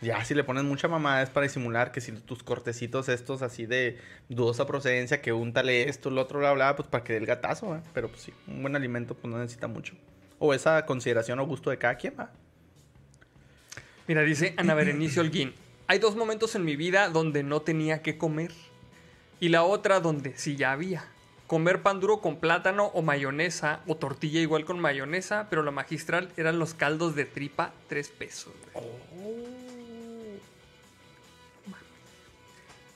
Ya, 0.00 0.24
si 0.24 0.34
le 0.34 0.44
pones 0.44 0.64
mucha 0.64 0.88
mamada 0.88 1.22
es 1.22 1.28
para 1.28 1.44
disimular 1.44 1.92
que 1.92 2.00
si 2.00 2.12
tus 2.12 2.42
cortecitos 2.42 3.10
estos 3.10 3.42
así 3.42 3.66
de 3.66 3.98
dudosa 4.30 4.66
procedencia, 4.66 5.20
que 5.20 5.32
úntale 5.32 5.90
esto, 5.90 6.08
lo 6.08 6.22
otro, 6.22 6.38
bla, 6.38 6.52
bla, 6.52 6.74
pues 6.74 6.88
para 6.88 7.04
que 7.04 7.12
dé 7.12 7.18
el 7.18 7.26
gatazo, 7.26 7.76
¿eh? 7.76 7.82
Pero 7.92 8.08
pues 8.08 8.22
sí, 8.22 8.32
un 8.46 8.62
buen 8.62 8.74
alimento 8.76 9.14
pues 9.14 9.30
no 9.30 9.38
necesita 9.38 9.68
mucho. 9.68 9.94
O 10.38 10.54
esa 10.54 10.86
consideración 10.86 11.38
o 11.38 11.46
gusto 11.46 11.68
de 11.68 11.76
cada 11.76 11.96
quien, 11.96 12.14
¿va? 12.18 12.30
Mira, 14.08 14.22
dice 14.22 14.54
Ana 14.56 14.74
Berenice 14.74 15.20
Holguín. 15.20 15.52
Hay 15.86 15.98
dos 15.98 16.16
momentos 16.16 16.54
en 16.54 16.64
mi 16.64 16.76
vida 16.76 17.10
donde 17.10 17.42
no 17.42 17.60
tenía 17.60 18.00
que 18.00 18.16
comer. 18.16 18.52
Y 19.38 19.50
la 19.50 19.64
otra 19.64 20.00
donde 20.00 20.34
sí 20.36 20.56
ya 20.56 20.72
había. 20.72 21.04
Comer 21.50 21.82
pan 21.82 21.98
duro 21.98 22.20
con 22.20 22.36
plátano 22.36 22.92
o 22.94 23.02
mayonesa 23.02 23.80
o 23.88 23.96
tortilla 23.96 24.38
igual 24.38 24.64
con 24.64 24.78
mayonesa, 24.78 25.48
pero 25.50 25.64
la 25.64 25.72
magistral 25.72 26.30
eran 26.36 26.60
los 26.60 26.74
caldos 26.74 27.16
de 27.16 27.24
tripa, 27.24 27.72
tres 27.88 28.06
pesos. 28.06 28.52
güey. 28.72 29.50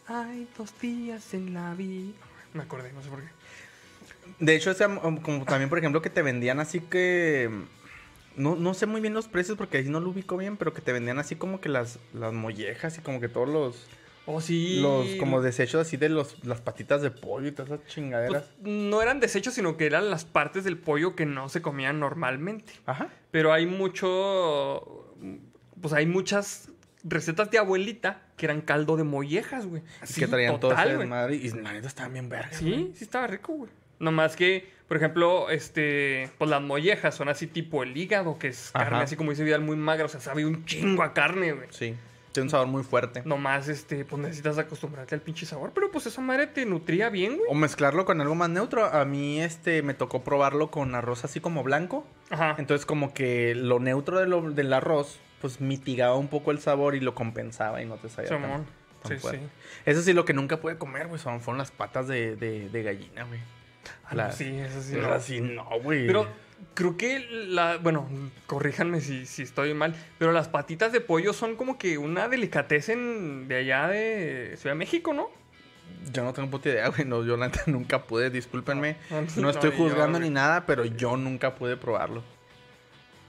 Hay 0.06 0.46
dos 0.56 0.72
días 0.80 1.34
en 1.34 1.52
la 1.52 1.74
vida. 1.74 2.12
Me 2.52 2.62
acordé, 2.62 2.92
no 2.92 3.02
sé 3.02 3.08
por 3.08 3.22
qué. 3.22 3.26
De 4.38 4.54
hecho, 4.54 4.70
um, 5.02 5.16
como 5.16 5.44
también, 5.44 5.68
por 5.68 5.80
ejemplo, 5.80 6.00
que 6.00 6.10
te 6.10 6.22
vendían 6.22 6.60
así 6.60 6.78
que... 6.78 7.50
No, 8.36 8.54
no 8.54 8.72
sé 8.74 8.86
muy 8.86 9.00
bien 9.00 9.14
los 9.14 9.26
precios 9.26 9.58
porque 9.58 9.78
ahí 9.78 9.88
no 9.88 9.98
lo 9.98 10.10
ubico 10.10 10.36
bien, 10.36 10.56
pero 10.56 10.72
que 10.72 10.80
te 10.80 10.92
vendían 10.92 11.18
así 11.18 11.34
como 11.34 11.60
que 11.60 11.68
las, 11.68 11.98
las 12.12 12.32
mollejas 12.32 12.98
y 12.98 13.00
como 13.00 13.18
que 13.18 13.28
todos 13.28 13.48
los... 13.48 13.88
Oh, 14.26 14.40
sí. 14.40 14.80
Los 14.80 15.14
como 15.16 15.42
desechos 15.42 15.86
así 15.86 15.96
de 15.96 16.08
los, 16.08 16.44
las 16.44 16.60
patitas 16.60 17.02
de 17.02 17.10
pollo 17.10 17.48
y 17.48 17.52
todas 17.52 17.72
esas 17.72 17.86
chingaderas. 17.86 18.44
Pues, 18.44 18.72
no 18.72 19.02
eran 19.02 19.20
desechos, 19.20 19.54
sino 19.54 19.76
que 19.76 19.86
eran 19.86 20.10
las 20.10 20.24
partes 20.24 20.64
del 20.64 20.78
pollo 20.78 21.14
que 21.14 21.26
no 21.26 21.48
se 21.48 21.60
comían 21.60 22.00
normalmente. 22.00 22.72
Ajá. 22.86 23.08
Pero 23.30 23.52
hay 23.52 23.66
mucho. 23.66 25.14
Pues 25.80 25.92
hay 25.92 26.06
muchas 26.06 26.70
recetas 27.04 27.50
de 27.50 27.58
abuelita 27.58 28.22
que 28.36 28.46
eran 28.46 28.62
caldo 28.62 28.96
de 28.96 29.04
mollejas, 29.04 29.66
güey. 29.66 29.82
Así 30.00 30.20
que 30.20 30.26
traían 30.26 30.58
todo 30.58 30.72
ese 30.72 30.96
desmadre 30.96 31.36
y 31.36 31.50
la 31.50 31.72
neta 31.72 31.88
estaban 31.88 32.12
bien 32.14 32.28
vergas. 32.28 32.56
Sí, 32.56 32.92
sí 32.94 33.04
estaba 33.04 33.26
rico, 33.26 33.52
güey. 33.52 33.70
Nomás 33.98 34.34
que, 34.36 34.66
por 34.88 34.96
ejemplo, 34.96 35.50
este, 35.50 36.30
pues 36.38 36.50
las 36.50 36.60
mollejas 36.60 37.14
son 37.14 37.28
así 37.28 37.46
tipo 37.46 37.82
el 37.82 37.96
hígado, 37.96 38.38
que 38.38 38.48
es 38.48 38.70
carne 38.72 38.98
así 38.98 39.16
como 39.16 39.30
dice 39.30 39.44
Vidal, 39.44 39.60
muy 39.60 39.76
magra, 39.76 40.06
o 40.06 40.08
sea, 40.08 40.20
sabe 40.20 40.44
un 40.44 40.64
chingo 40.64 41.02
a 41.02 41.12
carne, 41.14 41.52
güey. 41.52 41.68
Sí. 41.70 41.94
Tiene 42.34 42.46
un 42.46 42.50
sabor 42.50 42.66
muy 42.66 42.82
fuerte. 42.82 43.22
Nomás, 43.24 43.68
este, 43.68 44.04
pues 44.04 44.20
necesitas 44.20 44.58
acostumbrarte 44.58 45.14
al 45.14 45.20
pinche 45.20 45.46
sabor, 45.46 45.70
pero 45.72 45.90
pues 45.92 46.04
esa 46.06 46.20
madre 46.20 46.48
te 46.48 46.66
nutría 46.66 47.08
bien, 47.08 47.36
güey. 47.36 47.48
O 47.48 47.54
mezclarlo 47.54 48.04
con 48.04 48.20
algo 48.20 48.34
más 48.34 48.50
neutro. 48.50 48.84
A 48.84 49.04
mí 49.04 49.40
este 49.40 49.82
me 49.82 49.94
tocó 49.94 50.24
probarlo 50.24 50.68
con 50.72 50.96
arroz 50.96 51.24
así 51.24 51.38
como 51.38 51.62
blanco. 51.62 52.04
Ajá. 52.30 52.56
Entonces 52.58 52.86
como 52.86 53.14
que 53.14 53.54
lo 53.54 53.78
neutro 53.78 54.18
de 54.18 54.26
lo- 54.26 54.50
del 54.50 54.72
arroz 54.72 55.20
pues 55.40 55.60
mitigaba 55.60 56.16
un 56.16 56.26
poco 56.26 56.50
el 56.50 56.58
sabor 56.58 56.96
y 56.96 57.00
lo 57.00 57.14
compensaba 57.14 57.80
y 57.82 57.86
no 57.86 57.96
te 57.98 58.08
sabía 58.08 58.28
tan- 58.30 58.66
Sí, 59.06 59.16
fuerte. 59.16 59.38
sí. 59.40 59.48
Eso 59.86 60.02
sí, 60.02 60.12
lo 60.12 60.24
que 60.24 60.32
nunca 60.32 60.56
pude 60.60 60.76
comer, 60.76 61.06
güey, 61.06 61.20
son, 61.20 61.40
fueron 61.40 61.58
las 61.58 61.70
patas 61.70 62.08
de, 62.08 62.34
de- 62.36 62.68
de 62.68 62.82
gallina, 62.82 63.22
güey. 63.24 63.38
Ah, 64.06 64.14
La- 64.14 64.32
sí, 64.32 64.48
eso 64.58 64.80
sí. 64.82 64.96
No. 64.96 65.12
así 65.12 65.40
no, 65.40 65.68
güey. 65.82 66.06
Pero 66.06 66.26
creo 66.74 66.96
que 66.96 67.20
la. 67.48 67.78
Bueno, 67.78 68.08
corríjanme 68.46 69.00
si, 69.00 69.26
si 69.26 69.42
estoy 69.42 69.74
mal. 69.74 69.94
Pero 70.18 70.32
las 70.32 70.48
patitas 70.48 70.92
de 70.92 71.00
pollo 71.00 71.32
son 71.32 71.56
como 71.56 71.78
que 71.78 71.98
una 71.98 72.28
delicatessen 72.28 73.48
de 73.48 73.56
allá 73.56 73.88
de 73.88 74.54
Ciudad 74.56 74.74
de 74.74 74.78
México, 74.78 75.12
¿no? 75.12 75.28
Yo 76.12 76.22
no 76.22 76.32
tengo 76.32 76.50
puta 76.50 76.68
idea, 76.68 76.88
güey. 76.90 77.04
No, 77.04 77.24
yo 77.24 77.36
nunca 77.66 78.04
pude, 78.04 78.30
discúlpenme. 78.30 78.96
No, 79.10 79.22
No, 79.22 79.28
no, 79.36 79.50
estoy 79.50 79.70
yo, 79.70 79.76
juzgando 79.76 80.18
ni 80.18 80.30
nada, 80.30 80.66
pero 80.66 80.84
yo 80.84 81.16
nunca 81.16 81.54
pude 81.54 81.76
probarlo. 81.76 82.22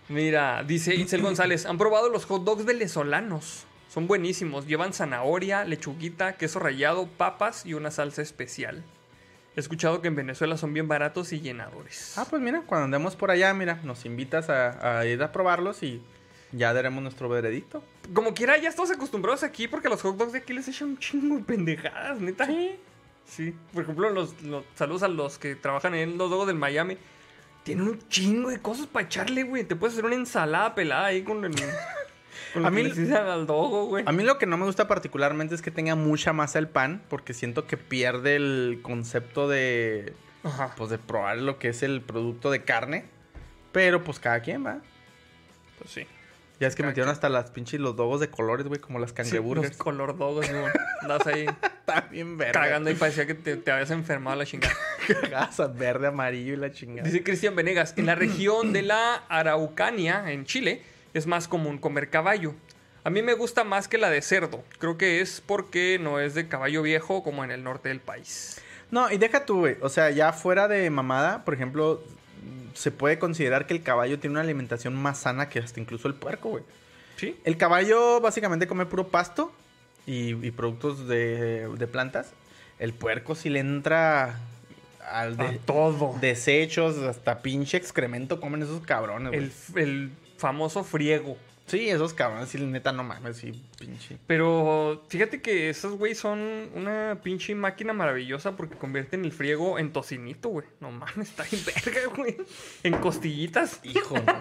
Mira, 0.08 0.64
dice 0.64 0.94
Itzel 0.94 1.24
González, 1.24 1.66
han 1.66 1.78
probado 1.80 2.10
los 2.10 2.26
hot 2.26 2.44
dogs 2.44 2.66
venezolanos. 2.66 3.66
Son 3.90 4.08
buenísimos. 4.08 4.68
Llevan 4.68 4.94
zanahoria, 4.94 5.64
lechuguita, 5.64 6.38
queso 6.38 6.60
rallado, 6.60 7.08
papas 7.08 7.66
y 7.66 7.74
una 7.74 7.90
salsa 7.92 8.22
especial. 8.22 8.84
He 9.56 9.60
escuchado 9.60 10.02
que 10.02 10.08
en 10.10 10.16
Venezuela 10.16 10.58
son 10.58 10.74
bien 10.74 10.88
baratos 10.88 11.32
y 11.34 11.40
llenadores. 11.40 12.18
Ah, 12.18 12.26
pues 12.30 12.42
mira, 12.42 12.62
cuando 12.66 12.86
andemos 12.86 13.16
por 13.16 13.32
allá, 13.32 13.54
mira, 13.54 13.80
nos 13.84 14.06
invitas 14.06 14.50
a, 14.50 15.00
a 15.00 15.06
ir 15.06 15.22
a 15.24 15.32
probarlos 15.32 15.82
y 15.84 16.02
ya 16.52 16.74
daremos 16.74 17.02
nuestro 17.02 17.30
veredicto. 17.30 17.84
Como 18.14 18.34
quiera, 18.34 18.58
ya 18.58 18.68
estamos 18.70 18.92
acostumbrados 18.92 19.44
aquí 19.44 19.68
porque 19.68 19.88
los 19.90 20.02
hot 20.02 20.18
dogs 20.18 20.34
de 20.34 20.40
aquí 20.40 20.54
les 20.54 20.68
echan 20.68 20.90
un 20.90 20.98
chingo 20.98 21.38
de 21.38 21.44
pendejadas, 21.44 22.20
neta. 22.20 22.46
Sí. 22.46 22.76
Sí. 23.26 23.56
Por 23.74 23.84
ejemplo, 23.84 24.10
los, 24.10 24.42
los- 24.44 24.64
saludos 24.76 25.04
a 25.04 25.08
los 25.08 25.38
que 25.40 25.56
trabajan 25.56 25.96
en 25.96 26.18
los 26.18 26.30
dogos 26.30 26.48
del 26.48 26.58
Miami. 26.58 26.98
Tienen 27.64 27.88
un 27.88 28.08
chingo 28.10 28.50
de 28.52 28.62
cosas 28.62 28.86
para 28.88 29.06
echarle, 29.06 29.42
güey. 29.44 29.64
Te 29.64 29.76
puedes 29.76 29.94
hacer 29.96 30.06
una 30.06 30.14
ensalada 30.16 30.76
pelada 30.76 31.06
ahí 31.06 31.24
con 31.24 31.44
el. 31.46 31.54
A 32.64 32.70
mí 32.70 32.82
al 33.14 33.46
dogo, 33.48 33.86
güey. 33.88 34.04
A 34.08 34.12
mí 34.12 34.24
lo 34.24 34.38
que 34.38 34.46
no 34.46 34.58
me 34.58 34.66
gusta 34.66 34.88
particularmente 34.88 35.56
es 35.56 35.62
que 35.62 35.72
tenga 35.72 35.96
mucha 35.96 36.34
masa 36.34 36.60
el 36.60 36.68
pan, 36.68 37.02
porque 37.10 37.34
siento 37.34 37.68
que 37.68 37.78
pierde 37.78 38.36
el 38.36 38.80
concepto 38.82 39.48
de, 39.50 40.14
Ajá. 40.44 40.74
pues, 40.78 40.90
de 40.90 40.98
probar 40.98 41.38
lo 41.38 41.60
que 41.60 41.70
es 41.70 41.84
el 41.84 42.02
producto 42.02 42.52
de 42.52 42.64
carne. 42.64 43.06
Pero 43.72 44.04
pues 44.04 44.20
cada 44.20 44.40
quien 44.40 44.66
va. 44.66 44.80
Pues 45.80 45.92
sí. 45.92 46.08
Ya 46.58 46.68
es 46.70 46.76
que 46.76 46.84
Cada 46.84 46.92
metieron 46.92 47.12
hasta 47.12 47.28
las 47.28 47.52
pinches 47.52 47.82
los 47.82 47.98
dogos 47.98 48.22
de 48.22 48.30
colores, 48.30 48.66
güey, 48.68 48.80
como 48.80 48.98
las 49.00 49.10
Sí, 49.10 49.16
cangreburgers. 49.18 49.68
los 49.70 49.78
color 49.78 50.18
dogos, 50.18 50.50
güey. 50.50 50.64
Andas 51.02 51.28
ahí 51.28 51.46
Está 51.86 52.02
bien 52.10 52.38
verde. 52.38 52.54
cagando 52.54 52.90
y 52.90 52.96
parecía 52.96 53.28
que 53.28 53.36
te, 53.36 53.58
te 53.58 53.72
habías 53.72 53.92
enfermado 53.92 54.38
la 54.38 54.46
chingada. 54.46 54.74
Cagaza, 55.22 55.68
verde, 55.68 56.08
amarillo 56.08 56.54
y 56.54 56.56
la 56.56 56.72
chingada. 56.72 57.06
Dice 57.08 57.22
Cristian 57.24 57.56
Venegas, 57.58 57.94
en 57.98 58.06
la 58.06 58.16
región 58.16 58.72
de 58.72 58.82
la 58.84 59.16
Araucanía, 59.28 60.32
en 60.32 60.46
Chile, 60.46 60.82
es 61.16 61.26
más 61.26 61.48
común 61.48 61.80
comer 61.80 62.10
caballo. 62.12 62.54
A 63.04 63.10
mí 63.10 63.22
me 63.22 63.34
gusta 63.34 63.64
más 63.64 63.88
que 63.88 63.98
la 63.98 64.10
de 64.10 64.22
cerdo. 64.22 64.64
Creo 64.80 64.98
que 64.98 65.22
es 65.22 65.42
porque 65.46 65.98
no 66.00 66.20
es 66.20 66.34
de 66.36 66.48
caballo 66.48 66.82
viejo 66.82 67.24
como 67.24 67.44
en 67.44 67.52
el 67.52 67.64
norte 67.64 67.90
del 67.90 68.00
país. 68.00 68.62
No, 68.92 69.12
y 69.12 69.18
deja 69.18 69.46
tú, 69.46 69.60
güey. 69.60 69.78
O 69.82 69.90
sea, 69.90 70.10
ya 70.12 70.34
fuera 70.34 70.68
de 70.68 70.90
mamada, 70.90 71.46
por 71.46 71.54
ejemplo, 71.54 72.04
se 72.74 72.92
puede 72.92 73.18
considerar 73.18 73.66
que 73.68 73.74
el 73.74 73.84
caballo 73.84 74.20
tiene 74.20 74.34
una 74.34 74.42
alimentación 74.42 74.96
más 74.96 75.20
sana 75.20 75.50
que 75.50 75.60
hasta 75.60 75.80
incluso 75.80 76.08
el 76.08 76.16
puerco, 76.16 76.50
güey. 76.50 76.64
¿Sí? 77.18 77.40
El 77.46 77.58
caballo 77.58 78.20
básicamente 78.22 78.68
come 78.68 78.86
puro 78.86 79.08
pasto 79.08 79.52
y, 80.06 80.36
y 80.46 80.52
productos 80.52 81.08
de, 81.08 81.68
de 81.70 81.88
plantas. 81.88 82.32
El 82.78 82.94
puerco 82.94 83.36
sí 83.36 83.50
le 83.50 83.60
entra 83.60 84.38
al 85.10 85.38
de, 85.38 85.46
A 85.46 85.58
todo. 85.60 86.16
desechos, 86.20 86.98
hasta 86.98 87.42
pinche 87.42 87.78
excremento 87.78 88.42
comen 88.42 88.64
esos 88.64 88.82
cabrones, 88.82 89.32
güey. 89.32 89.44
El, 89.76 89.82
el 89.82 90.12
famoso 90.38 90.84
friego. 90.84 91.38
Sí, 91.68 91.90
esos 91.90 92.14
cabrones, 92.14 92.50
sí, 92.50 92.60
neta, 92.60 92.92
no 92.92 93.04
mames, 93.04 93.38
sí, 93.38 93.52
pinche. 93.80 94.20
Pero 94.28 95.04
fíjate 95.10 95.42
que 95.42 95.72
esos 95.72 95.94
güey 95.98 96.14
son 96.14 96.70
una 96.76 97.22
pinche 97.24 97.56
máquina 97.56 97.92
maravillosa 97.92 98.56
porque 98.56 98.76
convierten 98.78 99.26
el 99.26 99.32
friego 99.32 99.80
en 99.80 99.92
tocinito, 99.92 100.50
güey. 100.50 100.68
No 100.80 100.92
mames, 100.92 101.30
está 101.30 101.44
bien 101.50 101.64
verga, 101.66 102.02
güey. 102.16 102.38
En 102.84 102.94
costillitas. 103.00 103.80
Hijo, 103.82 104.14
no, 104.14 104.24
no, 104.26 104.40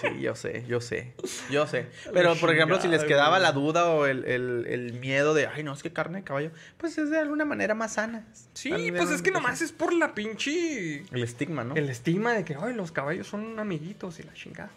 sí, 0.00 0.20
yo 0.20 0.34
sé, 0.34 0.64
yo 0.66 0.80
sé, 0.80 1.14
yo 1.52 1.68
sé. 1.68 1.86
Pero, 2.12 2.34
por 2.34 2.50
ejemplo, 2.52 2.80
si 2.80 2.88
les 2.88 3.04
quedaba 3.04 3.38
la 3.38 3.52
duda 3.52 3.88
o 3.88 4.06
el, 4.06 4.24
el- 4.24 4.66
el 4.68 4.92
miedo 4.94 5.34
de, 5.34 5.46
ay, 5.46 5.62
no, 5.62 5.72
es 5.72 5.84
que 5.84 5.92
carne 5.92 6.18
de 6.18 6.24
caballo, 6.24 6.50
pues 6.78 6.98
es 6.98 7.10
de 7.10 7.18
alguna 7.20 7.44
manera 7.44 7.76
más 7.76 7.92
sana. 7.92 8.26
Sí, 8.54 8.72
pues 8.90 9.10
es 9.12 9.22
que 9.22 9.30
nomás 9.30 9.62
es 9.62 9.70
por 9.70 9.92
la 9.92 10.14
pinche... 10.14 11.04
El 11.12 11.22
estigma, 11.22 11.62
¿no? 11.62 11.76
El 11.76 11.88
estigma 11.90 12.32
de 12.32 12.44
que, 12.44 12.56
ay, 12.60 12.74
los 12.74 12.90
caballos 12.90 13.28
son 13.28 13.60
amiguitos 13.60 14.18
y 14.18 14.24
la 14.24 14.34
chingada. 14.34 14.70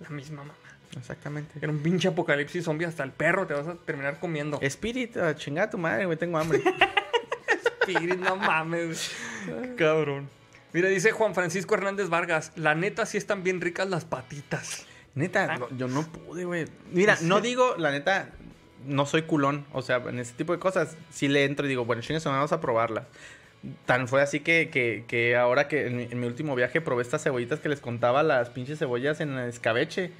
La 0.00 0.10
misma 0.10 0.42
mamá. 0.42 0.54
Exactamente. 0.96 1.58
Era 1.60 1.70
un 1.70 1.80
pinche 1.80 2.08
apocalipsis 2.08 2.64
zombie, 2.64 2.86
hasta 2.86 3.02
el 3.04 3.12
perro 3.12 3.46
te 3.46 3.54
vas 3.54 3.66
a 3.68 3.74
terminar 3.74 4.18
comiendo. 4.20 4.58
Espíritu, 4.62 5.20
a 5.22 5.34
chingar 5.36 5.68
a 5.68 5.70
tu 5.70 5.78
madre, 5.78 6.06
güey, 6.06 6.16
tengo 6.16 6.38
hambre. 6.38 6.62
Spirit, 7.82 8.18
no 8.18 8.36
mames. 8.36 9.12
Cabrón. 9.76 10.28
Mira, 10.72 10.88
dice 10.88 11.12
Juan 11.12 11.34
Francisco 11.34 11.74
Hernández 11.74 12.08
Vargas, 12.08 12.52
la 12.56 12.74
neta 12.74 13.06
sí 13.06 13.16
están 13.16 13.42
bien 13.42 13.60
ricas 13.60 13.88
las 13.88 14.04
patitas. 14.04 14.86
Neta, 15.14 15.48
Ah. 15.54 15.58
no, 15.58 15.68
yo 15.76 15.88
no 15.88 16.02
pude, 16.02 16.44
güey. 16.44 16.66
Mira, 16.92 17.16
¿En 17.20 17.28
no 17.28 17.40
digo, 17.40 17.74
la 17.78 17.90
neta, 17.90 18.30
no 18.84 19.06
soy 19.06 19.22
culón. 19.22 19.66
O 19.72 19.82
sea, 19.82 19.96
en 19.96 20.18
ese 20.18 20.34
tipo 20.34 20.52
de 20.52 20.58
cosas, 20.58 20.96
sí 21.10 21.28
le 21.28 21.44
entro 21.44 21.64
y 21.66 21.68
digo, 21.70 21.84
bueno, 21.84 22.02
chingues, 22.02 22.24
vamos 22.24 22.52
a 22.52 22.60
probarla. 22.60 23.06
Tan 23.86 24.06
fue 24.06 24.22
así 24.22 24.40
que, 24.40 24.70
que, 24.70 25.04
que 25.08 25.36
ahora 25.36 25.66
que 25.68 25.86
en 25.86 25.96
mi, 25.96 26.02
en 26.04 26.20
mi 26.20 26.26
último 26.26 26.54
viaje 26.54 26.80
probé 26.80 27.02
estas 27.02 27.22
cebollitas 27.24 27.58
que 27.60 27.68
les 27.68 27.80
contaba, 27.80 28.22
las 28.22 28.50
pinches 28.50 28.78
cebollas 28.78 29.20
en 29.20 29.36
escabeche. 29.38 30.12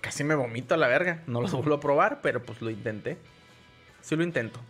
Casi 0.00 0.22
me 0.22 0.34
vomito 0.34 0.74
a 0.74 0.78
la 0.78 0.86
verga. 0.86 1.22
No 1.26 1.42
las 1.42 1.52
vuelvo 1.52 1.74
a 1.74 1.80
probar, 1.80 2.20
pero 2.22 2.42
pues 2.42 2.60
lo 2.62 2.70
intenté. 2.70 3.16
Sí 4.00 4.14
lo 4.16 4.22
intento. 4.22 4.60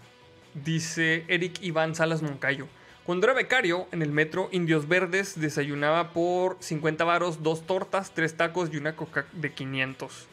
Dice 0.54 1.24
Eric 1.28 1.60
Iván 1.62 1.94
Salas 1.94 2.22
Moncayo. 2.22 2.66
Cuando 3.04 3.26
era 3.26 3.34
becario, 3.34 3.86
en 3.92 4.00
el 4.00 4.10
metro 4.12 4.48
Indios 4.52 4.88
Verdes 4.88 5.38
desayunaba 5.38 6.12
por 6.14 6.56
50 6.60 7.04
varos, 7.04 7.42
dos 7.42 7.66
tortas, 7.66 8.12
tres 8.14 8.34
tacos 8.34 8.70
y 8.72 8.78
una 8.78 8.96
coca 8.96 9.26
de 9.32 9.52
500. 9.52 10.26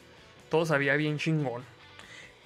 Todo 0.48 0.64
sabía 0.64 0.94
bien 0.96 1.18
chingón. 1.18 1.62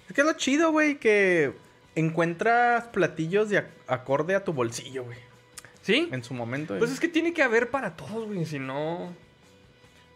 Es 0.08 0.14
que 0.14 0.22
es 0.22 0.26
lo 0.26 0.32
chido, 0.32 0.72
güey, 0.72 0.96
que 0.98 1.52
encuentras 1.94 2.86
platillos 2.88 3.50
de 3.50 3.58
ac- 3.60 3.70
acorde 3.86 4.34
a 4.34 4.42
tu 4.42 4.52
bolsillo, 4.52 5.04
güey. 5.04 5.18
¿Sí? 5.86 6.08
En 6.10 6.24
su 6.24 6.34
momento. 6.34 6.76
Pues 6.78 6.90
eh. 6.90 6.94
es 6.94 7.00
que 7.00 7.06
tiene 7.06 7.32
que 7.32 7.44
haber 7.44 7.70
para 7.70 7.94
todos, 7.94 8.26
güey. 8.26 8.44
Si 8.44 8.58
no. 8.58 9.14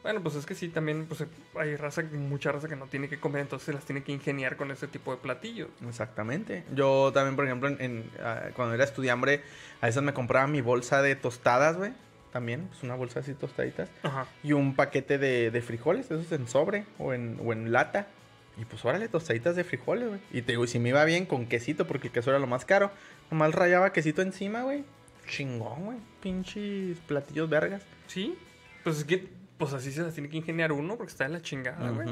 Bueno, 0.02 0.20
pues 0.20 0.34
es 0.34 0.44
que 0.44 0.56
sí, 0.56 0.68
también 0.68 1.06
pues, 1.06 1.24
hay 1.55 1.76
raza, 1.76 2.02
mucha 2.02 2.51
raza 2.51 2.68
que 2.68 2.74
no 2.74 2.86
tiene 2.86 3.09
que 3.09 3.20
comer, 3.20 3.42
entonces 3.42 3.66
se 3.66 3.72
las 3.72 3.84
tiene 3.84 4.02
que 4.02 4.10
ingeniar 4.10 4.56
con 4.56 4.70
ese 4.72 4.88
tipo 4.88 5.12
de 5.12 5.18
platillos. 5.18 5.68
Exactamente. 5.86 6.64
Yo 6.74 7.12
también, 7.14 7.36
por 7.36 7.44
ejemplo, 7.44 7.68
en, 7.68 7.80
en, 7.80 8.10
ah, 8.20 8.48
cuando 8.56 8.74
era 8.74 8.82
estudiambre, 8.82 9.42
a 9.80 9.86
veces 9.86 10.02
me 10.02 10.12
compraba 10.12 10.48
mi 10.48 10.60
bolsa 10.60 11.02
de 11.02 11.14
tostadas, 11.14 11.76
güey. 11.76 11.92
También, 12.32 12.66
pues 12.68 12.82
una 12.82 12.97
bolsa 12.97 13.20
así 13.20 13.34
tostaditas. 13.34 13.90
Ajá. 14.02 14.26
Y 14.42 14.52
un 14.52 14.74
paquete 14.74 15.18
de, 15.18 15.52
de 15.52 15.62
frijoles, 15.62 16.06
esos 16.10 16.32
en 16.32 16.48
sobre 16.48 16.84
o 16.98 17.12
en, 17.12 17.38
o 17.44 17.52
en 17.52 17.70
lata. 17.70 18.09
Y 18.56 18.64
pues 18.64 18.84
órale, 18.84 19.06
tostaditas 19.09 19.55
de 19.55 19.62
frijoles, 19.62 20.09
güey. 20.09 20.20
Y 20.32 20.42
te 20.42 20.52
digo, 20.52 20.64
y 20.64 20.68
si 20.68 20.80
me 20.80 20.88
iba 20.88 21.05
bien 21.05 21.26
con 21.26 21.47
quesito, 21.47 21.86
porque 21.86 22.09
el 22.09 22.12
queso 22.12 22.30
era 22.30 22.40
lo 22.40 22.48
más 22.48 22.64
caro, 22.64 22.90
nomás 23.30 23.55
rayaba 23.55 23.92
quesito 23.92 24.22
encima, 24.22 24.62
güey. 24.62 24.84
Chingón, 25.31 25.85
güey. 25.85 25.98
Pinches 26.23 26.98
platillos 27.07 27.48
vergas. 27.48 27.82
Sí. 28.07 28.36
Pues 28.85 28.98
es 28.98 29.05
que, 29.05 29.28
pues 29.59 29.73
así 29.73 29.93
se 29.93 30.02
las 30.02 30.12
tiene 30.15 30.28
que 30.28 30.36
ingeniar 30.36 30.73
uno 30.73 30.97
porque 30.97 31.11
está 31.12 31.24
de 31.24 31.31
la 31.31 31.40
chingada, 31.43 31.90
güey. 31.90 32.09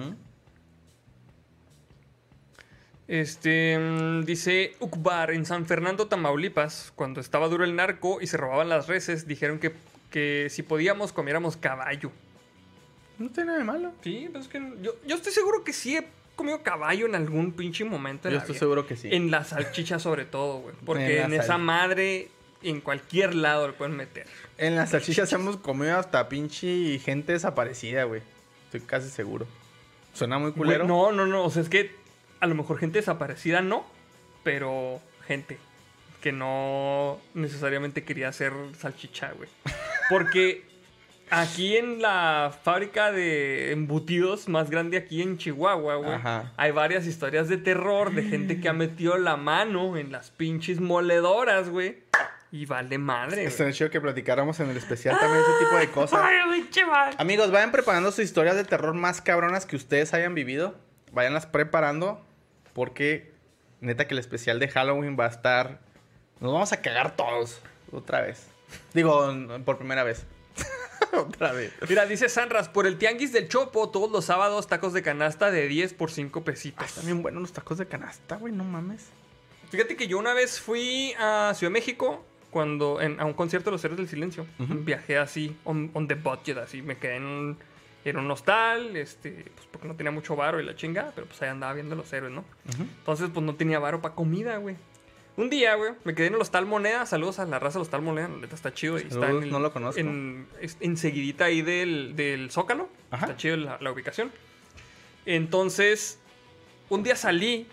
Este, 3.08 3.78
mm, 3.78 4.24
dice 4.24 4.74
Ukbar, 4.80 5.30
en 5.30 5.46
San 5.46 5.64
Fernando, 5.66 6.08
Tamaulipas, 6.08 6.92
cuando 6.94 7.20
estaba 7.20 7.48
duro 7.48 7.64
el 7.64 7.74
narco 7.74 8.20
y 8.20 8.26
se 8.26 8.36
robaban 8.36 8.68
las 8.68 8.86
reses, 8.86 9.26
dijeron 9.26 9.58
que, 9.58 9.72
que 10.10 10.48
si 10.50 10.62
podíamos 10.62 11.12
comiéramos 11.12 11.56
caballo. 11.56 12.12
No 13.18 13.30
tiene 13.30 13.46
nada 13.46 13.58
de 13.58 13.64
malo. 13.64 13.92
Sí, 14.02 14.28
pues 14.30 14.44
es 14.44 14.50
que 14.50 14.60
yo, 14.82 14.92
yo 15.06 15.16
estoy 15.16 15.32
seguro 15.32 15.64
que 15.64 15.72
sí 15.72 15.96
he 15.96 16.06
comido 16.36 16.62
caballo 16.62 17.06
en 17.06 17.14
algún 17.14 17.52
pinche 17.52 17.82
momento. 17.84 18.28
En 18.28 18.32
Yo 18.32 18.36
la 18.36 18.42
estoy 18.42 18.52
vida. 18.54 18.60
seguro 18.60 18.86
que 18.86 18.94
sí. 18.96 19.08
En 19.10 19.30
la 19.30 19.42
salchicha 19.42 19.98
sobre 19.98 20.24
todo, 20.26 20.60
güey. 20.60 20.74
Porque 20.84 21.20
En 21.22 21.32
en, 21.32 21.40
esa 21.40 21.58
madre, 21.58 22.28
en 22.62 22.80
cualquier 22.80 23.34
lado 23.34 23.68
le 23.68 23.72
pueden 23.72 23.96
meter. 23.96 24.26
En 24.56 24.76
las 24.76 24.90
salchichas 24.90 25.32
hemos 25.32 25.56
comido 25.56 25.98
hasta 25.98 26.28
pinche 26.28 26.98
gente 26.98 27.32
desaparecida, 27.32 28.04
güey. 28.04 28.22
Estoy 28.64 28.80
casi 28.80 29.08
seguro. 29.08 29.46
Suena 30.12 30.38
muy 30.38 30.52
culero. 30.52 30.86
Güey, 30.86 30.88
no, 30.88 31.12
no, 31.12 31.26
no. 31.26 31.44
O 31.44 31.50
sea, 31.50 31.62
es 31.62 31.68
que 31.68 31.94
a 32.40 32.46
lo 32.46 32.54
mejor 32.54 32.78
gente 32.78 32.98
desaparecida 32.98 33.60
no, 33.60 33.86
pero 34.42 35.00
gente 35.26 35.58
que 36.20 36.32
no 36.32 37.20
necesariamente 37.34 38.04
quería 38.04 38.28
hacer 38.28 38.52
salchicha, 38.76 39.32
güey. 39.32 39.48
Porque 40.10 40.64
aquí 41.30 41.76
en 41.76 42.02
la 42.02 42.56
fábrica 42.64 43.12
de 43.12 43.72
embutidos 43.72 44.48
más 44.48 44.70
grande 44.70 44.96
aquí 44.96 45.22
en 45.22 45.38
Chihuahua, 45.38 45.96
güey, 45.96 46.18
hay 46.56 46.72
varias 46.72 47.06
historias 47.06 47.48
de 47.48 47.58
terror 47.58 48.12
de 48.12 48.24
gente 48.24 48.60
que 48.60 48.68
ha 48.68 48.72
metido 48.72 49.16
la 49.16 49.36
mano 49.36 49.96
en 49.96 50.10
las 50.10 50.30
pinches 50.30 50.80
moledoras, 50.80 51.68
güey. 51.68 51.98
Y 52.50 52.64
vale 52.66 52.96
madre. 52.98 53.44
Estaría 53.44 53.72
chido 53.72 53.90
que 53.90 54.00
platicáramos 54.00 54.58
en 54.60 54.70
el 54.70 54.76
especial 54.76 55.18
también 55.18 55.42
ese 55.42 55.64
tipo 55.64 55.76
de 55.78 55.88
cosas. 55.92 56.20
Ay. 56.22 56.38
Amigos, 57.18 57.50
vayan 57.50 57.72
preparando 57.72 58.10
sus 58.10 58.24
historias 58.24 58.56
de 58.56 58.64
terror 58.64 58.94
más 58.94 59.20
cabronas 59.20 59.66
que 59.66 59.76
ustedes 59.76 60.14
hayan 60.14 60.34
vivido. 60.34 60.74
Váyanlas 61.12 61.46
preparando 61.46 62.24
porque 62.72 63.32
neta 63.80 64.06
que 64.06 64.14
el 64.14 64.18
especial 64.20 64.58
de 64.60 64.68
Halloween 64.68 65.16
va 65.18 65.26
a 65.26 65.28
estar... 65.28 65.80
Nos 66.40 66.52
vamos 66.52 66.72
a 66.72 66.80
cagar 66.80 67.16
todos 67.16 67.60
otra 67.92 68.20
vez. 68.20 68.46
Digo, 68.94 69.28
por 69.64 69.76
primera 69.78 70.04
vez. 70.04 70.24
otra 71.12 71.52
vez. 71.52 71.72
Mira, 71.88 72.06
dice 72.06 72.28
Sanras, 72.28 72.68
por 72.68 72.86
el 72.86 72.96
tianguis 72.96 73.32
del 73.32 73.48
Chopo, 73.48 73.90
todos 73.90 74.10
los 74.10 74.24
sábados 74.26 74.68
tacos 74.68 74.92
de 74.92 75.02
canasta 75.02 75.50
de 75.50 75.66
10 75.66 75.94
por 75.94 76.10
5 76.10 76.38
Ah, 76.40 76.44
pesitos. 76.44 76.86
están 76.86 77.06
bien 77.06 77.22
buenos 77.22 77.42
los 77.42 77.52
tacos 77.52 77.78
de 77.78 77.86
canasta, 77.86 78.36
güey, 78.36 78.52
no 78.52 78.64
mames. 78.64 79.06
Fíjate 79.70 79.96
que 79.96 80.06
yo 80.06 80.18
una 80.18 80.32
vez 80.32 80.60
fui 80.60 81.12
a 81.18 81.52
Ciudad 81.54 81.70
de 81.70 81.74
México 81.74 82.24
cuando 82.50 83.00
en- 83.00 83.20
a 83.20 83.24
un 83.24 83.34
concierto 83.34 83.70
de 83.70 83.72
los 83.76 83.84
Héroes 83.84 83.98
del 83.98 84.08
Silencio. 84.08 84.46
Viajé 84.58 85.18
así, 85.18 85.56
on, 85.64 85.90
on 85.94 86.08
the 86.08 86.14
budget, 86.14 86.58
así. 86.58 86.82
Me 86.82 86.96
quedé 86.96 87.16
en 87.16 87.24
un, 87.24 87.58
en 88.04 88.16
un 88.18 88.30
hostal, 88.30 88.96
este, 88.96 89.44
pues 89.54 89.66
porque 89.70 89.86
no 89.88 89.94
tenía 89.94 90.10
mucho 90.10 90.34
varo 90.36 90.60
y 90.60 90.64
la 90.64 90.74
chinga, 90.74 91.12
pero 91.14 91.26
pues 91.26 91.40
ahí 91.42 91.48
andaba 91.50 91.74
viendo 91.74 91.94
los 91.94 92.10
héroes, 92.12 92.32
¿no? 92.32 92.44
Entonces, 92.78 93.28
pues 93.32 93.44
no 93.44 93.54
tenía 93.54 93.78
varo 93.78 94.00
para 94.00 94.14
comida, 94.14 94.56
güey. 94.58 94.76
Un 95.36 95.50
día, 95.50 95.74
güey, 95.76 95.92
me 96.02 96.14
quedé 96.16 96.26
en 96.28 96.34
el 96.34 96.40
Hostal 96.40 96.66
Moneda. 96.66 97.06
Saludos 97.06 97.38
a 97.38 97.46
la 97.46 97.60
raza 97.60 97.78
del 97.78 97.82
Hostal 97.82 98.02
Moneda, 98.02 98.26
la 98.28 98.38
neta 98.38 98.56
está 98.56 98.72
chido. 98.74 98.98
y 98.98 99.02
está 99.02 99.14
Saludos, 99.20 99.36
en 99.36 99.42
el- 99.44 99.50
no 99.52 99.60
lo 99.60 99.72
conozco. 99.72 100.00
En, 100.00 100.48
enseguidita 100.80 101.44
ahí 101.44 101.62
del, 101.62 102.16
del 102.16 102.50
Zócalo. 102.50 102.88
Ajá. 103.12 103.26
Está 103.26 103.36
chido 103.36 103.56
la, 103.56 103.78
la 103.80 103.92
ubicación. 103.92 104.32
Entonces, 105.26 106.18
un 106.88 107.02
día 107.02 107.14
salí 107.16 107.66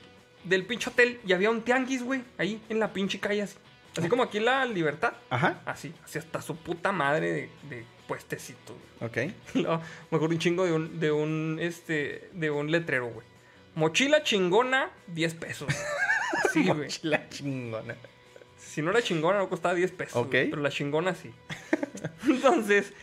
del 0.43 0.65
pinche 0.65 0.89
hotel 0.89 1.19
y 1.25 1.33
había 1.33 1.49
un 1.49 1.61
tianguis, 1.61 2.03
güey, 2.03 2.21
ahí 2.37 2.61
en 2.69 2.79
la 2.79 2.93
pinche 2.93 3.19
calle 3.19 3.43
así. 3.43 3.55
Así 3.97 4.09
como 4.09 4.23
aquí 4.23 4.39
la 4.39 4.65
Libertad. 4.65 5.13
Ajá, 5.29 5.61
Así, 5.65 5.93
así 6.03 6.19
hasta 6.19 6.41
su 6.41 6.55
puta 6.55 6.91
madre 6.91 7.31
de, 7.31 7.49
de 7.69 7.85
puestecito. 8.07 8.75
güey. 8.99 9.29
ok. 9.29 9.33
No, 9.55 9.77
me 10.11 10.15
acuerdo 10.17 10.29
un 10.35 10.39
chingo 10.39 10.65
de 10.65 10.73
un, 10.73 10.99
de 10.99 11.11
un, 11.11 11.57
este, 11.61 12.29
de 12.33 12.51
un 12.51 12.71
letrero, 12.71 13.07
güey. 13.07 13.25
Mochila 13.75 14.23
chingona, 14.23 14.89
10 15.07 15.33
pesos. 15.35 15.67
Sí, 16.51 16.63
güey. 16.65 16.79
Mochila 16.83 17.29
chingona. 17.29 17.95
Si 18.57 18.81
no 18.81 18.91
era 18.91 19.01
chingona, 19.01 19.37
no 19.39 19.47
costaba 19.49 19.73
10 19.75 19.91
pesos. 19.91 20.15
Ok. 20.15 20.29
güey, 20.31 20.49
pero 20.49 20.61
la 20.61 20.69
chingona 20.69 21.13
sí. 21.15 21.31
Entonces, 22.27 22.93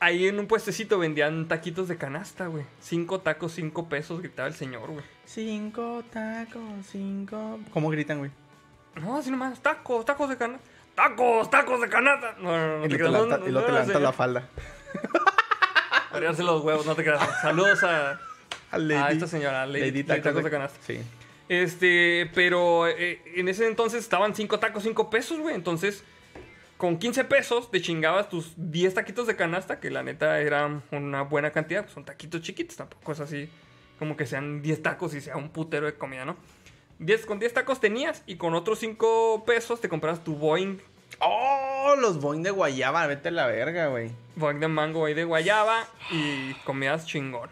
ahí 0.00 0.26
en 0.26 0.38
un 0.38 0.46
puestecito 0.46 0.98
vendían 0.98 1.46
taquitos 1.48 1.86
de 1.88 1.96
canasta, 1.96 2.46
güey. 2.48 2.64
Cinco 2.80 3.20
tacos, 3.20 3.52
cinco 3.52 3.88
pesos, 3.88 4.20
gritaba 4.20 4.48
el 4.48 4.54
señor, 4.54 4.90
güey. 4.90 5.04
Cinco 5.24 6.02
tacos, 6.12 6.62
cinco... 6.90 7.60
¿Cómo 7.72 7.90
gritan, 7.90 8.18
güey? 8.18 8.30
No, 8.96 9.18
así 9.18 9.30
nomás, 9.30 9.60
tacos, 9.60 10.04
tacos 10.04 10.28
de 10.30 10.36
canasta. 10.36 10.64
¡Tacos, 10.94 11.50
tacos 11.50 11.80
de 11.82 11.88
canasta! 11.90 12.34
No, 12.38 12.56
no, 12.56 12.78
no, 12.78 12.86
Y 12.86 12.88
te 12.88 12.96
creas, 12.96 13.12
levanta- 13.12 13.38
no, 13.38 13.46
y 13.46 13.50
luego 13.52 13.66
te 13.66 13.72
no, 13.72 13.78
levantas 13.78 14.02
la 14.02 14.12
falda. 14.12 14.48
Arriarse 16.12 16.42
los 16.42 16.62
huevos, 16.62 16.86
no 16.86 16.94
te 16.94 17.04
creas. 17.04 17.20
Saludos 17.42 17.82
a, 17.84 18.18
A 18.70 18.78
Lady, 18.78 18.94
a 19.02 19.10
esta 19.10 19.26
señora, 19.26 19.66
Lady, 19.66 19.80
Lady 19.90 20.02
Lady 20.04 20.22
tacos 20.22 20.42
de 20.44 20.50
canasta. 20.50 20.78
Sí. 20.86 21.00
Este, 21.48 22.30
pero 22.34 22.88
eh, 22.88 23.22
en 23.36 23.48
ese 23.48 23.66
entonces 23.68 24.00
estaban 24.02 24.34
5 24.34 24.58
tacos, 24.58 24.82
5 24.82 25.10
pesos, 25.10 25.38
güey. 25.38 25.54
Entonces, 25.54 26.02
con 26.78 26.98
15 26.98 27.24
pesos 27.24 27.70
te 27.70 27.80
chingabas 27.82 28.28
tus 28.30 28.54
10 28.56 28.94
taquitos 28.94 29.26
de 29.26 29.36
canasta, 29.36 29.78
que 29.78 29.90
la 29.90 30.02
neta 30.02 30.40
era 30.40 30.80
una 30.90 31.22
buena 31.22 31.50
cantidad. 31.50 31.82
Pues 31.82 31.92
son 31.94 32.04
taquitos 32.04 32.40
chiquitos, 32.40 32.76
tampoco 32.76 33.12
es 33.12 33.20
así 33.20 33.50
como 33.98 34.16
que 34.16 34.26
sean 34.26 34.62
10 34.62 34.82
tacos 34.82 35.14
y 35.14 35.20
sea 35.20 35.36
un 35.36 35.50
putero 35.50 35.86
de 35.86 35.94
comida, 35.94 36.24
¿no? 36.24 36.36
10, 36.98 37.26
con 37.26 37.38
10 37.38 37.52
tacos 37.52 37.80
tenías 37.80 38.22
y 38.26 38.36
con 38.36 38.54
otros 38.54 38.78
5 38.78 39.44
pesos 39.44 39.80
te 39.80 39.88
comprabas 39.88 40.24
tu 40.24 40.34
Boeing, 40.34 40.78
¡Oh! 41.20 41.94
Los 41.98 42.20
boing 42.20 42.42
de 42.42 42.50
guayaba, 42.50 43.06
vete 43.06 43.28
a 43.28 43.32
la 43.32 43.46
verga, 43.46 43.88
güey. 43.88 44.10
Boeing 44.36 44.60
de 44.60 44.68
mango 44.68 45.06
ahí 45.06 45.14
de 45.14 45.24
guayaba 45.24 45.86
y 46.10 46.52
comías 46.64 47.06
chingón. 47.06 47.48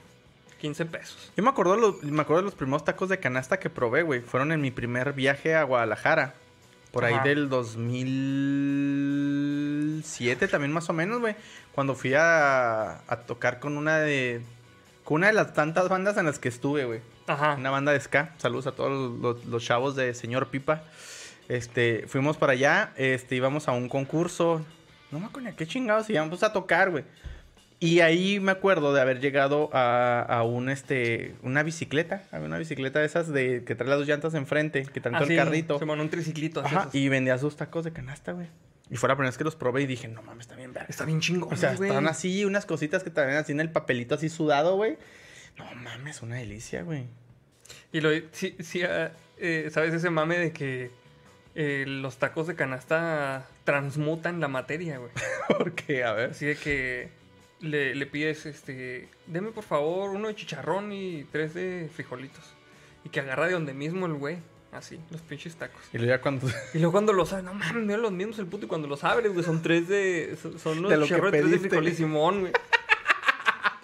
15 0.60 0.86
pesos. 0.86 1.32
Yo 1.36 1.42
me 1.42 1.50
acuerdo, 1.50 1.76
los, 1.76 2.02
me 2.02 2.22
acuerdo 2.22 2.42
de 2.42 2.46
los 2.46 2.54
primeros 2.54 2.84
tacos 2.84 3.08
de 3.08 3.18
canasta 3.18 3.58
que 3.58 3.70
probé, 3.70 4.02
güey. 4.02 4.20
Fueron 4.20 4.52
en 4.52 4.60
mi 4.60 4.70
primer 4.70 5.12
viaje 5.12 5.54
a 5.54 5.64
Guadalajara. 5.64 6.34
Por 6.90 7.04
ahí 7.04 7.18
del 7.24 7.48
2007 7.48 10.48
también 10.48 10.72
más 10.72 10.88
o 10.88 10.92
menos, 10.92 11.20
güey. 11.20 11.34
Cuando 11.74 11.94
fui 11.94 12.14
a, 12.14 13.00
a 13.08 13.16
tocar 13.26 13.60
con 13.60 13.76
una 13.76 13.98
de... 13.98 14.42
Con 15.02 15.16
una 15.16 15.26
de 15.26 15.32
las 15.32 15.52
tantas 15.52 15.88
bandas 15.88 16.16
en 16.16 16.26
las 16.26 16.38
que 16.38 16.48
estuve, 16.48 16.84
güey. 16.84 17.00
Ajá. 17.26 17.54
Una 17.58 17.70
banda 17.70 17.92
de 17.92 18.00
ska. 18.00 18.34
Saludos 18.38 18.66
a 18.66 18.72
todos 18.72 19.20
los, 19.20 19.44
los 19.46 19.64
chavos 19.64 19.96
de 19.96 20.14
Señor 20.14 20.48
Pipa. 20.48 20.82
Este, 21.48 22.04
fuimos 22.08 22.36
para 22.36 22.52
allá, 22.52 22.92
este, 22.96 23.36
íbamos 23.36 23.68
a 23.68 23.72
un 23.72 23.88
concurso. 23.88 24.64
No 25.10 25.20
me 25.20 25.26
acuerdo 25.26 25.50
qué 25.56 25.66
chingados 25.66 26.08
íbamos 26.10 26.42
a 26.42 26.52
tocar, 26.52 26.90
güey. 26.90 27.04
Y 27.80 28.00
ahí 28.00 28.40
me 28.40 28.52
acuerdo 28.52 28.94
de 28.94 29.00
haber 29.00 29.20
llegado 29.20 29.68
a, 29.74 30.22
a 30.22 30.42
un, 30.42 30.70
este, 30.70 31.34
una 31.42 31.62
bicicleta. 31.62 32.22
Había 32.32 32.46
una 32.46 32.56
bicicleta 32.58 33.00
de 33.00 33.06
esas 33.06 33.28
de 33.30 33.62
que 33.64 33.74
trae 33.74 33.88
las 33.90 33.98
dos 33.98 34.08
llantas 34.08 34.32
enfrente, 34.34 34.84
que 34.84 35.00
trae 35.00 35.12
todo 35.12 35.24
Así, 35.24 35.34
el 35.34 35.38
carrito. 35.44 35.78
Se 35.78 35.84
mandó 35.84 36.02
un 36.02 36.08
triciclito. 36.08 36.60
así 36.64 36.74
Ajá, 36.74 36.88
y 36.92 37.08
vendía 37.08 37.36
sus 37.36 37.56
tacos 37.56 37.84
de 37.84 37.92
canasta, 37.92 38.32
güey. 38.32 38.46
Y 38.90 38.96
fue 38.96 39.08
la 39.08 39.16
primera 39.16 39.30
vez 39.30 39.38
que 39.38 39.44
los 39.44 39.56
probé 39.56 39.82
y 39.82 39.86
dije, 39.86 40.08
no 40.08 40.22
mames, 40.22 40.46
está 40.46 40.56
bien 40.56 40.72
verga. 40.72 40.88
Está 40.88 41.04
bien 41.04 41.20
chingón, 41.20 41.52
O 41.52 41.56
sea, 41.56 41.74
güey. 41.74 41.88
estaban 41.90 42.06
así, 42.08 42.44
unas 42.44 42.64
cositas 42.64 43.02
que 43.02 43.10
traían 43.10 43.36
así 43.36 43.52
en 43.52 43.60
el 43.60 43.70
papelito 43.70 44.14
así 44.14 44.28
sudado, 44.28 44.76
güey. 44.76 44.96
No 45.56 45.74
mames, 45.74 46.22
una 46.22 46.36
delicia, 46.36 46.82
güey. 46.82 47.06
Y 47.92 48.00
lo, 48.00 48.10
sí, 48.32 48.56
sí, 48.60 48.82
ah, 48.82 49.12
eh, 49.38 49.68
¿sabes 49.72 49.94
ese 49.94 50.10
mame 50.10 50.38
de 50.38 50.52
que 50.52 50.90
eh, 51.54 51.84
los 51.86 52.18
tacos 52.18 52.46
de 52.46 52.54
canasta 52.56 53.46
transmutan 53.64 54.40
la 54.40 54.48
materia, 54.48 54.98
güey? 54.98 55.10
Porque, 55.58 56.04
a 56.04 56.12
ver. 56.12 56.30
Así 56.30 56.46
de 56.46 56.56
que 56.56 57.08
le, 57.60 57.94
le 57.94 58.06
pides, 58.06 58.46
este, 58.46 59.08
deme 59.26 59.52
por 59.52 59.64
favor 59.64 60.10
uno 60.10 60.28
de 60.28 60.34
chicharrón 60.34 60.92
y 60.92 61.24
tres 61.24 61.54
de 61.54 61.88
frijolitos. 61.94 62.44
Y 63.04 63.10
que 63.10 63.20
agarra 63.20 63.46
de 63.46 63.52
donde 63.52 63.74
mismo 63.74 64.06
el 64.06 64.14
güey. 64.14 64.38
Así, 64.72 64.98
los 65.10 65.20
pinches 65.20 65.54
tacos. 65.54 65.80
Y 65.92 65.98
luego 65.98 66.10
ya 66.16 66.20
cuando... 66.20 66.48
Y 66.74 66.78
luego 66.78 66.90
cuando 66.90 67.12
los 67.12 67.32
abres, 67.32 67.44
no 67.44 67.54
mames, 67.54 67.84
mira 67.84 67.96
los 67.96 68.10
mismos 68.10 68.40
el 68.40 68.46
puto. 68.46 68.64
Y 68.64 68.68
cuando 68.68 68.88
los 68.88 69.04
abres, 69.04 69.32
güey, 69.32 69.44
son 69.44 69.62
tres 69.62 69.86
de. 69.88 70.36
Son, 70.42 70.58
son 70.58 70.78
unos 70.78 70.90
De 70.90 70.96
lo 70.96 71.02
que 71.02 71.08
chicharrones, 71.10 71.32
tres 71.40 71.44
de 71.44 71.50
pediste. 71.50 71.68
frijol 71.68 71.88
y 71.88 71.94
simón, 71.94 72.40
güey. 72.40 72.52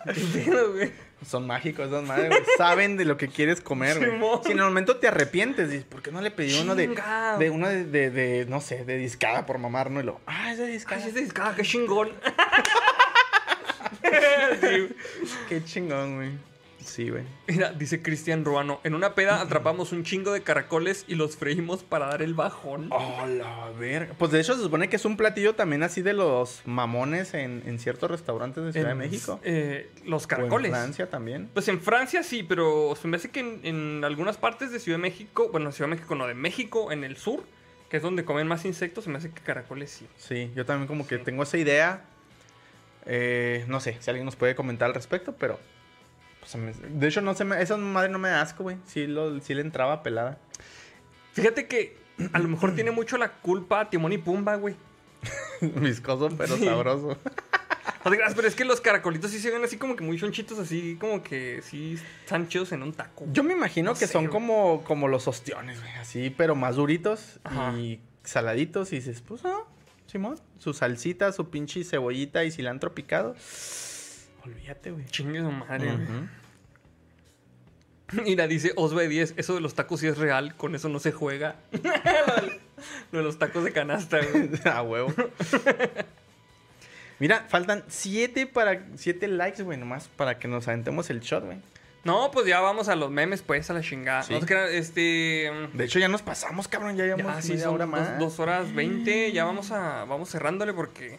¿Qué 0.15 0.41
pedo, 0.45 0.73
güey? 0.73 0.93
Son 1.27 1.47
mágicos 1.47 1.89
esas 1.89 2.03
madres, 2.05 2.29
güey. 2.31 2.43
Saben 2.57 2.97
de 2.97 3.05
lo 3.05 3.17
que 3.17 3.29
quieres 3.29 3.61
comer, 3.61 3.99
güey. 3.99 4.41
Si 4.45 4.53
en 4.53 4.59
el 4.59 4.65
momento 4.65 4.97
te 4.97 5.09
arrepientes, 5.09 5.71
dices, 5.71 5.85
¿por 5.85 6.03
qué 6.03 6.11
no 6.11 6.21
le 6.21 6.31
pedí 6.31 6.59
uno 6.61 6.75
de, 6.75 6.89
de 7.39 7.51
uno 7.51 7.69
de, 7.69 7.85
de, 7.85 8.11
de, 8.11 8.47
no 8.47 8.61
sé, 8.61 8.85
de 8.85 8.97
discada 8.97 9.45
por 9.47 9.59
mamar, 9.59 9.91
no? 9.91 10.01
Y 10.01 10.05
lo, 10.05 10.21
ah, 10.27 10.53
es 10.53 10.59
de 10.59 10.67
discada. 10.67 11.03
Ay, 11.03 11.11
ese 11.11 11.21
discada, 11.21 11.55
qué 11.55 11.63
chingón. 11.63 12.11
Sí. 14.61 14.89
Qué 15.49 15.65
chingón, 15.65 16.17
güey. 16.17 16.50
Sí, 16.85 17.11
güey. 17.11 17.23
Mira, 17.47 17.73
dice 17.73 18.03
Cristian 18.03 18.45
Ruano, 18.45 18.81
en 18.85 18.95
una 18.95 19.15
peda 19.15 19.41
atrapamos 19.41 19.93
un 19.93 20.03
chingo 20.05 20.33
de 20.33 20.43
caracoles 20.43 21.05
y 21.09 21.15
los 21.15 21.37
freímos 21.37 21.83
para 21.85 22.07
dar 22.07 22.23
el 22.23 22.35
bajón. 22.35 22.89
Oh, 22.91 23.27
la 23.27 23.71
verga. 23.79 24.15
Pues 24.19 24.31
de 24.33 24.41
hecho 24.41 24.55
se 24.57 24.63
supone 24.63 24.89
que 24.89 24.97
es 24.97 25.05
un 25.05 25.17
platillo 25.17 25.55
también 25.55 25.83
así 25.83 26.03
de 26.03 26.13
los 26.15 26.63
mamones 26.65 27.35
en, 27.35 27.63
en 27.67 27.79
ciertos 27.79 28.11
restaurantes 28.11 28.65
de 28.65 28.73
Ciudad 28.73 28.93
En- 28.93 28.99
de 28.99 29.05
México. 29.09 29.41
eh, 29.45 29.91
los 30.05 30.25
O 30.25 30.29
caracoles. 30.29 30.71
en 30.71 30.75
Francia 30.77 31.11
también. 31.11 31.49
Pues 31.53 31.69
en 31.69 31.81
Francia 31.81 32.23
sí, 32.23 32.43
pero 32.43 32.95
se 33.01 33.07
me 33.09 33.17
hace 33.19 33.31
que 33.31 33.41
en, 33.41 33.61
en 33.65 34.05
algunas 34.05 34.37
partes 34.37 34.73
de 34.73 34.79
Ciudad 34.81 34.99
de 34.99 35.03
México, 35.03 35.49
bueno, 35.51 35.71
Ciudad 35.73 35.89
de 35.91 35.97
México 35.97 36.15
no, 36.15 36.27
de 36.27 36.35
México, 36.35 36.93
en 36.93 37.05
el 37.05 37.17
sur, 37.17 37.45
que 37.91 37.99
es 37.99 38.03
donde 38.03 38.25
comen 38.25 38.47
más 38.49 38.65
insectos, 38.65 39.05
se 39.05 39.11
me 39.11 39.19
hace 39.19 39.31
que 39.31 39.41
caracoles 39.43 39.91
sí. 39.91 40.07
Sí, 40.17 40.51
yo 40.55 40.65
también 40.65 40.87
como 40.87 41.07
que 41.07 41.19
Sí. 41.19 41.25
tengo 41.25 41.43
esa 41.43 41.59
idea. 41.59 42.05
Eh, 43.07 43.65
no 43.69 43.81
sé 43.81 43.97
si 44.01 44.11
alguien 44.11 44.25
nos 44.27 44.37
puede 44.37 44.55
comentar 44.55 44.89
al 44.89 44.95
respecto, 44.95 45.35
pero... 45.39 45.59
de 46.91 47.09
hecho, 47.09 47.21
no 47.21 47.35
se 47.35 47.45
me, 47.45 47.61
esa 47.63 47.77
madre 47.77 48.09
no 48.09 48.19
me 48.19 48.29
da 48.29 48.41
asco, 48.43 48.63
güey. 48.65 48.77
Sí, 48.87 49.07
lo, 49.07 49.41
sí 49.41 49.55
le 49.55 49.61
entraba 49.61 50.03
pelada. 50.03 50.39
Fíjate 51.33 51.67
que 51.69 51.97
a 52.33 52.39
lo 52.39 52.49
mejor 52.49 52.75
tiene 52.75 52.91
mucho 52.91 53.17
la 53.19 53.33
culpa 53.33 53.89
Timón 53.91 54.13
y 54.13 54.19
Pumba, 54.19 54.57
güey. 54.57 54.75
Viscoso, 55.61 56.29
pero 56.37 56.57
Sí. 56.57 56.65
sabroso. 56.65 57.17
Pero 58.03 58.49
es 58.49 58.55
que 58.55 58.65
los 58.65 58.81
caracolitos 58.81 59.31
sí 59.31 59.39
se 59.39 59.51
ven 59.51 59.63
así 59.63 59.77
como 59.77 59.95
que 59.95 60.03
muy 60.03 60.19
chonchitos, 60.19 60.59
así 60.59 60.97
como 60.99 61.23
que 61.23 61.61
sí 61.63 61.99
están 62.25 62.49
chidos 62.49 62.73
en 62.73 62.83
un 62.83 62.95
taco. 62.95 63.27
Yo 63.31 63.45
me 63.45 63.53
imagino 63.53 63.91
No 63.93 63.99
que 63.99 64.07
sé, 64.07 64.13
son 64.15 64.23
güey. 64.25 64.33
como, 64.33 64.83
como 64.85 65.07
los 65.07 65.29
ostiones, 65.29 65.81
güey. 65.81 65.93
Así, 65.97 66.31
pero 66.31 66.55
más 66.55 66.77
duritos 66.77 67.41
Ajá. 67.45 67.77
y 67.79 68.01
saladitos. 68.25 68.91
Y 68.95 68.97
dices, 68.97 69.21
pues 69.21 69.45
no, 69.45 69.67
Simón. 70.07 70.41
Su 70.59 70.73
salsita, 70.73 71.31
su 71.33 71.51
pinche 71.51 71.85
cebollita 71.85 72.43
y 72.45 72.51
cilantro 72.51 72.95
picado. 72.95 73.35
Olvídate, 74.45 74.91
güey. 74.91 75.07
Chingue 75.07 75.41
su 75.41 75.51
madre, 75.51 75.97
güey. 75.97 76.41
Mira, 78.25 78.47
dice 78.49 78.73
Osva 78.77 79.03
de 79.03 79.09
10, 79.09 79.35
eso 79.37 79.55
de 79.55 79.61
los 79.61 79.75
tacos 79.75 80.01
sí 80.01 80.09
es 80.09 80.19
real, 80.19 80.57
con 80.57 80.75
eso 80.75 80.89
no 80.89 80.99
se 80.99 81.13
juega. 81.13 81.57
Lo 83.13 83.19
de 83.19 83.25
los 83.25 83.39
tacos 83.39 83.63
de 83.63 83.73
canasta, 83.73 84.19
güey. 84.25 84.51
A 84.65 84.83
huevo. 84.83 85.13
Mira, 87.19 87.47
faltan 87.49 87.85
siete 87.89 88.47
para 88.47 88.83
siete 88.97 89.29
likes, 89.29 89.63
güey, 89.63 89.79
nomás 89.79 90.09
para 90.09 90.39
que 90.39 90.49
nos 90.49 90.67
aventemos 90.67 91.11
el 91.11 91.21
shot, 91.21 91.45
güey. 91.45 91.59
No, 92.03 92.31
pues 92.31 92.47
ya 92.47 92.61
vamos 92.61 92.89
a 92.89 92.97
los 92.97 93.11
memes, 93.11 93.43
pues, 93.43 93.69
a 93.69 93.75
la 93.75 93.83
chingada. 93.83 94.23
Sí. 94.23 94.33
No 94.33 94.39
este... 94.41 95.53
De 95.75 95.85
hecho, 95.85 95.99
ya 95.99 96.09
nos 96.09 96.23
pasamos, 96.23 96.67
cabrón, 96.67 96.97
ya 96.97 97.05
llevamos 97.05 97.37
Ya, 97.37 97.43
sí, 97.43 97.53
media 97.53 97.71
hora 97.71 97.85
dos, 97.85 97.93
más. 97.93 98.19
dos 98.19 98.41
horas 98.41 98.75
veinte. 98.75 99.33
Ya 99.33 99.45
vamos 99.45 99.71
a 99.71 100.05
vamos 100.07 100.31
cerrándole 100.31 100.73
porque 100.73 101.19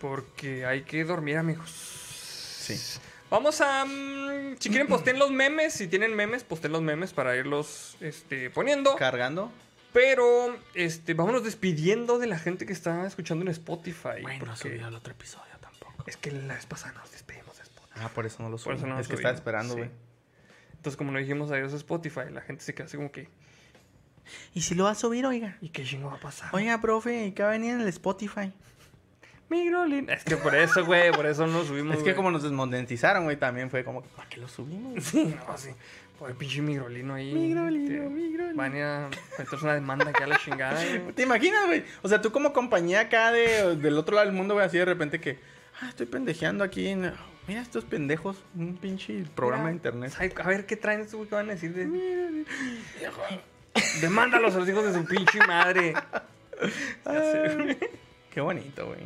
porque 0.00 0.64
hay 0.64 0.82
que 0.82 1.04
dormir, 1.04 1.36
amigos. 1.36 2.03
Sí. 2.64 3.00
Vamos 3.30 3.60
a 3.60 3.84
mm, 3.84 4.56
si 4.58 4.68
quieren 4.68 4.86
posten 4.86 5.18
los 5.18 5.30
memes, 5.30 5.72
si 5.72 5.88
tienen 5.88 6.14
memes, 6.14 6.44
posten 6.44 6.72
los 6.72 6.82
memes 6.82 7.12
para 7.12 7.36
irlos 7.36 7.96
este, 8.00 8.50
poniendo. 8.50 8.96
Cargando. 8.96 9.50
Pero 9.92 10.56
este 10.74 11.14
vámonos 11.14 11.44
despidiendo 11.44 12.18
de 12.18 12.26
la 12.26 12.38
gente 12.38 12.66
que 12.66 12.72
está 12.72 13.06
escuchando 13.06 13.44
en 13.44 13.48
Spotify. 13.48 14.22
Bueno, 14.22 14.38
no 14.38 14.44
porque 14.46 14.56
subió 14.56 14.88
el 14.88 14.94
otro 14.94 15.12
episodio 15.12 15.52
tampoco. 15.60 16.04
es 16.06 16.16
que 16.16 16.32
la 16.32 16.54
vez 16.54 16.66
pasada 16.66 16.94
nos 16.94 17.12
despedimos 17.12 17.56
de 17.56 17.62
Spotify. 17.62 18.00
Ah, 18.02 18.10
por 18.14 18.26
eso 18.26 18.42
no 18.42 18.48
lo 18.48 18.58
subí. 18.58 18.64
Por 18.64 18.76
eso 18.76 18.86
no 18.86 18.98
es 18.98 19.06
que 19.06 19.16
subimos, 19.16 19.20
estaba 19.20 19.34
esperando, 19.34 19.74
sí. 19.74 19.80
güey. 19.80 19.90
Entonces, 20.76 20.96
como 20.96 21.12
no 21.12 21.18
dijimos 21.18 21.50
adiós 21.50 21.72
a 21.72 21.76
Spotify, 21.76 22.30
la 22.30 22.40
gente 22.40 22.62
se 22.62 22.74
queda 22.74 22.86
así 22.86 22.96
como 22.96 23.10
que 23.10 23.28
¿Y 24.54 24.62
si 24.62 24.74
lo 24.74 24.84
va 24.84 24.90
a 24.90 24.94
subir, 24.94 25.26
oiga? 25.26 25.56
¿y 25.60 25.68
qué 25.70 25.84
chingo 25.84 26.08
va 26.08 26.16
a 26.16 26.20
pasar? 26.20 26.50
Oiga, 26.52 26.80
profe, 26.80 27.32
¿qué 27.34 27.42
va 27.42 27.50
a 27.50 27.52
venir 27.52 27.74
en 27.74 27.80
el 27.80 27.88
Spotify? 27.88 28.52
Migrolin. 29.48 30.08
Es 30.10 30.24
que 30.24 30.36
por 30.36 30.54
eso, 30.54 30.84
güey, 30.84 31.12
por 31.12 31.26
eso 31.26 31.46
no 31.46 31.58
lo 31.58 31.64
subimos. 31.64 31.92
Es 31.92 31.98
que 31.98 32.10
güey. 32.10 32.16
como 32.16 32.30
nos 32.30 32.42
desmonetizaron, 32.42 33.24
güey, 33.24 33.36
también 33.36 33.70
fue 33.70 33.84
como, 33.84 34.02
¿para 34.02 34.28
qué 34.28 34.40
lo 34.40 34.48
subimos? 34.48 35.04
Sí, 35.04 35.34
no, 35.46 35.58
sí. 35.58 35.70
Por 36.18 36.30
el 36.30 36.36
pinche 36.36 36.62
migrolino 36.62 37.14
ahí. 37.14 37.32
Migrolino, 37.32 38.08
migrolino. 38.08 38.56
Van 38.56 38.76
a 38.76 39.08
meterse 39.38 39.64
una 39.64 39.74
demanda 39.74 40.08
aquí 40.10 40.22
a 40.22 40.26
la 40.26 40.38
chingada. 40.38 40.74
güey. 40.74 41.12
¿Te 41.12 41.22
imaginas, 41.22 41.66
güey? 41.66 41.84
O 42.02 42.08
sea, 42.08 42.22
tú 42.22 42.30
como 42.32 42.52
compañía 42.52 43.00
acá 43.00 43.32
de, 43.32 43.76
del 43.76 43.98
otro 43.98 44.14
lado 44.14 44.26
del 44.26 44.36
mundo, 44.36 44.54
güey, 44.54 44.66
así 44.66 44.78
de 44.78 44.84
repente 44.84 45.20
que, 45.20 45.38
ah, 45.80 45.88
estoy 45.88 46.06
pendejeando 46.06 46.64
aquí 46.64 46.88
en... 46.88 47.12
Mira 47.46 47.60
estos 47.60 47.84
pendejos, 47.84 48.42
un 48.54 48.76
pinche 48.76 49.24
programa 49.34 49.64
Mira, 49.64 49.70
de 49.72 49.76
internet. 49.76 50.40
A 50.42 50.48
ver 50.48 50.64
qué 50.64 50.76
traen 50.76 51.00
estos 51.00 51.16
güey 51.16 51.28
que 51.28 51.34
van 51.34 51.50
a 51.50 51.52
decir 51.52 51.74
de. 51.74 52.44
Demándalos 54.00 54.54
a 54.54 54.60
los 54.60 54.68
hijos 54.68 54.84
de 54.86 54.94
su 54.94 55.04
pinche 55.04 55.38
madre. 55.46 55.94
Ya 57.04 57.12
sé, 57.20 57.54
güey. 57.56 57.78
Qué 58.34 58.40
bonito, 58.40 58.86
güey. 58.86 58.98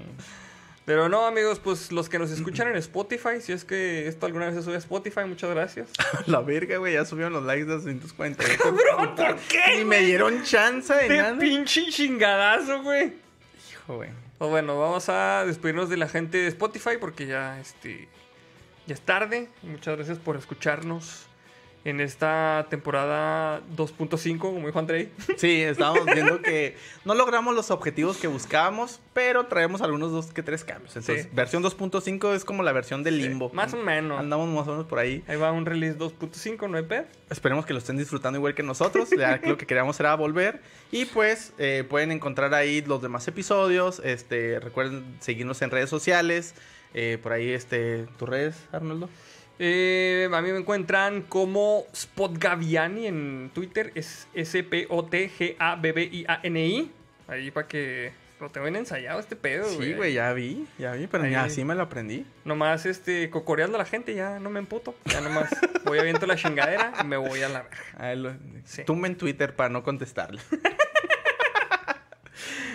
Pero 0.88 1.10
no, 1.10 1.26
amigos, 1.26 1.60
pues 1.60 1.92
los 1.92 2.08
que 2.08 2.18
nos 2.18 2.30
escuchan 2.30 2.68
en 2.68 2.76
Spotify, 2.76 3.42
si 3.42 3.52
es 3.52 3.62
que 3.62 4.08
esto 4.08 4.24
alguna 4.24 4.46
vez 4.46 4.54
se 4.54 4.62
sube 4.62 4.74
a 4.74 4.78
Spotify, 4.78 5.20
muchas 5.26 5.50
gracias. 5.50 5.90
La 6.26 6.40
verga, 6.40 6.78
güey, 6.78 6.94
ya 6.94 7.04
subieron 7.04 7.34
los 7.34 7.44
likes 7.44 7.66
de 7.66 7.74
248. 7.74 8.72
Bro, 8.72 9.14
¿por 9.14 9.36
qué? 9.36 9.60
Ni 9.76 9.84
me 9.84 9.98
dieron 10.00 10.42
chance 10.44 10.94
de 10.94 11.08
De 11.10 11.16
nada. 11.18 11.38
pinche 11.38 11.90
chingadazo, 11.90 12.82
güey. 12.82 13.12
Hijo, 13.70 13.96
güey. 13.96 14.08
Pues 14.38 14.50
bueno, 14.50 14.78
vamos 14.80 15.10
a 15.10 15.44
despedirnos 15.46 15.90
de 15.90 15.98
la 15.98 16.08
gente 16.08 16.38
de 16.38 16.48
Spotify 16.48 16.92
porque 16.98 17.26
ya 17.26 17.60
este 17.60 18.08
ya 18.86 18.94
es 18.94 19.02
tarde. 19.02 19.50
Muchas 19.62 19.94
gracias 19.96 20.18
por 20.18 20.36
escucharnos 20.36 21.26
en 21.88 22.00
esta 22.00 22.66
temporada 22.70 23.60
2.5, 23.76 24.38
como 24.38 24.66
dijo 24.66 24.78
Andrei. 24.78 25.10
Sí, 25.36 25.62
estábamos 25.62 26.04
viendo 26.06 26.42
que 26.42 26.76
no 27.04 27.14
logramos 27.14 27.54
los 27.54 27.70
objetivos 27.70 28.16
que 28.16 28.26
buscábamos, 28.26 29.00
pero 29.14 29.46
traemos 29.46 29.80
algunos 29.82 30.10
dos 30.12 30.32
que 30.32 30.42
tres 30.42 30.64
cambios. 30.64 30.96
Entonces, 30.96 31.24
Sí. 31.24 31.30
versión 31.32 31.62
2.5 31.62 32.34
es 32.34 32.44
como 32.44 32.62
la 32.62 32.72
versión 32.72 33.02
del 33.02 33.18
limbo. 33.18 33.50
Más 33.52 33.72
o 33.74 33.76
menos. 33.78 34.18
Andamos 34.18 34.48
más 34.48 34.66
o 34.68 34.72
menos 34.72 34.86
por 34.86 34.98
ahí. 34.98 35.22
Ahí 35.28 35.36
va 35.36 35.52
un 35.52 35.64
release 35.66 35.96
2.5, 35.98 36.68
¿no 36.68 36.76
hay 36.76 36.84
pedo? 36.84 37.04
Esperemos 37.30 37.64
que 37.66 37.72
lo 37.72 37.78
estén 37.78 37.96
disfrutando 37.96 38.38
igual 38.38 38.54
que 38.54 38.62
nosotros. 38.62 39.08
Ya 39.16 39.40
lo 39.44 39.56
que 39.56 39.66
queríamos 39.66 39.98
era 40.00 40.14
volver. 40.14 40.60
Y 40.90 41.04
pues 41.06 41.52
eh, 41.58 41.84
pueden 41.88 42.12
encontrar 42.12 42.54
ahí 42.54 42.82
los 42.82 43.00
demás 43.02 43.26
episodios. 43.28 44.00
Este, 44.04 44.60
recuerden 44.60 45.04
seguirnos 45.20 45.60
en 45.62 45.70
redes 45.70 45.90
sociales. 45.90 46.54
Eh, 46.94 47.18
por 47.22 47.32
ahí, 47.32 47.50
este, 47.50 48.06
tus 48.18 48.28
redes, 48.28 48.56
Arnoldo. 48.72 49.08
Eh, 49.58 50.28
a 50.32 50.40
mí 50.40 50.52
me 50.52 50.58
encuentran 50.58 51.22
como 51.22 51.84
Spot 51.92 52.32
Gaviani 52.38 53.06
en 53.06 53.50
Twitter. 53.52 53.92
Es 53.94 54.26
S-P-O-T-G-A-B-B-I-A-N-I. 54.34 56.90
Ahí 57.26 57.50
para 57.50 57.66
que 57.68 58.12
lo 58.40 58.50
tengo 58.50 58.64
bien 58.66 58.76
ensayado 58.76 59.18
este 59.18 59.34
pedo, 59.36 59.68
Sí, 59.68 59.94
güey, 59.94 60.14
ya 60.14 60.32
vi, 60.32 60.64
ya 60.78 60.92
vi, 60.92 61.08
pero 61.08 61.24
Ahí. 61.24 61.34
así 61.34 61.64
me 61.64 61.74
lo 61.74 61.82
aprendí. 61.82 62.24
Nomás 62.44 62.86
este, 62.86 63.30
cocoreando 63.30 63.76
a 63.76 63.80
la 63.80 63.84
gente, 63.84 64.14
ya 64.14 64.38
no 64.38 64.48
me 64.48 64.60
emputo. 64.60 64.94
Ya 65.06 65.20
nomás 65.20 65.50
voy 65.84 65.98
aviento 65.98 66.24
la 66.26 66.36
chingadera 66.36 66.92
y 67.02 67.04
me 67.04 67.16
voy 67.16 67.42
a 67.42 67.48
la 67.48 67.64
verga. 67.64 68.38
Sí. 68.64 68.84
Tumba 68.84 69.08
en 69.08 69.16
Twitter 69.16 69.56
para 69.56 69.70
no 69.70 69.82
contestarle. 69.82 70.40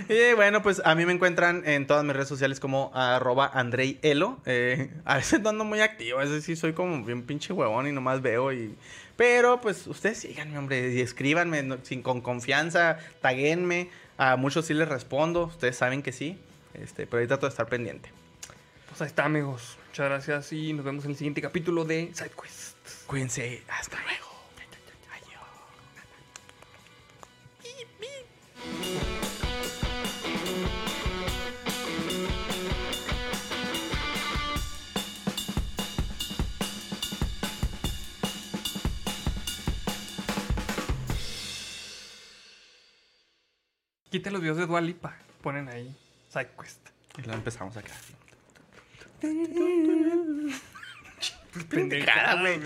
y 0.10 0.34
bueno, 0.34 0.62
pues 0.62 0.82
a 0.86 0.96
mí 0.96 1.06
me 1.06 1.14
encuentran 1.14 1.68
en 1.68 1.88
todas 1.88 2.04
mis 2.04 2.14
redes 2.14 2.28
sociales 2.28 2.60
como 2.60 2.92
arroba 2.94 3.48
andreielo. 3.54 4.40
Eh, 4.46 4.92
a 5.06 5.16
veces 5.18 5.42
no 5.42 5.50
ando 5.50 5.64
muy 5.66 5.82
activo, 5.82 6.20
a 6.20 6.24
veces 6.24 6.44
sí 6.44 6.56
soy 6.56 6.74
como 6.74 7.04
bien 7.04 7.24
pinche 7.24 7.54
huevón 7.54 7.88
y 7.88 7.92
nomás 7.92 8.22
veo 8.22 8.52
y... 8.54 8.76
Pero 9.16 9.62
pues 9.62 9.86
ustedes 9.86 10.18
síganme, 10.18 10.58
hombre, 10.58 10.92
y 10.92 11.00
escríbanme 11.02 11.62
no- 11.62 11.78
sin, 11.84 12.02
con 12.02 12.22
confianza, 12.22 12.98
taguenme. 13.22 13.90
A 14.18 14.36
muchos 14.38 14.66
sí 14.66 14.74
les 14.74 14.88
respondo, 14.90 15.46
ustedes 15.46 15.76
saben 15.78 16.02
que 16.02 16.12
sí. 16.12 16.38
Este, 16.74 17.06
pero 17.06 17.22
ahí 17.22 17.28
trato 17.28 17.46
de 17.46 17.52
estar 17.52 17.68
pendiente. 17.68 18.10
Pues 18.90 19.02
ahí 19.02 19.08
está, 19.08 19.26
amigos. 19.26 19.78
Muchas 19.90 20.10
gracias 20.10 20.52
y 20.54 20.74
nos 20.74 20.84
vemos 20.84 21.06
en 21.06 21.12
el 21.12 21.18
siguiente 21.18 21.42
capítulo 21.42 21.86
de 21.86 22.10
SideQuest. 22.14 23.06
Cuídense, 23.06 23.62
hasta 23.70 23.98
luego. 24.02 24.33
Quita 44.14 44.30
los 44.30 44.42
videos 44.42 44.58
de 44.58 44.68
Dualipa. 44.68 45.16
Ponen 45.42 45.68
ahí 45.70 45.92
SideQuest. 46.30 46.88
Y 47.18 47.22
luego 47.24 47.34
empezamos 47.34 47.76
acá. 47.76 47.94
Pendejada, 51.68 52.40
güey. 52.40 52.60